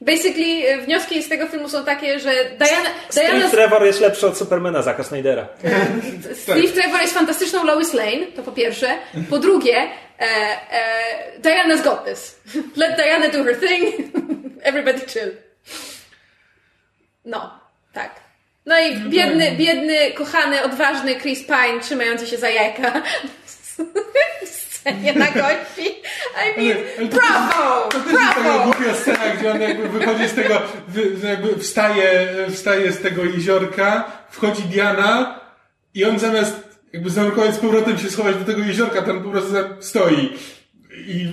Basically, 0.00 0.74
y, 0.74 0.82
wnioski 0.82 1.22
z 1.22 1.28
tego 1.28 1.46
filmu 1.46 1.68
są 1.68 1.84
takie, 1.84 2.20
że 2.20 2.30
Diana, 2.30 2.90
Diana 3.12 3.38
Steve 3.38 3.50
Trevor 3.50 3.84
jest 3.84 4.00
lepszy 4.00 4.26
od 4.26 4.38
Supermana, 4.38 4.82
Zaka 4.82 5.04
Snydera. 5.04 5.48
Steve 6.42 6.68
Trevor 6.68 7.00
jest 7.00 7.14
fantastyczną 7.14 7.64
Lois 7.64 7.94
Lane, 7.94 8.26
to 8.36 8.42
po 8.42 8.52
pierwsze. 8.52 8.98
Po 9.30 9.38
drugie, 9.38 9.76
e, 9.76 10.24
e, 10.70 11.40
Diana's 11.40 11.84
got 11.84 12.04
this. 12.04 12.40
Let 12.76 12.96
Diana 12.96 13.28
do 13.28 13.44
her 13.44 13.60
thing. 13.60 13.94
Everybody 14.62 15.06
chill. 15.06 15.30
No, 17.24 17.50
tak. 17.92 18.27
No 18.68 18.74
i 18.80 19.10
biedny, 19.10 19.52
biedny, 19.56 20.12
kochany, 20.12 20.62
odważny 20.62 21.20
Chris 21.20 21.44
Pine 21.44 21.80
trzymający 21.80 22.26
się 22.26 22.36
za 22.36 22.48
jajka 22.48 22.92
w 24.44 24.48
scenie 24.48 25.12
na 25.12 25.26
golfi. 25.26 25.88
I 26.58 26.60
mean, 26.60 26.76
Ale 26.98 27.08
to 27.08 27.16
bravo! 27.16 27.88
To 27.88 28.00
też 28.00 28.12
jest 28.12 28.34
taka 28.34 28.58
głupia 28.58 28.94
scena, 28.94 29.36
gdzie 29.38 29.52
on 29.52 29.60
jakby 29.60 29.88
wychodzi 29.88 30.28
z 30.28 30.34
tego, 30.34 30.62
wy, 30.88 31.28
jakby 31.28 31.58
wstaje, 31.58 32.28
wstaje 32.50 32.92
z 32.92 33.00
tego 33.00 33.24
jeziorka, 33.24 34.12
wchodzi 34.30 34.62
Diana 34.62 35.40
i 35.94 36.04
on 36.04 36.18
zamiast 36.18 36.56
jakby 36.92 37.10
zanurkować 37.10 37.54
z 37.54 37.58
powrotem 37.58 37.98
się 37.98 38.10
schować 38.10 38.36
do 38.36 38.44
tego 38.44 38.62
jeziorka, 38.62 39.02
tam 39.02 39.22
po 39.22 39.30
prostu 39.30 39.54
stoi. 39.80 40.38
I, 41.06 41.32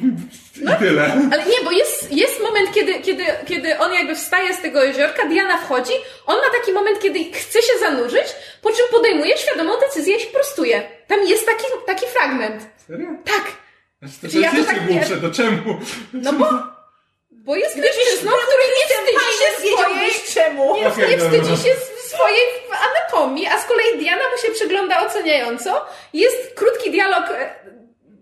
i 0.57 0.79
tyle. 0.79 1.13
Ale 1.31 1.45
nie, 1.45 1.63
bo 1.63 1.71
jest, 1.71 2.11
jest 2.11 2.41
moment, 2.41 2.73
kiedy, 2.73 2.93
kiedy, 2.99 3.23
kiedy 3.47 3.79
on 3.79 3.93
jakby 3.93 4.15
wstaje 4.15 4.53
z 4.53 4.61
tego 4.61 4.83
jeziorka, 4.83 5.25
Diana 5.25 5.57
wchodzi, 5.57 5.93
on 6.25 6.37
ma 6.37 6.49
taki 6.59 6.71
moment, 6.73 6.99
kiedy 6.99 7.19
chce 7.33 7.61
się 7.61 7.79
zanurzyć, 7.79 8.25
po 8.61 8.69
czym 8.69 8.85
podejmuje 8.91 9.37
świadomą 9.37 9.73
decyzję 9.79 10.15
i 10.17 10.19
się 10.19 10.27
prostuje. 10.27 10.89
Tam 11.07 11.23
jest 11.27 11.45
taki, 11.45 11.63
taki 11.85 12.05
fragment. 12.05 12.63
Serio? 12.87 13.07
Tak. 13.25 13.43
Znaczy, 14.01 14.15
to, 14.21 14.27
Czy 14.27 14.39
ja 14.39 14.49
to 14.49 14.55
to 14.55 14.57
jest 14.57 14.69
tak 14.69 14.87
głupsze, 14.87 15.17
to 15.17 15.31
czemu? 15.31 15.79
No 16.13 16.33
bo, 16.33 16.49
bo 17.31 17.55
jest 17.55 17.75
mężczyzną, 17.75 18.31
który 18.31 18.63
nie 18.77 18.95
wstydzi 18.95 19.25
się 19.39 19.69
swojej, 19.75 20.11
czemu. 20.33 20.75
nie, 20.75 20.87
Okej, 20.87 21.09
nie 21.09 21.17
dobra. 21.17 21.41
wstydzi 21.41 21.63
się 21.69 21.75
swojej 22.07 22.41
anatomii, 22.69 23.47
a 23.47 23.59
z 23.59 23.65
kolei 23.65 23.97
Diana 23.99 24.23
mu 24.31 24.37
się 24.47 24.53
przygląda 24.53 25.05
oceniająco. 25.05 25.85
Jest 26.13 26.53
krótki 26.55 26.91
dialog 26.91 27.29
e, 27.29 27.55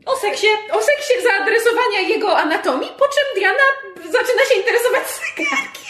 O 0.05 0.15
seksie. 0.15 0.47
o 0.71 0.81
seksie 0.81 1.13
zaadresowania 1.23 1.99
jego 1.99 2.37
anatomii, 2.37 2.89
po 2.99 3.05
czym 3.05 3.23
Diana 3.35 3.63
zaczyna 3.95 4.45
się 4.45 4.55
interesować 4.55 5.03
zegarkiem. 5.07 5.83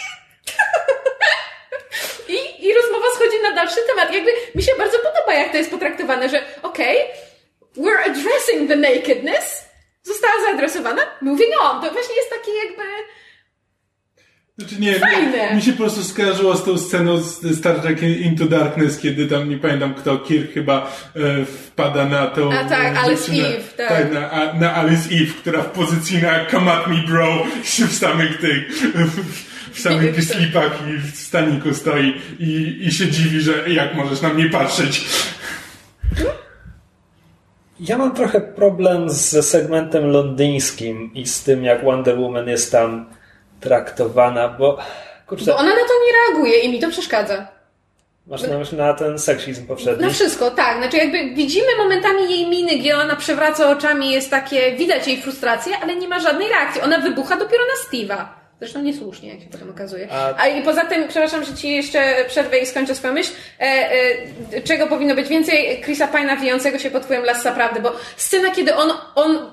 I, 2.36 2.66
I 2.66 2.74
rozmowa 2.74 3.06
schodzi 3.14 3.42
na 3.42 3.52
dalszy 3.52 3.80
temat. 3.86 4.14
Jakby 4.14 4.30
mi 4.54 4.62
się 4.62 4.72
bardzo 4.78 4.98
podoba, 4.98 5.34
jak 5.34 5.52
to 5.52 5.56
jest 5.56 5.70
potraktowane, 5.70 6.28
że 6.28 6.42
okej, 6.62 6.98
we're 7.76 8.10
addressing 8.10 8.68
the 8.68 8.76
nakedness, 8.76 9.64
została 10.02 10.34
zaadresowana, 10.40 11.02
moving 11.20 11.52
on. 11.62 11.82
To 11.82 11.90
właśnie 11.90 12.16
jest 12.16 12.30
takie 12.30 12.52
jakby... 12.54 12.82
Znaczy 14.58 14.80
nie, 14.80 14.98
Fajne. 14.98 15.48
nie, 15.50 15.56
mi 15.56 15.62
się 15.62 15.72
po 15.72 15.78
prostu 15.78 16.02
skojarzyło 16.02 16.56
z 16.56 16.64
tą 16.64 16.78
sceną 16.78 17.18
z 17.18 17.58
Star 17.58 17.80
Trek 17.80 18.02
Into 18.02 18.44
Darkness, 18.44 18.98
kiedy 18.98 19.26
tam, 19.26 19.48
nie 19.50 19.58
pamiętam 19.58 19.94
kto, 19.94 20.18
Kirk 20.18 20.52
chyba 20.52 20.92
e, 21.16 21.44
wpada 21.44 22.04
na 22.04 22.26
tą... 22.26 22.52
A 22.52 22.64
tak, 22.64 22.96
e, 22.96 23.00
Alice 23.00 23.32
dziewczynę. 23.32 23.48
Eve, 23.48 23.88
tak. 23.88 24.12
na, 24.12 24.30
a- 24.30 24.52
na 24.54 24.74
Alice 24.74 25.08
Eve, 25.14 25.32
która 25.40 25.62
w 25.62 25.70
pozycji 25.70 26.22
na 26.22 26.46
come 26.50 26.72
at 26.72 26.86
me 26.86 26.96
bro, 27.06 27.46
się 27.64 27.86
w 27.92 27.94
samych 27.94 28.38
tych, 28.40 28.68
w 29.72 29.80
samych 29.80 30.14
tych 30.14 30.24
slipach 30.24 30.78
i 30.88 31.10
w 31.10 31.16
staniku 31.16 31.74
stoi 31.74 32.14
i, 32.38 32.78
i 32.80 32.92
się 32.92 33.08
dziwi, 33.08 33.40
że 33.40 33.70
jak 33.70 33.94
możesz 33.94 34.20
na 34.20 34.28
mnie 34.34 34.50
patrzeć. 34.50 35.04
Ja 37.80 37.98
mam 37.98 38.14
trochę 38.14 38.40
problem 38.40 39.10
ze 39.10 39.42
segmentem 39.42 40.06
londyńskim 40.06 41.14
i 41.14 41.26
z 41.26 41.42
tym, 41.42 41.64
jak 41.64 41.84
Wonder 41.84 42.18
Woman 42.18 42.48
jest 42.48 42.72
tam 42.72 43.06
traktowana, 43.64 44.48
bo 44.48 44.78
Kurczę, 45.26 45.44
Bo 45.44 45.56
ona 45.56 45.68
na 45.70 45.74
to 45.76 45.92
nie 46.06 46.12
reaguje 46.34 46.58
i 46.58 46.68
mi 46.68 46.80
to 46.80 46.88
przeszkadza. 46.90 47.46
masz 48.26 48.42
na 48.42 48.58
myśli 48.58 48.78
na 48.78 48.94
ten 48.94 49.18
seksizm 49.18 49.66
poprzedni. 49.66 50.06
Na 50.06 50.12
wszystko, 50.12 50.50
tak. 50.50 50.78
Znaczy 50.78 50.96
jakby 50.96 51.34
widzimy 51.34 51.66
momentami 51.78 52.30
jej 52.30 52.46
miny, 52.48 52.78
gdzie 52.78 52.96
ona 52.98 53.16
przewraca 53.16 53.70
oczami, 53.70 54.12
jest 54.12 54.30
takie, 54.30 54.72
widać 54.72 55.08
jej 55.08 55.22
frustrację, 55.22 55.72
ale 55.82 55.96
nie 55.96 56.08
ma 56.08 56.20
żadnej 56.20 56.48
reakcji. 56.48 56.80
Ona 56.82 56.98
wybucha 56.98 57.36
dopiero 57.36 57.62
na 57.64 57.74
Steve'a. 57.98 58.24
Zresztą 58.58 58.82
niesłusznie, 58.82 59.28
jak 59.28 59.40
się 59.40 59.46
potem 59.52 59.70
okazuje. 59.70 60.08
A- 60.12 60.34
A 60.36 60.46
i 60.48 60.62
poza 60.62 60.84
tym, 60.84 61.08
przepraszam, 61.08 61.44
że 61.44 61.54
ci 61.54 61.68
jeszcze 61.76 62.14
przerwę 62.28 62.58
i 62.58 62.66
skończę 62.66 62.94
swoją 62.94 63.12
myśl, 63.14 63.30
e, 63.60 63.64
e, 64.52 64.62
czego 64.62 64.86
powinno 64.86 65.14
być 65.14 65.28
więcej 65.28 65.80
Chrisa 65.82 66.08
Pina 66.08 66.36
wijącego 66.36 66.78
się 66.78 66.90
pod 66.90 67.04
wpływem 67.04 67.24
lasa 67.24 67.52
prawdy, 67.52 67.80
bo 67.80 67.92
scena, 68.16 68.50
kiedy 68.50 68.74
on, 68.74 68.92
on 69.14 69.50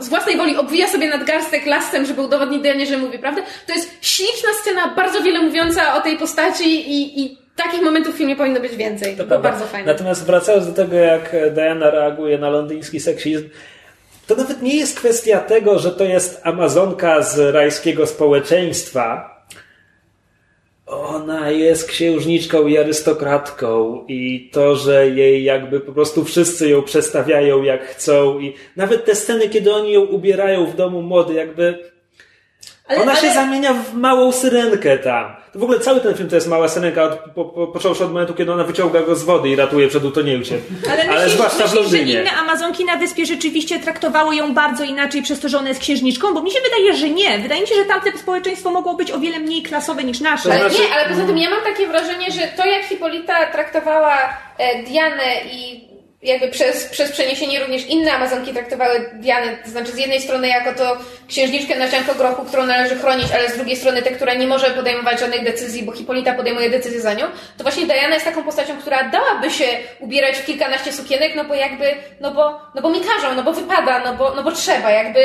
z 0.00 0.08
własnej 0.08 0.36
woli 0.36 0.56
obwija 0.56 0.88
sobie 0.88 1.08
nadgarstek 1.08 1.66
lasem, 1.66 2.06
żeby 2.06 2.22
udowodnić 2.22 2.62
Dianie, 2.62 2.86
że 2.86 2.98
mówi 2.98 3.18
prawdę, 3.18 3.42
to 3.66 3.74
jest 3.74 3.90
śliczna 4.00 4.48
scena, 4.62 4.94
bardzo 4.96 5.22
wiele 5.22 5.42
mówiąca 5.42 5.94
o 5.94 6.00
tej 6.00 6.18
postaci 6.18 6.90
i, 6.90 7.24
i 7.24 7.38
takich 7.56 7.82
momentów 7.82 8.14
w 8.14 8.18
filmie 8.18 8.36
powinno 8.36 8.60
być 8.60 8.76
więcej. 8.76 9.16
To, 9.16 9.38
bardzo 9.38 9.66
fajne. 9.66 9.92
Natomiast 9.92 10.26
wracając 10.26 10.66
do 10.66 10.72
tego, 10.72 10.96
jak 10.96 11.36
Diana 11.54 11.90
reaguje 11.90 12.38
na 12.38 12.50
londyński 12.50 13.00
seksizm, 13.00 13.48
to 14.26 14.34
nawet 14.34 14.62
nie 14.62 14.76
jest 14.76 14.98
kwestia 14.98 15.40
tego, 15.40 15.78
że 15.78 15.90
to 15.90 16.04
jest 16.04 16.40
Amazonka 16.44 17.22
z 17.22 17.54
rajskiego 17.54 18.06
społeczeństwa. 18.06 19.29
Ona 20.90 21.50
jest 21.50 21.88
księżniczką 21.88 22.66
i 22.66 22.78
arystokratką 22.78 24.04
i 24.08 24.50
to, 24.52 24.76
że 24.76 25.08
jej 25.10 25.44
jakby 25.44 25.80
po 25.80 25.92
prostu 25.92 26.24
wszyscy 26.24 26.68
ją 26.68 26.82
przestawiają 26.82 27.62
jak 27.62 27.84
chcą 27.84 28.38
i 28.38 28.54
nawet 28.76 29.04
te 29.04 29.14
sceny, 29.14 29.48
kiedy 29.48 29.74
oni 29.74 29.92
ją 29.92 30.00
ubierają 30.00 30.66
w 30.66 30.76
domu 30.76 31.02
mody, 31.02 31.34
jakby 31.34 31.78
Ale- 32.86 33.02
ona 33.02 33.16
się 33.16 33.26
ale- 33.26 33.34
zamienia 33.34 33.72
w 33.74 33.94
małą 33.94 34.32
syrenkę 34.32 34.98
tam. 34.98 35.36
To 35.52 35.58
w 35.58 35.62
ogóle 35.62 35.80
cały 35.80 36.00
ten 36.00 36.14
film 36.14 36.28
to 36.28 36.34
jest 36.34 36.48
mała 36.48 36.68
syrenka, 36.68 37.02
od, 37.02 37.18
po, 37.34 37.44
po, 37.44 37.66
począwszy 37.66 38.04
od 38.04 38.12
momentu, 38.12 38.34
kiedy 38.34 38.52
ona 38.52 38.64
wyciąga 38.64 39.02
go 39.02 39.14
z 39.14 39.22
wody 39.24 39.48
i 39.48 39.56
ratuje 39.56 39.88
przed 39.88 40.04
utonięciem. 40.04 40.60
Ale, 40.90 41.06
myślisz, 41.06 41.32
zwłaszcza 41.32 41.66
w 41.66 41.74
myślisz, 41.74 41.90
że 41.90 41.96
Londynie. 41.96 42.20
inne 42.20 42.32
Amazonki 42.32 42.84
na 42.84 42.96
wyspie 42.96 43.26
rzeczywiście 43.26 43.78
traktowały 43.80 44.36
ją 44.36 44.54
bardzo 44.54 44.84
inaczej 44.84 45.22
przez 45.22 45.40
to, 45.40 45.48
że 45.48 45.58
ona 45.58 45.68
jest 45.68 45.80
księżniczką? 45.80 46.34
Bo 46.34 46.42
mi 46.42 46.50
się 46.50 46.58
wydaje, 46.60 46.96
że 46.96 47.08
nie. 47.10 47.38
Wydaje 47.38 47.60
mi 47.60 47.66
się, 47.66 47.74
że 47.74 47.84
tamte 47.84 48.18
społeczeństwo 48.18 48.70
mogło 48.70 48.94
być 48.94 49.10
o 49.12 49.18
wiele 49.18 49.38
mniej 49.38 49.62
klasowe 49.62 50.04
niż 50.04 50.20
nasze. 50.20 50.52
Ale 50.52 50.70
znaczy- 50.70 50.88
nie, 50.88 50.94
ale 50.94 51.08
poza 51.08 51.26
tym 51.26 51.38
ja 51.38 51.50
mam 51.50 51.62
takie 51.64 51.86
wrażenie, 51.86 52.30
że 52.30 52.40
to 52.56 52.66
jak 52.66 52.82
Hipolita 52.82 53.46
traktowała 53.52 54.16
e, 54.58 54.82
Dianę 54.82 55.34
i 55.52 55.89
jakby 56.22 56.48
przez, 56.48 56.84
przez 56.84 57.12
przeniesienie 57.12 57.60
również 57.60 57.86
inne 57.86 58.12
Amazonki 58.12 58.52
traktowały 58.52 59.10
Dianę, 59.14 59.56
to 59.64 59.70
znaczy 59.70 59.92
z 59.92 59.98
jednej 59.98 60.20
strony 60.20 60.48
jako 60.48 60.72
to 60.74 60.96
księżniczkę 61.28 61.78
na 61.78 61.90
ziarnko 61.90 62.14
grochu, 62.14 62.44
którą 62.44 62.66
należy 62.66 62.96
chronić, 62.96 63.26
ale 63.34 63.50
z 63.50 63.56
drugiej 63.56 63.76
strony 63.76 64.02
tę, 64.02 64.10
która 64.10 64.34
nie 64.34 64.46
może 64.46 64.70
podejmować 64.70 65.20
żadnych 65.20 65.44
decyzji, 65.44 65.82
bo 65.82 65.92
Hipolita 65.92 66.34
podejmuje 66.34 66.70
decyzje 66.70 67.00
za 67.00 67.14
nią, 67.14 67.26
to 67.56 67.62
właśnie 67.64 67.86
Diana 67.86 68.14
jest 68.14 68.26
taką 68.26 68.44
postacią, 68.44 68.78
która 68.80 69.08
dałaby 69.08 69.50
się 69.50 69.64
ubierać 70.00 70.36
w 70.36 70.46
kilkanaście 70.46 70.92
sukienek, 70.92 71.32
no 71.36 71.44
bo 71.44 71.54
jakby, 71.54 71.94
no 72.20 72.34
bo, 72.34 72.60
no 72.74 72.82
bo 72.82 72.90
mi 72.90 73.00
każą, 73.00 73.34
no 73.34 73.42
bo 73.42 73.52
wypada, 73.52 74.04
no 74.04 74.14
bo, 74.14 74.34
no 74.34 74.42
bo 74.42 74.52
trzeba, 74.52 74.90
jakby 74.90 75.20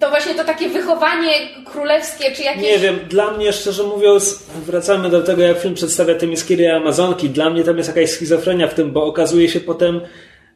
to 0.00 0.10
właśnie 0.10 0.34
to 0.34 0.44
takie 0.44 0.68
wychowanie 0.68 1.32
królewskie, 1.64 2.32
czy 2.32 2.42
jakieś... 2.42 2.62
Nie 2.62 2.78
wiem, 2.78 2.98
dla 3.08 3.30
mnie 3.30 3.52
szczerze 3.52 3.82
mówiąc, 3.82 4.46
wracamy 4.66 5.10
do 5.10 5.22
tego, 5.22 5.42
jak 5.42 5.58
film 5.58 5.74
przedstawia 5.74 6.14
te 6.14 6.26
Miskiry 6.26 6.72
Amazonki. 6.72 7.30
Dla 7.30 7.50
mnie 7.50 7.64
tam 7.64 7.76
jest 7.76 7.96
jakaś 7.96 8.10
schizofrenia 8.10 8.68
w 8.68 8.74
tym, 8.74 8.92
bo 8.92 9.04
okazuje 9.04 9.48
się 9.48 9.60
potem, 9.60 10.00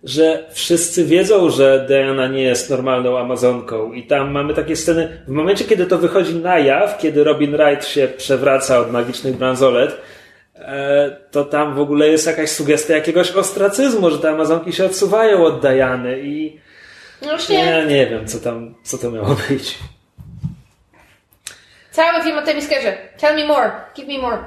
że 0.04 0.46
wszyscy 0.52 1.04
wiedzą, 1.04 1.50
że 1.50 1.84
Diana 1.88 2.28
nie 2.28 2.42
jest 2.42 2.70
normalną 2.70 3.18
Amazonką. 3.18 3.92
I 3.92 4.06
tam 4.06 4.30
mamy 4.30 4.54
takie 4.54 4.76
sceny, 4.76 5.22
w 5.28 5.30
momencie, 5.30 5.64
kiedy 5.64 5.86
to 5.86 5.98
wychodzi 5.98 6.34
na 6.34 6.58
jaw, 6.58 6.98
kiedy 6.98 7.24
Robin 7.24 7.56
Wright 7.56 7.86
się 7.86 8.08
przewraca 8.16 8.78
od 8.78 8.92
magicznych 8.92 9.36
bransolet, 9.36 9.96
e, 10.54 11.16
to 11.30 11.44
tam 11.44 11.74
w 11.74 11.80
ogóle 11.80 12.08
jest 12.08 12.26
jakaś 12.26 12.50
sugestia 12.50 12.94
jakiegoś 12.94 13.30
ostracyzmu, 13.30 14.10
że 14.10 14.18
te 14.18 14.30
Amazonki 14.30 14.72
się 14.72 14.84
odsuwają 14.84 15.44
od 15.44 15.60
Diany 15.60 16.20
i 16.20 16.60
No 17.22 17.28
właśnie, 17.28 17.64
ja 17.64 17.84
nie 17.84 18.06
wiem, 18.06 18.26
co 18.28 18.38
tam, 18.40 18.74
co 18.84 18.98
to 18.98 19.10
miało 19.10 19.36
być. 19.48 19.78
cały 21.90 22.22
film 22.22 22.38
o 22.38 22.42
tej 22.42 22.54
miskerze. 22.54 22.96
Tell 23.20 23.36
me 23.36 23.44
more, 23.46 23.72
give 23.96 24.08
me 24.08 24.18
more. 24.18 24.38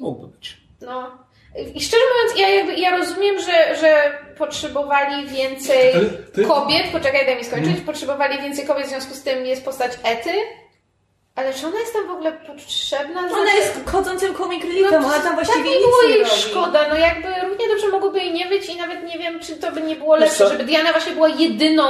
Mógłby 0.00 0.26
być. 0.36 0.56
No. 0.80 1.18
I 1.74 1.80
szczerze 1.80 2.02
mówiąc, 2.14 2.40
ja, 2.40 2.48
jakby, 2.48 2.74
ja 2.74 2.96
rozumiem, 2.96 3.38
że, 3.40 3.76
że 3.76 4.18
potrzebowali 4.38 5.26
więcej 5.28 5.92
ty- 6.34 6.44
kobiet, 6.44 6.86
poczekaj, 6.92 7.26
daj 7.26 7.36
mi 7.36 7.44
skończyć, 7.44 7.80
potrzebowali 7.80 8.38
więcej 8.42 8.66
kobiet, 8.66 8.86
w 8.86 8.88
związku 8.88 9.14
z 9.14 9.22
tym 9.22 9.46
jest 9.46 9.64
postać 9.64 9.92
Ety, 10.04 10.30
ale 11.34 11.54
czy 11.54 11.66
ona 11.66 11.80
jest 11.80 11.92
tam 11.92 12.06
w 12.06 12.10
ogóle 12.10 12.32
potrzebna? 12.32 13.20
Ona 13.20 13.28
Znaczy- 13.28 13.56
jest 13.56 13.90
chodzącym 13.90 14.34
comic 14.34 14.64
reliefem, 14.64 15.04
ona 15.04 15.18
tam 15.20 15.34
właściwie 15.34 15.58
tak 15.64 15.72
nic 15.72 15.82
było 15.84 16.02
nie 16.02 16.08
jej 16.08 16.18
robi. 16.24 16.36
szkoda, 16.36 16.88
no 16.88 16.96
jakby 16.96 17.28
mogłoby 17.90 18.18
jej 18.18 18.32
nie 18.32 18.46
być 18.46 18.68
i 18.68 18.76
nawet 18.76 19.04
nie 19.04 19.18
wiem, 19.18 19.40
czy 19.40 19.56
to 19.56 19.72
by 19.72 19.80
nie 19.82 19.96
było 19.96 20.16
lepsze, 20.16 20.48
żeby 20.48 20.64
Diana 20.64 20.92
właśnie 20.92 21.12
była 21.12 21.28
jedyną 21.28 21.84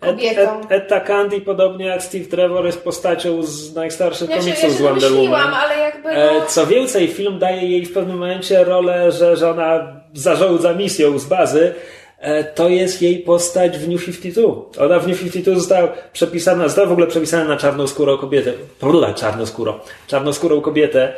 kobietą. 0.00 0.40
Et, 0.60 0.64
Et, 0.64 0.72
Etta 0.72 1.00
Candy, 1.00 1.40
podobnie 1.40 1.86
jak 1.86 2.02
Steve 2.02 2.24
Trevor, 2.24 2.66
jest 2.66 2.84
postacią 2.84 3.42
z 3.42 3.74
najstarszych 3.74 4.30
Ja 4.30 4.36
ja 4.36 4.40
komiksów 4.42 4.64
się 4.64 4.70
z 4.70 4.80
Wonder 4.82 5.12
Woman. 5.12 5.54
ale 5.54 5.78
jakby 5.78 6.08
no... 6.08 6.14
E, 6.20 6.46
Co 6.46 6.66
więcej, 6.66 7.08
film 7.08 7.38
daje 7.38 7.70
jej 7.70 7.86
w 7.86 7.92
pewnym 7.92 8.18
momencie 8.18 8.64
rolę, 8.64 9.12
że, 9.12 9.36
że 9.36 9.50
ona 9.50 9.92
zarządza 10.14 10.72
misją 10.74 11.18
z 11.18 11.24
bazy. 11.24 11.74
E, 12.18 12.44
To 12.44 12.68
jest 12.68 13.02
jej 13.02 13.18
postać 13.18 13.78
w 13.78 13.88
New 13.88 14.04
52. 14.04 14.84
Ona 14.84 14.98
w 14.98 15.08
New 15.08 15.18
52 15.20 15.54
została 15.54 15.88
przepisana, 16.12 16.64
została 16.64 16.86
w 16.88 16.92
ogóle 16.92 17.06
przepisana 17.06 17.44
na 17.44 17.56
czarnoskórą 17.56 18.18
kobietę. 18.18 18.52
Prawda, 18.80 19.14
czarnoskórą. 19.14 19.74
Czarnoskórą 20.06 20.60
kobietę, 20.60 21.12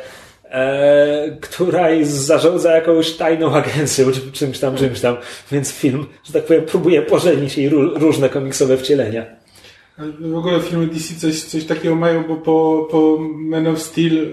e, 0.51 1.37
która 1.41 1.89
jest, 1.89 2.11
zarządza 2.11 2.71
jakąś 2.75 3.11
tajną 3.11 3.55
agencją, 3.55 4.11
czy 4.11 4.31
czymś 4.31 4.59
tam, 4.59 4.75
czymś 4.77 5.01
tam. 5.01 5.17
Więc 5.51 5.71
film, 5.73 6.05
że 6.23 6.33
tak 6.33 6.43
powiem, 6.45 6.65
próbuje 6.65 7.01
pożenić 7.01 7.57
jej 7.57 7.69
ró- 7.71 7.99
różne 7.99 8.29
komiksowe 8.29 8.77
wcielenia. 8.77 9.25
W 10.19 10.37
ogóle 10.37 10.59
filmy 10.59 10.87
DC 10.87 11.15
coś, 11.15 11.41
coś 11.41 11.63
takiego 11.65 11.95
mają, 11.95 12.23
bo 12.27 12.35
po, 12.35 12.87
po 12.91 13.17
Man 13.35 13.67
of 13.67 13.79
Steel 13.81 14.17
e, 14.17 14.29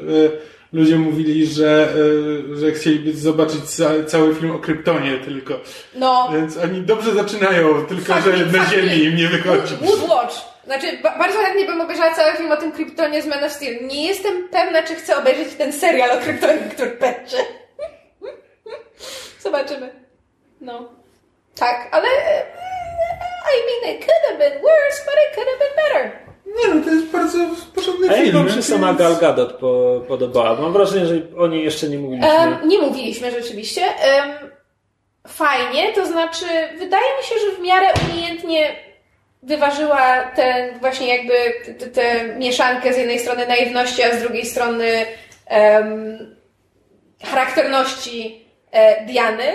ludzie 0.72 0.96
mówili, 0.98 1.46
że, 1.46 1.88
e, 2.52 2.56
że 2.56 2.72
chcieliby 2.72 3.12
zobaczyć 3.12 3.60
ca, 3.64 3.90
cały 4.06 4.34
film 4.34 4.50
o 4.50 4.58
Kryptonie 4.58 5.18
tylko. 5.24 5.60
no. 5.98 6.28
Więc 6.32 6.56
oni 6.56 6.80
dobrze 6.80 7.14
zaczynają, 7.14 7.84
tylko 7.88 8.14
Fuck 8.14 8.24
że 8.24 8.58
na 8.58 8.70
ziemi 8.70 9.04
im 9.04 9.16
nie 9.16 9.28
wychodzi. 9.28 9.74
Woodwatch. 9.82 10.34
Znaczy, 10.66 10.98
ba- 11.02 11.18
bardzo 11.18 11.38
chętnie 11.38 11.64
bym 11.64 11.80
obejrzała 11.80 12.14
cały 12.14 12.32
film 12.36 12.52
o 12.52 12.56
tym 12.56 12.72
Kryptonie 12.72 13.22
z 13.22 13.26
Man 13.26 13.44
of 13.44 13.52
Steel. 13.52 13.86
Nie 13.86 14.06
jestem 14.06 14.48
pewna, 14.48 14.82
czy 14.82 14.94
chcę 14.94 15.16
obejrzeć 15.16 15.54
ten 15.54 15.72
serial 15.72 16.10
o 16.18 16.20
Kryptonie, 16.20 16.58
który 16.74 16.90
będzie. 16.90 17.36
Zobaczymy. 19.40 19.90
No. 20.60 20.88
Tak, 21.58 21.88
ale... 21.90 22.08
e, 22.08 22.42
I 23.56 23.58
mean, 23.66 23.96
it 23.96 24.06
could 24.06 24.22
have 24.28 24.38
been 24.38 24.62
worse, 24.62 25.04
but 25.04 25.14
it 25.28 25.34
could 25.34 25.48
have 25.48 25.58
been 25.58 25.76
better. 25.76 26.26
Nie 26.46 26.74
no, 26.74 26.84
to 26.84 26.90
jest 26.90 27.06
bardzo 27.06 27.38
porządny 27.74 28.08
film. 28.14 28.32
wam 28.34 28.48
się 28.48 28.54
więc- 28.54 28.68
sama 28.68 28.94
Gal 28.94 29.16
Gadot 29.16 29.52
po, 29.52 30.00
podobała? 30.08 30.54
Mam 30.54 30.72
wrażenie, 30.72 31.06
że 31.06 31.14
o 31.38 31.46
niej 31.46 31.64
jeszcze 31.64 31.88
nie 31.88 31.98
mówiliśmy. 31.98 32.30
Em, 32.30 32.68
nie 32.68 32.78
mówiliśmy 32.78 33.30
rzeczywiście. 33.30 33.82
Em, 34.00 34.30
fajnie, 35.28 35.92
to 35.92 36.06
znaczy, 36.06 36.44
wydaje 36.78 37.16
mi 37.18 37.22
się, 37.24 37.34
że 37.38 37.56
w 37.56 37.60
miarę 37.60 37.88
umiejętnie 38.10 38.76
wyważyła 39.46 40.22
ten 40.34 40.78
właśnie 40.78 41.16
jakby 41.16 41.34
tę 41.94 42.24
mieszankę 42.38 42.92
z 42.92 42.96
jednej 42.96 43.18
strony 43.18 43.46
naiwności, 43.46 44.02
a 44.02 44.16
z 44.16 44.20
drugiej 44.20 44.46
strony 44.46 45.06
charakterności 47.24 48.46
e, 48.72 49.04
Diany. 49.04 49.52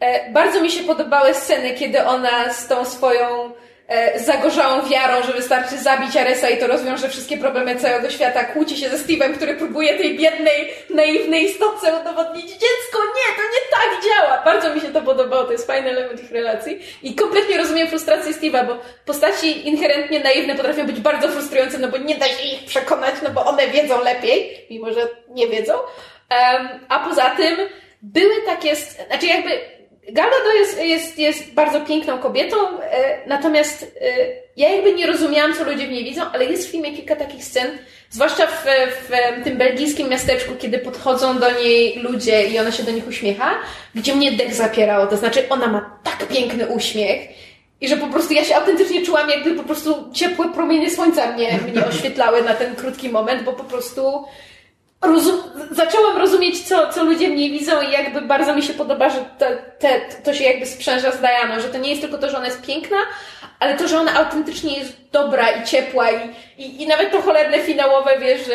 E, 0.00 0.32
bardzo 0.32 0.60
mi 0.60 0.70
się 0.70 0.84
podobały 0.84 1.34
sceny, 1.34 1.74
kiedy 1.74 2.04
ona 2.04 2.52
z 2.52 2.68
tą 2.68 2.84
swoją 2.84 3.50
zagorzałą 4.16 4.88
wiarą, 4.88 5.22
że 5.26 5.32
wystarczy 5.32 5.78
zabić 5.78 6.16
Aresa 6.16 6.48
i 6.48 6.58
to 6.58 6.66
rozwiąże 6.66 7.08
wszystkie 7.08 7.38
problemy 7.38 7.76
całego 7.76 8.10
świata, 8.10 8.44
kłóci 8.44 8.76
się 8.76 8.88
ze 8.88 8.96
Steve'em, 8.96 9.34
który 9.34 9.54
próbuje 9.54 9.98
tej 9.98 10.18
biednej, 10.18 10.72
naiwnej 10.90 11.44
istotce 11.44 12.00
udowodnić 12.00 12.50
dziecko, 12.50 12.98
nie, 12.98 13.36
to 13.36 13.42
nie 13.42 13.70
tak 13.70 14.04
działa. 14.04 14.42
Bardzo 14.44 14.74
mi 14.74 14.80
się 14.80 14.88
to 14.88 15.02
podobało, 15.02 15.44
to 15.44 15.52
jest 15.52 15.66
fajny 15.66 15.90
element 15.90 16.22
ich 16.22 16.30
relacji 16.30 16.78
i 17.02 17.14
kompletnie 17.14 17.58
rozumiem 17.58 17.88
frustrację 17.88 18.32
Steve'a, 18.32 18.66
bo 18.66 18.78
postaci 19.06 19.68
inherentnie 19.68 20.20
naiwne 20.20 20.54
potrafią 20.54 20.86
być 20.86 21.00
bardzo 21.00 21.28
frustrujące, 21.28 21.78
no 21.78 21.88
bo 21.88 21.98
nie 21.98 22.14
da 22.14 22.26
się 22.26 22.44
ich 22.44 22.64
przekonać, 22.64 23.14
no 23.22 23.30
bo 23.30 23.44
one 23.44 23.68
wiedzą 23.68 24.04
lepiej, 24.04 24.66
mimo 24.70 24.92
że 24.92 25.08
nie 25.28 25.48
wiedzą. 25.48 25.74
Em, 26.28 26.68
a 26.88 27.08
poza 27.08 27.30
tym 27.30 27.56
były 28.02 28.34
takie, 28.46 28.76
znaczy 28.76 29.26
jakby 29.26 29.73
Gal 30.12 30.30
Gadot 30.30 30.54
jest, 30.54 30.82
jest, 30.82 31.18
jest 31.18 31.54
bardzo 31.54 31.80
piękną 31.80 32.18
kobietą, 32.18 32.56
e, 32.80 33.28
natomiast 33.28 33.82
e, 34.00 34.06
ja 34.56 34.68
jakby 34.68 34.94
nie 34.94 35.06
rozumiałam, 35.06 35.54
co 35.54 35.64
ludzie 35.64 35.86
w 35.86 35.90
niej 35.90 36.04
widzą, 36.04 36.22
ale 36.32 36.44
jest 36.44 36.68
w 36.68 36.70
filmie 36.70 36.92
kilka 36.92 37.16
takich 37.16 37.44
scen, 37.44 37.78
zwłaszcza 38.10 38.46
w, 38.46 38.64
w 39.08 39.44
tym 39.44 39.56
belgijskim 39.56 40.08
miasteczku, 40.08 40.52
kiedy 40.58 40.78
podchodzą 40.78 41.38
do 41.38 41.50
niej 41.50 41.98
ludzie 41.98 42.46
i 42.46 42.58
ona 42.58 42.72
się 42.72 42.82
do 42.82 42.90
nich 42.90 43.08
uśmiecha, 43.08 43.54
gdzie 43.94 44.14
mnie 44.14 44.32
dech 44.32 44.54
zapierało, 44.54 45.06
to 45.06 45.16
znaczy 45.16 45.48
ona 45.48 45.66
ma 45.66 45.98
tak 46.02 46.28
piękny 46.28 46.66
uśmiech 46.66 47.28
I 47.80 47.88
że 47.88 47.96
po 47.96 48.06
prostu 48.06 48.34
ja 48.34 48.44
się 48.44 48.56
autentycznie 48.56 49.02
czułam, 49.02 49.30
jakby 49.30 49.54
po 49.54 49.62
prostu 49.62 50.10
ciepłe 50.12 50.48
promienie 50.48 50.90
słońca 50.90 51.32
mnie, 51.32 51.58
mnie 51.72 51.86
oświetlały 51.90 52.42
na 52.42 52.54
ten 52.54 52.76
krótki 52.76 53.08
moment, 53.08 53.42
bo 53.42 53.52
po 53.52 53.64
prostu 53.64 54.24
rozum, 55.06 55.36
zaczęłam 55.70 56.16
rozumieć, 56.18 56.68
co, 56.68 56.88
co 56.92 57.04
ludzie 57.04 57.28
w 57.28 57.32
niej 57.36 57.50
widzą 57.50 57.82
i 57.82 57.92
jakby 57.92 58.20
bardzo 58.20 58.54
mi 58.56 58.62
się 58.62 58.74
podoba, 58.74 59.10
że 59.10 59.18
te, 59.38 59.56
te, 59.78 60.00
to 60.24 60.34
się 60.34 60.44
jakby 60.44 60.66
sprzęża 60.66 61.10
z 61.12 61.18
Dianą, 61.18 61.60
że 61.60 61.68
to 61.68 61.78
nie 61.78 61.90
jest 61.90 62.02
tylko 62.02 62.18
to, 62.18 62.30
że 62.30 62.36
ona 62.36 62.46
jest 62.46 62.62
piękna, 62.66 62.96
ale 63.60 63.74
to, 63.76 63.88
że 63.88 63.98
ona 64.00 64.14
autentycznie 64.14 64.78
jest 64.78 64.92
dobra 65.12 65.50
i 65.50 65.64
ciepła 65.66 66.10
i, 66.10 66.16
i, 66.58 66.82
i 66.82 66.86
nawet 66.86 67.10
to 67.12 67.22
cholerne 67.22 67.58
finałowe, 67.60 68.10
wiesz, 68.20 68.46
że 68.46 68.54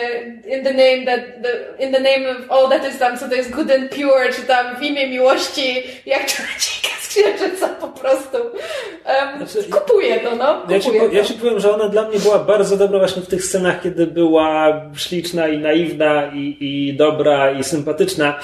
in 0.58 0.64
the 0.64 0.74
name 0.74 1.06
that, 1.06 1.20
the, 1.44 1.84
in 1.86 1.94
the 1.94 2.00
name 2.00 2.30
of 2.32 2.38
all 2.52 2.70
that 2.70 2.90
is 2.94 3.00
tam, 3.00 3.18
co 3.18 3.30
to 3.30 3.36
jest 3.36 3.50
good 3.52 3.72
and 3.72 3.90
pure, 3.96 4.34
czy 4.36 4.42
tam 4.42 4.76
w 4.76 4.82
imię 4.84 5.08
miłości, 5.10 5.84
jak 6.06 6.26
czarodziejka 6.26 6.90
z 7.02 7.08
księżyca 7.08 7.68
po 7.70 7.88
prostu. 7.88 8.38
Um, 8.38 9.48
Znaczy, 9.48 9.70
kupuję 9.70 10.20
to, 10.20 10.36
no. 10.36 10.62
Ja 10.70 10.80
ci, 10.80 10.86
Kupuję 10.86 11.10
po- 11.10 11.16
ja 11.16 11.22
to. 11.22 11.28
ci 11.28 11.34
powiem, 11.34 11.60
że 11.60 11.74
ona 11.76 11.90
dla 11.90 12.08
mnie 12.08 12.20
była 12.20 12.40
bardzo 12.40 12.78
dobra 12.78 13.00
właśnie 13.00 13.22
w 13.22 13.28
tych 13.28 13.44
scenach, 13.44 13.82
kiedy 13.84 14.08
była 14.08 14.82
śliczna 14.98 15.48
i 15.48 15.58
naiwna 15.58 16.32
i, 16.34 16.39
i 16.40 16.94
dobra 16.98 17.52
i 17.52 17.64
sympatyczna. 17.64 18.40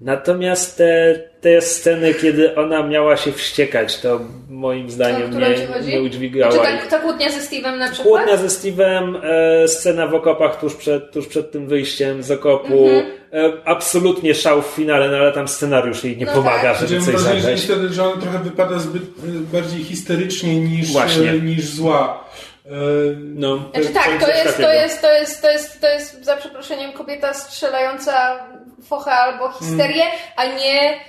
Natomiast 0.00 0.76
te, 0.76 1.20
te 1.40 1.60
sceny, 1.60 2.14
kiedy 2.14 2.54
ona 2.54 2.82
miała 2.82 3.16
się 3.16 3.32
wściekać, 3.32 4.00
to 4.00 4.20
moim 4.48 4.90
zdaniem 4.90 5.40
nie, 5.40 5.86
nie 5.86 6.02
udźwigała. 6.02 6.52
Znaczy, 6.52 6.68
ta, 6.84 6.86
ta 6.90 6.98
kłótnia 6.98 7.30
ze 7.30 7.40
Steve'em 7.40 7.78
na 7.78 7.90
przykład? 7.90 8.24
Kłótnia 8.24 8.36
ze 8.36 8.46
Steve'em, 8.46 9.20
e, 9.24 9.68
scena 9.68 10.06
w 10.06 10.14
okopach 10.14 10.60
tuż 10.60 10.74
przed, 10.74 11.12
tuż 11.12 11.26
przed 11.26 11.52
tym 11.52 11.66
wyjściem 11.66 12.22
z 12.22 12.30
okopu. 12.30 12.88
E, 13.32 13.52
absolutnie 13.64 14.34
szał 14.34 14.62
w 14.62 14.66
finale, 14.66 15.08
no 15.08 15.16
ale 15.16 15.32
tam 15.32 15.48
scenariusz 15.48 16.04
jej 16.04 16.16
nie. 16.16 16.26
No 16.26 16.32
pomaga, 16.32 16.74
tak. 16.74 16.88
Żeby 16.88 17.00
coś 17.00 17.20
zagrać. 17.20 17.44
niestety, 17.46 17.88
że 17.88 18.04
ona 18.04 18.22
trochę 18.22 18.38
wypada 18.38 18.78
zbyt 18.78 19.02
y, 19.02 19.06
bardziej 19.52 19.84
histerycznie 19.84 20.60
niż, 20.60 20.92
Właśnie. 20.92 21.32
y, 21.32 21.42
niż 21.42 21.64
zła. 21.64 22.24
Y, 22.70 23.16
No. 23.18 23.56
Znaczy 23.74 23.88
tak, 23.88 24.20
to 24.20 24.28
jest 24.28 24.56
to 24.56 24.72
jest, 24.72 25.00
to 25.00 25.12
jest, 25.12 25.42
to 25.42 25.50
jest, 25.50 25.80
to 25.80 25.88
jest 25.88 26.24
za 26.24 26.36
przeproszeniem 26.36 26.92
kobieta 26.92 27.34
strzelająca 27.34 28.46
focha 28.88 29.12
albo 29.12 29.52
histerię, 29.52 30.04
a 30.36 30.44
nie 30.46 31.00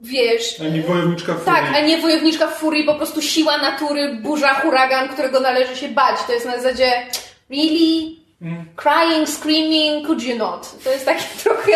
wiesz. 0.00 0.60
A 0.60 0.64
nie 0.64 0.82
wojowniczka 0.82 1.34
furii. 1.34 1.60
Tak, 1.60 1.64
a 1.76 1.80
nie 1.80 1.98
wojowniczka 1.98 2.46
furii, 2.46 2.84
po 2.84 2.94
prostu 2.94 3.22
siła 3.22 3.58
natury, 3.58 4.14
burza, 4.22 4.54
huragan, 4.54 5.08
którego 5.08 5.40
należy 5.40 5.76
się 5.76 5.88
bać. 5.88 6.16
To 6.26 6.32
jest 6.32 6.46
na 6.46 6.56
zasadzie 6.56 6.92
really 7.50 8.16
crying, 8.76 9.28
screaming, 9.28 10.06
could 10.06 10.22
you 10.22 10.36
not? 10.36 10.84
To 10.84 10.90
jest 10.90 11.06
takie 11.06 11.24
trochę... 11.44 11.72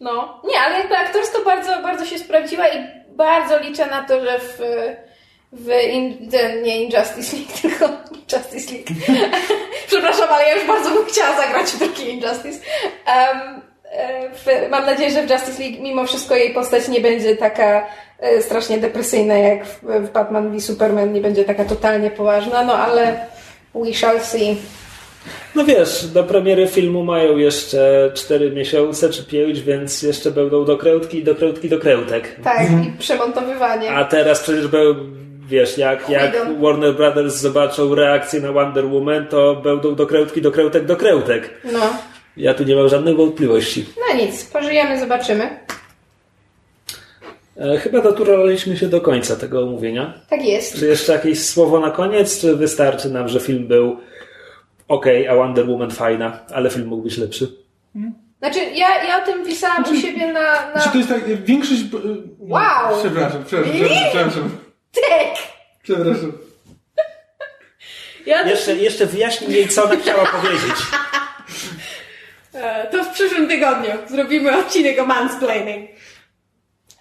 No, 0.00 0.42
nie, 0.44 0.60
ale 0.60 0.78
jakby 0.78 0.96
aktorsko 0.96 1.44
bardzo, 1.44 1.82
bardzo 1.82 2.06
się 2.06 2.18
sprawdziła 2.18 2.68
i 2.68 2.86
bardzo 3.08 3.58
liczę 3.58 3.86
na 3.86 4.02
to, 4.04 4.24
że 4.24 4.38
w, 4.38 4.60
w 5.52 5.68
in, 5.92 6.30
ten, 6.30 6.62
nie 6.62 6.84
Injustice 6.84 7.36
League, 7.36 7.52
tylko 7.62 7.88
Justice 8.32 8.74
League. 8.74 8.86
Przepraszam, 9.86 10.28
ale 10.30 10.44
ja 10.44 10.54
już 10.54 10.66
bardzo 10.66 10.90
bym 10.90 11.06
chciała 11.06 11.36
zagrać 11.36 11.66
w 11.66 11.78
drugi 11.78 12.10
Injustice. 12.10 12.58
Um, 13.06 13.60
w, 14.34 14.70
mam 14.70 14.86
nadzieję, 14.86 15.10
że 15.10 15.26
w 15.26 15.30
Justice 15.30 15.62
League 15.62 15.82
mimo 15.82 16.06
wszystko 16.06 16.36
jej 16.36 16.54
postać 16.54 16.88
nie 16.88 17.00
będzie 17.00 17.36
taka 17.36 17.86
e, 18.18 18.42
strasznie 18.42 18.78
depresyjna 18.78 19.34
jak 19.34 19.66
w, 19.66 19.82
w 19.82 20.12
Batman 20.12 20.50
v 20.50 20.60
Superman, 20.60 21.12
nie 21.12 21.20
będzie 21.20 21.44
taka 21.44 21.64
totalnie 21.64 22.10
poważna, 22.10 22.64
no 22.64 22.74
ale 22.74 23.26
we 23.74 23.94
shall 23.94 24.20
see. 24.20 24.56
No 25.54 25.64
wiesz, 25.64 26.06
do 26.06 26.24
premiery 26.24 26.66
filmu 26.66 27.04
mają 27.04 27.36
jeszcze 27.36 28.10
4 28.14 28.50
miesiące 28.50 29.10
czy 29.10 29.24
5, 29.24 29.60
więc 29.60 30.02
jeszcze 30.02 30.30
będą 30.30 30.64
dokrętki, 30.64 31.24
dokrętki, 31.24 31.68
dokrętek. 31.68 32.36
Tak, 32.44 32.62
i 32.70 32.98
przemontowywanie. 32.98 33.90
A 33.90 34.04
teraz 34.04 34.40
przecież 34.40 34.68
był, 34.68 34.94
wiesz, 35.50 35.78
jak, 35.78 36.08
jak. 36.08 36.36
Warner 36.60 36.94
Brothers 36.94 37.34
zobaczą 37.34 37.94
reakcję 37.94 38.40
na 38.40 38.52
Wonder 38.52 38.86
Woman, 38.86 39.26
to 39.26 39.56
będą 39.56 39.94
dokrętki, 39.94 40.42
dokrętek, 40.42 40.86
dokrętek. 40.86 41.50
No, 41.72 41.80
Ja 42.36 42.54
tu 42.54 42.64
nie 42.64 42.76
mam 42.76 42.88
żadnych 42.88 43.16
wątpliwości. 43.16 43.86
no 44.08 44.16
nic, 44.24 44.44
pożyjemy, 44.44 45.00
zobaczymy. 45.00 45.50
E, 47.56 47.78
chyba 47.78 48.00
doturaliśmy 48.02 48.76
się 48.76 48.88
do 48.88 49.00
końca 49.00 49.36
tego 49.36 49.62
omówienia. 49.62 50.14
Tak 50.30 50.44
jest. 50.44 50.78
Czy 50.78 50.86
jeszcze 50.86 51.12
jakieś 51.12 51.44
słowo 51.44 51.80
na 51.80 51.90
koniec, 51.90 52.40
czy 52.40 52.56
wystarczy 52.56 53.08
nam, 53.10 53.28
że 53.28 53.40
film 53.40 53.68
był 53.68 53.96
ok, 54.88 55.06
a 55.30 55.34
Wonder 55.34 55.66
Woman 55.68 55.90
fajna, 55.90 56.38
ale 56.54 56.70
film 56.70 56.86
mógł 56.86 57.02
być 57.02 57.18
lepszy? 57.18 57.48
Znaczy, 58.38 58.58
ja, 58.74 59.04
ja 59.04 59.22
o 59.22 59.26
tym 59.26 59.46
pisałam 59.46 59.84
u 59.92 59.96
siebie 59.96 60.32
na... 60.32 60.40
na... 60.42 60.72
Znaczy 60.72 60.88
to 60.92 60.96
jest 60.98 61.08
tak, 61.08 61.44
większość... 61.44 61.80
y, 61.80 61.86
Wow! 62.38 62.60
Przepraszam, 63.00 63.44
przepraszam, 63.46 63.74
przepraszam, 63.74 64.10
przepraszam. 64.12 64.50
Tak! 64.94 65.36
przepraszam. 65.82 66.32
Ja 68.26 68.42
Jeszcze, 68.42 68.74
jeszcze 68.74 69.06
wyjaśnij 69.06 69.52
jej, 69.52 69.68
co 69.68 69.84
ona 69.84 69.96
chciała 69.96 70.26
powiedzieć. 70.26 70.76
E, 72.54 72.86
To 72.86 73.04
w 73.04 73.08
przyszłym 73.08 73.48
tygodniu 73.48 73.90
zrobimy 74.06 74.58
odcinek 74.58 74.98
o 74.98 75.06
mansplaining. 75.06 75.90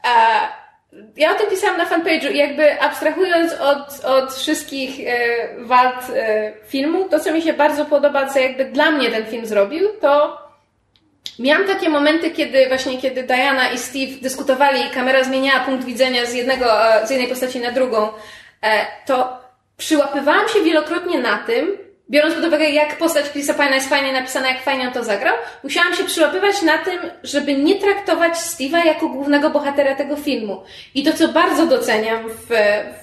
E, 0.06 0.10
Ja 1.18 1.32
o 1.32 1.36
tym 1.36 1.49
pisałam 1.49 1.78
na 1.78 1.86
fanpage'u 1.86 2.32
i 2.32 2.38
jakby 2.38 2.82
abstrahując 2.82 3.53
od, 3.53 4.06
od 4.06 4.34
wszystkich 4.36 5.07
e, 5.07 5.16
wad 5.60 6.07
filmu, 6.68 7.10
to 7.10 7.20
co 7.20 7.32
mi 7.32 7.41
się 7.41 7.53
bardzo 7.53 7.86
podoba, 7.86 8.26
co 8.26 8.40
jakby 8.40 8.66
dla 8.66 8.91
mnie 8.91 9.11
ten 9.11 9.26
film 9.26 9.45
zrobił, 9.45 9.90
to 10.02 10.38
miałam 11.40 11.68
takie 11.68 11.90
momenty, 11.90 12.32
kiedy 12.32 12.68
właśnie 12.68 12.98
kiedy 12.98 13.24
Diana 13.24 13.72
i 13.72 13.78
Steve 13.78 14.12
dyskutowali 14.22 14.82
i 14.86 14.90
kamera 14.90 15.24
zmieniała 15.24 15.60
punkt 15.60 15.86
widzenia 15.86 16.26
z 16.26 16.34
jednego, 16.34 16.96
e, 16.96 17.08
z 17.08 17.10
jednej 17.10 17.30
postaci 17.30 17.60
na 17.60 17.72
drugą, 17.72 18.08
e, 18.62 18.86
to 19.06 19.38
przyłapywałam 19.78 20.48
się 20.48 20.62
wielokrotnie 20.62 21.20
na 21.20 21.38
tym, 21.38 21.78
biorąc 22.10 22.36
pod 22.36 22.46
uwagę, 22.46 22.70
jak 22.70 22.98
postać 22.98 23.30
Chrisa 23.30 23.54
Pine'a 23.54 23.74
jest 23.74 23.90
fajnie 23.90 24.14
napisana, 24.14 24.48
jak 24.48 24.62
fajnie 24.62 24.88
on 24.88 24.94
to 24.94 25.04
zagrał, 25.04 25.36
musiałam 25.64 25.96
się 25.96 26.04
przyłapywać 26.04 26.62
na 26.62 26.78
tym, 26.78 27.00
żeby 27.24 27.54
nie 27.54 27.76
traktować 27.76 28.34
Steve'a 28.34 28.86
jako 28.86 29.10
głównego 29.10 29.50
bohatera 29.50 29.96
tego 29.96 30.16
filmu. 30.16 30.64
I 30.96 31.04
to, 31.04 31.14
co 31.14 31.28
bardzo 31.28 31.66
doceniam 31.66 32.30
w, 32.30 32.50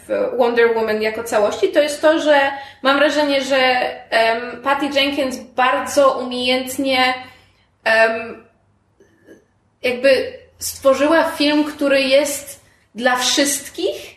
w 0.09 0.37
Wonder 0.39 0.77
Woman 0.77 1.03
jako 1.03 1.25
całości, 1.25 1.69
to 1.69 1.83
jest 1.83 2.03
to, 2.03 2.21
że 2.21 2.41
mam 2.83 2.99
wrażenie, 2.99 3.43
że 3.43 3.91
um, 4.13 4.63
Patty 4.63 4.87
Jenkins 5.01 5.37
bardzo 5.37 6.19
umiejętnie 6.19 6.97
um, 6.97 7.36
jakby 9.83 10.39
stworzyła 10.59 11.25
film, 11.25 11.65
który 11.65 12.03
jest 12.03 12.65
dla 12.95 13.17
wszystkich, 13.17 14.17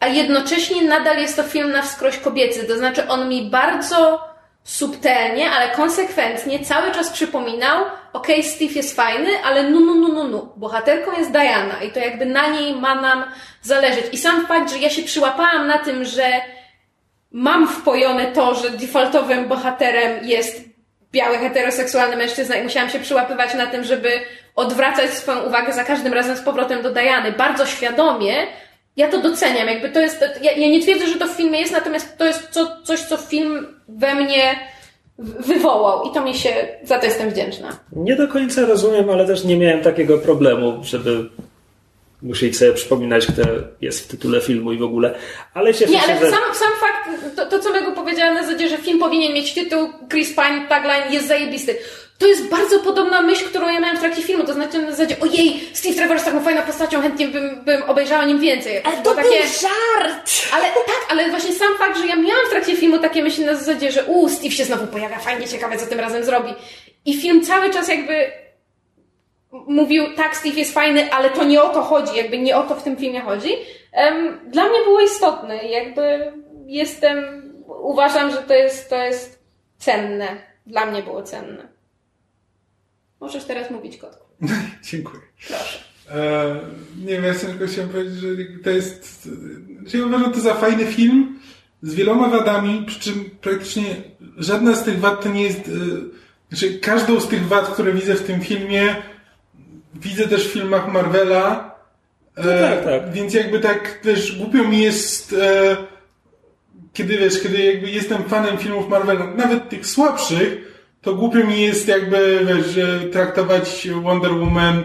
a 0.00 0.06
jednocześnie 0.06 0.82
nadal 0.82 1.18
jest 1.18 1.36
to 1.36 1.42
film 1.42 1.70
na 1.70 1.82
wskroś 1.82 2.18
kobiecy. 2.18 2.64
To 2.64 2.76
znaczy, 2.76 3.08
on 3.08 3.28
mi 3.28 3.50
bardzo 3.50 4.32
subtelnie, 4.64 5.50
ale 5.50 5.70
konsekwentnie 5.70 6.64
cały 6.64 6.92
czas 6.92 7.10
przypominał, 7.10 7.84
okej, 8.12 8.40
okay, 8.40 8.50
Steve 8.50 8.72
jest 8.72 8.96
fajny, 8.96 9.30
ale 9.44 9.70
nu, 9.70 9.80
nu, 9.80 9.94
nu, 9.94 10.12
nu, 10.12 10.28
nu. 10.28 10.52
Bohaterką 10.56 11.18
jest 11.18 11.30
Diana 11.30 11.82
i 11.82 11.90
to 11.90 12.00
jakby 12.00 12.26
na 12.26 12.46
niej 12.46 12.76
ma 12.76 13.00
nam 13.00 13.24
zależeć. 13.62 14.04
I 14.12 14.18
sam 14.18 14.46
fakt, 14.46 14.70
że 14.70 14.78
ja 14.78 14.90
się 14.90 15.02
przyłapałam 15.02 15.66
na 15.66 15.78
tym, 15.78 16.04
że 16.04 16.30
mam 17.32 17.68
wpojone 17.68 18.26
to, 18.26 18.54
że 18.54 18.70
defaultowym 18.70 19.48
bohaterem 19.48 20.24
jest 20.24 20.71
biały, 21.12 21.38
heteroseksualny 21.38 22.16
mężczyzna 22.16 22.56
i 22.56 22.62
musiałam 22.62 22.90
się 22.90 22.98
przyłapywać 22.98 23.54
na 23.54 23.66
tym, 23.66 23.84
żeby 23.84 24.08
odwracać 24.56 25.10
swoją 25.10 25.42
uwagę 25.42 25.72
za 25.72 25.84
każdym 25.84 26.12
razem 26.12 26.36
z 26.36 26.40
powrotem 26.40 26.82
do 26.82 26.90
Diany. 26.90 27.32
Bardzo 27.32 27.66
świadomie, 27.66 28.34
ja 28.96 29.08
to 29.08 29.18
doceniam, 29.18 29.68
jakby 29.68 29.88
to 29.88 30.00
jest, 30.00 30.24
ja, 30.42 30.52
ja, 30.52 30.68
nie 30.68 30.82
twierdzę, 30.82 31.06
że 31.06 31.18
to 31.18 31.26
w 31.26 31.36
filmie 31.36 31.60
jest, 31.60 31.72
natomiast 31.72 32.18
to 32.18 32.24
jest 32.24 32.48
co, 32.50 32.82
coś, 32.82 33.00
co 33.00 33.16
film 33.16 33.66
we 33.88 34.14
mnie 34.14 34.54
wywołał 35.18 36.10
i 36.10 36.14
to 36.14 36.24
mi 36.24 36.34
się, 36.34 36.50
za 36.82 36.98
to 36.98 37.06
jestem 37.06 37.30
wdzięczna. 37.30 37.78
Nie 37.96 38.16
do 38.16 38.28
końca 38.28 38.66
rozumiem, 38.66 39.10
ale 39.10 39.26
też 39.26 39.44
nie 39.44 39.56
miałem 39.56 39.82
takiego 39.82 40.18
problemu, 40.18 40.80
żeby 40.84 41.28
musieć 42.22 42.58
sobie 42.58 42.72
przypominać, 42.72 43.26
kto 43.26 43.42
jest 43.80 44.04
w 44.04 44.08
tytule 44.08 44.40
filmu 44.40 44.72
i 44.72 44.78
w 44.78 44.82
ogóle. 44.82 45.14
Ale 45.54 45.74
cieszę 45.74 45.92
Nie, 45.92 46.02
ale 46.02 46.14
się, 46.14 46.20
że... 46.20 46.30
sam, 46.30 46.40
sam 46.54 46.70
fakt, 46.80 47.36
to, 47.36 47.46
to 47.46 47.58
co 47.58 47.72
Mego 47.72 47.92
powiedziała 47.92 48.34
na 48.34 48.42
zasadzie, 48.42 48.68
że 48.68 48.76
film 48.76 48.98
powinien 48.98 49.32
mieć 49.32 49.54
tytuł, 49.54 49.88
Chris 50.10 50.28
Pine, 50.28 50.66
tagline 50.68 51.12
jest 51.12 51.28
zajebisty. 51.28 51.76
To 52.18 52.26
jest 52.26 52.48
bardzo 52.48 52.78
podobna 52.78 53.22
myśl, 53.22 53.44
którą 53.44 53.68
ja 53.68 53.80
miałam 53.80 53.96
w 53.96 54.00
trakcie 54.00 54.22
filmu. 54.22 54.44
To 54.44 54.54
znaczy 54.54 54.82
na 54.82 54.90
zasadzie, 54.90 55.16
ojej, 55.20 55.60
Steve 55.72 55.94
Trevor 55.94 56.14
jest 56.14 56.26
taką 56.26 56.40
fajną 56.40 56.62
postacią, 56.62 57.02
chętnie 57.02 57.28
bym, 57.28 57.64
bym 57.64 57.82
obejrzała 57.82 58.24
nim 58.24 58.40
więcej. 58.40 58.80
Ale 58.84 59.02
to 59.02 59.14
takie... 59.14 59.28
był 59.28 59.38
żart! 59.38 60.30
Ale 60.52 60.62
tak, 60.64 61.06
ale 61.08 61.30
właśnie 61.30 61.52
sam 61.52 61.78
fakt, 61.78 61.98
że 61.98 62.06
ja 62.06 62.16
miałam 62.16 62.46
w 62.46 62.50
trakcie 62.50 62.76
filmu 62.76 62.98
takie 62.98 63.22
myśli 63.22 63.44
na 63.44 63.54
zasadzie, 63.54 63.92
że 63.92 64.04
u, 64.04 64.28
Steve 64.28 64.50
się 64.50 64.64
znowu 64.64 64.86
pojawia, 64.86 65.18
fajnie, 65.18 65.48
ciekawe, 65.48 65.78
co 65.78 65.86
tym 65.86 66.00
razem 66.00 66.24
zrobi. 66.24 66.54
I 67.04 67.16
film 67.16 67.44
cały 67.44 67.70
czas 67.70 67.88
jakby 67.88 68.32
mówił, 69.52 70.04
tak, 70.16 70.36
Steve 70.36 70.58
jest 70.58 70.74
fajny, 70.74 71.12
ale 71.12 71.30
to 71.30 71.44
nie 71.44 71.62
o 71.62 71.68
to 71.68 71.82
chodzi, 71.82 72.16
jakby 72.16 72.38
nie 72.38 72.56
o 72.56 72.62
to 72.62 72.74
w 72.74 72.82
tym 72.82 72.96
filmie 72.96 73.20
chodzi. 73.20 73.48
Dla 74.50 74.68
mnie 74.68 74.78
było 74.84 75.00
istotne 75.00 75.56
jakby 75.56 76.32
jestem, 76.66 77.24
uważam, 77.66 78.30
że 78.30 78.36
to 78.36 78.54
jest, 78.54 78.90
to 78.90 78.96
jest 78.96 79.42
cenne. 79.78 80.28
Dla 80.66 80.86
mnie 80.86 81.02
było 81.02 81.22
cenne. 81.22 81.68
Możesz 83.20 83.44
teraz 83.44 83.70
mówić, 83.70 83.96
kotku. 83.96 84.26
Dziękuję. 84.90 85.22
Proszę. 85.48 85.78
E, 86.10 86.60
nie 87.04 87.12
wiem, 87.12 87.24
ja 87.24 87.34
tylko 87.34 87.66
chciałem 87.66 87.90
powiedzieć, 87.90 88.14
że 88.14 88.28
to 88.64 88.70
jest, 88.70 89.28
że 89.86 89.98
ja 89.98 90.06
uważam 90.06 90.32
to 90.32 90.40
za 90.40 90.54
fajny 90.54 90.86
film 90.86 91.40
z 91.82 91.94
wieloma 91.94 92.28
wadami, 92.28 92.84
przy 92.86 93.00
czym 93.00 93.30
praktycznie 93.40 93.84
żadna 94.36 94.74
z 94.74 94.84
tych 94.84 95.00
wad 95.00 95.22
to 95.22 95.28
nie 95.28 95.42
jest, 95.42 95.60
e, 95.60 95.70
znaczy 96.48 96.78
każdą 96.78 97.20
z 97.20 97.28
tych 97.28 97.48
wad, 97.48 97.68
które 97.68 97.92
widzę 97.92 98.14
w 98.14 98.26
tym 98.26 98.40
filmie, 98.40 98.96
widzę 100.02 100.28
też 100.28 100.48
w 100.48 100.52
filmach 100.52 100.92
Marvela, 100.92 101.74
e, 102.36 102.60
tak, 102.60 102.84
tak. 102.84 103.12
więc 103.12 103.34
jakby 103.34 103.60
tak, 103.60 104.00
wiesz, 104.04 104.38
głupio 104.38 104.64
mi 104.64 104.82
jest, 104.82 105.32
e, 105.32 105.76
kiedy 106.92 107.18
wiesz, 107.18 107.42
kiedy 107.42 107.58
jakby 107.62 107.90
jestem 107.90 108.24
fanem 108.24 108.58
filmów 108.58 108.88
Marvela, 108.88 109.26
nawet 109.26 109.68
tych 109.68 109.86
słabszych, 109.86 110.72
to 111.02 111.14
głupio 111.14 111.38
mi 111.38 111.60
jest 111.60 111.88
jakby, 111.88 112.46
wiesz, 112.46 112.86
traktować 113.12 113.88
Wonder 114.02 114.32
Woman 114.32 114.84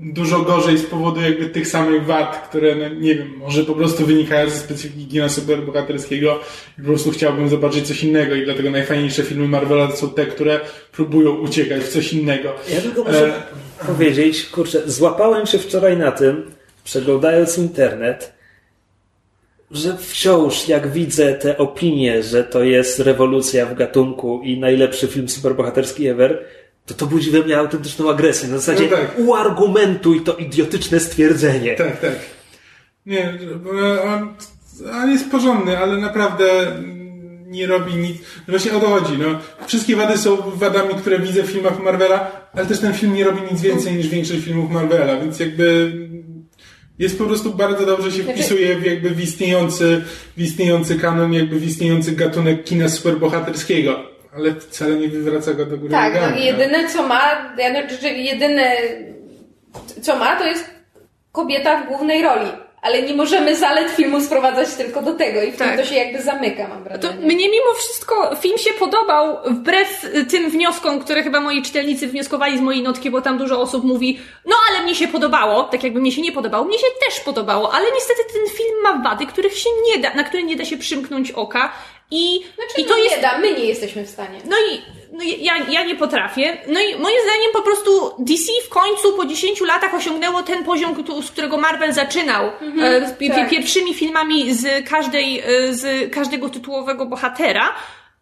dużo 0.00 0.40
gorzej 0.40 0.78
z 0.78 0.86
powodu 0.86 1.20
jakby 1.20 1.46
tych 1.46 1.66
samych 1.66 2.04
wad, 2.04 2.48
które, 2.48 2.74
no, 2.74 2.88
nie 2.88 3.14
wiem, 3.14 3.28
może 3.38 3.64
po 3.64 3.74
prostu 3.74 4.06
wynikają 4.06 4.50
ze 4.50 4.56
specyfiki 4.56 5.06
kina 5.06 5.28
superbohaterskiego 5.28 6.40
i 6.78 6.82
po 6.82 6.86
prostu 6.86 7.10
chciałbym 7.10 7.48
zobaczyć 7.48 7.86
coś 7.88 8.04
innego 8.04 8.34
i 8.34 8.44
dlatego 8.44 8.70
najfajniejsze 8.70 9.22
filmy 9.22 9.48
Marvela 9.48 9.88
to 9.88 9.96
są 9.96 10.10
te, 10.10 10.26
które 10.26 10.60
próbują 10.92 11.36
uciekać 11.36 11.82
w 11.82 11.88
coś 11.88 12.12
innego. 12.12 12.52
Ja 12.74 12.80
tylko 12.80 13.04
muszę 13.04 13.32
E, 13.82 13.86
powiedzieć, 13.86 14.46
kurczę, 14.46 14.82
złapałem 14.86 15.46
się 15.46 15.58
wczoraj 15.58 15.96
na 15.96 16.12
tym, 16.12 16.50
przeglądając 16.84 17.58
internet, 17.58 18.32
że 19.70 19.96
wciąż 19.96 20.68
jak 20.68 20.92
widzę 20.92 21.34
te 21.34 21.58
opinie, 21.58 22.22
że 22.22 22.44
to 22.44 22.64
jest 22.64 23.00
rewolucja 23.00 23.66
w 23.66 23.74
gatunku 23.74 24.40
i 24.44 24.58
najlepszy 24.58 25.06
film 25.06 25.28
superbohaterski 25.28 26.08
ever, 26.08 26.44
to 26.90 26.94
to 26.94 27.06
budzi 27.06 27.30
we 27.30 27.40
mnie 27.42 27.58
autentyczną 27.58 28.10
agresję. 28.10 28.48
Na 28.48 28.58
zasadzie 28.58 28.88
No 28.90 28.96
tak. 28.96 29.18
uargumentuj 29.18 30.20
to 30.20 30.36
idiotyczne 30.36 31.00
stwierdzenie. 31.00 31.74
Tak, 31.76 32.00
tak. 32.00 32.12
Nie, 33.06 33.38
bo 33.64 33.70
on, 34.04 34.34
on 34.92 35.10
jest 35.10 35.30
porządny, 35.30 35.78
ale 35.78 35.96
naprawdę 35.96 36.66
nie 37.46 37.66
robi 37.66 37.94
nic. 37.94 38.16
No 38.18 38.44
Właśnie 38.48 38.72
o 38.72 38.80
to 38.80 38.86
chodzi. 38.86 39.18
No. 39.18 39.38
Wszystkie 39.66 39.96
wady 39.96 40.18
są 40.18 40.36
wadami, 40.54 40.94
które 40.94 41.18
widzę 41.18 41.42
w 41.42 41.46
filmach 41.50 41.82
Marvela, 41.82 42.30
ale 42.52 42.66
też 42.66 42.78
ten 42.78 42.94
film 42.94 43.14
nie 43.14 43.24
robi 43.24 43.40
nic 43.52 43.60
więcej 43.60 43.94
niż 43.94 44.08
większość 44.08 44.40
filmów 44.44 44.70
Marvela, 44.70 45.20
więc 45.20 45.40
jakby 45.40 45.92
jest 46.98 47.18
po 47.18 47.24
prostu 47.24 47.54
bardzo 47.54 47.86
dobrze 47.86 48.12
się 48.12 48.22
wpisuje 48.22 48.76
w 48.76 48.84
jakby 48.86 49.10
w 49.10 49.20
istniejący, 49.20 50.04
w 50.36 50.42
istniejący 50.42 50.98
kanon, 50.98 51.32
jakby 51.32 51.58
w 51.58 51.64
istniejący 51.64 52.12
gatunek 52.12 52.64
kina 52.64 52.88
superbohaterskiego. 52.88 54.02
Ale 54.36 54.54
wcale 54.54 54.94
nie 54.96 55.08
wywraca 55.08 55.54
go 55.54 55.66
do 55.66 55.76
góry 55.78 55.90
Tak, 55.90 56.14
no 56.14 56.20
nogami, 56.20 56.40
i 56.42 56.44
jedyne 56.44 56.88
co 56.88 57.02
ma, 57.02 57.52
no, 57.72 57.96
że 58.02 58.08
jedyne 58.08 58.72
co 60.02 60.16
ma, 60.16 60.36
to 60.36 60.44
jest 60.46 60.70
kobieta 61.32 61.82
w 61.82 61.86
głównej 61.88 62.22
roli. 62.22 62.50
Ale 62.82 63.02
nie 63.02 63.14
możemy 63.14 63.56
zalet 63.56 63.90
filmu 63.90 64.20
sprowadzać 64.20 64.74
tylko 64.74 65.02
do 65.02 65.14
tego 65.14 65.42
i 65.42 65.52
w 65.52 65.56
Tak. 65.56 65.68
tym 65.68 65.78
to 65.78 65.84
się 65.84 65.94
jakby 65.94 66.22
zamyka, 66.22 66.68
mam 66.68 66.78
To 66.84 66.84
wrażenie. 66.84 67.26
mnie 67.26 67.48
mimo 67.48 67.74
wszystko 67.78 68.36
film 68.36 68.58
się 68.58 68.70
podobał, 68.78 69.36
wbrew 69.46 70.04
y, 70.04 70.24
tym 70.24 70.50
wnioskom, 70.50 71.00
które 71.00 71.22
chyba 71.22 71.40
moi 71.40 71.62
czytelnicy 71.62 72.06
wnioskowali 72.06 72.58
z 72.58 72.60
mojej 72.60 72.82
notki, 72.82 73.10
bo 73.10 73.20
tam 73.22 73.38
dużo 73.38 73.60
osób 73.60 73.84
mówi, 73.84 74.20
no 74.46 74.56
ale 74.70 74.82
mnie 74.84 74.94
się 74.94 75.08
podobało, 75.08 75.62
tak 75.64 75.84
jakby 75.84 76.00
mnie 76.00 76.12
się 76.12 76.22
nie 76.22 76.32
podobało, 76.32 76.64
mnie 76.64 76.78
się 76.78 76.86
też 77.06 77.20
podobało, 77.20 77.74
ale 77.74 77.86
niestety 77.94 78.20
ten 78.32 78.56
film 78.56 78.82
ma 78.82 79.10
wady, 79.10 79.26
których 79.26 79.58
się 79.58 79.70
nie 79.88 80.02
da, 80.02 80.14
na 80.14 80.24
które 80.24 80.42
nie 80.42 80.56
da 80.56 80.64
się 80.64 80.76
przymknąć 80.78 81.30
oka 81.30 81.72
i, 82.10 82.40
Znaczy, 82.54 82.80
i 82.80 82.84
to 82.84 82.90
no 82.90 82.98
jest 82.98 83.16
nie 83.16 83.22
da, 83.22 83.38
my 83.38 83.52
nie 83.52 83.64
jesteśmy 83.64 84.04
w 84.04 84.10
stanie. 84.10 84.38
no 84.44 84.56
i 84.72 84.80
no 85.12 85.24
i 85.24 85.44
ja, 85.44 85.52
ja 85.70 85.84
nie 85.84 85.96
potrafię. 85.96 86.58
No 86.68 86.80
i 86.80 86.86
moim 86.98 87.16
zdaniem 87.24 87.52
po 87.52 87.62
prostu 87.62 87.90
DC 88.18 88.52
w 88.66 88.68
końcu 88.68 89.12
po 89.16 89.24
10 89.26 89.60
latach 89.60 89.94
osiągnęło 89.94 90.42
ten 90.42 90.64
poziom, 90.64 91.04
z 91.22 91.30
którego 91.30 91.56
Marvel 91.58 91.92
zaczynał. 91.92 92.46
e, 92.82 93.00
pi- 93.10 93.14
pi- 93.18 93.30
tak. 93.30 93.50
Pierwszymi 93.50 93.94
filmami 93.94 94.54
z 94.54 94.88
każdej, 94.88 95.38
e, 95.40 95.74
z 95.74 96.12
każdego 96.14 96.48
tytułowego 96.48 97.06
bohatera. 97.06 97.74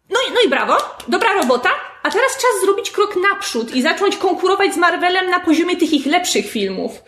No 0.09 0.17
i, 0.29 0.33
no 0.33 0.41
i 0.45 0.49
brawo, 0.49 0.77
dobra 1.07 1.33
robota. 1.33 1.69
A 2.03 2.11
teraz 2.11 2.31
czas 2.33 2.61
zrobić 2.65 2.91
krok 2.91 3.15
naprzód 3.31 3.75
i 3.75 3.81
zacząć 3.81 4.17
konkurować 4.17 4.73
z 4.73 4.77
Marvelem 4.77 5.29
na 5.29 5.39
poziomie 5.39 5.75
tych 5.77 5.93
ich 5.93 6.05
lepszych 6.05 6.45
filmów. 6.51 7.03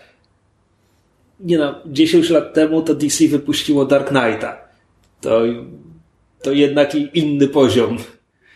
Nie 1.39 1.57
no, 1.57 1.75
10 1.85 2.29
lat 2.29 2.53
temu 2.53 2.81
to 2.81 2.93
DC 2.95 3.27
wypuściło 3.27 3.85
Dark 3.85 4.07
Knighta. 4.07 4.57
To, 5.21 5.41
to 6.41 6.51
jednak 6.51 6.95
inny 6.95 7.47
poziom. 7.47 7.97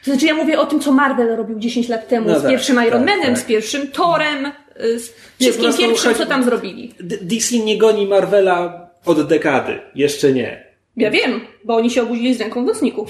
To 0.05 0.11
znaczy 0.11 0.25
ja 0.25 0.33
mówię 0.33 0.59
o 0.59 0.65
tym, 0.65 0.79
co 0.79 0.91
Marvel 0.91 1.35
robił 1.35 1.59
10 1.59 1.89
lat 1.89 2.07
temu 2.07 2.29
No 2.29 2.39
z 2.39 2.41
tak, 2.41 2.51
pierwszym 2.51 2.75
Iron 2.87 3.05
tak, 3.05 3.09
Manem, 3.15 3.33
tak. 3.35 3.43
z 3.43 3.43
pierwszym 3.43 3.87
Torem, 3.91 4.45
y, 4.45 4.99
z 4.99 5.13
wszystkim 5.39 5.63
prostu 5.63 5.81
pierwszym, 5.81 6.11
chodzi- 6.11 6.23
co 6.23 6.29
tam 6.29 6.43
zrobili. 6.43 6.93
DC 7.21 7.57
nie 7.59 7.77
goni 7.77 8.07
Marvela 8.07 8.89
od 9.05 9.27
dekady. 9.27 9.79
Jeszcze 9.95 10.31
nie. 10.31 10.65
Ja 10.97 11.11
wiem, 11.11 11.41
bo 11.63 11.75
oni 11.75 11.89
się 11.91 12.01
obudzili 12.03 12.33
z 12.33 12.39
ręką 12.41 12.63
w 12.63 12.67
nocniku. 12.67 13.07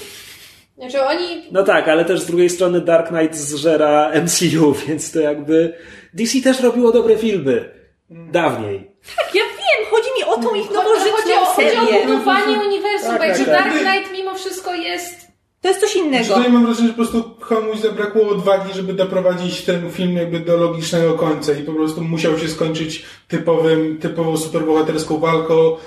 Znaczy 0.78 1.02
oni 1.02 1.26
No 1.52 1.64
tak, 1.64 1.88
ale 1.88 2.06
też 2.06 2.20
z 2.20 2.26
drugiej 2.26 2.50
strony 2.50 2.82
Dark 2.82 3.08
Knight 3.08 3.36
zżera 3.36 4.12
MCU, 4.24 4.74
więc 4.88 5.12
to 5.12 5.20
jakby... 5.20 5.74
DC 6.14 6.42
też 6.42 6.60
robiło 6.62 6.92
dobre 6.92 7.18
filmy. 7.18 7.70
Dawniej. 8.10 8.92
Tak, 9.18 9.36
ja 9.36 9.42
wiem, 9.44 9.86
chodzi 9.92 10.10
mi 10.18 10.24
o 10.24 10.38
tą 10.38 10.56
ich 10.56 10.68
chodzi, 10.68 10.80
chodzi, 10.80 10.90
nowożytną 10.90 11.42
o, 11.42 11.46
chodzi 11.46 11.68
o 11.68 11.80
serię. 11.86 12.06
budowanie 12.06 12.60
uniwersum, 12.68 13.18
Tak, 13.18 13.28
jakby 13.28 13.46
tak, 13.46 13.54
Dark 13.64 13.74
tak. 13.74 13.84
Knight 13.84 14.12
wszystko 14.36 14.74
jest 14.74 15.28
To 15.62 15.68
jest 15.68 15.82
coś 15.82 15.92
Znaczy, 15.92 16.08
innego. 16.08 16.36
Tutaj 16.36 16.52
mam 16.52 16.66
wrażenie, 16.66 16.88
że 16.88 16.94
po 16.94 16.98
prostu 16.98 17.24
komuś 17.40 17.80
zabrakło 17.80 18.30
odwagi, 18.30 18.74
żeby 18.74 18.94
doprowadzić 18.94 19.62
ten 19.62 19.92
film 19.92 20.18
jakby 20.18 20.40
do 20.40 20.58
logicznego 20.58 21.14
końca 21.14 21.54
i 21.54 21.64
po 21.64 21.74
prostu 21.74 22.02
musiał 22.02 22.40
się 22.40 22.48
skończyć 22.48 23.06
typowym, 23.28 23.98
typową 23.98 24.38
superbohaterską 24.38 25.20
walką, 25.20 25.78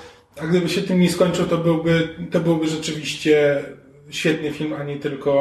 a 0.41 0.45
gdyby 0.47 0.69
się 0.69 0.81
tym 0.81 0.99
nie 0.99 1.09
skończył, 1.09 1.45
to 1.45 1.57
byłby, 1.57 2.15
to 2.31 2.39
byłby 2.39 2.67
rzeczywiście 2.67 3.63
świetny 4.09 4.51
film, 4.51 4.73
a 4.73 4.83
nie 4.83 4.97
tylko 4.97 5.31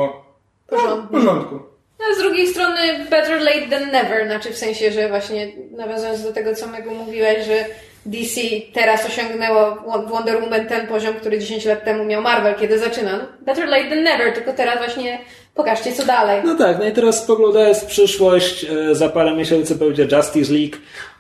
no, 0.73 0.79
w 0.79 0.81
porządny. 0.81 1.09
porządku. 1.19 1.55
No, 1.99 2.05
a 2.13 2.15
z 2.15 2.19
drugiej 2.19 2.47
strony 2.47 3.07
better 3.11 3.43
late 3.43 3.67
than 3.71 3.91
never, 3.91 4.27
znaczy 4.27 4.51
w 4.51 4.59
sensie, 4.59 4.93
że 4.93 5.09
właśnie 5.09 5.53
nawiązując 5.71 6.23
do 6.23 6.33
tego, 6.33 6.55
co 6.55 6.67
Megu 6.67 6.95
mówiłeś, 6.95 7.47
że 7.47 7.65
DC 8.11 8.41
teraz 8.73 9.07
osiągnęło 9.07 9.75
w 10.07 10.11
Wonder 10.11 10.41
Woman 10.43 10.67
ten 10.67 10.87
poziom, 10.87 11.15
który 11.15 11.39
10 11.39 11.65
lat 11.65 11.85
temu 11.85 12.05
miał 12.05 12.23
Marvel, 12.23 12.55
kiedy 12.55 12.79
zaczyna. 12.79 13.13
No, 13.17 13.25
better 13.47 13.69
late 13.69 13.85
than 13.89 14.03
never, 14.03 14.33
tylko 14.35 14.53
teraz 14.53 14.79
właśnie 14.79 15.19
pokażcie, 15.55 15.93
co 15.93 16.05
dalej. 16.05 16.43
No 16.45 16.55
tak, 16.55 16.79
no 16.79 16.85
i 16.85 16.93
teraz 16.93 17.23
spoglądając 17.25 17.79
w 17.79 17.87
przyszłość, 17.87 18.65
e, 18.65 18.95
za 18.95 19.09
parę 19.09 19.35
miesięcy 19.35 19.75
będzie 19.75 20.03
Justice 20.17 20.53
League. 20.53 20.77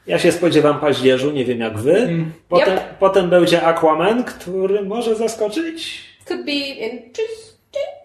Ja 0.06 0.18
się 0.18 0.32
spodziewam 0.32 0.80
paździerzu, 0.80 1.30
nie 1.30 1.44
wiem 1.44 1.60
jak 1.60 1.78
wy. 1.78 2.08
Potem, 2.48 2.74
Yep. 2.74 2.82
potem 2.98 3.30
będzie 3.30 3.62
Aquaman, 3.62 4.24
który 4.24 4.82
może 4.82 5.14
zaskoczyć. 5.14 6.00
Could 6.28 6.44
be 6.44 6.52
interesting. 6.52 7.48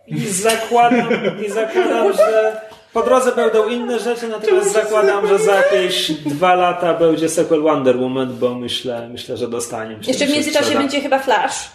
I 0.07 0.19
zakładam, 0.19 1.09
i 1.45 1.49
zakładam, 1.49 2.13
że 2.13 2.61
po 2.93 3.03
drodze 3.03 3.31
będą 3.31 3.67
inne 3.69 3.99
rzeczy, 3.99 4.27
natomiast 4.27 4.71
zakładam, 4.71 5.27
że 5.27 5.39
za 5.39 5.55
jakieś 5.55 6.11
dwa 6.11 6.55
lata 6.55 6.93
będzie 6.93 7.29
sequel 7.29 7.61
Wonder 7.61 7.97
Woman, 7.97 8.37
bo 8.39 8.55
myślę, 8.55 9.09
myślę 9.11 9.37
że 9.37 9.47
dostanie. 9.47 9.97
Jeszcze 10.07 10.25
w 10.25 10.29
międzyczasie 10.31 10.77
będzie 10.77 11.01
chyba 11.01 11.19
Flash. 11.19 11.71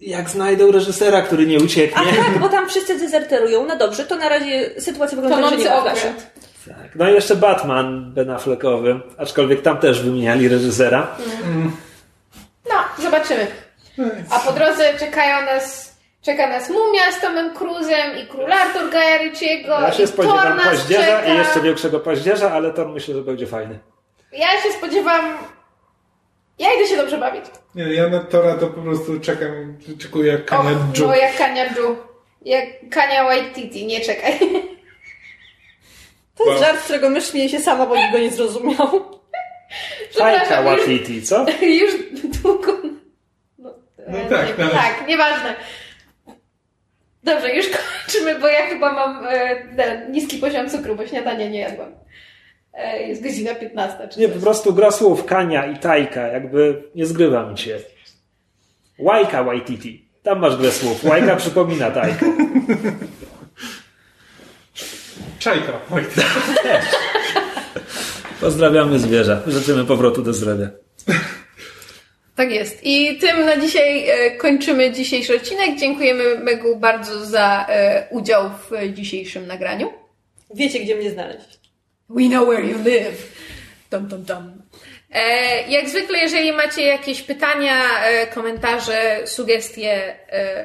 Jak 0.00 0.30
znajdą 0.30 0.72
reżysera, 0.72 1.22
który 1.22 1.46
nie 1.46 1.58
A 1.58 1.62
ucieknie. 1.62 2.02
tak, 2.16 2.38
bo 2.38 2.48
tam 2.48 2.68
wszyscy 2.68 2.98
dezerterują. 2.98 3.66
No 3.66 3.76
dobrze, 3.76 4.04
to 4.04 4.16
na 4.16 4.28
razie 4.28 4.80
sytuacja 4.80 5.20
wygląda, 5.20 5.50
że 5.50 5.56
nie 5.56 5.74
okręt. 5.74 6.26
Tak. 6.66 6.94
No 6.94 7.10
i 7.10 7.14
jeszcze 7.14 7.36
Batman 7.36 8.12
Ben 8.14 8.30
Affleckowy, 8.30 9.00
aczkolwiek 9.18 9.62
tam 9.62 9.78
też 9.78 10.02
wymieniali 10.02 10.48
reżysera. 10.48 11.16
No, 12.68 13.02
zobaczymy. 13.04 13.46
A 14.30 14.38
po 14.38 14.52
drodze 14.52 14.98
czekają 14.98 15.46
nas, 15.46 15.89
czeka 16.22 16.46
nas 16.48 16.70
Mumia 16.70 17.12
z 17.12 17.20
Tomem 17.20 17.54
Cruzem 17.54 18.18
i 18.24 18.26
Król 18.26 18.52
Artur 18.52 18.90
Gaja 18.90 19.18
Ricciego 19.18 19.80
Ja 19.80 19.88
i 19.88 19.92
się 19.92 19.98
Thor 19.98 20.08
spodziewam 20.08 20.56
nas 20.56 20.66
paździerza 20.66 21.20
czeka. 21.20 21.34
i 21.34 21.36
jeszcze 21.38 21.60
większego 21.60 22.00
paździerza, 22.00 22.52
ale 22.52 22.72
to 22.72 22.88
myślę, 22.88 23.14
że 23.14 23.22
będzie 23.22 23.46
fajny. 23.46 23.78
Ja 24.32 24.62
się 24.62 24.72
spodziewam... 24.78 25.38
Ja 26.58 26.74
idę 26.74 26.86
się 26.86 26.96
dobrze 26.96 27.18
bawić. 27.18 27.44
Nie, 27.74 27.94
ja 27.94 28.08
na 28.08 28.18
Tora 28.18 28.54
to 28.54 28.66
po 28.66 28.80
prostu 28.80 29.20
czekam, 29.20 29.76
czekuję 29.98 30.32
jak 30.32 30.44
Kania 30.44 30.70
Joe. 30.70 31.06
no 31.06 31.14
jak 31.16 31.36
Kania 31.36 31.64
Ju. 31.64 31.96
Jak 32.42 32.64
Kania 32.90 33.24
Waititi, 33.24 33.86
nie 33.86 34.00
czekaj. 34.00 34.38
To 36.36 36.50
jest 36.50 36.62
żart, 36.64 36.80
z 36.80 36.84
którego 36.84 37.10
mysz 37.10 37.30
śmieje 37.30 37.48
się 37.48 37.60
sama, 37.60 37.86
bo 37.86 37.96
nikt 37.96 38.12
go 38.12 38.18
nie 38.18 38.30
zrozumiał. 38.30 39.20
Już, 40.14 40.48
Waititi, 40.64 41.22
co? 41.22 41.46
już 41.82 41.92
długo... 42.42 42.72
No, 43.58 43.74
No 44.08 44.18
e, 44.18 44.28
tak, 44.28 44.58
nie, 44.58 44.64
tak. 44.64 44.72
tak, 44.72 45.08
nieważne. 45.08 45.54
Dobrze, 47.24 47.54
już 47.56 47.66
kończymy, 47.66 48.38
bo 48.40 48.46
ja 48.46 48.66
chyba 48.66 48.92
mam 48.92 49.26
e, 49.28 49.56
ten 49.76 50.12
niski 50.12 50.36
poziom 50.38 50.70
cukru, 50.70 50.96
bo 50.96 51.06
śniadania 51.06 51.48
nie 51.48 51.58
jadłam. 51.60 51.92
E, 52.74 53.02
jest 53.02 53.22
godzina 53.22 53.54
15. 53.54 54.08
Czy 54.08 54.20
Nie, 54.20 54.26
coś. 54.28 54.36
po 54.36 54.42
prostu 54.42 54.74
gra 54.74 54.90
słów 54.90 55.24
Kania 55.24 55.66
i 55.66 55.78
Tajka, 55.78 56.26
jakby 56.26 56.82
nie 56.94 57.06
zgrywa 57.06 57.50
mi 57.50 57.58
się. 57.58 57.78
Łajka 58.98 59.44
Waititi. 59.44 60.08
Tam 60.22 60.38
masz 60.38 60.56
grę 60.56 60.70
słów. 60.70 61.04
Łajka 61.04 61.36
przypomina 61.36 61.90
Tajkę. 61.90 62.26
Czajka. 65.38 65.72
Oj, 65.90 66.04
Pozdrawiamy 68.40 68.98
zwierza. 68.98 69.40
Życzymy 69.46 69.84
powrotu 69.84 70.22
do 70.22 70.32
zdrowia. 70.34 70.68
Tak 72.40 72.52
jest. 72.52 72.80
I 72.82 73.18
tym 73.18 73.44
na 73.46 73.56
dzisiaj 73.56 74.08
e, 74.08 74.30
kończymy 74.30 74.92
dzisiejszy 74.92 75.36
odcinek. 75.36 75.78
Dziękujemy 75.78 76.38
Megu 76.38 76.76
bardzo 76.76 77.24
za 77.26 77.66
e, 77.68 78.06
udział 78.10 78.50
w 78.50 78.92
dzisiejszym 78.92 79.46
nagraniu. 79.46 79.92
Wiecie, 80.54 80.80
gdzie 80.80 80.94
mnie 80.96 81.10
znaleźć. 81.10 81.60
We 82.08 82.28
know 82.28 82.48
where 82.48 82.66
you 82.66 82.78
live. 82.84 83.32
Dum, 83.90 84.08
dum, 84.08 84.22
dum. 84.22 84.62
E, 85.10 85.22
jak 85.70 85.88
zwykle, 85.88 86.18
jeżeli 86.18 86.52
macie 86.52 86.82
jakieś 86.82 87.22
pytania, 87.22 87.74
komentarze, 88.34 89.20
sugestie 89.24 90.16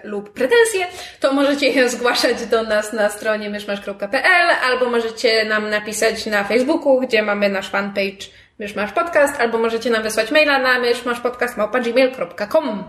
lub 0.04 0.34
pretensje, 0.34 0.88
to 1.20 1.34
możecie 1.34 1.68
je 1.68 1.90
zgłaszać 1.90 2.46
do 2.46 2.64
nas 2.64 2.94
na 2.94 3.10
stronie 3.10 3.50
myszmasz.pl 3.50 4.56
albo 4.64 4.90
możecie 4.90 5.46
nam 5.46 5.70
napisać 5.70 6.26
na 6.26 6.44
Facebooku, 6.44 7.02
gdzie 7.02 7.22
mamy 7.22 7.50
nasz 7.50 7.70
fanpage 7.70 8.26
Myszmasz 8.60 8.92
Podcast, 8.92 9.40
albo 9.40 9.58
możecie 9.58 9.90
nam 9.90 10.04
wysłać 10.04 10.32
maila 10.32 10.60
na 10.60 10.80
myszmaszpodcast.gmail.com 10.80 12.84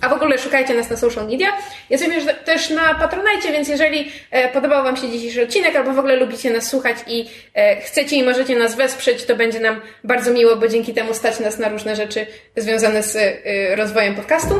a 0.00 0.08
w 0.08 0.12
ogóle 0.12 0.38
szukajcie 0.38 0.74
nas 0.74 0.90
na 0.90 0.96
social 0.96 1.26
media. 1.26 1.48
Jesteśmy 1.90 2.34
też 2.34 2.70
na 2.70 2.94
Patronajcie, 2.94 3.52
więc 3.52 3.68
jeżeli 3.68 4.12
e, 4.30 4.52
podobał 4.52 4.84
Wam 4.84 4.96
się 4.96 5.10
dzisiejszy 5.10 5.42
odcinek, 5.42 5.76
albo 5.76 5.92
w 5.92 5.98
ogóle 5.98 6.16
lubicie 6.16 6.50
nas 6.50 6.68
słuchać 6.68 6.96
i 7.06 7.28
e, 7.54 7.80
chcecie 7.80 8.16
i 8.16 8.22
możecie 8.22 8.58
nas 8.58 8.74
wesprzeć, 8.74 9.24
to 9.24 9.36
będzie 9.36 9.60
nam 9.60 9.80
bardzo 10.04 10.32
miło, 10.32 10.56
bo 10.56 10.68
dzięki 10.68 10.94
temu 10.94 11.14
stać 11.14 11.40
nas 11.40 11.58
na 11.58 11.68
różne 11.68 11.96
rzeczy 11.96 12.26
związane 12.56 13.02
z 13.02 13.16
e, 13.16 13.76
rozwojem 13.76 14.14
podcastu. 14.14 14.54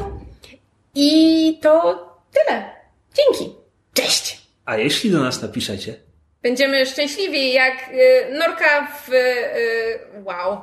I 0.94 1.58
to 1.62 2.06
tyle. 2.32 2.64
Dzięki. 3.14 3.54
Cześć! 3.94 4.42
A 4.64 4.76
jeśli 4.76 5.10
do 5.10 5.20
nas 5.20 5.42
napiszecie, 5.42 5.94
Będziemy 6.42 6.86
szczęśliwi 6.86 7.52
jak 7.52 7.88
y, 7.88 8.26
norka 8.38 8.86
w... 8.86 9.12
Y, 9.12 9.98
wow. 10.24 10.60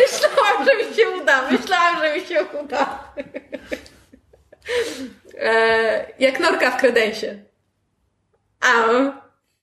Myślałam, 0.00 0.64
że 0.66 0.76
mi 0.76 0.94
się 0.94 1.10
uda. 1.22 1.50
Myślałam, 1.50 2.02
że 2.02 2.14
mi 2.14 2.26
się 2.26 2.44
uda. 2.62 3.12
e, 5.38 6.12
jak 6.18 6.40
norka 6.40 6.70
w 6.70 6.76
kredensie. 6.76 7.38
A. 8.60 9.21